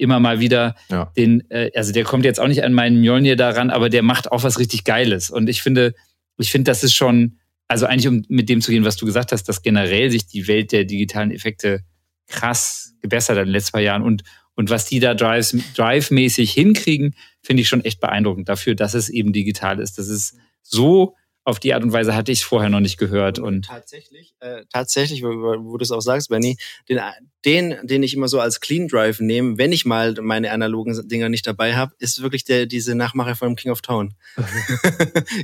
Immer 0.00 0.20
mal 0.20 0.38
wieder, 0.38 0.76
ja. 0.90 1.10
den, 1.16 1.42
äh, 1.50 1.72
also 1.74 1.92
der 1.92 2.04
kommt 2.04 2.24
jetzt 2.24 2.38
auch 2.38 2.46
nicht 2.46 2.62
an 2.62 2.72
meinen 2.72 3.00
Mjolnir 3.00 3.34
daran, 3.34 3.68
aber 3.70 3.90
der 3.90 4.04
macht 4.04 4.30
auch 4.30 4.44
was 4.44 4.60
richtig 4.60 4.84
Geiles. 4.84 5.28
Und 5.28 5.48
ich 5.48 5.60
finde, 5.60 5.92
ich 6.36 6.52
finde, 6.52 6.70
das 6.70 6.84
ist 6.84 6.94
schon, 6.94 7.38
also 7.68 7.86
eigentlich 7.86 8.08
um 8.08 8.24
mit 8.28 8.48
dem 8.48 8.60
zu 8.60 8.70
gehen, 8.70 8.84
was 8.84 8.96
du 8.96 9.06
gesagt 9.06 9.32
hast, 9.32 9.44
dass 9.44 9.62
generell 9.62 10.10
sich 10.10 10.26
die 10.26 10.48
Welt 10.48 10.72
der 10.72 10.84
digitalen 10.84 11.30
Effekte 11.30 11.84
krass 12.26 12.94
gebessert 13.02 13.36
hat 13.36 13.42
in 13.42 13.48
den 13.48 13.52
letzten 13.52 13.72
paar 13.72 13.80
Jahren 13.82 14.02
und, 14.02 14.22
und 14.54 14.70
was 14.70 14.86
die 14.86 15.00
da 15.00 15.14
Drive-mäßig 15.14 16.52
hinkriegen, 16.52 17.14
finde 17.42 17.62
ich 17.62 17.68
schon 17.68 17.84
echt 17.84 18.00
beeindruckend 18.00 18.48
dafür, 18.48 18.74
dass 18.74 18.94
es 18.94 19.08
eben 19.08 19.32
digital 19.32 19.78
ist. 19.78 19.98
Das 19.98 20.08
ist 20.08 20.36
so 20.62 21.14
auf 21.48 21.58
die 21.58 21.72
Art 21.72 21.82
und 21.82 21.92
Weise 21.92 22.14
hatte 22.14 22.30
ich 22.30 22.40
es 22.40 22.44
vorher 22.44 22.68
noch 22.68 22.80
nicht 22.80 22.98
gehört. 22.98 23.38
Und 23.38 23.64
tatsächlich, 23.64 24.34
äh, 24.40 24.64
tatsächlich, 24.70 25.22
wo, 25.22 25.28
wo 25.28 25.78
du 25.78 25.82
es 25.82 25.90
auch 25.90 26.02
sagst, 26.02 26.28
Benny, 26.28 26.58
den, 26.90 27.00
den, 27.46 27.74
den 27.82 28.02
ich 28.02 28.12
immer 28.12 28.28
so 28.28 28.38
als 28.38 28.60
Clean 28.60 28.86
Drive 28.86 29.18
nehme, 29.20 29.56
wenn 29.56 29.72
ich 29.72 29.86
mal 29.86 30.14
meine 30.20 30.50
analogen 30.50 31.08
Dinger 31.08 31.30
nicht 31.30 31.46
dabei 31.46 31.74
habe, 31.74 31.94
ist 31.98 32.20
wirklich 32.20 32.44
der 32.44 32.66
diese 32.66 32.94
Nachmacher 32.94 33.34
von 33.34 33.56
King 33.56 33.72
of 33.72 33.80
Town. 33.80 34.12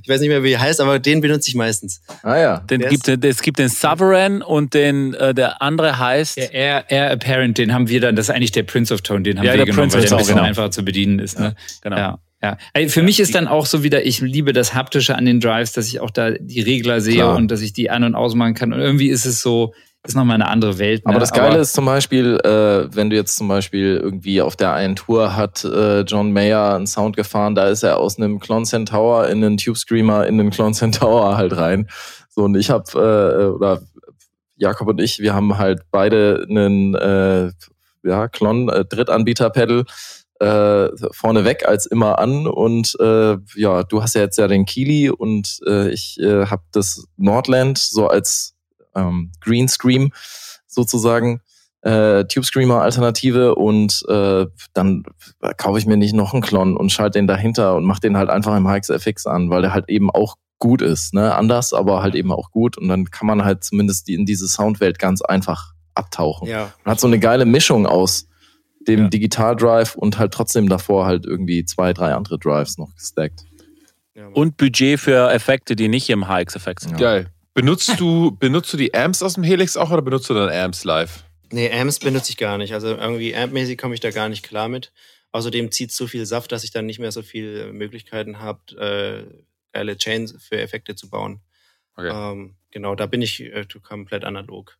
ich 0.03 0.09
weiß 0.09 0.21
nicht 0.21 0.29
mehr, 0.29 0.43
wie 0.43 0.53
er 0.53 0.61
heißt, 0.61 0.83
aber 0.83 0.99
den 0.99 1.23
benutze 1.23 1.49
ich 1.49 1.55
meistens. 1.55 2.03
Ah 2.23 2.37
ja. 2.37 2.59
Den 2.59 2.83
gibt, 2.83 3.09
es 3.09 3.41
gibt 3.41 3.59
den 3.59 3.71
Sovereign 3.71 4.43
und 4.43 4.75
den 4.75 5.15
äh, 5.15 5.33
der 5.33 5.63
andere 5.63 5.99
heißt 5.99 6.37
der 6.37 6.53
Air, 6.53 6.85
Air 6.89 7.13
Apparent. 7.13 7.57
Den 7.57 7.73
haben 7.73 7.89
wir 7.89 8.01
dann. 8.03 8.15
Das 8.15 8.29
ist 8.29 8.35
eigentlich 8.35 8.53
der 8.53 8.65
Prince 8.65 8.93
of 8.93 9.01
Tone. 9.01 9.23
Den 9.23 9.39
haben 9.39 9.47
ja, 9.47 9.55
wir 9.55 9.65
genommen, 9.65 9.89
Prince 9.91 9.97
weil 9.97 10.05
der 10.05 10.13
ein 10.13 10.19
bisschen 10.19 10.35
genau. 10.35 10.47
einfacher 10.47 10.71
zu 10.71 10.85
bedienen 10.85 11.19
ist. 11.19 11.39
Ne? 11.39 11.55
Ja, 11.57 11.79
genau. 11.81 11.97
Ja. 11.97 12.19
Ja, 12.45 12.59
also 12.75 12.91
für 12.91 13.01
ja, 13.01 13.07
mich 13.07 13.21
ist 13.21 13.35
dann 13.35 13.49
auch 13.49 13.65
so 13.65 13.83
wieder, 13.83 14.05
ich 14.05 14.21
liebe 14.21 14.53
das 14.53 14.75
Haptische 14.75 15.17
an 15.17 15.25
den 15.25 15.41
Drives, 15.41 15.73
dass 15.73 15.87
ich 15.87 16.01
auch 16.01 16.11
da 16.11 16.33
die 16.33 16.61
Regler 16.61 17.01
sehe 17.01 17.15
Klar. 17.15 17.37
und 17.37 17.51
dass 17.51 17.63
ich 17.63 17.73
die 17.73 17.89
an- 17.89 18.05
und 18.05 18.15
ausmachen 18.15 18.53
kann. 18.53 18.75
Und 18.75 18.81
irgendwie 18.81 19.09
ist 19.09 19.25
es 19.25 19.41
so, 19.41 19.73
ist 20.07 20.15
nochmal 20.15 20.35
eine 20.35 20.49
andere 20.49 20.79
Welt. 20.79 21.07
Ne? 21.07 21.11
Aber 21.11 21.21
das 21.21 21.33
Geile 21.33 21.53
Aber 21.53 21.61
ist 21.61 21.73
zum 21.73 21.87
Beispiel, 21.87 22.39
äh, 22.45 22.95
wenn 22.95 23.09
du 23.09 23.17
jetzt 23.17 23.39
zum 23.39 23.49
Beispiel 23.49 23.99
irgendwie 24.03 24.43
auf 24.43 24.57
der 24.57 24.75
einen 24.75 24.95
Tour 24.95 25.35
hat 25.35 25.65
äh, 25.65 26.03
John 26.03 26.33
Mayer 26.33 26.75
einen 26.75 26.87
Sound 26.87 27.17
gefahren, 27.17 27.55
da 27.55 27.69
ist 27.69 27.83
er 27.83 27.97
aus 27.99 28.19
einem 28.19 28.39
Clon 28.41 28.67
Centaur 28.67 29.27
in 29.29 29.43
einen 29.43 29.57
Tube 29.57 29.79
Screamer 29.79 30.27
in 30.27 30.39
einen 30.39 30.51
Clon 30.51 30.75
Centaur 30.75 31.39
halt 31.39 31.57
rein. 31.57 31.89
So, 32.29 32.43
und 32.43 32.57
ich 32.59 32.69
habe, 32.69 32.85
äh, 32.93 33.47
oder 33.55 33.81
Jakob 34.57 34.89
und 34.89 35.01
ich, 35.01 35.21
wir 35.21 35.33
haben 35.33 35.57
halt 35.57 35.81
beide 35.91 36.45
einen 36.47 36.95
äh, 36.95 37.51
ja, 38.03 38.29
Clon 38.29 38.69
äh, 38.69 38.85
Drittanbieter-Pedal 38.85 39.85
äh, 40.41 40.89
vorneweg 41.13 41.67
als 41.67 41.87
immer 41.87 42.19
an. 42.19 42.47
Und 42.47 42.97
äh, 43.01 43.37
ja, 43.55 43.83
du 43.85 44.03
hast 44.03 44.15
ja 44.15 44.23
jetzt 44.23 44.39
ja 44.39 44.49
den 44.49 44.65
Kili 44.65 45.11
und 45.11 45.61
äh, 45.67 45.91
ich 45.91 46.19
äh, 46.21 46.47
habe 46.47 46.63
das 46.73 47.07
Nordland 47.17 47.79
so 47.79 48.09
als 48.09 48.55
ähm, 48.95 49.33
Green 49.41 49.69
Scream 49.69 50.13
sozusagen. 50.67 51.41
Äh, 51.83 52.25
Tube 52.25 52.47
Screamer 52.47 52.81
Alternative 52.81 53.57
und 53.57 54.05
äh, 54.09 54.47
dann 54.73 55.05
kaufe 55.59 55.79
ich 55.79 55.85
mir 55.85 55.99
nicht 55.99 56.15
noch 56.15 56.33
einen 56.33 56.43
Klon 56.43 56.79
und 56.79 56.91
schalte 56.91 57.19
den 57.19 57.27
dahinter 57.27 57.77
und 57.77 57.85
mache 57.85 58.01
den 58.01 58.17
halt 58.17 58.31
einfach 58.31 58.57
im 58.57 58.67
HXFX 58.67 59.27
an, 59.27 59.51
weil 59.51 59.61
der 59.61 59.75
halt 59.75 59.91
eben 59.91 60.11
auch 60.11 60.37
gut 60.59 60.81
ist, 60.81 61.13
ne? 61.13 61.35
Anders, 61.35 61.75
aber 61.75 62.03
halt 62.03 62.15
eben 62.15 62.33
auch 62.33 62.51
gut 62.51 62.79
und 62.79 62.89
dann 62.89 63.11
kann 63.11 63.27
man 63.27 63.45
halt 63.45 63.65
zumindest 63.65 64.09
die, 64.09 64.15
in 64.15 64.25
diese 64.25 64.49
Soundwelt 64.49 64.99
ganz 64.99 65.21
einfach 65.21 65.75
abtauchen. 65.95 66.49
Ja. 66.49 66.73
Man 66.85 66.93
hat 66.93 67.01
so 67.01 67.07
eine 67.07 67.19
geile 67.19 67.45
Mischung 67.45 67.87
aus 67.87 68.29
dem 68.87 69.01
ja. 69.01 69.09
Digital 69.09 69.57
Drive 69.57 69.95
und 69.95 70.19
halt 70.19 70.33
trotzdem 70.33 70.69
davor 70.69 71.07
halt 71.07 71.27
irgendwie 71.27 71.65
zwei, 71.65 71.93
drei 71.93 72.13
andere 72.13 72.39
Drives 72.39 72.79
noch 72.79 72.95
gestackt. 72.95 73.45
Ja, 74.15 74.29
und 74.29 74.57
Budget 74.57 75.01
für 75.01 75.31
Effekte, 75.33 75.75
die 75.75 75.89
nicht 75.89 76.09
im 76.11 76.29
HX-Effekt 76.29 76.81
sind. 76.81 76.99
Geil. 76.99 77.31
Benutzt 77.53 77.99
du, 77.99 78.33
benutzt 78.33 78.73
du 78.73 78.77
die 78.77 78.95
Amps 78.95 79.23
aus 79.23 79.35
dem 79.35 79.45
Helix 79.45 79.77
auch 79.77 79.91
oder 79.91 80.03
benutzt 80.03 80.29
du 80.29 80.35
dann 80.35 80.51
Amps 80.51 80.85
live? 80.85 81.25
Nee, 81.53 81.71
Amps 81.71 81.99
benutze 81.99 82.31
ich 82.31 82.37
gar 82.37 82.59
nicht. 82.59 82.75
Also 82.75 82.89
irgendwie 82.89 83.35
Amp-mäßig 83.35 83.79
komme 83.79 83.95
ich 83.95 84.01
da 84.01 84.11
gar 84.11 84.29
nicht 84.29 84.45
klar 84.45 84.69
mit. 84.69 84.93
Außerdem 85.33 85.71
zieht 85.73 85.91
es 85.91 85.97
so 85.97 86.07
viel 86.07 86.27
Saft, 86.27 86.53
dass 86.53 86.65
ich 86.65 86.71
dann 86.71 86.87
nicht 86.87 87.01
mehr 87.01 87.13
so 87.13 87.23
viele 87.23 87.73
Möglichkeiten 87.73 88.39
habe, 88.39 88.61
äh, 88.77 89.45
geile 89.73 89.97
Chains 89.97 90.37
für 90.41 90.61
Effekte 90.61 90.95
zu 90.95 91.11
bauen. 91.11 91.41
Okay. 91.97 92.11
Ähm, 92.13 92.57
genau, 92.71 92.95
da 92.95 93.07
bin 93.07 93.23
ich 93.23 93.41
äh, 93.41 93.67
komplett 93.83 94.25
analog. 94.25 94.79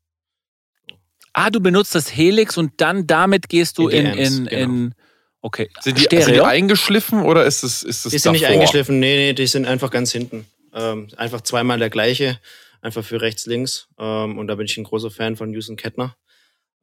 Ah, 1.35 1.51
du 1.51 1.61
benutzt 1.61 1.95
das 1.95 2.15
Helix 2.17 2.57
und 2.57 2.81
dann 2.81 3.07
damit 3.07 3.49
gehst 3.49 3.79
du 3.79 3.89
in, 3.89 4.07
in, 4.07 4.47
genau. 4.47 4.63
in 4.63 4.95
okay. 5.41 5.69
Sind 5.81 5.99
die, 5.99 6.23
sind 6.23 6.35
die, 6.35 6.41
eingeschliffen 6.41 7.23
oder 7.23 7.45
ist 7.45 7.65
es 7.65 7.83
ist 7.83 8.05
das 8.05 8.13
Die 8.13 8.19
sind 8.19 8.33
davor? 8.33 8.33
nicht 8.33 8.47
eingeschliffen, 8.47 9.01
nee, 9.01 9.17
nee, 9.17 9.33
die 9.33 9.47
sind 9.47 9.67
einfach 9.67 9.91
ganz 9.91 10.13
hinten. 10.13 10.47
Ähm, 10.73 11.09
einfach 11.17 11.41
zweimal 11.41 11.79
der 11.81 11.91
gleiche, 11.91 12.41
einfach 12.81 13.05
für 13.05 13.21
rechts, 13.21 13.47
links. 13.47 13.89
Ähm, 13.99 14.39
und 14.39 14.47
da 14.47 14.55
bin 14.55 14.67
ich 14.67 14.77
ein 14.77 14.85
großer 14.85 15.11
Fan 15.11 15.37
von 15.37 15.53
Houston 15.53 15.77
Kettner. 15.77 16.17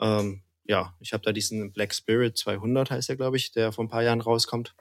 Ähm, 0.01 0.41
ja, 0.65 0.93
ich 0.99 1.13
habe 1.13 1.23
da 1.23 1.31
diesen 1.31 1.71
Black 1.71 1.93
Spirit 1.93 2.37
200, 2.37 2.91
heißt 2.91 3.07
der, 3.07 3.15
glaube 3.15 3.37
ich, 3.37 3.53
der 3.53 3.71
vor 3.71 3.85
ein 3.85 3.89
paar 3.89 4.03
Jahren 4.03 4.21
rauskommt. 4.21 4.75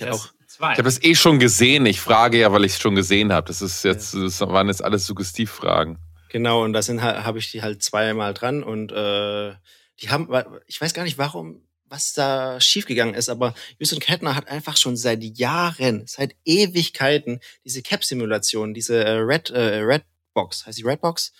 Der 0.00 0.14
auch, 0.14 0.28
ich 0.46 0.60
habe 0.60 0.82
das 0.82 1.02
eh 1.02 1.14
schon 1.14 1.38
gesehen. 1.38 1.86
Ich 1.86 2.00
frage 2.00 2.38
ja, 2.38 2.52
weil 2.52 2.64
ich 2.64 2.72
es 2.72 2.80
schon 2.80 2.94
gesehen 2.94 3.32
habe. 3.32 3.46
Das 3.46 3.62
ist 3.62 3.84
jetzt, 3.84 4.14
das 4.14 4.40
waren 4.40 4.68
jetzt 4.68 4.84
alles 4.84 5.06
Suggestivfragen. 5.06 5.98
Genau, 6.28 6.64
und 6.64 6.72
da 6.72 6.82
sind 6.82 7.02
habe 7.02 7.38
ich 7.38 7.50
die 7.50 7.62
halt 7.62 7.82
zweimal 7.82 8.34
dran 8.34 8.62
und 8.62 8.92
äh, 8.92 9.54
die 10.00 10.10
haben, 10.10 10.28
ich 10.66 10.80
weiß 10.80 10.94
gar 10.94 11.04
nicht, 11.04 11.18
warum, 11.18 11.62
was 11.86 12.12
da 12.12 12.60
schiefgegangen 12.60 13.14
ist, 13.14 13.28
aber 13.28 13.54
Houston 13.78 13.98
Kettner 13.98 14.34
hat 14.36 14.48
einfach 14.48 14.76
schon 14.76 14.96
seit 14.96 15.22
Jahren, 15.22 16.06
seit 16.06 16.36
Ewigkeiten 16.44 17.40
diese 17.64 17.82
Cap-Simulation, 17.82 18.74
diese 18.74 19.02
äh, 19.02 19.10
Red, 19.12 19.50
äh, 19.50 19.78
Red 19.78 20.04
Redbox, 20.38 20.66
heißt 20.66 20.78
die 20.78 20.84
Redbox. 20.84 21.32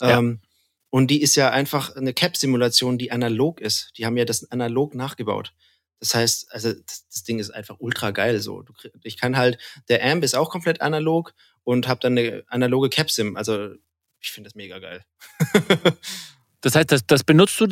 Ja. 0.00 0.18
Ähm, 0.18 0.40
und 0.90 1.08
die 1.08 1.20
ist 1.20 1.36
ja 1.36 1.50
einfach 1.50 1.94
eine 1.96 2.14
Cap-Simulation, 2.14 2.98
die 2.98 3.12
analog 3.12 3.60
ist. 3.60 3.92
Die 3.98 4.06
haben 4.06 4.16
ja 4.16 4.24
das 4.24 4.50
analog 4.50 4.94
nachgebaut. 4.94 5.52
Das 6.00 6.14
heißt, 6.14 6.52
also 6.52 6.72
das, 6.72 7.08
das 7.08 7.24
Ding 7.24 7.38
ist 7.38 7.50
einfach 7.50 7.76
ultra 7.78 8.10
geil. 8.10 8.40
So, 8.40 8.62
du, 8.62 8.72
ich 9.02 9.18
kann 9.18 9.36
halt, 9.36 9.58
der 9.88 10.04
Amp 10.04 10.24
ist 10.24 10.34
auch 10.34 10.50
komplett 10.50 10.80
analog 10.80 11.34
und 11.64 11.88
habe 11.88 12.00
dann 12.00 12.16
eine 12.16 12.44
analoge 12.48 12.88
Cap-Sim. 12.88 13.36
Also 13.36 13.74
ich 14.26 14.32
finde 14.32 14.48
das 14.48 14.54
mega 14.54 14.78
geil. 14.78 15.04
Das 16.62 16.74
heißt, 16.74 16.90
das, 16.90 17.06
das 17.06 17.22
benutzt 17.22 17.60
du 17.60 17.66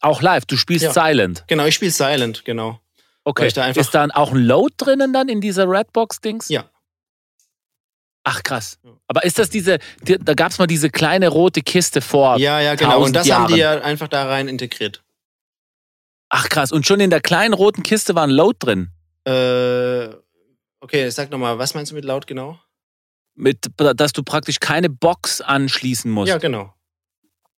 auch 0.00 0.20
live. 0.20 0.44
Du 0.44 0.56
spielst 0.58 0.84
Ja. 0.84 0.92
Silent. 0.92 1.44
genau, 1.46 1.64
ich 1.64 1.76
spiele 1.76 1.92
Silent, 1.92 2.44
genau. 2.44 2.78
Okay. 3.22 3.48
Da 3.50 3.68
ist 3.68 3.94
da 3.94 4.06
auch 4.12 4.32
ein 4.32 4.44
Load 4.44 4.74
drinnen 4.76 5.14
dann 5.14 5.30
in 5.30 5.40
dieser 5.40 5.66
Redbox-Dings? 5.66 6.50
Ja. 6.50 6.68
Ach 8.24 8.42
krass. 8.42 8.78
Aber 9.06 9.24
ist 9.24 9.38
das 9.38 9.48
diese, 9.48 9.78
die, 10.02 10.18
da 10.18 10.34
gab 10.34 10.50
es 10.50 10.58
mal 10.58 10.66
diese 10.66 10.90
kleine 10.90 11.28
rote 11.28 11.62
Kiste 11.62 12.02
vor. 12.02 12.36
Ja, 12.36 12.60
ja, 12.60 12.74
genau. 12.74 13.02
Und 13.02 13.14
das 13.16 13.30
haben 13.30 13.46
die 13.46 13.60
Jahren. 13.60 13.78
ja 13.78 13.84
einfach 13.84 14.08
da 14.08 14.26
rein 14.26 14.48
integriert. 14.48 15.02
Ach 16.28 16.48
krass. 16.50 16.70
Und 16.70 16.86
schon 16.86 17.00
in 17.00 17.08
der 17.10 17.20
kleinen 17.20 17.54
roten 17.54 17.82
Kiste 17.82 18.14
war 18.14 18.24
ein 18.24 18.30
Load 18.30 18.56
drin. 18.58 18.90
Äh, 19.26 20.14
okay, 20.80 21.08
sag 21.08 21.30
nochmal, 21.30 21.58
was 21.58 21.72
meinst 21.74 21.92
du 21.92 21.96
mit 21.96 22.04
laut 22.04 22.26
genau? 22.26 22.58
Mit, 23.34 23.70
dass 23.76 24.12
du 24.12 24.22
praktisch 24.22 24.60
keine 24.60 24.88
Box 24.88 25.40
anschließen 25.40 26.10
musst. 26.10 26.28
Ja, 26.28 26.38
genau. 26.38 26.72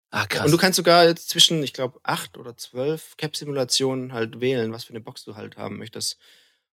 Ah, 0.10 0.26
krass. 0.28 0.46
Und 0.46 0.52
du 0.52 0.58
kannst 0.58 0.78
sogar 0.78 1.06
jetzt 1.06 1.30
zwischen, 1.30 1.62
ich 1.62 1.74
glaube, 1.74 2.00
acht 2.04 2.38
oder 2.38 2.56
zwölf 2.56 3.18
Cap-Simulationen 3.18 4.14
halt 4.14 4.40
wählen, 4.40 4.72
was 4.72 4.86
für 4.86 4.92
eine 4.92 5.02
Box 5.02 5.26
du 5.26 5.36
halt 5.36 5.58
haben 5.58 5.78
möchtest. 5.78 6.18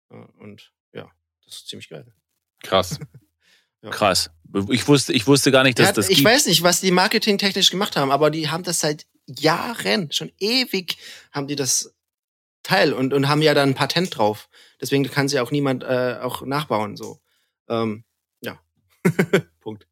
Äh, 0.10 0.16
Und 0.40 0.72
ja, 0.94 1.12
das 1.46 1.58
ist 1.58 1.68
ziemlich 1.68 1.90
geil. 1.90 2.12
Krass. 2.64 3.00
krass. 3.92 4.32
Ich 4.70 4.88
wusste, 4.88 5.14
ich 5.14 5.28
wusste 5.28 5.52
gar 5.52 5.64
nicht, 5.64 5.78
dass 5.78 5.90
Ja, 5.90 5.94
das 5.94 6.10
ich 6.10 6.18
gibt. 6.18 6.28
weiß 6.28 6.48
nicht, 6.48 6.64
was 6.64 6.82
die 6.82 6.90
marketingtechnisch 6.92 7.70
gemacht 7.70 7.96
haben, 7.96 8.10
aber 8.12 8.32
die 8.32 8.50
haben 8.50 8.64
das 8.64 8.80
seit 8.80 9.06
Jahren, 9.28 10.12
schon 10.12 10.32
ewig, 10.40 10.98
haben 11.32 11.48
die 11.48 11.56
das 11.56 11.94
Teil 12.64 12.94
und, 12.94 13.14
und 13.14 13.28
haben 13.30 13.42
ja 13.42 13.54
da 13.54 13.62
ein 13.62 13.76
Patent 13.76 14.18
drauf. 14.18 14.50
Deswegen 14.82 15.04
kann 15.04 15.28
sie 15.30 15.40
auch 15.40 15.52
niemand 15.52 15.84
äh, 15.84 16.18
auch 16.22 16.42
nachbauen. 16.42 16.98
So. 16.98 17.20
Ähm, 17.70 18.04
ja. 18.04 18.07
Punkt. 19.62 19.86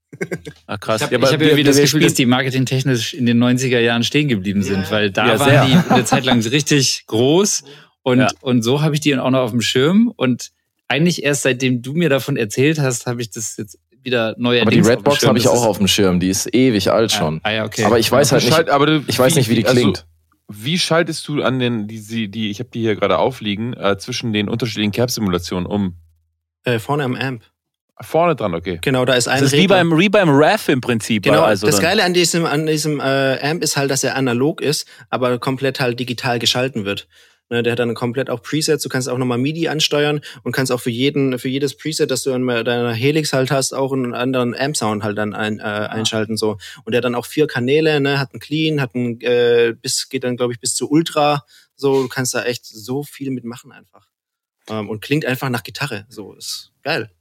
Ah, 0.68 0.78
krass. 0.78 1.02
Ich 1.02 1.06
habe 1.08 1.16
Ja, 1.16 1.32
hab 1.32 1.40
wir- 1.40 1.48
irgendwie 1.48 1.64
das 1.64 1.78
Gefühl, 1.78 2.02
dass 2.02 2.14
die 2.14 2.26
marketingtechnisch 2.26 3.14
in 3.14 3.26
den 3.26 3.38
90er 3.44 3.80
Jahren 3.80 4.04
stehen 4.04 4.28
geblieben 4.28 4.64
sind, 4.64 4.84
Ja. 4.86 4.92
weil 4.92 5.12
da 5.12 5.28
Ja, 5.34 5.40
waren 5.40 5.50
sehr. 5.50 5.66
die 5.84 5.90
eine 5.94 6.06
Zeit 6.06 6.26
lang 6.26 6.42
richtig 6.42 7.04
groß 7.08 7.64
und, 8.04 8.20
Ja. 8.20 8.30
und 8.42 8.62
so 8.64 8.82
habe 8.82 8.96
ich 8.96 9.02
die 9.02 9.18
auch 9.18 9.30
noch 9.30 9.40
auf 9.42 9.52
dem 9.52 9.62
Schirm 9.62 10.12
und 10.16 10.52
eigentlich 10.88 11.24
erst 11.24 11.42
seitdem 11.44 11.82
du 11.82 11.94
mir 11.94 12.10
davon 12.10 12.38
erzählt 12.38 12.80
hast, 12.80 13.08
habe 13.08 13.22
ich 13.22 13.32
das 13.32 13.58
jetzt 13.58 13.78
wieder 14.04 14.36
neu 14.38 14.62
Aber 14.62 14.70
die 14.72 14.80
Redbox 14.82 15.26
habe 15.26 15.38
ich 15.40 15.48
auch 15.48 15.66
auf 15.66 15.80
dem 15.80 15.88
Schirm. 15.88 16.20
Die 16.20 16.30
ist 16.30 16.54
ewig 16.54 16.92
alt 16.92 17.12
schon. 17.12 17.40
Ah, 17.44 17.52
ja, 17.52 17.66
okay. 17.66 17.84
Aber 17.86 17.98
ich 17.98 18.12
weiß 18.12 18.32
halt 18.32 18.44
nicht, 18.44 18.54
schalt- 18.54 18.70
aber 18.70 18.86
du- 18.86 19.04
ich 19.08 19.18
weiß 19.18 19.36
nicht, 19.36 19.50
wie 19.50 19.56
die 19.56 19.66
also, 19.66 19.76
klingt. 19.82 20.06
Wie 20.48 20.78
schaltest 20.78 21.28
du 21.28 21.42
an 21.42 21.58
den, 21.58 21.88
die, 21.88 22.00
die, 22.06 22.30
die 22.30 22.52
ich 22.52 22.60
habe 22.60 22.70
die 22.72 22.82
hier 22.82 22.96
gerade 22.96 23.18
aufliegen, 23.18 23.74
äh, 23.74 23.98
zwischen 23.98 24.32
den 24.32 24.48
unterschiedlichen 24.48 24.92
Cap-Simulationen 24.92 25.66
um? 25.66 25.96
Äh, 26.66 26.78
vorne 26.78 27.04
am 27.04 27.16
Amp. 27.16 27.42
Vorne 28.02 28.36
dran, 28.36 28.54
okay. 28.54 28.80
Genau, 28.82 29.06
da 29.06 29.14
ist 29.14 29.28
ein 29.30 29.42
Das 29.42 29.54
ist 29.54 29.60
wie 29.60 29.68
beim, 29.68 29.98
wie 29.98 30.10
beim 30.10 30.30
Rev 30.30 30.70
im 30.70 30.82
Prinzip. 30.82 31.24
Genau, 31.24 31.44
also 31.44 31.66
das 31.66 31.76
dann- 31.78 31.84
Geile 31.86 32.04
an 32.04 32.14
diesem, 32.14 32.46
an 32.46 32.66
diesem 32.66 33.00
äh, 33.00 33.40
Amp 33.42 33.64
ist 33.64 33.78
halt, 33.78 33.90
dass 33.90 34.04
er 34.04 34.16
analog 34.16 34.62
ist, 34.62 34.86
aber 35.10 35.40
komplett 35.40 35.80
halt 35.80 36.00
digital 36.00 36.38
geschalten 36.40 36.84
wird. 36.84 37.08
Ne, 37.50 37.62
der 37.62 37.74
hat 37.74 37.80
dann 37.80 37.94
komplett 37.94 38.32
auch 38.32 38.42
Presets, 38.42 38.82
du 38.82 38.90
kannst 38.90 39.08
auch 39.08 39.20
nochmal 39.20 39.38
MIDI 39.38 39.68
ansteuern 39.68 40.20
und 40.42 40.52
kannst 40.52 40.72
auch 40.72 40.82
für 40.82 40.90
jeden, 40.90 41.38
für 41.38 41.48
jedes 41.48 41.78
Preset, 41.78 42.10
das 42.10 42.24
du 42.24 42.32
in 42.32 42.46
deiner 42.48 42.92
Helix 42.92 43.34
halt 43.34 43.52
hast, 43.52 43.72
auch 43.72 43.94
einen 43.94 44.16
anderen 44.16 44.56
Amp-Sound 44.56 45.04
halt 45.04 45.16
dann 45.20 45.36
ein, 45.36 45.60
äh, 45.60 45.62
einschalten. 45.62 46.38
so. 46.38 46.58
Und 46.86 46.92
der 46.94 46.98
hat 46.98 47.06
dann 47.06 47.14
auch 47.14 47.28
vier 47.28 47.46
Kanäle, 47.46 48.02
ne, 48.02 48.18
hat 48.20 48.34
einen 48.34 48.40
Clean, 48.40 48.82
hat 48.82 48.96
einen, 48.96 49.22
äh, 49.22 49.76
bis, 49.80 50.10
geht 50.10 50.24
dann, 50.24 50.38
glaube 50.38 50.54
ich, 50.54 50.60
bis 50.60 50.74
zu 50.74 50.90
Ultra. 50.90 51.46
So, 51.76 52.02
du 52.02 52.08
kannst 52.10 52.34
da 52.34 52.44
echt 52.44 52.66
so 52.66 53.04
viel 53.04 53.30
mitmachen 53.30 53.72
einfach. 53.72 54.08
Ähm, 54.68 54.90
und 54.90 55.02
klingt 55.02 55.24
einfach 55.24 55.50
nach 55.50 55.62
Gitarre. 55.64 56.08
So, 56.10 56.34
ist 56.34 56.72
geil. 56.82 57.12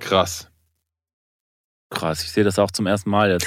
Krass. 0.00 0.46
Krass, 1.90 2.22
ich 2.22 2.30
sehe 2.30 2.44
das 2.44 2.58
auch 2.58 2.70
zum 2.70 2.86
ersten 2.86 3.10
Mal 3.10 3.32
jetzt. 3.32 3.46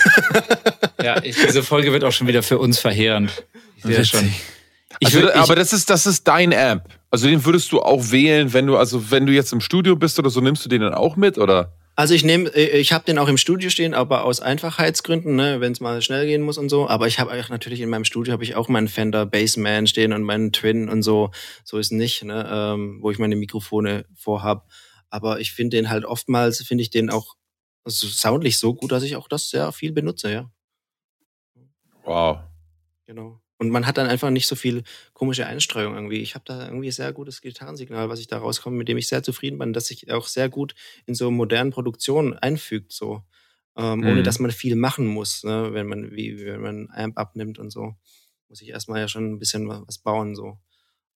ja, 1.03 1.23
ich, 1.23 1.35
diese 1.37 1.63
Folge 1.63 1.93
wird 1.93 2.03
auch 2.03 2.11
schon 2.11 2.27
wieder 2.27 2.43
für 2.43 2.57
uns 2.59 2.79
verheerend. 2.79 3.45
Ich 3.77 3.83
sehe 3.83 4.03
schon. 4.05 4.33
Ich 4.99 5.07
Also, 5.07 5.19
würd- 5.19 5.29
ich- 5.29 5.35
aber 5.35 5.55
das 5.55 5.71
ist, 5.73 5.89
das 5.89 6.05
ist 6.05 6.27
dein 6.27 6.53
Amp. 6.53 6.83
Also 7.09 7.27
den 7.27 7.45
würdest 7.45 7.71
du 7.71 7.81
auch 7.81 8.11
wählen, 8.11 8.51
wenn 8.53 8.67
du, 8.67 8.75
also 8.77 9.11
wenn 9.11 9.25
du 9.25 9.33
jetzt 9.33 9.53
im 9.53 9.61
Studio 9.61 9.95
bist 9.95 10.19
oder 10.19 10.29
so, 10.29 10.41
nimmst 10.41 10.65
du 10.65 10.69
den 10.69 10.81
dann 10.81 10.93
auch 10.93 11.15
mit, 11.15 11.37
oder? 11.37 11.73
Also 11.95 12.15
ich 12.15 12.23
nehme, 12.25 12.49
ich 12.49 12.91
habe 12.91 13.05
den 13.05 13.19
auch 13.19 13.27
im 13.27 13.37
Studio 13.37 13.69
stehen, 13.69 13.93
aber 13.93 14.23
aus 14.25 14.39
Einfachheitsgründen, 14.39 15.35
ne, 15.35 15.61
wenn 15.61 15.71
es 15.73 15.79
mal 15.79 16.01
schnell 16.01 16.25
gehen 16.25 16.41
muss 16.41 16.57
und 16.57 16.69
so. 16.69 16.89
Aber 16.89 17.05
ich 17.07 17.19
habe 17.19 17.31
auch 17.31 17.49
natürlich 17.49 17.81
in 17.81 17.89
meinem 17.89 18.03
Studio 18.03 18.33
habe 18.33 18.43
ich 18.43 18.55
auch 18.55 18.67
meinen 18.67 18.87
Fender 18.87 19.27
Bassman 19.27 19.85
stehen 19.85 20.11
und 20.11 20.23
meinen 20.23 20.51
Twin 20.51 20.89
und 20.89 21.03
so. 21.03 21.29
So 21.63 21.77
ist 21.77 21.91
nicht, 21.91 22.23
ne, 22.23 22.49
ähm, 22.51 22.97
wo 23.01 23.11
ich 23.11 23.19
meine 23.19 23.35
Mikrofone 23.35 24.05
vorhab. 24.15 24.67
Aber 25.13 25.39
ich 25.39 25.53
finde 25.53 25.77
den 25.77 25.89
halt 25.89 26.05
oftmals 26.05 26.63
finde 26.63 26.83
ich 26.83 26.89
den 26.91 27.09
auch 27.11 27.35
also 27.85 28.07
soundlich 28.07 28.59
so 28.59 28.73
gut, 28.75 28.91
dass 28.91 29.03
ich 29.03 29.15
auch 29.17 29.27
das 29.29 29.49
sehr 29.49 29.71
viel 29.73 29.91
benutze, 29.93 30.31
ja. 30.31 30.51
Wow. 32.05 32.43
Genau. 33.05 33.39
Und 33.57 33.69
man 33.69 33.85
hat 33.85 33.97
dann 33.97 34.07
einfach 34.07 34.29
nicht 34.29 34.47
so 34.47 34.55
viel 34.55 34.83
komische 35.13 35.45
Einstreuung 35.45 35.93
irgendwie. 35.95 36.19
Ich 36.19 36.35
habe 36.35 36.43
da 36.45 36.65
irgendwie 36.67 36.91
sehr 36.91 37.13
gutes 37.13 37.41
Gitarrensignal, 37.41 38.09
was 38.09 38.19
ich 38.19 38.27
da 38.27 38.37
rauskomme, 38.39 38.75
mit 38.77 38.87
dem 38.89 38.97
ich 38.97 39.07
sehr 39.07 39.23
zufrieden 39.23 39.57
bin, 39.59 39.73
dass 39.73 39.87
sich 39.87 40.11
auch 40.11 40.27
sehr 40.27 40.49
gut 40.49 40.75
in 41.05 41.15
so 41.15 41.31
modernen 41.31 41.71
Produktionen 41.71 42.33
einfügt, 42.33 42.91
so. 42.91 43.23
Ähm, 43.75 44.01
Mhm. 44.01 44.07
Ohne 44.07 44.23
dass 44.23 44.39
man 44.39 44.51
viel 44.51 44.75
machen 44.75 45.07
muss, 45.07 45.43
ne? 45.43 45.73
wenn 45.73 45.87
man, 45.87 46.11
wie, 46.11 46.45
wenn 46.45 46.61
man 46.61 46.89
Amp 46.91 47.17
abnimmt 47.17 47.57
und 47.59 47.71
so. 47.71 47.95
Muss 48.49 48.61
ich 48.61 48.69
erstmal 48.69 48.99
ja 49.01 49.07
schon 49.07 49.31
ein 49.33 49.39
bisschen 49.39 49.67
wa- 49.67 49.83
was 49.87 49.97
bauen, 49.97 50.35
so. 50.35 50.59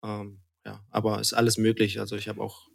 Ähm, 0.03 0.41
ja, 0.65 0.84
aber 0.91 1.19
ist 1.22 1.34
alles 1.34 1.57
möglich. 1.57 1.99
Also 1.99 2.15
ich 2.18 2.28
habe 2.30 2.41
auch 2.41 2.69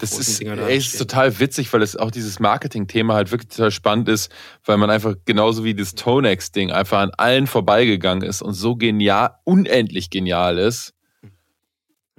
Das 0.00 0.10
großen 0.10 0.20
ist, 0.32 0.40
Dinger 0.40 0.56
da. 0.56 0.66
ey, 0.66 0.76
ist 0.76 0.98
total 0.98 1.38
witzig, 1.40 1.72
weil 1.72 1.80
es 1.82 1.96
auch 1.96 2.10
dieses 2.10 2.40
Marketing-Thema 2.40 3.14
halt 3.14 3.30
wirklich 3.30 3.48
total 3.48 3.70
spannend 3.70 4.08
ist, 4.08 4.30
weil 4.64 4.76
man 4.76 4.90
einfach 4.90 5.14
genauso 5.24 5.64
wie 5.64 5.74
das 5.74 5.94
Tonex-Ding 5.94 6.70
einfach 6.72 6.98
an 7.00 7.10
allen 7.16 7.46
vorbeigegangen 7.46 8.22
ist 8.28 8.42
und 8.42 8.52
so 8.52 8.76
genial, 8.76 9.30
unendlich 9.44 10.10
genial 10.10 10.58
ist. 10.58 10.92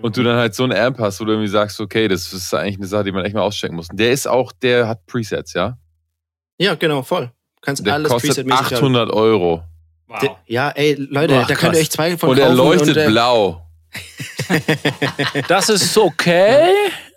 Und 0.02 0.16
du 0.18 0.24
dann 0.24 0.38
halt 0.38 0.56
so 0.56 0.64
einen 0.64 0.74
Amp 0.74 0.98
hast, 1.00 1.20
wo 1.20 1.26
du 1.26 1.34
irgendwie 1.34 1.50
sagst, 1.50 1.80
okay, 1.82 2.08
das 2.08 2.32
ist 2.32 2.54
eigentlich 2.54 2.78
eine 2.78 2.88
Sache, 2.88 3.04
die 3.04 3.12
man 3.12 3.26
echt 3.26 3.36
mal 3.36 3.42
auschecken 3.42 3.76
muss. 3.76 3.90
Und 3.90 4.00
der 4.00 4.14
ist 4.14 4.28
auch, 4.28 4.52
der 4.54 4.88
hat 4.88 5.06
Presets, 5.06 5.54
ja? 5.54 5.78
Ja, 6.58 6.76
genau, 6.76 7.04
voll. 7.04 7.26
Du 7.28 7.62
kannst 7.62 7.86
Der 7.86 7.94
alles 7.96 8.10
kostet 8.10 8.32
Preset-mäßig 8.48 8.66
haben. 8.66 8.76
800 8.76 9.12
Euro. 9.12 9.62
De- 10.22 10.30
Ja, 10.48 10.70
ey, 10.70 10.94
Leute, 10.96 11.34
Boah, 11.36 11.46
da 11.46 11.54
könnt 11.54 11.76
ihr 11.76 11.82
euch 11.82 11.92
zwei 11.92 12.18
von 12.18 12.30
Und 12.30 12.40
er 12.40 12.46
kaufen 12.48 12.58
leuchtet 12.58 12.90
und, 12.96 12.98
äh, 12.98 13.08
blau. 13.08 13.66
Das 15.48 15.70
ist 15.70 15.98
okay. 15.98 16.74
Ja, 16.74 17.09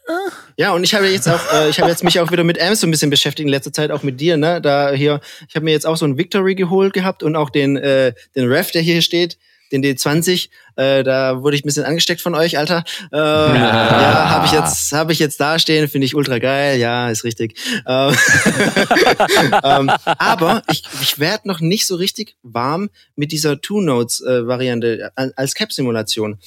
und 0.73 0.85
ich 0.85 0.95
habe 0.95 1.07
jetzt 1.09 1.29
auch, 1.29 1.41
äh, 1.53 1.69
ich 1.69 1.81
habe 1.81 1.91
jetzt 1.91 2.03
mich 2.05 2.19
auch 2.20 2.31
wieder 2.31 2.45
mit 2.45 2.61
Amps 2.61 2.81
so 2.81 2.87
ein 2.87 2.91
bisschen 2.91 3.11
beschäftigt 3.11 3.47
in 3.47 3.51
letzter 3.51 3.73
Zeit, 3.73 3.91
auch 3.91 4.03
mit 4.03 4.20
dir, 4.20 4.37
ne? 4.37 4.61
Da 4.61 4.91
hier, 4.93 5.20
ich 5.49 5.55
habe 5.55 5.65
mir 5.65 5.73
jetzt 5.73 5.87
auch 5.87 5.97
so 5.97 6.05
einen 6.05 6.19
Victory 6.19 6.55
geholt 6.55 6.93
gehabt 6.93 7.23
und 7.23 7.37
auch 7.37 7.51
den, 7.51 7.77
äh, 7.77 8.12
den 8.35 8.49
Rev, 8.49 8.70
der 8.73 8.83
hier 8.83 9.01
steht, 9.03 9.39
den 9.73 9.83
D20. 9.83 10.51
Äh, 10.77 11.03
da 11.03 11.43
wurde 11.43 11.57
ich 11.57 11.65
ein 11.65 11.66
bisschen 11.66 11.85
angesteckt 11.85 12.20
von 12.20 12.35
euch, 12.35 12.59
Alter. 12.59 12.85
Äh, 13.11 13.16
ja, 13.16 14.31
habe 14.31 14.47
ich 14.47 14.53
jetzt, 14.53 14.93
habe 14.93 15.12
ich 15.12 15.19
jetzt 15.19 15.41
da 15.41 15.59
stehen, 15.59 15.89
finde 15.89 16.05
ich 16.05 16.15
ultra 16.15 16.39
geil. 16.39 16.79
Ja, 16.79 17.11
ist 17.11 17.24
richtig. 17.24 17.59
Ähm, 17.87 18.15
ähm, 19.65 19.91
aber 20.05 20.62
ich, 20.70 20.85
ich 21.01 21.19
werde 21.19 21.49
noch 21.49 21.61
nicht 21.61 21.87
so 21.87 21.97
richtig 21.97 22.37
warm 22.43 22.91
mit 23.16 23.33
dieser 23.33 23.61
Two-Notes-Variante 23.61 25.12
äh, 25.16 25.29
als 25.37 25.55
Cap-Simulation. 25.55 26.39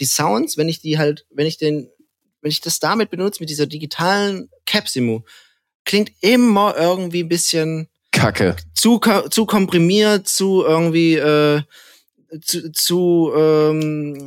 Die 0.00 0.06
Sounds, 0.06 0.56
wenn 0.56 0.68
ich 0.68 0.80
die 0.80 0.98
halt, 0.98 1.26
wenn 1.30 1.46
ich 1.46 1.56
den 1.56 1.88
wenn 2.44 2.50
ich 2.50 2.60
das 2.60 2.78
damit 2.78 3.08
benutze, 3.08 3.40
mit 3.40 3.48
dieser 3.48 3.66
digitalen 3.66 4.50
Capsimu, 4.66 5.22
klingt 5.86 6.12
immer 6.20 6.76
irgendwie 6.76 7.22
ein 7.22 7.28
bisschen 7.28 7.88
Kacke. 8.12 8.54
zu, 8.74 9.00
zu 9.30 9.46
komprimiert, 9.46 10.28
zu 10.28 10.62
irgendwie, 10.62 11.14
äh, 11.14 11.62
zu, 12.42 12.70
zu 12.70 13.32
ähm, 13.34 14.26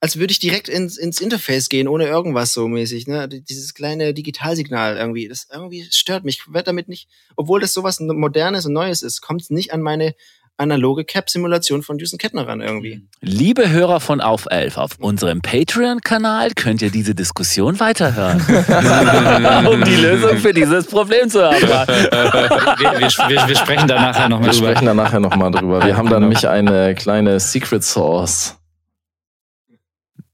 als 0.00 0.16
würde 0.16 0.30
ich 0.30 0.38
direkt 0.38 0.68
ins, 0.68 0.96
ins 0.96 1.20
Interface 1.20 1.68
gehen, 1.68 1.88
ohne 1.88 2.06
irgendwas 2.06 2.52
so 2.52 2.68
mäßig. 2.68 3.08
Ne? 3.08 3.28
Dieses 3.28 3.74
kleine 3.74 4.14
Digitalsignal 4.14 4.96
irgendwie, 4.96 5.26
das 5.26 5.48
irgendwie 5.52 5.88
stört 5.90 6.24
mich. 6.24 6.42
Ich 6.46 6.54
werd 6.54 6.68
damit 6.68 6.88
nicht, 6.88 7.08
obwohl 7.34 7.60
das 7.60 7.74
sowas 7.74 7.98
Modernes 7.98 8.66
und 8.66 8.74
Neues 8.74 9.02
ist, 9.02 9.22
kommt 9.22 9.42
es 9.42 9.50
nicht 9.50 9.72
an 9.72 9.82
meine 9.82 10.14
analoge 10.58 11.04
Cap-Simulation 11.04 11.82
von 11.82 11.98
Düsen 11.98 12.18
Kettner 12.18 12.46
ran 12.48 12.60
irgendwie. 12.60 13.06
Liebe 13.20 13.68
Hörer 13.70 14.00
von 14.00 14.20
Auf 14.20 14.46
11, 14.50 14.78
auf 14.78 14.90
unserem 14.98 15.42
Patreon-Kanal 15.42 16.52
könnt 16.54 16.82
ihr 16.82 16.90
diese 16.90 17.14
Diskussion 17.14 17.78
weiterhören, 17.80 18.40
um 19.70 19.84
die 19.84 19.96
Lösung 19.96 20.38
für 20.38 20.54
dieses 20.54 20.86
Problem 20.86 21.28
zu 21.28 21.40
erfahren. 21.40 21.86
wir, 21.88 22.92
wir, 22.92 23.00
wir, 23.00 23.48
wir 23.48 23.56
sprechen 23.56 23.88
da 23.88 23.96
nachher 24.00 24.28
nochmal 24.28 24.48
Wir 24.48 24.52
drüber. 24.54 24.68
sprechen 24.70 24.86
da 24.86 24.94
nachher 24.94 25.20
nochmal 25.20 25.50
drüber. 25.50 25.84
Wir 25.84 25.96
haben 25.96 26.08
da 26.08 26.18
nämlich 26.20 26.48
eine 26.48 26.94
kleine 26.94 27.38
Secret 27.40 27.84
Source. 27.84 28.56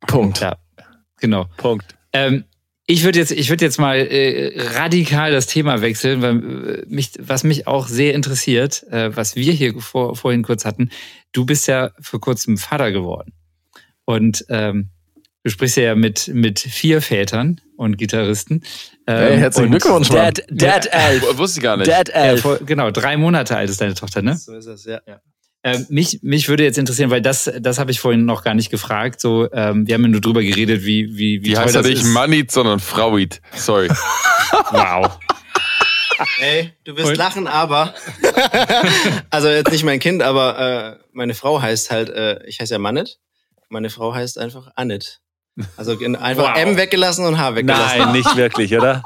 Punkt. 0.06 0.40
Ja. 0.40 0.56
Genau. 1.20 1.46
Punkt. 1.56 1.94
Ähm, 2.12 2.44
ich 2.86 3.04
würde 3.04 3.18
jetzt, 3.18 3.30
ich 3.30 3.48
würde 3.48 3.64
jetzt 3.64 3.78
mal 3.78 3.96
äh, 3.96 4.52
radikal 4.74 5.30
das 5.30 5.46
Thema 5.46 5.80
wechseln, 5.82 6.20
weil 6.22 6.36
äh, 6.80 6.84
mich, 6.88 7.12
was 7.18 7.44
mich 7.44 7.66
auch 7.66 7.86
sehr 7.86 8.14
interessiert, 8.14 8.82
äh, 8.90 9.14
was 9.16 9.36
wir 9.36 9.52
hier 9.52 9.74
vor, 9.80 10.16
vorhin 10.16 10.42
kurz 10.42 10.64
hatten. 10.64 10.90
Du 11.32 11.44
bist 11.46 11.68
ja 11.68 11.90
vor 12.00 12.20
kurzem 12.20 12.58
Vater 12.58 12.90
geworden 12.92 13.32
und 14.04 14.44
ähm, 14.48 14.90
du 15.44 15.50
sprichst 15.50 15.76
ja 15.76 15.94
mit 15.94 16.28
mit 16.28 16.58
vier 16.58 17.00
Vätern 17.00 17.60
und 17.76 17.98
Gitarristen. 17.98 18.62
Ähm, 19.06 19.16
Hey, 19.18 19.38
herzlichen 19.38 19.72
und 19.72 19.80
Glückwunsch, 19.82 20.08
Mann. 20.10 20.34
Dad, 20.34 20.44
Dad 20.50 20.88
Elf. 20.92 21.38
Wusste 21.38 21.60
ich 21.60 21.62
gar 21.62 21.76
nicht. 21.76 21.88
Dad 21.90 22.08
Ja, 22.08 22.14
Elf. 22.14 22.40
vor, 22.42 22.58
genau, 22.58 22.90
drei 22.90 23.16
Monate 23.16 23.56
alt 23.56 23.70
ist 23.70 23.80
deine 23.80 23.94
Tochter, 23.94 24.22
ne? 24.22 24.36
So 24.36 24.54
ist 24.54 24.66
es, 24.66 24.84
ja. 24.84 25.00
Ähm, 25.64 25.86
mich, 25.90 26.18
mich 26.22 26.48
würde 26.48 26.64
jetzt 26.64 26.76
interessieren, 26.78 27.10
weil 27.10 27.22
das, 27.22 27.50
das 27.60 27.78
habe 27.78 27.92
ich 27.92 28.00
vorhin 28.00 28.24
noch 28.24 28.42
gar 28.42 28.54
nicht 28.54 28.70
gefragt. 28.70 29.20
So, 29.20 29.48
ähm, 29.52 29.86
wir 29.86 29.94
haben 29.94 30.02
ja 30.02 30.08
nur 30.08 30.20
drüber 30.20 30.42
geredet, 30.42 30.82
wie, 30.84 31.16
wie, 31.16 31.40
wie 31.42 31.50
Die 31.50 31.52
toll 31.54 31.64
heißt 31.64 31.74
ja 31.76 31.82
das 31.82 31.90
nicht. 31.90 32.04
Manit, 32.06 32.50
sondern 32.50 32.80
Frauit. 32.80 33.40
Sorry. 33.54 33.88
Wow. 34.70 35.18
Ey, 36.40 36.72
du 36.84 36.96
wirst 36.96 37.08
Und- 37.10 37.16
lachen, 37.16 37.46
aber. 37.46 37.94
also 39.30 39.48
jetzt 39.48 39.70
nicht 39.72 39.84
mein 39.84 39.98
Kind, 39.98 40.22
aber 40.22 40.98
äh, 40.98 41.04
meine 41.12 41.34
Frau 41.34 41.60
heißt 41.60 41.90
halt, 41.90 42.10
äh, 42.10 42.44
ich 42.46 42.60
heiße 42.60 42.74
ja 42.74 42.78
Mannet. 42.78 43.18
Meine 43.68 43.88
Frau 43.90 44.14
heißt 44.14 44.38
einfach 44.38 44.68
Annette. 44.76 45.08
Also 45.76 45.92
in- 45.92 46.16
einfach 46.16 46.54
Wow. 46.54 46.62
M 46.62 46.76
weggelassen 46.76 47.24
und 47.26 47.38
H 47.38 47.54
weggelassen. 47.54 47.98
Nein, 47.98 48.12
nicht 48.12 48.36
wirklich, 48.36 48.74
oder? 48.76 49.02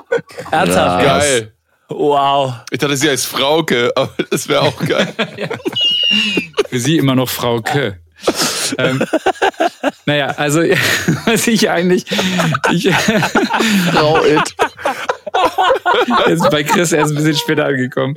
Ernsthaft? 0.50 1.04
Ja. 1.04 1.18
Geil. 1.18 1.52
Wow. 1.88 2.54
Ich 2.70 2.78
dachte, 2.78 2.96
sie 2.96 3.08
heißt 3.08 3.26
Frauke, 3.26 3.92
aber 3.94 4.12
das 4.30 4.48
wäre 4.48 4.62
auch 4.62 4.84
geil. 4.84 5.12
Für 6.68 6.78
sie 6.78 6.96
immer 6.96 7.14
noch 7.14 7.28
Frau 7.28 7.60
Kö. 7.60 7.92
ähm, 8.78 9.02
naja, 10.06 10.28
also 10.36 10.60
was 11.26 11.46
ich 11.46 11.70
eigentlich, 11.70 12.06
ich, 12.70 12.92
Frau 13.92 14.24
It. 14.24 14.54
jetzt 16.26 16.50
bei 16.50 16.62
Chris 16.64 16.92
erst 16.92 17.12
ein 17.12 17.16
bisschen 17.16 17.36
später 17.36 17.66
angekommen. 17.66 18.16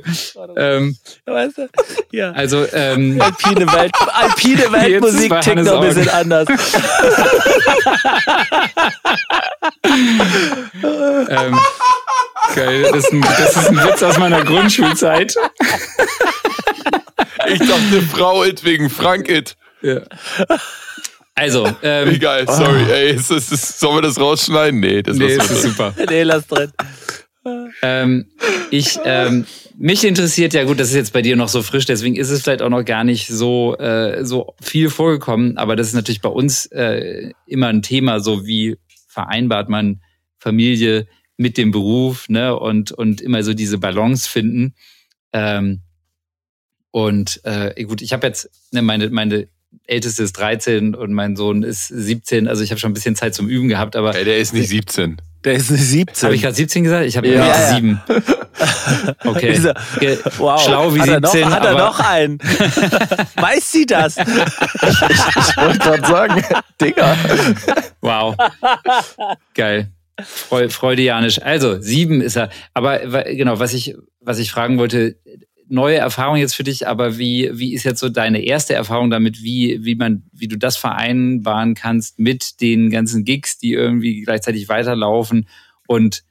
Ähm, 0.56 0.96
Weißt 1.26 1.58
du? 1.58 1.68
Ja. 2.12 2.32
also 2.32 2.66
ähm, 2.72 3.20
Alpine, 3.20 3.70
Welt, 3.72 3.92
alpine 4.12 4.72
Weltmusik 4.72 5.40
tickt 5.42 5.64
noch 5.64 5.80
ein 5.82 5.94
bisschen 5.94 6.08
anders. 6.08 6.48
ähm, 11.28 11.58
geil, 12.54 12.82
das 12.82 13.04
ist, 13.04 13.12
ein, 13.12 13.20
das 13.20 13.56
ist 13.56 13.68
ein 13.68 13.76
Witz 13.76 14.02
aus 14.02 14.18
meiner 14.18 14.44
Grundschulzeit. 14.44 15.34
Ich 17.48 17.58
dachte 17.58 18.02
Frauit 18.02 18.64
wegen 18.64 18.90
Frankit. 18.90 19.56
Ja. 19.82 20.00
Also, 21.34 21.66
Wie 21.66 21.86
ähm, 21.86 22.20
geil, 22.20 22.44
sorry, 22.46 22.82
ey. 22.90 23.14
Ist, 23.14 23.30
ist, 23.30 23.50
ist, 23.50 23.80
sollen 23.80 23.96
wir 23.96 24.02
das 24.02 24.20
rausschneiden? 24.20 24.78
Nee, 24.78 25.02
das 25.02 25.16
nee, 25.16 25.26
ist 25.26 25.48
drin. 25.48 25.70
super. 25.70 25.94
Nee, 26.10 26.22
lass 26.22 26.46
drin. 26.46 26.70
Ähm, 27.82 28.26
ich, 28.70 28.98
ähm, 29.04 29.46
mich 29.78 30.04
interessiert 30.04 30.52
ja 30.52 30.64
gut, 30.64 30.78
das 30.78 30.88
ist 30.88 30.94
jetzt 30.94 31.12
bei 31.14 31.22
dir 31.22 31.36
noch 31.36 31.48
so 31.48 31.62
frisch, 31.62 31.86
deswegen 31.86 32.16
ist 32.16 32.28
es 32.28 32.42
vielleicht 32.42 32.60
auch 32.60 32.68
noch 32.68 32.84
gar 32.84 33.04
nicht 33.04 33.28
so, 33.28 33.74
äh, 33.78 34.22
so 34.26 34.54
viel 34.60 34.90
vorgekommen, 34.90 35.56
aber 35.56 35.76
das 35.76 35.88
ist 35.88 35.94
natürlich 35.94 36.20
bei 36.20 36.28
uns 36.28 36.66
äh, 36.66 37.30
immer 37.46 37.68
ein 37.68 37.80
Thema, 37.80 38.20
so 38.20 38.46
wie 38.46 38.76
vereinbart 39.08 39.70
man 39.70 40.02
Familie 40.38 41.06
mit 41.38 41.56
dem 41.56 41.70
Beruf, 41.70 42.28
ne, 42.28 42.54
und, 42.54 42.92
und 42.92 43.22
immer 43.22 43.42
so 43.42 43.54
diese 43.54 43.78
Balance 43.78 44.28
finden. 44.28 44.74
Ähm, 45.32 45.80
und 46.90 47.40
äh, 47.44 47.82
gut, 47.84 48.02
ich 48.02 48.12
habe 48.12 48.26
jetzt, 48.26 48.50
ne, 48.72 48.82
meine, 48.82 49.10
meine 49.10 49.48
Älteste 49.86 50.22
ist 50.22 50.32
13 50.32 50.94
und 50.94 51.12
mein 51.12 51.36
Sohn 51.36 51.62
ist 51.62 51.88
17, 51.88 52.48
also 52.48 52.62
ich 52.62 52.70
habe 52.70 52.80
schon 52.80 52.90
ein 52.90 52.94
bisschen 52.94 53.16
Zeit 53.16 53.34
zum 53.34 53.48
Üben 53.48 53.68
gehabt, 53.68 53.96
aber 53.96 54.14
Ey, 54.14 54.24
der 54.24 54.38
ist 54.38 54.52
nicht 54.52 54.68
17. 54.68 55.20
Der 55.44 55.54
ist 55.54 55.70
eine 55.70 55.78
17. 55.78 56.26
habe 56.26 56.34
ich 56.34 56.42
gerade 56.42 56.54
17 56.54 56.84
gesagt? 56.84 57.06
Ich 57.06 57.16
habe 57.16 57.28
Ja. 57.28 57.34
ja, 57.34 57.46
Ja, 57.46 57.70
ja. 57.70 57.74
7. 57.76 58.00
Okay. 59.24 59.58
Wow. 60.36 60.62
Schlau 60.62 60.94
wie 60.94 61.00
hat 61.00 61.08
er 61.08 61.20
noch, 61.20 61.32
17, 61.32 61.50
Hat 61.50 61.64
er 61.64 61.78
noch 61.78 62.00
einen? 62.00 62.38
Weiß 63.36 63.72
sie 63.72 63.86
das? 63.86 64.18
Ich 64.18 65.56
wollte 65.56 65.78
gerade 65.78 66.06
sagen, 66.06 66.44
Digga. 66.80 67.16
wow. 68.02 68.36
Geil. 69.54 69.90
Freu, 70.22 70.68
freudianisch. 70.68 71.40
Also, 71.40 71.80
sieben 71.80 72.20
ist 72.20 72.36
er. 72.36 72.50
Aber 72.74 72.98
genau, 72.98 73.58
was 73.58 73.72
ich, 73.72 73.96
was 74.20 74.38
ich 74.38 74.50
fragen 74.50 74.76
wollte, 74.78 75.16
neue 75.70 75.96
Erfahrung 75.96 76.36
jetzt 76.36 76.54
für 76.54 76.64
dich, 76.64 76.86
aber 76.86 77.16
wie, 77.18 77.50
wie 77.52 77.74
ist 77.74 77.84
jetzt 77.84 78.00
so 78.00 78.08
deine 78.08 78.42
erste 78.42 78.74
Erfahrung 78.74 79.10
damit, 79.10 79.42
wie, 79.42 79.84
wie 79.84 79.94
man, 79.94 80.24
wie 80.32 80.48
du 80.48 80.58
das 80.58 80.76
vereinbaren 80.76 81.74
kannst 81.74 82.18
mit 82.18 82.60
den 82.60 82.90
ganzen 82.90 83.24
Gigs, 83.24 83.58
die 83.58 83.72
irgendwie 83.72 84.22
gleichzeitig 84.22 84.68
weiterlaufen 84.68 85.48
und 85.86 86.24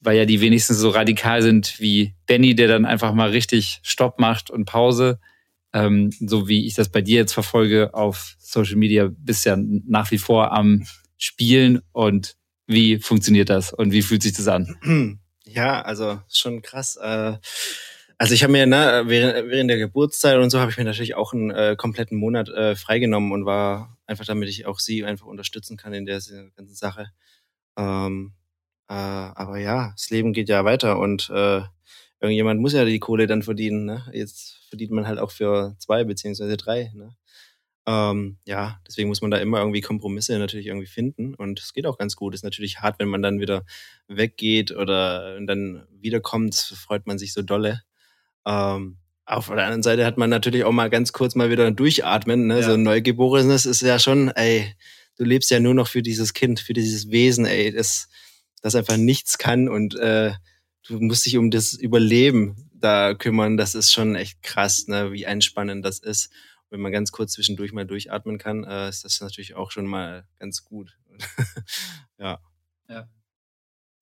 weil 0.00 0.16
ja 0.16 0.24
die 0.24 0.40
wenigsten 0.40 0.74
so 0.74 0.88
radikal 0.88 1.42
sind 1.42 1.78
wie 1.78 2.14
Benny, 2.26 2.54
der 2.54 2.68
dann 2.68 2.86
einfach 2.86 3.12
mal 3.12 3.30
richtig 3.30 3.80
Stopp 3.82 4.18
macht 4.18 4.50
und 4.50 4.64
Pause. 4.64 5.20
Ähm, 5.72 6.10
so 6.18 6.48
wie 6.48 6.66
ich 6.66 6.74
das 6.74 6.88
bei 6.88 7.02
dir 7.02 7.16
jetzt 7.16 7.34
verfolge 7.34 7.92
auf 7.92 8.34
Social 8.38 8.76
Media, 8.76 9.10
bist 9.10 9.44
ja 9.44 9.56
nach 9.58 10.10
wie 10.10 10.18
vor 10.18 10.52
am 10.52 10.86
Spielen 11.18 11.82
und 11.92 12.36
wie 12.66 12.98
funktioniert 12.98 13.50
das 13.50 13.72
und 13.72 13.92
wie 13.92 14.02
fühlt 14.02 14.22
sich 14.22 14.32
das 14.32 14.48
an? 14.48 15.20
Ja, 15.44 15.82
also 15.82 16.20
schon 16.28 16.62
krass. 16.62 16.96
Äh, 16.96 17.36
Also 18.20 18.34
ich 18.34 18.42
habe 18.42 18.52
mir 18.52 18.66
ne, 18.66 19.04
während, 19.06 19.50
während 19.50 19.70
der 19.70 19.78
Geburtszeit 19.78 20.36
und 20.36 20.50
so 20.50 20.60
habe 20.60 20.70
ich 20.70 20.76
mir 20.76 20.84
natürlich 20.84 21.14
auch 21.14 21.32
einen 21.32 21.50
äh, 21.50 21.74
kompletten 21.74 22.18
Monat 22.18 22.50
äh, 22.50 22.76
freigenommen 22.76 23.32
und 23.32 23.46
war 23.46 23.96
einfach, 24.06 24.26
damit 24.26 24.50
ich 24.50 24.66
auch 24.66 24.78
sie 24.78 25.06
einfach 25.06 25.24
unterstützen 25.24 25.78
kann 25.78 25.94
in 25.94 26.04
der 26.04 26.20
ganzen 26.54 26.74
Sache. 26.74 27.12
Ähm, 27.78 28.34
äh, 28.90 28.92
aber 28.92 29.56
ja, 29.56 29.92
das 29.96 30.10
Leben 30.10 30.34
geht 30.34 30.50
ja 30.50 30.66
weiter 30.66 30.98
und 30.98 31.30
äh, 31.30 31.62
irgendjemand 32.20 32.60
muss 32.60 32.74
ja 32.74 32.84
die 32.84 32.98
Kohle 32.98 33.26
dann 33.26 33.42
verdienen. 33.42 33.86
Ne? 33.86 34.04
Jetzt 34.12 34.66
verdient 34.68 34.90
man 34.90 35.06
halt 35.06 35.18
auch 35.18 35.30
für 35.30 35.74
zwei 35.78 36.04
beziehungsweise 36.04 36.58
drei. 36.58 36.92
Ne? 36.94 37.16
Ähm, 37.86 38.36
ja, 38.44 38.82
deswegen 38.86 39.08
muss 39.08 39.22
man 39.22 39.30
da 39.30 39.38
immer 39.38 39.60
irgendwie 39.60 39.80
Kompromisse 39.80 40.38
natürlich 40.38 40.66
irgendwie 40.66 40.86
finden 40.88 41.34
und 41.34 41.58
es 41.58 41.72
geht 41.72 41.86
auch 41.86 41.96
ganz 41.96 42.16
gut. 42.16 42.34
Ist 42.34 42.44
natürlich 42.44 42.80
hart, 42.80 42.98
wenn 42.98 43.08
man 43.08 43.22
dann 43.22 43.40
wieder 43.40 43.64
weggeht 44.08 44.72
oder 44.72 45.40
dann 45.40 45.86
wiederkommt, 45.90 46.54
freut 46.54 47.06
man 47.06 47.18
sich 47.18 47.32
so 47.32 47.40
dolle. 47.40 47.82
Ähm, 48.46 48.96
auf 49.26 49.46
der 49.46 49.58
anderen 49.58 49.82
Seite 49.82 50.04
hat 50.04 50.18
man 50.18 50.30
natürlich 50.30 50.64
auch 50.64 50.72
mal 50.72 50.90
ganz 50.90 51.12
kurz 51.12 51.34
mal 51.34 51.50
wieder 51.50 51.70
durchatmen. 51.70 52.48
Ne? 52.48 52.60
Ja. 52.60 52.62
So 52.64 52.72
ein 52.74 52.82
Neugeborenes 52.82 53.64
ist 53.64 53.80
ja 53.82 53.98
schon, 53.98 54.28
ey, 54.30 54.74
du 55.16 55.24
lebst 55.24 55.50
ja 55.50 55.60
nur 55.60 55.74
noch 55.74 55.86
für 55.86 56.02
dieses 56.02 56.34
Kind, 56.34 56.58
für 56.58 56.72
dieses 56.72 57.10
Wesen, 57.10 57.46
ey, 57.46 57.72
das, 57.72 58.08
das 58.60 58.74
einfach 58.74 58.96
nichts 58.96 59.38
kann 59.38 59.68
und 59.68 59.96
äh, 59.98 60.32
du 60.88 60.98
musst 61.00 61.26
dich 61.26 61.36
um 61.36 61.50
das 61.50 61.74
Überleben 61.74 62.70
da 62.74 63.14
kümmern. 63.14 63.56
Das 63.56 63.74
ist 63.74 63.92
schon 63.92 64.16
echt 64.16 64.42
krass, 64.42 64.88
ne? 64.88 65.12
wie 65.12 65.24
entspannend 65.24 65.84
das 65.84 66.00
ist. 66.00 66.30
Wenn 66.70 66.80
man 66.80 66.92
ganz 66.92 67.12
kurz 67.12 67.32
zwischendurch 67.32 67.72
mal 67.72 67.86
durchatmen 67.86 68.38
kann, 68.38 68.64
äh, 68.64 68.88
ist 68.88 69.04
das 69.04 69.20
natürlich 69.20 69.54
auch 69.54 69.70
schon 69.70 69.86
mal 69.86 70.24
ganz 70.38 70.64
gut. 70.64 70.96
ja. 72.18 72.40
Ja. 72.88 73.08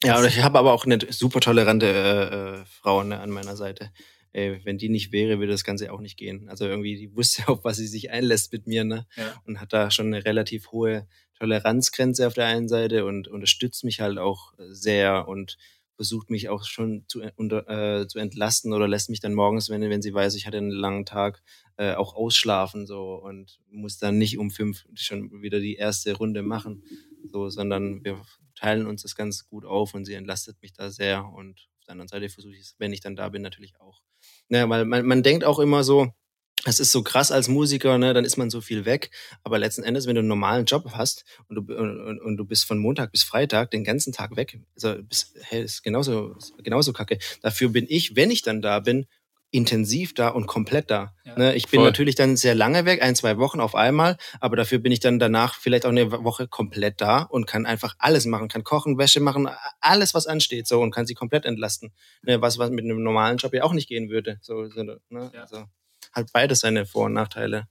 Ja, 0.04 0.18
und 0.18 0.26
ich 0.26 0.42
habe 0.42 0.58
aber 0.58 0.72
auch 0.72 0.84
eine 0.84 0.98
super 1.10 1.40
tolerante 1.40 1.86
äh, 1.86 2.60
äh, 2.60 2.64
Frau 2.66 3.02
ne, 3.02 3.18
an 3.18 3.30
meiner 3.30 3.56
Seite. 3.56 3.90
Ey, 4.32 4.60
wenn 4.64 4.78
die 4.78 4.88
nicht 4.88 5.12
wäre, 5.12 5.38
würde 5.38 5.52
das 5.52 5.64
Ganze 5.64 5.92
auch 5.92 6.00
nicht 6.00 6.16
gehen. 6.16 6.48
Also 6.48 6.66
irgendwie, 6.66 6.96
die 6.96 7.14
wusste 7.16 7.42
auf 7.48 7.64
was 7.64 7.76
sie 7.76 7.86
sich 7.86 8.10
einlässt 8.10 8.52
mit 8.52 8.66
mir, 8.66 8.84
ne? 8.84 9.06
Ja. 9.16 9.40
Und 9.44 9.60
hat 9.60 9.72
da 9.72 9.90
schon 9.90 10.06
eine 10.06 10.24
relativ 10.24 10.70
hohe 10.72 11.06
Toleranzgrenze 11.38 12.26
auf 12.26 12.34
der 12.34 12.46
einen 12.46 12.68
Seite 12.68 13.04
und 13.04 13.28
unterstützt 13.28 13.84
mich 13.84 14.00
halt 14.00 14.18
auch 14.18 14.52
sehr 14.58 15.28
und 15.28 15.56
versucht 15.98 16.30
mich 16.30 16.48
auch 16.48 16.62
schon 16.62 17.04
zu, 17.08 17.22
unter, 17.34 17.68
äh, 17.68 18.06
zu 18.06 18.20
entlasten 18.20 18.72
oder 18.72 18.86
lässt 18.86 19.10
mich 19.10 19.18
dann 19.18 19.34
morgens, 19.34 19.68
wenn, 19.68 19.82
wenn 19.82 20.00
sie 20.00 20.14
weiß, 20.14 20.36
ich 20.36 20.46
hatte 20.46 20.58
einen 20.58 20.70
langen 20.70 21.04
Tag, 21.04 21.42
äh, 21.76 21.94
auch 21.94 22.14
ausschlafen 22.14 22.86
so 22.86 23.16
und 23.16 23.58
muss 23.68 23.98
dann 23.98 24.16
nicht 24.16 24.38
um 24.38 24.52
fünf 24.52 24.86
schon 24.94 25.42
wieder 25.42 25.58
die 25.58 25.74
erste 25.74 26.16
Runde 26.16 26.42
machen, 26.42 26.84
so, 27.24 27.48
sondern 27.50 28.04
wir 28.04 28.22
teilen 28.54 28.86
uns 28.86 29.02
das 29.02 29.16
ganz 29.16 29.48
gut 29.48 29.64
auf 29.64 29.92
und 29.92 30.04
sie 30.04 30.14
entlastet 30.14 30.62
mich 30.62 30.72
da 30.72 30.88
sehr 30.88 31.26
und 31.26 31.68
auf 31.80 31.84
der 31.86 31.92
anderen 31.92 32.08
Seite 32.08 32.28
versuche 32.28 32.54
ich 32.54 32.60
es, 32.60 32.74
wenn 32.78 32.92
ich 32.92 33.00
dann 33.00 33.16
da 33.16 33.28
bin, 33.28 33.42
natürlich 33.42 33.80
auch. 33.80 34.00
Ja, 34.50 34.68
weil 34.68 34.84
man, 34.84 35.06
man 35.06 35.22
denkt 35.22 35.44
auch 35.44 35.58
immer 35.58 35.84
so, 35.84 36.12
es 36.64 36.80
ist 36.80 36.90
so 36.92 37.02
krass 37.02 37.30
als 37.30 37.48
Musiker, 37.48 37.98
ne, 37.98 38.14
dann 38.14 38.24
ist 38.24 38.36
man 38.36 38.50
so 38.50 38.60
viel 38.60 38.84
weg. 38.84 39.10
Aber 39.42 39.58
letzten 39.58 39.84
Endes, 39.84 40.06
wenn 40.06 40.14
du 40.14 40.20
einen 40.20 40.28
normalen 40.28 40.64
Job 40.64 40.90
hast 40.92 41.24
und 41.48 41.56
du, 41.56 41.74
und, 41.74 42.20
und 42.20 42.36
du 42.36 42.44
bist 42.44 42.64
von 42.64 42.78
Montag 42.78 43.12
bis 43.12 43.22
Freitag 43.22 43.70
den 43.70 43.84
ganzen 43.84 44.12
Tag 44.12 44.36
weg, 44.36 44.60
also 44.74 44.96
bist, 45.02 45.34
hey, 45.42 45.62
ist 45.62 45.82
genauso, 45.82 46.34
ist 46.34 46.54
genauso 46.64 46.92
kacke. 46.92 47.18
Dafür 47.42 47.68
bin 47.68 47.86
ich, 47.88 48.16
wenn 48.16 48.30
ich 48.30 48.42
dann 48.42 48.62
da 48.62 48.80
bin, 48.80 49.06
intensiv 49.50 50.14
da 50.14 50.28
und 50.28 50.46
komplett 50.46 50.90
da. 50.90 51.14
Ja, 51.24 51.38
ne, 51.38 51.54
ich 51.54 51.68
bin 51.68 51.80
voll. 51.80 51.88
natürlich 51.88 52.14
dann 52.14 52.36
sehr 52.36 52.54
lange 52.54 52.84
weg, 52.84 53.02
ein, 53.02 53.14
zwei 53.14 53.38
Wochen 53.38 53.60
auf 53.60 53.74
einmal, 53.74 54.16
aber 54.40 54.56
dafür 54.56 54.78
bin 54.78 54.92
ich 54.92 55.00
dann 55.00 55.18
danach 55.18 55.54
vielleicht 55.54 55.86
auch 55.86 55.90
eine 55.90 56.12
Woche 56.12 56.48
komplett 56.48 57.00
da 57.00 57.22
und 57.22 57.46
kann 57.46 57.64
einfach 57.64 57.94
alles 57.98 58.26
machen, 58.26 58.48
kann 58.48 58.64
kochen, 58.64 58.98
Wäsche 58.98 59.20
machen, 59.20 59.48
alles, 59.80 60.14
was 60.14 60.26
ansteht, 60.26 60.66
so 60.66 60.80
und 60.80 60.90
kann 60.90 61.06
sie 61.06 61.14
komplett 61.14 61.46
entlasten. 61.46 61.92
Ne, 62.22 62.42
was, 62.42 62.58
was 62.58 62.70
mit 62.70 62.84
einem 62.84 63.02
normalen 63.02 63.38
Job 63.38 63.54
ja 63.54 63.62
auch 63.62 63.72
nicht 63.72 63.88
gehen 63.88 64.10
würde. 64.10 64.38
So, 64.42 64.68
so 64.68 64.82
ne, 64.82 65.00
Ja. 65.10 65.40
also 65.40 65.64
hat 66.12 66.32
beides 66.32 66.60
seine 66.60 66.84
Vor- 66.86 67.06
und 67.06 67.14
Nachteile. 67.14 67.68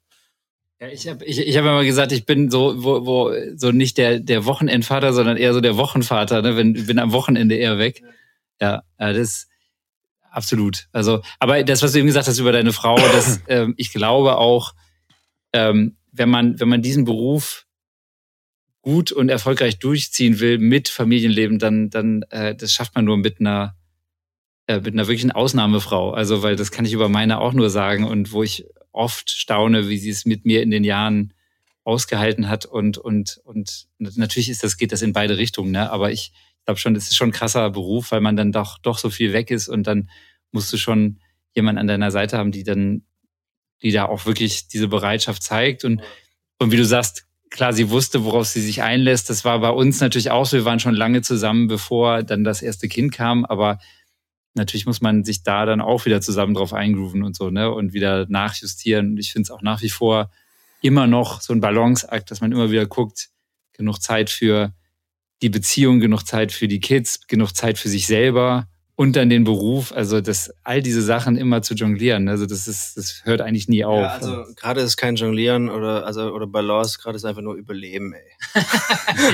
Ja, 0.80 0.88
ich 0.90 1.08
habe 1.08 1.26
ich, 1.26 1.40
ich 1.40 1.58
hab 1.58 1.64
immer 1.64 1.84
gesagt, 1.84 2.12
ich 2.12 2.26
bin 2.26 2.52
so, 2.52 2.84
wo, 2.84 3.06
wo, 3.06 3.34
so 3.56 3.72
nicht 3.72 3.98
der, 3.98 4.20
der 4.20 4.46
Wochenendvater, 4.46 5.12
sondern 5.12 5.38
eher 5.38 5.54
so 5.54 5.62
der 5.62 5.76
Wochenvater, 5.76 6.44
ne? 6.44 6.56
Wenn, 6.56 6.74
bin 6.74 7.00
am 7.00 7.14
Wochenende 7.14 7.56
eher 7.56 7.80
weg. 7.80 8.04
Ja, 8.62 8.84
ja 9.00 9.14
das 9.14 9.48
absolut. 10.32 10.88
Also, 10.92 11.22
aber 11.40 11.64
das, 11.64 11.82
was 11.82 11.92
du 11.92 12.00
eben 12.00 12.08
gesagt 12.08 12.28
hast 12.28 12.40
über 12.40 12.52
deine 12.52 12.74
Frau, 12.74 12.98
das, 12.98 13.42
ähm, 13.48 13.74
ich 13.78 13.92
glaube 13.92 14.38
auch, 14.38 14.74
ähm, 15.54 15.98
wenn 16.12 16.30
man, 16.30 16.60
wenn 16.60 16.70
man 16.70 16.82
diesen 16.82 17.06
Beruf 17.06 17.66
gut 18.82 19.12
und 19.12 19.30
erfolgreich 19.30 19.80
durchziehen 19.80 20.40
will 20.40 20.58
mit 20.58 20.88
Familienleben, 20.90 21.60
dann, 21.60 21.90
dann 21.90 22.24
äh, 22.30 22.56
das 22.56 22.72
schafft 22.72 22.96
man 22.96 23.06
nur 23.06 23.18
mit 23.18 23.40
einer 23.40 23.76
äh, 24.68 24.82
mit 24.82 24.94
einer 24.94 25.08
wirklichen 25.08 25.32
Ausnahmefrau. 25.32 26.12
Also, 26.12 26.44
weil 26.44 26.56
das 26.56 26.72
kann 26.72 26.86
ich 26.86 26.94
über 26.94 27.10
meine 27.10 27.40
auch 27.40 27.54
nur 27.54 27.70
sagen 27.70 28.04
und 28.04 28.32
wo 28.32 28.44
ich 28.44 28.66
oft 28.92 29.30
staune, 29.30 29.88
wie 29.88 29.98
sie 29.98 30.10
es 30.10 30.26
mit 30.26 30.46
mir 30.46 30.62
in 30.62 30.72
den 30.72 30.84
Jahren 30.84 31.34
ausgehalten 31.84 32.50
hat 32.50 32.66
und 32.66 32.98
und 32.98 33.40
und 33.46 33.88
natürlich 33.98 34.50
ist 34.50 34.64
das 34.64 34.76
geht 34.76 34.92
das 34.92 35.02
in 35.02 35.14
beide 35.14 35.38
Richtungen, 35.38 35.72
ne? 35.72 35.90
Aber 35.90 36.12
ich 36.12 36.34
glaube 36.68 36.80
schon, 36.80 36.96
es 36.96 37.08
ist 37.08 37.16
schon 37.16 37.30
ein 37.30 37.34
krasser 37.34 37.70
Beruf, 37.70 38.12
weil 38.12 38.22
man 38.22 38.36
dann 38.36 38.52
doch 38.52 38.78
doch 38.80 38.98
so 38.98 39.10
viel 39.10 39.34
weg 39.34 39.52
ist 39.52 39.70
und 39.70 39.88
dann 39.88 40.10
musst 40.52 40.72
du 40.72 40.78
schon 40.78 41.20
jemand 41.56 41.80
an 41.80 41.88
deiner 41.88 42.12
Seite 42.12 42.38
haben, 42.38 42.52
die 42.52 42.64
dann 42.64 43.04
die 43.82 43.92
da 43.92 44.06
auch 44.06 44.26
wirklich 44.26 44.68
diese 44.68 44.88
Bereitschaft 44.88 45.44
zeigt 45.44 45.86
und 45.86 46.02
und 46.60 46.72
wie 46.72 46.78
du 46.78 46.86
sagst, 46.86 47.28
klar, 47.52 47.72
sie 47.72 47.92
wusste, 47.92 48.26
worauf 48.26 48.48
sie 48.48 48.62
sich 48.62 48.82
einlässt. 48.82 49.30
Das 49.30 49.46
war 49.46 49.60
bei 49.60 49.70
uns 49.70 50.00
natürlich 50.00 50.32
auch 50.32 50.46
so. 50.46 50.58
Wir 50.58 50.66
waren 50.66 50.80
schon 50.80 50.96
lange 50.96 51.22
zusammen, 51.22 51.68
bevor 51.68 52.24
dann 52.24 52.44
das 52.44 52.64
erste 52.64 52.88
Kind 52.88 53.14
kam, 53.14 53.46
aber 53.46 53.78
natürlich 54.56 54.88
muss 54.88 55.02
man 55.02 55.24
sich 55.24 55.44
da 55.44 55.66
dann 55.68 55.80
auch 55.80 56.06
wieder 56.06 56.20
zusammen 56.20 56.56
drauf 56.56 56.74
eingrooven 56.74 57.24
und 57.24 57.36
so, 57.36 57.52
ne? 57.52 57.72
Und 57.72 57.94
wieder 57.94 58.26
nachjustieren. 58.28 59.12
Und 59.12 59.18
ich 59.18 59.32
finde 59.32 59.44
es 59.44 59.52
auch 59.52 59.62
nach 59.62 59.84
wie 59.84 59.90
vor 59.90 60.32
immer 60.82 61.08
noch 61.08 61.42
so 61.42 61.54
ein 61.54 61.62
Balanceakt, 61.62 62.32
dass 62.32 62.42
man 62.42 62.52
immer 62.52 62.72
wieder 62.72 62.88
guckt, 62.88 63.30
genug 63.74 64.02
Zeit 64.02 64.30
für 64.32 64.74
die 65.42 65.50
Beziehung, 65.50 66.00
genug 66.00 66.24
Zeit 66.24 66.52
für 66.52 66.68
die 66.68 66.80
Kids, 66.80 67.28
genug 67.28 67.56
Zeit 67.56 67.78
für 67.78 67.90
sich 67.90 68.08
selber 68.08 68.68
und 68.98 69.16
dann 69.16 69.30
den 69.30 69.44
Beruf. 69.44 69.94
Also 69.94 70.22
das, 70.22 70.52
all 70.64 70.82
diese 70.82 71.04
Sachen 71.04 71.38
immer 71.38 71.62
zu 71.62 71.76
jonglieren. 71.76 72.28
Also 72.28 72.48
das 72.48 72.68
ist, 72.68 72.98
das 72.98 73.22
hört 73.24 73.42
eigentlich 73.42 73.68
nie 73.68 73.86
auf. 73.86 74.02
Ja, 74.02 74.08
also 74.08 74.44
gerade 74.56 74.82
ist 74.82 74.98
kein 74.98 75.16
Jonglieren 75.16 75.70
oder 75.70 76.06
also 76.06 76.32
oder 76.32 76.48
Balance, 76.48 76.98
gerade 77.00 77.16
ist 77.16 77.24
einfach 77.24 77.44
nur 77.44 77.54
Überleben, 77.54 78.14
ey. 78.14 78.64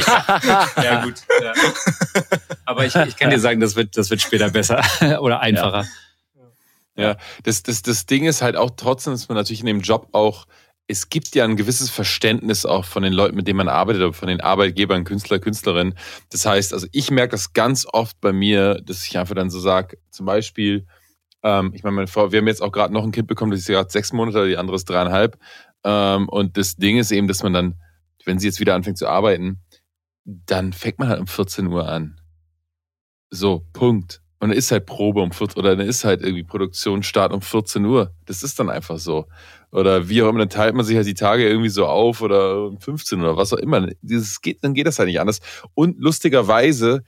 ja, 0.06 0.70
ja, 0.84 1.04
gut. 1.06 1.16
Ja. 1.42 1.54
Aber 2.66 2.86
ich, 2.86 2.94
ich 2.94 3.16
kann 3.16 3.30
dir 3.30 3.40
sagen, 3.40 3.62
das 3.62 3.78
wird, 3.78 3.96
das 3.96 4.10
wird 4.10 4.22
später 4.22 4.50
besser 4.50 4.84
oder 5.22 5.40
einfacher. 5.40 5.86
Ja, 6.96 7.04
ja. 7.04 7.18
Das, 7.44 7.64
das, 7.64 7.82
das 7.82 8.06
Ding 8.06 8.26
ist 8.26 8.42
halt 8.42 8.58
auch 8.58 8.72
trotzdem, 8.76 9.14
dass 9.14 9.30
man 9.30 9.38
natürlich 9.38 9.62
in 9.62 9.66
dem 9.66 9.80
Job 9.80 10.10
auch 10.12 10.46
es 10.88 11.10
gibt 11.10 11.34
ja 11.36 11.46
ein 11.46 11.56
gewisses 11.56 11.90
Verständnis 11.90 12.66
auch 12.66 12.86
von 12.86 13.04
den 13.04 13.14
Leuten, 13.14 13.36
mit 13.36 13.48
denen 13.48 13.58
man 13.58 13.70
arbeitet, 13.70 14.16
von 14.16 14.28
den 14.28 14.42
Arbeitgebern, 14.42 15.06
Künstler, 15.06 15.40
Künstlerinnen. 15.40 15.98
Das 16.30 16.46
heißt, 16.46 16.74
also 16.74 16.88
ich 16.92 17.10
merke 17.10 17.32
das 17.32 17.54
ganz 17.54 17.88
oft 17.92 18.20
bei 18.20 18.34
mir, 18.34 18.82
dass 18.84 19.08
ich 19.08 19.18
einfach 19.18 19.36
dann 19.36 19.50
so 19.50 19.60
sage, 19.60 19.98
zum 20.10 20.26
Beispiel, 20.26 20.86
ähm, 21.42 21.72
ich 21.74 21.84
meine, 21.84 21.96
meine 21.96 22.08
Frau, 22.08 22.32
wir 22.32 22.40
haben 22.40 22.48
jetzt 22.48 22.62
auch 22.62 22.72
gerade 22.72 22.94
noch 22.94 23.04
ein 23.04 23.12
Kind 23.12 23.28
bekommen, 23.28 23.52
das 23.52 23.62
ist 23.62 23.68
gerade 23.68 23.90
sechs 23.90 24.12
Monate, 24.12 24.48
die 24.48 24.58
andere 24.58 24.76
ist 24.76 24.90
dreieinhalb. 24.90 25.38
Ähm, 25.86 26.28
und 26.28 26.58
das 26.58 26.76
Ding 26.76 26.98
ist 26.98 27.12
eben, 27.12 27.28
dass 27.28 27.44
man 27.44 27.54
dann, 27.54 27.76
wenn 28.26 28.40
sie 28.40 28.48
jetzt 28.48 28.60
wieder 28.60 28.76
anfängt 28.76 28.98
zu 28.98 29.08
arbeiten, 29.08 29.62
dann 30.26 30.74
fängt 30.74 31.00
man 31.00 31.10
halt 31.10 31.20
um 31.20 31.28
14 31.28 31.68
Uhr 31.68 31.88
an. 31.88 32.20
So, 33.30 33.66
Punkt. 33.74 34.23
Und 34.44 34.50
dann 34.50 34.58
ist 34.58 34.72
halt 34.72 34.86
Probe 34.86 35.22
um 35.22 35.32
14 35.32 35.58
oder 35.58 35.78
dann 35.78 35.88
ist 35.88 36.04
halt 36.04 36.22
irgendwie 36.22 36.44
Produktionsstart 36.44 37.32
um 37.32 37.42
14 37.42 37.86
Uhr. 37.86 38.12
Das 38.26 38.44
ist 38.44 38.60
dann 38.60 38.70
einfach 38.70 39.00
so 39.00 39.26
oder 39.72 40.10
wie 40.10 40.22
auch 40.22 40.28
immer, 40.28 40.40
dann 40.40 40.50
teilt 40.50 40.76
man 40.76 40.84
sich 40.84 40.98
halt 40.98 41.08
die 41.08 41.14
Tage 41.14 41.48
irgendwie 41.48 41.70
so 41.70 41.86
auf 41.86 42.22
oder 42.22 42.70
15 42.78 43.22
oder 43.22 43.38
was 43.38 43.54
auch 43.54 43.58
immer. 43.58 43.88
Dieses 44.02 44.42
geht, 44.42 44.62
dann 44.62 44.74
geht 44.74 44.86
das 44.86 45.00
halt 45.00 45.08
nicht 45.08 45.22
anders. 45.22 45.40
Und 45.76 45.98
lustigerweise 45.98 47.06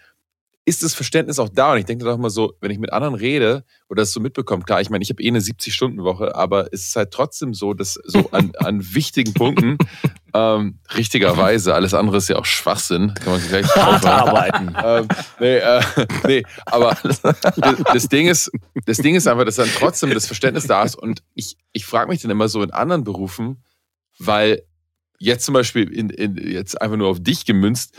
ist 0.64 0.82
das 0.82 0.94
Verständnis 0.94 1.38
auch 1.38 1.50
da. 1.50 1.74
Und 1.74 1.80
ich 1.80 1.86
denke 1.86 2.06
doch 2.06 2.18
mal 2.18 2.30
so, 2.30 2.54
wenn 2.62 2.72
ich 2.72 2.80
mit 2.80 2.94
anderen 2.94 3.16
rede 3.16 3.66
oder 3.90 4.02
das 4.02 4.14
so 4.14 4.22
mitbekomme, 4.22 4.64
klar, 4.64 4.80
ich 4.80 4.90
meine, 4.90 5.04
ich 5.04 5.10
habe 5.10 5.22
eh 5.22 5.28
eine 5.28 5.40
70-Stunden-Woche, 5.40 6.36
aber 6.36 6.74
es 6.74 6.88
ist 6.88 6.96
halt 6.96 7.12
trotzdem 7.12 7.54
so, 7.54 7.74
dass 7.74 8.00
so 8.06 8.32
an, 8.32 8.54
an 8.60 8.82
wichtigen 8.96 9.34
Punkten, 9.34 9.78
ähm, 10.36 10.80
richtigerweise, 10.94 11.74
alles 11.74 11.94
andere 11.94 12.18
ist 12.18 12.28
ja 12.28 12.36
auch 12.36 12.46
Schwachsinn, 12.46 13.14
kann 13.14 13.34
man 13.34 13.48
gleich 13.48 13.74
arbeiten. 13.78 14.76
ähm, 14.84 15.08
nee, 15.40 15.58
äh, 15.58 15.82
nee, 16.28 16.44
aber 16.66 16.98
das 17.94 18.10
Ding 18.10 18.28
ist, 18.28 18.52
das 18.86 18.98
Ding 18.98 19.16
ist 19.16 19.28
einfach, 19.28 19.46
dass 19.46 19.56
dann 19.56 19.70
trotzdem 19.74 20.14
das 20.14 20.28
Verständnis 20.28 20.68
da 20.68 20.84
ist. 20.84 20.96
Und 20.96 21.24
ich, 21.36 21.56
ich 21.72 21.86
frage 21.86 22.10
mich 22.10 22.22
dann 22.22 22.32
immer 22.32 22.50
so 22.50 22.62
in 22.62 22.72
anderen 22.72 23.06
Berufen, 23.06 23.64
weil 24.20 24.64
jetzt 25.20 25.46
zum 25.46 25.54
Beispiel 25.54 25.90
in, 25.90 26.10
in, 26.10 26.36
jetzt 26.36 26.82
einfach 26.82 26.98
nur 26.98 27.08
auf 27.08 27.22
dich 27.22 27.46
gemünzt, 27.46 27.96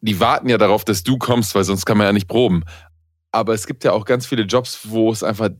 die 0.00 0.20
warten 0.20 0.50
ja 0.50 0.58
darauf, 0.58 0.84
dass 0.84 1.02
du 1.02 1.16
kommst, 1.16 1.54
weil 1.54 1.64
sonst 1.64 1.86
kann 1.86 1.96
man 1.96 2.06
ja 2.06 2.12
nicht 2.12 2.28
proben. 2.28 2.64
Aber 3.30 3.52
es 3.52 3.66
gibt 3.66 3.84
ja 3.84 3.92
auch 3.92 4.06
ganz 4.06 4.26
viele 4.26 4.42
Jobs, 4.42 4.80
wo 4.84 5.12
es 5.12 5.22
einfach, 5.22 5.50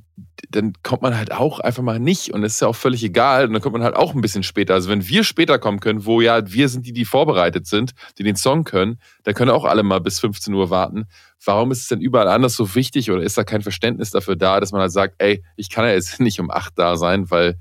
dann 0.51 0.73
kommt 0.83 1.03
man 1.03 1.17
halt 1.17 1.33
auch 1.33 1.61
einfach 1.61 1.83
mal 1.83 1.99
nicht 1.99 2.33
und 2.33 2.43
es 2.43 2.55
ist 2.55 2.61
ja 2.61 2.69
auch 2.69 2.77
völlig 2.77 3.05
egal 3.05 3.47
und 3.47 3.53
dann 3.53 3.61
kommt 3.61 3.75
man 3.75 3.83
halt 3.83 3.95
auch 3.95 4.15
ein 4.15 4.23
bisschen 4.23 4.43
später. 4.43 4.73
Also 4.73 4.89
wenn 4.89 5.07
wir 5.07 5.23
später 5.23 5.59
kommen 5.59 5.79
können, 5.79 6.07
wo 6.07 6.23
ja 6.23 6.51
wir 6.51 6.71
sind 6.71 6.87
die, 6.87 6.95
die 6.95 7.05
vorbereitet 7.05 7.67
sind, 7.67 7.93
die 8.17 8.23
den 8.23 8.37
Song 8.37 8.65
können, 8.65 8.99
da 9.25 9.35
können 9.35 9.51
auch 9.51 9.65
alle 9.65 9.83
mal 9.83 10.01
bis 10.01 10.19
15 10.19 10.55
Uhr 10.55 10.71
warten. 10.71 11.09
Warum 11.45 11.71
ist 11.71 11.83
es 11.83 11.89
denn 11.89 12.01
überall 12.01 12.29
anders 12.29 12.57
so 12.57 12.75
wichtig 12.75 13.11
oder 13.11 13.23
ist 13.23 13.37
da 13.37 13.45
kein 13.45 13.61
Verständnis 13.61 14.11
dafür 14.11 14.37
da, 14.37 14.61
dass 14.61 14.73
man 14.73 14.81
halt 14.81 14.93
sagt, 14.93 15.17
ey, 15.19 15.45
ich 15.57 15.69
kann 15.69 15.85
ja 15.85 15.93
jetzt 15.93 16.21
nicht 16.21 16.41
um 16.41 16.51
acht 16.51 16.73
da 16.79 16.97
sein, 16.97 17.31
weil 17.31 17.59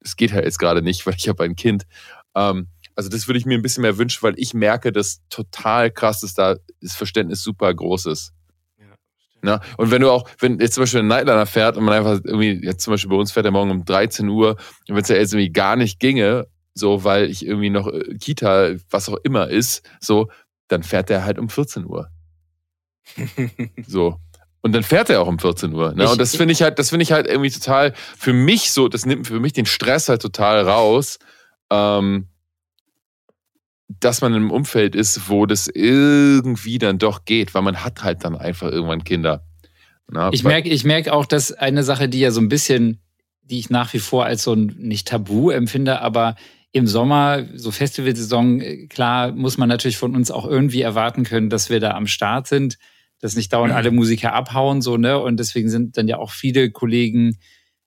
es 0.00 0.16
geht 0.16 0.32
ja 0.32 0.42
jetzt 0.42 0.58
gerade 0.58 0.82
nicht, 0.82 1.06
weil 1.06 1.14
ich 1.16 1.26
habe 1.26 1.44
ein 1.44 1.56
Kind. 1.56 1.84
Ähm, 2.34 2.68
also 2.94 3.08
das 3.08 3.28
würde 3.28 3.38
ich 3.38 3.46
mir 3.46 3.56
ein 3.56 3.62
bisschen 3.62 3.82
mehr 3.82 3.96
wünschen, 3.96 4.22
weil 4.22 4.34
ich 4.36 4.54
merke, 4.54 4.92
dass 4.92 5.20
total 5.30 5.90
krass 5.90 6.22
ist, 6.22 6.36
da 6.36 6.56
das 6.82 6.96
Verständnis 6.96 7.42
super 7.42 7.72
groß 7.72 8.06
ist. 8.06 8.34
Ja, 9.44 9.60
und 9.76 9.90
wenn 9.90 10.02
du 10.02 10.10
auch, 10.10 10.28
wenn 10.40 10.58
jetzt 10.58 10.74
zum 10.74 10.82
Beispiel 10.82 11.00
ein 11.00 11.06
Nightliner 11.06 11.46
fährt 11.46 11.76
und 11.76 11.84
man 11.84 11.94
einfach 11.94 12.20
irgendwie, 12.24 12.60
jetzt 12.64 12.82
zum 12.82 12.92
Beispiel 12.92 13.10
bei 13.10 13.16
uns 13.16 13.30
fährt 13.30 13.46
er 13.46 13.52
morgen 13.52 13.70
um 13.70 13.84
13 13.84 14.28
Uhr 14.28 14.56
und 14.88 14.94
wenn 14.94 15.02
es 15.02 15.08
ja 15.08 15.16
jetzt 15.16 15.32
irgendwie 15.32 15.52
gar 15.52 15.76
nicht 15.76 16.00
ginge, 16.00 16.48
so 16.74 17.04
weil 17.04 17.30
ich 17.30 17.46
irgendwie 17.46 17.70
noch 17.70 17.86
äh, 17.86 18.16
Kita, 18.16 18.70
was 18.90 19.08
auch 19.08 19.18
immer 19.22 19.48
ist, 19.48 19.88
so, 20.00 20.28
dann 20.68 20.82
fährt 20.82 21.10
er 21.10 21.24
halt 21.24 21.38
um 21.38 21.48
14 21.48 21.86
Uhr. 21.86 22.10
so. 23.86 24.18
Und 24.60 24.72
dann 24.72 24.82
fährt 24.82 25.08
er 25.08 25.22
auch 25.22 25.28
um 25.28 25.38
14 25.38 25.72
Uhr. 25.72 25.94
Ne? 25.94 26.10
und 26.10 26.20
das 26.20 26.34
finde 26.34 26.52
ich 26.52 26.62
halt, 26.62 26.78
das 26.78 26.90
finde 26.90 27.04
ich 27.04 27.12
halt 27.12 27.26
irgendwie 27.26 27.50
total, 27.50 27.94
für 27.94 28.32
mich 28.32 28.72
so, 28.72 28.88
das 28.88 29.06
nimmt 29.06 29.28
für 29.28 29.38
mich 29.40 29.52
den 29.52 29.66
Stress 29.66 30.08
halt 30.08 30.20
total 30.20 30.68
raus. 30.68 31.18
Ähm, 31.70 32.28
dass 33.88 34.20
man 34.20 34.32
in 34.32 34.42
einem 34.42 34.50
Umfeld 34.50 34.94
ist, 34.94 35.28
wo 35.28 35.46
das 35.46 35.66
irgendwie 35.66 36.78
dann 36.78 36.98
doch 36.98 37.24
geht, 37.24 37.54
weil 37.54 37.62
man 37.62 37.84
hat 37.84 38.02
halt 38.02 38.24
dann 38.24 38.36
einfach 38.36 38.70
irgendwann 38.70 39.04
Kinder. 39.04 39.44
Na, 40.10 40.30
ich 40.32 40.44
merke 40.44 40.68
ich 40.68 40.84
merk 40.84 41.08
auch, 41.08 41.26
dass 41.26 41.52
eine 41.52 41.82
Sache, 41.82 42.08
die 42.08 42.20
ja 42.20 42.30
so 42.30 42.40
ein 42.40 42.48
bisschen, 42.48 43.00
die 43.42 43.58
ich 43.58 43.70
nach 43.70 43.92
wie 43.94 43.98
vor 43.98 44.24
als 44.24 44.42
so 44.42 44.52
ein 44.52 44.74
nicht 44.78 45.08
Tabu 45.08 45.50
empfinde, 45.50 46.00
aber 46.00 46.36
im 46.72 46.86
Sommer, 46.86 47.46
so 47.54 47.70
Festivalsaison, 47.70 48.88
klar, 48.88 49.32
muss 49.32 49.56
man 49.56 49.70
natürlich 49.70 49.96
von 49.96 50.14
uns 50.14 50.30
auch 50.30 50.46
irgendwie 50.46 50.82
erwarten 50.82 51.24
können, 51.24 51.48
dass 51.48 51.70
wir 51.70 51.80
da 51.80 51.92
am 51.92 52.06
Start 52.06 52.46
sind, 52.46 52.78
dass 53.20 53.36
nicht 53.36 53.52
dauernd 53.52 53.72
alle 53.72 53.90
Musiker 53.90 54.34
abhauen, 54.34 54.82
so, 54.82 54.98
ne? 54.98 55.18
Und 55.18 55.38
deswegen 55.38 55.70
sind 55.70 55.96
dann 55.96 56.08
ja 56.08 56.18
auch 56.18 56.30
viele 56.30 56.70
Kollegen, 56.70 57.38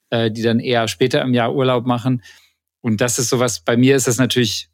äh, 0.10 0.32
die 0.32 0.41
dann 0.41 0.60
eher 0.60 0.88
später 0.88 1.22
im 1.22 1.36
Jahr 1.36 1.53
Urlaub 1.53 1.86
machen. 1.86 2.23
Und 2.82 3.02
das 3.02 3.19
ist 3.19 3.30
sowas, 3.30 3.61
bei 3.64 3.78
mir 3.78 3.95
ist 3.95 4.07
das 4.07 4.18
natürlich 4.18 4.70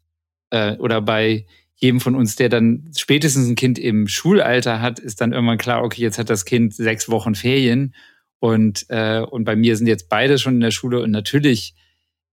äh, 0.50 0.76
oder 0.76 1.00
bei 1.00 1.46
jedem 1.74 2.00
von 2.00 2.14
uns, 2.16 2.34
der 2.36 2.48
dann 2.48 2.90
spätestens 2.96 3.48
ein 3.48 3.54
Kind 3.54 3.78
im 3.78 4.08
Schulalter 4.08 4.80
hat, 4.80 4.98
ist 4.98 5.20
dann 5.20 5.32
irgendwann 5.32 5.58
klar, 5.58 5.84
okay, 5.84 6.02
jetzt 6.02 6.18
hat 6.18 6.28
das 6.28 6.44
Kind 6.44 6.74
sechs 6.74 7.08
Wochen 7.08 7.34
Ferien 7.34 7.94
und, 8.40 8.86
äh, 8.88 9.20
und 9.20 9.44
bei 9.44 9.54
mir 9.54 9.76
sind 9.76 9.86
jetzt 9.86 10.08
beide 10.08 10.38
schon 10.38 10.54
in 10.54 10.60
der 10.60 10.72
Schule 10.72 11.00
und 11.00 11.12
natürlich 11.12 11.74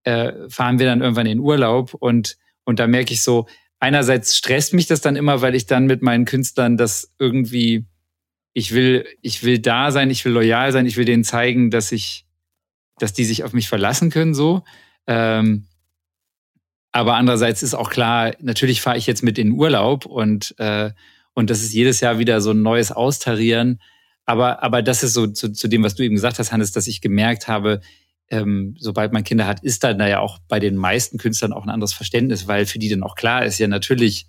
äh, 0.03 0.33
fahren 0.49 0.79
wir 0.79 0.85
dann 0.87 1.01
irgendwann 1.01 1.27
in 1.27 1.39
Urlaub 1.39 1.93
und, 1.93 2.37
und 2.63 2.79
da 2.79 2.87
merke 2.87 3.13
ich 3.13 3.21
so, 3.21 3.47
einerseits 3.79 4.35
stresst 4.35 4.73
mich 4.73 4.87
das 4.87 5.01
dann 5.01 5.15
immer, 5.15 5.41
weil 5.41 5.53
ich 5.53 5.67
dann 5.67 5.85
mit 5.85 6.01
meinen 6.01 6.25
Künstlern 6.25 6.75
das 6.77 7.13
irgendwie, 7.19 7.85
ich 8.53 8.73
will, 8.73 9.05
ich 9.21 9.43
will 9.43 9.59
da 9.59 9.91
sein, 9.91 10.09
ich 10.09 10.25
will 10.25 10.31
loyal 10.31 10.71
sein, 10.71 10.87
ich 10.87 10.97
will 10.97 11.05
denen 11.05 11.23
zeigen, 11.23 11.69
dass 11.69 11.91
ich, 11.91 12.25
dass 12.97 13.13
die 13.13 13.25
sich 13.25 13.43
auf 13.43 13.53
mich 13.53 13.67
verlassen 13.67 14.09
können, 14.09 14.33
so. 14.33 14.63
Ähm, 15.05 15.67
aber 16.95 17.15
andererseits 17.15 17.61
ist 17.61 17.73
auch 17.73 17.89
klar, 17.89 18.31
natürlich 18.39 18.80
fahre 18.80 18.97
ich 18.97 19.05
jetzt 19.05 19.22
mit 19.22 19.38
in 19.38 19.51
Urlaub 19.51 20.05
und, 20.05 20.55
äh, 20.59 20.91
und 21.34 21.49
das 21.49 21.61
ist 21.61 21.73
jedes 21.73 21.99
Jahr 21.99 22.19
wieder 22.19 22.39
so 22.39 22.51
ein 22.51 22.61
neues 22.61 22.93
Austarieren. 22.93 23.81
Aber, 24.26 24.63
aber 24.63 24.81
das 24.81 25.03
ist 25.03 25.11
so 25.11 25.27
zu, 25.27 25.51
zu 25.51 25.67
dem, 25.67 25.84
was 25.84 25.95
du 25.95 26.03
eben 26.03 26.15
gesagt 26.15 26.39
hast, 26.39 26.53
Hannes, 26.53 26.72
dass 26.72 26.88
ich 26.88 27.01
gemerkt 27.01 27.49
habe, 27.49 27.81
ähm, 28.30 28.77
sobald 28.80 29.11
man 29.11 29.26
Kinder 29.26 29.45
hat, 29.45 29.61
ist 29.61 29.84
dann 29.84 29.99
da 29.99 30.07
ja 30.07 30.22
auch 30.22 30.39
bei 30.47 30.61
den 30.61 30.77
meisten 30.77 31.17
Künstlern 31.17 31.51
auch 31.51 31.63
ein 31.65 31.69
anderes 31.69 31.93
Verständnis, 31.93 32.47
weil 32.47 32.65
für 32.65 32.80
die 32.80 32.88
dann 32.88 33.03
auch 33.03 33.15
klar 33.15 33.43
ist, 33.45 33.59
ja 33.59 33.67
natürlich 33.67 34.27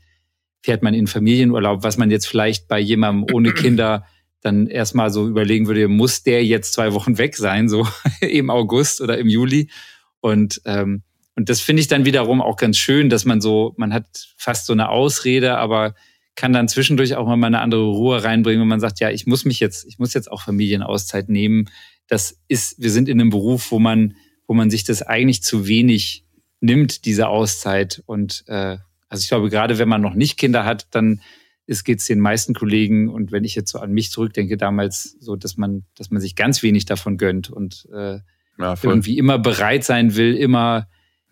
fährt 0.61 0.83
man 0.83 0.93
in 0.93 1.07
Familienurlaub, 1.07 1.85
was 1.85 1.99
man 1.99 2.11
jetzt 2.11 2.27
vielleicht 2.27 2.67
bei 2.67 2.81
jemandem 2.81 3.33
ohne 3.33 3.53
Kinder 3.55 4.07
dann 4.41 4.67
erstmal 4.67 5.11
so 5.11 5.29
überlegen 5.29 5.69
würde, 5.69 5.87
muss 5.87 6.25
der 6.25 6.45
jetzt 6.45 6.73
zwei 6.73 6.93
Wochen 6.95 7.17
weg 7.17 7.37
sein, 7.37 7.69
so 7.69 7.87
im 8.21 8.51
August 8.51 9.01
oder 9.01 9.19
im 9.19 9.29
Juli. 9.29 9.71
Und 10.19 10.61
ähm, 10.65 11.05
Und 11.37 11.51
das 11.51 11.61
finde 11.61 11.81
ich 11.81 11.89
dann 11.89 12.07
wiederum 12.07 12.41
auch 12.41 12.57
ganz 12.57 12.79
schön, 12.79 13.11
dass 13.11 13.25
man 13.27 13.41
so, 13.41 13.75
man 13.77 13.93
hat 13.93 14.07
fast 14.37 14.67
so 14.67 14.73
eine 14.73 14.89
Ausrede, 14.89 15.59
aber 15.59 15.95
kann 16.35 16.53
dann 16.53 16.69
zwischendurch 16.69 17.15
auch 17.15 17.27
mal 17.27 17.47
eine 17.47 17.61
andere 17.61 17.85
Ruhe 17.85 18.25
reinbringen, 18.25 18.61
wenn 18.61 18.69
man 18.69 18.81
sagt, 18.81 19.01
ja, 19.01 19.11
ich 19.11 19.27
muss 19.27 19.45
mich 19.45 19.61
jetzt, 19.61 19.87
ich 19.87 19.99
muss 19.99 20.15
jetzt 20.15 20.31
auch 20.31 20.43
Familienauszeit 20.43 21.29
nehmen. 21.29 21.69
Das 22.09 22.41
ist, 22.49 22.81
wir 22.81 22.91
sind 22.91 23.09
in 23.09 23.21
einem 23.21 23.31
Beruf, 23.31 23.71
wo 23.71 23.79
man, 23.79 24.17
wo 24.47 24.55
man 24.55 24.71
sich 24.71 24.85
das 24.85 25.03
eigentlich 25.03 25.43
zu 25.43 25.67
wenig 25.67 26.25
nimmt, 26.61 27.05
diese 27.05 27.29
Auszeit. 27.29 28.03
Und 28.07 28.45
äh, 28.49 28.79
also 29.09 29.23
ich 29.23 29.29
glaube, 29.29 29.51
gerade 29.51 29.79
wenn 29.79 29.89
man 29.89 30.01
noch 30.01 30.15
nicht 30.15 30.39
Kinder 30.39 30.65
hat, 30.65 30.89
dann 30.91 31.21
geht 31.67 31.99
es 31.99 32.07
den 32.07 32.21
meisten 32.21 32.55
Kollegen 32.55 33.09
und 33.09 33.33
wenn 33.33 33.45
ich 33.45 33.55
jetzt 33.55 33.73
so 33.73 33.81
an 33.81 33.91
mich 33.91 34.11
zurückdenke, 34.11 34.57
damals 34.57 35.17
so, 35.19 35.37
dass 35.37 35.57
man, 35.57 35.85
dass 35.97 36.11
man 36.11 36.21
sich 36.21 36.37
ganz 36.37 36.63
wenig 36.63 36.85
davon 36.85 37.17
gönnt 37.19 37.51
und 37.51 37.89
äh, 37.93 38.21
ja, 38.59 38.75
irgendwie 38.83 39.19
immer 39.19 39.39
bereit 39.39 39.85
sein 39.85 40.15
will, 40.15 40.35
immer 40.35 40.87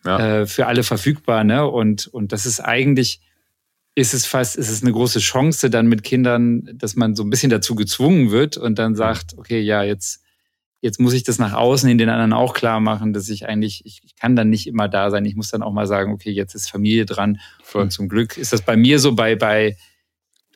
ja. 0.05 0.41
äh, 0.41 0.47
für 0.47 0.67
alle 0.67 0.83
verfügbar. 0.83 1.45
Ne? 1.45 1.67
Und, 1.67 2.07
und 2.07 2.33
das 2.33 2.47
ist 2.47 2.61
eigentlich, 2.61 3.21
ist 3.95 4.15
es 4.15 4.27
fast, 4.27 4.57
ist 4.57 4.71
es 4.71 4.83
eine 4.83 4.93
große 4.93 5.21
Chance 5.21 5.71
dann 5.71 5.87
mit 5.87 6.03
Kindern, 6.03 6.69
dass 6.75 6.97
man 6.97 7.15
so 7.15 7.23
ein 7.23 7.31
bisschen 7.31 7.51
dazu 7.51 7.75
gezwungen 7.75 8.31
wird 8.31 8.57
und 8.57 8.79
dann 8.79 8.95
sagt, 8.95 9.39
okay, 9.39 9.61
ja, 9.61 9.83
jetzt, 9.83 10.23
jetzt 10.81 11.01
muss 11.01 11.15
ich 11.15 11.23
das 11.23 11.39
nach 11.39 11.53
außen 11.53 11.89
in 11.89 11.99
den 11.99 12.09
anderen 12.09 12.33
auch 12.33 12.55
klar 12.55 12.81
machen, 12.81 13.13
dass 13.13 13.29
ich 13.29 13.47
eigentlich, 13.49 13.87
ich, 13.87 14.03
ich 14.05 14.17
kann 14.17 14.37
dann 14.37 14.51
nicht 14.51 14.67
immer 14.67 14.89
da 14.89 15.11
sein. 15.11 15.25
Ich 15.25 15.37
muss 15.37 15.51
dann 15.51 15.63
auch 15.63 15.73
mal 15.73 15.87
sagen, 15.87 16.13
okay, 16.13 16.31
jetzt 16.31 16.55
ist 16.55 16.71
Familie 16.71 17.07
dran. 17.07 17.41
Voll. 17.63 17.83
Und 17.83 17.91
zum 17.91 18.09
Glück 18.09 18.37
ist 18.37 18.53
das 18.53 18.63
bei 18.63 18.77
mir 18.77 18.99
so 18.99 19.15
bei, 19.15 19.37
bei 19.37 19.77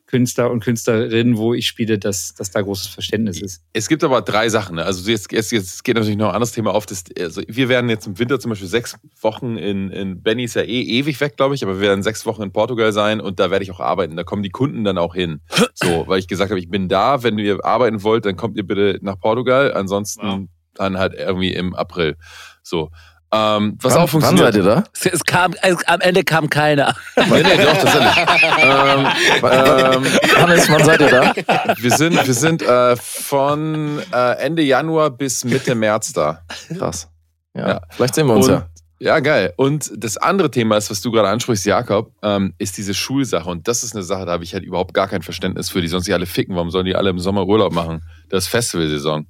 Künstler 0.08 0.50
und 0.50 0.64
Künstlerinnen, 0.64 1.36
wo 1.36 1.52
ich 1.52 1.66
spiele, 1.66 1.98
dass, 1.98 2.34
dass 2.34 2.50
da 2.50 2.62
großes 2.62 2.88
Verständnis 2.88 3.42
ist. 3.42 3.62
Es 3.74 3.88
gibt 3.88 4.02
aber 4.02 4.22
drei 4.22 4.48
Sachen. 4.48 4.76
Ne? 4.76 4.84
Also 4.84 5.08
jetzt, 5.08 5.30
jetzt, 5.32 5.52
jetzt 5.52 5.84
geht 5.84 5.96
natürlich 5.96 6.16
noch 6.16 6.30
ein 6.30 6.34
anderes 6.34 6.52
Thema 6.52 6.72
auf. 6.72 6.86
Das, 6.86 7.04
also 7.20 7.42
wir 7.46 7.68
werden 7.68 7.90
jetzt 7.90 8.06
im 8.06 8.18
Winter 8.18 8.40
zum 8.40 8.48
Beispiel 8.48 8.68
sechs 8.68 8.96
Wochen 9.20 9.58
in, 9.58 9.90
in 9.90 10.22
Benny 10.22 10.44
ist 10.44 10.54
ja 10.54 10.62
eh 10.62 10.82
ewig 10.82 11.20
weg, 11.20 11.36
glaube 11.36 11.54
ich, 11.54 11.62
aber 11.62 11.74
wir 11.74 11.82
werden 11.82 12.02
sechs 12.02 12.24
Wochen 12.24 12.42
in 12.42 12.52
Portugal 12.52 12.92
sein 12.92 13.20
und 13.20 13.38
da 13.38 13.50
werde 13.50 13.62
ich 13.62 13.70
auch 13.70 13.80
arbeiten. 13.80 14.16
Da 14.16 14.24
kommen 14.24 14.42
die 14.42 14.50
Kunden 14.50 14.82
dann 14.82 14.98
auch 14.98 15.14
hin. 15.14 15.40
So, 15.80 16.08
weil 16.08 16.18
ich 16.18 16.26
gesagt 16.26 16.50
habe, 16.50 16.58
ich 16.58 16.68
bin 16.68 16.88
da, 16.88 17.22
wenn 17.22 17.38
ihr 17.38 17.64
arbeiten 17.64 18.02
wollt, 18.02 18.24
dann 18.24 18.34
kommt 18.34 18.56
ihr 18.56 18.66
bitte 18.66 18.98
nach 19.00 19.16
Portugal. 19.20 19.72
Ansonsten 19.74 20.26
wow. 20.26 20.40
dann 20.74 20.98
halt 20.98 21.14
irgendwie 21.14 21.52
im 21.52 21.72
April. 21.74 22.16
So. 22.64 22.90
Ähm, 23.30 23.76
was 23.82 23.94
wann, 23.94 24.02
auch 24.02 24.08
funktioniert. 24.08 24.46
Wann 24.46 24.52
seid 24.52 24.64
ihr 24.64 24.74
da? 24.74 24.84
Es 25.16 25.24
kam, 25.24 25.54
es, 25.60 25.86
am 25.86 26.00
Ende 26.00 26.24
kam 26.24 26.48
keiner. 26.48 26.96
nee, 27.16 27.42
nee, 27.42 27.64
doch, 27.64 27.76
tatsächlich. 27.76 28.26
ähm, 28.62 29.06
ähm, 29.42 30.04
Hannes, 30.40 30.70
wann 30.70 30.84
seid 30.84 31.00
ihr 31.00 31.10
da? 31.10 31.34
Wir 31.76 31.90
sind, 31.90 32.26
wir 32.26 32.34
sind 32.34 32.62
äh, 32.62 32.96
von 32.96 34.00
äh, 34.12 34.32
Ende 34.38 34.62
Januar 34.62 35.10
bis 35.10 35.44
Mitte 35.44 35.74
März 35.74 36.14
da. 36.14 36.42
Krass. 36.78 37.08
Ja, 37.54 37.68
ja. 37.68 37.80
Vielleicht 37.90 38.14
sehen 38.14 38.26
wir 38.26 38.34
uns 38.34 38.48
Und, 38.48 38.54
ja. 38.54 38.66
Ja, 39.00 39.20
geil. 39.20 39.52
Und 39.56 39.92
das 39.96 40.16
andere 40.16 40.50
Thema 40.50 40.76
ist, 40.76 40.90
was 40.90 41.00
du 41.00 41.12
gerade 41.12 41.28
ansprichst, 41.28 41.64
Jakob, 41.66 42.12
ähm, 42.22 42.54
ist 42.58 42.78
diese 42.78 42.94
Schulsache. 42.94 43.48
Und 43.48 43.68
das 43.68 43.84
ist 43.84 43.94
eine 43.94 44.02
Sache, 44.02 44.26
da 44.26 44.32
habe 44.32 44.42
ich 44.42 44.54
halt 44.54 44.64
überhaupt 44.64 44.92
gar 44.92 45.06
kein 45.06 45.22
Verständnis 45.22 45.70
für. 45.70 45.80
Die 45.80 45.88
sonst 45.88 46.08
die 46.08 46.14
alle 46.14 46.26
ficken. 46.26 46.56
Warum 46.56 46.70
sollen 46.70 46.86
die 46.86 46.96
alle 46.96 47.10
im 47.10 47.18
Sommer 47.20 47.46
Urlaub 47.46 47.72
machen? 47.72 48.02
Das 48.28 48.44
ist 48.44 48.48
Festivalsaison. 48.48 49.28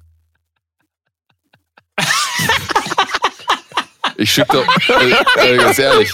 Ich 4.19 4.33
schicke 4.33 4.57
doch, 4.57 4.67
äh, 5.01 5.53
äh, 5.53 5.57
ganz 5.57 5.79
ehrlich. 5.79 6.11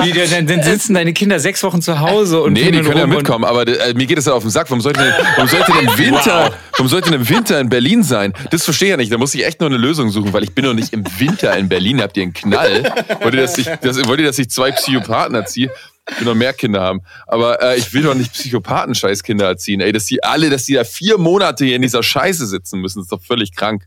Wie, 0.00 0.12
dann, 0.12 0.48
dann, 0.48 0.62
sitzen 0.64 0.94
deine 0.94 1.12
Kinder 1.12 1.38
sechs 1.38 1.62
Wochen 1.62 1.80
zu 1.80 2.00
Hause 2.00 2.42
und. 2.42 2.54
Nee, 2.54 2.72
die 2.72 2.80
können 2.80 2.98
ja 2.98 3.06
mitkommen, 3.06 3.44
aber 3.44 3.68
äh, 3.68 3.94
mir 3.94 4.06
geht 4.06 4.18
es 4.18 4.24
ja 4.24 4.32
auf 4.32 4.42
den 4.42 4.50
Sack. 4.50 4.68
Warum 4.68 4.80
sollte 4.80 5.00
denn, 5.00 5.12
warum 5.36 5.48
sollte 5.48 5.72
denn 5.72 5.88
im 5.88 5.98
Winter, 5.98 6.50
wow. 6.50 6.54
warum 6.72 6.88
sollte 6.88 7.10
denn 7.10 7.20
im 7.20 7.28
Winter 7.28 7.60
in 7.60 7.68
Berlin 7.68 8.02
sein? 8.02 8.32
Das 8.50 8.64
verstehe 8.64 8.88
ich 8.88 8.90
ja 8.90 8.96
nicht. 8.96 9.12
Da 9.12 9.18
muss 9.18 9.32
ich 9.34 9.46
echt 9.46 9.60
nur 9.60 9.68
eine 9.68 9.78
Lösung 9.78 10.10
suchen, 10.10 10.32
weil 10.32 10.42
ich 10.42 10.52
bin 10.56 10.64
doch 10.64 10.74
nicht 10.74 10.92
im 10.92 11.04
Winter 11.18 11.56
in 11.56 11.68
Berlin. 11.68 12.02
Habt 12.02 12.16
ihr 12.16 12.24
einen 12.24 12.32
Knall? 12.32 12.82
Wollt 13.20 13.34
ihr, 13.34 13.42
dass 13.42 13.56
ich, 13.58 13.66
das, 13.80 14.04
wollt 14.08 14.18
ihr, 14.18 14.26
dass 14.26 14.38
ich 14.40 14.50
zwei 14.50 14.72
Psychopathen 14.72 15.36
erziehe? 15.36 15.70
Ich 16.10 16.18
will 16.18 16.26
noch 16.26 16.34
mehr 16.34 16.52
Kinder 16.52 16.80
haben. 16.80 17.02
Aber 17.28 17.62
äh, 17.62 17.78
ich 17.78 17.94
will 17.94 18.02
doch 18.02 18.14
nicht 18.14 18.32
Psychopathen-Scheiß-Kinder 18.32 19.46
erziehen. 19.46 19.80
Ey, 19.80 19.92
dass 19.92 20.06
die 20.06 20.24
alle, 20.24 20.50
dass 20.50 20.64
die 20.64 20.74
da 20.74 20.82
vier 20.82 21.16
Monate 21.16 21.64
hier 21.64 21.76
in 21.76 21.82
dieser 21.82 22.02
Scheiße 22.02 22.44
sitzen 22.48 22.80
müssen, 22.80 23.02
ist 23.02 23.12
doch 23.12 23.22
völlig 23.22 23.54
krank. 23.54 23.84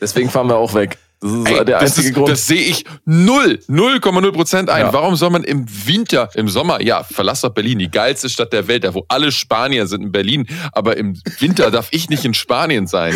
Deswegen 0.00 0.28
fahren 0.28 0.48
wir 0.48 0.56
auch 0.56 0.74
weg. 0.74 0.98
Das 1.20 1.32
ist 1.32 1.46
Ey, 1.46 1.64
der 1.64 1.80
einzige 1.80 2.08
ist, 2.08 2.14
Grund. 2.14 2.28
Das 2.28 2.46
sehe 2.46 2.60
ich 2.60 2.84
null, 3.04 3.58
0,0 3.68 4.32
Prozent 4.32 4.70
ein. 4.70 4.86
Ja. 4.86 4.92
Warum 4.92 5.16
soll 5.16 5.30
man 5.30 5.44
im 5.44 5.66
Winter, 5.86 6.28
im 6.34 6.48
Sommer, 6.48 6.82
ja, 6.82 7.04
verlass 7.04 7.40
doch 7.40 7.50
Berlin, 7.50 7.78
die 7.78 7.90
geilste 7.90 8.28
Stadt 8.28 8.52
der 8.52 8.68
Welt, 8.68 8.84
da 8.84 8.92
wo 8.92 9.04
alle 9.08 9.32
Spanier 9.32 9.86
sind 9.86 10.02
in 10.02 10.12
Berlin, 10.12 10.46
aber 10.72 10.96
im 10.96 11.18
Winter 11.38 11.70
darf 11.70 11.88
ich 11.90 12.10
nicht 12.10 12.24
in 12.24 12.34
Spanien 12.34 12.86
sein. 12.86 13.14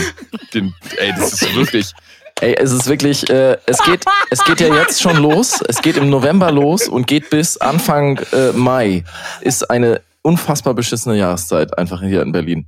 Den, 0.55 0.75
ey, 0.97 1.13
das 1.17 1.35
ist 1.35 1.55
wirklich. 1.55 1.93
Ey, 2.41 2.55
es 2.55 2.73
ist 2.73 2.87
wirklich, 2.87 3.29
äh, 3.29 3.59
es 3.67 3.83
geht, 3.85 4.05
es 4.31 4.43
geht 4.45 4.61
ja 4.61 4.75
jetzt 4.75 5.03
schon 5.03 5.19
los. 5.19 5.61
Es 5.69 5.83
geht 5.83 5.99
im 5.99 6.09
November 6.09 6.51
los 6.51 6.89
und 6.89 7.07
geht 7.07 7.29
bis 7.29 7.59
Anfang 7.59 8.19
äh, 8.33 8.53
Mai. 8.53 9.05
Ist 9.43 9.71
eine 9.71 10.01
unfassbar 10.23 10.73
beschissene 10.73 11.19
Jahreszeit 11.19 11.77
einfach 11.77 12.01
hier 12.01 12.23
in 12.23 12.33
Berlin. 12.33 12.67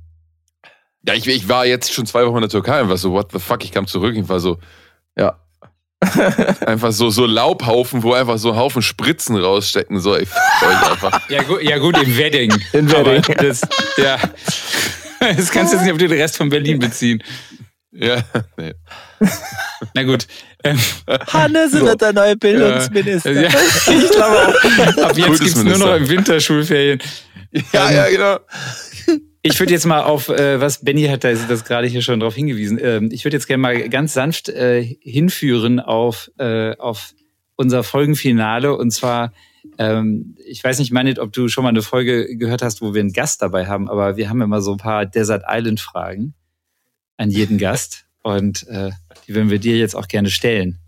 Ja, 1.07 1.15
ich, 1.15 1.27
ich 1.27 1.49
war 1.49 1.65
jetzt 1.65 1.91
schon 1.91 2.05
zwei 2.05 2.25
Wochen 2.25 2.35
in 2.35 2.41
der 2.41 2.49
Türkei 2.49 2.81
und 2.81 2.89
war 2.89 2.97
so, 2.97 3.11
what 3.11 3.31
the 3.31 3.39
fuck, 3.39 3.63
ich 3.63 3.71
kam 3.71 3.87
zurück, 3.87 4.15
ich 4.15 4.29
war 4.29 4.39
so, 4.39 4.59
ja. 5.17 5.39
einfach 6.65 6.91
so, 6.91 7.09
so 7.09 7.25
Laubhaufen, 7.25 8.03
wo 8.03 8.13
einfach 8.13 8.37
so 8.37 8.55
Haufen 8.55 8.81
Spritzen 8.81 9.37
rausstecken. 9.37 9.99
So, 9.99 10.17
ich 10.17 10.29
euch 10.29 10.91
einfach. 10.91 11.29
Ja, 11.29 11.43
gut, 11.43 11.61
ja, 11.61 11.77
gut, 11.77 11.97
im 11.97 12.17
Wedding. 12.17 12.53
In 12.73 12.91
Wedding. 12.91 13.23
Das, 13.37 13.61
ja. 13.97 14.17
das 15.19 15.51
kannst 15.51 15.73
du 15.73 15.77
jetzt 15.77 15.83
nicht 15.83 15.93
auf 15.93 15.97
den 15.97 16.11
Rest 16.11 16.37
von 16.37 16.49
Berlin 16.49 16.79
beziehen. 16.79 17.23
Ja, 17.91 18.23
nee. 18.57 18.73
Na 19.93 20.03
gut. 20.03 20.25
Ähm, 20.63 20.79
Hannes 21.31 21.73
so. 21.73 21.81
wird 21.81 22.01
der 22.01 22.13
neue 22.13 22.35
Bildungsminister. 22.35 23.31
Ja, 23.31 23.49
ich 23.49 24.09
glaube 24.09 24.47
auch. 24.47 25.03
Ab 25.03 25.17
jetzt 25.17 25.39
gibt 25.39 25.55
es 25.55 25.63
nur 25.63 25.77
noch 25.77 25.95
im 25.95 26.09
Winterschulferien. 26.09 26.99
Ja, 27.71 27.89
ähm, 27.89 27.95
ja, 27.95 28.09
genau. 28.09 28.39
Ich 29.45 29.59
würde 29.59 29.73
jetzt 29.73 29.85
mal 29.85 30.03
auf, 30.03 30.29
äh, 30.29 30.61
was 30.61 30.85
Benny 30.85 31.03
hat 31.07 31.25
da 31.25 31.33
das 31.33 31.65
gerade 31.65 31.85
hier 31.85 32.01
schon 32.01 32.21
darauf 32.21 32.33
hingewiesen. 32.33 32.79
Ähm, 32.81 33.09
ich 33.11 33.25
würde 33.25 33.35
jetzt 33.35 33.47
gerne 33.47 33.61
mal 33.61 33.89
ganz 33.89 34.13
sanft 34.13 34.47
äh, 34.47 34.81
hinführen 35.01 35.81
auf, 35.81 36.31
äh, 36.37 36.77
auf 36.77 37.13
unser 37.57 37.83
Folgenfinale. 37.83 38.73
Und 38.77 38.91
zwar, 38.91 39.33
ähm, 39.77 40.37
ich 40.47 40.63
weiß 40.63 40.79
nicht, 40.79 40.93
Manit, 40.93 41.19
ob 41.19 41.33
du 41.33 41.49
schon 41.49 41.63
mal 41.63 41.71
eine 41.71 41.81
Folge 41.81 42.37
gehört 42.37 42.61
hast, 42.61 42.81
wo 42.81 42.93
wir 42.93 43.01
einen 43.01 43.11
Gast 43.11 43.41
dabei 43.41 43.67
haben, 43.67 43.89
aber 43.89 44.15
wir 44.15 44.29
haben 44.29 44.41
immer 44.41 44.61
so 44.61 44.71
ein 44.71 44.77
paar 44.77 45.05
Desert 45.05 45.43
Island 45.45 45.81
Fragen 45.81 46.35
an 47.17 47.29
jeden 47.29 47.57
Gast. 47.57 48.05
Und 48.21 48.65
äh, 48.67 48.91
die 49.27 49.35
würden 49.35 49.49
wir 49.49 49.59
dir 49.59 49.77
jetzt 49.77 49.95
auch 49.95 50.07
gerne 50.07 50.29
stellen. 50.29 50.79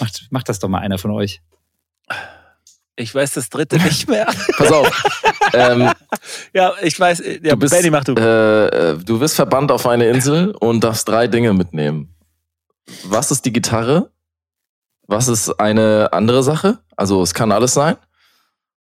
Macht, 0.00 0.28
macht 0.30 0.48
das 0.48 0.58
doch 0.58 0.70
mal 0.70 0.80
einer 0.80 0.96
von 0.96 1.10
euch. 1.10 1.42
Ich 2.98 3.14
weiß 3.14 3.32
das 3.34 3.48
dritte 3.48 3.76
nicht 3.76 4.08
mehr. 4.08 4.26
Pass 4.56 4.72
auf. 4.72 5.04
ähm, 5.52 5.90
ja, 6.52 6.72
ich 6.82 6.98
weiß. 6.98 7.22
Ja, 7.42 7.52
du 7.52 7.56
bist, 7.56 7.72
Benny, 7.72 7.90
mach 7.90 8.02
du. 8.02 8.14
Äh, 8.14 8.98
du 8.98 9.18
bist 9.20 9.36
verbannt 9.36 9.70
auf 9.70 9.86
eine 9.86 10.08
Insel 10.08 10.50
und 10.58 10.82
darfst 10.82 11.08
drei 11.08 11.28
Dinge 11.28 11.54
mitnehmen. 11.54 12.14
Was 13.04 13.30
ist 13.30 13.44
die 13.44 13.52
Gitarre? 13.52 14.10
Was 15.06 15.28
ist 15.28 15.60
eine 15.60 16.12
andere 16.12 16.42
Sache? 16.42 16.78
Also 16.96 17.22
es 17.22 17.34
kann 17.34 17.52
alles 17.52 17.72
sein. 17.74 17.96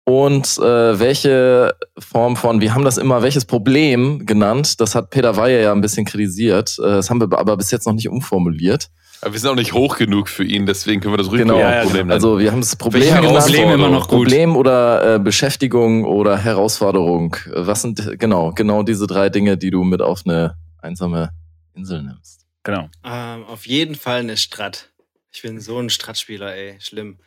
Und 0.06 0.60
äh, 0.60 1.00
welche 1.00 1.76
Form 1.98 2.36
von, 2.36 2.62
wir 2.62 2.76
haben 2.76 2.86
das 2.86 3.00
immer, 3.00 3.24
welches 3.24 3.46
Problem 3.46 4.28
genannt, 4.28 4.80
das 4.80 4.94
hat 4.94 5.10
Peter 5.10 5.36
Weihe 5.36 5.64
ja 5.64 5.72
ein 5.72 5.82
bisschen 5.82 6.06
kritisiert. 6.06 6.78
Äh, 6.78 6.84
das 6.84 7.10
haben 7.10 7.20
wir 7.20 7.38
aber 7.38 7.58
bis 7.58 7.72
jetzt 7.72 7.88
noch 7.88 7.94
nicht 7.94 8.08
umformuliert. 8.08 8.92
Aber 9.22 9.34
wir 9.34 9.40
sind 9.40 9.50
auch 9.50 9.56
nicht 9.56 9.74
hoch 9.74 9.98
genug 9.98 10.30
für 10.30 10.44
ihn, 10.44 10.66
deswegen 10.66 11.02
können 11.02 11.14
wir 11.14 11.18
das 11.18 11.32
ruhig 11.32 11.42
genau. 11.42 11.60
Ja, 11.60 11.82
Problem 11.82 12.08
nennen. 12.08 12.12
Also 12.12 12.40
wir 12.40 12.52
haben 12.52 12.62
das 12.62 12.76
Problem, 12.76 13.14
Problem 13.16 13.70
immer 13.72 13.90
noch 13.90 14.08
gut. 14.08 14.20
Problem 14.20 14.56
oder 14.56 15.16
äh, 15.16 15.20
Beschäftigung 15.20 16.06
oder 16.06 16.38
Herausforderung. 16.38 17.36
Was 17.54 17.82
sind 17.82 18.20
genau 18.20 18.52
genau 18.52 18.84
diese 18.84 19.08
drei 19.08 19.30
Dinge, 19.30 19.58
die 19.58 19.72
du 19.72 19.84
mit 19.84 20.02
auf 20.02 20.24
eine 20.26 20.56
einsame 20.82 21.32
Insel 21.74 22.04
nimmst? 22.04 22.46
Genau. 22.64 22.90
Ähm, 23.04 23.46
auf 23.46 23.68
jeden 23.68 23.96
Fall 23.96 24.20
eine 24.20 24.38
Strat. 24.38 24.90
Ich 25.32 25.42
bin 25.42 25.60
so 25.60 25.80
ein 25.80 25.90
Stratspieler, 25.90 26.56
ey, 26.56 26.78
schlimm. 26.80 27.18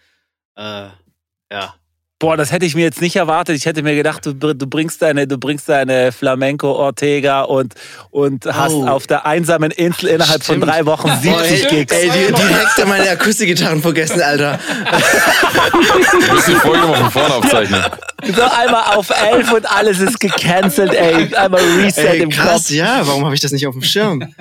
Äh, 0.56 0.89
ja, 1.51 1.74
Boah, 2.20 2.36
das 2.36 2.51
hätte 2.51 2.66
ich 2.66 2.74
mir 2.74 2.82
jetzt 2.82 3.01
nicht 3.01 3.15
erwartet. 3.15 3.57
Ich 3.57 3.65
hätte 3.65 3.85
mir 3.85 3.95
gedacht, 3.95 4.27
du, 4.27 4.32
du 4.32 4.66
bringst 4.66 5.01
deine, 5.03 5.28
du 5.28 5.39
bringst 5.39 5.69
deine 5.69 6.11
Flamenco 6.11 6.73
Ortega 6.73 7.43
und, 7.43 7.74
und 8.11 8.45
hast 8.45 8.73
oh. 8.73 8.89
auf 8.89 9.07
der 9.07 9.24
einsamen 9.24 9.70
Insel 9.70 10.09
innerhalb 10.09 10.43
Stimmt. 10.43 10.59
von 10.59 10.69
drei 10.69 10.85
Wochen 10.85 11.09
70 11.09 11.32
oh, 11.32 11.39
ey, 11.39 11.66
Gigs. 11.70 11.93
Ey, 11.93 12.11
die, 12.11 12.32
direkt 12.32 12.89
meine 12.89 13.11
Akustikgitarren 13.11 13.81
vergessen, 13.81 14.20
Alter. 14.20 14.59
Du 15.70 16.35
musst 16.35 16.49
die 16.49 16.55
Folge 16.55 16.89
mal 16.89 16.97
von 16.97 17.11
vorne 17.12 17.35
aufzeichnen. 17.35 17.85
So 18.35 18.43
einmal 18.43 18.97
auf 18.97 19.11
elf 19.11 19.53
und 19.53 19.70
alles 19.70 20.01
ist 20.01 20.19
gecancelt, 20.19 20.93
ey. 20.95 21.32
Einmal 21.36 21.61
Reset 21.78 22.05
ey, 22.05 22.23
im 22.23 22.31
krass, 22.31 22.65
Kopf. 22.65 22.70
ja, 22.70 23.07
warum 23.07 23.24
habe 23.27 23.36
ich 23.36 23.40
das 23.40 23.53
nicht 23.53 23.66
auf 23.69 23.74
dem 23.74 23.85
Schirm? 23.85 24.35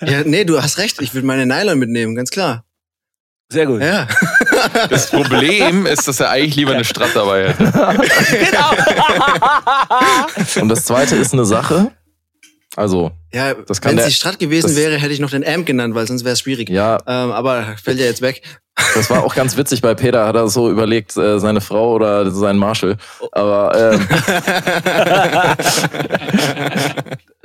ja, 0.00 0.22
nee, 0.24 0.44
du 0.44 0.62
hast 0.62 0.78
recht. 0.78 1.02
Ich 1.02 1.12
würde 1.12 1.26
meine 1.26 1.44
Nylon 1.44 1.78
mitnehmen, 1.78 2.14
ganz 2.14 2.30
klar. 2.30 2.64
Sehr 3.50 3.66
gut. 3.66 3.82
Ja. 3.82 4.08
Das 4.90 5.10
Problem 5.10 5.86
ist, 5.86 6.06
dass 6.08 6.20
er 6.20 6.30
eigentlich 6.30 6.56
lieber 6.56 6.72
eine 6.72 6.84
Strat 6.84 7.10
dabei 7.14 7.48
hätte. 7.52 7.64
genau. 7.64 8.70
Und 10.62 10.68
das 10.68 10.84
zweite 10.84 11.16
ist 11.16 11.32
eine 11.32 11.44
Sache, 11.44 11.92
Also, 12.76 13.10
Ja, 13.32 13.54
Das 13.54 13.80
kann 13.80 13.92
wenn 13.92 13.98
es 13.98 14.06
die 14.06 14.12
Strat 14.12 14.38
gewesen 14.38 14.76
wäre, 14.76 14.96
hätte 14.96 15.12
ich 15.12 15.20
noch 15.20 15.30
den 15.30 15.46
Amp 15.46 15.66
genannt, 15.66 15.94
weil 15.94 16.06
sonst 16.06 16.24
wäre 16.24 16.32
es 16.34 16.40
schwierig. 16.40 16.68
ja, 16.70 16.98
Ähm, 17.06 17.30
aber 17.32 17.76
fällt 17.82 17.98
ja 17.98 18.06
jetzt 18.06 18.22
weg. 18.22 18.42
das 18.94 19.10
war 19.10 19.22
auch 19.24 19.34
ganz 19.34 19.56
witzig 19.58 19.82
bei 19.82 19.94
Peter, 19.94 20.26
hat 20.26 20.34
er 20.34 20.48
so 20.48 20.70
überlegt, 20.70 21.14
äh, 21.18 21.38
seine 21.38 21.60
Frau 21.60 21.92
oder 21.92 22.30
sein 22.30 22.56
Marshall. 22.56 22.96
Aber 23.32 23.94
ähm, 23.94 24.08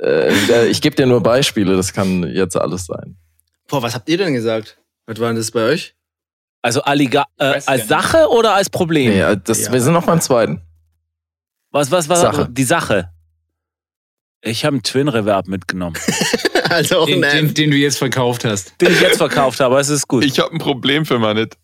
äh, 0.00 0.66
ich 0.68 0.80
gebe 0.80 0.96
dir 0.96 1.06
nur 1.06 1.22
Beispiele, 1.22 1.76
das 1.76 1.92
kann 1.92 2.22
jetzt 2.34 2.56
alles 2.56 2.86
sein. 2.86 3.16
Boah, 3.68 3.82
was 3.82 3.94
habt 3.94 4.08
ihr 4.08 4.16
denn 4.18 4.32
gesagt? 4.32 4.78
Was 5.06 5.20
war 5.20 5.28
denn 5.28 5.36
das 5.36 5.50
bei 5.50 5.62
euch? 5.64 5.94
Also 6.62 6.82
Alliga 6.82 7.26
äh, 7.38 7.60
als. 7.66 7.88
Sache 7.88 8.28
oder 8.30 8.54
als 8.54 8.68
Problem? 8.70 9.12
Nee, 9.12 9.20
äh, 9.20 9.36
das, 9.42 9.66
Ja. 9.66 9.72
Wir 9.72 9.80
sind 9.80 9.92
noch 9.92 10.04
beim 10.04 10.20
zweiten. 10.20 10.60
Was, 11.70 11.90
was, 11.90 12.08
was? 12.08 12.20
Sache. 12.20 12.48
Die 12.50 12.64
Sache. 12.64 13.10
Ich 14.40 14.64
habe 14.64 14.74
einen 14.74 14.82
Twin 14.82 15.08
Reverb 15.08 15.48
mitgenommen, 15.48 15.96
Also 16.70 17.00
auch 17.00 17.06
Den, 17.06 17.22
den, 17.22 17.54
den 17.54 17.70
du 17.70 17.76
jetzt 17.76 17.98
verkauft 17.98 18.44
hast. 18.44 18.80
den 18.80 18.92
ich 18.92 19.00
jetzt 19.00 19.16
verkauft 19.16 19.58
habe. 19.60 19.78
Es 19.80 19.88
ist 19.88 20.06
gut. 20.06 20.24
Ich 20.24 20.38
habe 20.38 20.52
ein 20.52 20.58
Problem 20.58 21.04
für 21.06 21.18
Manit. 21.18 21.56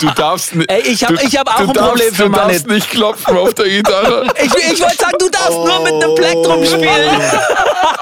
Du 0.00 0.10
darfst 0.10 0.54
nicht. 0.54 0.70
Ey, 0.70 0.82
ich 0.82 1.04
habe 1.04 1.14
du- 1.16 1.26
ich 1.26 1.36
hab 1.38 1.48
auch 1.48 1.58
du 1.60 1.68
ein 1.68 1.72
darfst, 1.74 1.88
Problem 1.90 2.14
für 2.14 2.22
Du 2.24 2.28
Manit. 2.30 2.50
darfst 2.54 2.66
nicht 2.68 2.90
klopfen 2.90 3.36
auf 3.36 3.54
der 3.54 3.68
Gitarre. 3.68 4.26
Ich, 4.42 4.54
ich 4.72 4.80
wollte 4.80 4.96
sagen, 4.96 5.16
du 5.18 5.28
darfst 5.30 5.50
nur 5.52 5.80
mit 5.82 5.92
einem 6.04 6.14
Plektrum 6.14 6.64
spielen. 6.64 7.20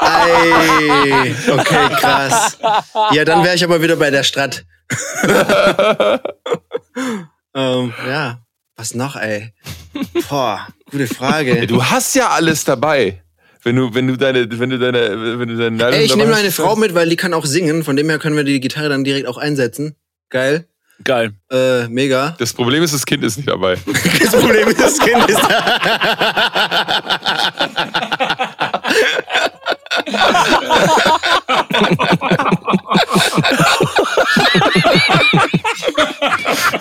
Ei, 0.00 1.34
okay, 1.52 1.88
krass. 1.96 2.58
Ja, 3.12 3.24
dann 3.24 3.44
wäre 3.44 3.54
ich 3.54 3.64
aber 3.64 3.80
wieder 3.82 3.96
bei 3.96 4.10
der 4.10 4.22
Strat. 4.22 4.64
ähm, 7.54 7.92
ja, 8.08 8.38
was 8.76 8.94
noch, 8.94 9.16
ey? 9.16 9.52
Boah, 10.28 10.66
gute 10.90 11.06
Frage. 11.06 11.66
Du 11.66 11.84
hast 11.84 12.14
ja 12.14 12.28
alles 12.30 12.64
dabei. 12.64 13.22
Wenn 13.64 13.76
du, 13.76 13.94
wenn 13.94 14.08
du 14.08 14.16
deine, 14.16 14.46
wenn 14.58 14.70
du 14.70 14.78
deine, 14.78 15.38
wenn 15.38 15.48
du 15.48 15.56
deine 15.56 15.96
Ey, 15.96 16.04
ich 16.04 16.16
nehme 16.16 16.32
meine 16.32 16.50
Frau 16.50 16.74
mit, 16.74 16.94
weil 16.94 17.08
die 17.08 17.16
kann 17.16 17.32
auch 17.32 17.44
singen. 17.46 17.84
Von 17.84 17.94
dem 17.96 18.08
her 18.08 18.18
können 18.18 18.36
wir 18.36 18.42
die 18.44 18.58
Gitarre 18.58 18.88
dann 18.88 19.04
direkt 19.04 19.28
auch 19.28 19.38
einsetzen. 19.38 19.94
Geil. 20.30 20.66
Geil. 21.04 21.32
Äh, 21.50 21.88
mega. 21.88 22.34
Das 22.38 22.52
Problem 22.52 22.82
ist, 22.82 22.94
das 22.94 23.04
Kind 23.04 23.24
ist 23.24 23.36
nicht 23.36 23.48
dabei. 23.48 23.76
Das 24.20 24.30
Problem 24.30 24.68
ist, 24.68 24.80
das 24.80 24.98
Kind 24.98 25.28
ist 25.28 25.40
da. 25.42 25.62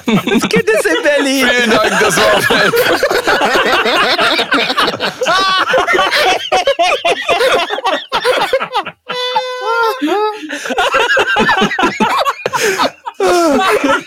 Das 0.05 0.49
Kind 0.49 0.69
ist 0.69 0.85
in 0.85 1.03
Berlin. 1.03 1.47
Vielen 1.49 1.69
Dank, 1.71 1.99
das 1.99 2.17
war 2.17 2.35
auf. 2.35 2.47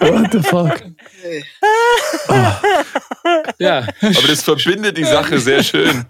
What 0.00 0.32
the 0.32 0.42
fuck? 0.42 0.82
Ja. 3.58 3.86
Aber 4.00 4.28
das 4.28 4.42
verbindet 4.42 4.96
die 4.96 5.04
Sache 5.04 5.38
sehr 5.38 5.62
schön. 5.62 6.04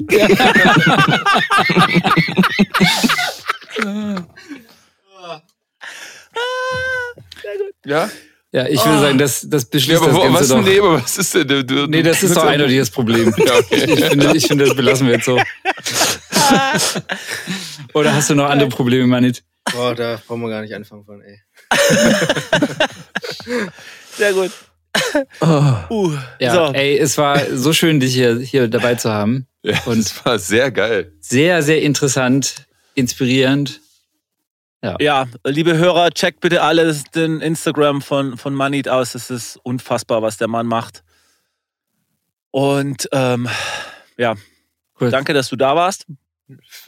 Ja? 7.85 8.09
Ja, 8.09 8.11
ich 8.53 8.85
würde 8.85 9.01
sagen, 9.01 9.19
das, 9.19 9.47
das 9.49 9.65
Nee, 9.65 9.69
beschließt 9.73 10.03
aber 10.03 10.13
das 10.13 10.23
Ganze 10.23 10.41
was, 10.41 10.49
doch. 10.49 10.63
nee, 10.63 10.79
aber 10.79 11.03
was 11.03 11.19
ist 11.19 11.35
denn? 11.35 11.47
Du, 11.49 11.65
du, 11.65 11.87
Nee, 11.87 12.03
das 12.03 12.23
ist 12.23 12.37
doch 12.37 12.45
eindeutig 12.45 12.79
das 12.79 12.91
Problem. 12.91 13.35
Ja, 13.39 13.55
okay. 13.59 13.85
Ich 13.93 14.05
finde, 14.05 14.37
ich 14.37 14.47
finde, 14.47 14.65
das 14.67 14.75
belassen 14.77 15.07
wir 15.09 15.15
jetzt 15.17 15.25
so. 15.27 15.39
Oder 17.95 18.15
hast 18.15 18.31
du 18.31 18.35
noch 18.35 18.49
andere 18.49 18.69
Probleme, 18.69 19.07
Manit? 19.07 19.43
Boah, 19.73 19.95
da 19.95 20.21
brauchen 20.27 20.43
wir 20.43 20.51
gar 20.51 20.63
nicht 20.63 20.75
anfangen 20.75 21.05
von, 21.05 21.21
ey. 21.23 21.41
Sehr 24.17 24.33
gut. 24.33 24.51
Oh, 25.41 25.73
Uh, 25.91 26.13
Ja, 26.39 26.55
so. 26.69 26.73
ey, 26.73 26.97
es 26.99 27.19
war 27.19 27.41
so 27.55 27.73
schön, 27.73 28.01
dich 28.01 28.15
hier, 28.15 28.39
hier 28.39 28.69
dabei 28.69 28.95
zu 28.95 29.11
haben. 29.11 29.47
Ja, 29.63 29.79
Und- 29.87 29.99
das 29.99 30.25
war 30.25 30.39
sehr 30.39 30.71
geil. 30.71 31.13
Sehr, 31.21 31.63
sehr 31.63 31.83
interessant, 31.83 32.67
inspirierend. 32.95 33.81
Ja, 34.83 35.27
liebe 35.45 35.77
Hörer, 35.77 36.11
checkt 36.11 36.41
bitte 36.41 36.63
alles 36.63 37.05
den 37.05 37.41
Instagram 37.41 38.01
von, 38.03 38.37
von 38.37 38.55
Manit 38.55 38.89
aus. 38.89 39.15
Es 39.17 39.31
ist 39.31 39.59
unfassbar, 39.65 40.23
was 40.23 40.37
der 40.37 40.47
Mann 40.49 40.67
macht. 40.67 41.03
Und 42.53 43.09
ähm, 43.13 43.49
ja, 44.17 44.35
Cool. 45.01 45.11
danke, 45.11 45.35
dass 45.35 45.49
du 45.49 45.57
da 45.57 45.75
warst. 45.75 46.07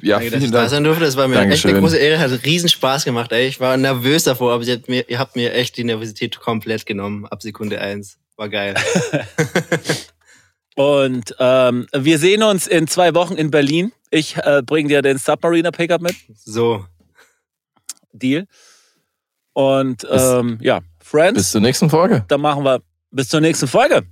Ja, 0.01 0.17
Danke, 0.19 0.31
dass 0.31 0.35
ich 0.35 0.41
vielen 0.45 0.53
da 0.53 0.59
Dank. 0.61 0.71
sein 0.71 0.85
durfte. 0.85 1.05
Das 1.05 1.17
war 1.17 1.27
mir 1.27 1.35
echt 1.35 1.43
Dankeschön. 1.43 1.71
eine 1.73 1.81
große 1.81 1.97
Ehre. 1.99 2.21
Hat 2.21 2.45
riesen 2.45 2.69
Spaß 2.69 3.05
gemacht, 3.05 3.33
ey. 3.33 3.49
Ich 3.49 3.59
war 3.59 3.77
nervös 3.77 4.23
davor, 4.25 4.53
aber 4.53 4.63
ihr 4.63 4.75
habt 4.77 4.89
mir, 4.89 5.09
ihr 5.09 5.19
habt 5.19 5.35
mir 5.35 5.53
echt 5.53 5.77
die 5.77 5.83
Nervosität 5.85 6.39
komplett 6.39 6.87
genommen 6.87 7.27
ab 7.27 7.43
Sekunde 7.43 7.81
eins. 7.81 8.19
War 8.37 8.49
geil. 8.49 8.77
Und 10.77 11.35
ähm, 11.41 11.87
wir 11.93 12.19
sehen 12.19 12.45
uns 12.45 12.69
in 12.69 12.87
zwei 12.87 13.15
Wochen 13.15 13.35
in 13.35 13.51
Berlin. 13.51 13.93
Ich 14.11 14.37
äh, 14.37 14.63
bringe 14.65 14.89
dir 14.89 15.03
den 15.03 15.19
Submariner 15.19 15.73
Pickup 15.73 16.01
mit. 16.01 16.15
So. 16.35 16.87
Deal. 18.19 18.47
Und 19.53 19.99
Bis- 20.09 20.23
ähm, 20.23 20.59
ja, 20.61 20.81
Friends, 21.03 21.35
bis 21.39 21.51
zur 21.51 21.61
nächsten 21.61 21.91
Folge. 21.91 22.25
dann 22.29 22.41
machen 22.41 22.65
wir 22.65 22.81
bis 23.11 23.29
zur 23.29 23.41
nächsten 23.41 23.67
Folge. 23.67 24.03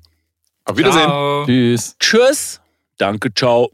Auf 0.64 0.76
Wiedersehen. 0.76 1.02
Ciao. 1.02 1.44
Tschüss. 1.46 1.96
Tschüss. 2.00 2.60
Danke, 2.98 3.32
ciao. 3.34 3.70